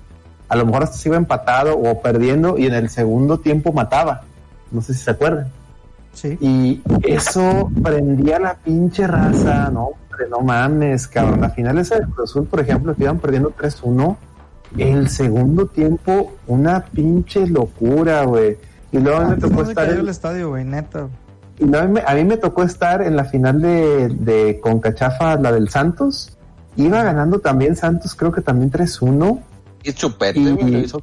a 0.48 0.56
lo 0.56 0.66
mejor 0.66 0.84
hasta 0.84 0.96
se 0.98 1.08
iba 1.08 1.16
empatado 1.16 1.76
o 1.78 2.00
perdiendo, 2.02 2.58
y 2.58 2.66
en 2.66 2.74
el 2.74 2.88
segundo 2.90 3.38
tiempo 3.40 3.72
mataba. 3.72 4.22
No 4.70 4.80
sé 4.82 4.94
si 4.94 5.02
se 5.04 5.10
acuerdan. 5.10 5.46
Sí. 6.12 6.36
Y 6.40 6.82
eso 7.02 7.70
prendía 7.82 8.38
la 8.38 8.54
pinche 8.54 9.06
raza, 9.06 9.70
no, 9.72 9.86
hombre, 9.86 10.28
no 10.30 10.40
mames, 10.40 11.08
cabrón. 11.08 11.40
La 11.40 11.50
final 11.50 11.78
esa 11.78 11.96
de 11.98 12.02
Cruz 12.06 12.30
Azul, 12.30 12.46
por 12.46 12.60
ejemplo, 12.60 12.94
que 12.94 13.02
iban 13.02 13.18
perdiendo 13.18 13.50
3-1, 13.50 14.16
el 14.78 15.08
segundo 15.08 15.66
tiempo, 15.66 16.34
una 16.46 16.84
pinche 16.84 17.46
locura, 17.48 18.24
güey. 18.24 18.56
Y 18.92 18.98
luego 18.98 19.18
a 19.18 19.20
mí 19.22 19.26
me 19.28 19.34
Antes 19.34 19.50
tocó 19.50 19.62
estar 19.62 19.88
en- 19.90 19.98
el 20.00 20.08
estadio, 20.08 20.50
güey, 20.50 20.64
neta. 20.64 21.08
Y 21.58 21.64
luego 21.64 21.84
a 21.84 21.88
mí 21.88 21.92
me- 21.94 22.02
a 22.06 22.14
mí 22.14 22.24
me 22.24 22.36
tocó 22.36 22.62
estar 22.62 23.02
en 23.02 23.16
la 23.16 23.24
final 23.24 23.60
de, 23.60 24.08
de 24.08 24.60
Concachafa, 24.60 25.36
la 25.36 25.52
del 25.52 25.68
Santos. 25.68 26.36
Iba 26.76 27.02
ganando 27.02 27.38
también 27.38 27.76
Santos, 27.76 28.14
creo 28.14 28.32
que 28.32 28.40
también 28.40 28.70
3-1. 28.70 29.40
Y 29.84 29.92
chupete, 29.92 30.40
Y- 30.40 30.50
güey. 30.52 30.70
Lo 30.70 30.78
hizo. 30.78 31.02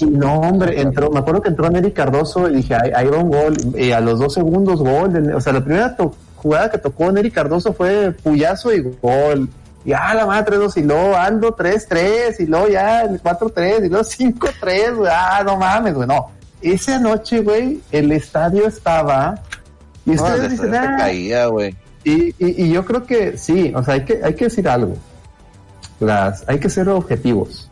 Y 0.00 0.06
no, 0.06 0.36
hombre, 0.40 0.80
entró, 0.80 1.10
me 1.10 1.18
acuerdo 1.18 1.42
que 1.42 1.48
entró 1.50 1.68
Neri 1.68 1.90
Cardoso 1.92 2.48
y 2.48 2.56
dije, 2.56 2.74
ahí, 2.74 3.06
va 3.08 3.18
un 3.18 3.30
gol. 3.30 3.54
Y 3.76 3.90
a 3.92 4.00
los 4.00 4.18
dos 4.20 4.32
segundos, 4.34 4.80
gol. 4.80 5.32
O 5.34 5.40
sea, 5.40 5.52
la 5.52 5.62
primera 5.64 5.96
jugada 6.36 6.70
que 6.70 6.78
tocó 6.78 7.10
Neri 7.12 7.30
Cardoso 7.30 7.72
fue 7.72 8.12
puyazo 8.12 8.72
y 8.72 8.80
gol. 9.02 9.48
Y 9.84 9.92
ah, 9.92 10.14
la 10.14 10.24
madre 10.26 10.56
3-2 10.58 10.76
y 10.76 10.82
luego 10.84 11.16
Aldo 11.16 11.56
3-3 11.56 12.36
y 12.38 12.46
luego 12.46 12.68
ya 12.68 13.02
el 13.02 13.20
4-3 13.20 13.84
y 13.86 13.88
luego 13.88 14.04
5-3, 14.04 14.94
güey. 14.96 15.10
Ah, 15.12 15.42
no 15.44 15.56
mames, 15.56 15.92
güey, 15.94 16.06
no. 16.06 16.30
Esa 16.60 17.00
noche, 17.00 17.40
güey, 17.40 17.80
el 17.90 18.12
estadio 18.12 18.66
estaba... 18.68 19.42
Y 20.04 20.12
ustedes 20.12 20.50
dicen, 20.50 20.74
"Ah, 20.74 20.96
caía, 20.98 21.46
güey. 21.46 21.76
y, 22.04 22.28
y, 22.44 22.64
y 22.64 22.72
yo 22.72 22.84
creo 22.84 23.04
que 23.04 23.36
sí, 23.38 23.72
o 23.74 23.82
sea, 23.82 23.94
hay 23.94 24.04
que, 24.04 24.20
hay 24.22 24.34
que 24.34 24.44
decir 24.44 24.68
algo. 24.68 24.96
Las, 26.00 26.44
hay 26.48 26.58
que 26.58 26.68
ser 26.68 26.88
objetivos. 26.88 27.70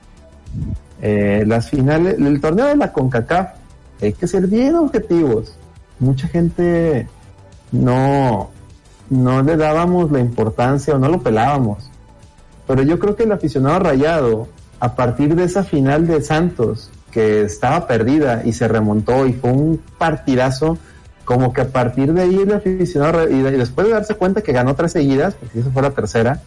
Eh, 1.02 1.44
las 1.46 1.70
finales, 1.70 2.16
el 2.18 2.40
torneo 2.40 2.66
de 2.66 2.76
la 2.76 2.92
CONCACAF, 2.92 3.48
hay 4.00 4.12
que 4.12 4.26
ser 4.26 4.46
bien 4.46 4.76
objetivos. 4.76 5.54
Mucha 5.98 6.28
gente 6.28 7.08
no, 7.72 8.50
no 9.08 9.42
le 9.42 9.56
dábamos 9.56 10.10
la 10.12 10.20
importancia 10.20 10.94
o 10.94 10.98
no 10.98 11.08
lo 11.08 11.20
pelábamos. 11.20 11.90
Pero 12.66 12.82
yo 12.82 12.98
creo 12.98 13.16
que 13.16 13.24
el 13.24 13.32
aficionado 13.32 13.80
rayado, 13.80 14.48
a 14.78 14.94
partir 14.94 15.34
de 15.34 15.44
esa 15.44 15.64
final 15.64 16.06
de 16.06 16.22
Santos, 16.22 16.90
que 17.10 17.42
estaba 17.42 17.86
perdida 17.88 18.42
y 18.44 18.52
se 18.52 18.68
remontó 18.68 19.26
y 19.26 19.32
fue 19.32 19.50
un 19.50 19.82
partidazo, 19.98 20.78
como 21.30 21.52
que 21.52 21.60
a 21.60 21.68
partir 21.68 22.12
de 22.12 22.22
ahí 22.22 22.34
el 22.40 22.52
aficionado, 22.52 23.30
y, 23.30 23.38
de- 23.40 23.50
y 23.54 23.56
después 23.56 23.86
de 23.86 23.92
darse 23.92 24.16
cuenta 24.16 24.42
que 24.42 24.50
ganó 24.50 24.74
tres 24.74 24.90
seguidas, 24.90 25.34
porque 25.34 25.60
esa 25.60 25.70
fue 25.70 25.80
la 25.82 25.92
tercera, 25.92 26.40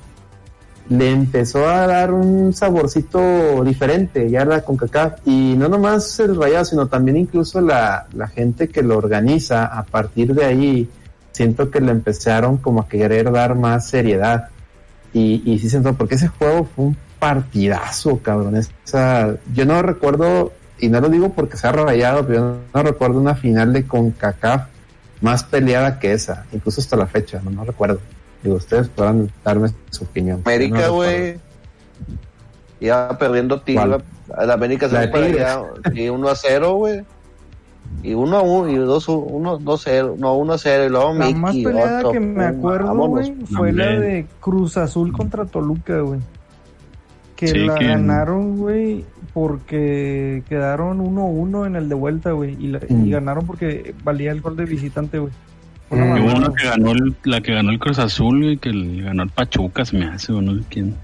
le 0.90 1.10
empezó 1.10 1.70
a 1.70 1.88
dar 1.88 2.12
un 2.12 2.52
saborcito 2.52 3.64
diferente 3.64 4.30
ya 4.30 4.44
la 4.44 4.60
CONCACAF 4.60 5.26
y 5.26 5.56
no 5.58 5.70
nomás 5.70 6.20
el 6.20 6.36
rayado 6.36 6.66
sino 6.66 6.88
también 6.88 7.16
incluso 7.16 7.62
la, 7.62 8.08
la 8.14 8.28
gente 8.28 8.68
que 8.68 8.84
lo 8.84 8.98
organiza 8.98 9.64
a 9.68 9.84
partir 9.84 10.34
de 10.36 10.44
ahí 10.44 10.90
siento 11.32 11.72
que 11.72 11.80
le 11.80 11.92
empezaron 11.92 12.58
como 12.58 12.82
a 12.82 12.90
querer 12.90 13.32
dar 13.32 13.56
más 13.56 13.88
seriedad 13.88 14.50
y, 15.14 15.42
y 15.50 15.60
sí 15.60 15.70
siento 15.70 15.94
porque 15.94 16.16
ese 16.16 16.28
juego 16.28 16.68
fue 16.76 16.86
un 16.88 16.98
partidazo 17.18 18.18
cabrón 18.22 18.58
Esa- 18.86 19.36
yo 19.56 19.66
no 19.66 19.82
recuerdo 19.82 20.52
y 20.80 20.90
no 20.90 21.00
lo 21.00 21.08
digo 21.08 21.30
porque 21.30 21.56
sea 21.56 21.72
rayado 21.72 22.28
pero 22.28 22.40
yo 22.40 22.58
no 22.74 22.84
recuerdo 22.84 23.22
una 23.22 23.36
final 23.36 23.72
de 23.72 23.88
CONCACAF 23.88 24.73
más 25.24 25.44
peleada 25.44 25.98
que 25.98 26.14
esa 26.14 26.46
incluso 26.52 26.80
hasta 26.80 26.96
la 26.96 27.08
fecha 27.08 27.42
no, 27.44 27.50
no 27.50 27.64
recuerdo 27.64 28.00
Digo, 28.44 28.58
ustedes 28.58 28.90
podrán 28.90 29.32
darme 29.44 29.70
su 29.90 30.04
opinión. 30.04 30.42
América, 30.46 30.82
Yo 30.82 30.88
no 30.88 30.94
güey. 30.96 31.40
Iba 32.82 33.18
perdiendo 33.18 33.62
Tigre. 33.62 33.86
¿Cuál? 33.86 34.04
El 34.42 34.52
América 34.52 34.90
se 34.90 34.96
La 34.96 35.08
fue 35.10 35.26
allá. 35.26 35.62
Y 35.94 36.10
1 36.10 36.28
a 36.28 36.36
0, 36.36 36.74
güey. 36.74 37.06
Y 38.02 38.14
1 38.14 38.38
a 38.38 38.42
1, 38.42 38.70
y 38.70 38.76
2 38.76 39.08
1, 39.08 39.58
2 39.60 39.82
0. 39.84 40.16
No, 40.18 40.36
1 40.36 40.54
a 40.54 40.58
0. 40.58 40.86
Y 40.86 40.90
luego 40.90 41.14
La 41.14 41.26
Mickey, 41.26 41.36
más 41.36 41.56
peleada 41.56 42.00
otro, 42.00 42.12
que 42.12 42.20
me 42.20 42.46
acuerdo, 42.46 42.94
güey, 42.94 43.34
fue 43.46 43.72
la 43.72 43.86
hombre. 43.86 44.00
de 44.00 44.26
Cruz 44.42 44.76
Azul 44.76 45.14
contra 45.14 45.46
Toluca, 45.46 46.02
güey. 46.02 46.20
Que 47.46 47.52
Sí, 47.52 47.66
la 47.66 47.76
que- 47.76 47.88
ganaron, 47.88 48.58
güey, 48.58 49.04
porque 49.34 50.44
quedaron 50.48 51.02
1-1 51.02 51.66
en 51.66 51.76
el 51.76 51.90
de 51.90 51.96
vuelta, 51.96 52.32
güey. 52.32 52.56
Y, 52.60 52.68
la- 52.68 52.80
y 52.88 52.94
Mm. 52.94 53.10
ganaron 53.10 53.46
porque 53.46 53.94
valía 54.04 54.32
el 54.32 54.42
gol 54.42 54.56
de 54.56 54.66
visitante, 54.66 55.20
güey. 55.20 55.34
Una 55.90 56.06
Mm. 56.06 56.18
Y 56.18 56.20
una 56.22 56.48
güey. 56.48 56.54
que 56.56 56.68
ganó 56.68 56.92
el, 56.92 57.16
la 57.26 57.42
que 57.42 57.54
ganó 57.54 57.72
el 57.72 57.80
Cruz 57.80 58.00
Azul, 58.00 58.42
güey, 58.42 58.58
que 58.58 58.70
el- 58.70 59.04
ganó 59.04 59.24
el 59.24 59.30
Pachuca, 59.30 59.84
se 59.86 59.98
me 59.98 60.06
hace, 60.06 60.32
o 60.32 60.42
no 60.42 60.56
sé 60.56 60.62
quién. 60.70 60.96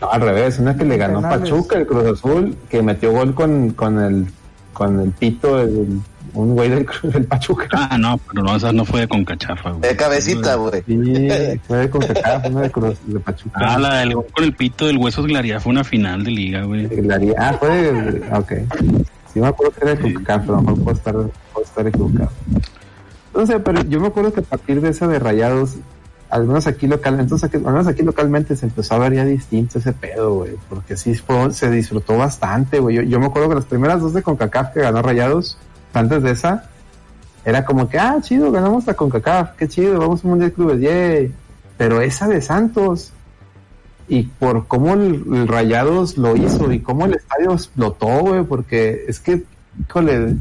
No, 0.00 0.10
al 0.10 0.20
revés, 0.20 0.58
una 0.58 0.76
que 0.76 0.84
le 0.84 0.98
ganó 0.98 1.22
Penales. 1.22 1.50
Pachuca, 1.50 1.78
el 1.78 1.86
Cruz 1.86 2.04
Azul, 2.04 2.54
que 2.68 2.82
metió 2.82 3.12
gol 3.12 3.34
con, 3.34 3.70
con 3.70 3.98
el 4.02 4.26
con 4.74 5.00
el 5.00 5.10
pito, 5.10 5.58
el- 5.58 6.00
un 6.34 6.54
güey 6.54 6.68
del, 6.70 6.84
Cruz- 6.86 7.12
del 7.12 7.24
Pachuca. 7.24 7.66
Ah, 7.72 7.96
no, 7.98 8.18
pero 8.18 8.42
no, 8.42 8.56
esa 8.56 8.72
no 8.72 8.84
fue 8.84 9.00
de 9.00 9.08
Concachafa, 9.08 9.70
güey. 9.70 9.80
De 9.90 9.96
cabecita, 9.96 10.54
güey. 10.56 10.82
Sí, 10.86 11.28
fue 11.66 11.78
de 11.78 11.90
Concacaf, 11.90 12.46
una 12.46 12.60
de 12.62 12.70
Cruz 12.70 12.96
de 13.06 13.20
Pachuca. 13.20 13.58
Ah, 13.62 13.78
la 13.78 13.94
del 13.98 14.14
gol 14.14 14.26
con 14.34 14.44
el 14.44 14.52
pito 14.54 14.86
del 14.86 14.98
Huesos 14.98 15.26
Glaría 15.26 15.60
fue 15.60 15.70
una 15.72 15.84
final 15.84 16.24
de 16.24 16.30
liga, 16.30 16.62
güey. 16.64 16.88
La 17.02 17.14
haría- 17.16 17.34
Ah, 17.38 17.56
fue 17.58 17.70
de, 17.70 18.22
ok. 18.32 18.52
Sí 19.32 19.40
me 19.40 19.48
acuerdo 19.48 19.72
que 19.74 19.80
era 19.84 19.94
de 19.94 20.00
Concacaf, 20.00 20.42
pero 20.42 20.54
a 20.54 20.56
lo 20.56 20.62
mejor 20.62 20.82
puedo 20.84 20.96
estar, 20.96 21.14
puedo 21.14 21.64
estar 21.66 21.86
equivocado. 21.86 22.30
No 23.34 23.46
sé, 23.46 23.60
pero 23.60 23.82
yo 23.82 24.00
me 24.00 24.06
acuerdo 24.06 24.32
que 24.32 24.40
a 24.40 24.44
partir 24.44 24.80
de 24.80 24.88
esa 24.90 25.06
de 25.06 25.18
Rayados, 25.18 25.74
al 26.30 26.46
menos 26.46 26.66
aquí 26.66 26.86
local, 26.86 27.20
entonces 27.20 27.48
aquí- 27.48 27.58
al 27.64 27.72
menos 27.72 27.86
aquí 27.86 28.02
localmente 28.02 28.56
se 28.56 28.66
empezó 28.66 28.94
a 28.94 28.98
ver 28.98 29.14
ya 29.14 29.24
distinto 29.26 29.78
ese 29.78 29.92
pedo, 29.92 30.34
güey, 30.36 30.52
porque 30.70 30.96
sí 30.96 31.14
fue- 31.14 31.52
se 31.52 31.70
disfrutó 31.70 32.16
bastante, 32.16 32.78
güey. 32.80 32.96
Yo, 32.96 33.02
yo 33.02 33.20
me 33.20 33.26
acuerdo 33.26 33.50
que 33.50 33.54
las 33.56 33.66
primeras 33.66 34.00
dos 34.00 34.14
de 34.14 34.22
CONCACAF 34.22 34.72
que 34.72 34.80
ganó 34.80 35.02
Rayados, 35.02 35.58
antes 35.92 36.22
de 36.22 36.30
esa, 36.32 36.68
era 37.44 37.64
como 37.64 37.88
que, 37.88 37.98
ah, 37.98 38.16
chido, 38.20 38.50
ganamos 38.50 38.86
la 38.86 38.94
CONCACAF, 38.94 39.56
qué 39.56 39.68
chido, 39.68 40.00
vamos 40.00 40.20
a 40.20 40.26
un 40.26 40.30
Mundial 40.30 40.50
de 40.50 40.54
Clubes, 40.54 40.80
yay. 40.80 41.34
Pero 41.78 42.00
esa 42.00 42.26
de 42.26 42.40
Santos, 42.40 43.12
y 44.08 44.24
por 44.24 44.66
cómo 44.66 44.94
el, 44.94 45.46
Rayados 45.48 46.16
lo 46.16 46.36
hizo 46.36 46.72
y 46.72 46.80
cómo 46.80 47.06
el 47.06 47.14
estadio 47.14 47.52
explotó, 47.52 48.20
güey, 48.20 48.44
porque 48.44 49.04
es 49.08 49.20
que, 49.20 49.44
híjole, 49.80 50.36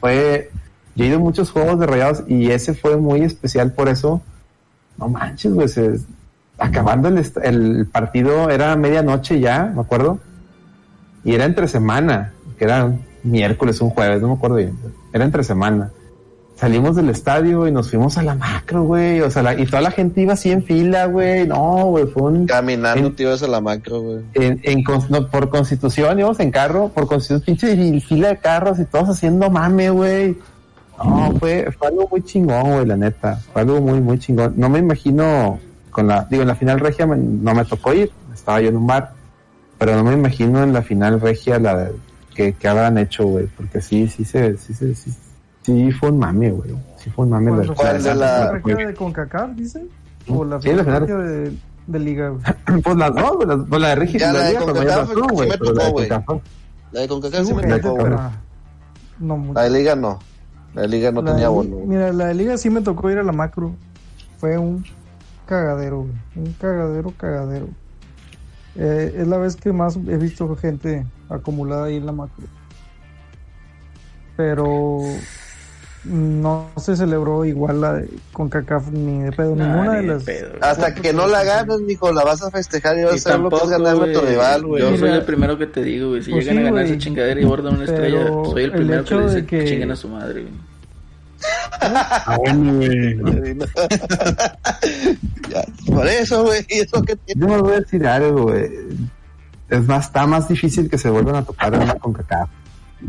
fue, 0.00 0.50
yo 0.94 1.04
he 1.04 1.08
ido 1.08 1.20
muchos 1.20 1.50
juegos 1.50 1.78
de 1.78 1.86
Rayados 1.86 2.24
y 2.28 2.50
ese 2.50 2.74
fue 2.74 2.96
muy 2.96 3.22
especial 3.22 3.72
por 3.72 3.88
eso. 3.88 4.22
No 4.96 5.08
manches, 5.08 5.52
güey, 5.52 5.68
acabando 6.58 7.08
el, 7.08 7.24
el 7.42 7.86
partido 7.86 8.50
era 8.50 8.76
medianoche 8.76 9.40
ya, 9.40 9.72
me 9.74 9.80
acuerdo. 9.80 10.18
y 11.24 11.34
era 11.34 11.44
entre 11.44 11.68
semana, 11.68 12.32
que 12.58 12.64
era 12.64 12.92
miércoles, 13.22 13.80
un 13.80 13.90
jueves, 13.90 14.20
no 14.22 14.28
me 14.28 14.34
acuerdo 14.34 14.56
bien. 14.56 14.76
Era 15.12 15.24
entre 15.24 15.44
semana. 15.44 15.90
Salimos 16.56 16.94
del 16.94 17.08
estadio 17.08 17.66
y 17.66 17.72
nos 17.72 17.88
fuimos 17.88 18.18
a 18.18 18.22
la 18.22 18.34
macro, 18.34 18.82
güey. 18.82 19.22
O 19.22 19.30
sea, 19.30 19.42
la- 19.42 19.58
y 19.58 19.64
toda 19.64 19.80
la 19.80 19.90
gente 19.90 20.20
iba 20.20 20.34
así 20.34 20.50
en 20.52 20.62
fila, 20.62 21.06
güey. 21.06 21.46
No, 21.48 21.86
güey, 21.86 22.06
fue 22.06 22.24
un... 22.24 22.46
Caminando, 22.46 23.06
en- 23.08 23.16
te 23.16 23.22
ibas 23.22 23.42
a 23.42 23.48
la 23.48 23.62
macro, 23.62 24.02
güey. 24.02 24.18
en, 24.34 24.60
en 24.64 24.84
no, 25.08 25.26
por 25.28 25.48
constitución 25.48 26.18
íbamos 26.18 26.38
en 26.40 26.50
carro, 26.50 26.88
por 26.88 27.06
constitución, 27.06 27.42
pinche 27.46 27.72
y- 27.72 28.00
fila 28.02 28.28
de 28.28 28.36
carros 28.36 28.78
y 28.78 28.84
todos 28.84 29.08
haciendo 29.08 29.48
mame, 29.48 29.88
güey. 29.88 30.36
No, 31.02 31.32
fue, 31.40 31.70
fue 31.78 31.88
algo 31.88 32.06
muy 32.10 32.22
chingón, 32.22 32.72
güey, 32.72 32.84
la 32.86 32.96
neta. 32.98 33.36
Fue 33.54 33.62
algo 33.62 33.80
muy, 33.80 33.98
muy 34.02 34.18
chingón. 34.18 34.52
No 34.58 34.68
me 34.68 34.80
imagino 34.80 35.58
con 35.90 36.06
la, 36.08 36.26
digo, 36.28 36.42
en 36.42 36.48
la 36.48 36.54
final 36.56 36.78
regia 36.78 37.06
me- 37.06 37.16
no 37.16 37.54
me 37.54 37.64
tocó 37.64 37.94
ir, 37.94 38.10
estaba 38.34 38.60
yo 38.60 38.68
en 38.68 38.76
un 38.76 38.86
bar, 38.86 39.12
pero 39.78 39.96
no 39.96 40.04
me 40.04 40.12
imagino 40.12 40.62
en 40.62 40.74
la 40.74 40.82
final 40.82 41.22
regia 41.22 41.58
la 41.58 41.74
de- 41.74 41.92
que, 42.44 42.52
que 42.54 42.68
habrán 42.68 42.96
hecho, 42.98 43.24
güey, 43.26 43.46
porque 43.48 43.80
sí, 43.80 44.08
sí 44.08 44.24
se, 44.24 44.56
sí 44.56 44.72
se, 44.74 44.94
sí, 44.94 45.12
sí 45.62 45.92
fue 45.92 46.10
un 46.10 46.18
mame, 46.18 46.50
güey. 46.50 46.70
Sí 46.98 47.10
fue 47.10 47.24
un 47.24 47.30
mame. 47.32 47.50
¿Cuál, 47.50 47.66
la- 47.68 47.74
¿Cuál 47.74 48.02
de 48.02 48.14
la- 48.14 48.52
regia 48.52 48.86
de 48.86 48.94
CONCACAF, 48.94 49.50
dice? 49.56 49.86
¿O 50.28 50.44
la 50.44 50.60
Sí, 50.60 50.72
la 50.72 50.84
final. 50.84 51.06
de, 51.06 51.52
de 51.86 51.98
Liga, 51.98 52.28
güey? 52.30 52.42
Pues 52.82 52.96
las 52.96 53.14
dos, 53.14 53.36
güey, 53.36 53.48
las- 53.48 53.66
pues 53.68 53.80
la 53.82 53.88
de 53.88 53.94
regia 53.96 54.16
y 54.16 54.20
Ya, 54.20 54.32
la 54.32 54.38
la 54.38 54.44
de 54.46 54.50
liga, 54.52 54.64
pues 54.64 54.74
no 54.74 54.80
hay 54.80 54.86
CONCACAF 54.86 55.08
sí 55.08 55.14
güey, 55.34 55.48
me 55.48 55.54
la 55.54 55.58
tocó, 55.58 55.90
güey. 55.92 56.08
CONCACAF. 56.08 56.42
La 56.92 57.00
de 57.00 57.08
CONCACAF 57.08 57.40
sí 57.40 57.46
Sí, 57.46 57.54
me 57.54 57.78
tocó, 57.78 57.96
pero 58.02 58.16
güey. 58.16 58.28
No 59.20 59.36
mucho. 59.36 59.52
La 59.54 59.62
de 59.64 59.70
Liga 59.70 59.96
no. 59.96 60.18
La 60.74 60.82
de 60.82 60.88
Liga 60.88 61.12
no 61.12 61.20
La 61.22 61.32
tenía 61.32 61.48
bono. 61.50 61.76
Mira, 61.86 62.12
la 62.12 62.26
de 62.28 62.34
Liga 62.34 62.56
sí 62.56 62.70
me 62.70 62.80
tocó 62.80 63.10
ir 63.10 63.18
a 63.18 63.22
la 63.22 63.32
macro. 63.32 63.72
Fue 64.38 64.56
un 64.56 64.82
cagadero, 65.46 66.02
güey. 66.04 66.12
Un 66.36 66.52
cagadero, 66.54 67.12
cagadero. 67.18 67.68
Eh, 68.76 69.14
es 69.18 69.26
la 69.28 69.36
vez 69.36 69.56
que 69.56 69.72
más 69.72 69.96
he 69.96 70.16
visto 70.16 70.54
gente 70.56 71.04
acumulada 71.30 71.84
ahí 71.86 71.96
en 71.96 72.06
la 72.06 72.12
macro. 72.12 72.44
Pero 74.36 75.00
no 76.04 76.70
se 76.78 76.96
celebró 76.96 77.44
igual 77.44 77.80
la 77.82 77.92
de 77.94 78.08
CONCACAF 78.32 78.88
ni 78.88 79.20
de 79.22 79.32
pedo. 79.32 79.54
Nah, 79.54 79.66
Ninguna 79.66 79.92
de 79.92 80.00
ni 80.00 80.06
de 80.08 80.14
las. 80.14 80.22
pedo. 80.24 80.52
Hasta 80.62 80.94
que 80.94 81.12
no 81.12 81.26
la 81.26 81.44
ganes, 81.44 81.80
mijo, 81.82 82.10
la 82.12 82.24
vas 82.24 82.42
a 82.42 82.50
festejar 82.50 82.98
y 82.98 83.02
vas 83.04 83.12
a 83.12 83.16
Y 83.16 83.18
saber 83.18 83.40
lo 83.40 83.50
que 83.50 84.10
a 84.10 84.12
tu 84.14 84.20
rival, 84.26 84.64
güey. 84.66 84.82
Yo 84.82 84.96
soy 84.96 85.10
el 85.10 85.24
primero 85.24 85.58
que 85.58 85.66
te 85.66 85.82
digo, 85.82 86.08
güey. 86.10 86.22
Si 86.22 86.30
pues 86.30 86.44
llegan 86.46 86.62
sí, 86.62 86.68
a 86.68 86.70
ganar 86.72 86.86
esa 86.86 86.98
chingadera 86.98 87.40
y 87.40 87.44
bordan 87.44 87.74
una 87.74 87.84
estrella, 87.84 88.18
Pero 88.24 88.44
soy 88.46 88.62
el 88.64 88.70
el 88.70 88.76
primero 88.76 89.04
que 89.04 89.14
le 89.14 89.24
dice 89.26 89.46
que 89.46 89.58
que- 89.58 89.64
chinguen 89.66 89.90
a 89.90 89.96
su 89.96 90.08
madre, 90.08 90.42
güey. 90.42 90.54
Ah, 91.82 92.36
bueno, 92.38 92.74
güey. 92.74 93.58
Ya, 95.50 95.64
Por 95.92 96.06
eso, 96.06 96.44
güey, 96.44 96.64
y 96.68 96.80
eso 96.80 97.02
que 97.02 97.16
tiene. 97.16 97.40
Yo 97.40 97.48
me 97.48 97.58
voy 97.60 97.72
a 97.74 97.80
decir 97.80 98.06
algo, 98.06 98.42
güey. 98.44 98.70
Es 99.70 99.86
más, 99.86 100.06
está 100.06 100.26
más 100.26 100.48
difícil 100.48 100.90
que 100.90 100.98
se 100.98 101.08
vuelvan 101.10 101.36
a 101.36 101.44
tocar 101.44 101.72
en 101.74 101.82
una 101.82 101.94
CONCACAF. 101.94 102.48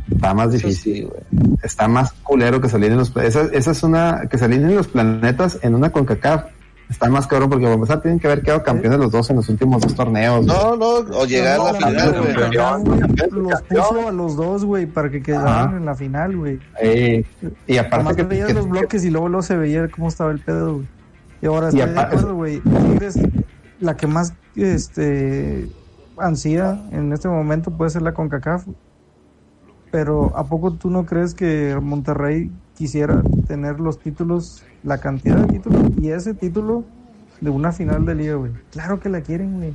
Está 0.09 0.33
más 0.33 0.51
difícil. 0.51 0.95
sí, 0.95 1.01
güey. 1.03 1.55
Está 1.63 1.87
más 1.87 2.13
culero 2.23 2.61
que 2.61 2.69
salir 2.69 2.91
en 2.91 2.97
los... 2.99 3.15
Esa, 3.17 3.41
esa 3.51 3.71
es 3.71 3.83
una... 3.83 4.21
Que 4.29 4.37
salir 4.37 4.61
en 4.61 4.75
los 4.75 4.87
planetas 4.87 5.59
en 5.63 5.75
una 5.75 5.89
CONCACAF. 5.89 6.45
Está 6.89 7.09
más 7.09 7.25
cabrón 7.25 7.49
porque 7.49 7.63
para 7.63 7.75
empezar 7.75 8.01
tienen 8.01 8.19
que 8.19 8.27
haber 8.27 8.41
quedado 8.41 8.63
campeones 8.63 8.99
los 8.99 9.11
dos 9.11 9.29
en 9.29 9.37
los 9.37 9.47
últimos 9.49 9.81
dos 9.81 9.95
torneos. 9.95 10.45
güey. 10.45 10.57
No, 10.57 10.75
no, 10.75 10.85
o 11.17 11.25
llegar 11.25 11.57
a 11.59 11.63
la 11.63 11.71
No, 11.71 11.77
final, 11.87 12.11
la 12.11 12.77
güey. 12.77 12.99
Güey, 12.99 13.31
Los 13.49 13.61
puso 13.61 14.07
a 14.07 14.11
los 14.11 14.35
dos, 14.35 14.65
güey, 14.65 14.85
para 14.87 15.09
que 15.09 15.21
quedaran 15.23 15.67
Ajá. 15.69 15.77
en 15.77 15.85
la 15.85 15.95
final, 15.95 16.35
güey. 16.37 16.59
Eh, 16.81 17.23
y 17.65 17.77
aparte 17.77 17.95
Además 17.95 18.15
que, 18.17 18.23
veías 18.23 18.47
que- 18.47 18.53
los 18.55 18.67
bloques 18.67 19.05
y 19.05 19.09
luego, 19.09 19.29
luego 19.29 19.41
se 19.41 19.55
veía 19.55 19.87
cómo 19.87 20.09
estaba 20.09 20.31
el 20.31 20.39
pedo, 20.39 20.73
güy. 20.75 20.87
Y 21.41 21.45
ahora 21.45 21.69
Y 21.71 21.79
estoy 21.79 21.93
de 21.93 21.99
acuerdo, 22.01 22.35
güey. 22.35 22.59
Tigres, 22.59 23.19
la 23.79 23.95
que 23.95 24.07
más 24.07 24.33
este 24.55 25.69
ansía 26.21 26.81
en 26.91 27.11
este 27.13 27.27
momento 27.27 27.71
puede 27.71 27.89
ser 27.91 28.01
la 28.01 28.13
CONCACAF. 28.13 28.65
Pero 29.91 30.31
¿a 30.37 30.45
poco 30.45 30.71
tú 30.73 30.89
no 30.89 31.05
crees 31.05 31.33
que 31.33 31.77
Monterrey 31.81 32.49
quisiera 32.77 33.21
tener 33.47 33.79
los 33.79 33.99
títulos, 33.99 34.63
la 34.83 34.99
cantidad 34.99 35.35
de 35.37 35.47
títulos 35.47 35.81
y 35.99 36.09
ese 36.11 36.33
título 36.33 36.85
de 37.41 37.49
una 37.49 37.71
final 37.73 38.05
de 38.05 38.15
liga, 38.15 38.35
güey? 38.35 38.51
Claro 38.71 38.99
que 39.01 39.09
la 39.09 39.21
quieren, 39.21 39.57
güey. 39.57 39.73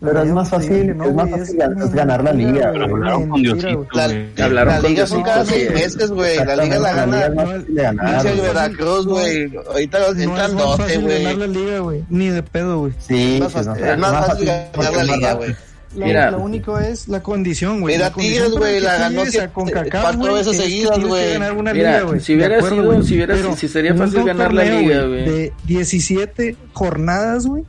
La 0.00 0.10
Pero 0.10 0.22
es 0.22 0.32
más 0.32 0.48
fácil- 0.48 0.96
no, 0.96 1.04
es 1.06 1.12
más 1.14 1.28
güey, 1.28 1.40
fácil 1.40 1.60
es 1.60 1.92
ganar 1.92 2.22
la 2.22 2.32
liga, 2.32 2.70
güey, 2.70 2.78
güey. 2.88 2.92
Hablaron 2.92 3.28
con 3.28 3.42
Diosito, 3.42 3.76
güey. 3.78 3.88
La, 3.92 4.06
güey. 4.06 4.52
La 4.54 4.80
con 4.80 4.90
liga 4.90 5.06
son 5.08 5.22
cada 5.24 5.44
seis 5.44 5.70
meses, 5.74 6.10
güey. 6.12 6.36
La 6.38 6.56
liga 6.56 6.78
la 6.78 6.92
gana 6.94 7.06
liga 7.16 7.26
es 7.26 7.34
más 7.34 7.44
fácil 7.50 7.74
de 7.74 7.82
ganar, 7.82 8.06
pinche 8.22 8.36
güey. 8.36 8.48
Veracruz, 8.48 9.06
güey. 9.06 9.56
Ahorita 9.68 9.98
No 9.98 10.06
entran 10.06 10.46
es 10.50 10.54
más 10.54 10.64
12, 10.64 10.82
fácil 10.84 11.00
ganar 11.08 11.20
güey. 11.20 11.36
la 11.36 11.46
liga, 11.48 11.78
güey. 11.80 12.04
Ni 12.08 12.28
de 12.28 12.42
pedo, 12.44 12.78
güey. 12.78 12.92
Sí, 13.00 13.34
Es 13.34 13.40
más 13.40 13.52
fácil- 13.52 13.72
no, 13.82 13.86
es 13.92 13.98
más 13.98 14.26
fácil 14.28 14.46
ganar 14.46 14.94
la 14.94 15.02
liga, 15.04 15.32
güey. 15.34 15.56
La, 15.98 16.06
Mira. 16.06 16.30
la 16.30 16.36
única 16.38 16.86
es 16.88 17.08
la 17.08 17.22
condición, 17.22 17.80
güey. 17.80 17.96
Mira, 17.96 18.12
Tigres, 18.12 18.50
güey, 18.52 18.80
la 18.80 18.98
ganó 18.98 19.22
a 19.22 19.26
siete- 19.26 19.48
CONCACAF, 19.52 20.02
cuatro 20.16 20.34
veces 20.34 20.56
seguidas, 20.56 20.98
güey. 21.00 21.38
Mira, 21.38 21.72
liga, 22.02 22.20
si 22.20 22.34
hubiera 22.36 22.56
acuerdo, 22.56 22.76
sido- 22.76 22.86
güey. 22.92 23.02
si 23.06 23.14
hubiera- 23.14 23.56
si 23.56 23.68
sería 23.68 23.94
fácil 23.94 24.24
ganar 24.24 24.54
la 24.54 24.64
liga, 24.64 25.04
güey. 25.06 25.24
De 25.24 25.52
17 25.64 26.56
jornadas, 26.72 27.46
güey, 27.46 27.64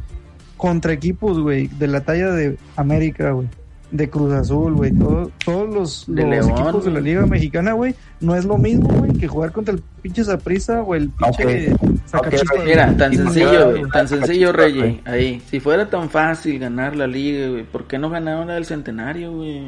contra 0.57 0.93
equipos, 0.93 1.39
güey, 1.39 1.67
de 1.67 1.87
la 1.87 2.01
talla 2.01 2.31
de 2.31 2.57
América, 2.75 3.31
güey. 3.31 3.47
De 3.91 4.09
Cruz 4.09 4.31
Azul, 4.33 4.73
güey. 4.75 4.91
Todo- 4.91 5.31
todos 5.43 5.73
los, 5.73 6.05
De 6.07 6.21
los 6.21 6.45
León, 6.47 6.49
equipos 6.51 6.85
de 6.85 6.91
la. 6.91 6.99
Liga 6.99 7.25
Mexicana, 7.25 7.73
güey, 7.73 7.95
no 8.21 8.35
es 8.35 8.45
lo 8.45 8.57
mismo, 8.57 8.87
güey, 8.89 9.13
que 9.13 9.27
jugar 9.27 9.51
contra 9.51 9.73
el 9.73 9.81
pinche 10.01 10.23
Zaprisa 10.23 10.83
o 10.83 10.93
el 10.95 11.09
pinche 11.09 11.73
Ok. 11.73 11.79
Sacachispas, 12.05 12.49
Ok, 12.51 12.55
güey. 12.57 12.67
Mira, 12.69 12.95
tan 12.97 13.13
sencillo, 13.15 13.87
tan 13.91 14.07
sencillo, 14.07 14.51
Reggie, 14.51 15.01
ahí. 15.05 15.41
Si 15.49 15.59
fuera 15.59 15.89
tan 15.89 16.09
fácil 16.09 16.59
ganar 16.59 16.95
la 16.95 17.07
liga, 17.07 17.47
güey, 17.49 17.63
¿por 17.63 17.85
qué 17.85 17.97
no 17.97 18.09
ganaron 18.09 18.47
la 18.47 18.53
del 18.55 18.65
centenario, 18.65 19.31
güey? 19.31 19.63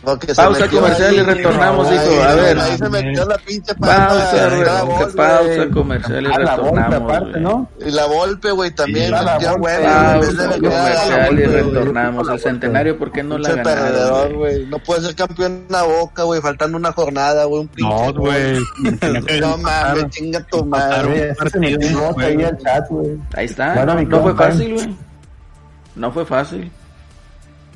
Se 0.00 0.34
Pausa 0.34 0.66
comercial 0.68 1.10
ahí, 1.10 1.16
y 1.18 1.22
retornamos, 1.22 1.86
hijo, 1.92 2.22
a 2.22 2.34
ver. 2.34 2.58
Ahí 2.58 2.78
se 2.78 2.88
metió 2.88 3.24
la 3.26 3.36
pinche. 3.36 3.74
Pausa, 3.74 4.48
que 4.48 4.84
Volpe, 4.86 5.16
pausa 5.16 5.54
güey. 5.56 5.70
comercial 5.70 6.24
y 6.24 6.26
Ah, 6.32 6.38
la 6.38 6.56
retornamos, 6.56 7.02
aparte. 7.02 7.40
¿no? 7.40 7.68
Y 7.84 7.90
la 7.90 8.06
Volpe, 8.06 8.50
güey, 8.50 8.70
también 8.74 9.04
Sí, 9.06 9.10
la 9.10 9.22
metió 9.34 9.52
de 9.52 9.58
Pausa 9.84 10.58
comercial 10.58 11.38
y 11.38 11.44
retornamos. 11.44 12.28
El 12.30 12.40
centenario, 12.40 12.98
¿por 12.98 13.12
qué 13.12 13.22
no 13.22 13.36
la 13.36 13.52
ganaron? 13.54 14.36
güey? 14.36 14.66
No 14.66 14.78
puede 14.78 15.02
ser 15.02 15.14
campeón 15.14 15.52
en 15.52 15.72
la 15.72 15.82
boca, 15.82 16.22
güey, 16.22 16.40
faltando 16.40 16.78
una 16.78 16.92
jornada, 16.92 17.44
güey, 17.44 17.60
un 17.60 17.68
pinche. 17.68 17.94
No, 17.94 18.12
güey. 18.14 18.58
que 19.26 19.40
No 19.40 19.58
mames, 19.58 20.08
chinga 20.10 20.40
tu 20.46 20.64
madre. 20.64 21.34
Ahí 22.16 22.42
al 22.42 22.56
chat, 22.58 22.88
güey. 22.88 23.18
Ahí 23.34 23.44
está, 23.44 23.74
Bueno, 23.74 24.00
no, 24.02 24.22
fue 24.22 24.34
fácil, 24.34 24.74
güey. 24.74 24.96
No 25.94 26.10
fue 26.10 26.24
fácil. 26.24 26.70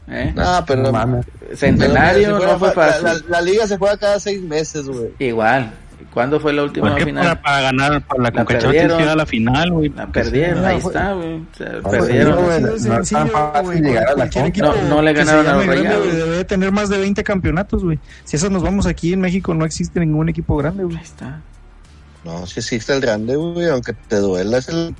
¿Eh? 0.09 0.33
No, 0.37 0.65
pero. 0.67 0.83
No 0.83 0.93
mames. 0.93 1.27
Centenario 1.55 2.39
pero 2.39 2.39
si 2.39 2.39
fuera 2.39 2.53
no 2.53 2.59
fue 2.59 2.69
la- 2.69 2.75
fácil. 2.75 3.05
La, 3.05 3.39
la 3.39 3.41
liga 3.41 3.67
se 3.67 3.79
juega 3.79 3.97
cada 3.97 4.21
seis 4.21 4.43
meses, 4.43 4.87
güey. 4.87 5.11
Igual. 5.19 5.73
¿Cuándo 6.13 6.39
fue 6.39 6.53
la 6.53 6.63
última 6.63 6.91
¿Por 6.91 6.99
qué 6.99 7.05
final? 7.07 7.25
para, 7.25 7.43
para 7.43 7.61
ganar 7.63 8.03
para 8.07 8.23
la 8.25 8.31
La 8.31 8.45
perdieron. 8.45 8.99
llega 8.99 9.13
a 9.13 9.17
la 9.17 9.27
final, 9.27 9.71
güey? 9.73 9.89
La 9.89 10.07
perdieron, 10.07 10.63
No, 10.63 10.69
ahí 10.69 10.81
fue- 10.81 10.93
está, 10.93 11.13
güey. 11.13 11.35
O 11.35 11.47
sea, 11.57 11.69
No, 11.83 11.91
perdieron. 11.91 12.37
no 14.89 15.03
le 15.03 15.13
ganaron 15.13 15.47
a 15.47 15.55
los 15.57 15.67
Rayados. 15.67 16.13
Debe 16.13 16.45
tener 16.45 16.73
más 16.73 16.89
de 16.89 16.99
20 16.99 17.23
campeonatos, 17.25 17.83
güey. 17.85 17.99
Si 18.25 18.37
eso 18.37 18.51
nos 18.51 18.63
vamos 18.63 18.87
aquí 18.87 19.13
en 19.13 19.21
México, 19.21 19.55
no 19.55 19.65
existe 19.65 20.01
ningún 20.01 20.29
equipo 20.29 20.57
grande, 20.57 20.85
güey. 20.85 20.97
Ahí 20.97 21.03
está. 21.03 21.41
No, 22.25 22.47
si 22.47 22.61
existe 22.61 22.93
el 22.95 23.01
grande, 23.01 23.37
güey, 23.37 23.69
aunque 23.69 23.93
te 23.93 24.17
duela, 24.17 24.59
es 24.59 24.69
el. 24.69 24.95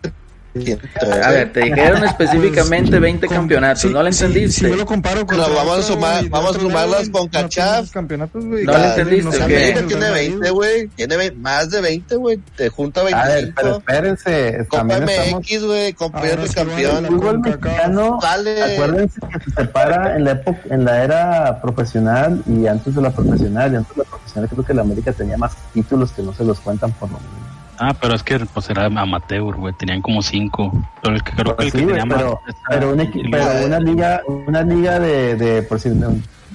A 1.25 1.31
ver, 1.31 1.53
te 1.53 1.61
dijeron 1.63 2.05
específicamente 2.05 2.99
20 3.01 3.27
Con- 3.27 3.37
campeonatos, 3.39 3.81
sí, 3.83 3.89
¿no 3.89 4.01
sí, 4.13 4.25
entendiste? 4.25 4.61
Si 4.61 4.69
yo 4.71 4.77
lo 4.77 4.87
comparo 4.87 5.27
con. 5.27 5.37
No, 5.37 5.53
vamos 5.53 5.79
a 5.79 5.83
sumar- 5.83 6.29
vamos 6.29 6.57
a 6.57 6.61
sumarlas 6.61 7.09
con 7.11 7.29
Cachaf. 7.29 7.91
campeonatos, 7.91 8.45
güey. 8.45 8.65
No 8.65 8.73
le 8.73 8.79
Cada- 8.79 8.89
entendiste, 8.91 9.33
sé, 9.33 9.39
¿o 9.41 9.45
América 9.45 9.81
no 9.81 9.87
tiene 9.89 10.07
sé, 10.07 10.13
20, 10.13 10.51
güey. 10.51 10.89
Tiene 10.89 11.17
ve- 11.17 11.33
más 11.33 11.71
de 11.71 11.81
20, 11.81 12.17
güey. 12.17 12.39
Te 12.57 12.69
junta 12.69 13.01
A 13.01 13.05
ver, 13.05 13.13
pero 13.15 13.29
25. 13.35 13.79
espérense. 13.79 14.67
Copa. 14.69 14.85
MX, 14.85 15.65
güey. 15.65 15.93
Campeón 15.95 16.47
campeón. 16.55 17.03
la- 17.03 17.09
fútbol 17.09 17.39
mexicano, 17.41 18.19
Vale. 18.23 18.63
acuérdense 18.75 19.21
que 19.21 19.41
se 19.45 19.51
separa 19.57 20.17
en 20.17 20.25
la 20.25 20.31
época, 20.33 20.61
en 20.71 20.85
la 20.85 21.03
era 21.05 21.61
profesional 21.61 22.43
y 22.47 22.67
antes 22.69 22.95
de 22.95 23.03
la 23.03 23.11
profesional. 23.11 23.73
Y 23.73 23.77
antes 23.77 23.97
de 23.97 24.03
la 24.05 24.09
profesional 24.09 24.49
creo 24.51 24.65
que 24.65 24.75
la 24.75 24.83
América 24.83 25.13
tenía 25.13 25.37
más 25.37 25.53
títulos 25.73 26.13
que 26.13 26.23
no 26.23 26.33
se 26.33 26.45
los 26.45 26.61
cuentan 26.61 26.93
por 26.93 27.11
lo 27.11 27.19
menos. 27.19 27.54
Ah, 27.79 27.95
pero 28.01 28.15
es 28.15 28.23
que 28.23 28.39
pues 28.41 28.71
era 28.71 28.87
amateur, 28.87 29.57
güey. 29.57 29.75
Tenían 29.75 30.01
como 30.03 30.23
cinco. 30.23 30.73
Pero 31.03 31.17
el 31.17 31.23
que 31.23 31.33
creo 31.33 31.45
que 31.57 31.65
Pues 31.65 31.67
el 31.67 31.73
sí, 31.73 31.79
que 31.79 31.85
güey, 31.93 31.99
tenía 32.01 32.17
pero, 32.17 32.41
más. 32.47 32.57
pero, 32.69 32.93
un 32.93 32.99
equi- 33.01 33.29
pero 33.31 33.67
una 33.67 33.79
liga, 33.81 34.23
una 34.27 34.63
liga 34.63 34.99
de, 35.01 35.35
de 35.37 35.63
por 35.63 35.81
si 35.81 35.91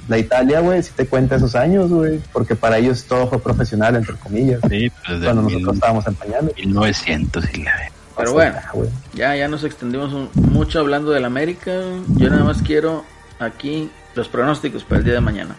la 0.07 0.17
Italia, 0.17 0.59
güey, 0.61 0.81
si 0.81 0.91
te 0.93 1.05
cuenta 1.07 1.35
esos 1.35 1.55
años, 1.55 1.89
güey, 1.89 2.19
porque 2.31 2.55
para 2.55 2.77
ellos 2.77 3.05
todo 3.05 3.27
fue 3.27 3.39
profesional, 3.39 3.95
entre 3.95 4.15
comillas, 4.15 4.59
Sí, 4.69 4.89
pues 5.05 5.19
de 5.19 5.25
cuando 5.25 5.41
nosotros 5.43 5.61
mil- 5.67 5.73
estábamos 5.75 6.07
en 6.07 6.15
pañales. 6.15 6.55
1900 6.57 7.45
y 7.53 7.63
la. 7.63 7.71
Pero 8.17 8.33
bueno, 8.33 8.55
Ah, 8.65 8.69
güey. 8.73 8.89
ya, 9.13 9.35
ya 9.35 9.47
nos 9.47 9.63
extendimos 9.63 10.11
un- 10.13 10.29
mucho 10.35 10.79
hablando 10.79 11.11
del 11.11 11.25
América. 11.25 11.71
Yo 12.15 12.29
nada 12.29 12.43
más 12.43 12.61
quiero 12.61 13.03
aquí 13.39 13.89
los 14.15 14.27
pronósticos 14.29 14.83
para 14.83 14.99
el 14.99 15.05
día 15.05 15.13
de 15.15 15.21
mañana. 15.21 15.55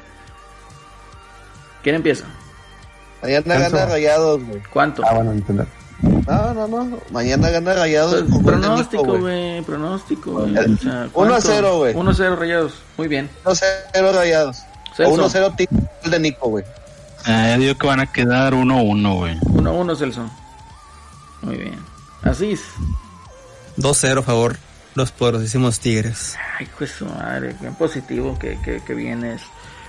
¿Quién 1.82 1.94
empieza? 1.96 2.26
Mañana 3.22 3.58
gana 3.58 3.86
rayados, 3.86 4.44
güey. 4.44 4.62
¿Cuánto? 4.72 5.02
Ah, 5.06 5.14
bueno, 5.14 5.32
entender. 5.32 5.66
No, 6.02 6.54
no, 6.54 6.66
no. 6.66 6.98
Mañana 7.10 7.50
gana 7.50 7.74
Rayados 7.74 8.24
Pues, 8.30 8.42
pronóstico, 8.42 9.18
güey. 9.18 9.60
pronóstico, 9.62 10.30
güey. 10.32 10.56
Eh, 10.56 10.60
O 10.60 10.76
sea, 10.78 10.92
1 10.92 11.04
a 11.04 11.08
¿cuánto? 11.12 11.40
0, 11.42 11.76
güey. 11.78 11.94
1 11.94 12.10
a 12.10 12.14
0 12.14 12.36
rayados. 12.36 12.74
Muy 12.96 13.08
bien. 13.08 13.28
1-0 13.44 14.12
Rayados. 14.14 14.56
Celso. 14.96 15.12
1-0 15.28 15.56
Tigres, 15.56 15.84
gol 16.02 16.10
de 16.10 16.18
Nico, 16.20 16.48
güey. 16.48 16.64
Ah, 17.26 17.50
yo 17.54 17.58
digo 17.60 17.74
que 17.76 17.86
van 17.86 18.00
a 18.00 18.10
quedar 18.10 18.54
1-1, 18.54 19.14
güey. 19.18 19.38
1 19.42 19.68
a 19.70 19.72
1 19.74 19.96
Celso. 19.96 20.30
Muy 21.42 21.56
bien. 21.56 21.78
Así 22.22 22.52
es. 22.52 22.62
2-0 23.76 24.18
a 24.20 24.22
favor 24.22 24.56
los 24.94 25.12
poderosísimos 25.12 25.80
Tigres. 25.80 26.36
Ay, 26.58 26.66
pues 26.78 26.92
su 26.92 27.04
madre, 27.06 27.54
qué 27.60 27.70
positivo 27.72 28.38
que, 28.38 28.58
que, 28.62 28.82
que 28.82 28.94
vienes. 28.94 29.42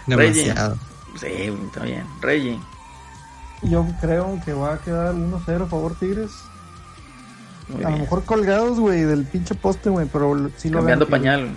Reggie. 0.08 0.44
Demasiado. 0.44 0.78
Sí, 1.20 1.28
está 1.68 1.84
bien. 1.84 2.06
Reggie. 2.22 2.60
Yo 3.64 3.86
creo 4.02 4.40
que 4.44 4.54
va 4.54 4.74
a 4.74 4.78
quedar 4.80 5.14
1-0 5.14 5.64
a 5.64 5.68
favor 5.68 5.96
Tigres. 6.00 6.32
Muy 7.70 7.80
A 7.80 7.84
lo 7.84 7.90
bien. 7.90 8.02
mejor 8.02 8.24
colgados, 8.26 8.80
güey, 8.80 9.02
del 9.02 9.24
pinche 9.26 9.56
poste, 9.56 9.90
güey, 9.90 10.08
pero 10.12 10.34
lo- 10.36 10.50
sí 10.58 10.70
lo 10.70 10.80
Cambiando 10.80 11.06
gana 11.06 11.18
Tigres. 11.18 11.36
pañal. 11.38 11.56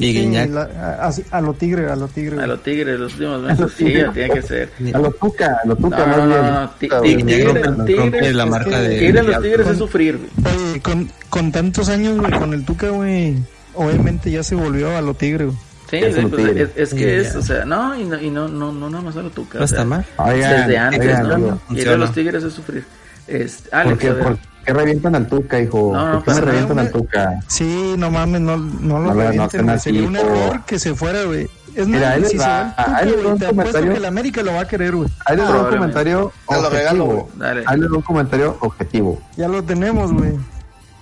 Y 0.00 0.12
Sí, 0.12 0.20
Guiñac. 0.20 0.50
la- 0.50 1.00
a, 1.32 1.36
a 1.36 1.40
lo 1.40 1.54
tigre, 1.54 1.90
a 1.90 1.96
lo 1.96 2.06
tigre. 2.08 2.34
A 2.34 2.36
güey. 2.36 2.48
los 2.48 2.62
tigres, 2.62 3.00
los 3.00 3.12
últimos 3.14 3.42
meses. 3.42 3.72
Sí, 3.76 3.84
tiene 4.14 4.30
que 4.32 4.42
ser. 4.42 4.70
A 4.94 4.98
lo 4.98 5.10
Tuca, 5.10 5.58
a 5.62 5.66
lo 5.66 5.74
No, 5.74 5.80
Tuca 5.80 5.98
no, 5.98 6.06
más 6.06 6.16
no, 6.18 6.26
no, 6.26 6.60
no. 6.60 6.70
Ti- 6.70 6.88
Guiñac 6.88 7.02
ti- 7.02 7.08
Guiñac 7.16 7.26
Tigres, 7.26 7.66
rompe, 7.66 7.96
rompe 7.96 8.12
tigres, 8.18 8.34
la 8.34 8.46
marca 8.46 8.78
de. 8.80 8.98
tigres, 8.98 9.26
los 9.26 9.42
tigres 9.42 9.66
es 9.68 9.78
sufrir, 9.78 10.18
güey. 10.18 10.80
Con, 10.80 11.10
con 11.28 11.52
tantos 11.52 11.88
años, 11.88 12.16
güey, 12.18 12.32
con 12.38 12.54
el 12.54 12.64
Tuca, 12.64 12.90
güey, 12.90 13.36
obviamente 13.74 14.30
ya 14.30 14.42
se 14.44 14.54
volvió 14.54 14.96
a 14.96 15.00
lo 15.00 15.14
tigre, 15.14 15.46
güey. 15.46 15.56
Sí, 15.90 15.96
Es 15.96 16.16
pues, 16.28 16.56
es, 16.56 16.70
es 16.76 16.90
que 16.94 17.22
Sí, 17.22 17.28
es, 17.28 17.34
o 17.36 17.42
sea, 17.42 17.64
no, 17.64 17.96
y 17.98 18.04
no, 18.04 18.20
y 18.20 18.30
no, 18.30 18.46
no, 18.48 18.72
no 18.72 18.90
nada 18.90 19.02
más 19.02 19.16
a 19.16 19.22
lo 19.22 19.30
tuca. 19.30 19.58
No 19.58 19.64
está 19.64 19.84
mal. 19.84 20.04
Oigan, 20.18 20.66
Desde 20.66 20.78
antes, 20.78 21.00
oigan, 21.00 21.28
¿no? 21.28 21.34
algo. 21.34 21.60
Ir 21.70 21.88
a 21.88 21.96
los 21.96 22.12
tigres 22.12 22.44
es 22.44 22.52
sufrir. 22.52 22.84
Este, 23.26 23.70
¿Por 23.70 23.78
Alex, 23.78 23.98
qué, 23.98 24.08
a 24.08 24.12
ver. 24.12 24.22
por 24.24 24.38
qué 24.64 24.72
revientan 24.74 25.14
al 25.14 25.26
Tuca, 25.26 25.60
hijo? 25.60 25.90
No, 25.94 26.06
no, 26.06 26.12
¿Por 26.12 26.24
qué 26.24 26.30
me 26.30 26.34
pasa 26.36 26.40
revientan 26.46 26.76
nada, 26.76 26.88
al 26.88 26.92
Tuca? 26.92 27.40
Sí, 27.46 27.94
no 27.98 28.10
mames, 28.10 28.40
no, 28.40 28.56
no 28.56 28.68
No, 28.80 28.98
lo 28.98 29.00
no, 29.00 29.14
no 29.14 29.22
revienten, 29.22 29.70
así, 29.70 29.84
Sería 29.90 30.08
un 30.08 30.16
error 30.16 30.64
que 30.66 30.78
se 30.78 30.94
fuera, 30.94 31.24
güey. 31.24 31.48
Es 31.74 31.86
Mira, 31.86 32.10
ahí 32.12 32.20
les 32.22 32.30
si 32.32 32.38
va, 32.38 32.74
va 32.76 32.96
ahí 32.96 33.06
les 33.10 33.24
va 33.24 33.32
un 33.32 33.38
comentario. 33.38 33.92
que 33.92 33.98
el 33.98 34.04
América 34.04 34.42
lo 34.42 34.52
va 34.54 34.60
a 34.62 34.68
querer, 34.68 34.94
güey. 34.96 35.08
Ahí 35.26 35.36
les 35.36 35.46
doy 35.46 35.58
un 35.58 35.70
comentario 35.70 36.32
objetivo. 36.46 37.30
Ahí 37.66 37.78
les 37.78 37.88
doy 37.88 37.96
un 37.96 38.02
comentario 38.02 38.56
objetivo. 38.60 39.22
Ya 39.36 39.46
lo 39.48 39.62
tenemos, 39.62 40.12
güey. 40.12 40.32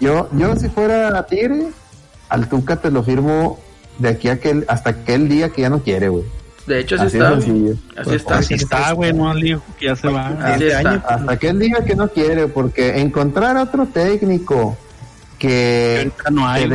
Yo, 0.00 0.28
yo 0.32 0.55
si 0.56 0.68
fuera 0.68 1.24
Tigre, 1.26 1.68
al 2.28 2.48
Tuca 2.48 2.76
te 2.76 2.90
lo 2.90 3.02
firmo 3.02 3.58
de 3.99 4.08
aquí 4.08 4.28
a 4.28 4.33
aquel, 4.33 4.65
hasta 4.68 4.91
aquel 4.91 5.28
día 5.28 5.50
que 5.50 5.62
ya 5.62 5.70
no 5.70 5.83
quiere, 5.83 6.08
güey. 6.08 6.25
De 6.66 6.81
hecho, 6.81 6.97
así, 6.97 7.18
Así 7.18 7.18
está. 7.18 8.00
Así 8.00 8.15
está. 8.15 8.39
Así 8.39 8.55
está, 8.55 8.92
güey, 8.92 9.12
no 9.12 9.31
al 9.31 9.47
hijo 9.47 9.62
que 9.78 9.86
ya 9.86 9.97
se 9.97 10.08
va. 10.08 10.28
Así 10.28 10.65
Este 10.65 10.68
está. 10.68 10.91
año, 10.91 11.02
Hasta 11.08 11.33
aquel 11.33 11.58
día 11.60 11.84
que 11.86 11.94
no 11.94 12.08
quiere, 12.08 12.49
porque 12.49 13.00
encontrar 13.00 13.57
otro 13.57 13.86
técnico 13.86 14.76
que, 15.39 16.10
no 16.33 16.49
hay, 16.49 16.68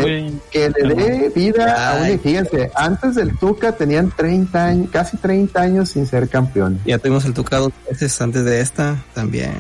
que, 0.51 0.71
que 0.73 0.85
le 0.85 0.95
dé 0.95 1.29
vida 1.35 1.91
a 1.91 2.03
un 2.03 2.19
fíjense, 2.19 2.71
antes 2.75 3.15
del 3.15 3.37
Tuca 3.37 3.71
tenían 3.71 4.11
30 4.11 4.65
años, 4.65 4.89
casi 4.91 5.17
30 5.17 5.59
años 5.59 5.89
sin 5.89 6.05
ser 6.05 6.29
campeón. 6.29 6.79
Ya 6.85 6.97
tuvimos 6.99 7.25
el 7.25 7.33
Tuca 7.33 7.57
dos 7.57 7.71
veces 7.89 8.21
antes 8.21 8.45
de 8.45 8.61
esta 8.61 9.03
también. 9.13 9.53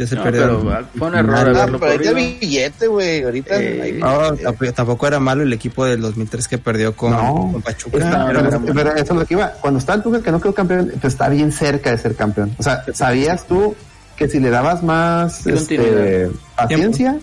Ya 0.00 0.06
se 0.06 0.16
No, 0.16 0.22
perdió. 0.22 0.60
pero 0.60 0.72
ah, 0.72 0.82
fue 0.96 1.08
un 1.08 1.14
error 1.14 1.34
Ah, 1.36 1.40
haberlo 1.40 1.78
pero 1.78 1.92
ahorita 1.92 2.10
corrido. 2.12 2.38
billete, 2.40 2.86
güey. 2.86 3.22
Ahorita 3.22 3.60
Eh, 3.62 3.82
hay 3.82 3.92
billete. 3.92 4.72
tampoco 4.72 5.06
era 5.06 5.20
malo 5.20 5.42
el 5.42 5.52
equipo 5.52 5.84
del 5.84 6.00
2003 6.00 6.48
que 6.48 6.56
perdió 6.56 6.96
con, 6.96 7.10
No. 7.12 7.50
con 7.52 7.60
Pachuca. 7.60 7.98
Está- 7.98 8.26
pero, 8.28 8.74
pero 8.74 8.94
eso 8.94 9.12
es 9.12 9.18
lo 9.20 9.26
que 9.26 9.34
iba. 9.34 9.48
Cuando 9.60 9.78
está 9.78 9.92
el 9.92 10.02
Tuca 10.02 10.22
que 10.22 10.32
no 10.32 10.40
quedó 10.40 10.54
campeón, 10.54 10.90
pues 11.02 11.12
está 11.12 11.28
bien 11.28 11.52
cerca 11.52 11.90
de 11.90 11.98
ser 11.98 12.14
campeón. 12.16 12.54
O 12.58 12.62
sea, 12.62 12.82
sabías 12.94 13.46
tú 13.46 13.74
que 14.16 14.26
si 14.26 14.40
le 14.40 14.48
dabas 14.48 14.82
más 14.82 15.46
este, 15.46 16.30
paciencia, 16.56 17.18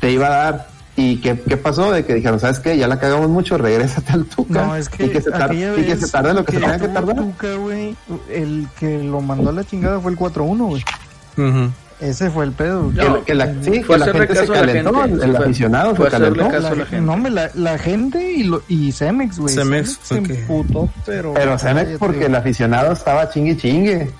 te 0.00 0.10
iba 0.10 0.26
a 0.26 0.30
dar. 0.30 0.68
¿Y 0.96 1.18
qué, 1.20 1.38
qué 1.48 1.56
pasó? 1.56 1.92
De 1.92 2.04
que 2.04 2.12
dijeron, 2.14 2.40
¿sabes 2.40 2.58
qué? 2.58 2.76
Ya 2.76 2.88
la 2.88 2.98
cagamos 2.98 3.28
mucho, 3.28 3.56
regrésate 3.56 4.14
al 4.14 4.24
Tuca. 4.24 4.66
No, 4.66 4.74
es 4.74 4.88
que, 4.88 5.04
y 5.06 5.10
que 5.10 5.20
se, 5.20 5.30
tar- 5.30 5.44
aquella 5.44 5.76
y 5.78 5.84
que 5.84 5.96
se 5.96 6.08
tarde 6.08 6.34
lo 6.34 6.44
que, 6.44 6.54
se 6.54 6.58
tenga 6.58 6.76
que 6.80 6.88
tardar. 6.88 7.14
Tuca, 7.14 7.54
güey, 7.54 7.94
el 8.28 8.66
que 8.80 8.98
lo 9.04 9.20
mandó 9.20 9.50
a 9.50 9.52
la 9.52 9.62
chingada 9.62 10.00
fue 10.00 10.10
el 10.10 10.18
4-1, 10.18 10.66
güey. 10.66 10.84
Ujú. 11.38 11.70
Ese 12.00 12.30
fue 12.30 12.44
el 12.44 12.52
pedo. 12.52 12.84
güey. 12.84 12.94
Que, 12.96 13.04
la- 13.08 13.20
que 13.24 13.34
la, 13.34 13.46
sí, 13.62 13.82
Fue 13.82 13.96
que 13.96 13.98
la 13.98 14.12
gente 14.12 14.34
se 14.36 14.46
la 14.46 14.54
calentó, 14.54 14.94
gente. 15.02 15.24
el, 15.24 15.30
fue- 15.36 15.44
aficionado 15.46 15.94
fue 15.96 16.06
se 16.06 16.10
calentó. 16.12 16.48
caso 16.48 16.56
a 16.56 16.60
la 16.60 16.76
La, 16.76 16.86
gente. 16.86 17.00
no, 17.00 17.16
me 17.16 17.30
la, 17.30 17.50
la 17.54 17.78
gente 17.78 18.32
y, 18.32 18.44
lo, 18.44 18.62
y 18.68 18.92
Cemex, 18.92 19.38
güey. 19.38 19.52
Cemex 19.54 19.98
se 20.02 20.20
fue 20.20 20.22
que- 20.22 20.40
emputó, 20.40 20.88
pero... 21.04 21.34
Pero 21.34 21.58
Cemex 21.58 21.98
porque 21.98 22.26
el 22.26 22.34
aficionado 22.36 22.92
estaba 22.92 23.28
chingue 23.30 23.56
chingue. 23.56 24.10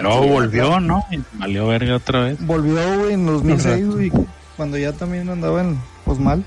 Luego 0.00 0.26
volvió, 0.28 0.80
¿no? 0.80 1.04
Y 1.10 1.20
valió 1.34 1.66
verga 1.66 1.96
otra 1.96 2.20
vez. 2.24 2.46
Volvió, 2.46 2.80
güey, 3.00 3.14
en 3.14 3.26
2006, 3.26 3.86
güey, 3.86 4.12
cuando 4.56 4.78
ya 4.78 4.92
también 4.92 5.28
andaban, 5.28 5.78
pues 6.06 6.18
mal. 6.18 6.42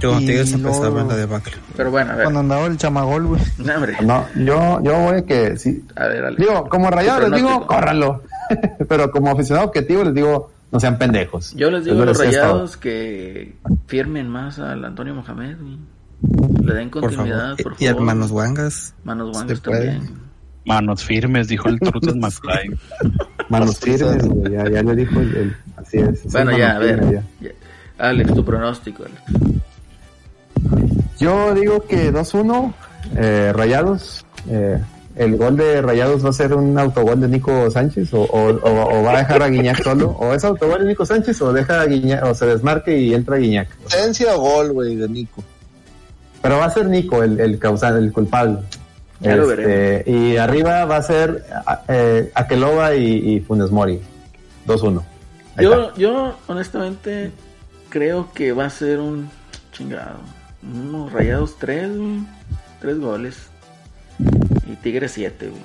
Yo 0.00 0.20
Y 0.20 0.26
Tigres 0.26 0.52
luego- 0.52 0.68
empezaba 0.68 1.00
en 1.02 1.08
la 1.08 1.16
debacle. 1.16 1.52
Pero 1.76 1.90
bueno, 1.90 2.12
a 2.12 2.16
ver. 2.16 2.24
Cuando 2.24 2.40
andaba 2.40 2.66
el 2.66 2.76
chamagol, 2.76 3.26
güey. 3.26 3.42
No, 3.58 3.74
hombre. 3.74 3.96
No, 4.02 4.26
yo, 4.36 4.82
yo 4.82 4.98
voy 4.98 5.16
a 5.18 5.22
que 5.24 5.56
sí. 5.56 5.84
A 5.96 6.06
ver, 6.08 6.24
Alex. 6.24 6.40
Digo, 6.40 6.68
como 6.68 6.90
rayado 6.90 7.28
les 7.28 7.40
digo, 7.40 7.66
córranlo. 7.66 8.22
Pero 8.88 9.10
como 9.10 9.30
aficionado 9.30 9.68
objetivo 9.68 10.04
les 10.04 10.14
digo, 10.14 10.50
no 10.72 10.80
sean 10.80 10.98
pendejos. 10.98 11.54
Yo 11.54 11.70
les 11.70 11.84
digo 11.84 12.02
a 12.02 12.06
los 12.06 12.18
rayados 12.18 12.76
que 12.76 13.56
firmen 13.86 14.28
más 14.28 14.58
al 14.58 14.84
Antonio 14.84 15.14
Mohamed. 15.14 15.56
güey. 15.60 15.78
Le 16.62 16.74
den 16.74 16.90
Por 16.90 17.02
continuidad, 17.02 17.38
favor. 17.40 17.56
por 17.56 17.72
favor. 17.72 17.76
Y 17.82 17.86
hermanos 17.86 18.30
Wangas. 18.30 18.94
Manos 19.04 19.36
Wangas 19.36 19.58
Se 19.58 19.64
puede. 19.64 19.90
también. 19.92 20.24
Manos 20.66 21.04
firmes, 21.04 21.48
dijo 21.48 21.68
el 21.68 21.78
Trutos 21.78 22.16
McFly. 22.20 22.74
Manos 23.50 23.78
firmes, 23.78 24.26
güey, 24.26 24.52
ya, 24.52 24.68
ya 24.70 24.82
le 24.82 24.94
dijo 24.96 25.20
el, 25.20 25.36
el- 25.36 25.56
así 25.76 25.98
es. 25.98 26.22
Bueno, 26.32 26.52
manos 26.52 26.58
ya, 26.58 26.76
a 26.76 26.78
ver. 26.78 27.22
ya. 27.40 27.50
Alex, 27.98 28.34
tu 28.34 28.44
pronóstico, 28.44 29.04
Alex. 29.04 29.22
Yo 31.18 31.54
digo 31.54 31.84
que 31.86 32.12
2-1, 32.12 32.72
eh, 33.16 33.52
Rayados. 33.54 34.24
eh, 34.48 34.78
el 35.16 35.36
gol 35.36 35.56
de 35.56 35.80
Rayados 35.80 36.24
va 36.24 36.30
a 36.30 36.32
ser 36.32 36.52
un 36.54 36.76
autogol 36.76 37.20
de 37.20 37.28
Nico 37.28 37.70
Sánchez 37.70 38.12
o, 38.14 38.22
o, 38.22 38.48
o- 38.50 38.98
o 38.98 39.02
va 39.04 39.12
a 39.14 39.18
dejar 39.18 39.44
a 39.44 39.48
Guiñac 39.48 39.80
solo. 39.82 40.08
O 40.18 40.34
es 40.34 40.44
autogol 40.44 40.80
de 40.80 40.86
Nico 40.86 41.06
Sánchez 41.06 41.40
o 41.42 41.52
deja 41.52 41.82
a 41.82 41.86
Guiñac, 41.86 42.24
o 42.24 42.34
se 42.34 42.46
desmarque 42.46 42.98
y 42.98 43.14
entra 43.14 43.36
Guiñac. 43.36 43.68
Potencia 43.76 44.36
o 44.36 44.40
gol, 44.40 44.72
güey, 44.72 44.96
de 44.96 45.08
Nico. 45.08 45.44
Pero 46.42 46.58
va 46.58 46.64
a 46.64 46.70
ser 46.70 46.86
Nico 46.88 47.22
el, 47.22 47.38
el 47.38 47.58
causante, 47.60 48.00
el 48.00 48.12
culpable. 48.12 48.58
Ya 49.20 49.36
lo 49.36 49.50
Este, 49.52 50.10
y 50.10 50.36
arriba 50.36 50.84
va 50.84 50.96
a 50.96 51.02
ser 51.02 51.44
eh, 51.88 52.32
Akeloba 52.34 52.94
y, 52.96 53.36
y 53.36 53.40
Funes 53.40 53.70
Mori. 53.70 54.00
2-1. 54.66 55.00
Ahí 55.56 55.64
está. 55.64 55.76
Yo, 55.76 55.94
yo, 55.96 56.34
honestamente, 56.48 57.30
creo 57.94 58.32
que 58.32 58.50
va 58.50 58.64
a 58.64 58.70
ser 58.70 58.98
un 58.98 59.30
chingado. 59.70 60.18
Unos 60.64 61.12
rayados 61.12 61.56
3, 61.60 61.92
tres 62.80 62.98
goles. 62.98 63.36
Y 64.66 64.74
Tigre 64.74 65.08
7, 65.08 65.48
güey. 65.48 65.62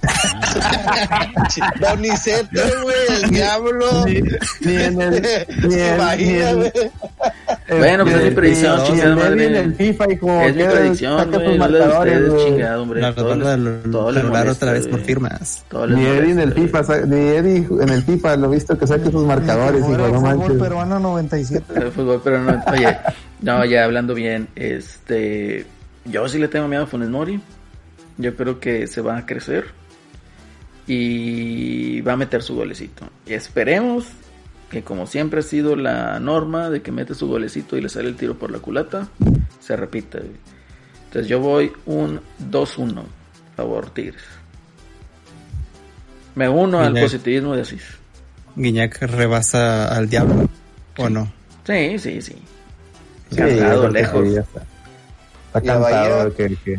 Donizete, 1.80 2.62
güey, 2.82 3.22
el 3.22 3.30
diablo. 3.30 4.04
Ni, 4.06 4.20
ni 4.60 4.76
en 4.82 5.00
el. 5.02 5.22
Ni 5.62 5.74
en, 5.74 5.98
ni 6.18 6.28
en- 6.38 6.56
güey. 6.56 6.72
Bueno, 7.68 8.04
pues 8.04 8.16
es 8.16 8.24
mi 8.24 8.30
predicción, 8.30 8.84
chingada 8.84 9.10
el- 9.10 9.16
madre. 9.16 9.46
en 9.46 9.54
el 9.56 9.74
FIFA, 9.74 10.12
hijo. 10.12 10.40
Es 10.40 10.56
mi 10.56 10.64
predicción, 10.64 11.18
saca 11.18 11.30
tus 11.32 11.42
güey. 11.42 11.58
No 11.58 11.68
le 11.68 11.78
de 11.78 11.84
marcadores, 11.86 12.44
chingado, 12.44 12.82
hombre. 12.82 13.00
La 13.00 13.14
Todo 13.14 13.28
verdad, 13.28 13.58
les- 13.58 13.82
todo 13.92 14.08
hablar 14.08 14.24
molesta, 14.24 14.52
otra 14.52 14.72
vez 14.72 14.86
por 14.86 15.00
firmas. 15.00 15.64
Todo 15.68 15.86
Ni 15.86 16.06
Eddie 16.06 16.30
en 16.32 16.38
el 16.40 16.52
FIFA, 16.52 16.82
ni 17.06 17.16
Eddie 17.16 17.66
en 17.80 17.88
el 17.88 18.02
FIFA, 18.02 18.36
lo 18.36 18.46
he 18.52 18.54
visto 18.54 18.78
que 18.78 18.86
saque 18.86 19.10
sus 19.10 19.24
marcadores, 19.26 19.80
hijo, 19.80 19.90
no 19.96 20.04
fútbol 20.06 20.22
manches. 20.22 20.58
peruano 20.58 20.98
97. 20.98 21.64
El 21.76 21.92
fútbol, 21.92 22.20
pero 22.24 22.40
no, 22.42 22.62
oye, 22.72 22.96
no, 23.42 23.64
ya 23.64 23.84
hablando 23.84 24.14
bien, 24.14 24.48
este, 24.56 25.66
yo 26.04 26.28
sí 26.28 26.38
le 26.38 26.48
tengo 26.48 26.68
miedo 26.68 26.84
a 26.84 26.86
Funes 26.86 27.08
Mori. 27.08 27.40
Yo 28.20 28.34
creo 28.34 28.58
que 28.58 28.86
se 28.88 29.00
va 29.00 29.18
a 29.18 29.26
crecer 29.26 29.66
y 30.88 32.00
va 32.00 32.14
a 32.14 32.16
meter 32.16 32.42
su 32.42 32.56
golecito. 32.56 33.08
Y 33.26 33.34
esperemos 33.34 34.06
que 34.70 34.82
como 34.82 35.06
siempre 35.06 35.40
ha 35.40 35.42
sido 35.42 35.76
la 35.76 36.18
norma 36.18 36.70
de 36.70 36.82
que 36.82 36.90
mete 36.90 37.14
su 37.14 37.28
golecito 37.28 37.76
y 37.76 37.82
le 37.82 37.88
sale 37.88 38.08
el 38.08 38.16
tiro 38.16 38.38
por 38.38 38.50
la 38.50 38.58
culata, 38.58 39.08
se 39.60 39.76
repita. 39.76 40.18
Entonces 41.04 41.28
yo 41.28 41.40
voy 41.40 41.72
un 41.86 42.20
2-1 42.50 43.02
favor 43.56 43.90
Tigres. 43.90 44.22
Me 46.34 46.48
uno 46.48 46.80
al 46.80 46.94
positivismo 46.94 47.54
de 47.54 47.62
Asís. 47.62 47.84
Guiñac 48.56 49.00
rebasa 49.02 49.94
al 49.94 50.08
diablo. 50.08 50.48
¿O 50.96 51.08
no? 51.08 51.30
Sí, 51.66 51.98
sí, 51.98 52.22
sí. 52.22 52.34
Sí, 53.30 53.36
Cansado, 53.36 53.88
lejos. 53.88 54.26
está. 54.26 54.62
Está 55.46 55.60
cansado 55.60 56.34
que, 56.34 56.56
que... 56.64 56.78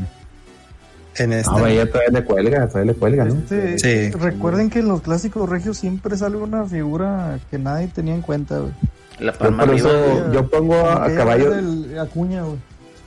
En 1.19 1.33
este. 1.33 1.51
No, 1.51 1.61
Bahía 1.61 1.85
todavía 1.89 2.19
le 2.19 2.23
cuelga, 2.25 2.67
todavía 2.67 2.93
le 2.93 2.97
cuelga, 2.99 3.25
¿no? 3.25 3.35
Este, 3.35 3.79
Sí. 3.79 4.11
Recuerden 4.17 4.69
que 4.69 4.79
en 4.79 4.87
los 4.87 5.01
clásicos 5.01 5.49
regios 5.49 5.77
siempre 5.77 6.15
sale 6.17 6.37
una 6.37 6.65
figura 6.65 7.39
que 7.51 7.57
nadie 7.57 7.87
tenía 7.87 8.13
en 8.15 8.21
cuenta, 8.21 8.59
güey. 8.59 8.71
La 9.19 9.33
palma 9.33 9.65
por 9.65 9.69
arriba. 9.73 9.89
eso 9.89 10.31
yo 10.31 10.47
pongo 10.49 10.75
a, 10.89 11.13
caballo 11.13 11.51
del 11.51 11.99
Acuña, 11.99 12.43
güey. 12.43 12.57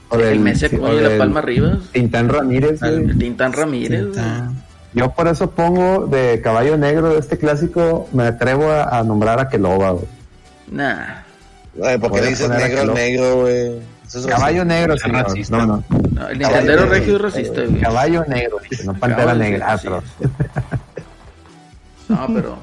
o 0.09 0.17
del, 0.17 0.27
el 0.33 0.39
Messi 0.41 0.69
sí, 0.69 0.75
Acuña 0.75 0.89
o 0.91 0.93
y 0.93 1.01
la 1.01 1.17
palma 1.17 1.39
arriba. 1.39 1.79
Tintán 1.91 2.29
Ramírez. 2.29 2.81
El 2.83 3.17
Tintán 3.17 3.51
Ramírez. 3.53 4.01
güey. 4.01 4.11
Tinta. 4.13 4.51
Yo 4.93 5.09
por 5.11 5.27
eso 5.27 5.49
pongo 5.49 6.05
de 6.05 6.39
caballo 6.43 6.77
negro 6.77 7.13
de 7.13 7.19
este 7.19 7.39
clásico, 7.39 8.07
me 8.13 8.25
atrevo 8.27 8.69
a, 8.69 8.99
a 8.99 9.03
nombrar 9.03 9.39
a 9.39 9.49
Keloba, 9.49 9.91
güey. 9.91 10.05
Nah. 10.69 11.23
Ay, 11.83 11.97
¿Por 11.97 12.11
qué 12.11 12.19
Voy 12.19 12.21
le 12.21 12.27
dices 12.27 12.49
negro 12.49 12.81
al 12.81 12.93
negro, 12.93 13.41
güey? 13.41 13.71
Caballo 14.27 14.65
negro, 14.65 14.93
Es 14.95 15.01
señor. 15.01 15.23
racista. 15.25 15.57
No, 15.57 15.65
no. 15.65 15.83
No, 16.11 16.27
el 16.29 16.37
Nintendero 16.39 16.85
Regio 16.85 17.15
es 17.15 17.21
racista, 17.21 17.61
güey. 17.63 17.81
Caballo 17.81 18.25
negro, 18.27 18.57
dice, 18.69 18.83
no 18.85 18.93
pantera 18.93 19.33
negra. 19.33 19.79
No, 22.09 22.27
pero. 22.33 22.57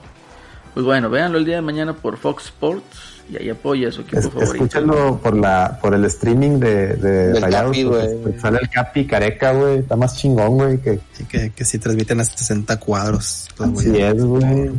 Pues 0.75 0.87
bueno, 0.87 1.11
véanlo 1.11 1.39
el 1.39 1.45
día 1.45 1.57
de 1.57 1.63
mañana 1.63 1.93
por 1.95 2.17
Fox 2.17 2.45
Sports 2.47 2.85
y 3.29 3.37
ahí 3.37 3.51
apoya 3.51 3.89
a 3.89 3.93
su 3.93 4.03
equipo 4.03 4.19
Es- 4.19 4.29
favorito. 4.29 4.53
escúchenlo 4.55 5.19
por 5.19 5.37
la 5.37 5.79
por 5.83 5.95
el 5.95 6.05
streaming 6.05 6.61
de, 6.61 6.95
de 6.95 7.41
Rayados, 7.41 7.71
Capi, 7.71 7.83
güey. 7.85 8.39
Sale 8.41 8.59
el 8.63 8.69
Capi 8.71 9.07
Careca, 9.07 9.53
güey. 9.53 9.79
Está 9.79 9.97
más 9.97 10.17
chingón, 10.17 10.55
güey. 10.57 10.79
Que 10.79 11.01
Sí, 11.13 11.25
que, 11.25 11.51
que 11.51 11.65
sí 11.65 11.79
transmiten 11.79 12.21
hasta 12.21 12.37
60 12.39 12.77
cuadros. 12.79 13.49
los 13.59 13.79
así 13.79 14.01
es, 14.01 14.23
güey. 14.25 14.71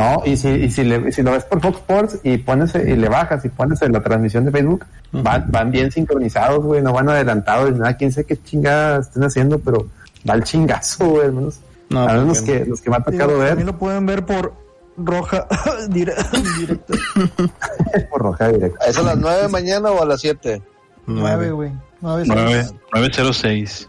No, 0.00 0.22
y 0.24 0.36
si, 0.36 0.48
y 0.48 0.70
si, 0.70 0.84
le- 0.84 1.12
si 1.12 1.22
lo 1.22 1.32
ves 1.32 1.44
por 1.44 1.60
Fox 1.60 1.76
Sports 1.78 2.18
y 2.24 2.38
pones 2.38 2.74
y 2.74 2.96
le 2.96 3.08
bajas 3.08 3.44
y 3.44 3.48
pones 3.48 3.80
en 3.82 3.92
la 3.92 4.00
transmisión 4.00 4.44
de 4.44 4.50
Facebook, 4.50 4.84
van, 5.12 5.46
van 5.48 5.70
bien 5.70 5.90
sincronizados, 5.92 6.64
güey, 6.64 6.82
no 6.82 6.92
van 6.92 7.08
adelantados, 7.08 7.72
nada, 7.76 7.96
quién 7.96 8.12
sé 8.12 8.24
qué 8.24 8.36
chingadas 8.42 9.08
estén 9.08 9.24
haciendo, 9.24 9.58
pero 9.58 9.86
va 10.28 10.34
el 10.34 10.44
chingazo, 10.44 11.06
güey, 11.08 11.26
al 11.26 11.32
menos, 11.32 11.60
No, 11.88 12.06
menos 12.06 12.26
los 12.26 12.42
que, 12.42 12.64
los 12.64 12.80
que 12.80 12.90
me 12.90 12.96
ha 12.96 13.00
tocado 13.00 13.38
ver 13.38 13.48
También 13.48 13.66
lo 13.66 13.78
pueden 13.78 14.06
ver 14.06 14.24
por 14.24 14.52
roja 14.96 15.46
dire- 15.88 16.14
directo. 16.58 16.94
por 18.10 18.22
roja 18.22 18.48
directa. 18.48 18.84
¿Es 18.86 18.98
a 18.98 19.02
las 19.02 19.16
9 19.18 19.42
de 19.42 19.48
mañana 19.48 19.90
o 19.90 20.02
a 20.02 20.06
las 20.06 20.20
7? 20.20 20.62
Nueve, 21.06 21.50
güey. 21.50 21.72
Nueve, 22.00 22.24
Nueve- 22.26 22.64
seis. 22.64 22.74
906. 22.94 23.88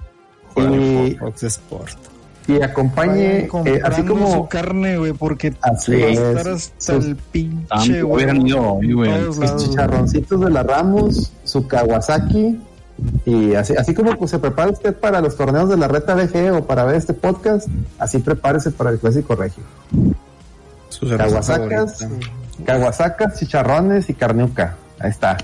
Y, 0.57 1.15
Fox 1.15 1.43
Sport. 1.43 1.97
Y 2.47 2.61
acompañe, 2.61 3.47
eh, 3.65 3.79
así 3.83 4.03
como 4.03 4.31
su 4.31 4.47
carne, 4.47 4.97
güey, 4.97 5.13
porque 5.13 5.53
Así 5.61 5.91
va 5.95 6.07
a 6.07 6.09
es. 6.09 6.19
estar 6.19 6.53
hasta 6.53 6.93
Sus- 6.95 7.05
el 7.05 7.15
pinche, 7.15 8.01
güey. 8.01 8.25
sus 9.33 9.55
chicharroncitos 9.57 10.39
de 10.41 10.49
la 10.49 10.63
Ramos, 10.63 11.31
su 11.43 11.67
Kawasaki, 11.67 12.59
y 13.25 13.53
así, 13.55 13.73
así 13.75 13.93
como 13.93 14.15
pues, 14.17 14.31
se 14.31 14.39
prepara 14.39 14.71
usted 14.71 14.95
para 14.95 15.21
los 15.21 15.35
torneos 15.35 15.69
de 15.69 15.77
la 15.77 15.87
Reta 15.87 16.13
BG 16.15 16.51
o 16.55 16.65
para 16.65 16.83
ver 16.85 16.95
este 16.95 17.13
podcast, 17.13 17.67
así 17.99 18.19
prepárese 18.19 18.71
para 18.71 18.89
el 18.91 18.99
Clásico 18.99 19.35
Regio. 19.35 19.63
Su 20.89 21.07
cerveza 21.07 21.29
Kawasakas, 21.29 21.99
favorita. 21.99 22.31
Kawasakas, 22.65 23.39
chicharrones 23.39 24.09
y 24.09 24.13
carniuca. 24.13 24.75
Ahí 24.99 25.09
está. 25.09 25.37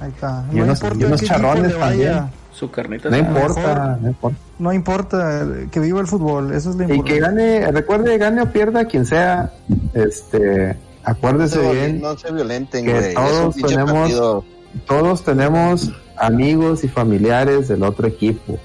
Ahí 0.00 0.08
está. 0.14 0.44
Y 0.52 0.60
unos- 0.60 0.80
y 0.98 1.04
unos 1.04 1.20
charrones 1.22 1.78
también. 1.78 2.20
Su 2.60 2.70
carnita 2.70 3.08
No 3.08 3.16
importa, 3.16 3.98
no 4.02 4.08
importa. 4.08 4.38
No 4.58 4.72
importa 4.74 5.40
eh, 5.44 5.68
que 5.72 5.80
viva 5.80 5.98
el 6.00 6.06
fútbol, 6.06 6.52
eso 6.52 6.68
es 6.70 6.76
lo 6.76 6.84
Y 6.84 6.88
que 6.88 6.94
importante. 7.16 7.20
gane, 7.60 7.72
recuerde, 7.72 8.18
gane 8.18 8.42
o 8.42 8.52
pierda 8.52 8.84
quien 8.84 9.06
sea, 9.06 9.50
este, 9.94 10.76
acuérdese 11.02 11.58
bien, 11.72 12.02
No 12.02 12.18
se 12.18 12.30
violenten, 12.30 12.84
que 12.84 12.92
güey. 12.92 13.14
Todos 13.14 13.56
tenemos- 13.56 13.92
partido. 13.94 14.44
todos 14.86 15.24
tenemos 15.24 15.90
amigos 16.18 16.84
y 16.84 16.88
familiares 16.88 17.68
del 17.68 17.82
otro 17.82 18.06
equipo. 18.06 18.58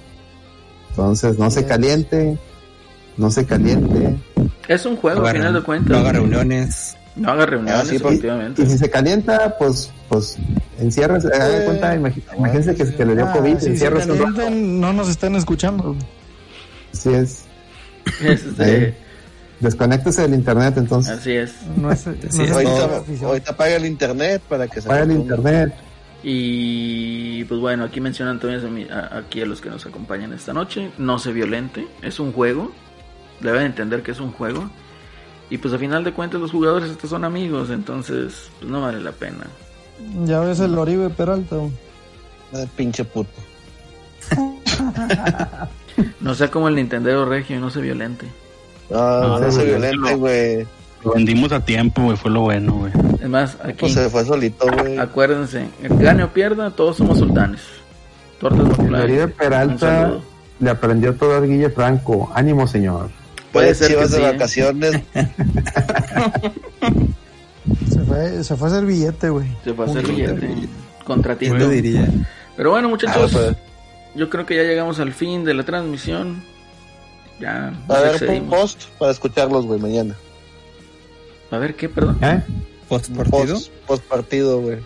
Entonces, 0.90 1.40
no 1.40 1.50
se 1.50 1.66
caliente, 1.66 2.38
no 3.16 3.32
se 3.32 3.46
caliente. 3.46 4.16
Es 4.68 4.86
un 4.86 4.98
juego, 4.98 5.22
No 5.22 5.28
a 5.28 5.30
haga, 5.30 5.40
final 5.40 5.54
de 5.54 5.62
cuentas. 5.64 5.90
no 5.92 5.98
haga 6.00 6.12
reuniones. 6.12 6.98
No 7.16 7.32
haga 7.32 7.45
reuniones, 7.45 7.82
Ah, 7.82 7.85
sí, 7.85 7.94
Y, 7.94 7.98
efectivamente. 7.98 8.61
y 8.61 8.66
si 8.66 8.77
se 8.77 8.90
calienta, 8.90 9.56
pues, 9.58 9.92
pues, 10.10 10.38
enciérrese, 10.80 11.27
haga 11.27 11.48
de 11.48 11.66
cuenta, 11.66 11.95
imagínense 11.95 12.76
que, 12.76 12.94
que 12.94 13.06
le 13.06 13.16
dio 13.16 13.26
Ah, 13.26 13.34
COVID, 13.34 13.58
si 13.60 13.77
se 13.77 13.90
calientan, 13.90 14.80
no 14.82 14.92
nos 14.94 15.08
están 15.10 15.35
escuchando. 15.35 15.95
Así 16.94 17.14
es. 17.14 17.44
Este, 18.22 18.88
Eh, 18.90 18.98
Desconéctese 19.61 20.24
del 20.24 20.34
internet, 20.34 20.74
entonces. 20.77 21.18
así 21.18 21.32
es. 21.32 21.53
No 21.77 21.90
es, 21.90 22.06
no 22.06 22.14
Sí, 22.30 22.44
es 22.44 22.50
es 23.10 23.22
Ahorita, 23.24 23.52
apaga 23.52 23.76
el 23.77 23.85
internet 23.85 24.42
para 24.50 24.68
que 24.68 24.82
se 24.82 24.88
Apaga 24.88 25.03
el 25.03 25.11
internet. 25.14 25.74
Y 26.24 27.44
pues 27.45 27.61
bueno, 27.61 27.85
aquí 27.85 28.02
mencionan 28.02 28.40
también 28.40 28.66
a 28.66 28.69
mi- 28.69 28.88
a- 28.90 29.18
aquí 29.19 29.42
a 29.42 29.45
los 29.45 29.61
que 29.61 29.69
nos 29.69 29.85
acompañan 29.85 30.34
esta 30.34 30.52
noche. 30.53 30.92
No 30.98 31.19
se 31.19 31.32
violente, 31.32 31.88
es 32.02 32.19
un 32.19 32.34
juego. 32.34 32.72
Deben 33.42 33.61
entender 33.64 34.02
que 34.03 34.11
es 34.11 34.19
un 34.19 34.32
juego. 34.34 34.69
Y 35.50 35.58
pues 35.58 35.74
a 35.74 35.78
final 35.78 36.04
de 36.04 36.12
cuentas 36.14 36.42
los 36.42 36.52
jugadores 36.52 36.90
estos 36.90 37.10
son 37.10 37.24
amigos, 37.24 37.70
entonces 37.70 38.50
pues, 38.60 38.70
no 38.72 38.82
vale 38.82 39.00
la 39.00 39.12
pena. 39.12 39.46
Ya 40.26 40.40
ves 40.40 40.60
el 40.60 40.78
Oribe 40.78 41.10
Peralta. 41.10 41.58
Ah, 42.54 42.66
pinche 42.76 43.04
puto. 43.06 43.30
No 46.20 46.36
sea 46.36 46.50
como 46.52 46.68
el 46.68 46.76
Nintendo 46.76 47.26
Regio 47.26 47.56
y 47.56 47.60
no 47.60 47.70
se 47.70 47.82
violente. 47.82 48.26
No, 48.90 48.98
No, 48.98 49.28
no, 49.28 49.40
no, 49.40 49.52
se 49.52 49.64
violente, 49.66 50.16
güey. 50.16 50.68
Lo 51.04 51.14
vendimos 51.14 51.52
a 51.52 51.60
tiempo, 51.64 52.02
güey. 52.04 52.18
Fue 52.18 52.32
lo 52.32 52.42
bueno, 52.42 52.74
güey. 52.74 52.92
Es 53.22 53.30
más, 53.30 53.58
aquí 53.64 53.76
Pues 53.82 53.94
se 53.94 54.10
fue 54.10 54.26
solito, 54.26 54.66
güey. 54.80 54.98
acuérdense, 54.98 55.68
el 55.84 55.98
gane 55.98 56.24
o 56.24 56.30
pierda, 56.34 56.72
todos 56.72 56.98
somos 56.98 57.20
sultanes. 57.20 57.62
Tortas 58.40 58.62
El 58.62 58.68
populares. 58.70 59.04
Oribe 59.06 59.26
Un 59.26 59.32
Peralta 59.32 60.14
le 60.60 60.70
aprendió 60.70 61.14
todo 61.16 61.38
al 61.38 61.48
Guille 61.48 61.70
Franco. 61.70 62.32
Ánimo, 62.34 62.68
señor. 62.68 63.10
Puede 63.56 63.74
ser 63.75 63.88
que 63.88 63.93
Chivas 63.93 64.11
de 64.11 64.17
sí, 64.17 64.24
vacaciones. 64.24 65.01
Se 67.90 68.00
fue, 68.03 68.43
se 68.43 68.56
fue 68.56 68.67
a 68.67 68.72
hacer 68.72 68.85
billete, 68.85 69.30
güey. 69.30 69.48
Se 69.64 69.74
fue 69.74 69.85
a 69.85 69.90
hacer 69.90 70.06
billete. 70.08 70.48
Yo 70.61 71.06
Contratito. 71.06 71.69
diría. 71.69 72.08
Pero 72.56 72.72
bueno, 72.72 72.90
muchachos, 72.90 73.32
Ah, 73.35 73.40
pues. 73.53 73.58
yo 74.16 74.30
creo 74.30 74.45
que 74.45 74.56
ya 74.56 74.64
llegamos 74.64 75.00
al 75.00 75.14
fin 75.14 75.43
de 75.43 75.53
la 75.56 75.64
transmisión. 75.64 76.43
Ya 77.40 77.67
A 77.67 77.72
nos 77.72 78.19
ver, 78.19 78.30
un 78.42 78.50
post 78.50 78.84
para 79.00 79.11
escucharlos, 79.11 79.66
güey, 79.66 79.80
mañana. 79.80 80.16
A 81.51 81.58
ver, 81.58 81.75
¿qué? 81.75 81.90
Perdón. 81.90 82.17
¿Eh? 82.22 82.43
Post 82.88 83.09
partido. 83.16 83.53
Post, 83.56 83.72
post 83.88 84.03
partido, 84.06 84.61
güey. 84.61 84.77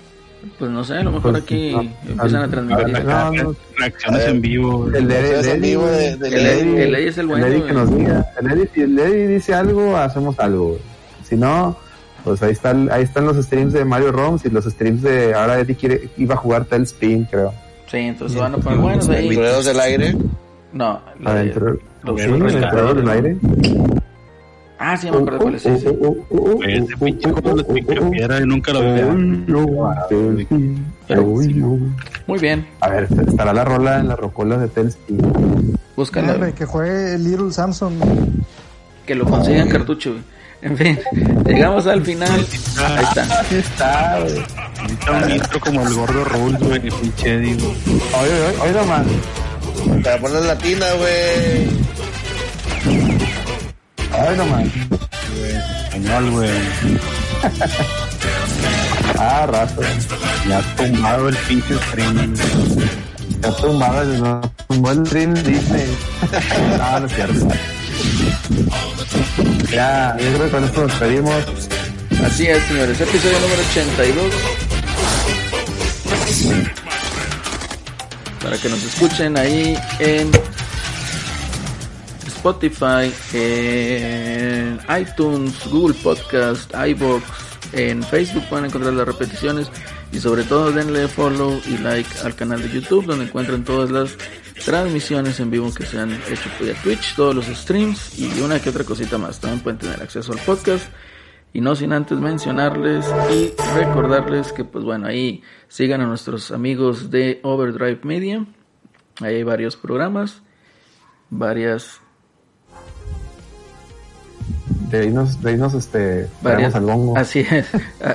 Pues 0.57 0.71
no 0.71 0.83
sé, 0.85 0.95
a 0.95 1.03
lo 1.03 1.11
mejor 1.11 1.31
Pues, 1.31 1.43
aquí 1.43 1.71
no, 1.73 1.81
empiezan 2.11 2.43
a 2.43 2.47
transmitir. 2.49 3.03
no, 3.05 3.31
no. 3.31 3.55
Reacciones 3.77 4.21
ver. 4.21 4.29
en 4.29 4.41
vivo. 4.41 4.87
El 4.87 4.95
el 4.95 5.11
Eddie, 5.11 5.73
El 5.73 6.33
Eddie- 6.33 6.81
el 6.83 6.95
es 6.95 7.17
el 7.17 7.27
bueno, 7.27 7.45
Eddie 7.45 7.63
que 7.65 7.73
nos 7.73 7.95
diga. 7.95 8.25
El 8.39 8.51
Eddie, 8.51 8.69
si 8.73 8.81
el 8.81 8.99
Eddie 8.99 9.27
dice 9.27 9.53
algo, 9.53 9.97
hacemos 9.97 10.39
algo. 10.39 10.77
Si 11.23 11.35
no, 11.35 11.75
pues 12.23 12.41
ahí, 12.41 12.51
está, 12.53 12.71
el- 12.71 12.89
ahí 12.91 13.03
están 13.03 13.25
los 13.25 13.35
streams 13.37 13.73
de 13.73 13.83
Mario 13.85 14.11
Roms 14.13 14.45
y 14.45 14.49
los 14.49 14.63
streams 14.65 15.01
de. 15.01 15.33
Ahora 15.33 15.59
Eddie 15.59 15.75
quiere, 15.75 16.09
iba 16.17 16.35
a 16.35 16.37
jugar 16.37 16.65
Tailspin, 16.65 17.25
creo. 17.25 17.53
Sí, 17.87 17.97
entonces 17.97 18.39
van 18.39 18.53
a 18.53 18.57
poner 18.57 18.79
buenos 18.79 19.09
ahí. 19.09 19.35
Ruedos 19.35 19.65
del 19.65 19.79
aire. 19.79 20.15
No, 20.71 21.01
Sí, 21.19 22.27
ruedos 22.27 22.95
del 22.95 23.09
aire. 23.09 23.37
Ah, 24.81 24.95
sí, 24.95 25.11
me 25.11 25.17
acuerdo 25.17 25.39
cuál 25.39 25.55
es 25.55 25.65
Uh, 25.65 25.69
ese. 26.63 26.77
Ese 26.77 26.97
pinche 26.97 27.29
juego 27.31 27.53
de 27.57 27.63
picapiedra, 27.65 28.39
yo 28.39 28.45
nunca 28.45 28.71
lo 28.71 28.93
vi. 28.93 29.01
Muy 32.27 32.39
bien, 32.39 32.65
A 32.79 32.89
ver, 32.89 33.07
estará 33.27 33.53
la 33.53 33.65
rola 33.65 33.99
en 33.99 34.07
las 34.07 34.17
rocolas 34.19 34.61
de 34.61 34.67
Tailspin. 34.69 35.75
búscala. 35.95 36.51
Que 36.53 36.65
juegue 36.65 37.15
el 37.15 37.23
Little 37.23 37.51
Samson. 37.51 37.99
Que 39.05 39.15
lo 39.15 39.25
consigan 39.25 39.67
cartucho. 39.69 40.11
güey. 40.11 40.23
En 40.61 40.77
fin, 40.77 40.99
llegamos 41.45 41.87
al 41.87 42.01
final. 42.03 42.45
Ahí 42.77 43.03
está. 43.03 43.39
Aquí 43.41 43.55
está, 43.55 44.19
güey. 44.21 44.43
Ahorita 44.79 45.11
un 45.25 45.31
intro 45.31 45.59
como 45.61 45.81
el 45.87 45.93
gordo 45.93 46.23
Rules, 46.25 46.59
güey. 46.59 46.73
el 46.87 46.91
Pinche 46.93 47.37
güey. 47.37 47.53
Oye, 47.55 47.73
oye, 48.21 48.57
oye, 48.61 48.73
nomás. 48.73 49.05
Para 50.03 50.17
poner 50.19 50.41
latina, 50.43 50.85
güey. 50.97 51.67
Oye, 54.13 54.37
nomás. 54.37 54.65
Español, 55.85 56.31
güey. 56.31 56.49
Ah, 59.21 59.45
rato. 59.45 59.81
Ya 60.47 60.59
ha 60.59 60.75
tumbado 60.75 61.27
el 61.27 61.35
pinche 61.35 61.73
streaming. 61.73 62.35
Ya 63.41 63.51
tumbaba, 63.57 64.03
no. 64.05 64.41
Tumbó 64.67 64.91
el 64.91 65.05
stream, 65.05 65.33
dice. 65.33 65.87
No, 66.77 66.99
no 67.01 67.05
es 67.05 67.13
cierto. 67.13 67.47
Ya, 69.71 70.15
yo 70.17 70.33
creo 70.33 70.45
que 70.45 70.51
con 70.51 70.63
esto 70.63 70.81
nos 70.87 70.93
pedimos. 70.93 71.35
Así 72.23 72.47
es, 72.47 72.63
señores. 72.63 73.01
Episodio 73.01 73.39
número 73.39 73.61
82. 73.71 74.33
Para 78.41 78.57
que 78.57 78.69
nos 78.69 78.83
escuchen 78.83 79.37
ahí 79.37 79.77
en 79.99 80.31
Spotify, 82.39 83.11
en 83.33 84.79
iTunes, 84.97 85.67
Google 85.69 85.93
Podcast, 86.01 86.73
iBox, 86.73 87.23
en 87.73 88.01
Facebook 88.01 88.45
pueden 88.49 88.67
encontrar 88.67 88.93
las 88.93 89.05
repeticiones 89.05 89.69
y 90.13 90.19
sobre 90.19 90.43
todo 90.43 90.71
denle 90.71 91.09
follow 91.09 91.59
y 91.67 91.77
like 91.79 92.09
al 92.23 92.35
canal 92.35 92.61
de 92.61 92.69
YouTube 92.69 93.05
donde 93.05 93.25
encuentran 93.25 93.65
todas 93.65 93.91
las 93.91 94.17
transmisiones 94.63 95.41
en 95.41 95.51
vivo 95.51 95.73
que 95.73 95.85
se 95.85 95.99
han 95.99 96.13
hecho 96.13 96.49
vía 96.61 96.75
Twitch, 96.81 97.13
todos 97.17 97.35
los 97.35 97.45
streams 97.47 98.17
y 98.17 98.39
una 98.39 98.61
que 98.61 98.69
otra 98.69 98.85
cosita 98.85 99.17
más. 99.17 99.41
También 99.41 99.61
pueden 99.61 99.79
tener 99.79 100.01
acceso 100.01 100.31
al 100.31 100.39
podcast 100.39 100.89
y 101.51 101.59
no 101.59 101.75
sin 101.75 101.91
antes 101.91 102.19
mencionarles 102.19 103.05
y 103.33 103.51
recordarles 103.75 104.53
que 104.53 104.63
pues 104.63 104.85
bueno 104.85 105.07
ahí 105.07 105.43
sigan 105.67 105.99
a 105.99 106.05
nuestros 106.05 106.51
amigos 106.51 107.11
de 107.11 107.41
Overdrive 107.43 107.99
Media 108.03 108.45
ahí 109.19 109.35
hay 109.35 109.43
varios 109.43 109.75
programas 109.75 110.41
varias 111.31 112.01
de 114.89 115.05
irnos, 115.05 115.41
de 115.41 115.51
irnos 115.53 115.73
este, 115.73 116.27
Varias, 116.41 116.75
al 116.75 116.83
bongo. 116.85 117.17
así 117.17 117.39
es. 117.39 117.65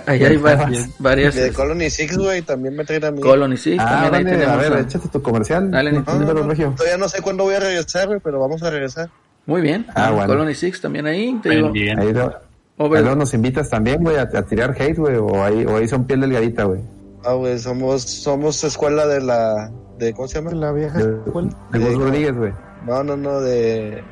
Ahí 0.07 0.23
hay 0.25 0.37
varias, 0.39 0.89
varias 0.99 1.35
De 1.35 1.53
Colony 1.53 1.91
Six, 1.91 2.17
güey, 2.19 2.43
también 2.43 2.75
me 2.77 2.85
traen 2.85 3.05
a 3.05 3.11
mí. 3.11 3.21
Colony 3.21 3.57
Six, 3.57 3.77
Ah, 3.81 4.09
también 4.11 4.27
ahí 4.29 4.39
dale, 4.39 4.53
a 4.53 4.57
ver, 4.57 4.79
échate 4.81 5.09
tu 5.09 5.23
comercial. 5.23 5.71
Dale, 5.71 5.91
No, 5.93 5.97
Nintendo. 5.99 6.21
no, 6.21 6.27
Dímelo, 6.27 6.43
no, 6.45 6.51
Regio. 6.51 6.75
todavía 6.77 6.99
no 6.99 7.09
sé 7.09 7.23
cuándo 7.23 7.45
voy 7.45 7.55
a 7.55 7.61
regresar, 7.61 8.07
güey, 8.09 8.21
pero 8.23 8.41
vamos 8.41 8.63
a 8.63 8.71
regresar. 8.71 9.11
Muy 9.47 9.61
bien. 9.61 9.87
Ah, 9.95 10.11
bueno. 10.11 10.27
Colony 10.27 10.55
Six 10.55 10.81
también 10.81 11.07
ahí. 11.07 11.39
Te 11.43 11.51
digo, 11.51 11.71
Bien. 11.71 11.99
Ahí, 11.99 12.13
lo- 12.13 12.33
Over- 12.77 13.07
ahí 13.09 13.15
nos 13.17 13.33
invitas 13.35 13.69
también, 13.71 14.03
güey, 14.03 14.17
a, 14.17 14.23
a 14.23 14.43
tirar 14.43 14.71
hate, 14.81 14.97
güey, 14.99 15.17
o 15.17 15.43
ahí, 15.45 15.65
o 15.65 15.77
ahí 15.77 15.87
son 15.87 16.05
piel 16.07 16.21
delgadita, 16.23 16.65
güey. 16.65 16.81
Ah, 17.25 17.35
güey, 17.35 17.59
somos, 17.59 18.03
somos 18.03 18.63
escuela 18.65 19.07
de 19.07 19.21
la, 19.21 19.71
de, 19.99 20.13
¿cómo 20.13 20.27
se 20.29 20.41
llama? 20.41 20.51
La 20.53 20.73
vieja 20.73 20.99
De, 20.99 21.17
escuela. 21.25 21.51
de 21.73 21.79
Gus 21.79 21.95
Rodríguez, 21.97 22.35
güey. 22.37 22.53
No, 22.87 23.03
no, 23.05 23.17
no, 23.17 23.41
de, 23.41 24.03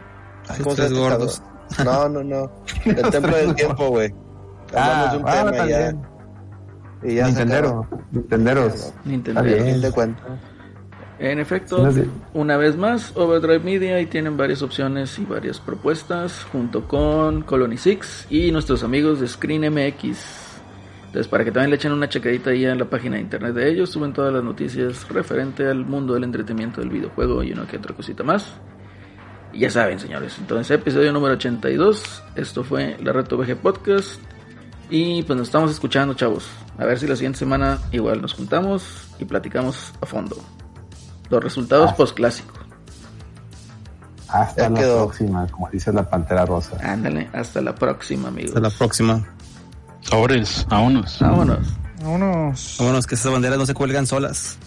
ay, 0.49 0.61
¿cómo 0.63 0.77
se 0.77 0.83
llama 0.85 0.95
este 0.97 1.09
gordos. 1.17 1.43
No, 1.85 2.09
no, 2.09 2.23
no, 2.25 2.51
del 2.85 3.11
Templo 3.11 3.37
del 3.37 3.55
Tiempo, 3.55 3.89
güey. 3.89 4.13
Hablamos 4.75 5.13
de 5.13 5.19
un 5.19 5.25
ah, 5.29 5.33
tema 5.33 5.51
ya, 5.53 5.57
también. 5.57 6.03
y 7.03 7.15
ya 7.17 7.27
Nintendero. 7.27 7.87
Nintenderos. 8.11 8.95
Nintendo. 9.05 9.41
Está 9.41 9.53
A 9.53 9.57
fin 9.57 9.65
bien. 9.65 9.81
de 9.81 9.93
cuentas. 9.93 10.27
En 11.19 11.39
efecto, 11.39 11.77
Sí, 11.77 11.83
no 11.83 11.93
sé. 11.93 12.07
una 12.35 12.57
vez 12.57 12.77
más, 12.77 13.17
Overdrive 13.17 13.61
Media 13.61 14.01
y 14.01 14.07
tienen 14.07 14.37
varias 14.37 14.61
opciones 14.63 15.19
y 15.21 15.25
varias 15.25 15.61
propuestas 15.61 16.45
junto 16.51 16.89
con 16.89 17.43
Colony 17.43 17.77
Six 17.77 18.27
y 18.29 18.51
nuestros 18.51 18.83
amigos 18.83 19.21
de 19.21 19.29
Screen 19.29 19.63
MX. 19.73 20.19
Entonces, 21.07 21.29
para 21.29 21.45
que 21.45 21.53
también 21.53 21.71
le 21.71 21.77
echen 21.77 21.93
una 21.93 22.09
checadita 22.09 22.51
ahí 22.51 22.65
en 22.65 22.79
la 22.79 22.87
página 22.87 23.17
de 23.17 23.23
internet 23.23 23.55
de 23.55 23.69
ellos, 23.71 23.91
suben 23.91 24.13
todas 24.15 24.33
las 24.33 24.43
noticias 24.43 25.07
referente 25.11 25.69
al 25.69 25.85
mundo 25.85 26.15
del 26.15 26.25
entretenimiento 26.25 26.81
del 26.81 26.89
videojuego 26.91 27.43
y 27.43 27.53
una 27.53 27.67
que 27.67 27.77
otra 27.77 27.95
cosita 27.95 28.25
más. 28.25 28.55
Y 29.53 29.61
ya 29.61 29.71
saben, 29.71 29.99
señores. 30.01 30.37
Entonces, 30.39 30.71
episodio 30.71 31.13
número 31.13 31.35
82. 31.35 32.23
Esto 32.37 32.65
fue 32.65 32.97
la 33.03 33.13
Reto 33.13 33.37
VG 33.37 33.57
Podcast. 33.57 34.21
Y 34.91 35.23
pues 35.23 35.39
nos 35.39 35.49
estamos 35.49 35.71
escuchando, 35.71 36.15
chavos. 36.15 36.47
A 36.79 36.85
ver 36.85 36.99
si 36.99 37.07
la 37.07 37.17
siguiente 37.17 37.39
semana 37.39 37.79
igual 37.93 38.21
nos 38.23 38.35
juntamos 38.35 39.09
y 39.19 39.25
platicamos 39.25 39.93
a 40.01 40.07
fondo. 40.07 40.37
Los 41.31 41.43
resultados 41.43 41.91
Ah. 41.93 41.97
post 41.97 42.15
clásico. 42.17 42.55
Hasta 44.29 44.63
Ya 44.65 44.71
la 44.71 44.81
quedó. 44.81 44.97
próxima, 45.07 45.47
como 45.49 45.69
dice 45.71 45.93
la 45.93 46.09
Pantera 46.09 46.47
Rosa. 46.47 46.77
Ándale, 46.83 47.29
hasta 47.35 47.61
la 47.61 47.75
próxima, 47.75 48.29
amigos. 48.29 48.51
Hasta 48.57 48.61
la 48.61 48.71
próxima. 48.71 49.27
Sobres, 50.01 50.67
vámonos. 50.69 51.19
Vámonos. 51.21 51.67
Vámonos. 52.03 52.77
Vámonos, 52.79 53.07
que 53.07 53.15
esas 53.15 53.31
banderas 53.31 53.59
no 53.59 53.67
se 53.67 53.75
cuelgan 53.75 54.07
solas. 54.07 54.59